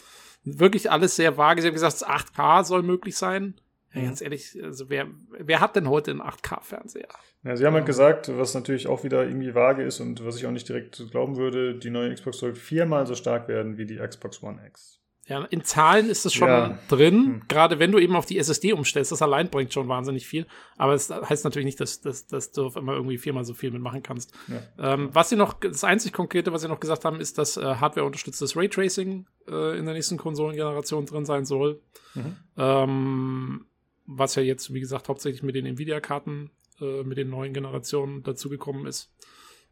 Wirklich 0.43 0.91
alles 0.91 1.15
sehr 1.15 1.37
vage. 1.37 1.61
Sie 1.61 1.67
haben 1.67 1.73
gesagt, 1.73 2.05
8K 2.05 2.63
soll 2.63 2.83
möglich 2.83 3.17
sein. 3.17 3.55
Ja, 3.95 4.01
ganz 4.01 4.21
ehrlich, 4.21 4.61
also 4.61 4.89
wer, 4.89 5.07
wer 5.39 5.61
hat 5.61 5.75
denn 5.75 5.89
heute 5.89 6.11
einen 6.11 6.21
8K-Fernseher? 6.21 7.07
Ja, 7.43 7.55
sie 7.55 7.65
haben 7.65 7.75
halt 7.75 7.85
gesagt, 7.85 8.29
was 8.35 8.53
natürlich 8.53 8.87
auch 8.87 9.03
wieder 9.03 9.23
irgendwie 9.23 9.55
vage 9.55 9.83
ist 9.83 10.01
und 10.01 10.25
was 10.25 10.35
ich 10.35 10.45
auch 10.45 10.51
nicht 10.51 10.67
direkt 10.67 11.01
glauben 11.11 11.37
würde, 11.37 11.75
die 11.75 11.89
neue 11.89 12.13
Xbox 12.13 12.39
soll 12.39 12.55
viermal 12.55 13.07
so 13.07 13.15
stark 13.15 13.47
werden 13.47 13.77
wie 13.77 13.85
die 13.85 13.97
Xbox 13.97 14.43
One 14.43 14.59
X. 14.67 14.99
Ja, 15.27 15.43
in 15.45 15.63
Zahlen 15.63 16.07
ist 16.07 16.23
es 16.27 16.33
schon 16.35 16.47
ja. 16.47 16.77
drin, 16.87 17.25
hm. 17.25 17.41
gerade 17.47 17.79
wenn 17.79 17.91
du 17.91 17.97
eben 17.97 18.15
auf 18.15 18.27
die 18.27 18.37
SSD 18.37 18.73
umstellst. 18.73 19.11
Das 19.11 19.23
allein 19.23 19.49
bringt 19.49 19.73
schon 19.73 19.87
wahnsinnig 19.87 20.27
viel. 20.27 20.45
Aber 20.77 20.93
es 20.93 21.07
das 21.07 21.27
heißt 21.27 21.43
natürlich 21.45 21.65
nicht, 21.65 21.79
dass, 21.79 21.99
dass, 21.99 22.27
dass 22.27 22.51
du 22.51 22.67
auf 22.67 22.77
einmal 22.77 22.95
irgendwie 22.95 23.17
viermal 23.17 23.43
so 23.43 23.55
viel 23.55 23.71
mitmachen 23.71 24.03
kannst. 24.03 24.33
Ja. 24.47 24.93
Ähm, 24.93 25.09
was 25.13 25.29
sie 25.29 25.35
noch, 25.35 25.59
das 25.59 25.83
einzig 25.83 26.13
Konkrete, 26.13 26.53
was 26.53 26.61
sie 26.61 26.67
noch 26.67 26.79
gesagt 26.79 27.05
haben, 27.05 27.19
ist, 27.19 27.39
dass 27.39 27.57
äh, 27.57 27.61
Hardware 27.63 28.05
unterstütztes 28.05 28.55
Raytracing 28.55 29.25
äh, 29.47 29.79
in 29.79 29.85
der 29.85 29.95
nächsten 29.95 30.17
Konsolengeneration 30.17 31.07
drin 31.07 31.25
sein 31.25 31.45
soll. 31.45 31.81
Mhm. 32.13 32.35
Ähm, 32.57 33.65
was 34.05 34.35
ja 34.35 34.43
jetzt, 34.43 34.71
wie 34.75 34.79
gesagt, 34.79 35.09
hauptsächlich 35.09 35.41
mit 35.41 35.55
den 35.55 35.65
Nvidia-Karten, 35.65 36.51
äh, 36.79 37.01
mit 37.01 37.17
den 37.17 37.31
neuen 37.31 37.53
Generationen 37.53 38.21
dazugekommen 38.21 38.85
ist. 38.85 39.11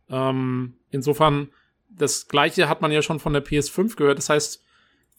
Ähm, 0.10 0.78
insofern, 0.90 1.50
das 1.90 2.28
gleiche 2.28 2.68
hat 2.68 2.82
man 2.82 2.92
ja 2.92 3.04
schon 3.04 3.20
von 3.20 3.34
der 3.34 3.46
PS5 3.46 3.96
gehört. 3.96 4.18
Das 4.18 4.30
heißt, 4.30 4.63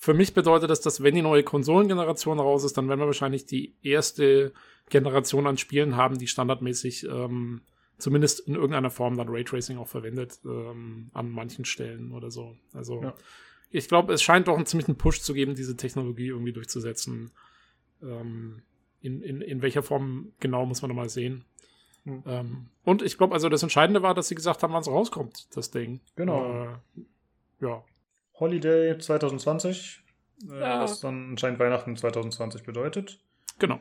für 0.04 0.12
mich 0.12 0.34
bedeutet 0.34 0.68
das, 0.68 0.82
dass 0.82 1.02
wenn 1.02 1.14
die 1.14 1.22
neue 1.22 1.42
Konsolengeneration 1.42 2.38
raus 2.38 2.62
ist, 2.62 2.76
dann 2.76 2.90
werden 2.90 3.00
wir 3.00 3.06
wahrscheinlich 3.06 3.46
die 3.46 3.74
erste 3.82 4.52
Generation 4.90 5.46
an 5.46 5.56
Spielen 5.56 5.96
haben, 5.96 6.18
die 6.18 6.26
standardmäßig 6.26 7.04
ähm, 7.04 7.62
zumindest 7.96 8.40
in 8.40 8.54
irgendeiner 8.54 8.90
Form 8.90 9.16
dann 9.16 9.30
Raytracing 9.30 9.78
auch 9.78 9.88
verwendet, 9.88 10.40
ähm, 10.44 11.08
an 11.14 11.30
manchen 11.30 11.64
Stellen 11.64 12.12
oder 12.12 12.30
so. 12.30 12.54
Also 12.74 13.02
ja. 13.02 13.14
ich 13.70 13.88
glaube, 13.88 14.12
es 14.12 14.22
scheint 14.22 14.46
doch 14.46 14.56
einen 14.56 14.66
ziemlichen 14.66 14.96
Push 14.96 15.22
zu 15.22 15.32
geben, 15.32 15.54
diese 15.54 15.74
Technologie 15.74 16.26
irgendwie 16.26 16.52
durchzusetzen. 16.52 17.30
Ähm, 18.02 18.60
in, 19.00 19.22
in, 19.22 19.40
in 19.40 19.62
welcher 19.62 19.82
Form 19.82 20.32
genau 20.38 20.66
muss 20.66 20.82
man 20.82 20.90
nochmal 20.90 21.08
sehen. 21.08 21.46
Mhm. 22.04 22.66
Und 22.84 23.00
ich 23.00 23.16
glaube, 23.16 23.32
also 23.32 23.48
das 23.48 23.62
Entscheidende 23.62 24.02
war, 24.02 24.12
dass 24.12 24.28
sie 24.28 24.34
gesagt 24.34 24.62
haben, 24.62 24.74
wann 24.74 24.82
es 24.82 24.88
rauskommt, 24.88 25.56
das 25.56 25.70
Ding. 25.70 26.00
Genau. 26.14 26.44
Äh, 26.44 26.68
ja. 27.62 27.82
Holiday 28.34 28.98
2020, 28.98 30.02
äh, 30.50 30.60
ja. 30.60 30.80
was 30.82 31.00
dann 31.00 31.30
anscheinend 31.30 31.58
Weihnachten 31.58 31.96
2020 31.96 32.64
bedeutet. 32.64 33.20
Genau. 33.58 33.80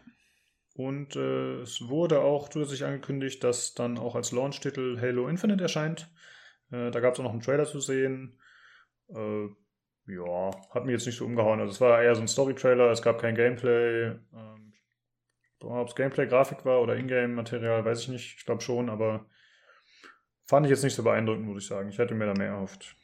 Und 0.76 1.16
äh, 1.16 1.62
es 1.62 1.88
wurde 1.88 2.22
auch 2.22 2.50
zusätzlich 2.50 2.84
angekündigt, 2.84 3.44
dass 3.44 3.74
dann 3.74 3.98
auch 3.98 4.16
als 4.16 4.32
Launch-Titel 4.32 5.00
Halo 5.00 5.28
Infinite 5.28 5.64
erscheint. 5.64 6.10
Äh, 6.72 6.90
da 6.90 7.00
gab 7.00 7.14
es 7.14 7.20
auch 7.20 7.24
noch 7.24 7.32
einen 7.32 7.42
Trailer 7.42 7.66
zu 7.66 7.80
sehen. 7.80 8.40
Äh, 9.10 9.48
ja, 10.08 10.52
hat 10.72 10.86
mich 10.86 10.94
jetzt 10.94 11.06
nicht 11.06 11.18
so 11.18 11.26
umgehauen. 11.26 11.60
Also 11.60 11.72
es 11.72 11.82
war 11.82 12.02
eher 12.02 12.16
so 12.16 12.22
ein 12.22 12.28
Story-Trailer, 12.28 12.92
es 12.92 13.02
gab 13.02 13.22
kein 13.22 13.36
Gameplay. 13.36 14.16
Ähm, 14.34 14.74
Ob 15.62 15.88
es 15.88 15.96
Gameplay-Grafik 15.96 16.66
war 16.66 16.82
oder 16.82 16.96
Ingame-Material, 16.96 17.86
weiß 17.86 18.02
ich 18.02 18.08
nicht. 18.10 18.38
Ich 18.40 18.46
glaube 18.46 18.62
schon, 18.62 18.90
aber 18.90 19.26
fand 20.46 20.66
ich 20.66 20.72
jetzt 20.72 20.84
nicht 20.84 20.96
so 20.96 21.04
beeindruckend, 21.04 21.46
muss 21.46 21.64
ich 21.64 21.70
sagen. 21.70 21.90
Ich 21.90 22.00
hätte 22.00 22.16
mir 22.16 22.26
da 22.26 22.34
mehr 22.34 22.50
erhofft. 22.50 22.98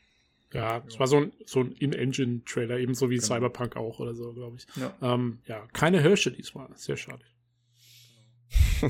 Ja, 0.54 0.84
es 0.88 1.00
war 1.00 1.08
so 1.08 1.18
ein, 1.18 1.34
so 1.46 1.60
ein 1.60 1.72
In-Engine-Trailer, 1.74 2.80
ebenso 2.80 3.10
wie 3.10 3.18
genau. 3.18 3.28
Cyberpunk 3.28 3.76
auch 3.76 4.00
oder 4.00 4.16
so, 4.16 4.34
glaube 4.34 4.58
ich. 4.58 4.66
Ja. 4.76 4.96
Ähm, 5.02 5.40
ja, 5.46 5.68
keine 5.74 6.02
Hirsche 6.02 6.32
diesmal. 6.32 6.70
Sehr 6.76 6.98
schade. 6.98 7.24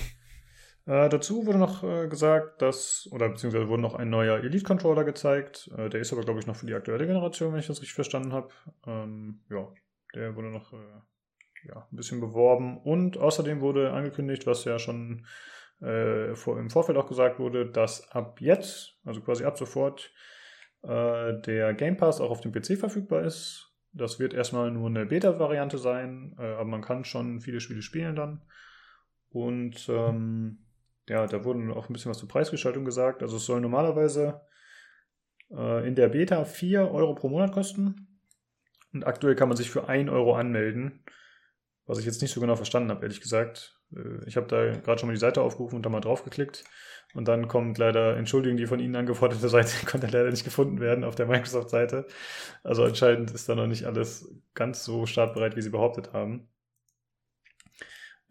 äh, 0.86 1.10
dazu 1.10 1.46
wurde 1.46 1.58
noch 1.58 1.84
äh, 1.84 2.08
gesagt, 2.08 2.62
dass, 2.62 3.10
oder 3.12 3.28
beziehungsweise 3.28 3.68
wurde 3.68 3.82
noch 3.82 3.96
ein 3.96 4.10
neuer 4.10 4.38
Elite-Controller 4.40 5.04
gezeigt. 5.04 5.70
Äh, 5.78 5.90
der 5.90 6.00
ist 6.00 6.14
aber, 6.14 6.24
glaube 6.24 6.40
ich, 6.40 6.48
noch 6.48 6.56
für 6.56 6.66
die 6.66 6.74
aktuelle 6.74 7.06
Generation, 7.06 7.52
wenn 7.52 7.60
ich 7.60 7.68
das 7.68 7.82
richtig 7.82 7.96
verstanden 7.96 8.32
habe. 8.32 8.50
Ähm, 8.88 9.42
ja, 9.50 9.68
der 10.16 10.38
wurde 10.38 10.52
noch 10.52 10.72
äh, 10.72 11.68
ja, 11.68 11.88
ein 11.92 11.96
bisschen 11.96 12.22
beworben. 12.22 12.78
Und 12.78 13.18
außerdem 13.18 13.60
wurde 13.60 13.92
angekündigt, 13.92 14.48
was 14.48 14.64
ja 14.64 14.80
schon 14.80 15.26
äh, 15.82 16.36
vor, 16.36 16.58
im 16.58 16.70
Vorfeld 16.70 16.98
auch 16.98 17.08
gesagt 17.08 17.40
wurde, 17.40 17.66
dass 17.70 18.10
ab 18.12 18.40
jetzt, 18.42 18.98
also 19.04 19.22
quasi 19.22 19.44
ab 19.44 19.58
sofort, 19.58 20.14
äh, 20.84 21.40
der 21.42 21.74
Game 21.74 21.98
Pass 21.98 22.22
auch 22.22 22.32
auf 22.32 22.42
dem 22.42 22.52
PC 22.52 22.78
verfügbar 22.78 23.24
ist. 23.24 23.74
Das 23.92 24.20
wird 24.20 24.34
erstmal 24.34 24.72
nur 24.72 24.88
eine 24.88 25.06
Beta-Variante 25.06 25.78
sein, 25.78 26.36
äh, 26.38 26.44
aber 26.44 26.66
man 26.66 26.82
kann 26.82 27.06
schon 27.06 27.42
viele 27.42 27.60
Spiele 27.60 27.82
spielen 27.82 28.16
dann. 28.16 28.42
Und 29.30 29.88
ähm, 29.90 30.66
ja, 31.08 31.26
da 31.26 31.44
wurden 31.44 31.72
auch 31.72 31.90
ein 31.90 31.94
bisschen 31.94 32.12
was 32.12 32.20
zur 32.20 32.30
Preisgestaltung 32.30 32.86
gesagt. 32.86 33.24
Also 33.24 33.38
es 33.38 33.46
soll 33.46 33.62
normalerweise 33.62 34.42
äh, 35.52 35.88
in 35.88 35.96
der 35.96 36.10
Beta 36.10 36.46
4 36.46 36.92
Euro 36.92 37.16
pro 37.16 37.30
Monat 37.30 37.52
kosten. 37.52 38.08
Und 38.94 39.06
aktuell 39.06 39.36
kann 39.36 39.50
man 39.50 39.58
sich 39.58 39.70
für 39.70 39.88
1 39.88 40.10
Euro 40.10 40.36
anmelden. 40.36 41.04
Was 41.86 42.00
ich 42.00 42.06
jetzt 42.06 42.22
nicht 42.22 42.32
so 42.32 42.42
genau 42.42 42.56
verstanden 42.56 42.92
habe, 42.92 43.04
ehrlich 43.04 43.22
gesagt. 43.22 43.80
Äh, 43.96 44.26
ich 44.28 44.38
habe 44.38 44.48
da 44.48 44.80
gerade 44.80 45.00
schon 45.00 45.08
mal 45.08 45.14
die 45.14 45.20
Seite 45.20 45.42
aufgerufen 45.42 45.76
und 45.78 45.86
da 45.86 45.90
mal 45.90 46.00
drauf 46.00 46.24
geklickt. 46.24 46.64
Und 47.16 47.28
dann 47.28 47.48
kommt 47.48 47.78
leider, 47.80 48.18
Entschuldigung, 48.18 48.58
die 48.58 48.68
von 48.68 48.80
Ihnen 48.80 48.96
angeforderte 48.96 49.50
Seite 49.50 49.86
konnte 49.86 50.08
leider 50.08 50.30
nicht 50.30 50.44
gefunden 50.44 50.80
werden 50.80 51.04
auf 51.04 51.16
der 51.16 51.26
Microsoft-Seite. 51.26 52.06
Also 52.64 52.84
anscheinend 52.84 53.32
ist 53.32 53.50
da 53.50 53.56
noch 53.56 53.68
nicht 53.68 53.86
alles 53.86 54.34
ganz 54.54 54.84
so 54.84 55.06
startbereit, 55.06 55.56
wie 55.56 55.62
Sie 55.62 55.70
behauptet 55.70 56.14
haben. 56.14 56.48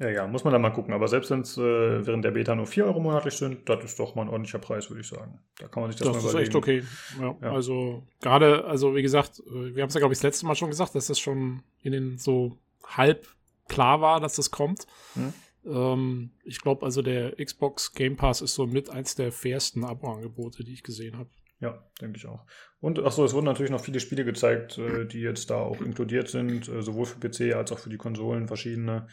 Ja, 0.01 0.09
ja, 0.11 0.27
muss 0.29 0.45
man 0.45 0.53
da 0.53 0.61
mal 0.61 0.71
gucken. 0.71 0.95
Aber 0.95 1.09
selbst 1.09 1.31
wenn 1.31 1.41
es 1.41 1.59
äh, 1.59 2.07
während 2.07 2.25
der 2.25 2.31
Beta 2.31 2.55
nur 2.55 2.67
4 2.67 2.87
Euro 2.87 3.01
monatlich 3.01 3.35
sind, 3.35 3.69
das 3.69 3.85
ist 3.85 3.99
doch 3.99 4.15
mal 4.15 4.23
ein 4.23 4.29
ordentlicher 4.29 4.61
Preis, 4.61 4.89
würde 4.91 5.01
ich 5.01 5.09
sagen. 5.09 5.41
Da 5.59 5.67
kann 5.67 5.83
man 5.83 5.91
sich 5.91 5.99
das, 5.99 6.07
das 6.13 6.23
mal 6.23 6.31
überlegen. 6.31 6.53
Das 6.53 6.69
ist 6.69 6.69
echt 6.69 6.85
okay. 6.85 6.85
Ja, 7.21 7.37
ja. 7.43 7.53
Also 7.53 8.07
gerade, 8.21 8.65
also 8.65 8.95
wie 8.95 9.03
gesagt, 9.03 9.41
äh, 9.41 9.75
wir 9.75 9.83
haben 9.83 9.89
es 9.89 9.95
ja, 9.95 9.99
glaube 9.99 10.13
ich, 10.13 10.19
das 10.19 10.23
letzte 10.25 10.47
Mal 10.47 10.55
schon 10.55 10.71
gesagt, 10.71 10.95
dass 10.95 11.09
das 11.09 11.19
schon 11.19 11.65
in 11.83 11.91
den 11.93 12.17
so 12.19 12.57
halb 12.85 13.27
klar 13.67 14.01
war, 14.01 14.21
dass 14.21 14.37
das 14.37 14.53
kommt. 14.53 14.87
Hm. 15.15 15.35
Ähm, 15.69 16.31
ich 16.45 16.61
glaube, 16.61 16.85
also 16.85 17.03
der 17.03 17.37
Xbox 17.37 17.93
Game 17.93 18.17
Pass 18.17 18.41
ist 18.41 18.55
so 18.55 18.67
mit 18.67 18.91
eins 18.91 19.15
der 19.15 19.33
fairsten 19.33 19.85
Abo-Angebote, 19.85 20.65
die 20.65 20.73
ich 20.73 20.83
gesehen 20.83 21.19
habe. 21.19 21.31
Ja, 21.61 21.85
denke 22.01 22.19
ich 22.19 22.27
auch. 22.27 22.47
Und 22.81 23.01
achso, 23.01 23.25
es 23.25 23.35
wurden 23.35 23.47
natürlich 23.47 23.73
noch 23.73 23.85
viele 23.85 24.01
Spiele 24.01 24.25
gezeigt, 24.25 24.79
äh, 24.79 25.07
die 25.07 25.21
jetzt 25.21 25.51
da 25.51 25.57
auch 25.57 25.81
inkludiert 25.81 26.29
sind, 26.29 26.69
äh, 26.69 26.83
sowohl 26.83 27.07
für 27.07 27.19
PC 27.19 27.55
als 27.55 27.73
auch 27.73 27.79
für 27.79 27.91
die 27.91 27.97
Konsolen, 27.97 28.47
verschiedene. 28.47 29.09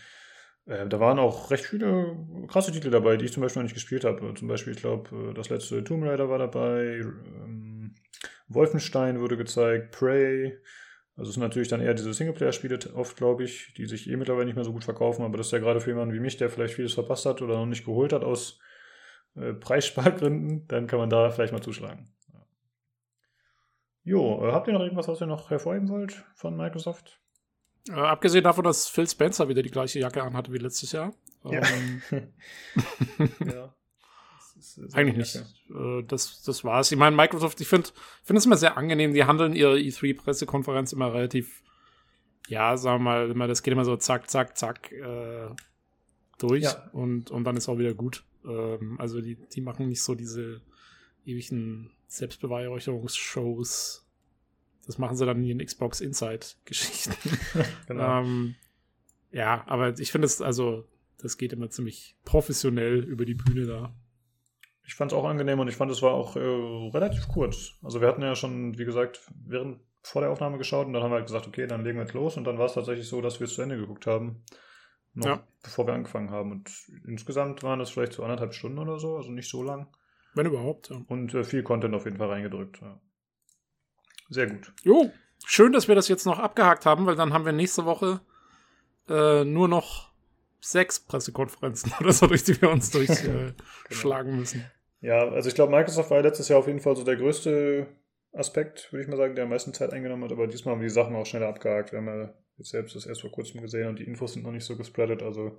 Äh, 0.65 0.88
da 0.88 0.99
waren 0.99 1.19
auch 1.19 1.52
recht 1.52 1.65
viele 1.65 2.15
krasse 2.48 2.72
Titel 2.72 2.91
dabei, 2.91 3.18
die 3.18 3.26
ich 3.26 3.34
zum 3.34 3.41
Beispiel 3.41 3.61
noch 3.61 3.65
nicht 3.65 3.73
gespielt 3.73 4.03
habe. 4.03 4.34
Zum 4.36 4.48
Beispiel, 4.48 4.73
ich 4.73 4.80
glaube, 4.80 5.32
äh, 5.32 5.34
das 5.34 5.49
letzte 5.49 5.84
Tomb 5.84 6.03
Raider 6.03 6.30
war 6.30 6.38
dabei, 6.38 7.02
ähm, 7.02 7.95
Wolfenstein 8.48 9.19
wurde 9.19 9.38
gezeigt, 9.38 9.91
Prey, 9.91 10.60
also 11.18 11.30
es 11.30 11.36
sind 11.36 11.44
natürlich 11.44 11.70
dann 11.70 11.82
eher 11.82 11.94
diese 11.94 12.14
Singleplayer-Spiele 12.14 12.80
oft, 12.94 13.16
glaube 13.16 13.44
ich, 13.44 13.74
die 13.76 13.86
sich 13.86 14.10
eh 14.10 14.18
mittlerweile 14.18 14.46
nicht 14.46 14.56
mehr 14.56 14.66
so 14.66 14.74
gut 14.74 14.84
verkaufen, 14.84 15.24
aber 15.24 15.38
das 15.38 15.48
ist 15.48 15.52
ja 15.54 15.60
gerade 15.60 15.80
für 15.80 15.92
jemanden 15.92 16.14
wie 16.14 16.20
mich, 16.20 16.36
der 16.38 16.50
vielleicht 16.50 16.74
vieles 16.74 16.94
verpasst 16.94 17.26
hat 17.26 17.42
oder 17.42 17.56
noch 17.56 17.66
nicht 17.66 17.86
geholt 17.86 18.12
hat 18.12 18.24
aus 18.24 18.60
äh, 19.36 19.54
Preisspargründen, 19.54 20.68
dann 20.68 20.88
kann 20.88 21.00
man 21.00 21.10
da 21.10 21.30
vielleicht 21.32 21.54
mal 21.54 21.62
zuschlagen. 21.62 22.12
Jo, 24.04 24.46
äh, 24.46 24.52
habt 24.52 24.68
ihr 24.68 24.74
noch 24.74 24.82
irgendwas, 24.82 25.08
was 25.08 25.22
ihr 25.22 25.28
noch 25.28 25.50
hervorheben 25.50 25.90
wollt 25.90 26.26
von 26.36 26.56
Microsoft? 26.56 27.20
Äh, 27.90 27.94
abgesehen 27.94 28.44
davon, 28.44 28.64
dass 28.64 28.88
Phil 28.88 29.08
Spencer 29.08 29.48
wieder 29.48 29.64
die 29.64 29.72
gleiche 29.72 30.00
Jacke 30.00 30.22
anhatte 30.22 30.52
wie 30.52 30.58
letztes 30.58 30.92
Jahr. 30.92 31.14
Ja. 31.46 31.62
Ähm, 31.62 32.02
ja. 33.46 33.74
Eigentlich 34.93 35.35
nicht. 35.35 35.45
Äh, 35.69 36.03
das, 36.07 36.43
das 36.43 36.64
war's. 36.64 36.91
Ich 36.91 36.97
meine, 36.97 37.15
Microsoft, 37.15 37.61
ich 37.61 37.68
finde 37.68 37.89
finde 38.23 38.39
es 38.39 38.45
immer 38.45 38.57
sehr 38.57 38.77
angenehm. 38.77 39.14
Die 39.14 39.23
handeln 39.23 39.53
ihre 39.53 39.77
E3-Pressekonferenz 39.77 40.93
immer 40.93 41.14
relativ, 41.14 41.64
ja, 42.47 42.77
sagen 42.77 43.03
wir 43.03 43.03
mal, 43.03 43.30
immer, 43.31 43.47
das 43.47 43.64
geht 43.64 43.72
immer 43.72 43.85
so 43.85 43.95
zack, 43.97 44.30
zack, 44.30 44.57
zack 44.57 44.91
äh, 44.91 45.47
durch 46.38 46.64
ja. 46.64 46.89
und, 46.91 47.31
und 47.31 47.43
dann 47.43 47.57
ist 47.57 47.69
auch 47.69 47.77
wieder 47.77 47.93
gut. 47.93 48.23
Ähm, 48.45 48.99
also 48.99 49.22
die, 49.22 49.35
die 49.35 49.61
machen 49.61 49.88
nicht 49.88 50.02
so 50.02 50.15
diese 50.15 50.61
ewigen 51.26 51.91
Selbstbeweihräucherungsshows. 52.07 54.06
Das 54.85 54.97
machen 54.97 55.18
sie 55.18 55.26
dann 55.26 55.41
in 55.43 55.57
den 55.57 55.65
Xbox 55.65 56.02
Inside-Geschichten. 56.02 57.15
genau. 57.88 58.22
ähm, 58.22 58.56
ja, 59.31 59.64
aber 59.68 59.97
ich 59.99 60.11
finde 60.11 60.27
es, 60.27 60.41
also, 60.41 60.88
das 61.18 61.38
geht 61.38 61.53
immer 61.53 61.69
ziemlich 61.69 62.15
professionell 62.23 63.03
über 63.03 63.26
die 63.26 63.34
Bühne 63.34 63.65
da. 63.65 63.95
Ich 64.88 64.95
fand 64.95 65.12
es 65.12 65.18
auch 65.18 65.26
angenehm 65.26 65.60
und 65.60 65.68
ich 65.68 65.76
fand, 65.76 65.91
es 65.91 66.02
war 66.02 66.14
auch 66.14 66.36
äh, 66.36 66.40
relativ 66.40 67.28
kurz. 67.28 67.74
Also 67.84 68.02
wir 68.02 68.07
hatten 68.07 68.22
ja 68.22 68.36
schon, 68.36 68.78
wie 68.78 68.86
gesagt, 68.86 69.22
während 69.45 69.80
vor 70.03 70.22
der 70.22 70.30
Aufnahme 70.30 70.57
geschaut 70.60 70.86
und 70.86 70.94
dann 70.94 71.02
haben 71.02 71.12
wir 71.12 71.16
halt 71.18 71.26
gesagt, 71.26 71.48
okay, 71.48 71.66
dann 71.66 71.84
legen 71.84 71.98
wir 71.98 72.03
jetzt 72.03 72.14
los 72.14 72.38
und 72.38 72.44
dann 72.44 72.60
war 72.60 72.68
es 72.68 72.74
tatsächlich 72.74 73.07
so, 73.07 73.22
dass 73.22 73.40
wir 73.40 73.45
es 73.45 73.56
zu 73.56 73.64
Ende 73.64 73.78
geguckt 73.78 74.06
haben. 74.06 74.44
Noch 75.16 75.26
Ja. 75.26 75.48
bevor 75.64 75.88
wir 75.88 75.94
angefangen 75.94 76.30
haben. 76.30 76.52
Und 76.52 76.70
insgesamt 77.07 77.64
waren 77.64 77.80
es 77.82 77.90
vielleicht 77.90 78.14
so 78.14 78.24
anderthalb 78.24 78.53
Stunden 78.53 78.78
oder 78.78 78.99
so, 78.99 79.16
also 79.18 79.32
nicht 79.32 79.49
so 79.49 79.64
lang. 79.64 79.88
Wenn 80.36 80.45
überhaupt, 80.45 80.90
ja. 80.90 81.02
Und 81.07 81.34
äh, 81.34 81.44
viel 81.44 81.64
Content 81.64 81.95
auf 81.95 82.06
jeden 82.06 82.18
Fall 82.18 82.30
reingedrückt. 82.30 82.80
Ja. 82.82 82.99
Sehr 84.30 84.48
gut. 84.48 84.74
Jo, 84.84 85.12
schön, 85.45 85.72
dass 85.72 85.88
wir 85.88 85.95
das 85.95 86.07
jetzt 86.10 86.26
noch 86.26 86.38
abgehakt 86.40 86.86
haben, 86.86 87.06
weil 87.06 87.16
dann 87.16 87.34
haben 87.34 87.45
wir 87.45 87.53
nächste 87.53 87.86
Woche 87.86 88.20
äh, 89.07 89.44
nur 89.45 89.68
noch 89.68 90.12
sechs 90.60 90.99
Pressekonferenzen 90.99 91.94
oder 91.99 92.12
so, 92.12 92.28
durch 92.28 92.44
die 92.44 92.60
wir 92.62 92.70
uns 92.70 92.91
durchschlagen 92.91 93.56
schlagen 93.90 94.36
müssen. 94.38 94.66
Ja, 95.02 95.28
also 95.30 95.50
ich 95.50 95.56
glaube, 95.56 95.72
Microsoft 95.72 96.10
war 96.10 96.22
letztes 96.22 96.50
Jahr 96.50 96.60
auf 96.60 96.68
jeden 96.68 96.80
Fall 96.80 96.96
so 96.96 97.04
der 97.04 97.16
größte 97.16 97.88
Aspekt, 98.34 98.92
würde 98.92 99.04
ich 99.04 99.10
mal 99.10 99.18
sagen, 99.18 99.36
der 99.36 99.46
am 99.46 99.50
meisten 99.50 99.74
Zeit 99.74 99.94
eingenommen 99.94 100.24
hat. 100.24 100.32
Aber 100.32 100.48
diesmal 100.48 100.74
haben 100.74 100.82
wir 100.82 100.88
die 100.88 100.94
Sachen 100.94 101.16
auch 101.16 101.26
schneller 101.26 101.48
abgehakt. 101.48 101.92
Wir 101.92 102.00
haben 102.00 102.08
ja 102.08 102.34
jetzt 102.58 102.70
selbst 102.70 102.96
das 102.96 103.06
erst 103.06 103.22
vor 103.22 103.32
kurzem 103.32 103.62
gesehen 103.62 103.88
und 103.88 104.00
die 104.00 104.04
Infos 104.04 104.34
sind 104.34 104.44
noch 104.44 104.52
nicht 104.52 104.66
so 104.66 104.76
gespreadet. 104.76 105.24
Also 105.24 105.58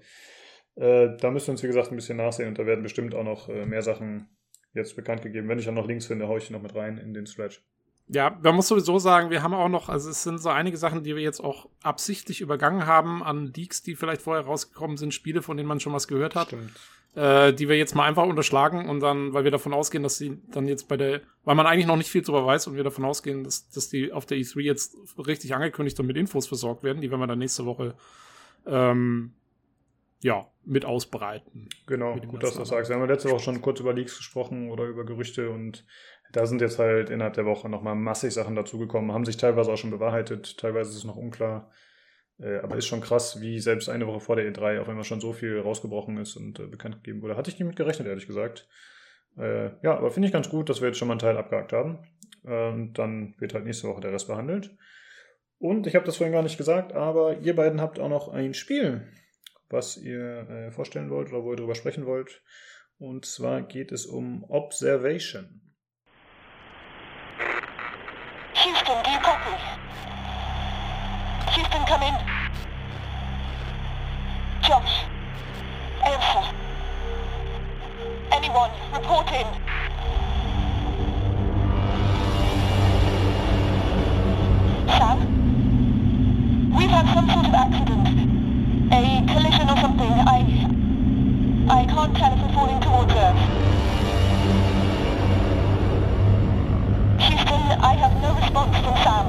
äh, 0.76 1.16
da 1.18 1.30
müssen 1.30 1.48
wir 1.48 1.52
uns, 1.52 1.62
wie 1.62 1.68
gesagt, 1.68 1.90
ein 1.90 1.96
bisschen 1.96 2.18
nachsehen 2.18 2.48
und 2.48 2.58
da 2.58 2.66
werden 2.66 2.82
bestimmt 2.82 3.14
auch 3.14 3.24
noch 3.24 3.48
äh, 3.48 3.66
mehr 3.66 3.82
Sachen 3.82 4.28
jetzt 4.74 4.94
bekannt 4.94 5.22
gegeben. 5.22 5.48
Wenn 5.48 5.58
ich 5.58 5.64
dann 5.64 5.74
noch 5.74 5.86
Links 5.86 6.06
finde, 6.06 6.28
haue 6.28 6.38
ich 6.38 6.46
die 6.46 6.52
noch 6.52 6.62
mit 6.62 6.74
rein 6.74 6.98
in 6.98 7.14
den 7.14 7.24
Thread. 7.24 7.62
Ja, 8.08 8.38
man 8.40 8.54
muss 8.54 8.68
sowieso 8.68 8.98
sagen, 8.98 9.30
wir 9.30 9.42
haben 9.42 9.54
auch 9.54 9.68
noch, 9.68 9.88
also 9.88 10.10
es 10.10 10.22
sind 10.22 10.38
so 10.38 10.48
einige 10.48 10.76
Sachen, 10.76 11.02
die 11.02 11.16
wir 11.16 11.22
jetzt 11.22 11.40
auch 11.40 11.68
absichtlich 11.82 12.40
übergangen 12.40 12.86
haben 12.86 13.22
an 13.24 13.52
Leaks, 13.52 13.82
die 13.82 13.96
vielleicht 13.96 14.22
vorher 14.22 14.44
rausgekommen 14.44 14.96
sind, 14.96 15.12
Spiele, 15.12 15.42
von 15.42 15.56
denen 15.56 15.68
man 15.68 15.80
schon 15.80 15.92
was 15.92 16.06
gehört 16.06 16.36
hat. 16.36 16.54
Äh, 17.16 17.54
die 17.54 17.68
wir 17.68 17.78
jetzt 17.78 17.94
mal 17.94 18.06
einfach 18.06 18.26
unterschlagen 18.26 18.90
und 18.90 19.00
dann, 19.00 19.32
weil 19.32 19.44
wir 19.44 19.50
davon 19.50 19.72
ausgehen, 19.72 20.02
dass 20.02 20.18
sie 20.18 20.38
dann 20.50 20.68
jetzt 20.68 20.86
bei 20.86 20.98
der, 20.98 21.22
weil 21.44 21.54
man 21.54 21.66
eigentlich 21.66 21.86
noch 21.86 21.96
nicht 21.96 22.10
viel 22.10 22.20
darüber 22.20 22.44
weiß 22.44 22.66
und 22.66 22.76
wir 22.76 22.84
davon 22.84 23.06
ausgehen, 23.06 23.42
dass, 23.42 23.70
dass 23.70 23.88
die 23.88 24.12
auf 24.12 24.26
der 24.26 24.36
E3 24.36 24.60
jetzt 24.60 24.96
richtig 25.16 25.54
angekündigt 25.54 25.98
und 25.98 26.06
mit 26.06 26.18
Infos 26.18 26.46
versorgt 26.46 26.82
werden, 26.82 27.00
die 27.00 27.10
werden 27.10 27.20
wir 27.20 27.26
dann 27.26 27.38
nächste 27.38 27.64
Woche 27.64 27.94
ähm, 28.66 29.32
ja, 30.22 30.46
mit 30.64 30.84
ausbreiten. 30.84 31.68
Genau, 31.86 32.14
Mit 32.14 32.28
gut, 32.28 32.42
dass 32.42 32.52
du 32.52 32.58
das 32.58 32.68
sagst. 32.68 32.90
Wir 32.90 32.96
haben 32.96 33.02
ja 33.02 33.12
letzte 33.12 33.30
Woche 33.30 33.40
schon 33.40 33.62
kurz 33.62 33.80
über 33.80 33.94
Leaks 33.94 34.16
gesprochen 34.16 34.70
oder 34.70 34.84
über 34.84 35.04
Gerüchte 35.04 35.50
und 35.50 35.84
da 36.36 36.44
sind 36.44 36.60
jetzt 36.60 36.78
halt 36.78 37.08
innerhalb 37.08 37.32
der 37.32 37.46
Woche 37.46 37.66
nochmal 37.70 37.94
massig 37.94 38.34
Sachen 38.34 38.54
dazugekommen, 38.54 39.12
haben 39.12 39.24
sich 39.24 39.38
teilweise 39.38 39.72
auch 39.72 39.78
schon 39.78 39.90
bewahrheitet, 39.90 40.58
teilweise 40.58 40.90
ist 40.90 40.96
es 40.96 41.04
noch 41.04 41.16
unklar. 41.16 41.70
Äh, 42.38 42.58
aber 42.58 42.76
ist 42.76 42.86
schon 42.86 43.00
krass, 43.00 43.40
wie 43.40 43.58
selbst 43.58 43.88
eine 43.88 44.06
Woche 44.06 44.20
vor 44.20 44.36
der 44.36 44.52
E3 44.52 44.80
auf 44.80 44.88
einmal 44.90 45.04
schon 45.04 45.20
so 45.20 45.32
viel 45.32 45.58
rausgebrochen 45.58 46.18
ist 46.18 46.36
und 46.36 46.60
äh, 46.60 46.66
bekannt 46.66 46.96
gegeben 46.96 47.22
wurde. 47.22 47.38
Hatte 47.38 47.50
ich 47.50 47.58
nicht 47.58 47.66
mit 47.66 47.76
gerechnet, 47.76 48.06
ehrlich 48.06 48.26
gesagt. 48.26 48.68
Äh, 49.38 49.70
ja, 49.82 49.96
aber 49.96 50.10
finde 50.10 50.26
ich 50.26 50.32
ganz 50.34 50.50
gut, 50.50 50.68
dass 50.68 50.82
wir 50.82 50.88
jetzt 50.88 50.98
schon 50.98 51.08
mal 51.08 51.14
einen 51.14 51.20
Teil 51.20 51.38
abgehakt 51.38 51.72
haben. 51.72 52.00
Und 52.42 52.92
dann 52.98 53.34
wird 53.38 53.54
halt 53.54 53.64
nächste 53.64 53.88
Woche 53.88 54.02
der 54.02 54.12
Rest 54.12 54.28
behandelt. 54.28 54.76
Und 55.58 55.86
ich 55.86 55.94
habe 55.94 56.04
das 56.04 56.18
vorhin 56.18 56.34
gar 56.34 56.42
nicht 56.42 56.58
gesagt, 56.58 56.92
aber 56.92 57.38
ihr 57.38 57.56
beiden 57.56 57.80
habt 57.80 57.98
auch 57.98 58.10
noch 58.10 58.28
ein 58.28 58.52
Spiel, 58.52 59.08
was 59.70 59.96
ihr 59.96 60.50
äh, 60.50 60.70
vorstellen 60.70 61.08
wollt 61.08 61.32
oder 61.32 61.42
wo 61.42 61.52
ihr 61.52 61.56
drüber 61.56 61.74
sprechen 61.74 62.04
wollt. 62.04 62.42
Und 62.98 63.24
zwar 63.24 63.62
geht 63.62 63.90
es 63.90 64.04
um 64.04 64.44
Observation. 64.44 65.65
Houston, 68.86 69.02
do 69.02 69.10
you 69.10 69.18
copy? 69.18 69.50
Houston, 71.54 71.84
come 71.86 72.02
in. 72.02 72.14
Josh. 74.62 75.04
Answer. 76.04 76.54
Anyone, 78.30 78.70
report 78.94 79.26
in. 79.32 79.46
Sam? 84.86 85.18
We've 86.78 86.88
had 86.88 87.12
some 87.12 87.28
sort 87.28 87.46
of 87.46 87.54
accident. 87.54 88.06
A 88.92 89.26
collision 89.32 89.68
or 89.68 89.76
something. 89.80 90.12
I... 90.12 90.46
I 91.68 91.84
can't 91.86 92.16
tell 92.16 92.32
if 92.32 92.40
we're 92.40 92.52
falling 92.54 92.80
towards 92.80 93.12
Earth. 93.14 93.65
I 97.78 97.94
have 97.94 98.16
no 98.22 98.34
response 98.34 98.76
from 98.78 98.96
Sam. 99.04 99.26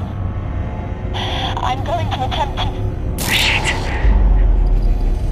I'm 1.57 1.83
going 1.83 2.09
to 2.11 2.25
attempt 2.25 2.57
to... 2.57 2.65
Shit. 3.33 3.67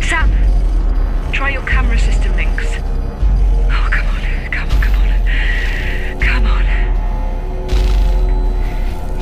Sam, 0.04 0.30
try 1.32 1.50
your 1.52 1.62
camera 1.64 1.98
system 1.98 2.36
links. 2.36 2.78
Oh, 3.72 3.90
come 3.90 4.08
on, 4.08 4.22
come 4.52 4.70
on, 4.70 4.82
come 4.82 4.96
on. 5.02 5.10
Come 6.20 6.46
on. 6.46 6.66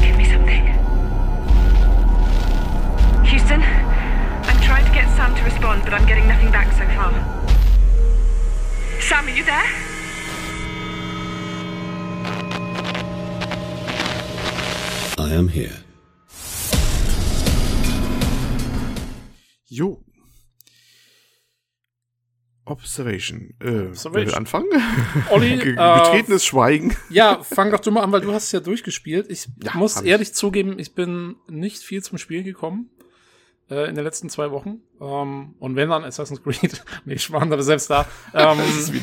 Give 0.02 0.18
me 0.18 0.26
something. 0.26 0.66
Houston, 3.26 3.62
I'm 3.62 4.60
trying 4.62 4.86
to 4.86 4.92
get 4.92 5.08
Sam 5.16 5.36
to 5.36 5.44
respond, 5.44 5.84
but 5.84 5.94
I'm 5.94 6.08
getting 6.08 6.28
nothing 6.28 6.52
back 6.52 6.72
so 6.74 6.86
far. 6.96 7.14
Sam, 9.00 9.28
are 9.28 9.30
you 9.30 9.44
there? 9.44 9.93
I 15.18 15.34
am 15.36 15.48
here. 15.48 15.72
Jo. 19.70 20.04
Observation. 22.66 23.54
Äh, 23.60 23.66
wer 23.66 23.88
Observation. 23.90 24.26
will 24.28 24.36
anfangen? 24.36 24.70
Olli, 25.30 25.58
Ge- 25.58 25.74
äh, 25.74 25.76
Betretenes 25.76 26.46
Schweigen. 26.46 26.96
Ja, 27.10 27.44
fang 27.44 27.72
doch 27.72 27.80
du 27.80 27.92
mal 27.92 28.02
an, 28.04 28.12
weil 28.12 28.22
du 28.22 28.32
hast 28.34 28.46
es 28.46 28.52
ja 28.54 28.60
durchgespielt. 28.60 29.30
Ich 29.30 29.48
Ja, 29.64 29.74
muss 29.76 29.98
hab 29.98 30.04
ich. 30.04 30.10
ehrlich 30.10 30.34
zugeben, 30.34 30.80
ich 30.80 30.94
bin 30.96 31.36
nicht 31.50 31.80
viel 31.84 32.02
zum 32.04 32.18
Spielen 32.18 32.44
gekommen 32.46 32.90
äh, 33.74 33.90
in 33.90 33.96
den 33.96 34.04
letzten 34.04 34.30
zwei 34.30 34.52
Wochen. 34.52 34.82
Ähm, 35.02 35.56
und 35.60 35.76
wenn 35.76 35.90
dann 35.90 36.04
Assassin's 36.04 36.42
Creed, 36.44 36.84
nee, 37.06 37.18
spannend, 37.18 37.52
aber 37.54 37.64
selbst 37.64 37.90
da. 37.90 38.06
Ähm, 38.34 38.60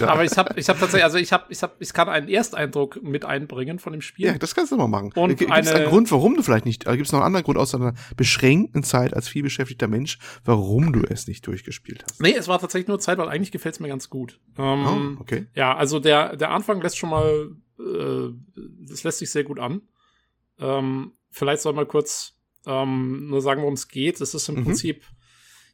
aber 0.07 0.25
ich 0.25 0.37
habe 0.39 0.59
ich 0.59 0.69
hab 0.69 0.79
tatsächlich, 0.79 1.05
also 1.05 1.19
ich 1.19 1.33
habe, 1.33 1.45
ich 1.49 1.63
habe, 1.63 1.73
ich 1.79 1.93
kann 1.93 2.09
einen 2.09 2.29
Ersteindruck 2.29 3.03
mit 3.03 3.25
einbringen 3.25 3.79
von 3.79 3.93
dem 3.93 4.03
Spiel. 4.03 4.27
Ja, 4.27 4.39
das 4.39 4.55
kannst 4.55 4.73
du 4.73 4.77
mal 4.77 4.89
machen. 4.89 5.13
Und 5.15 5.37
Gibt 5.37 5.51
es 5.51 5.57
eine- 5.69 5.71
einen 5.81 5.89
Grund, 5.89 6.11
warum 6.13 6.37
du 6.37 6.43
vielleicht 6.43 6.65
nicht, 6.67 6.85
gibt 6.85 7.07
es 7.07 7.13
noch 7.13 7.19
einen 7.21 7.27
anderen 7.27 7.45
Grund 7.45 7.59
aus 7.59 7.73
deiner 7.73 7.95
beschränkten 8.17 8.83
Zeit 8.83 9.15
als 9.15 9.29
vielbeschäftigter 9.29 9.89
Mensch, 9.89 10.19
warum 10.45 10.93
du 10.93 11.03
es 11.09 11.27
nicht 11.27 11.47
durchgespielt 11.47 12.05
hast? 12.05 12.21
Nee, 12.21 12.35
es 12.35 12.49
war 12.49 12.59
tatsächlich 12.59 12.89
nur 12.89 13.01
Zeit, 13.01 13.19
weil 13.19 13.29
eigentlich 13.29 13.53
gefällt 13.53 13.75
es 13.75 13.81
mir 13.81 13.89
ganz 13.89 14.09
gut. 14.11 14.39
Ähm, 14.59 15.17
Oh, 15.19 15.21
okay. 15.21 15.47
Ja, 15.55 15.77
also 15.77 15.99
der, 16.01 16.37
der 16.37 16.51
Anfang 16.51 16.81
lässt 16.81 16.97
schon 16.99 17.11
mal, 17.11 17.51
äh, 17.79 18.31
das 18.89 19.03
lässt 19.05 19.19
sich 19.19 19.31
sehr 19.31 19.45
gut 19.45 19.59
an. 19.59 19.83
Ähm, 20.59 21.13
vielleicht 21.31 21.63
soll 21.63 21.73
mal 21.73 21.87
kurz 21.87 22.37
ähm, 22.67 23.29
nur 23.29 23.41
sagen, 23.43 23.63
worum 23.63 23.75
es 23.75 23.89
geht. 23.89 24.21
Es 24.21 24.35
ist 24.35 24.49
im 24.49 24.57
Mhm. 24.57 24.65
Prinzip, 24.65 25.03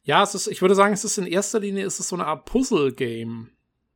ja, 0.04 0.22
es 0.22 0.34
ist, 0.34 0.46
ich 0.46 0.60
würde 0.62 0.74
sagen, 0.74 0.94
es 0.94 1.04
ist 1.04 1.18
in 1.18 1.26
erster 1.26 1.60
Linie, 1.60 1.84
ist 1.84 1.98
es 2.00 2.08
so 2.08 2.16
eine 2.16 2.26
Art 2.26 2.44
Puzzle-Game. 2.44 3.48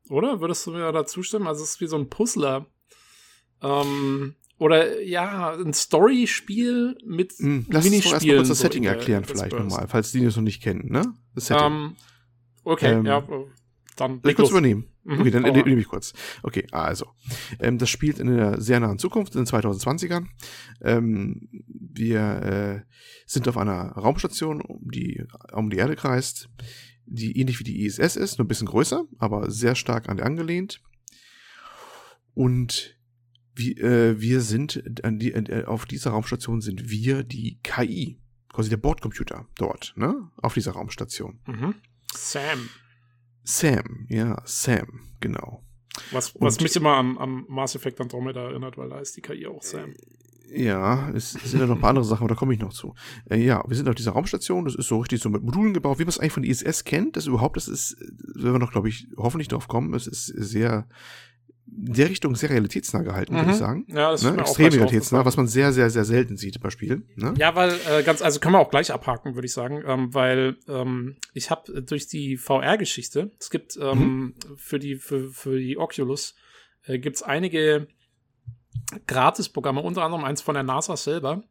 Oder? 0.09 0.41
Würdest 0.41 0.67
du 0.67 0.73
mir 0.73 0.91
da 0.93 1.07
zustimmen? 1.07 1.47
Also 1.47 1.63
es 1.63 1.71
ist 1.71 1.81
wie 1.81 1.87
so 1.87 1.97
ein 1.97 2.09
Puzzler. 2.11 2.67
Ähm, 3.63 4.35
oder 4.59 5.01
ja, 5.03 5.53
ein 5.55 5.73
Story-Spiel 5.73 6.99
mit 7.05 7.33
Hm, 7.39 7.67
Lass 7.71 7.85
uns 7.87 7.93
doch 8.05 8.13
erstmal 8.13 8.13
Minispielen. 8.21 8.37
kurz 8.39 8.49
das 8.49 8.59
so 8.59 8.63
Setting 8.63 8.85
erklären, 8.85 9.25
vielleicht 9.25 9.53
nochmal, 9.53 9.89
falls 9.89 10.13
die 10.13 10.25
das 10.25 10.37
noch 10.37 10.43
nicht 10.43 10.63
kennen, 10.63 10.91
ne? 10.91 11.15
Das 11.35 11.47
Setting. 11.47 11.67
Ähm, 11.67 11.97
okay, 12.65 12.93
Ähm, 12.95 13.07
ja, 13.07 13.27
dann 13.97 14.21
ich 14.27 14.35
kurz 14.35 14.51
übernehmen? 14.51 14.90
Mhm, 15.05 15.21
Okay, 15.21 15.31
dann 15.31 15.43
mal. 15.43 15.53
nehme 15.53 15.81
ich 15.81 15.89
kurz. 15.89 16.13
Okay, 16.43 16.67
also. 16.73 17.07
Ähm, 17.59 17.79
das 17.79 17.89
spielt 17.91 18.19
in 18.19 18.29
der 18.29 18.61
sehr 18.61 18.81
nahen 18.81 18.99
Zukunft, 18.99 19.35
in 19.35 19.45
den 19.45 19.47
2020ern. 19.47 20.27
Ähm, 20.83 21.49
wir 21.67 22.21
äh, 22.21 22.93
sind 23.27 23.49
auf 23.49 23.57
einer 23.57 23.93
Raumstation, 23.93 24.61
um 24.61 24.91
die, 24.91 25.25
um 25.53 25.71
die 25.71 25.79
Erde 25.79 25.97
kreist, 25.97 26.49
die 27.07 27.39
ähnlich 27.39 27.59
wie 27.61 27.65
die 27.65 27.85
ISS 27.85 28.17
ist, 28.17 28.39
nur 28.39 28.45
ein 28.45 28.49
bisschen 28.49 28.69
größer, 28.69 29.05
aber 29.19 29.51
sehr 29.51 29.75
stark 29.75 30.09
an 30.09 30.17
der 30.19 30.27
angelehnt. 30.27 30.81
Und 32.35 32.97
wie, 33.55 33.77
äh, 33.77 34.21
wir 34.21 34.41
sind, 34.41 34.83
die, 34.87 35.33
äh, 35.33 35.65
auf 35.65 35.87
dieser 35.87 36.11
Raumstation 36.11 36.61
sind 36.61 36.89
wir 36.89 37.25
die 37.25 37.59
KI, 37.63 38.19
quasi 38.49 38.71
der 38.71 38.77
Bordcomputer 38.77 39.47
dort, 39.57 39.93
ne? 39.97 40.31
Auf 40.37 40.55
dieser 40.55 40.73
Raumstation. 40.73 41.41
Mhm. 41.47 41.75
Sam. 42.15 42.69
Sam, 43.59 44.07
ja, 44.09 44.41
Sam, 44.45 45.01
genau. 45.21 45.63
Was, 46.13 46.35
was 46.41 46.57
Und- 46.57 46.63
mich 46.63 46.77
immer 46.77 46.97
an, 46.97 47.19
an 47.19 47.45
Mass 47.49 47.75
Effect 47.75 48.01
Andromeda 48.01 48.43
erinnert, 48.51 48.79
weil 48.79 48.89
da 48.89 48.99
ist 49.01 49.17
die 49.17 49.21
KI 49.23 49.47
auch 49.47 49.63
Sam. 49.63 49.95
Ja, 50.53 51.11
es, 51.11 51.37
es 51.37 51.53
sind 51.53 51.61
ja 51.61 51.67
noch 51.67 51.77
ein 51.77 51.81
paar 51.81 51.91
andere 51.91 52.05
Sachen, 52.05 52.25
aber 52.25 52.35
da 52.35 52.39
komme 52.39 52.53
ich 52.55 52.59
noch 52.61 52.73
zu. 52.73 52.95
Äh, 53.31 53.39
ja, 53.45 53.63
wir 53.69 53.77
sind 53.77 53.89
auf 53.89 53.95
dieser 53.95 54.13
Raumstation, 54.13 54.65
das 54.65 54.75
ist 54.75 54.89
so 54.89 54.99
richtig 54.99 55.21
so 55.21 55.31
mit 55.31 55.45
Modulen 55.45 55.73
gebaut, 55.75 55.99
wie 56.01 56.03
man 56.05 56.09
es 56.09 56.19
eigentlich 56.19 56.33
von 56.33 56.43
ISS 56.45 56.83
kennt. 56.85 57.17
Das 57.17 57.27
überhaupt, 57.27 57.57
das 57.57 57.69
ist, 57.69 57.93
äh, 58.01 58.07
wenn 58.35 58.53
wir 58.53 58.59
noch, 58.59 58.73
glaube 58.73 58.89
ich, 58.89 59.07
hoffentlich 59.17 59.47
drauf 59.49 59.69
kommen, 59.69 59.95
es 59.95 60.09
ist 60.09 60.27
sehr 60.27 60.89
der 61.73 62.11
Richtung 62.11 62.35
sehr 62.35 62.51
realitätsnah 62.51 63.03
gehalten, 63.03 63.33
würde 63.35 63.47
Mhm. 63.47 63.51
ich 63.53 63.57
sagen. 63.57 63.85
Ja, 63.89 64.11
das 64.11 64.23
ist 64.25 64.31
Ne? 64.35 64.41
Extrem 64.41 64.73
realitätsnah, 64.73 65.25
was 65.25 65.37
man 65.37 65.47
sehr, 65.47 65.73
sehr, 65.73 65.89
sehr 65.89 66.05
selten 66.05 66.37
sieht 66.37 66.61
bei 66.61 66.69
Spielen. 66.71 67.09
Ne? 67.17 67.33
Ja, 67.39 67.55
weil 67.55 67.73
äh, 67.89 68.03
ganz, 68.03 68.23
also 68.23 68.41
können 68.41 68.55
wir 68.55 68.59
auch 68.59 68.71
gleich 68.71 68.93
abhaken, 68.93 69.35
würde 69.35 69.47
ich 69.47 69.53
sagen, 69.53 69.83
ähm, 69.87 70.13
weil 70.13 70.57
ähm, 70.69 71.17
ich 71.33 71.51
habe 71.51 71.83
durch 71.83 72.07
die 72.09 72.37
VR-Geschichte, 72.37 73.31
es 73.39 73.51
gibt 73.51 73.79
ähm, 73.81 74.35
für 74.57 74.79
die 74.79 74.97
für, 74.97 75.31
für 75.31 75.59
die 75.59 75.79
Oculus 75.79 76.35
äh, 76.87 76.99
gibt's 76.99 77.23
einige 77.23 77.87
Gratisprogramme, 79.07 79.81
unter 79.83 80.03
anderem 80.03 80.25
eins 80.25 80.43
von 80.43 80.55
der 80.55 80.63
NASA 80.65 80.97
selber. 80.97 81.43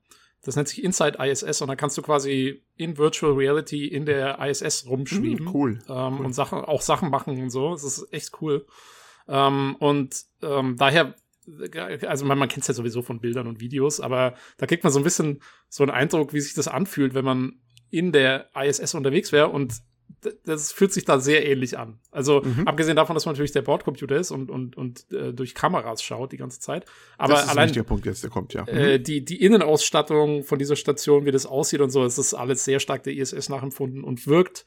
Das 0.43 0.55
nennt 0.55 0.67
sich 0.69 0.83
Inside 0.83 1.17
ISS 1.21 1.61
und 1.61 1.67
da 1.67 1.75
kannst 1.75 1.97
du 1.97 2.01
quasi 2.01 2.63
in 2.77 2.97
Virtual 2.97 3.33
Reality 3.33 3.87
in 3.87 4.05
der 4.05 4.39
ISS 4.39 4.85
rumschweben 4.87 5.47
Hm, 5.47 5.53
cool. 5.55 5.79
ähm, 5.89 6.19
und 6.21 6.33
Sachen, 6.33 6.59
auch 6.59 6.81
Sachen 6.81 7.09
machen 7.09 7.41
und 7.41 7.49
so. 7.49 7.71
Das 7.71 7.83
ist 7.83 8.07
echt 8.11 8.31
cool. 8.41 8.65
Ähm, 9.29 9.75
und 9.79 10.23
ähm, 10.41 10.75
daher, 10.77 11.15
also 12.07 12.25
man, 12.25 12.37
man 12.37 12.49
kennt 12.49 12.61
es 12.63 12.67
ja 12.67 12.73
sowieso 12.73 13.01
von 13.01 13.19
Bildern 13.21 13.47
und 13.47 13.59
Videos, 13.59 13.99
aber 13.99 14.35
da 14.57 14.65
kriegt 14.65 14.83
man 14.83 14.91
so 14.91 14.99
ein 14.99 15.03
bisschen 15.03 15.41
so 15.67 15.83
einen 15.83 15.91
Eindruck, 15.91 16.33
wie 16.33 16.41
sich 16.41 16.53
das 16.53 16.67
anfühlt, 16.67 17.13
wenn 17.13 17.25
man 17.25 17.59
in 17.89 18.11
der 18.11 18.49
ISS 18.55 18.93
unterwegs 18.95 19.31
wäre 19.31 19.49
und 19.49 19.81
das 20.43 20.71
fühlt 20.71 20.91
sich 20.91 21.05
da 21.05 21.19
sehr 21.19 21.47
ähnlich 21.47 21.77
an. 21.77 21.99
Also 22.11 22.41
Mhm. 22.41 22.67
abgesehen 22.67 22.95
davon, 22.95 23.13
dass 23.13 23.25
man 23.25 23.33
natürlich 23.33 23.51
der 23.51 23.61
Bordcomputer 23.61 24.17
ist 24.17 24.31
und, 24.31 24.49
und, 24.49 24.75
und 24.75 25.09
äh, 25.11 25.33
durch 25.33 25.53
Kameras 25.53 26.03
schaut 26.03 26.31
die 26.31 26.37
ganze 26.37 26.59
Zeit. 26.59 26.85
Aber 27.17 27.33
das 27.33 27.43
ist 27.43 27.45
ein 27.45 27.51
allein 27.51 27.69
wichtiger 27.69 27.85
Punkt 27.85 28.05
jetzt, 28.05 28.23
der 28.23 28.29
kommt, 28.29 28.53
ja. 28.53 28.63
Mhm. 28.63 28.67
äh, 28.77 28.99
die, 28.99 29.23
die 29.23 29.41
Innenausstattung 29.41 30.43
von 30.43 30.59
dieser 30.59 30.75
Station, 30.75 31.25
wie 31.25 31.31
das 31.31 31.45
aussieht 31.45 31.79
und 31.79 31.91
so, 31.91 32.03
es 32.03 32.17
ist 32.17 32.33
alles 32.33 32.65
sehr 32.65 32.79
stark 32.79 33.03
der 33.03 33.13
ISS 33.13 33.49
nachempfunden 33.49 34.03
und 34.03 34.27
wirkt 34.27 34.65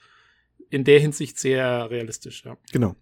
in 0.70 0.84
der 0.84 1.00
Hinsicht 1.00 1.38
sehr 1.38 1.90
realistisch, 1.90 2.44
ja. 2.44 2.56
Genau. 2.72 2.96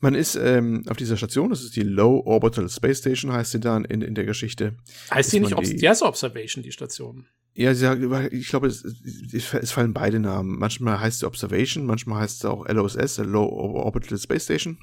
Man 0.00 0.14
ist 0.14 0.34
ähm, 0.36 0.84
auf 0.88 0.96
dieser 0.96 1.16
Station, 1.16 1.50
das 1.50 1.62
ist 1.62 1.76
die 1.76 1.82
Low 1.82 2.22
Orbital 2.26 2.68
Space 2.68 2.98
Station, 2.98 3.32
heißt 3.32 3.52
sie 3.52 3.60
dann 3.60 3.84
in, 3.84 4.02
in 4.02 4.14
der 4.14 4.24
Geschichte. 4.24 4.76
Heißt 5.10 5.32
Ist 5.34 5.40
nicht, 5.40 5.58
die- 5.60 5.76
die 5.76 5.88
heißt 5.88 6.02
Observation, 6.02 6.62
die 6.62 6.72
Station? 6.72 7.26
Ja, 7.54 7.72
sie 7.74 7.86
ich 8.32 8.48
glaube, 8.48 8.66
es, 8.66 8.84
es, 9.32 9.70
fallen 9.70 9.94
beide 9.94 10.18
Namen. 10.18 10.58
Manchmal 10.58 10.98
heißt 10.98 11.20
sie 11.20 11.26
Observation, 11.26 11.86
manchmal 11.86 12.20
heißt 12.22 12.38
es 12.38 12.44
auch 12.44 12.68
LOSS, 12.68 13.18
Low 13.18 13.44
Orbital 13.46 14.18
Space 14.18 14.44
Station. 14.44 14.78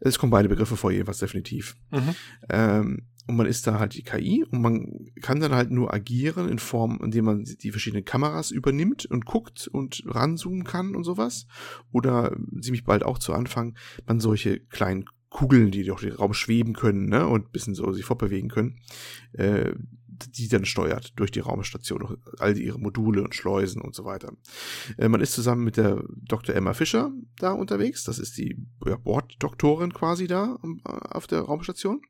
Es 0.00 0.18
kommen 0.18 0.30
beide 0.30 0.48
Begriffe 0.48 0.76
vor, 0.76 0.92
jedenfalls 0.92 1.18
definitiv. 1.18 1.76
Mhm. 1.90 2.14
Ähm, 2.48 3.02
und 3.30 3.36
man 3.36 3.46
ist 3.46 3.66
da 3.66 3.78
halt 3.78 3.94
die 3.94 4.02
KI 4.02 4.44
und 4.50 4.60
man 4.60 5.06
kann 5.22 5.38
dann 5.38 5.54
halt 5.54 5.70
nur 5.70 5.94
agieren 5.94 6.48
in 6.48 6.58
Form, 6.58 6.98
indem 7.02 7.24
man 7.24 7.44
die 7.44 7.70
verschiedenen 7.70 8.04
Kameras 8.04 8.50
übernimmt 8.50 9.06
und 9.06 9.24
guckt 9.24 9.68
und 9.68 10.02
ranzoomen 10.06 10.64
kann 10.64 10.96
und 10.96 11.04
sowas. 11.04 11.46
Oder 11.92 12.36
ziemlich 12.60 12.84
bald 12.84 13.04
auch 13.04 13.18
zu 13.18 13.32
Anfang 13.32 13.76
man 14.06 14.18
solche 14.18 14.58
kleinen 14.58 15.04
Kugeln, 15.28 15.70
die 15.70 15.84
durch 15.84 16.00
den 16.00 16.12
Raum 16.12 16.34
schweben 16.34 16.74
können, 16.74 17.08
ne, 17.08 17.26
und 17.26 17.52
bisschen 17.52 17.74
so 17.74 17.92
sich 17.92 18.04
fortbewegen 18.04 18.50
können, 18.50 18.80
äh, 19.32 19.72
die 20.36 20.48
dann 20.48 20.64
steuert 20.64 21.12
durch 21.18 21.30
die 21.30 21.40
Raumstation, 21.40 22.00
durch 22.00 22.18
all 22.38 22.56
ihre 22.58 22.78
Module 22.78 23.22
und 23.22 23.34
Schleusen 23.34 23.80
und 23.82 23.94
so 23.94 24.04
weiter. 24.04 24.32
Äh, 24.98 25.08
man 25.08 25.20
ist 25.20 25.32
zusammen 25.32 25.64
mit 25.64 25.76
der 25.76 26.02
Dr. 26.16 26.54
Emma 26.54 26.74
Fischer 26.74 27.10
da 27.36 27.52
unterwegs. 27.52 28.04
Das 28.04 28.18
ist 28.18 28.36
die 28.38 28.56
ja, 28.86 28.96
Borddoktorin 28.96 29.92
quasi 29.92 30.26
da 30.26 30.58
am- 30.62 30.80
äh, 30.86 30.90
auf 30.90 31.26
der 31.26 31.40
Raumstation. 31.40 32.02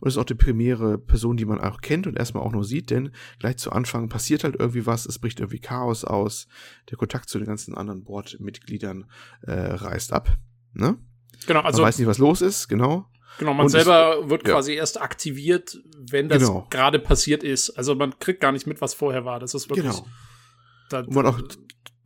Und 0.00 0.08
ist 0.08 0.16
auch 0.16 0.24
die 0.24 0.34
primäre 0.34 0.96
Person, 0.96 1.36
die 1.36 1.44
man 1.44 1.60
auch 1.60 1.80
kennt 1.80 2.06
und 2.06 2.16
erstmal 2.16 2.44
auch 2.44 2.52
nur 2.52 2.64
sieht, 2.64 2.90
denn 2.90 3.10
gleich 3.40 3.56
zu 3.56 3.72
Anfang 3.72 4.08
passiert 4.08 4.44
halt 4.44 4.54
irgendwie 4.58 4.86
was, 4.86 5.06
es 5.06 5.18
bricht 5.18 5.40
irgendwie 5.40 5.58
Chaos 5.58 6.04
aus, 6.04 6.46
der 6.88 6.96
Kontakt 6.96 7.28
zu 7.28 7.38
den 7.38 7.48
ganzen 7.48 7.74
anderen 7.74 8.04
Bordmitgliedern 8.04 9.06
äh, 9.42 9.52
reißt 9.52 10.12
ab. 10.12 10.36
Ne? 10.72 10.98
Genau, 11.46 11.60
Man 11.60 11.66
also 11.66 11.82
weiß 11.82 11.98
nicht, 11.98 12.06
was 12.06 12.18
los 12.18 12.42
ist, 12.42 12.68
genau. 12.68 13.06
Genau, 13.38 13.52
man 13.54 13.60
und 13.60 13.66
es- 13.66 13.72
selber 13.72 14.28
wird 14.28 14.46
ja. 14.46 14.54
quasi 14.54 14.74
erst 14.74 15.00
aktiviert, 15.00 15.78
wenn 16.10 16.28
das 16.28 16.38
Genau. 16.42 16.66
gerade 16.70 16.98
passiert 16.98 17.42
ist. 17.42 17.70
Also 17.70 17.94
man 17.94 18.18
kriegt 18.18 18.40
gar 18.40 18.52
nicht 18.52 18.66
mit, 18.66 18.80
was 18.80 18.94
vorher 18.94 19.24
war. 19.24 19.40
Das 19.40 19.54
ist 19.54 19.68
wirklich. 19.68 19.86
Genau. 19.86 20.06
Da, 20.90 21.00
Und 21.00 21.14
man 21.14 21.26
auch 21.26 21.40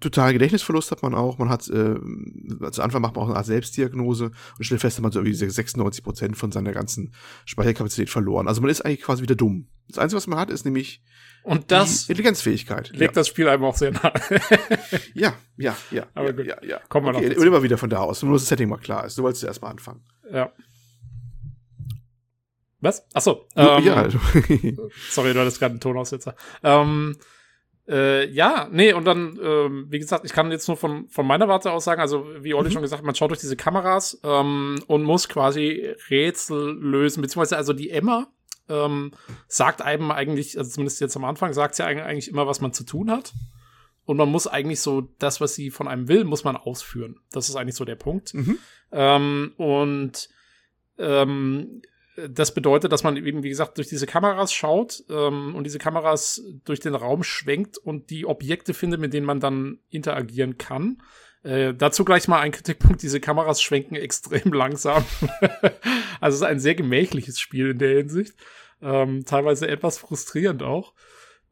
total 0.01 0.35
Gedächtnisverlust 0.35 0.91
hat 0.91 1.03
man 1.03 1.15
auch. 1.15 1.39
Man 1.39 1.49
hat, 1.49 1.67
äh, 1.69 1.95
zu 2.71 2.83
Anfang 2.83 3.01
macht 3.01 3.15
man 3.15 3.25
auch 3.25 3.29
eine 3.29 3.37
Art 3.37 3.47
Selbstdiagnose 3.47 4.33
und 4.59 4.65
stellt 4.65 4.83
fest, 4.83 4.99
dass 4.99 5.03
man 5.03 5.11
so 5.13 5.21
irgendwie 5.21 5.33
96 5.35 6.05
Prozent 6.05 6.37
von 6.37 6.53
seiner 6.53 6.73
ganzen 6.73 7.15
Speicherkapazität 7.47 8.11
verloren. 8.11 8.47
Also 8.47 8.61
man 8.61 8.69
ist 8.71 8.83
eigentlich 8.83 9.01
quasi 9.01 9.23
wieder 9.23 9.35
dumm. 9.35 9.69
Das 9.89 9.99
Einzige, 9.99 10.19
was 10.19 10.27
man 10.27 10.39
hat, 10.39 10.51
ist 10.51 10.65
nämlich 10.67 11.03
und 11.43 11.71
das 11.71 12.07
die 12.07 12.13
Intelligenzfähigkeit. 12.13 12.91
legt 12.95 13.17
das 13.17 13.29
Spiel 13.29 13.49
einem 13.49 13.65
auch 13.65 13.77
sehr 13.77 13.93
nahe. 13.93 14.13
ja, 15.15 15.33
ja, 15.57 15.75
ja, 15.75 15.77
ja, 15.91 16.07
Aber 16.15 16.27
ja, 16.27 16.33
gut. 16.33 16.47
ja, 16.47 16.57
ja. 16.63 16.79
Kommen 16.91 17.07
wir 17.07 17.13
noch 17.13 17.21
okay. 17.21 17.37
Und 17.37 17.47
immer 17.47 17.63
wieder 17.63 17.79
von 17.79 17.89
da 17.89 17.99
aus, 18.01 18.23
nur 18.23 18.33
dass 18.35 18.43
das 18.43 18.49
Setting 18.51 18.69
mal 18.69 18.77
klar 18.79 19.07
ist. 19.07 19.17
Du 19.17 19.23
wolltest 19.23 19.45
erst 19.45 19.63
mal 19.63 19.71
anfangen. 19.71 20.03
ja. 20.31 20.53
Was? 22.85 23.07
Achso. 23.15 23.47
ja, 23.57 23.79
ähm, 23.79 23.85
ja, 23.85 23.95
also, 23.95 24.19
Sorry, 25.11 25.33
du 25.35 25.41
hattest 25.41 25.59
gerade 25.59 25.73
einen 25.73 25.81
Tonaussetzer. 25.81 26.37
Ähm, 26.63 27.17
äh, 27.89 28.27
ja, 28.31 28.69
nee, 28.71 28.93
und 28.93 29.05
dann, 29.05 29.39
ähm, 29.43 29.87
wie 29.91 29.99
gesagt, 29.99 30.25
ich 30.25 30.33
kann 30.33 30.51
jetzt 30.51 30.69
nur 30.69 30.77
von, 30.77 31.09
von 31.09 31.27
meiner 31.27 31.49
Warte 31.49 31.71
aus 31.73 31.85
sagen, 31.85 32.01
also 32.01 32.27
wie 32.41 32.55
Olli 32.55 32.71
schon 32.71 32.81
gesagt 32.83 33.03
man 33.03 33.15
schaut 33.15 33.31
durch 33.31 33.41
diese 33.41 33.57
Kameras 33.57 34.19
ähm, 34.23 34.77
und 34.87 35.03
muss 35.03 35.29
quasi 35.29 35.95
Rätsel 36.09 36.79
lösen, 36.81 37.21
beziehungsweise 37.21 37.57
also 37.59 37.73
die 37.75 37.91
Emma 37.91 38.29
ähm, 38.71 39.11
sagt 39.49 39.83
einem 39.83 40.11
eigentlich, 40.11 40.57
also 40.57 40.71
zumindest 40.71 41.01
jetzt 41.03 41.17
am 41.17 41.25
Anfang, 41.25 41.53
sagt 41.53 41.75
sie 41.75 41.85
eigentlich- 41.85 42.05
eigentlich 42.07 42.29
immer, 42.29 42.47
was 42.47 42.63
man 42.63 42.73
zu 42.73 42.85
tun 42.85 43.11
hat. 43.11 43.33
Und 44.07 44.17
man 44.19 44.31
muss 44.31 44.47
eigentlich 44.47 44.81
so, 44.81 45.03
das, 45.19 45.41
was 45.41 45.55
sie 45.55 45.71
von 45.71 45.89
einem 45.89 46.09
will, 46.09 46.25
muss 46.25 46.45
man 46.45 46.57
ausführen. 46.57 47.17
Das 47.33 47.49
ist 47.49 47.57
eigentlich 47.57 47.75
so 47.77 47.85
der 47.87 47.97
Punkt. 47.97 48.33
Mhm. 48.35 48.59
Ähm, 48.93 49.53
und 49.57 50.29
ähm, 50.99 51.83
das 52.17 52.55
bedeutet, 52.55 52.93
dass 52.93 53.03
man 53.03 53.17
eben, 53.17 53.43
wie 53.43 53.49
gesagt, 53.49 53.77
durch 53.77 53.89
diese 53.89 54.07
Kameras 54.07 54.53
schaut 54.53 55.03
ähm, 55.11 55.55
und 55.55 55.65
diese 55.65 55.79
Kameras 55.79 56.43
durch 56.65 56.81
den 56.81 56.95
Raum 56.95 57.25
schwenkt 57.25 57.79
und 57.79 58.11
die 58.11 58.27
Objekte 58.27 58.73
findet, 58.75 59.01
mit 59.01 59.13
denen 59.13 59.27
man 59.27 59.41
dann 59.41 59.79
interagieren 59.91 60.57
kann. 60.57 61.03
Äh, 61.43 61.75
dazu 61.75 62.05
gleich 62.05 62.29
mal 62.29 62.41
ein 62.41 62.53
Kritikpunkt, 62.53 63.03
diese 63.03 63.21
Kameras 63.21 63.61
schwenken 63.61 63.97
extrem 63.97 64.53
langsam. 64.53 65.05
also 66.21 66.35
es 66.37 66.41
ist 66.41 66.43
ein 66.43 66.61
sehr 66.61 66.75
gemächliches 66.75 67.39
Spiel 67.41 67.71
in 67.71 67.79
der 67.79 67.97
Hinsicht. 67.97 68.35
Ähm, 68.81 69.25
teilweise 69.25 69.67
etwas 69.67 69.99
frustrierend 69.99 70.63
auch. 70.63 70.95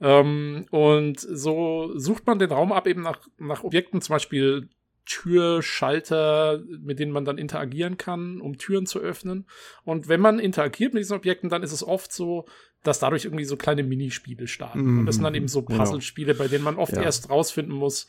Ähm, 0.00 0.66
und 0.70 1.20
so 1.20 1.96
sucht 1.98 2.26
man 2.26 2.38
den 2.38 2.50
Raum 2.50 2.72
ab 2.72 2.86
eben 2.86 3.02
nach, 3.02 3.20
nach 3.38 3.64
Objekten, 3.64 4.00
zum 4.00 4.14
Beispiel 4.14 4.68
Türschalter, 5.06 6.60
mit 6.80 6.98
denen 6.98 7.12
man 7.12 7.24
dann 7.24 7.38
interagieren 7.38 7.96
kann, 7.96 8.40
um 8.40 8.56
Türen 8.58 8.86
zu 8.86 8.98
öffnen. 8.98 9.46
Und 9.84 10.08
wenn 10.08 10.20
man 10.20 10.38
interagiert 10.38 10.94
mit 10.94 11.00
diesen 11.02 11.16
Objekten, 11.16 11.50
dann 11.50 11.62
ist 11.62 11.72
es 11.72 11.86
oft 11.86 12.12
so, 12.12 12.46
dass 12.82 12.98
dadurch 12.98 13.24
irgendwie 13.24 13.44
so 13.44 13.56
kleine 13.56 13.82
Minispiele 13.82 14.46
starten. 14.46 14.98
Und 15.00 15.06
das 15.06 15.16
sind 15.16 15.24
dann 15.24 15.34
eben 15.34 15.48
so 15.48 15.62
Genau. 15.62 15.78
Puzzlespiele, 15.84 16.34
bei 16.34 16.48
denen 16.48 16.64
man 16.64 16.76
oft 16.76 16.92
Ja. 16.92 17.02
erst 17.02 17.30
rausfinden 17.30 17.74
muss, 17.74 18.08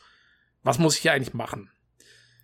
was 0.62 0.78
muss 0.78 0.96
ich 0.96 1.02
hier 1.02 1.12
eigentlich 1.12 1.34
machen. 1.34 1.70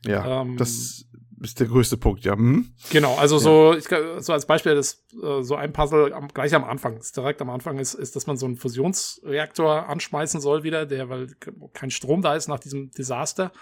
ja, 0.06 0.42
Ähm, 0.42 0.56
das 0.56 1.04
ist 1.42 1.58
der 1.60 1.66
größte 1.66 1.96
Punkt, 1.96 2.24
ja. 2.24 2.36
Mhm. 2.36 2.72
Genau, 2.90 3.16
also 3.16 3.38
so, 3.38 3.74
ich, 3.74 3.84
so 4.18 4.32
als 4.32 4.46
Beispiel, 4.46 4.74
das, 4.74 5.04
äh, 5.22 5.42
so 5.42 5.56
ein 5.56 5.72
Puzzle 5.72 6.12
am, 6.12 6.28
gleich 6.28 6.54
am 6.54 6.64
Anfang, 6.64 7.00
direkt 7.16 7.40
am 7.42 7.50
Anfang 7.50 7.78
ist, 7.78 7.94
ist, 7.94 8.14
dass 8.16 8.26
man 8.26 8.36
so 8.36 8.46
einen 8.46 8.56
Fusionsreaktor 8.56 9.88
anschmeißen 9.88 10.40
soll 10.40 10.62
wieder, 10.62 10.86
der, 10.86 11.08
weil 11.08 11.28
ke- 11.40 11.52
kein 11.72 11.90
Strom 11.90 12.22
da 12.22 12.34
ist 12.34 12.48
nach 12.48 12.60
diesem 12.60 12.90
Desaster. 12.92 13.52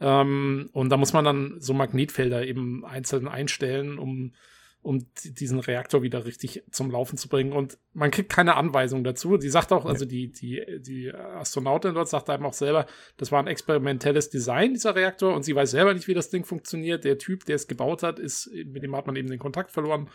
Ähm, 0.00 0.70
und 0.72 0.90
da 0.90 0.96
muss 0.96 1.12
man 1.12 1.24
dann 1.24 1.56
so 1.60 1.74
Magnetfelder 1.74 2.46
eben 2.46 2.84
einzeln 2.84 3.26
einstellen, 3.26 3.98
um, 3.98 4.32
um 4.80 5.06
diesen 5.24 5.58
Reaktor 5.58 6.02
wieder 6.02 6.24
richtig 6.24 6.62
zum 6.70 6.90
Laufen 6.90 7.18
zu 7.18 7.28
bringen. 7.28 7.52
Und 7.52 7.78
man 7.94 8.10
kriegt 8.10 8.30
keine 8.30 8.54
Anweisung 8.54 9.02
dazu. 9.02 9.36
Die 9.36 9.48
sagt 9.48 9.72
auch, 9.72 9.86
also 9.86 10.04
die, 10.04 10.30
die, 10.30 10.64
die 10.80 11.12
Astronautin 11.12 11.94
dort 11.94 12.08
sagt 12.08 12.30
einem 12.30 12.46
auch 12.46 12.52
selber, 12.52 12.86
das 13.16 13.32
war 13.32 13.40
ein 13.40 13.48
experimentelles 13.48 14.30
Design, 14.30 14.74
dieser 14.74 14.94
Reaktor, 14.94 15.34
und 15.34 15.42
sie 15.42 15.54
weiß 15.54 15.72
selber 15.72 15.94
nicht, 15.94 16.08
wie 16.08 16.14
das 16.14 16.30
Ding 16.30 16.44
funktioniert. 16.44 17.04
Der 17.04 17.18
Typ, 17.18 17.44
der 17.44 17.56
es 17.56 17.66
gebaut 17.66 18.02
hat, 18.02 18.18
ist, 18.18 18.50
mit 18.52 18.82
dem 18.82 18.94
hat 18.94 19.06
man 19.06 19.16
eben 19.16 19.28
den 19.28 19.40
Kontakt 19.40 19.72
verloren. 19.72 20.08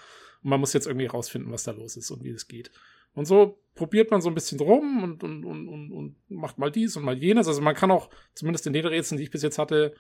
Und 0.44 0.50
man 0.50 0.60
muss 0.60 0.74
jetzt 0.74 0.88
irgendwie 0.88 1.08
rausfinden, 1.08 1.52
was 1.52 1.64
da 1.64 1.72
los 1.72 1.98
ist 1.98 2.12
und 2.12 2.24
wie 2.24 2.32
es 2.32 2.48
geht. 2.48 2.72
Und 3.14 3.26
so 3.26 3.60
probiert 3.76 4.12
man 4.12 4.22
so 4.22 4.30
ein 4.30 4.36
bisschen 4.36 4.60
rum 4.60 5.04
und, 5.04 5.24
und, 5.24 5.46
und, 5.46 5.68
und, 5.68 5.92
und 5.92 6.16
macht 6.30 6.58
mal 6.58 6.72
dies 6.72 6.96
und 6.96 7.04
mal 7.04 7.18
jenes. 7.18 7.48
Also 7.48 7.62
man 7.62 7.76
kann 7.76 7.92
auch, 7.92 8.10
zumindest 8.36 8.68
in 8.68 8.74
den 8.74 8.86
Rätseln, 8.86 9.18
die 9.18 9.24
ich 9.24 9.32
bis 9.32 9.44
jetzt 9.44 9.58
hatte, 9.58 9.96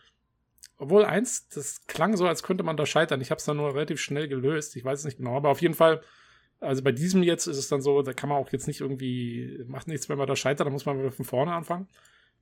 obwohl 0.78 1.06
eins, 1.06 1.48
das 1.50 1.86
klang 1.88 2.18
so, 2.18 2.28
als 2.28 2.44
könnte 2.44 2.64
man 2.64 2.78
da 2.78 2.86
scheitern. 2.86 3.22
Ich 3.22 3.32
habe 3.32 3.40
es 3.40 3.46
dann 3.46 3.58
nur 3.58 3.74
relativ 3.74 4.00
schnell 4.00 4.28
gelöst. 4.28 4.76
Ich 4.76 4.84
weiß 4.84 5.00
es 5.00 5.06
nicht 5.06 5.18
genau, 5.18 5.36
aber 5.36 5.50
auf 5.50 5.62
jeden 5.62 5.76
Fall, 5.76 6.02
also 6.60 6.84
bei 6.84 6.92
diesem 6.92 7.24
jetzt 7.24 7.48
ist 7.48 7.58
es 7.58 7.68
dann 7.68 7.82
so, 7.82 8.02
da 8.02 8.14
kann 8.14 8.30
man 8.30 8.38
auch 8.38 8.52
jetzt 8.52 8.68
nicht 8.68 8.82
irgendwie, 8.82 9.64
macht 9.68 9.88
nichts, 9.88 10.10
wenn 10.10 10.18
man 10.18 10.28
da 10.28 10.36
scheitert, 10.36 10.68
da 10.68 10.72
muss 10.72 10.86
man 10.86 11.00
wieder 11.00 11.12
von 11.12 11.26
vorne 11.26 11.54
anfangen. 11.54 11.88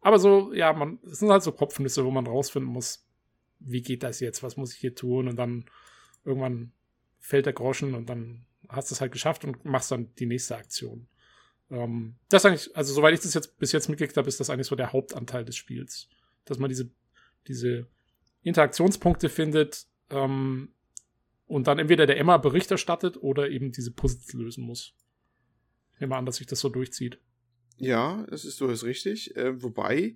Aber 0.02 0.19
so, 0.19 0.53
ja, 0.53 0.73
man, 0.73 0.99
es 1.03 1.19
sind 1.19 1.30
halt 1.30 1.43
so 1.43 1.52
Kopfnüsse, 1.52 2.03
wo 2.06 2.11
man 2.11 2.26
rausfinden 2.26 2.72
muss, 2.72 3.06
wie 3.60 3.81
geht 3.81 4.03
das 4.03 4.19
jetzt, 4.19 4.41
was 4.43 4.57
muss 4.57 4.73
ich 4.73 4.80
hier 4.80 4.95
tun 4.95 5.27
und 5.27 5.35
dann 5.38 5.65
irgendwann 6.26 6.72
fällt 7.19 7.45
der 7.45 7.53
Groschen 7.53 7.93
und 7.93 8.10
dann 8.10 8.45
hast 8.72 8.91
es 8.91 9.02
halt 9.02 9.11
geschafft 9.11 9.43
und 9.45 9.64
machst 9.65 9.91
dann 9.91 10.14
die 10.15 10.26
nächste 10.26 10.56
Aktion. 10.56 11.07
Ähm, 11.69 12.15
das 12.30 12.45
eigentlich, 12.45 12.76
also 12.76 12.93
soweit 12.93 13.14
ich 13.14 13.22
das 13.22 13.34
jetzt 13.34 13.57
bis 13.60 13.72
jetzt 13.72 13.89
mitgekriegt 13.89 14.18
habe, 14.18 14.27
ist 14.27 14.39
das 14.39 14.49
eigentlich 14.49 14.68
so 14.68 14.76
der 14.76 14.93
Hauptanteil 14.93 15.45
des 15.45 15.56
Spiels. 15.56 16.10
Dass 16.45 16.57
man 16.57 16.69
diese, 16.69 16.89
diese 17.48 17.88
Interaktionspunkte 18.43 19.30
findet, 19.30 19.85
ähm, 20.10 20.69
und 21.52 21.68
dann 21.68 21.80
entweder 21.80 22.06
der 22.06 22.18
Emma 22.18 22.38
Bericht 22.38 22.72
erstattet 22.72 23.22
oder 23.22 23.49
eben 23.49 23.73
diese 23.73 23.91
Puzzles 23.91 24.31
lösen 24.31 24.64
muss. 24.64 24.93
Ich 25.93 25.99
nehme 25.99 26.15
an, 26.15 26.26
dass 26.26 26.38
sich 26.38 26.48
das 26.48 26.61
so 26.61 26.69
durchzieht. 26.69 27.19
Ja, 27.76 28.26
das 28.30 28.45
ist 28.45 28.61
durchaus 28.61 28.85
richtig. 28.85 29.35
Äh, 29.35 29.61
wobei, 29.61 30.15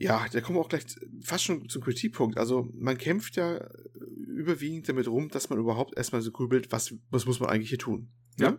ja, 0.00 0.26
da 0.32 0.40
kommen 0.40 0.56
wir 0.56 0.62
auch 0.62 0.68
gleich 0.70 0.86
fast 1.22 1.44
schon 1.44 1.68
zum 1.68 1.82
Kritikpunkt. 1.82 2.38
Also 2.38 2.70
man 2.72 2.96
kämpft 2.96 3.36
ja 3.36 3.68
überwiegend 4.26 4.88
damit 4.88 5.06
rum, 5.06 5.28
dass 5.28 5.50
man 5.50 5.58
überhaupt 5.58 5.94
erstmal 5.94 6.22
so 6.22 6.32
grübelt, 6.32 6.72
was, 6.72 6.94
was 7.10 7.26
muss 7.26 7.38
man 7.38 7.50
eigentlich 7.50 7.68
hier 7.68 7.78
tun. 7.78 8.08
Ja. 8.38 8.58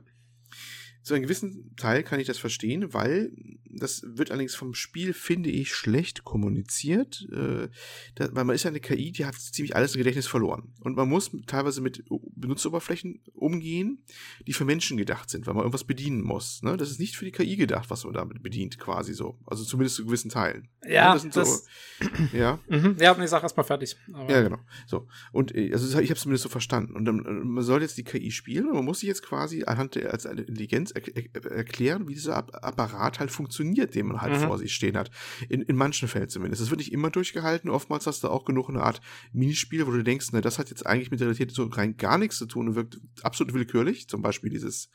Zu 1.04 1.14
einem 1.14 1.24
gewissen 1.24 1.76
Teil 1.78 2.04
kann 2.04 2.20
ich 2.20 2.28
das 2.28 2.38
verstehen, 2.38 2.94
weil 2.94 3.32
das 3.74 4.04
wird 4.06 4.32
allerdings 4.32 4.54
vom 4.54 4.74
Spiel, 4.74 5.14
finde 5.14 5.50
ich, 5.50 5.74
schlecht 5.74 6.24
kommuniziert. 6.26 7.28
Äh, 7.32 7.70
da, 8.16 8.30
weil 8.36 8.44
man 8.44 8.56
ist 8.56 8.64
ja 8.64 8.70
eine 8.70 8.80
KI, 8.82 9.12
die 9.12 9.26
hat 9.26 9.36
ziemlich 9.36 9.76
alles 9.76 9.96
im 9.96 10.00
Gedächtnis 10.00 10.28
verloren. 10.28 10.74
Und 10.82 10.96
man 10.98 11.08
muss 11.08 11.32
teilweise 11.48 11.82
mit 11.82 12.04
Benutzeroberflächen 12.36 13.22
umgehen, 13.34 14.04
die 14.46 14.54
für 14.54 14.66
Menschen 14.66 14.98
gedacht 14.98 15.30
sind, 15.30 15.48
weil 15.48 15.54
man 15.54 15.64
irgendwas 15.64 15.86
bedienen 15.86 16.22
muss. 16.22 16.62
Ne? 16.64 16.76
Das 16.78 16.92
ist 16.92 17.00
nicht 17.00 17.16
für 17.16 17.26
die 17.26 17.32
KI 17.32 17.56
gedacht, 17.56 17.90
was 17.90 18.04
man 18.04 18.14
damit 18.14 18.44
bedient, 18.44 18.78
quasi 18.78 19.14
so. 19.14 19.40
Also 19.46 19.64
zumindest 19.64 19.96
zu 19.96 20.06
gewissen 20.06 20.30
Teilen. 20.30 20.68
Ja, 20.88 21.14
das, 21.14 21.22
sind 21.22 21.36
das- 21.36 21.66
so, 22.00 22.08
ja. 22.38 22.60
Mhm. 22.68 22.98
Ja, 23.00 23.16
nee, 23.18 23.26
sag 23.28 23.44
erst 23.44 23.56
mal 23.58 23.64
fertig. 23.64 23.96
Aber- 24.14 24.30
Ja, 24.32 24.42
genau. 24.42 24.60
So. 24.86 25.08
Und 25.32 25.56
äh, 25.56 25.72
also 25.72 25.88
ich 26.00 26.10
habe 26.10 26.14
es 26.18 26.22
zumindest 26.22 26.44
so 26.44 26.50
verstanden. 26.50 26.96
Und 26.96 27.06
dann, 27.06 27.26
äh, 27.26 27.32
man 27.32 27.64
soll 27.64 27.82
jetzt 27.82 27.98
die 27.98 28.04
KI 28.04 28.32
spielen 28.32 28.68
und 28.68 28.76
man 28.76 28.86
muss 28.86 29.00
sich 29.00 29.08
jetzt 29.08 29.24
quasi 29.24 29.64
anhand 29.64 29.96
der 29.96 30.12
als 30.12 30.26
eine 30.26 30.42
Intelligenz 30.42 30.91
er 30.92 31.02
er 31.34 31.52
erklären, 31.52 32.08
wie 32.08 32.14
dieser 32.14 32.38
App 32.38 32.52
Apparat 32.62 33.20
halt 33.20 33.32
funktioniert, 33.32 33.96
den 33.96 34.08
man 34.08 34.22
halt 34.22 34.34
Mhm. 34.34 34.48
vor 34.48 34.58
sich 34.58 34.74
stehen 34.74 34.98
hat. 34.98 35.12
In, 35.50 35.62
in 35.62 35.76
manchen 35.76 36.08
Fällen 36.08 36.30
zumindest. 36.30 36.62
Das 36.62 36.70
wird 36.70 36.80
nicht 36.80 36.92
immer 36.92 37.10
durchgehalten. 37.10 37.70
Oftmals 37.70 38.08
hast 38.08 38.24
du 38.24 38.30
auch 38.30 38.46
genug 38.46 38.70
eine 38.70 38.82
Art 38.82 39.02
Minispiel, 39.34 39.88
wo 39.88 39.92
du 39.92 40.04
denkst, 40.04 40.32
ne, 40.32 40.42
das 40.42 40.60
hat 40.60 40.70
jetzt 40.70 40.86
eigentlich 40.86 41.12
mit 41.12 41.20
der 41.20 41.28
Realität 41.28 41.52
so 41.52 41.66
rein 41.66 41.98
gar 41.98 42.18
nichts 42.18 42.38
zu 42.38 42.46
tun 42.46 42.70
und 42.70 42.76
wirkt 42.76 43.00
absolut 43.24 43.54
willkürlich. 43.54 44.08
Zum 44.08 44.22
Beispiel 44.22 44.50
dieses 44.50 44.90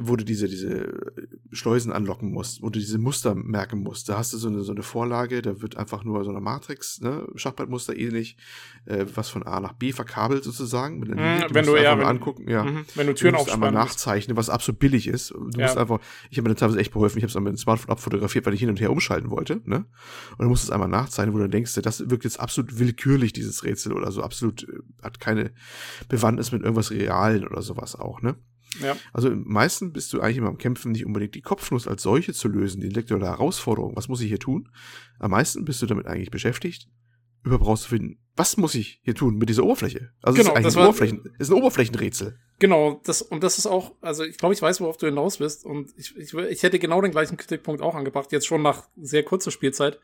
wo 0.00 0.16
du 0.16 0.24
diese, 0.24 0.48
diese 0.48 0.92
Schleusen 1.52 1.92
anlocken 1.92 2.32
musst, 2.32 2.60
wo 2.62 2.70
du 2.70 2.78
diese 2.80 2.98
Muster 2.98 3.34
merken 3.36 3.80
musst. 3.82 4.08
Da 4.08 4.18
hast 4.18 4.32
du 4.32 4.36
so 4.38 4.48
eine, 4.48 4.62
so 4.62 4.72
eine 4.72 4.82
Vorlage, 4.82 5.42
da 5.42 5.60
wird 5.62 5.76
einfach 5.76 6.02
nur 6.02 6.24
so 6.24 6.30
eine 6.30 6.40
Matrix, 6.40 7.00
ne, 7.00 7.26
Schachbrettmuster 7.36 7.96
ähnlich, 7.96 8.36
äh, 8.86 9.06
was 9.14 9.28
von 9.28 9.44
A 9.44 9.60
nach 9.60 9.74
B 9.74 9.92
verkabelt 9.92 10.42
sozusagen. 10.44 10.98
Mit 10.98 11.12
einer 11.12 11.20
Mhm, 11.22 11.28
Linie. 11.34 11.48
Die 11.48 11.54
wenn 11.54 11.64
du 11.66 11.72
nur 11.72 11.80
wenn- 11.80 12.02
angucken, 12.02 12.48
ja. 12.50 12.64
Mhm. 12.64 12.84
Wenn 12.96 13.06
du 13.06 13.12
Du 13.14 13.20
Türen 13.20 13.34
musst 13.36 13.50
einmal 13.50 13.70
nachzeichnen, 13.70 14.36
was 14.36 14.50
absolut 14.50 14.78
billig 14.80 15.06
ist. 15.06 15.30
Du 15.30 15.48
Ja. 15.56 15.66
musst 15.66 15.76
einfach, 15.78 16.00
ich 16.30 16.38
habe 16.38 16.48
mir 16.48 16.56
teilweise 16.56 16.80
echt 16.80 16.92
geholfen, 16.92 17.18
ich 17.18 17.24
habe 17.24 17.30
es 17.30 17.34
mit 17.36 17.46
dem 17.46 17.56
Smartphone 17.56 17.90
abfotografiert, 17.92 18.44
weil 18.46 18.54
ich 18.54 18.60
hin 18.60 18.68
und 18.70 18.80
her 18.80 18.90
umschalten 18.90 19.30
wollte, 19.30 19.60
ne? 19.64 19.84
Und 20.32 20.40
du 20.44 20.48
musst 20.48 20.64
es 20.64 20.70
einmal 20.70 20.88
nachzeichnen, 20.88 21.34
wo 21.34 21.38
du 21.38 21.48
denkst, 21.48 21.74
das 21.82 22.10
wirkt 22.10 22.24
jetzt 22.24 22.40
absolut 22.40 22.78
willkürlich, 22.78 23.32
dieses 23.32 23.62
Rätsel, 23.64 23.92
oder 23.92 24.10
so 24.10 24.22
absolut, 24.22 24.64
äh, 24.64 24.78
hat 25.02 25.20
keine 25.20 25.52
Bewandtnis 26.08 26.50
mit 26.52 26.62
irgendwas 26.62 26.90
Realen 26.90 27.46
oder 27.46 27.62
sowas 27.62 27.94
auch, 27.94 28.20
ne? 28.22 28.34
Ja. 28.82 28.96
Also 29.12 29.28
am 29.28 29.44
meisten 29.46 29.92
bist 29.92 30.12
du 30.12 30.20
eigentlich 30.20 30.36
immer 30.38 30.48
am 30.48 30.58
Kämpfen, 30.58 30.92
nicht 30.92 31.06
unbedingt 31.06 31.34
die 31.34 31.42
Kopfnuss 31.42 31.86
als 31.88 32.02
solche 32.02 32.32
zu 32.34 32.48
lösen, 32.48 32.80
die 32.80 32.86
intellektuelle 32.88 33.26
Herausforderung, 33.26 33.96
was 33.96 34.08
muss 34.08 34.20
ich 34.20 34.28
hier 34.28 34.38
tun? 34.38 34.68
Am 35.18 35.30
meisten 35.30 35.64
bist 35.64 35.80
du 35.82 35.86
damit 35.86 36.06
eigentlich 36.06 36.30
beschäftigt, 36.30 36.88
überhaupt 37.42 37.66
rauszufinden, 37.66 38.18
was 38.34 38.58
muss 38.58 38.74
ich 38.74 39.00
hier 39.02 39.14
tun 39.14 39.36
mit 39.36 39.48
dieser 39.48 39.64
Oberfläche? 39.64 40.10
Also 40.20 40.36
Genau, 40.36 40.52
es 40.52 40.58
ist 40.58 40.64
das 40.66 40.76
war- 40.76 40.84
Oberflächen, 40.88 41.22
ist 41.38 41.48
ein 41.50 41.54
Oberflächenrätsel. 41.54 42.38
Genau, 42.58 43.00
das, 43.04 43.22
und 43.22 43.42
das 43.42 43.56
ist 43.58 43.66
auch, 43.66 43.92
also 44.02 44.24
ich 44.24 44.36
glaube, 44.36 44.54
ich 44.54 44.60
weiß, 44.60 44.80
worauf 44.82 44.96
du 44.98 45.06
hinaus 45.06 45.38
bist. 45.38 45.64
Und 45.64 45.90
ich, 45.96 46.14
ich, 46.16 46.34
ich 46.34 46.62
hätte 46.62 46.78
genau 46.78 47.00
den 47.00 47.12
gleichen 47.12 47.36
Kritikpunkt 47.38 47.80
auch 47.80 47.94
angebracht, 47.94 48.32
jetzt 48.32 48.46
schon 48.46 48.62
nach 48.62 48.88
sehr 48.96 49.22
kurzer 49.22 49.50
Spielzeit. 49.50 49.98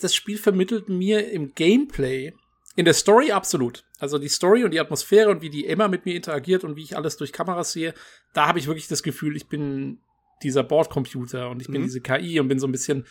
Das 0.00 0.14
Spiel 0.14 0.38
vermittelt 0.38 0.88
mir 0.88 1.30
im 1.30 1.54
Gameplay, 1.54 2.32
in 2.76 2.84
der 2.84 2.94
Story 2.94 3.30
absolut. 3.32 3.84
Also 4.04 4.18
die 4.18 4.28
Story 4.28 4.64
und 4.64 4.70
die 4.72 4.80
Atmosphäre 4.80 5.30
und 5.30 5.40
wie 5.40 5.48
die 5.48 5.66
Emma 5.66 5.88
mit 5.88 6.04
mir 6.04 6.14
interagiert 6.14 6.62
und 6.62 6.76
wie 6.76 6.82
ich 6.82 6.94
alles 6.94 7.16
durch 7.16 7.32
Kameras 7.32 7.72
sehe, 7.72 7.94
da 8.34 8.46
habe 8.46 8.58
ich 8.58 8.66
wirklich 8.66 8.86
das 8.86 9.02
Gefühl, 9.02 9.34
ich 9.34 9.48
bin 9.48 9.98
dieser 10.42 10.62
Bordcomputer 10.62 11.48
und 11.48 11.60
ich 11.62 11.68
bin 11.68 11.80
Mhm. 11.80 11.86
diese 11.86 12.02
KI 12.02 12.38
und 12.38 12.48
bin 12.48 12.58
so 12.58 12.66
ein 12.66 12.72
bisschen, 12.72 13.06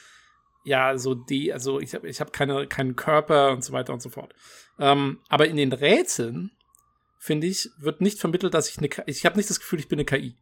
ja, 0.66 0.96
so 1.00 1.16
die, 1.16 1.52
also 1.52 1.80
ich 1.80 1.96
habe 1.96 2.08
ich 2.08 2.22
hab 2.22 2.32
keine, 2.32 2.68
keinen 2.68 2.96
Körper 2.96 3.52
und 3.54 3.64
so 3.64 3.74
weiter 3.74 3.92
und 3.92 4.04
so 4.04 4.10
fort. 4.10 4.36
Ähm, 4.78 5.20
aber 5.30 5.48
in 5.48 5.58
den 5.58 5.74
Rätseln, 5.74 6.52
finde 7.18 7.48
ich, 7.48 7.70
wird 7.80 8.02
nicht 8.02 8.20
vermittelt, 8.20 8.54
dass 8.54 8.70
ich 8.70 8.78
eine 8.78 8.88
KI, 8.90 9.02
ich 9.08 9.26
habe 9.26 9.38
nicht 9.38 9.50
das 9.50 9.60
Gefühl, 9.60 9.80
ich 9.80 9.88
bin 9.88 9.98
eine 9.98 10.06
KI. 10.06 10.36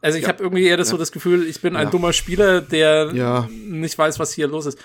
Also 0.00 0.16
ich 0.16 0.22
Ja. 0.24 0.28
habe 0.30 0.42
irgendwie 0.42 0.64
eher 0.64 0.78
das 0.78 0.88
Ja. 0.88 0.92
so 0.92 0.96
das 0.98 1.12
Gefühl, 1.12 1.46
ich 1.46 1.60
bin 1.60 1.76
ein 1.76 1.84
Ja. 1.84 1.90
dummer 1.90 2.12
Spieler, 2.14 2.62
der 2.62 3.12
Ja. 3.14 3.48
nicht 3.50 3.98
weiß, 3.98 4.18
was 4.18 4.32
hier 4.32 4.48
los 4.48 4.64
ist. 4.66 4.78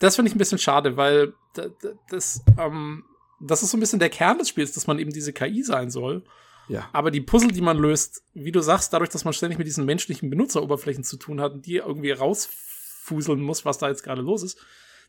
Das 0.00 0.16
finde 0.16 0.28
ich 0.28 0.34
ein 0.34 0.38
bisschen 0.38 0.58
schade, 0.58 0.96
weil 0.96 1.32
da- 1.54 1.68
da- 1.82 1.92
das, 2.10 2.42
ähm, 2.58 3.04
das 3.40 3.62
ist 3.62 3.70
so 3.70 3.76
ein 3.76 3.80
bisschen 3.80 3.98
der 3.98 4.10
Kern 4.10 4.38
des 4.38 4.48
Spiels, 4.48 4.72
dass 4.72 4.86
man 4.86 4.98
eben 4.98 5.12
diese 5.12 5.32
KI 5.32 5.62
sein 5.62 5.90
soll. 5.90 6.24
Ja. 6.68 6.88
Aber 6.92 7.10
die 7.10 7.20
Puzzle, 7.20 7.50
die 7.50 7.62
man 7.62 7.78
löst, 7.78 8.22
wie 8.34 8.52
du 8.52 8.60
sagst, 8.60 8.92
dadurch, 8.92 9.10
dass 9.10 9.24
man 9.24 9.32
ständig 9.34 9.58
mit 9.58 9.66
diesen 9.66 9.84
menschlichen 9.86 10.30
Benutzeroberflächen 10.30 11.02
zu 11.04 11.16
tun 11.16 11.40
hat 11.40 11.52
und 11.54 11.66
die 11.66 11.76
irgendwie 11.76 12.12
rausfuseln 12.12 13.40
muss, 13.40 13.64
was 13.64 13.78
da 13.78 13.88
jetzt 13.88 14.04
gerade 14.04 14.22
los 14.22 14.42
ist, 14.42 14.58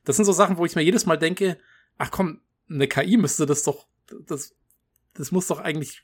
das 0.06 0.16
sind 0.16 0.26
so 0.26 0.32
Sachen, 0.32 0.58
wo 0.58 0.66
ich 0.66 0.76
mir 0.76 0.82
jedes 0.82 1.06
Mal 1.06 1.18
denke, 1.18 1.58
ach 1.98 2.10
komm, 2.10 2.42
eine 2.70 2.88
KI 2.88 3.18
müsste 3.18 3.46
das 3.46 3.62
doch, 3.64 3.86
das, 4.28 4.56
das 5.14 5.32
muss 5.32 5.48
doch 5.48 5.60
eigentlich 5.60 6.02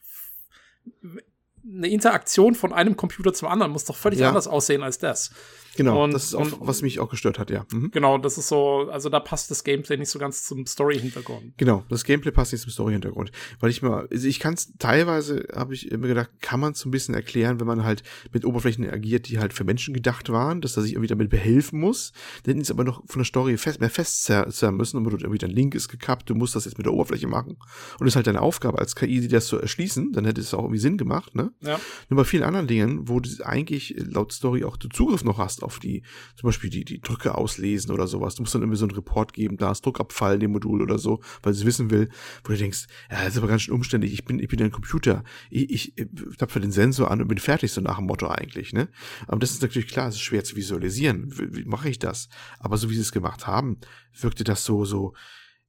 eine 1.65 1.87
Interaktion 1.87 2.55
von 2.55 2.71
einem 2.73 2.95
Computer 2.95 3.33
zum 3.33 3.47
anderen 3.47 3.71
muss 3.71 3.85
doch 3.85 3.95
völlig 3.95 4.19
Ja. 4.19 4.27
anders 4.29 4.47
aussehen 4.47 4.83
als 4.83 4.99
das. 4.99 5.31
Genau, 5.77 6.03
Und- 6.03 6.13
das 6.13 6.25
ist 6.25 6.35
auch, 6.35 6.41
und- 6.41 6.55
was 6.59 6.81
mich 6.81 6.99
auch 6.99 7.09
gestört 7.09 7.39
hat, 7.39 7.49
ja. 7.49 7.65
Mhm. 7.71 7.91
Genau, 7.91 8.17
das 8.17 8.37
ist 8.37 8.47
so, 8.49 8.89
also 8.91 9.09
da 9.09 9.19
passt 9.19 9.49
das 9.51 9.63
Gameplay 9.63 9.95
nicht 9.97 10.09
so 10.09 10.19
ganz 10.19 10.43
zum 10.45 10.65
Story-Hintergrund. 10.65 11.53
Genau, 11.57 11.83
das 11.89 12.03
Gameplay 12.03 12.31
passt 12.31 12.51
nicht 12.51 12.61
zum 12.61 12.71
Story-Hintergrund. 12.71 13.31
Weil 13.59 13.69
ich 13.69 13.81
mal, 13.81 14.07
also 14.11 14.27
ich 14.27 14.39
kann 14.39 14.55
es 14.55 14.73
teilweise, 14.79 15.47
habe 15.55 15.73
ich 15.73 15.91
immer 15.91 16.07
gedacht, 16.07 16.29
kann 16.41 16.59
man 16.59 16.73
es 16.73 16.79
so 16.79 16.89
ein 16.89 16.91
bisschen 16.91 17.15
erklären, 17.15 17.59
wenn 17.59 17.67
man 17.67 17.83
halt 17.83 18.03
mit 18.33 18.43
Oberflächen 18.45 18.89
agiert, 18.89 19.27
die 19.29 19.39
halt 19.39 19.53
für 19.53 19.63
Menschen 19.63 19.93
gedacht 19.93 20.29
waren, 20.29 20.61
dass 20.61 20.75
er 20.77 20.83
sich 20.83 20.93
irgendwie 20.93 21.07
damit 21.07 21.29
behelfen 21.29 21.79
muss. 21.79 22.11
Dann 22.43 22.59
ist 22.59 22.71
aber 22.71 22.83
noch 22.83 23.03
von 23.07 23.19
der 23.19 23.25
Story 23.25 23.57
fest, 23.57 23.79
mehr 23.79 23.89
festzerren 23.89 24.75
müssen, 24.75 24.97
und 24.97 25.05
irgendwie 25.21 25.37
dein 25.37 25.51
Link 25.51 25.75
ist 25.75 25.87
gekappt, 25.89 26.29
du 26.29 26.35
musst 26.35 26.55
das 26.55 26.65
jetzt 26.65 26.77
mit 26.77 26.85
der 26.85 26.93
Oberfläche 26.93 27.27
machen. 27.27 27.57
Und 27.99 28.01
das 28.01 28.09
ist 28.09 28.15
halt 28.15 28.27
deine 28.27 28.41
Aufgabe 28.41 28.79
als 28.79 28.95
KI, 28.95 29.21
die 29.21 29.27
das 29.27 29.45
zu 29.47 29.57
erschließen, 29.59 30.11
dann 30.13 30.25
hätte 30.25 30.41
es 30.41 30.53
auch 30.53 30.63
irgendwie 30.63 30.79
Sinn 30.79 30.97
gemacht, 30.97 31.35
ne? 31.35 31.51
Ja. 31.61 31.79
Nur 32.09 32.17
bei 32.17 32.23
vielen 32.23 32.43
anderen 32.43 32.67
Dingen, 32.67 33.07
wo 33.07 33.19
du 33.19 33.29
eigentlich 33.43 33.95
laut 33.97 34.31
Story 34.31 34.63
auch 34.63 34.77
den 34.77 34.91
Zugriff 34.91 35.23
noch 35.23 35.37
hast 35.37 35.63
auf 35.67 35.79
die, 35.79 36.01
zum 36.35 36.47
Beispiel 36.47 36.69
die, 36.69 36.83
die 36.83 36.99
Drücke 36.99 37.35
auslesen 37.35 37.91
oder 37.91 38.07
sowas. 38.07 38.35
Du 38.35 38.41
musst 38.41 38.55
dann 38.55 38.61
irgendwie 38.61 38.79
so 38.79 38.85
einen 38.85 38.95
Report 38.95 39.33
geben, 39.33 39.57
da 39.57 39.71
ist 39.71 39.85
Druckabfall 39.85 40.35
in 40.35 40.39
dem 40.39 40.51
Modul 40.51 40.81
oder 40.81 40.97
so, 40.97 41.21
weil 41.43 41.53
sie 41.53 41.65
wissen 41.65 41.91
will, 41.91 42.09
wo 42.43 42.53
du 42.53 42.57
denkst, 42.57 42.87
ja, 43.11 43.23
das 43.23 43.33
ist 43.33 43.37
aber 43.37 43.47
ganz 43.47 43.63
schön 43.63 43.75
umständlich. 43.75 44.13
Ich 44.13 44.25
bin, 44.25 44.39
ich 44.39 44.47
bin 44.47 44.61
ein 44.61 44.71
Computer. 44.71 45.23
Ich, 45.49 45.69
ich, 45.69 45.97
ich 45.97 46.37
tapfe 46.37 46.59
den 46.59 46.71
Sensor 46.71 47.11
an 47.11 47.21
und 47.21 47.27
bin 47.27 47.37
fertig, 47.37 47.71
so 47.71 47.81
nach 47.81 47.97
dem 47.97 48.05
Motto 48.07 48.27
eigentlich, 48.27 48.73
ne? 48.73 48.89
Aber 49.27 49.39
das 49.39 49.51
ist 49.51 49.61
natürlich 49.61 49.89
klar, 49.89 50.07
es 50.07 50.15
ist 50.15 50.21
schwer 50.21 50.43
zu 50.43 50.55
visualisieren. 50.55 51.37
Wie, 51.37 51.55
wie 51.55 51.65
mache 51.65 51.89
ich 51.89 51.99
das? 51.99 52.29
Aber 52.59 52.77
so 52.77 52.89
wie 52.89 52.95
sie 52.95 53.01
es 53.01 53.11
gemacht 53.11 53.45
haben, 53.45 53.77
wirkte 54.13 54.43
das 54.43 54.63
so, 54.65 54.85
so, 54.85 55.13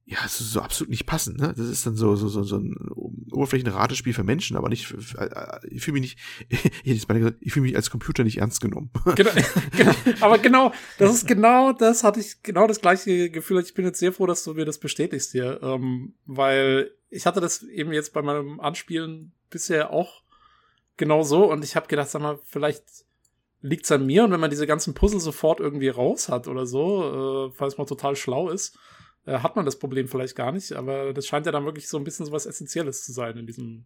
ja, 0.09 0.17
es 0.25 0.41
ist 0.41 0.53
so 0.53 0.61
absolut 0.61 0.89
nicht 0.89 1.05
passend, 1.05 1.39
ne? 1.39 1.53
Das 1.55 1.67
ist 1.67 1.85
dann 1.85 1.95
so, 1.95 2.15
so, 2.15 2.29
so, 2.29 2.41
so 2.41 2.57
ein 2.57 2.75
Oberflächenratespiel 3.31 4.13
für 4.13 4.23
Menschen, 4.23 4.57
aber 4.57 4.67
nicht, 4.67 4.87
für, 4.87 4.99
für, 4.99 5.19
äh, 5.19 5.59
ich 5.69 5.83
fühle 5.83 5.99
mich 5.99 6.01
nicht, 6.01 6.19
ich 6.83 6.93
hätte 6.95 7.05
beinahe 7.05 7.21
gesagt, 7.21 7.37
ich 7.41 7.53
fühle 7.53 7.67
mich 7.67 7.75
als 7.75 7.91
Computer 7.91 8.23
nicht 8.23 8.39
ernst 8.39 8.59
genommen. 8.59 8.89
Genau, 9.15 9.31
genau, 9.75 9.93
aber 10.21 10.37
genau, 10.39 10.73
das 10.97 11.13
ist 11.13 11.27
genau 11.27 11.73
das, 11.73 12.03
hatte 12.03 12.19
ich 12.19 12.41
genau 12.41 12.65
das 12.65 12.81
gleiche 12.81 13.29
Gefühl. 13.29 13.61
Ich 13.61 13.73
bin 13.73 13.85
jetzt 13.85 13.99
sehr 13.99 14.13
froh, 14.13 14.25
dass 14.25 14.43
du 14.43 14.53
mir 14.55 14.65
das 14.65 14.79
bestätigst 14.79 15.31
hier, 15.31 15.61
ähm, 15.61 16.13
weil 16.25 16.91
ich 17.09 17.25
hatte 17.25 17.39
das 17.39 17.61
eben 17.63 17.91
jetzt 17.91 18.13
bei 18.13 18.21
meinem 18.21 18.59
Anspielen 18.59 19.33
bisher 19.49 19.91
auch 19.91 20.23
genau 20.97 21.21
so 21.21 21.51
und 21.51 21.63
ich 21.63 21.75
habe 21.75 21.87
gedacht, 21.87 22.09
sag 22.09 22.21
mal, 22.21 22.39
vielleicht 22.45 22.83
liegt's 23.61 23.91
an 23.91 24.05
mir 24.05 24.23
und 24.23 24.31
wenn 24.31 24.39
man 24.39 24.49
diese 24.49 24.67
ganzen 24.67 24.95
Puzzle 24.95 25.19
sofort 25.19 25.59
irgendwie 25.59 25.89
raus 25.89 26.29
hat 26.29 26.47
oder 26.47 26.65
so, 26.65 27.49
äh, 27.49 27.51
falls 27.55 27.77
man 27.77 27.85
total 27.85 28.15
schlau 28.15 28.49
ist, 28.49 28.77
äh, 29.25 29.39
hat 29.39 29.55
man 29.55 29.65
das 29.65 29.77
Problem 29.79 30.07
vielleicht 30.07 30.35
gar 30.35 30.51
nicht, 30.51 30.71
aber 30.73 31.13
das 31.13 31.27
scheint 31.27 31.45
ja 31.45 31.51
dann 31.51 31.65
wirklich 31.65 31.87
so 31.87 31.97
ein 31.97 32.03
bisschen 32.03 32.25
so 32.25 32.31
was 32.31 32.45
Essentielles 32.45 33.03
zu 33.03 33.11
sein 33.11 33.37
in 33.37 33.47
diesem 33.47 33.85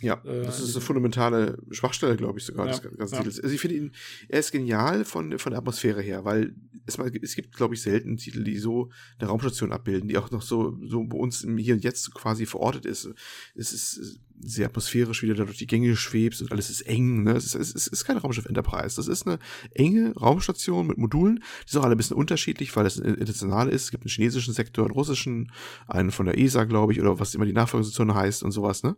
Ja, 0.00 0.20
Äh, 0.24 0.42
das 0.42 0.60
ist 0.60 0.74
eine 0.74 0.84
fundamentale 0.84 1.58
Schwachstelle, 1.70 2.16
glaube 2.16 2.38
ich, 2.38 2.44
sogar 2.44 2.66
Ja, 2.66 2.72
des 2.72 2.82
ganzen 2.96 3.14
ja. 3.14 3.20
Titels. 3.22 3.40
Also 3.40 3.54
ich 3.54 3.60
finde 3.60 3.76
ihn, 3.76 3.92
er 4.28 4.40
ist 4.40 4.52
genial 4.52 5.04
von, 5.04 5.38
von 5.38 5.50
der 5.50 5.58
Atmosphäre 5.58 6.02
her, 6.02 6.24
weil 6.24 6.54
es, 6.86 6.98
mal, 6.98 7.10
es 7.22 7.34
gibt, 7.34 7.56
glaube 7.56 7.74
ich, 7.74 7.82
selten 7.82 8.16
Titel, 8.18 8.44
die 8.44 8.58
so 8.58 8.90
eine 9.18 9.28
Raumstation 9.28 9.72
abbilden, 9.72 10.08
die 10.08 10.18
auch 10.18 10.30
noch 10.30 10.42
so, 10.42 10.78
so 10.84 11.02
bei 11.04 11.16
uns 11.16 11.42
im 11.42 11.56
Hier 11.56 11.74
und 11.74 11.82
Jetzt 11.82 12.12
quasi 12.14 12.44
verortet 12.44 12.84
ist. 12.84 13.08
Es 13.54 13.72
ist 13.72 14.20
sehr 14.40 14.66
atmosphärisch, 14.66 15.22
wie 15.22 15.28
du 15.28 15.34
da 15.34 15.44
durch 15.44 15.58
die 15.58 15.66
Gänge 15.66 15.96
schwebst 15.96 16.42
und 16.42 16.52
alles 16.52 16.70
ist 16.70 16.82
eng. 16.82 17.22
Ne? 17.22 17.32
Es, 17.32 17.46
ist, 17.46 17.54
es, 17.54 17.72
ist, 17.72 17.76
es 17.76 17.86
ist 17.86 18.04
kein 18.04 18.18
Raumschiff 18.18 18.46
Enterprise. 18.46 18.96
Das 18.96 19.08
ist 19.08 19.26
eine 19.26 19.38
enge 19.72 20.14
Raumstation 20.14 20.86
mit 20.86 20.98
Modulen. 20.98 21.36
Die 21.66 21.70
sind 21.70 21.80
auch 21.80 21.84
alle 21.84 21.94
ein 21.94 21.98
bisschen 21.98 22.16
unterschiedlich, 22.16 22.74
weil 22.76 22.86
es 22.86 22.98
international 22.98 23.68
ist. 23.68 23.84
Es 23.84 23.90
gibt 23.90 24.04
einen 24.04 24.10
chinesischen 24.10 24.54
Sektor, 24.54 24.84
einen 24.84 24.94
russischen, 24.94 25.52
einen 25.86 26.10
von 26.10 26.26
der 26.26 26.38
ESA, 26.38 26.64
glaube 26.64 26.92
ich, 26.92 27.00
oder 27.00 27.18
was 27.18 27.34
immer 27.34 27.46
die 27.46 27.52
Nachfolgestation 27.52 28.14
heißt 28.14 28.42
und 28.42 28.50
sowas. 28.50 28.82
Ne? 28.82 28.96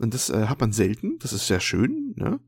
Und 0.00 0.14
das 0.14 0.30
äh, 0.30 0.46
hat 0.46 0.60
man 0.60 0.72
selten. 0.72 1.18
Das 1.18 1.32
ist 1.32 1.46
sehr 1.46 1.60
schön. 1.60 2.14
Ne? 2.16 2.40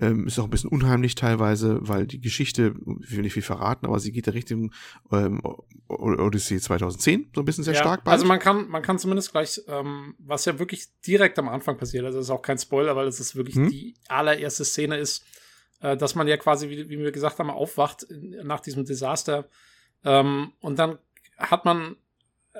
Ähm, 0.00 0.26
ist 0.26 0.38
auch 0.40 0.44
ein 0.44 0.50
bisschen 0.50 0.70
unheimlich 0.70 1.14
teilweise, 1.14 1.78
weil 1.82 2.06
die 2.06 2.20
Geschichte, 2.20 2.74
ich 3.04 3.12
will 3.12 3.22
nicht 3.22 3.34
viel 3.34 3.42
verraten, 3.42 3.86
aber 3.86 4.00
sie 4.00 4.10
geht 4.10 4.26
der 4.26 4.34
Richtung 4.34 4.72
ähm, 5.12 5.40
Odyssey 5.88 6.58
2010 6.60 7.30
so 7.34 7.40
ein 7.42 7.44
bisschen 7.44 7.62
sehr 7.62 7.74
Ja, 7.74 7.80
stark. 7.80 8.02
bald. 8.04 8.12
Also 8.12 8.26
man 8.26 8.38
kann, 8.40 8.68
man 8.68 8.82
kann 8.82 8.98
zumindest 8.98 9.30
gleich, 9.30 9.60
ähm, 9.68 10.14
was 10.18 10.46
ja 10.46 10.58
wirklich 10.58 10.88
direkt 11.06 11.38
am 11.38 11.48
Anfang 11.48 11.76
passiert, 11.76 12.04
also 12.04 12.18
das 12.18 12.26
ist 12.26 12.30
auch 12.30 12.42
kein 12.42 12.58
Spoiler, 12.58 12.96
weil 12.96 13.06
es 13.06 13.20
ist 13.20 13.36
wirklich 13.36 13.54
Hm? 13.54 13.68
die 13.70 13.94
allererste 14.08 14.64
Szene 14.64 14.96
ist, 14.98 15.24
äh, 15.80 15.96
dass 15.96 16.14
man 16.16 16.26
ja 16.26 16.36
quasi, 16.38 16.68
wie, 16.70 16.88
wie 16.88 16.98
wir 16.98 17.12
gesagt 17.12 17.38
haben, 17.38 17.50
aufwacht 17.50 18.06
nach 18.10 18.60
diesem 18.60 18.84
Desaster. 18.84 19.48
Ähm, 20.02 20.52
und 20.60 20.78
dann 20.80 20.98
hat 21.38 21.64
man, 21.64 21.94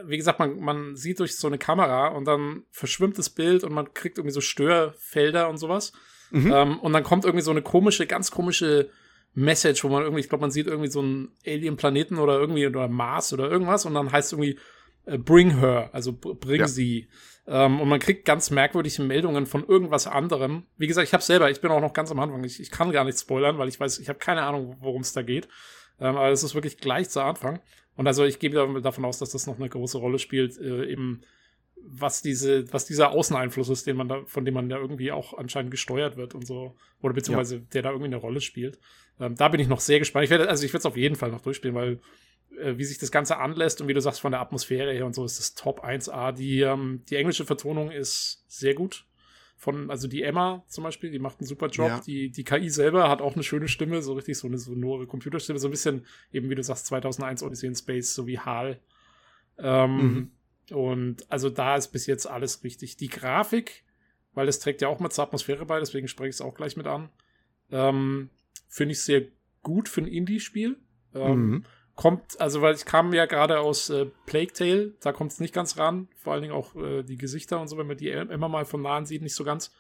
wie 0.04 0.16
gesagt, 0.16 0.38
man, 0.38 0.60
man 0.60 0.94
sieht 0.96 1.18
durch 1.18 1.36
so 1.36 1.48
eine 1.48 1.58
Kamera 1.58 2.08
und 2.08 2.26
dann 2.26 2.62
verschwimmt 2.70 3.18
das 3.18 3.30
Bild 3.30 3.64
und 3.64 3.72
man 3.72 3.92
kriegt 3.92 4.18
irgendwie 4.18 4.34
so 4.34 4.40
Störfelder 4.40 5.48
und 5.48 5.58
sowas. 5.58 5.92
Mhm. 6.34 6.52
Ähm, 6.52 6.78
und 6.80 6.92
dann 6.92 7.02
kommt 7.04 7.24
irgendwie 7.24 7.44
so 7.44 7.50
eine 7.52 7.62
komische, 7.62 8.06
ganz 8.06 8.30
komische 8.30 8.90
Message, 9.34 9.84
wo 9.84 9.88
man 9.88 10.02
irgendwie, 10.02 10.20
ich 10.20 10.28
glaube, 10.28 10.42
man 10.42 10.50
sieht 10.50 10.66
irgendwie 10.66 10.90
so 10.90 11.00
einen 11.00 11.28
Alien-Planeten 11.46 12.18
oder 12.18 12.38
irgendwie 12.38 12.66
oder 12.66 12.88
Mars 12.88 13.32
oder 13.32 13.50
irgendwas 13.50 13.84
und 13.86 13.94
dann 13.94 14.10
heißt 14.12 14.32
es 14.32 14.38
irgendwie 14.38 14.58
äh, 15.06 15.18
Bring 15.18 15.58
her, 15.58 15.90
also 15.92 16.12
br- 16.12 16.34
bring 16.34 16.60
Ja. 16.60 16.68
sie. 16.68 17.08
Ähm, 17.46 17.80
und 17.80 17.88
man 17.88 18.00
kriegt 18.00 18.24
ganz 18.24 18.50
merkwürdige 18.50 19.02
Meldungen 19.02 19.44
von 19.46 19.66
irgendwas 19.66 20.06
anderem. 20.06 20.62
Wie 20.78 20.86
gesagt, 20.86 21.06
ich 21.06 21.12
habe 21.12 21.22
selber, 21.22 21.50
ich 21.50 21.60
bin 21.60 21.70
auch 21.70 21.80
noch 21.80 21.92
ganz 21.92 22.10
am 22.10 22.18
Anfang. 22.20 22.42
Ich, 22.44 22.58
ich 22.60 22.70
kann 22.70 22.90
gar 22.90 23.04
nicht 23.04 23.18
spoilern, 23.18 23.58
weil 23.58 23.68
ich 23.68 23.78
weiß, 23.78 23.98
ich 23.98 24.08
habe 24.08 24.18
keine 24.18 24.42
Ahnung, 24.42 24.76
worum 24.80 25.02
es 25.02 25.12
da 25.12 25.22
geht. 25.22 25.46
Ähm, 26.00 26.16
aber 26.16 26.30
es 26.30 26.42
ist 26.42 26.54
wirklich 26.54 26.78
gleich 26.78 27.10
zu 27.10 27.20
Anfang. 27.20 27.60
Und 27.96 28.06
also 28.06 28.24
ich 28.24 28.38
gehe 28.38 28.50
da- 28.50 28.66
davon 28.80 29.04
aus, 29.04 29.18
dass 29.18 29.30
das 29.30 29.46
noch 29.46 29.58
eine 29.58 29.68
große 29.68 29.98
Rolle 29.98 30.18
spielt, 30.18 30.56
äh, 30.58 30.86
eben 30.86 31.20
was 31.86 32.22
diese, 32.22 32.72
was 32.72 32.86
dieser 32.86 33.10
Außeneinfluss 33.10 33.68
ist, 33.68 33.86
den 33.86 33.96
man 33.96 34.08
da, 34.08 34.24
von 34.26 34.44
dem 34.44 34.54
man 34.54 34.70
ja 34.70 34.78
irgendwie 34.78 35.12
auch 35.12 35.36
anscheinend 35.36 35.70
gesteuert 35.70 36.16
wird 36.16 36.34
und 36.34 36.46
so, 36.46 36.76
oder 37.02 37.14
beziehungsweise 37.14 37.60
der 37.60 37.82
da 37.82 37.90
irgendwie 37.90 38.06
eine 38.06 38.16
Rolle 38.16 38.40
spielt. 38.40 38.78
Ähm, 39.20 39.34
da 39.34 39.48
bin 39.48 39.60
ich 39.60 39.68
noch 39.68 39.80
sehr 39.80 39.98
gespannt. 39.98 40.24
Ich 40.24 40.30
werde, 40.30 40.48
also 40.48 40.64
ich 40.64 40.72
werde 40.72 40.80
es 40.80 40.86
auf 40.86 40.96
jeden 40.96 41.16
Fall 41.16 41.30
noch 41.30 41.42
durchspielen, 41.42 41.74
weil 41.76 42.00
äh, 42.58 42.76
wie 42.78 42.84
sich 42.84 42.98
das 42.98 43.10
Ganze 43.10 43.36
anlässt 43.38 43.80
und 43.80 43.88
wie 43.88 43.94
du 43.94 44.00
sagst, 44.00 44.20
von 44.20 44.32
der 44.32 44.40
Atmosphäre 44.40 44.92
her 44.92 45.06
und 45.06 45.14
so 45.14 45.24
ist 45.24 45.38
das 45.38 45.54
Top 45.54 45.84
1A. 45.84 46.32
Die, 46.32 46.60
ähm, 46.60 47.02
die 47.08 47.16
englische 47.16 47.44
Vertonung 47.44 47.90
ist 47.90 48.44
sehr 48.48 48.74
gut. 48.74 49.06
Von, 49.56 49.88
also 49.90 50.08
die 50.08 50.22
Emma 50.22 50.64
zum 50.66 50.84
Beispiel, 50.84 51.10
die 51.10 51.18
macht 51.20 51.40
einen 51.40 51.46
super 51.46 51.68
Job. 51.68 51.88
Ja. 51.88 52.00
Die, 52.00 52.30
die 52.30 52.44
KI 52.44 52.68
selber 52.70 53.08
hat 53.08 53.22
auch 53.22 53.34
eine 53.34 53.44
schöne 53.44 53.68
Stimme, 53.68 54.02
so 54.02 54.14
richtig 54.14 54.36
so 54.36 54.46
eine 54.48 54.58
sonore 54.58 55.06
Computerstimme, 55.06 55.58
so 55.58 55.68
ein 55.68 55.70
bisschen, 55.70 56.06
eben 56.32 56.50
wie 56.50 56.54
du 56.54 56.62
sagst, 56.62 56.86
2001 56.86 57.42
Odyssey 57.42 57.68
in 57.68 57.76
Space, 57.76 58.14
so 58.14 58.26
wie 58.26 58.38
HAL. 58.38 58.80
Ähm, 59.58 59.96
Mhm. 59.96 60.30
Und 60.70 61.30
also 61.30 61.50
da 61.50 61.76
ist 61.76 61.88
bis 61.88 62.06
jetzt 62.06 62.26
alles 62.26 62.64
richtig. 62.64 62.96
Die 62.96 63.08
Grafik, 63.08 63.84
weil 64.32 64.46
das 64.46 64.60
trägt 64.60 64.82
ja 64.82 64.88
auch 64.88 65.00
mal 65.00 65.10
zur 65.10 65.24
Atmosphäre 65.24 65.66
bei, 65.66 65.78
deswegen 65.78 66.08
spreche 66.08 66.30
ich 66.30 66.36
es 66.36 66.40
auch 66.40 66.54
gleich 66.54 66.76
mit 66.76 66.86
an. 66.86 67.10
Ähm, 67.70 68.30
Finde 68.68 68.92
ich 68.92 69.02
sehr 69.02 69.22
gut 69.62 69.88
für 69.88 70.00
ein 70.00 70.08
Indie-Spiel. 70.08 70.76
Ähm, 71.14 71.50
Mhm. 71.50 71.64
Kommt, 71.96 72.40
also 72.40 72.60
weil 72.60 72.74
ich 72.74 72.86
kam 72.86 73.12
ja 73.12 73.24
gerade 73.26 73.60
aus 73.60 73.88
äh, 73.88 74.06
Plague 74.26 74.52
Tale, 74.52 74.94
da 75.00 75.12
kommt 75.12 75.30
es 75.30 75.38
nicht 75.38 75.54
ganz 75.54 75.78
ran. 75.78 76.08
Vor 76.16 76.32
allen 76.32 76.42
Dingen 76.42 76.54
auch 76.54 76.74
äh, 76.74 77.04
die 77.04 77.16
Gesichter 77.16 77.60
und 77.60 77.68
so, 77.68 77.78
wenn 77.78 77.86
man 77.86 77.96
die 77.96 78.08
immer 78.08 78.48
mal 78.48 78.64
von 78.64 78.82
nahen 78.82 79.06
sieht, 79.06 79.22
nicht 79.22 79.36
so 79.36 79.44
ganz. 79.44 79.72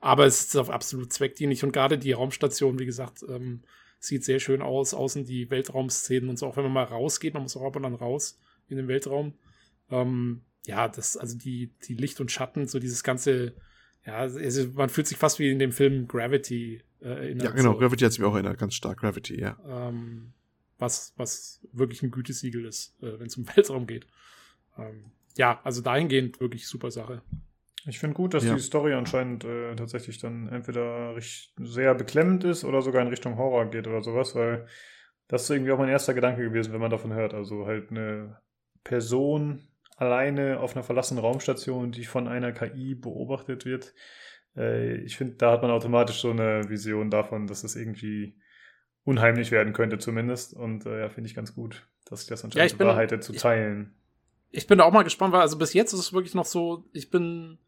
Aber 0.00 0.26
es 0.26 0.40
ist 0.40 0.56
auf 0.56 0.68
absolut 0.68 1.12
zweckdienlich 1.12 1.62
und 1.62 1.72
gerade 1.72 1.96
die 1.96 2.10
Raumstation, 2.10 2.80
wie 2.80 2.86
gesagt, 2.86 3.24
ähm, 3.28 3.62
sieht 4.00 4.24
sehr 4.24 4.40
schön 4.40 4.62
aus. 4.62 4.94
Außen 4.94 5.24
die 5.24 5.48
Weltraumszenen 5.50 6.28
und 6.28 6.38
so, 6.38 6.46
auch 6.48 6.56
wenn 6.56 6.64
man 6.64 6.72
mal 6.72 6.84
rausgeht, 6.84 7.34
man 7.34 7.44
muss 7.44 7.56
auch 7.56 7.64
ab 7.64 7.76
und 7.76 7.84
an 7.84 7.94
raus 7.94 8.40
in 8.68 8.76
den 8.76 8.88
Weltraum. 8.88 9.34
Ähm, 9.90 10.42
ja, 10.66 10.88
das, 10.88 11.16
also 11.16 11.36
die, 11.36 11.72
die 11.86 11.94
Licht 11.94 12.20
und 12.20 12.30
Schatten, 12.30 12.66
so 12.66 12.78
dieses 12.78 13.02
ganze, 13.02 13.54
ja, 14.04 14.16
also 14.16 14.38
man 14.74 14.88
fühlt 14.88 15.06
sich 15.06 15.18
fast 15.18 15.38
wie 15.38 15.50
in 15.50 15.58
dem 15.58 15.72
Film 15.72 16.06
Gravity 16.06 16.82
äh, 17.00 17.08
erinnert. 17.08 17.44
Ja, 17.44 17.50
genau. 17.52 17.72
So, 17.72 17.78
Gravity 17.78 18.04
hat 18.04 18.12
sich 18.12 18.20
mir 18.20 18.28
auch 18.28 18.34
erinnert. 18.34 18.58
Ganz 18.58 18.74
stark. 18.74 18.98
Gravity, 19.00 19.40
ja. 19.40 19.56
ähm, 19.66 20.32
was, 20.78 21.12
was 21.16 21.60
wirklich 21.72 22.02
ein 22.02 22.10
Gütesiegel 22.10 22.64
ist, 22.64 22.96
äh, 23.02 23.18
wenn 23.18 23.26
es 23.26 23.36
um 23.36 23.46
Weltraum 23.56 23.86
geht. 23.86 24.06
Ähm, 24.78 25.12
ja, 25.36 25.60
also 25.64 25.80
dahingehend 25.80 26.40
wirklich 26.40 26.66
super 26.66 26.90
Sache. 26.90 27.22
Ich 27.86 27.98
finde 27.98 28.14
gut, 28.14 28.34
dass 28.34 28.44
Ja. 28.44 28.54
die 28.54 28.60
Story 28.60 28.92
anscheinend 28.92 29.44
äh, 29.44 29.74
tatsächlich 29.74 30.18
dann 30.18 30.48
entweder 30.48 31.14
sehr 31.58 31.94
beklemmend 31.94 32.44
ist 32.44 32.64
oder 32.64 32.82
sogar 32.82 33.00
in 33.00 33.08
Richtung 33.08 33.38
Horror 33.38 33.70
geht 33.70 33.86
oder 33.86 34.02
sowas, 34.02 34.34
weil 34.34 34.66
das 35.28 35.44
ist 35.44 35.50
irgendwie 35.50 35.72
auch 35.72 35.78
mein 35.78 35.88
erster 35.88 36.12
Gedanke 36.12 36.42
gewesen, 36.42 36.72
wenn 36.74 36.80
man 36.80 36.90
davon 36.90 37.14
hört. 37.14 37.32
Also 37.32 37.64
halt 37.66 37.90
eine 37.90 38.38
Person 38.84 39.69
alleine 40.00 40.58
auf 40.60 40.74
einer 40.74 40.82
verlassenen 40.82 41.22
Raumstation, 41.22 41.92
die 41.92 42.04
von 42.04 42.26
einer 42.26 42.52
KI 42.52 42.94
beobachtet 42.94 43.64
wird. 43.64 43.94
Äh, 44.56 44.96
ich 45.02 45.16
finde, 45.16 45.34
da 45.34 45.52
hat 45.52 45.62
man 45.62 45.70
automatisch 45.70 46.20
so 46.20 46.30
eine 46.30 46.68
Vision 46.68 47.10
davon, 47.10 47.46
dass 47.46 47.62
es 47.64 47.76
irgendwie 47.76 48.34
unheimlich 49.04 49.50
werden 49.50 49.72
könnte 49.72 49.98
zumindest. 49.98 50.54
Und 50.54 50.86
äh, 50.86 51.00
ja, 51.00 51.08
finde 51.10 51.28
ich 51.28 51.34
ganz 51.36 51.54
gut, 51.54 51.86
dass 52.06 52.20
sich 52.20 52.28
das 52.28 52.44
anscheinend 52.44 52.72
ich 52.72 52.78
bin- 52.78 52.86
bewahrheitet 52.86 53.22
zu 53.22 53.32
ich- 53.34 53.40
teilen. 53.40 53.94
Ich 54.52 54.66
bin 54.66 54.78
da 54.78 54.84
auch 54.84 54.92
mal 54.92 55.04
gespannt, 55.04 55.32
weil 55.32 55.42
also 55.42 55.56
bis 55.58 55.74
jetzt 55.74 55.92
ist 55.92 56.00
es 56.00 56.12
wirklich 56.12 56.34
noch 56.34 56.44
so, 56.44 56.84
ich 56.92 57.08
bin, 57.10 57.58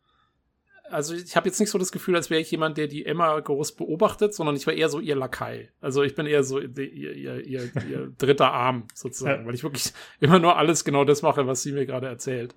also 0.93 1.15
ich 1.15 1.35
habe 1.37 1.49
jetzt 1.49 1.59
nicht 1.59 1.71
so 1.71 1.79
das 1.79 1.91
Gefühl, 1.93 2.15
als 2.17 2.31
wäre 2.31 2.41
ich 2.41 2.51
jemand, 2.51 2.77
der 2.79 2.87
die 2.87 3.05
Emma 3.07 3.39
groß 3.41 3.73
beobachtet, 3.73 4.35
sondern 4.35 4.55
ich 4.57 4.67
war 4.67 4.75
eher 4.75 4.89
so 4.89 5.01
ihr 5.01 5.17
Lakai. 5.17 5.71
Also 5.81 6.03
ich 6.03 6.15
bin 6.15 6.27
eher 6.27 6.45
so 6.45 6.61
ihr, 6.61 6.77
ihr, 6.79 7.45
ihr, 7.47 7.71
ihr 7.89 8.13
dritter 8.19 8.53
Arm 8.53 8.87
sozusagen, 8.95 9.43
Ja. 9.43 9.47
weil 9.47 9.55
ich 9.55 9.63
wirklich 9.63 9.93
immer 10.21 10.39
nur 10.39 10.57
alles 10.57 10.85
genau 10.85 11.05
das 11.05 11.23
mache, 11.23 11.47
was 11.47 11.63
sie 11.63 11.73
mir 11.73 11.87
gerade 11.87 12.07
erzählt. 12.07 12.55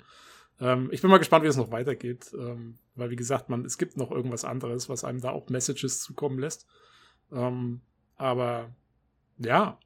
Ähm, 0.59 0.89
ich 0.91 1.01
bin 1.01 1.09
mal 1.09 1.17
gespannt, 1.17 1.43
wie 1.43 1.47
es 1.49 1.57
noch 1.57 1.71
weitergeht, 1.71 2.31
ähm, 2.37 2.77
weil 2.95 3.09
wie 3.09 3.15
gesagt, 3.17 3.49
man, 3.49 3.65
es 3.65 3.77
gibt 3.77 3.97
noch 3.97 4.11
irgendwas 4.11 4.45
anderes, 4.45 4.87
was 4.89 5.03
einem 5.03 5.19
da 5.21 5.31
auch 5.31 5.49
Messages 5.49 6.01
zukommen 6.01 6.39
lässt. 6.39 6.65
Ähm, 7.31 7.81
aber 8.15 8.73
ja, 9.37 9.77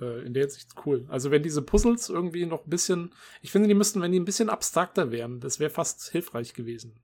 äh, 0.00 0.26
in 0.26 0.34
der 0.34 0.42
Hinsicht 0.44 0.70
cool. 0.84 1.06
Also 1.08 1.30
wenn 1.30 1.42
diese 1.42 1.62
Puzzles 1.62 2.08
irgendwie 2.10 2.44
noch 2.46 2.64
ein 2.66 2.70
bisschen, 2.70 3.14
ich 3.40 3.50
finde, 3.52 3.68
die 3.68 3.74
müssten, 3.74 4.02
wenn 4.02 4.12
die 4.12 4.20
ein 4.20 4.24
bisschen 4.26 4.50
abstrakter 4.50 5.10
wären, 5.10 5.40
das 5.40 5.60
wäre 5.60 5.70
fast 5.70 6.10
hilfreich 6.10 6.52
gewesen. 6.54 7.00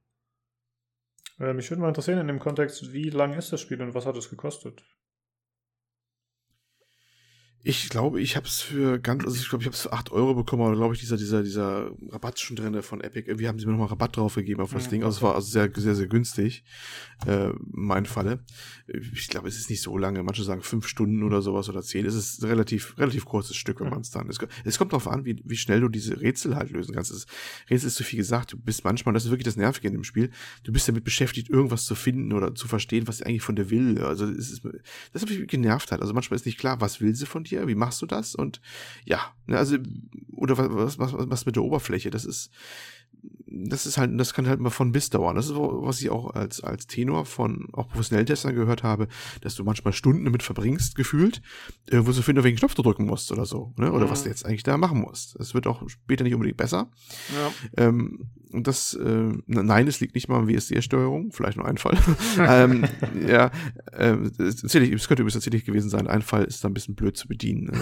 Äh, 1.39 1.53
mich 1.53 1.71
würde 1.71 1.81
mal 1.81 1.89
interessieren 1.89 2.19
in 2.19 2.29
dem 2.29 2.39
Kontext, 2.39 2.93
wie 2.93 3.11
lang 3.11 3.35
ist 3.35 3.53
das 3.53 3.61
Spiel 3.61 3.81
und 3.83 3.95
was 3.95 4.07
hat 4.07 4.17
es 4.17 4.31
gekostet? 4.31 4.85
Ich 7.67 7.89
glaube, 7.89 8.21
ich 8.21 8.37
habe 8.37 8.47
es 8.47 8.61
für 8.61 8.99
ganz, 8.99 9.25
also 9.25 9.37
ich 9.37 9.49
glaube, 9.49 9.63
ich 9.63 9.67
habe 9.67 9.75
es 9.75 9.81
für 9.83 9.93
8 9.95 10.13
Euro 10.13 10.35
bekommen, 10.35 10.63
aber 10.65 10.77
glaube 10.77 10.93
ich, 10.95 11.01
dieser, 11.01 11.17
dieser, 11.17 11.43
dieser 11.43 11.93
Rabatt 12.11 12.39
schon 12.39 12.57
drin 12.57 12.83
von 12.83 13.01
Epic. 13.01 13.27
Irgendwie 13.27 13.49
haben 13.49 13.59
sie 13.59 13.65
mir 13.65 13.73
nochmal 13.73 13.89
Rabatt 13.89 14.19
drauf 14.19 14.35
gegeben 14.35 14.61
auf 14.61 14.75
das 14.75 14.85
Mhm. 14.87 14.91
Ding. 14.91 15.05
Also 15.05 15.17
es 15.17 15.23
war 15.23 15.35
also 15.35 15.49
sehr, 15.49 15.71
sehr, 15.75 15.95
sehr 15.95 16.07
günstig. 16.07 16.63
Äh, 17.27 17.51
in 17.51 17.57
meinem 17.71 18.05
Falle. 18.05 18.45
Ich 19.15 19.29
glaube, 19.29 19.49
es 19.49 19.57
ist 19.57 19.71
nicht 19.71 19.81
so 19.81 19.97
lange. 19.97 20.23
Manche 20.23 20.45
sagen 20.45 20.63
fünf 20.63 20.87
Stunden 20.87 21.23
oder 21.23 21.41
sowas 21.41 21.71
oder 21.71 21.81
zehn. 21.81 22.05
Es 22.05 22.15
ist 22.15 22.43
ein 22.43 22.49
relativ, 22.51 22.99
relativ 22.99 23.25
kurzes 23.25 23.57
Stück, 23.57 23.81
wenn 23.81 23.89
man 23.89 24.03
es 24.03 24.11
dann. 24.11 24.29
Es, 24.29 24.37
es 24.65 24.77
kommt 24.77 24.93
darauf 24.93 25.09
an, 25.09 25.25
wie, 25.25 25.41
wie 25.47 25.57
schnell 25.57 25.81
du 25.81 25.89
diese 25.89 26.21
Rätsel 26.21 26.57
halt 26.57 26.71
lösen 26.71 26.95
kannst. 26.95 27.13
Das 27.13 27.25
Rätsel 27.71 27.87
ist 27.87 27.95
zu 27.97 28.05
viel 28.05 28.19
gesagt. 28.19 28.53
Du 28.53 28.59
bist 28.59 28.85
manchmal, 28.85 29.15
das 29.15 29.25
ist 29.25 29.31
wirklich 29.31 29.47
das 29.47 29.57
Nervige 29.57 29.89
in 29.89 29.95
dem 29.95 30.05
Spiel. 30.05 30.31
Du 30.65 30.73
bist 30.73 30.87
damit 30.87 31.05
beschäftigt, 31.05 31.49
irgendwas 31.49 31.87
zu 31.87 31.95
finden 31.95 32.35
oder 32.35 32.55
zu 32.55 32.69
verstehen, 32.69 33.09
was 33.09 33.19
sie 33.19 33.27
eigentlich 33.27 33.43
von 33.43 33.57
dir 33.57 33.71
will. 33.71 34.03
Also 34.03 34.27
es 34.27 34.51
ist, 34.51 34.63
das 35.15 35.23
hat 35.23 35.31
mich 35.31 35.47
genervt 35.49 35.93
hat. 35.93 36.03
Also 36.03 36.13
manchmal 36.13 36.37
ist 36.37 36.45
nicht 36.45 36.59
klar, 36.59 36.79
was 36.83 37.01
will 37.01 37.15
sie 37.15 37.25
von 37.25 37.45
dir? 37.45 37.54
Wie 37.67 37.75
machst 37.75 38.03
du 38.03 38.07
das? 38.07 38.35
Und 38.35 38.61
ja, 39.05 39.21
ne, 39.47 39.59
also 39.59 39.77
oder 40.33 40.59
was, 40.59 40.99
was, 40.99 41.13
was 41.17 41.47
mit 41.47 41.57
der 41.57 41.63
Oberfläche? 41.63 42.11
Das 42.11 42.25
ist, 42.25 42.51
das 43.57 43.87
ist 43.87 43.99
halt, 43.99 44.19
das 44.19 44.35
kann 44.35 44.47
halt 44.49 44.61
mal 44.61 44.71
von 44.71 44.93
bis 44.93 45.11
dauern. 45.11 45.37
Das 45.37 45.47
ist, 45.47 45.55
was 45.57 46.01
ich 46.01 46.11
auch 46.11 46.31
als, 46.35 46.63
als 46.63 46.87
Tenor 46.87 47.25
von 47.25 47.69
auch 47.73 47.89
professionellen 47.89 48.27
Testern 48.27 48.55
gehört 48.55 48.83
habe, 48.83 49.09
dass 49.43 49.55
du 49.55 49.65
manchmal 49.65 49.93
Stunden 49.93 50.25
damit 50.25 50.43
verbringst, 50.43 50.97
gefühlt, 50.97 51.41
äh, 51.91 51.99
wo 52.01 52.13
du 52.13 52.23
finden, 52.23 52.43
welchen 52.45 52.59
Knopf 52.59 52.75
du 52.75 52.83
drücken 52.83 53.07
musst 53.07 53.31
oder 53.33 53.47
so, 53.47 53.73
ne? 53.77 53.93
Oder 53.93 54.07
Mhm. 54.07 54.11
was 54.11 54.23
du 54.25 54.29
jetzt 54.29 54.45
eigentlich 54.47 54.63
da 54.65 54.77
machen 54.77 55.01
musst. 55.01 55.39
Das 55.39 55.55
wird 55.55 55.67
auch 55.67 55.89
später 55.89 56.25
nicht 56.25 56.35
unbedingt 56.35 56.57
besser. 56.57 56.91
Ja. 57.77 57.85
Ähm, 57.85 58.31
und 58.53 58.69
das, 58.69 58.95
äh, 58.95 59.33
nein, 59.47 59.89
es 59.89 59.99
liegt 59.99 60.15
nicht 60.15 60.29
mal 60.29 60.39
am 60.39 60.47
WSD-Steuerung, 60.49 61.33
vielleicht 61.33 61.57
nur 61.57 61.67
ein 61.67 61.77
Fall. 61.77 61.99
ähm, 62.39 62.85
ja, 63.27 63.51
es 63.93 64.57
tatsächlich, 64.61 64.93
es 64.93 65.09
könnte 65.09 65.23
übrigens 65.23 65.35
tatsächlich 65.35 65.65
gewesen 65.65 65.91
sein, 65.91 66.07
ein 66.07 66.23
Fall 66.23 66.45
ist 66.45 66.63
da 66.63 66.69
ein 66.69 66.75
bisschen 66.75 66.95
blöd 66.95 67.17
zu 67.17 67.27
bedienen. 67.29 67.69
Äh, 67.71 67.77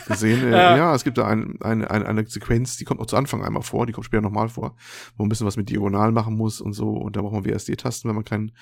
ich 0.00 0.04
gesehen. 0.06 0.38
Äh, 0.48 0.50
Ja. 0.50 0.76
ja. 0.76 0.94
es 0.94 1.04
gibt 1.04 1.16
da 1.18 1.26
ein, 1.26 1.56
eine, 1.62 1.90
eine, 1.90 2.06
eine 2.06 2.26
Sequenz, 2.28 2.76
die 2.76 2.84
kommt 2.84 3.00
auch 3.00 3.06
zu 3.06 3.16
Anfang 3.16 3.42
einmal 3.42 3.62
vor, 3.62 3.86
die 3.86 3.92
kommt 3.92 4.04
später 4.06 4.20
nochmal 4.22 4.48
vor, 4.48 4.76
wo 5.18 5.24
man 5.24 5.26
ein 5.26 5.28
bisschen 5.30 5.46
was 5.46 5.56
mit 5.56 5.68
Diagonal 5.68 6.12
machen 6.12 6.36
muss 6.36 6.60
und 6.60 6.72
so. 6.72 6.90
Und 6.90 7.16
da 7.16 7.20
braucht 7.22 7.34
man 7.34 7.44
WSD-Tasten, 7.44 8.08
wenn 8.08 8.14
man 8.14 8.24
kein 8.24 8.52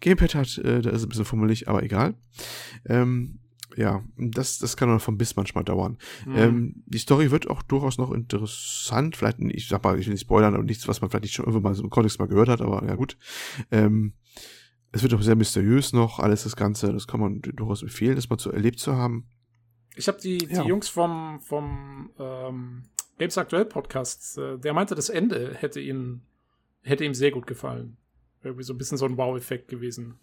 Gamepad 0.00 0.34
hat. 0.34 0.58
Äh, 0.58 0.82
da 0.82 0.90
ist 0.90 0.96
es 0.98 1.02
ein 1.04 1.08
bisschen 1.08 1.24
fummelig, 1.24 1.68
aber 1.68 1.82
egal. 1.82 2.14
Ähm, 2.84 3.38
ja, 3.76 4.04
das, 4.18 4.58
das 4.58 4.76
kann 4.76 5.00
vom 5.00 5.16
Biss 5.16 5.36
manchmal 5.36 5.64
dauern. 5.64 5.96
Mhm. 6.26 6.36
Ähm, 6.36 6.82
die 6.86 6.98
Story 6.98 7.30
wird 7.30 7.48
auch 7.48 7.62
durchaus 7.62 7.96
noch 7.96 8.12
interessant. 8.12 9.16
Vielleicht, 9.16 9.38
ich 9.40 9.68
sag 9.68 9.82
mal, 9.84 9.98
ich 9.98 10.06
will 10.06 10.12
nicht 10.12 10.22
spoilern 10.22 10.56
und 10.56 10.66
nichts, 10.66 10.86
was 10.88 11.00
man 11.00 11.08
vielleicht 11.08 11.24
nicht 11.24 11.34
schon 11.34 11.46
irgendwann 11.46 11.62
mal 11.70 11.74
so 11.74 11.84
im 11.84 11.90
Kontext 11.90 12.18
mal 12.18 12.28
gehört 12.28 12.48
hat, 12.48 12.60
aber 12.60 12.86
ja 12.86 12.96
gut. 12.96 13.16
Ähm, 13.70 14.14
es 14.90 15.02
wird 15.02 15.14
auch 15.14 15.22
sehr 15.22 15.36
mysteriös 15.36 15.94
noch, 15.94 16.18
alles 16.18 16.42
das 16.42 16.56
Ganze. 16.56 16.92
Das 16.92 17.06
kann 17.06 17.20
man 17.20 17.40
durchaus 17.40 17.82
empfehlen, 17.82 18.16
das 18.16 18.28
mal 18.28 18.36
zu 18.36 18.52
erlebt 18.52 18.78
zu 18.78 18.94
haben. 18.94 19.26
Ich 19.96 20.08
habe 20.08 20.18
die, 20.20 20.38
die 20.38 20.54
Ja. 20.54 20.64
Jungs 20.64 20.88
vom, 20.88 21.40
vom 21.40 22.10
ähm, 22.18 22.82
Games 23.18 23.38
Aktuell 23.38 23.64
Podcast, 23.64 24.38
äh, 24.38 24.58
der 24.58 24.72
meinte, 24.74 24.94
das 24.94 25.08
Ende 25.08 25.54
hätte 25.54 25.80
ihn, 25.80 26.22
hätte 26.82 27.04
ihm 27.04 27.14
sehr 27.14 27.30
gut 27.30 27.46
gefallen. 27.46 27.96
irgendwie 28.44 28.64
so 28.64 28.74
ein 28.74 28.78
bisschen 28.78 28.98
so 28.98 29.04
ein 29.04 29.16
Wow-Effekt 29.16 29.68
gewesen. 29.68 30.18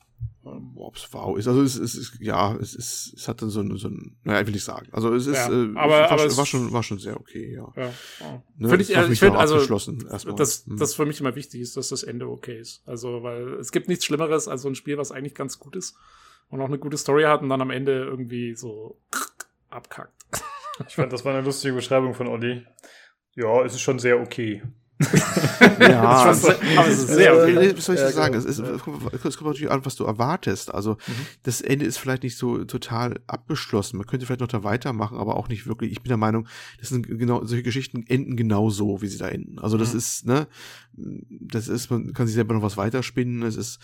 Ob 0.76 0.98
es 0.98 1.08
wow 1.14 1.38
ist. 1.38 1.48
Also 1.48 1.62
es 1.62 1.78
ist, 1.78 2.18
ja, 2.20 2.54
es 2.58 2.76
ist, 2.76 3.14
es 3.16 3.28
hat 3.30 3.42
dann 3.42 3.50
so 3.50 3.62
ein, 3.62 3.78
so 3.78 3.88
ein, 3.88 4.18
naja, 4.26 4.46
will 4.46 4.56
ich 4.58 4.64
sagen. 4.66 4.90
Also 4.92 5.14
es 5.14 5.26
ist, 5.28 5.38
Ja, 5.38 5.48
äh, 5.50 5.70
aber- 5.76 5.90
war, 5.90 6.12
aber 6.12 6.18
schon, 6.20 6.28
es- 6.28 6.38
war 6.38 6.46
schon, 6.46 6.72
war 6.74 6.84
schon 6.84 7.00
sehr 7.00 7.18
okay, 7.18 7.54
ja. 7.54 7.72
Ja, 7.78 7.94
ja. 8.20 8.44
Ne, 8.58 8.68
Finde 8.70 8.82
ich, 8.84 8.90
ich 8.92 9.08
mich 9.08 9.20
finde, 9.20 9.40
also, 9.40 9.56
erstmal. 9.56 10.36
das, 10.36 10.66
Hm. 10.66 10.76
das 10.78 10.96
für 10.96 11.06
mich 11.06 11.22
immer 11.22 11.36
wichtig 11.36 11.62
ist, 11.62 11.78
dass 11.78 11.88
das 11.90 12.04
Ende 12.04 12.28
okay 12.28 12.60
ist. 12.60 12.82
Also, 12.86 13.24
weil 13.24 13.54
es 13.54 13.72
gibt 13.72 13.88
nichts 13.88 14.04
Schlimmeres 14.04 14.50
als 14.50 14.64
so 14.64 14.68
ein 14.68 14.76
Spiel, 14.76 14.98
was 14.98 15.14
eigentlich 15.14 15.36
ganz 15.36 15.58
gut 15.58 15.78
ist 15.78 15.96
und 16.50 16.60
auch 16.60 16.66
eine 16.68 16.80
gute 16.80 16.98
Story 16.98 17.24
hat 17.24 17.42
und 17.42 17.48
dann 17.48 17.62
am 17.62 17.70
Ende 17.72 18.04
irgendwie 18.04 18.54
so 18.56 18.98
abkackt. 19.70 20.19
Ich 20.88 20.96
fand, 20.96 21.12
das 21.14 21.26
war 21.26 21.34
eine 21.34 21.44
lustige 21.46 21.74
Beschreibung 21.74 22.14
von 22.14 22.28
Olli. 22.28 22.66
Ja, 23.36 23.64
es 23.64 23.74
ist 23.74 23.82
schon 23.82 24.00
sehr 24.00 24.20
okay. 24.20 24.64
ja, 25.80 26.26
Das 26.26 26.38
ist 26.40 26.46
schon 26.46 26.56
sehr- 26.60 26.78
aber 26.80 26.88
es 26.90 26.98
ist 27.00 27.08
sehr 27.08 27.32
Äh, 27.32 27.42
okay. 27.56 27.74
Was 27.78 27.86
soll 27.86 27.96
ich 27.96 28.02
Ja, 28.02 28.12
sagen? 28.12 28.34
genau. 28.34 28.46
Es, 28.50 28.58
ist, 28.58 28.60
es 28.60 28.82
kommt 28.82 29.14
es 29.14 29.38
kommt 29.38 29.50
natürlich 29.52 29.72
an, 29.72 29.86
was 29.86 29.96
du 29.96 30.04
erwartest. 30.04 30.74
Also 30.74 30.98
das 31.44 31.62
Ende 31.62 31.86
ist 31.86 31.98
vielleicht 31.98 32.24
nicht 32.24 32.38
so 32.38 32.66
total 32.66 33.16
abgeschlossen. 33.28 33.96
Man 33.98 34.08
könnte 34.08 34.26
vielleicht 34.26 34.42
noch 34.42 34.48
da 34.50 34.64
weitermachen, 34.66 35.18
aber 35.18 35.38
auch 35.38 35.48
nicht 35.48 35.68
wirklich. 35.68 35.94
Ich 35.94 36.02
bin 36.02 36.10
der 36.10 36.18
Meinung, 36.18 36.48
das 36.80 36.90
sind 36.90 37.08
genau 37.08 37.46
solche 37.46 37.64
Geschichten 37.64 38.04
enden 38.08 38.36
genau 38.36 38.70
so, 38.70 39.02
wie 39.02 39.08
sie 39.08 39.18
da 39.18 39.30
enden. 39.30 39.58
Also 39.60 39.78
das 39.78 39.94
Mhm. 39.94 39.98
ist 40.00 40.26
ne, 40.26 40.48
das 40.96 41.70
ist 41.70 41.90
man 41.90 42.14
kann 42.14 42.28
sich 42.28 42.36
selber 42.36 42.54
noch 42.54 42.62
was 42.62 42.76
weiterspinnen. 42.76 43.44
Es 43.44 43.56
ist 43.56 43.80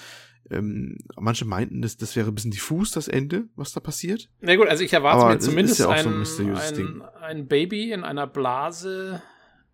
ähm, 0.51 0.97
manche 1.15 1.45
meinten, 1.45 1.81
das, 1.81 1.97
das 1.97 2.15
wäre 2.15 2.27
ein 2.27 2.35
bisschen 2.35 2.51
diffus, 2.51 2.91
das 2.91 3.07
Ende, 3.07 3.45
was 3.55 3.71
da 3.73 3.79
passiert. 3.79 4.29
Na 4.41 4.55
gut, 4.55 4.67
also 4.67 4.83
ich 4.83 4.93
erwarte 4.93 5.21
Aber 5.21 5.33
mir 5.33 5.39
zumindest 5.39 5.79
ja 5.79 5.87
auch 5.87 5.97
so 5.97 6.09
ein 6.09 6.23
ein, 6.23 6.57
ein, 6.57 6.73
Ding. 6.75 7.01
ein 7.21 7.47
Baby 7.47 7.91
in 7.91 8.03
einer 8.03 8.27
Blase, 8.27 9.21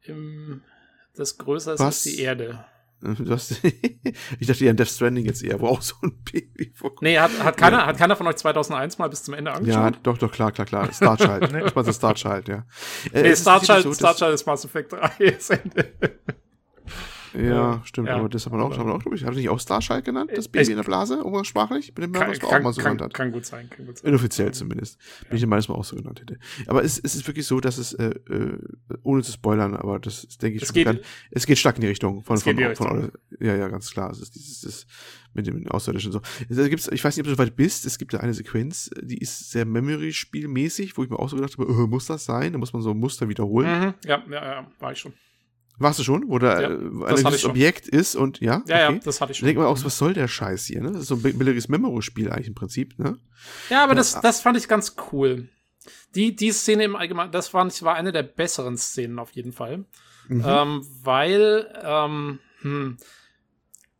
im, 0.03 0.61
das 1.15 1.37
größer 1.37 1.73
ist 1.73 1.79
Was? 1.79 1.85
als 1.85 2.03
die 2.03 2.19
Erde. 2.19 2.65
Hast, 3.29 3.61
ich 4.39 4.47
dachte 4.47 4.63
ja 4.63 4.69
an 4.69 4.77
Death 4.77 4.89
Stranding 4.89 5.25
jetzt 5.25 5.43
eher, 5.43 5.59
wo 5.59 5.67
auch 5.67 5.81
so 5.81 5.95
ein 6.03 6.13
Baby 6.23 6.71
vorkommt. 6.75 7.01
Nee, 7.01 7.17
hat, 7.17 7.31
hat, 7.43 7.57
keiner, 7.57 7.85
hat 7.87 7.97
keiner 7.97 8.15
von 8.15 8.27
euch 8.27 8.35
2001 8.35 8.99
mal 8.99 9.09
bis 9.09 9.23
zum 9.23 9.33
Ende 9.33 9.49
Ja, 9.49 9.57
angeschaut? 9.57 9.99
doch, 10.03 10.19
doch, 10.19 10.31
klar, 10.31 10.51
klar, 10.51 10.67
klar. 10.67 10.93
Star 10.93 11.17
Child. 11.17 11.51
Ich 11.65 11.75
meine, 11.75 11.93
Star 11.93 12.13
Child, 12.13 12.47
ja. 12.47 12.65
Äh, 13.11 13.23
nee, 13.23 13.35
Star 13.35 13.59
Child, 13.59 13.83
so, 13.83 13.93
Star 13.93 14.15
Child 14.15 14.35
ist 14.35 14.45
Mass 14.45 14.65
Effect 14.65 14.93
3. 14.93 15.09
Ja, 17.33 17.81
stimmt, 17.85 18.07
Ja. 18.07 18.17
aber 18.17 18.29
das 18.29 18.45
hat 18.45 18.51
man 18.51 18.61
auch, 18.61 18.77
haben 18.77 18.87
wir 18.87 18.93
auch, 18.95 19.01
glaube 19.01 19.15
ich, 19.15 19.23
hat 19.23 19.31
er 19.33 19.35
nicht 19.37 19.49
auch 19.49 19.59
Starchild 19.59 20.03
genannt, 20.05 20.31
das 20.33 20.45
Ich- 20.45 20.51
Baby 20.51 20.71
in 20.71 20.77
der 20.77 20.83
Blase, 20.83 21.23
umgangssprachlich? 21.23 21.93
Bin 21.93 22.05
ich 22.05 22.11
mir, 22.11 22.19
Kann, 22.19 22.29
was 22.31 22.41
man 22.41 22.51
auch 22.51 22.61
mal 22.63 22.73
so 22.73 22.81
kann, 22.81 22.97
genannt 22.97 23.01
hat. 23.01 23.13
kann 23.13 23.31
gut 23.31 23.45
sein, 23.45 23.69
kann 23.69 23.85
gut 23.85 23.97
sein. 23.99 24.09
Inoffiziell 24.09 24.51
zumindest. 24.53 24.97
Bin 25.27 25.35
ich 25.35 25.41
der 25.41 25.47
Meinung, 25.49 25.59
dass 25.61 25.69
man 25.69 25.77
auch 25.77 25.83
so 25.85 25.95
genannt 25.95 26.19
hätte. 26.21 26.37
Aber 26.67 26.83
es, 26.83 26.99
es 26.99 27.15
ist 27.15 27.27
wirklich 27.27 27.45
so, 27.45 27.59
dass 27.59 27.77
es, 27.77 27.93
äh, 27.93 28.09
äh, 28.29 28.57
ohne 29.03 29.23
zu 29.23 29.31
spoilern, 29.31 29.75
aber 29.75 29.99
das 29.99 30.23
ist, 30.25 30.41
denke 30.41 30.57
ich, 30.57 30.63
Es 30.63 30.67
schon 30.69 30.73
geht- 30.75 30.85
bekannt. 30.85 31.05
Es 31.31 31.45
geht 31.45 31.57
stark 31.57 31.75
in 31.77 31.81
die 31.81 31.87
Richtung 31.87 32.21
von, 32.23 32.35
Es 32.35 32.43
geht 32.43 32.55
von, 32.59 32.75
von, 32.75 32.97
Richtung. 33.03 33.21
ja, 33.39 33.55
ja, 33.55 33.67
ganz 33.69 33.91
klar. 33.91 34.11
Es 34.11 34.19
ist 34.19 34.35
dieses, 34.35 34.61
das 34.61 34.85
mit 35.33 35.47
dem 35.47 35.65
Außerirdischen 35.67 36.11
so. 36.11 36.19
Da 36.49 36.67
gibt's, 36.67 36.89
ich 36.91 37.01
weiß 37.03 37.15
nicht, 37.15 37.21
ob 37.25 37.29
du 37.29 37.31
so 37.31 37.37
weit 37.37 37.55
bist, 37.55 37.85
es 37.85 37.97
gibt 37.97 38.13
da 38.13 38.17
eine 38.19 38.33
Sequenz, 38.33 38.89
die 39.01 39.17
ist 39.17 39.51
sehr 39.51 39.65
Memory-Spielmäßig, 39.65 40.97
wo 40.97 41.03
ich 41.03 41.09
mir 41.09 41.17
auch 41.19 41.29
so 41.29 41.37
gedacht 41.37 41.57
habe, 41.57 41.71
äh, 41.71 41.87
muss 41.87 42.05
das 42.07 42.25
sein? 42.25 42.51
Da 42.51 42.57
muss 42.59 42.73
man 42.73 42.81
so 42.81 42.91
ein 42.91 42.97
Muster 42.99 43.29
wiederholen. 43.29 43.67
Mhm, 43.79 43.93
ja, 44.05 44.21
ja, 44.29 44.43
ja, 44.45 44.67
war 44.79 44.91
ich 44.91 44.99
schon. 44.99 45.13
Warst 45.81 45.99
du 45.99 46.03
schon? 46.03 46.25
Wo 46.29 46.39
da 46.39 46.61
Ja, 46.61 46.69
äh, 46.71 46.79
das 47.09 47.25
ein 47.25 47.37
schon. 47.37 47.51
Objekt 47.51 47.87
ist 47.87 48.15
und 48.15 48.39
ja? 48.39 48.63
Ja, 48.67 48.87
okay. 48.87 48.93
ja, 48.95 48.99
das 49.03 49.21
hatte 49.21 49.31
ich 49.31 49.39
schon. 49.39 49.45
denkt 49.47 49.59
man 49.59 49.67
auch, 49.67 49.83
was 49.83 49.97
soll 49.97 50.13
der 50.13 50.27
Scheiß 50.27 50.65
hier, 50.65 50.81
ne? 50.81 50.91
Das 50.91 51.01
ist 51.01 51.07
so 51.07 51.15
ein 51.15 51.21
bi- 51.21 51.33
billiges 51.33 51.67
Memory-Spiel 51.69 52.29
eigentlich 52.31 52.47
im 52.47 52.55
Prinzip, 52.55 52.97
ne? 52.99 53.17
Ja, 53.69 53.83
aber 53.83 53.95
das, 53.95 54.19
das 54.21 54.41
fand 54.41 54.57
ich 54.57 54.67
ganz 54.67 54.95
cool. 55.11 55.49
Die, 56.15 56.35
die 56.35 56.51
Szene 56.51 56.83
im 56.83 56.95
Allgemeinen, 56.95 57.31
das 57.31 57.47
fand 57.49 57.73
ich, 57.73 57.81
war 57.83 57.95
eine 57.95 58.11
der 58.11 58.23
besseren 58.23 58.77
Szenen 58.77 59.17
auf 59.19 59.31
jeden 59.31 59.51
Fall. 59.53 59.85
Mhm. 60.27 60.43
Ähm, 60.45 60.87
weil, 61.03 61.73
ähm, 61.83 62.39
hm, 62.61 62.97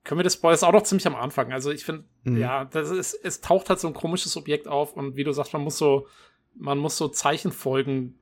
können 0.03 0.19
wir 0.19 0.23
das 0.23 0.33
spoilern? 0.33 0.55
Ist 0.55 0.63
auch 0.63 0.71
noch 0.73 0.83
ziemlich 0.83 1.07
am 1.07 1.15
Anfang. 1.15 1.51
Also 1.51 1.71
ich 1.71 1.83
finde, 1.85 2.05
Mhm. 2.23 2.37
ja, 2.37 2.65
das 2.65 2.91
ist, 2.91 3.13
es 3.23 3.41
taucht 3.41 3.69
halt 3.69 3.79
so 3.79 3.87
ein 3.87 3.95
komisches 3.95 4.37
Objekt 4.37 4.67
auf 4.67 4.93
und 4.93 5.15
wie 5.15 5.23
du 5.23 5.31
sagst, 5.31 5.53
man 5.53 5.63
muss 5.63 5.77
so, 5.79 6.07
man 6.53 6.77
muss 6.77 6.95
so 6.97 7.07
Zeichen 7.07 7.51
folgen. 7.51 8.19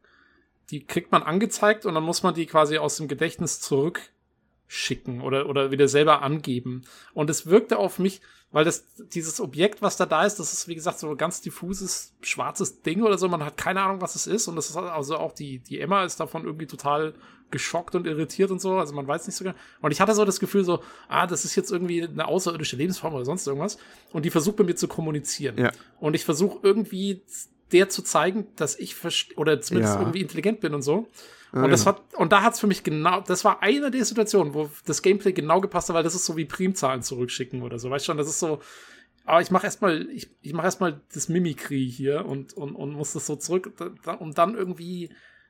Die 0.72 0.86
kriegt 0.86 1.12
man 1.12 1.24
angezeigt 1.24 1.86
und 1.86 1.96
dann 1.96 2.04
muss 2.04 2.24
man 2.24 2.34
die 2.34 2.46
quasi 2.46 2.78
aus 2.78 2.98
dem 2.98 3.08
Gedächtnis 3.08 3.60
zurückschicken 3.62 5.22
oder, 5.22 5.48
oder 5.48 5.72
wieder 5.72 5.88
selber 5.88 6.22
angeben. 6.22 6.84
Und 7.14 7.30
es 7.30 7.48
wirkte 7.48 7.78
auf 7.78 8.00
mich, 8.00 8.22
weil 8.52 8.66
das, 8.66 8.86
dieses 8.96 9.40
Objekt, 9.40 9.82
was 9.82 9.98
da 9.98 10.06
da 10.06 10.26
ist, 10.26 10.40
das 10.40 10.54
ist, 10.54 10.68
wie 10.68 10.76
gesagt, 10.76 11.00
so 11.00 11.10
ein 11.10 11.18
ganz 11.18 11.42
diffuses, 11.42 12.16
schwarzes 12.22 12.82
Ding 12.82 13.04
oder 13.04 13.18
so. 13.18 13.28
Man 13.28 13.46
hat 13.46 13.58
keine 13.58 13.82
Ahnung, 13.82 14.02
was 14.02 14.16
es 14.16 14.26
ist. 14.26 14.48
Und 14.48 14.56
das 14.56 14.70
ist 14.70 14.78
also 14.78 15.18
auch 15.18 15.34
die, 15.34 15.60
die 15.60 15.80
Emma 15.80 16.04
ist 16.04 16.20
davon 16.20 16.46
irgendwie 16.46 16.66
total 16.66 17.14
geschockt 17.52 17.96
und 17.96 18.08
irritiert 18.08 18.50
und 18.50 18.60
so. 18.60 18.78
Also 18.78 18.96
man 18.96 19.08
weiß 19.08 19.28
nicht 19.28 19.36
so 19.36 19.44
genau. 19.44 19.56
Und 19.82 19.92
ich 19.92 20.02
hatte 20.02 20.16
so 20.16 20.26
das 20.26 20.40
Gefühl 20.40 20.64
so, 20.64 20.84
ah, 21.08 21.28
das 21.28 21.46
ist 21.46 21.56
jetzt 21.56 21.72
irgendwie 21.72 22.04
eine 22.04 22.28
außerirdische 22.28 22.76
Lebensform 22.76 23.14
oder 23.14 23.26
sonst 23.26 23.46
irgendwas. 23.46 23.78
Und 24.14 24.26
die 24.26 24.32
versucht 24.32 24.58
mit 24.60 24.68
mir 24.68 24.76
zu 24.76 24.88
kommunizieren. 24.88 25.58
Ja. 25.58 25.72
Und 26.00 26.16
ich 26.16 26.26
versuche 26.26 26.60
irgendwie 26.64 27.24
der 27.72 27.90
zu 27.90 28.02
zeigen, 28.02 28.48
dass 28.56 28.78
ich 28.78 28.96
oder 29.38 29.62
zumindest 29.62 29.96
Ja. 29.96 30.00
irgendwie 30.02 30.22
intelligent 30.22 30.60
bin 30.62 30.74
und 30.74 30.82
so. 30.82 31.08
Ah, 31.52 31.64
und 31.64 31.72
das 31.72 31.86
genau. 31.86 31.98
hat, 31.98 32.14
und 32.16 32.32
da 32.32 32.44
hat's 32.44 32.60
für 32.60 32.68
mich 32.68 32.84
genau, 32.84 33.22
das 33.22 33.44
war 33.44 33.64
eine 33.64 33.90
der 33.90 34.06
Situationen, 34.06 34.54
wo 34.54 34.70
das 34.86 35.02
Gameplay 35.02 35.34
genau 35.34 35.62
gepasst 35.62 35.90
hat, 35.90 35.96
weil 35.96 36.04
das 36.04 36.14
ist 36.14 36.26
so 36.26 36.38
wie 36.38 36.46
Primzahlen 36.46 37.02
zurückschicken 37.02 37.64
oder 37.64 37.80
so. 37.80 37.90
Weißt 37.90 38.06
schon, 38.06 38.18
das 38.18 38.28
ist 38.28 38.40
so, 38.40 38.62
aber 39.26 39.42
ich 39.42 39.50
mache 39.50 39.66
erstmal, 39.66 40.08
ich, 40.12 40.30
ich 40.42 40.54
mache 40.54 40.66
erstmal 40.66 41.02
das 41.14 41.28
Mimikry 41.28 41.90
hier 41.92 42.26
und, 42.26 42.54
und, 42.54 42.76
und 42.76 42.92
muss 42.94 43.14
das 43.14 43.26
so 43.26 43.36
zurück, 43.36 43.74
da, 44.04 44.14
um 44.14 44.34
dann 44.34 44.56
irgendwie 44.56 45.10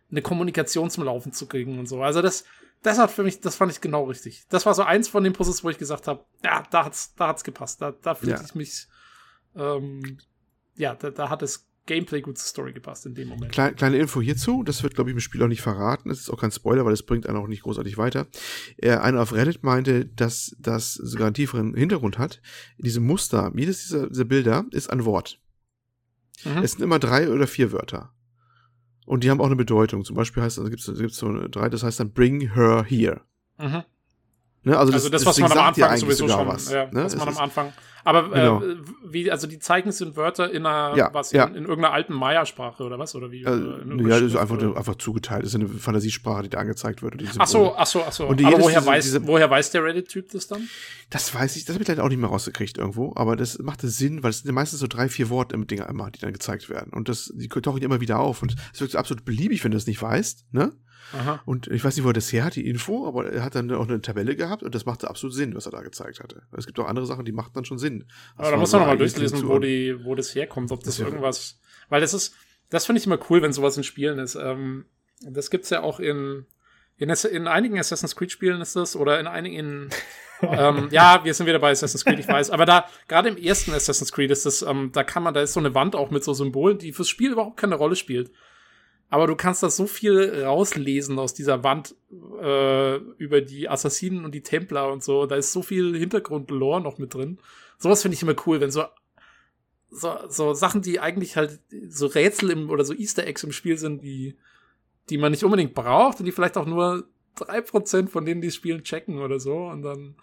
eine 0.10 0.22
Kommunikation 0.22 0.90
zum 0.90 1.04
Laufen 1.04 1.34
zu 1.34 1.48
kriegen 1.48 1.78
und 1.80 1.88
so. 1.88 2.02
Also 2.02 2.22
das, 2.22 2.46
das 2.82 2.98
hat 2.98 3.12
für 3.12 3.24
mich, 3.24 3.42
das 3.42 3.56
fand 3.56 3.72
ich 3.72 3.82
genau 3.82 4.06
richtig. 4.06 4.46
Das 4.50 4.66
war 4.66 4.74
so 4.74 4.84
eins 4.84 5.10
von 5.10 5.24
den 5.26 5.34
Puzzles, 5.34 5.64
wo 5.66 5.70
ich 5.70 5.78
gesagt 5.78 6.08
habe, 6.08 6.24
ja, 6.44 6.64
da 6.72 6.86
hat's, 6.86 7.14
da 7.16 7.28
hat's 7.28 7.44
gepasst. 7.44 7.82
Da, 7.82 7.92
da 7.92 8.16
fühlte 8.16 8.40
Ja. 8.40 8.46
ich 8.46 8.56
mich, 8.56 8.88
ähm, 9.56 10.18
ja, 10.76 10.96
da, 10.96 11.10
da 11.12 11.30
hat 11.30 11.42
das 11.42 11.68
Gameplay 11.90 12.22
gut 12.22 12.38
zur 12.38 12.48
Story 12.48 12.72
gepasst 12.72 13.08
in 13.08 13.16
dem 13.16 13.28
Moment. 13.30 13.52
Kleine, 13.52 13.74
kleine 13.74 13.98
Info 13.98 14.22
hierzu, 14.22 14.62
das 14.62 14.84
wird, 14.84 14.94
glaube 14.94 15.10
ich, 15.10 15.16
im 15.16 15.20
Spiel 15.20 15.42
auch 15.42 15.48
nicht 15.48 15.62
verraten. 15.62 16.10
Das 16.10 16.20
ist 16.20 16.30
auch 16.30 16.40
kein 16.40 16.52
Spoiler, 16.52 16.86
weil 16.86 16.94
es 16.94 17.02
bringt 17.02 17.28
einen 17.28 17.38
auch 17.38 17.48
nicht 17.48 17.64
großartig 17.64 17.98
weiter. 17.98 18.28
Äh, 18.78 18.92
einer 18.92 19.22
auf 19.22 19.34
Reddit 19.34 19.64
meinte, 19.64 20.06
dass 20.06 20.56
das 20.60 20.94
sogar 20.94 21.28
einen 21.28 21.34
tieferen 21.34 21.74
Hintergrund 21.74 22.20
hat. 22.20 22.42
Diese 22.78 23.00
Muster, 23.00 23.52
jedes 23.56 23.82
dieser, 23.82 24.08
dieser 24.08 24.26
Bilder 24.26 24.66
ist 24.72 24.92
ein 24.92 25.04
Wort. 25.04 25.42
Mhm. 26.46 26.60
Es 26.64 26.74
sind 26.74 26.84
immer 26.84 27.00
drei 27.00 27.28
oder 27.28 27.48
vier 27.48 27.72
Wörter. 27.72 28.14
Und 29.08 29.24
die 29.24 29.32
haben 29.32 29.42
auch 29.42 29.48
eine 29.48 29.56
Bedeutung. 29.56 30.06
Zum 30.06 30.16
Beispiel 30.16 30.44
heißt, 30.44 30.60
also 30.60 30.70
gibt 30.70 30.88
es 30.88 31.00
gibt's 31.00 31.18
so 31.18 31.26
eine 31.26 31.50
drei, 31.50 31.70
das 31.70 31.82
heißt 31.82 32.00
dann 32.00 32.14
bring 32.14 32.54
her 32.54 32.86
here. 32.88 33.22
Mhm. 33.58 33.84
Ne? 34.64 34.78
Also, 34.78 34.92
Also 34.94 35.10
das, 35.10 35.26
was 35.26 35.36
Ding 35.36 35.48
man 35.48 35.58
am 35.58 35.66
Anfang 35.68 35.98
sowieso 35.98 36.28
schon, 36.28 36.48
was, 36.48 36.70
ja, 36.72 36.86
ne? 36.92 37.06
was 37.06 37.16
man 37.16 37.28
am 37.30 37.38
Anfang. 37.38 37.74
Aber 38.06 38.30
Genau. 38.30 38.64
äh, 38.64 38.78
wie, 39.10 39.30
also 39.30 39.46
die 39.46 39.60
Zeichen 39.60 39.92
sind 39.92 40.16
Wörter 40.16 40.50
in 40.52 40.66
einer, 40.66 40.96
Ja, 40.98 41.10
was, 41.14 41.32
ja. 41.34 41.44
in, 41.46 41.56
in 41.56 41.64
irgendeiner 41.66 41.94
alten 41.94 42.14
Maya-Sprache 42.14 42.82
oder 42.84 42.98
was? 42.98 43.14
Oder 43.14 43.30
wie? 43.30 43.44
Äh, 43.44 43.50
Oder 43.50 43.82
in 43.82 44.00
ja, 44.08 44.20
das 44.20 44.22
ist 44.32 44.36
einfach, 44.38 44.56
oder- 44.56 44.76
einfach 44.78 44.96
zugeteilt. 44.96 45.44
Das 45.44 45.50
ist 45.50 45.56
eine 45.56 45.68
Fantasiesprache, 45.68 46.44
die 46.44 46.50
da 46.50 46.60
angezeigt 46.60 47.04
wird. 47.04 47.16
Ach 47.38 47.46
so, 47.48 47.76
ach 47.76 47.86
so, 47.86 48.02
ach 48.08 48.12
so. 48.14 48.26
Und 48.28 48.44
Aber 48.44 48.58
woher, 48.60 48.80
diese- 48.80 48.86
weiß, 48.90 49.04
diese- 49.04 49.28
woher 49.28 49.50
weiß 49.50 49.72
der 49.72 49.84
Reddit-Typ 49.84 50.32
das 50.32 50.48
dann? 50.48 50.68
Das 51.10 51.34
weiß 51.36 51.58
ich, 51.58 51.66
das 51.66 51.76
habe 51.76 51.84
ich 51.84 51.90
leider 51.90 52.04
auch 52.04 52.10
nicht 52.10 52.20
mehr 52.20 52.30
rausgekriegt 52.30 52.78
irgendwo, 52.78 53.14
aber 53.16 53.36
das 53.36 53.60
machte 53.60 53.90
Sinn, 53.90 54.24
weil 54.24 54.30
es 54.32 54.40
sind 54.40 54.54
meistens 54.56 54.80
so 54.80 54.88
drei, 54.88 55.10
vier 55.10 55.30
Worte 55.30 55.54
im 55.56 55.68
Dinger 55.68 55.88
immer, 55.90 56.10
die 56.10 56.20
dann 56.20 56.32
gezeigt 56.34 56.70
werden. 56.70 56.94
Und 56.94 57.10
das, 57.10 57.32
die 57.36 57.50
tauchen 57.50 57.82
immer 57.82 58.00
wieder 58.00 58.20
auf. 58.20 58.42
Und 58.42 58.56
es 58.74 58.80
wirkt 58.80 58.96
absolut 58.96 59.26
beliebig, 59.26 59.64
wenn 59.66 59.72
du 59.72 59.78
das 59.78 59.88
nicht 59.88 60.02
weißt, 60.02 60.46
ne? 60.52 60.72
Aha. 61.14 61.42
Und 61.46 61.68
ich 61.68 61.84
weiß 61.84 61.96
nicht, 61.96 62.06
wo 62.06 62.10
er 62.10 62.14
das 62.14 62.32
her 62.32 62.44
hat, 62.46 62.56
die 62.56 62.68
Info, 62.68 63.08
aber 63.08 63.32
er 63.32 63.44
hat 63.44 63.56
dann 63.56 63.72
auch 63.72 63.88
eine 63.88 64.02
Tabelle 64.02 64.36
gehabt 64.36 64.64
und 64.64 64.76
das 64.76 64.86
machte 64.86 65.10
absolut 65.10 65.34
Sinn, 65.34 65.56
was 65.56 65.66
er 65.66 65.72
da 65.72 65.82
gezeigt 65.82 66.20
hatte. 66.20 66.44
Es 66.52 66.66
gibt 66.66 66.80
auch 66.80 66.88
andere 66.88 67.06
Sachen, 67.06 67.26
die 67.26 67.32
machten 67.32 67.54
dann 67.54 67.66
schon 67.66 67.78
Sinn. 67.78 68.06
Das 68.38 68.48
Aber 68.48 68.52
da 68.52 68.58
muss 68.58 68.72
man 68.72 68.82
nochmal 68.82 68.98
durchlesen, 68.98 69.48
wo, 69.48 69.60
die, 69.60 70.04
wo 70.04 70.16
das 70.16 70.36
herkommt, 70.36 70.72
ob 70.72 70.84
das, 70.84 70.98
Das 70.98 71.06
irgendwas. 71.06 71.60
Weil 71.90 72.02
das 72.02 72.14
ist, 72.14 72.36
das 72.70 72.86
finde 72.86 73.00
ich 73.00 73.06
immer 73.06 73.20
cool, 73.30 73.42
wenn 73.42 73.54
sowas 73.54 73.78
in 73.78 73.84
Spielen 73.84 74.20
ist. 74.20 74.36
Ähm, 74.36 74.86
das 75.22 75.50
gibt's 75.50 75.70
ja 75.70 75.82
auch 75.82 76.00
in, 76.00 76.46
in, 76.98 77.10
in 77.10 77.48
einigen 77.48 77.80
Assassin's 77.80 78.16
Creed-Spielen 78.16 78.62
ist 78.62 78.76
das, 78.76 78.96
oder 78.96 79.20
in 79.20 79.28
einigen. 79.28 79.90
ähm, 80.42 80.90
ja, 80.92 81.24
wir 81.24 81.34
sind 81.34 81.48
wieder 81.48 81.60
bei 81.60 81.72
Assassin's 81.72 82.06
Creed, 82.06 82.20
ich 82.20 82.28
weiß. 82.28 82.52
Aber 82.52 82.66
da, 82.66 82.86
gerade 83.08 83.30
im 83.30 83.38
ersten 83.38 83.74
Assassin's 83.74 84.12
Creed 84.12 84.32
ist 84.32 84.46
das, 84.46 84.62
ähm, 84.62 84.92
da 84.94 85.04
kann 85.04 85.24
man, 85.24 85.34
da 85.34 85.42
ist 85.42 85.54
so 85.54 85.60
eine 85.60 85.74
Wand 85.76 85.96
auch 85.96 86.12
mit 86.12 86.24
so 86.24 86.34
Symbolen, 86.34 86.78
die 86.78 86.94
fürs 86.94 87.10
Spiel 87.10 87.32
überhaupt 87.32 87.58
keine 87.58 87.76
Rolle 87.76 87.96
spielt. 87.96 88.32
Aber 89.10 89.26
du 89.26 89.36
kannst 89.36 89.64
da 89.64 89.70
so 89.70 89.88
viel 89.88 90.44
rauslesen 90.44 91.18
aus 91.18 91.34
dieser 91.34 91.64
Wand 91.64 91.96
äh, 92.12 92.96
über 93.18 93.42
die 93.42 93.68
Assassinen 93.68 94.24
und 94.24 94.36
die 94.36 94.44
Templer 94.44 94.92
und 94.92 95.04
so. 95.04 95.26
Da 95.26 95.36
ist 95.36 95.52
so 95.52 95.64
viel 95.64 95.98
Hintergrund-Lore 95.98 96.82
noch 96.82 97.00
mit 97.00 97.14
drin. 97.16 97.40
Sowas 97.80 98.04
finde 98.04 98.16
ich 98.16 98.22
immer 98.22 98.36
cool, 98.46 98.62
wenn 98.62 98.70
so, 98.70 98.84
so, 99.90 100.16
so 100.30 100.54
Sachen, 100.54 100.84
die 100.84 101.00
eigentlich 101.00 101.38
halt 101.38 101.60
so 101.88 102.06
Rätsel 102.06 102.52
im, 102.52 102.70
oder 102.70 102.86
so 102.86 102.94
Easter 102.94 103.26
Eggs 103.26 103.44
im 103.44 103.52
Spiel 103.52 103.78
sind, 103.78 104.04
die, 104.04 104.38
die 105.10 105.18
man 105.18 105.32
nicht 105.32 105.44
unbedingt 105.44 105.74
braucht 105.74 106.20
und 106.20 106.26
die 106.26 106.32
vielleicht 106.32 106.58
auch 106.58 106.68
nur 106.68 107.08
drei 107.36 107.62
Prozent 107.62 108.12
von 108.12 108.26
denen, 108.26 108.42
die 108.42 108.52
spielen, 108.52 108.84
checken 108.84 109.18
oder 109.20 109.40
so. 109.40 109.56
Und 109.56 109.82
dann, 109.82 110.16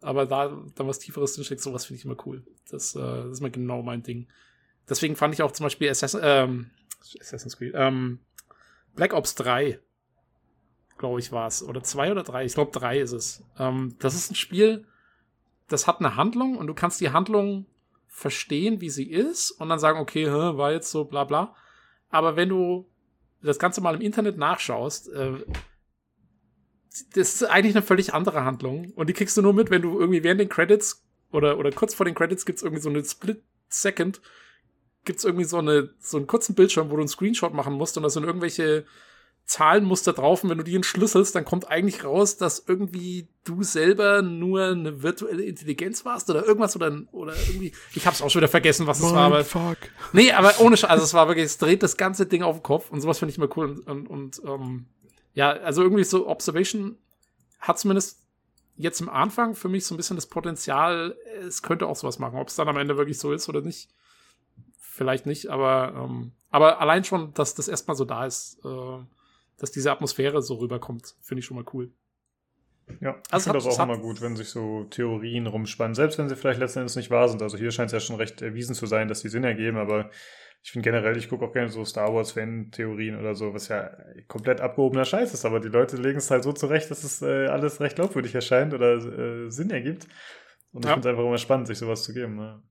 aber 0.00 0.24
da, 0.24 0.62
da 0.74 0.86
was 0.86 0.98
Tieferes 0.98 1.34
drinsteckt, 1.34 1.60
sowas 1.60 1.84
finde 1.84 1.98
ich 1.98 2.04
immer 2.06 2.16
cool. 2.24 2.42
Das, 2.70 2.94
äh, 2.94 3.00
das 3.00 3.32
ist 3.32 3.40
mal 3.42 3.50
genau 3.50 3.82
mein 3.82 4.02
Ding. 4.02 4.28
Deswegen 4.88 5.14
fand 5.14 5.34
ich 5.34 5.42
auch 5.42 5.52
zum 5.52 5.64
Beispiel 5.64 5.90
Assassin, 5.90 6.20
ähm, 6.22 6.70
Assassin's 7.20 7.56
Creed, 7.56 7.72
ähm, 7.74 8.20
Black 8.94 9.12
Ops 9.12 9.34
3, 9.36 9.78
glaube 10.98 11.20
ich, 11.20 11.32
war 11.32 11.46
es. 11.46 11.62
Oder 11.62 11.82
zwei 11.82 12.10
oder 12.10 12.22
drei. 12.22 12.44
Ich 12.44 12.54
glaube, 12.54 12.72
drei 12.72 13.00
ist 13.00 13.12
es. 13.12 13.42
Ähm, 13.58 13.96
das 13.98 14.14
ist 14.14 14.30
ein 14.30 14.36
Spiel, 14.36 14.86
das 15.68 15.86
hat 15.86 16.00
eine 16.00 16.16
Handlung 16.16 16.56
und 16.56 16.66
du 16.66 16.74
kannst 16.74 17.00
die 17.00 17.10
Handlung 17.10 17.66
verstehen, 18.06 18.80
wie 18.80 18.90
sie 18.90 19.10
ist 19.10 19.52
und 19.52 19.68
dann 19.68 19.78
sagen, 19.78 19.98
okay, 19.98 20.26
hä, 20.26 20.56
war 20.56 20.72
jetzt 20.72 20.90
so 20.90 21.04
bla 21.04 21.24
bla. 21.24 21.54
Aber 22.10 22.36
wenn 22.36 22.48
du 22.48 22.88
das 23.42 23.58
Ganze 23.58 23.80
mal 23.80 23.94
im 23.94 24.00
Internet 24.00 24.36
nachschaust, 24.36 25.08
äh, 25.12 25.44
das 27.14 27.34
ist 27.34 27.44
eigentlich 27.44 27.76
eine 27.76 27.84
völlig 27.84 28.12
andere 28.14 28.44
Handlung. 28.44 28.92
Und 28.92 29.08
die 29.08 29.12
kriegst 29.12 29.36
du 29.36 29.42
nur 29.42 29.54
mit, 29.54 29.70
wenn 29.70 29.82
du 29.82 29.98
irgendwie 29.98 30.24
während 30.24 30.40
den 30.40 30.48
Credits 30.48 31.04
oder, 31.30 31.58
oder 31.58 31.70
kurz 31.70 31.94
vor 31.94 32.04
den 32.04 32.14
Credits 32.14 32.44
gibt's 32.44 32.62
irgendwie 32.62 32.82
so 32.82 32.90
eine 32.90 33.04
Split 33.04 33.42
Second, 33.68 34.20
gibt's 35.04 35.24
irgendwie 35.24 35.44
so, 35.44 35.58
eine, 35.58 35.90
so 35.98 36.16
einen 36.16 36.26
kurzen 36.26 36.54
Bildschirm, 36.54 36.90
wo 36.90 36.96
du 36.96 37.02
einen 37.02 37.08
Screenshot 37.08 37.54
machen 37.54 37.74
musst 37.74 37.96
und 37.96 38.02
da 38.02 38.10
sind 38.10 38.24
irgendwelche 38.24 38.84
Zahlenmuster 39.46 40.12
drauf 40.12 40.44
und 40.44 40.50
wenn 40.50 40.58
du 40.58 40.64
die 40.64 40.76
entschlüsselst, 40.76 41.34
dann 41.34 41.44
kommt 41.44 41.68
eigentlich 41.68 42.04
raus, 42.04 42.36
dass 42.36 42.62
irgendwie 42.66 43.28
du 43.42 43.64
selber 43.64 44.22
nur 44.22 44.66
eine 44.66 45.02
virtuelle 45.02 45.42
Intelligenz 45.42 46.04
warst 46.04 46.30
oder 46.30 46.46
irgendwas 46.46 46.76
oder, 46.76 47.02
oder 47.10 47.34
irgendwie, 47.48 47.72
ich 47.94 48.06
hab's 48.06 48.22
auch 48.22 48.30
schon 48.30 48.40
wieder 48.40 48.48
vergessen, 48.48 48.86
was 48.86 49.00
es 49.00 49.12
war, 49.12 49.26
aber, 49.26 49.44
fuck. 49.44 49.78
nee, 50.12 50.30
aber 50.30 50.60
ohne, 50.60 50.76
Sch 50.76 50.84
also 50.84 51.02
es 51.02 51.14
war 51.14 51.26
wirklich, 51.26 51.46
es 51.46 51.58
dreht 51.58 51.82
das 51.82 51.96
ganze 51.96 52.26
Ding 52.26 52.42
auf 52.42 52.58
den 52.58 52.62
Kopf 52.62 52.90
und 52.90 53.00
sowas 53.00 53.18
finde 53.18 53.32
ich 53.32 53.38
immer 53.38 53.48
cool 53.56 53.82
und, 53.86 53.88
und, 53.88 54.06
und 54.08 54.42
ähm, 54.44 54.86
ja, 55.34 55.50
also 55.50 55.82
irgendwie 55.82 56.04
so 56.04 56.28
Observation 56.28 56.96
hat 57.58 57.78
zumindest 57.78 58.18
jetzt 58.76 59.00
im 59.00 59.08
Anfang 59.08 59.54
für 59.54 59.68
mich 59.68 59.84
so 59.84 59.94
ein 59.94 59.96
bisschen 59.96 60.16
das 60.16 60.26
Potenzial, 60.26 61.16
es 61.46 61.62
könnte 61.62 61.86
auch 61.86 61.96
sowas 61.96 62.18
machen. 62.18 62.38
Ob 62.38 62.48
es 62.48 62.56
dann 62.56 62.68
am 62.68 62.78
Ende 62.78 62.96
wirklich 62.96 63.18
so 63.18 63.32
ist 63.32 63.48
oder 63.48 63.60
nicht, 63.60 63.90
vielleicht 65.00 65.24
nicht, 65.24 65.48
aber, 65.48 65.94
ähm, 65.96 66.32
aber 66.50 66.78
allein 66.78 67.04
schon, 67.04 67.32
dass 67.32 67.54
das 67.54 67.68
erstmal 67.68 67.96
so 67.96 68.04
da 68.04 68.26
ist, 68.26 68.58
äh, 68.66 68.98
dass 69.56 69.70
diese 69.70 69.90
Atmosphäre 69.90 70.42
so 70.42 70.56
rüberkommt, 70.56 71.14
finde 71.22 71.38
ich 71.40 71.46
schon 71.46 71.56
mal 71.56 71.64
cool. 71.72 71.90
Ja, 73.00 73.16
ich 73.26 73.32
Also 73.32 73.44
finde 73.44 73.58
hat- 73.60 73.66
das 73.66 73.78
auch 73.78 73.84
immer 73.84 73.96
gut, 73.98 74.20
wenn 74.20 74.36
sich 74.36 74.50
so 74.50 74.84
Theorien 74.90 75.46
rumspannen, 75.46 75.94
selbst 75.94 76.18
wenn 76.18 76.28
sie 76.28 76.36
vielleicht 76.36 76.60
letzten 76.60 76.80
Endes 76.80 76.96
nicht 76.96 77.10
wahr 77.10 77.28
sind. 77.30 77.40
Also 77.40 77.56
hier 77.56 77.70
scheint 77.70 77.86
es 77.86 77.92
ja 77.94 78.00
schon 78.00 78.16
recht 78.16 78.42
erwiesen 78.42 78.74
zu 78.74 78.84
sein, 78.86 79.08
dass 79.08 79.22
die 79.22 79.28
Sinn 79.30 79.44
ergeben, 79.44 79.78
aber 79.78 80.10
ich 80.62 80.72
finde 80.72 80.90
generell, 80.90 81.16
ich 81.16 81.30
gucke 81.30 81.46
auch 81.46 81.52
gerne 81.54 81.70
so 81.70 81.82
Star 81.86 82.12
Wars-Fan-Theorien 82.12 83.18
oder 83.18 83.34
so, 83.34 83.54
was 83.54 83.68
ja 83.68 83.90
komplett 84.28 84.60
abgehobener 84.60 85.06
Scheiß 85.06 85.32
ist, 85.32 85.46
aber 85.46 85.60
die 85.60 85.68
Leute 85.68 85.96
legen 85.96 86.18
es 86.18 86.30
halt 86.30 86.42
so 86.44 86.52
zurecht, 86.52 86.90
dass 86.90 87.02
es 87.02 87.22
äh, 87.22 87.46
alles 87.46 87.80
recht 87.80 87.96
glaubwürdig 87.96 88.34
erscheint 88.34 88.74
oder 88.74 88.96
äh, 88.96 89.50
Sinn 89.50 89.70
ergibt. 89.70 90.06
Und 90.72 90.84
ich 90.84 90.88
Ja. 90.88 90.94
finde 90.94 91.08
es 91.08 91.12
einfach 91.12 91.24
immer 91.26 91.38
spannend, 91.38 91.66
sich 91.68 91.78
sowas 91.78 92.02
zu 92.02 92.12
geben. 92.12 92.36
Ne? 92.36 92.62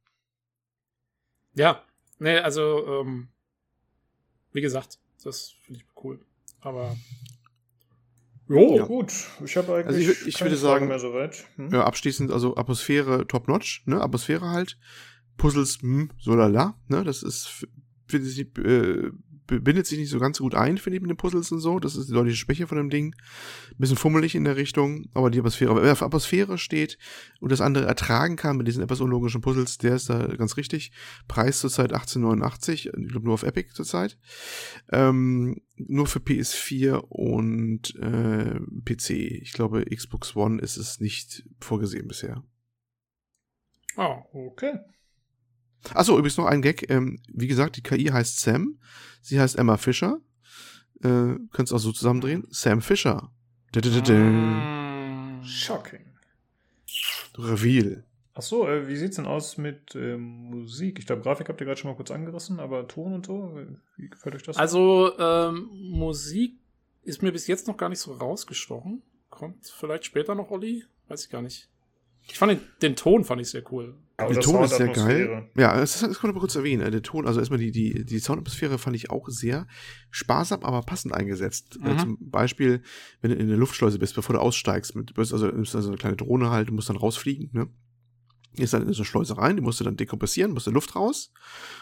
Ja, 1.55 1.81
nee, 2.19 2.37
also, 2.37 2.85
ähm, 3.01 3.27
wie 4.53 4.61
gesagt, 4.61 4.99
das 5.23 5.53
finde 5.65 5.81
ich 5.81 6.03
cool. 6.03 6.19
Aber, 6.61 6.95
Jo, 8.51 8.77
Ja. 8.77 8.85
gut. 8.85 9.13
Ich 9.45 9.55
habe 9.57 9.75
eigentlich 9.75 9.85
Also 10.07 10.11
ich- 10.23 10.27
ich 10.27 10.41
würde 10.41 10.57
sagen- 10.57 10.87
mehr 10.87 10.97
soweit. 10.97 11.45
Hm? 11.57 11.69
Ja, 11.71 11.83
abschließend, 11.83 12.31
also 12.31 12.57
Atmosphäre 12.57 13.27
top-notch, 13.27 13.83
ne? 13.85 14.01
Atmosphäre 14.01 14.49
halt. 14.49 14.79
Puzzles, 15.37 15.79
hm, 15.83 16.09
so 16.17 16.33
lala, 16.33 16.73
ne? 16.87 17.03
Das 17.03 17.21
ist, 17.21 17.67
finde 18.07 18.27
ich, 18.27 18.39
äh, 18.57 19.11
bindet 19.49 19.87
sich 19.87 19.99
nicht 19.99 20.09
so 20.09 20.19
ganz 20.19 20.39
gut 20.39 20.55
ein, 20.55 20.77
finde 20.77 20.97
ich, 20.97 21.01
mit 21.01 21.09
den 21.09 21.17
Puzzles 21.17 21.51
und 21.51 21.59
so. 21.59 21.79
Das 21.79 21.95
ist 21.95 22.09
die 22.09 22.13
deutliche 22.13 22.37
Schwäche 22.37 22.67
von 22.67 22.77
dem 22.77 22.89
Ding. 22.89 23.15
Ein 23.71 23.77
bisschen 23.77 23.97
fummelig 23.97 24.35
in 24.35 24.43
der 24.43 24.55
Richtung, 24.55 25.09
aber 25.13 25.29
die 25.29 25.39
Atmosphäre, 25.39 25.81
wer 25.81 25.91
auf 25.91 26.03
Atmosphäre 26.03 26.57
steht 26.57 26.97
und 27.39 27.51
das 27.51 27.61
andere 27.61 27.85
ertragen 27.85 28.35
kann 28.35 28.57
mit 28.57 28.67
diesen 28.67 28.83
etwas 28.83 29.01
unlogischen 29.01 29.41
Puzzles, 29.41 29.77
der 29.77 29.95
ist 29.95 30.09
da 30.09 30.27
ganz 30.27 30.57
richtig. 30.57 30.91
Preis 31.27 31.59
zurzeit 31.59 31.93
18,89, 31.93 32.73
ich 32.73 32.91
glaube 33.09 33.25
nur 33.25 33.33
auf 33.33 33.43
Epic 33.43 33.73
zurzeit. 33.73 34.17
Ähm, 34.91 35.61
nur 35.75 36.07
für 36.07 36.19
PS4 36.19 36.95
und 37.09 37.95
äh, 37.95 38.59
PC. 38.85 39.09
Ich 39.41 39.53
glaube, 39.53 39.85
Xbox 39.85 40.35
One 40.35 40.61
ist 40.61 40.77
es 40.77 40.99
nicht 40.99 41.43
vorgesehen 41.59 42.07
bisher. 42.07 42.43
oh, 43.97 44.23
Okay. 44.33 44.73
Achso, 45.93 46.13
übrigens 46.13 46.37
noch 46.37 46.45
ein 46.45 46.61
Gag. 46.61 46.89
Ähm, 46.89 47.19
wie 47.27 47.47
gesagt, 47.47 47.77
die 47.77 47.83
KI 47.83 48.05
heißt 48.05 48.39
Sam. 48.39 48.79
Sie 49.21 49.39
heißt 49.39 49.57
Emma 49.57 49.77
Fischer. 49.77 50.19
Äh, 51.01 51.35
könntest 51.51 51.73
auch 51.73 51.79
so 51.79 51.91
zusammendrehen. 51.91 52.45
Sam 52.49 52.81
Fischer. 52.81 53.31
Mm. 53.73 55.43
Shocking. 55.43 56.05
Reveal. 57.37 58.03
Ach 58.33 58.41
so, 58.41 58.67
äh, 58.67 58.87
wie 58.87 58.95
sieht's 58.95 59.17
denn 59.17 59.25
aus 59.25 59.57
mit 59.57 59.95
ähm, 59.95 60.49
Musik? 60.49 60.99
Ich 60.99 61.05
glaube, 61.05 61.21
Grafik 61.21 61.49
habt 61.49 61.59
ihr 61.61 61.65
gerade 61.65 61.79
schon 61.79 61.91
mal 61.91 61.97
kurz 61.97 62.11
angerissen, 62.11 62.59
aber 62.59 62.87
Ton 62.87 63.13
und 63.13 63.25
so, 63.25 63.59
wie 63.97 64.09
gefällt 64.09 64.35
euch 64.35 64.43
das? 64.43 64.57
Also, 64.57 65.11
ähm, 65.19 65.69
Musik 65.73 66.53
ist 67.03 67.21
mir 67.21 67.31
bis 67.31 67.47
jetzt 67.47 67.67
noch 67.67 67.77
gar 67.77 67.89
nicht 67.89 67.99
so 67.99 68.13
rausgestochen. 68.13 69.01
Kommt 69.29 69.67
vielleicht 69.67 70.05
später 70.05 70.35
noch, 70.35 70.51
Olli? 70.51 70.85
Weiß 71.07 71.25
ich 71.25 71.29
gar 71.29 71.41
nicht. 71.41 71.67
Ich 72.27 72.37
fand 72.37 72.53
den, 72.53 72.61
den 72.81 72.95
Ton 72.95 73.25
fand 73.25 73.41
ich 73.41 73.49
sehr 73.49 73.63
cool. 73.71 73.95
Aber 74.19 74.33
der 74.33 74.41
Ton 74.43 74.63
ist 74.63 74.75
sehr 74.77 74.87
geil. 74.89 75.49
Ja, 75.57 75.77
das, 75.79 75.99
das 75.99 76.19
kann 76.19 76.31
man 76.31 76.39
kurz 76.39 76.55
erwähnen. 76.55 76.81
Äh, 76.81 76.91
Der 76.91 77.01
Ton, 77.01 77.25
also 77.27 77.39
erstmal 77.39 77.59
die, 77.59 77.71
die, 77.71 78.05
die 78.05 78.19
Soundatmosphäre 78.19 78.77
fand 78.77 78.95
ich 78.95 79.09
auch 79.09 79.27
sehr 79.29 79.65
sparsam, 80.11 80.63
aber 80.63 80.81
passend 80.81 81.13
eingesetzt. 81.13 81.77
Äh, 81.83 81.93
Mhm. 81.93 81.97
zum 81.99 82.17
Beispiel, 82.29 82.81
wenn 83.21 83.31
du 83.31 83.37
in 83.37 83.47
der 83.47 83.57
Luftschleuse 83.57 83.99
bist, 83.99 84.15
bevor 84.15 84.33
du 84.35 84.41
aussteigst, 84.41 84.95
mit, 84.95 85.09
du 85.09 85.13
bist 85.13 85.33
also, 85.33 85.47
also 85.49 85.87
eine 85.87 85.97
kleine 85.97 86.15
Drohne 86.17 86.49
halt, 86.49 86.69
du 86.69 86.73
musst 86.73 86.89
dann 86.89 86.97
rausfliegen, 86.97 87.49
ne? 87.53 87.67
Gehst 88.59 88.73
dann 88.73 88.83
in 88.87 88.93
so 88.93 88.99
eine 88.99 89.05
Schleuse 89.05 89.37
rein, 89.37 89.55
die 89.55 89.61
musst 89.61 89.79
du 89.79 89.83
dann 89.83 89.97
dekompressieren, 89.97 90.51
musst 90.51 90.67
du 90.67 90.71
Luft 90.71 90.95
raus 90.95 91.31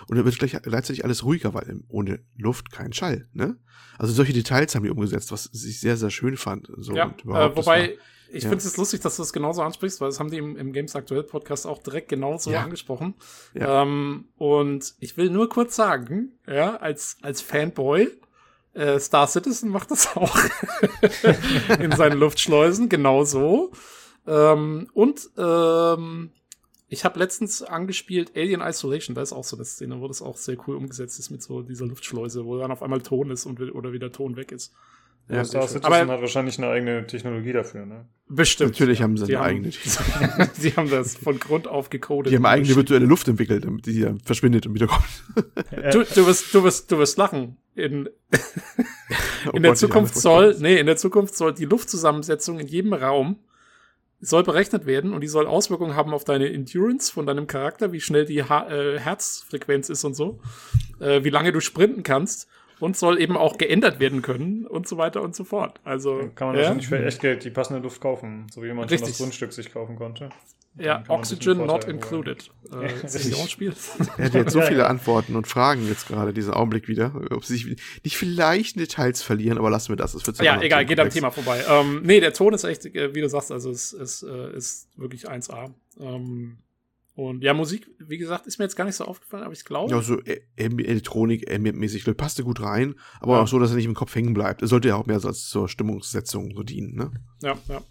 und 0.08 0.16
dann 0.18 0.26
wird 0.26 0.38
gleich, 0.40 0.60
gleichzeitig 0.62 1.04
alles 1.04 1.24
ruhiger, 1.24 1.54
weil 1.54 1.82
ohne 1.90 2.20
Luft 2.38 2.72
kein 2.72 2.94
Schall, 2.94 3.28
ne? 3.34 3.58
Also 3.98 4.14
solche 4.14 4.34
Details 4.34 4.76
haben 4.76 4.84
die 4.84 4.90
umgesetzt, 4.92 5.32
was 5.32 5.50
ich 5.54 5.80
sehr, 5.80 5.98
sehr 5.98 6.12
schön 6.12 6.38
fand. 6.38 6.70
So, 6.78 6.94
ja, 6.94 7.08
äh, 7.08 7.14
das 7.26 7.56
wobei, 7.58 7.82
war- 7.82 7.96
ich 8.30 8.44
ja. 8.44 8.50
finde 8.50 8.64
es 8.66 8.76
lustig, 8.78 9.00
dass 9.00 9.16
du 9.16 9.24
es 9.24 9.32
genauso 9.32 9.62
ansprichst, 9.62 10.02
weil 10.02 10.10
das 10.10 10.20
haben 10.20 10.30
die 10.30 10.38
im, 10.38 10.58
im 10.58 10.74
Games 10.74 10.96
Aktuell 10.98 11.24
Podcast 11.24 11.66
auch 11.66 11.82
direkt 11.82 12.10
genauso 12.10 12.52
Ja. 12.52 12.62
angesprochen. 12.64 13.16
Ja. 13.54 13.84
Ähm, 13.84 14.26
und 14.38 14.94
ich 15.00 15.16
will 15.18 15.30
nur 15.30 15.48
kurz 15.50 15.76
sagen, 15.78 16.34
ja, 16.46 16.76
als, 16.76 17.18
als 17.22 17.42
Fanboy, 17.42 18.10
äh, 18.74 19.00
Star 19.00 19.28
Citizen 19.28 19.70
macht 19.70 19.90
das 19.92 20.16
auch 20.18 20.38
in 21.80 21.92
seinen 21.94 22.20
Luftschleusen, 22.20 22.90
genauso. 22.90 23.72
Ähm, 24.28 24.90
und 24.94 25.30
ähm, 25.38 26.32
ich 26.90 27.04
habe 27.06 27.20
letztens 27.20 27.62
angespielt 27.64 28.32
Alien 28.36 28.62
Isolation, 28.62 29.16
da 29.16 29.22
ist 29.22 29.34
auch 29.34 29.44
so 29.44 29.58
eine 29.58 29.66
Szene, 29.66 30.00
wo 30.00 30.08
das 30.08 30.22
auch 30.22 30.38
sehr 30.38 30.58
cool 30.68 30.76
umgesetzt 30.78 31.20
ist 31.20 31.30
mit 31.32 31.42
so 31.44 31.62
dieser 31.62 31.86
Luftschleuse, 31.86 32.46
wo 32.46 32.58
dann 32.58 32.72
auf 32.72 32.82
einmal 32.84 33.02
Ton 33.02 33.30
ist 33.32 33.46
und 33.46 33.60
oder 33.60 33.92
wieder 33.94 34.12
Ton 34.12 34.36
weg 34.38 34.52
ist. 34.52 34.74
Ja, 35.30 35.44
Star 35.44 35.46
sehr 35.46 35.62
schön. 35.62 35.68
Citizen 35.82 35.86
Aber- 36.04 36.14
hat 36.14 36.22
wahrscheinlich 36.22 36.58
eine 36.58 36.70
eigene 36.70 37.06
Technologie 37.06 37.52
dafür, 37.52 37.86
ne? 37.86 38.06
Bestimmt. 38.30 38.72
Natürlich 38.72 39.02
haben 39.02 39.18
sie 39.18 39.26
Die 39.26 39.36
eine 39.36 39.44
haben- 39.46 39.66
eigene 39.66 40.50
Die 40.64 40.72
haben 40.78 40.90
das 40.90 41.18
von 41.18 41.38
Grund 41.38 41.68
auf 41.68 41.90
gecodet. 41.90 42.32
Die 42.32 42.38
haben 42.38 42.46
eigene 42.46 42.74
virtuelle 42.76 43.06
Luft 43.06 43.28
entwickelt, 43.28 43.66
damit 43.66 43.86
die 43.88 44.00
dann 44.00 44.20
verschwindet 44.22 44.66
und 44.68 44.74
wiederkommt. 44.76 45.04
Du, 45.92 46.04
du, 46.04 46.26
wirst, 46.26 46.54
du, 46.56 46.64
wirst, 46.64 46.92
du 46.92 46.98
wirst 46.98 47.18
lachen. 47.18 47.58
In, 47.76 48.08
Oh 49.46 49.52
in 49.56 49.64
der 49.64 49.72
Gott, 49.72 49.78
die 49.78 49.80
Zukunft 49.82 50.16
soll, 50.16 50.56
nee, 50.60 50.78
in 50.80 50.86
der 50.86 50.98
Zukunft 50.98 51.36
soll 51.36 51.54
die 51.54 51.66
Luftzusammensetzung 51.66 52.60
in 52.60 52.68
jedem 52.68 52.94
Raum 52.94 53.38
soll 54.20 54.44
berechnet 54.44 54.86
werden 54.86 55.14
und 55.14 55.22
die 55.22 55.28
soll 55.28 55.46
Auswirkungen 55.46 55.96
haben 55.96 56.14
auf 56.14 56.24
deine 56.24 56.52
Endurance 56.52 57.12
von 57.12 57.26
deinem 57.26 57.48
Charakter, 57.48 57.92
wie 57.92 58.02
schnell 58.02 58.26
die 58.26 58.44
ha 58.44 58.68
äh, 58.70 59.00
Herzfrequenz 59.00 59.90
ist 59.90 60.04
und 60.04 60.16
so, 60.16 60.40
äh, 61.00 61.24
wie 61.24 61.30
lange 61.30 61.52
du 61.52 61.60
sprinten 61.60 62.04
kannst 62.04 62.48
und 62.80 62.98
soll 62.98 63.22
eben 63.22 63.38
auch 63.38 63.58
geändert 63.58 64.00
werden 64.00 64.22
können 64.22 64.66
und 64.66 64.88
so 64.88 64.98
weiter 64.98 65.22
und 65.22 65.36
so 65.36 65.44
fort. 65.44 65.80
Also 65.84 66.30
kann 66.36 66.48
man 66.48 66.56
ja, 66.56 66.64
wahrscheinlich 66.64 66.88
für 66.88 67.04
Echtgeld 67.04 67.44
die 67.44 67.50
passende 67.50 67.82
Luft 67.82 68.02
kaufen, 68.02 68.48
so 68.52 68.64
wie 68.64 68.68
man 68.68 68.88
schon 68.88 68.90
Richtig. 68.90 69.10
das 69.10 69.18
Grundstück 69.18 69.54
sich 69.54 69.72
kaufen 69.72 69.96
konnte. 69.96 70.30
Ja 70.80 71.04
Oxygen 71.08 71.66
not 71.66 71.86
included. 71.86 72.50
Äh, 72.72 72.90
Spiel? 73.48 73.74
Er 74.18 74.26
hat 74.26 74.34
jetzt 74.34 74.52
so 74.54 74.60
Ja, 74.60 74.66
viele 74.66 74.80
ja. 74.82 74.88
Antworten 74.88 75.36
und 75.36 75.48
Fragen 75.48 75.88
jetzt 75.88 76.08
gerade, 76.08 76.34
diesen 76.34 76.54
Augenblick 76.54 76.88
wieder. 76.88 77.14
Ob 77.32 77.46
sie 77.46 77.54
sich 77.58 77.66
nicht 78.04 78.18
vielleicht 78.18 78.76
in 78.76 78.82
Details 78.82 79.22
verlieren, 79.22 79.58
aber 79.58 79.70
lassen 79.70 79.90
wir 79.90 79.96
das. 79.96 80.14
das 80.14 80.26
wird 80.28 80.40
Ja, 80.42 80.62
egal, 80.62 80.86
geht 80.86 81.00
am 81.00 81.10
Thema 81.10 81.32
vorbei. 81.32 81.64
Ähm, 81.68 82.02
nee, 82.04 82.20
der 82.20 82.34
Ton 82.34 82.54
ist 82.54 82.64
echt, 82.64 82.86
äh, 82.86 83.14
wie 83.16 83.22
du 83.22 83.30
sagst, 83.30 83.52
also 83.52 83.70
es, 83.72 83.94
es 83.94 84.24
äh, 84.24 84.56
ist 84.56 84.90
wirklich 84.98 85.30
1A. 85.30 85.74
Ähm, 86.00 86.60
und 87.16 87.44
ja, 87.44 87.56
Musik, 87.56 87.90
wie 87.98 88.20
gesagt, 88.20 88.46
ist 88.46 88.60
mir 88.60 88.66
jetzt 88.66 88.76
gar 88.76 88.86
nicht 88.86 88.94
so 88.96 89.06
aufgefallen, 89.06 89.42
aber 89.44 89.54
ich 89.54 89.66
glaube. 89.66 89.92
Ja, 89.92 90.02
so 90.04 90.20
äh, 90.22 90.42
Elektronik, 90.56 91.52
Ambient-mäßig, 91.52 92.04
passte 92.16 92.44
gut 92.44 92.62
rein, 92.62 92.94
aber 93.20 93.38
Ja. 93.38 93.42
auch 93.42 93.48
so, 93.48 93.58
dass 93.58 93.72
er 93.72 93.76
nicht 93.78 93.86
im 93.86 93.96
Kopf 93.96 94.14
hängen 94.14 94.36
bleibt. 94.36 94.62
Er 94.62 94.68
sollte 94.68 94.90
ja 94.90 94.96
auch 94.98 95.08
mehr 95.08 95.20
so 95.20 95.28
als 95.28 95.48
zur 95.50 95.68
Stimmungssetzung 95.68 96.54
so 96.56 96.62
dienen, 96.62 96.94
ne? 96.96 97.12
ja, 97.42 97.58
ja. 97.68 97.82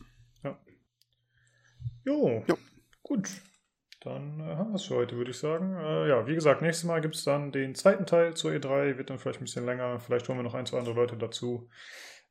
Jo, 2.05 2.45
Ja. 2.47 2.55
Gut. 3.07 3.29
Dann 4.01 4.41
äh, 4.41 4.57
haben 4.57 4.71
wir 4.71 4.77
es 4.77 4.85
für 4.85 4.97
heute, 4.97 5.17
würde 5.17 5.31
ich 5.31 5.39
sagen. 5.39 5.77
Äh, 5.77 6.09
ja, 6.09 6.27
wie 6.27 6.35
gesagt, 6.35 6.63
nächstes 6.63 6.85
Mal 6.85 7.01
gibt 7.01 7.15
es 7.15 7.25
dann 7.25 7.53
den 7.53 7.75
zweiten 7.75 8.07
Teil 8.07 8.35
zur 8.35 8.53
E3. 8.53 8.99
Wird 8.99 9.11
dann 9.11 9.19
vielleicht 9.19 9.41
ein 9.41 9.45
bisschen 9.45 9.67
länger. 9.67 9.99
Vielleicht 10.01 10.29
holen 10.29 10.39
wir 10.39 10.43
noch 10.43 10.55
ein, 10.55 10.67
zwei 10.67 10.79
andere 10.79 10.95
Leute 10.95 11.17
dazu. 11.17 11.69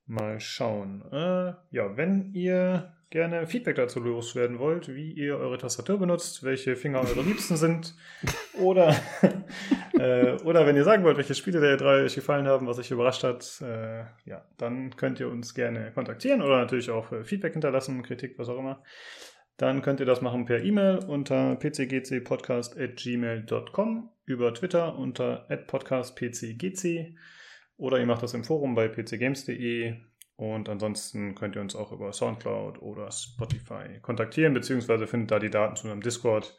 Mal 0.06 0.40
schauen. 0.40 1.04
Äh, 1.12 1.54
ja, 1.72 1.98
wenn 1.98 2.34
ihr 2.34 2.94
gerne 3.10 3.48
Feedback 3.48 3.76
dazu 3.78 4.00
loswerden 4.00 4.60
wollt, 4.60 4.94
wie 4.94 5.12
ihr 5.14 5.38
eure 5.38 5.58
Tastatur 5.58 5.98
benutzt, 5.98 6.44
welche 6.44 6.76
Finger 6.76 7.00
eure 7.00 7.22
Liebsten 7.22 7.56
sind, 7.56 7.96
oder, 8.60 8.96
äh, 10.00 10.34
oder 10.44 10.66
wenn 10.66 10.76
ihr 10.76 10.84
sagen 10.84 11.04
wollt, 11.04 11.18
welche 11.18 11.34
Spiele 11.34 11.62
der 11.62 11.80
E3 11.80 12.06
euch 12.06 12.16
gefallen 12.16 12.48
haben, 12.48 12.68
was 12.68 12.78
euch 12.78 12.92
überrascht 12.92 13.24
hat, 13.24 13.62
äh, 13.62 14.04
ja, 14.26 14.46
dann 14.58 14.96
könnt 14.96 15.20
ihr 15.20 15.30
uns 15.30 15.54
gerne 15.54 15.92
kontaktieren 15.94 16.42
oder 16.42 16.58
natürlich 16.58 16.92
auch 16.92 17.08
Feedback 17.24 17.54
hinterlassen, 17.54 18.04
Kritik, 18.04 18.38
was 18.38 18.50
auch 18.50 18.60
immer. 18.60 18.84
Dann 19.58 19.82
könnt 19.82 20.00
ihr 20.00 20.06
das 20.06 20.22
machen 20.22 20.46
per 20.46 20.64
E-Mail 20.64 21.00
unter 21.06 21.56
pcgcpodcast.gmail.com, 21.56 24.10
über 24.26 24.54
Twitter 24.54 24.98
unter 24.98 25.48
podcastpcgc 25.68 27.16
oder 27.78 28.00
ihr 28.00 28.06
macht 28.06 28.24
das 28.24 28.34
im 28.34 28.44
Forum 28.44 28.76
bei 28.76 28.88
pcgames.de 28.88 29.96
und 30.38 30.68
ansonsten 30.68 31.36
könnt 31.36 31.56
ihr 31.56 31.62
uns 31.62 31.76
auch 31.76 31.92
über 31.92 32.12
Soundcloud 32.12 32.82
oder 32.82 33.10
Spotify 33.12 34.00
kontaktieren, 34.02 34.54
beziehungsweise 34.54 35.08
findet 35.08 35.32
da 35.32 35.40
die 35.40 35.50
Daten 35.50 35.76
zu 35.76 35.84
unserem 35.84 36.02
Discord, 36.02 36.58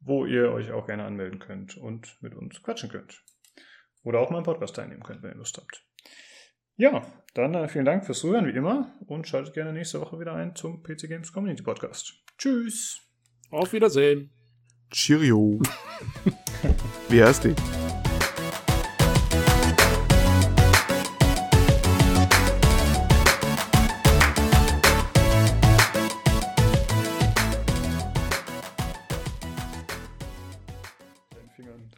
wo 0.00 0.24
ihr 0.24 0.50
euch 0.50 0.72
auch 0.72 0.86
gerne 0.86 1.04
anmelden 1.04 1.38
könnt 1.38 1.76
und 1.76 2.16
mit 2.22 2.34
uns 2.34 2.62
quatschen 2.62 2.88
könnt. 2.88 3.22
Oder 4.02 4.20
auch 4.20 4.30
mal 4.30 4.38
im 4.38 4.44
Podcast 4.44 4.76
teilnehmen 4.76 5.02
könnt, 5.02 5.22
wenn 5.22 5.32
ihr 5.32 5.36
Lust 5.36 5.58
habt. 5.58 5.84
Ja, 6.76 7.06
dann 7.34 7.54
äh, 7.54 7.68
vielen 7.68 7.84
Dank 7.84 8.06
fürs 8.06 8.20
Zuhören 8.20 8.46
wie 8.46 8.56
immer 8.56 8.94
und 9.06 9.28
schaltet 9.28 9.52
gerne 9.52 9.74
nächste 9.74 10.00
Woche 10.00 10.18
wieder 10.18 10.32
ein 10.32 10.56
zum 10.56 10.82
PC 10.82 11.08
Games 11.08 11.30
Community 11.30 11.62
Podcast. 11.62 12.24
Tschüss. 12.40 13.02
Auf 13.50 13.74
Wiedersehen. 13.74 14.30
Cheerio. 14.90 15.60
Wie 17.10 17.22
heißt 17.22 17.44
die? 17.44 17.54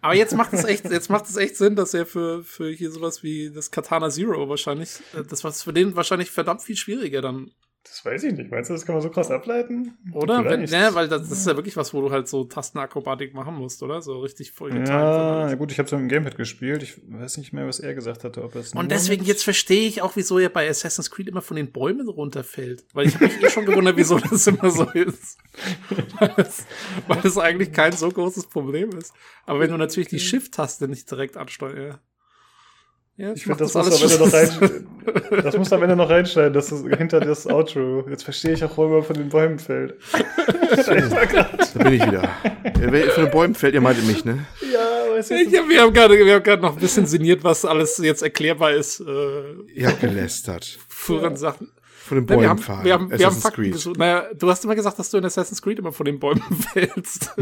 Aber 0.00 0.16
jetzt 0.16 0.34
macht 0.34 0.52
es 0.54 0.64
echt, 0.64 0.90
jetzt 0.90 1.08
macht 1.08 1.26
es 1.26 1.36
echt 1.36 1.54
Sinn, 1.56 1.76
dass 1.76 1.94
er 1.94 2.04
für, 2.04 2.42
für 2.42 2.72
hier 2.72 2.90
sowas 2.90 3.22
wie 3.22 3.52
das 3.52 3.70
Katana 3.70 4.10
Zero 4.10 4.48
wahrscheinlich, 4.48 4.96
äh, 5.14 5.22
das 5.22 5.44
war 5.44 5.52
für 5.52 5.72
den 5.72 5.94
wahrscheinlich 5.94 6.32
verdammt 6.32 6.62
viel 6.62 6.74
schwieriger 6.74 7.22
dann, 7.22 7.52
Das 7.85 8.05
weiß 8.05 8.23
ich 8.25 8.33
nicht. 8.35 8.51
Meinst 8.51 8.70
du, 8.70 8.75
das 8.75 8.86
kann 8.86 8.94
man 8.94 9.02
so 9.02 9.11
krass 9.11 9.31
ableiten? 9.31 9.99
oder? 10.12 10.44
Wenn, 10.44 10.62
ne, 10.62 10.91
weil 10.93 11.09
das, 11.09 11.28
das 11.28 11.39
ist 11.41 11.47
ja 11.49 11.57
wirklich 11.57 11.77
was, 11.77 11.93
wo 11.93 12.01
du 12.01 12.11
halt 12.12 12.28
so 12.28 12.44
Tastenakrobatik 12.44 13.35
machen 13.35 13.55
musst, 13.57 13.83
oder? 13.83 14.01
So 14.02 14.20
richtig 14.20 14.52
voll 14.52 14.70
getimt. 14.70 14.89
und 14.89 14.94
Ja, 14.94 15.49
ja 15.49 15.55
gut, 15.57 15.73
ich 15.73 15.78
habe 15.78 15.86
es 15.86 15.93
im 15.93 16.09
Gamepad 16.09 16.36
gespielt. 16.36 16.83
Ich 16.85 17.01
weiß 17.09 17.39
nicht 17.39 17.52
mehr, 17.52 17.67
was 17.67 17.81
er 17.81 17.94
gesagt 17.94 18.23
hatte. 18.23 18.44
Ob 18.44 18.55
es 18.55 18.73
Und 18.73 18.91
deswegen, 18.93 19.23
mit- 19.23 19.28
jetzt 19.28 19.43
verstehe 19.43 19.86
ich 19.89 20.01
auch, 20.01 20.15
wieso 20.15 20.39
er 20.39 20.49
bei 20.49 20.69
Assassin's 20.69 21.11
Creed 21.11 21.28
immer 21.28 21.43
von 21.43 21.57
den 21.57 21.73
Bäumen 21.73 22.09
runterfällt. 22.09 22.85
Weil 22.93 23.09
ich 23.09 23.15
habe 23.17 23.25
mich 23.27 23.43
eh 23.43 23.51
schon 23.51 23.67
gewundert, 23.67 23.97
wieso 23.97 24.17
das 24.19 24.47
immer 24.47 24.70
so 24.70 24.85
ist. 24.91 25.39
weil, 26.20 26.35
es, 26.36 26.65
weil 27.09 27.20
es 27.27 27.36
eigentlich 27.36 27.73
kein 27.73 27.93
so 27.93 28.09
großes 28.09 28.47
Problem 28.47 28.91
ist. 28.97 29.12
Aber 29.44 29.59
wenn 29.61 29.70
du 29.70 29.77
natürlich 29.77 30.09
die 30.09 30.20
Shift-Taste 30.20 30.86
nicht 30.86 31.11
direkt 31.11 31.36
ansteuerst. 31.36 31.99
Ja, 33.16 33.32
Ich 33.34 33.42
finde, 33.44 33.58
das, 33.58 33.74
muss 33.74 33.86
am 33.86 34.02
Ende 34.02 34.18
noch 34.18 34.32
rein, 34.32 35.42
das 35.42 35.57
muss 35.58 35.73
am 35.73 35.82
Ende 35.82 35.97
noch 35.97 36.08
reinschneiden, 36.08 36.52
dass 36.55 36.70
das 36.70 36.82
hinter 36.97 37.20
das 37.20 37.47
Outro. 37.47 38.07
Jetzt 38.08 38.24
verstehe 38.24 38.55
ich 38.55 38.65
auch, 38.65 38.76
warum 38.78 38.94
er 38.94 39.02
von 39.02 39.16
den 39.16 39.28
Bäumen 39.28 39.58
fällt. 39.58 39.94
Da 40.73 41.84
bin 41.84 41.92
ich 41.94 42.07
wieder. 42.07 42.23
Ja, 42.23 42.73
wer 42.92 43.10
von 43.10 43.24
den 43.24 43.31
Bäumen 43.31 43.55
fällt, 43.55 43.74
ihr 43.74 43.81
meintet 43.82 44.07
mich, 44.07 44.24
ne? 44.24 44.47
Ja, 44.73 45.15
weißt 45.15 45.31
du, 45.31 45.34
Ich 45.34 45.55
hab, 45.58 45.68
wir 45.68 45.82
haben 45.82 45.92
gerade 45.92 46.16
wir 46.18 46.34
haben 46.34 46.42
gerade 46.42 46.62
noch 46.62 46.73
ein 46.74 46.81
bisschen 46.81 47.05
sinniert, 47.07 47.44
was 47.44 47.65
alles 47.66 47.99
jetzt 47.99 48.23
erklärbar 48.23 48.73
ist. 48.73 49.00
Äh, 49.00 49.05
Ihr 49.74 49.89
habt 49.89 50.00
gelästert. 50.00 50.78
früheren 50.89 51.36
Sachen. 51.36 51.70
Von 52.05 52.16
den 52.18 52.24
Nein, 52.24 52.26
Bäumen 52.26 52.42
wir 52.42 52.49
haben, 52.49 52.58
fahren. 52.58 52.84
wir 52.84 52.92
haben, 52.94 53.10
wir 53.10 53.16
haben 53.16 53.23
Assassin's 53.23 53.42
Fakten 53.42 53.62
Creed. 53.62 53.73
gesucht. 53.74 53.99
Naja, 53.99 54.24
du 54.34 54.50
hast 54.50 54.65
immer 54.65 54.74
gesagt, 54.74 54.99
dass 54.99 55.10
du 55.10 55.18
in 55.18 55.24
Assassin's 55.26 55.60
Creed 55.60 55.78
immer 55.78 55.92
von 55.92 56.07
den 56.07 56.18
Bäumen 56.18 56.42
fällst. 56.73 57.34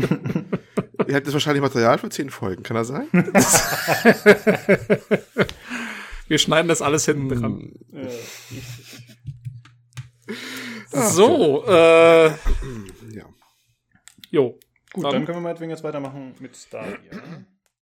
Ihr 1.08 1.14
habt 1.14 1.26
jetzt 1.26 1.32
wahrscheinlich 1.32 1.62
Material 1.62 1.98
für 1.98 2.08
zehn 2.10 2.30
Folgen, 2.30 2.62
kann 2.62 2.76
das 2.76 2.88
sein? 2.88 3.08
Wir 6.28 6.38
schneiden 6.38 6.68
das 6.68 6.80
alles 6.82 7.04
hinten 7.06 7.28
dran. 7.28 7.72
ja. 7.92 8.08
So, 11.10 11.64
äh, 11.66 12.26
Ja. 12.28 13.24
jo. 14.30 14.58
Gut, 14.92 15.04
Dann- 15.04 15.12
dann 15.12 15.24
können 15.24 15.38
wir 15.38 15.42
meinetwegen 15.42 15.70
jetzt 15.70 15.84
weitermachen 15.84 16.34
mit 16.40 16.56
Stadia. 16.56 16.96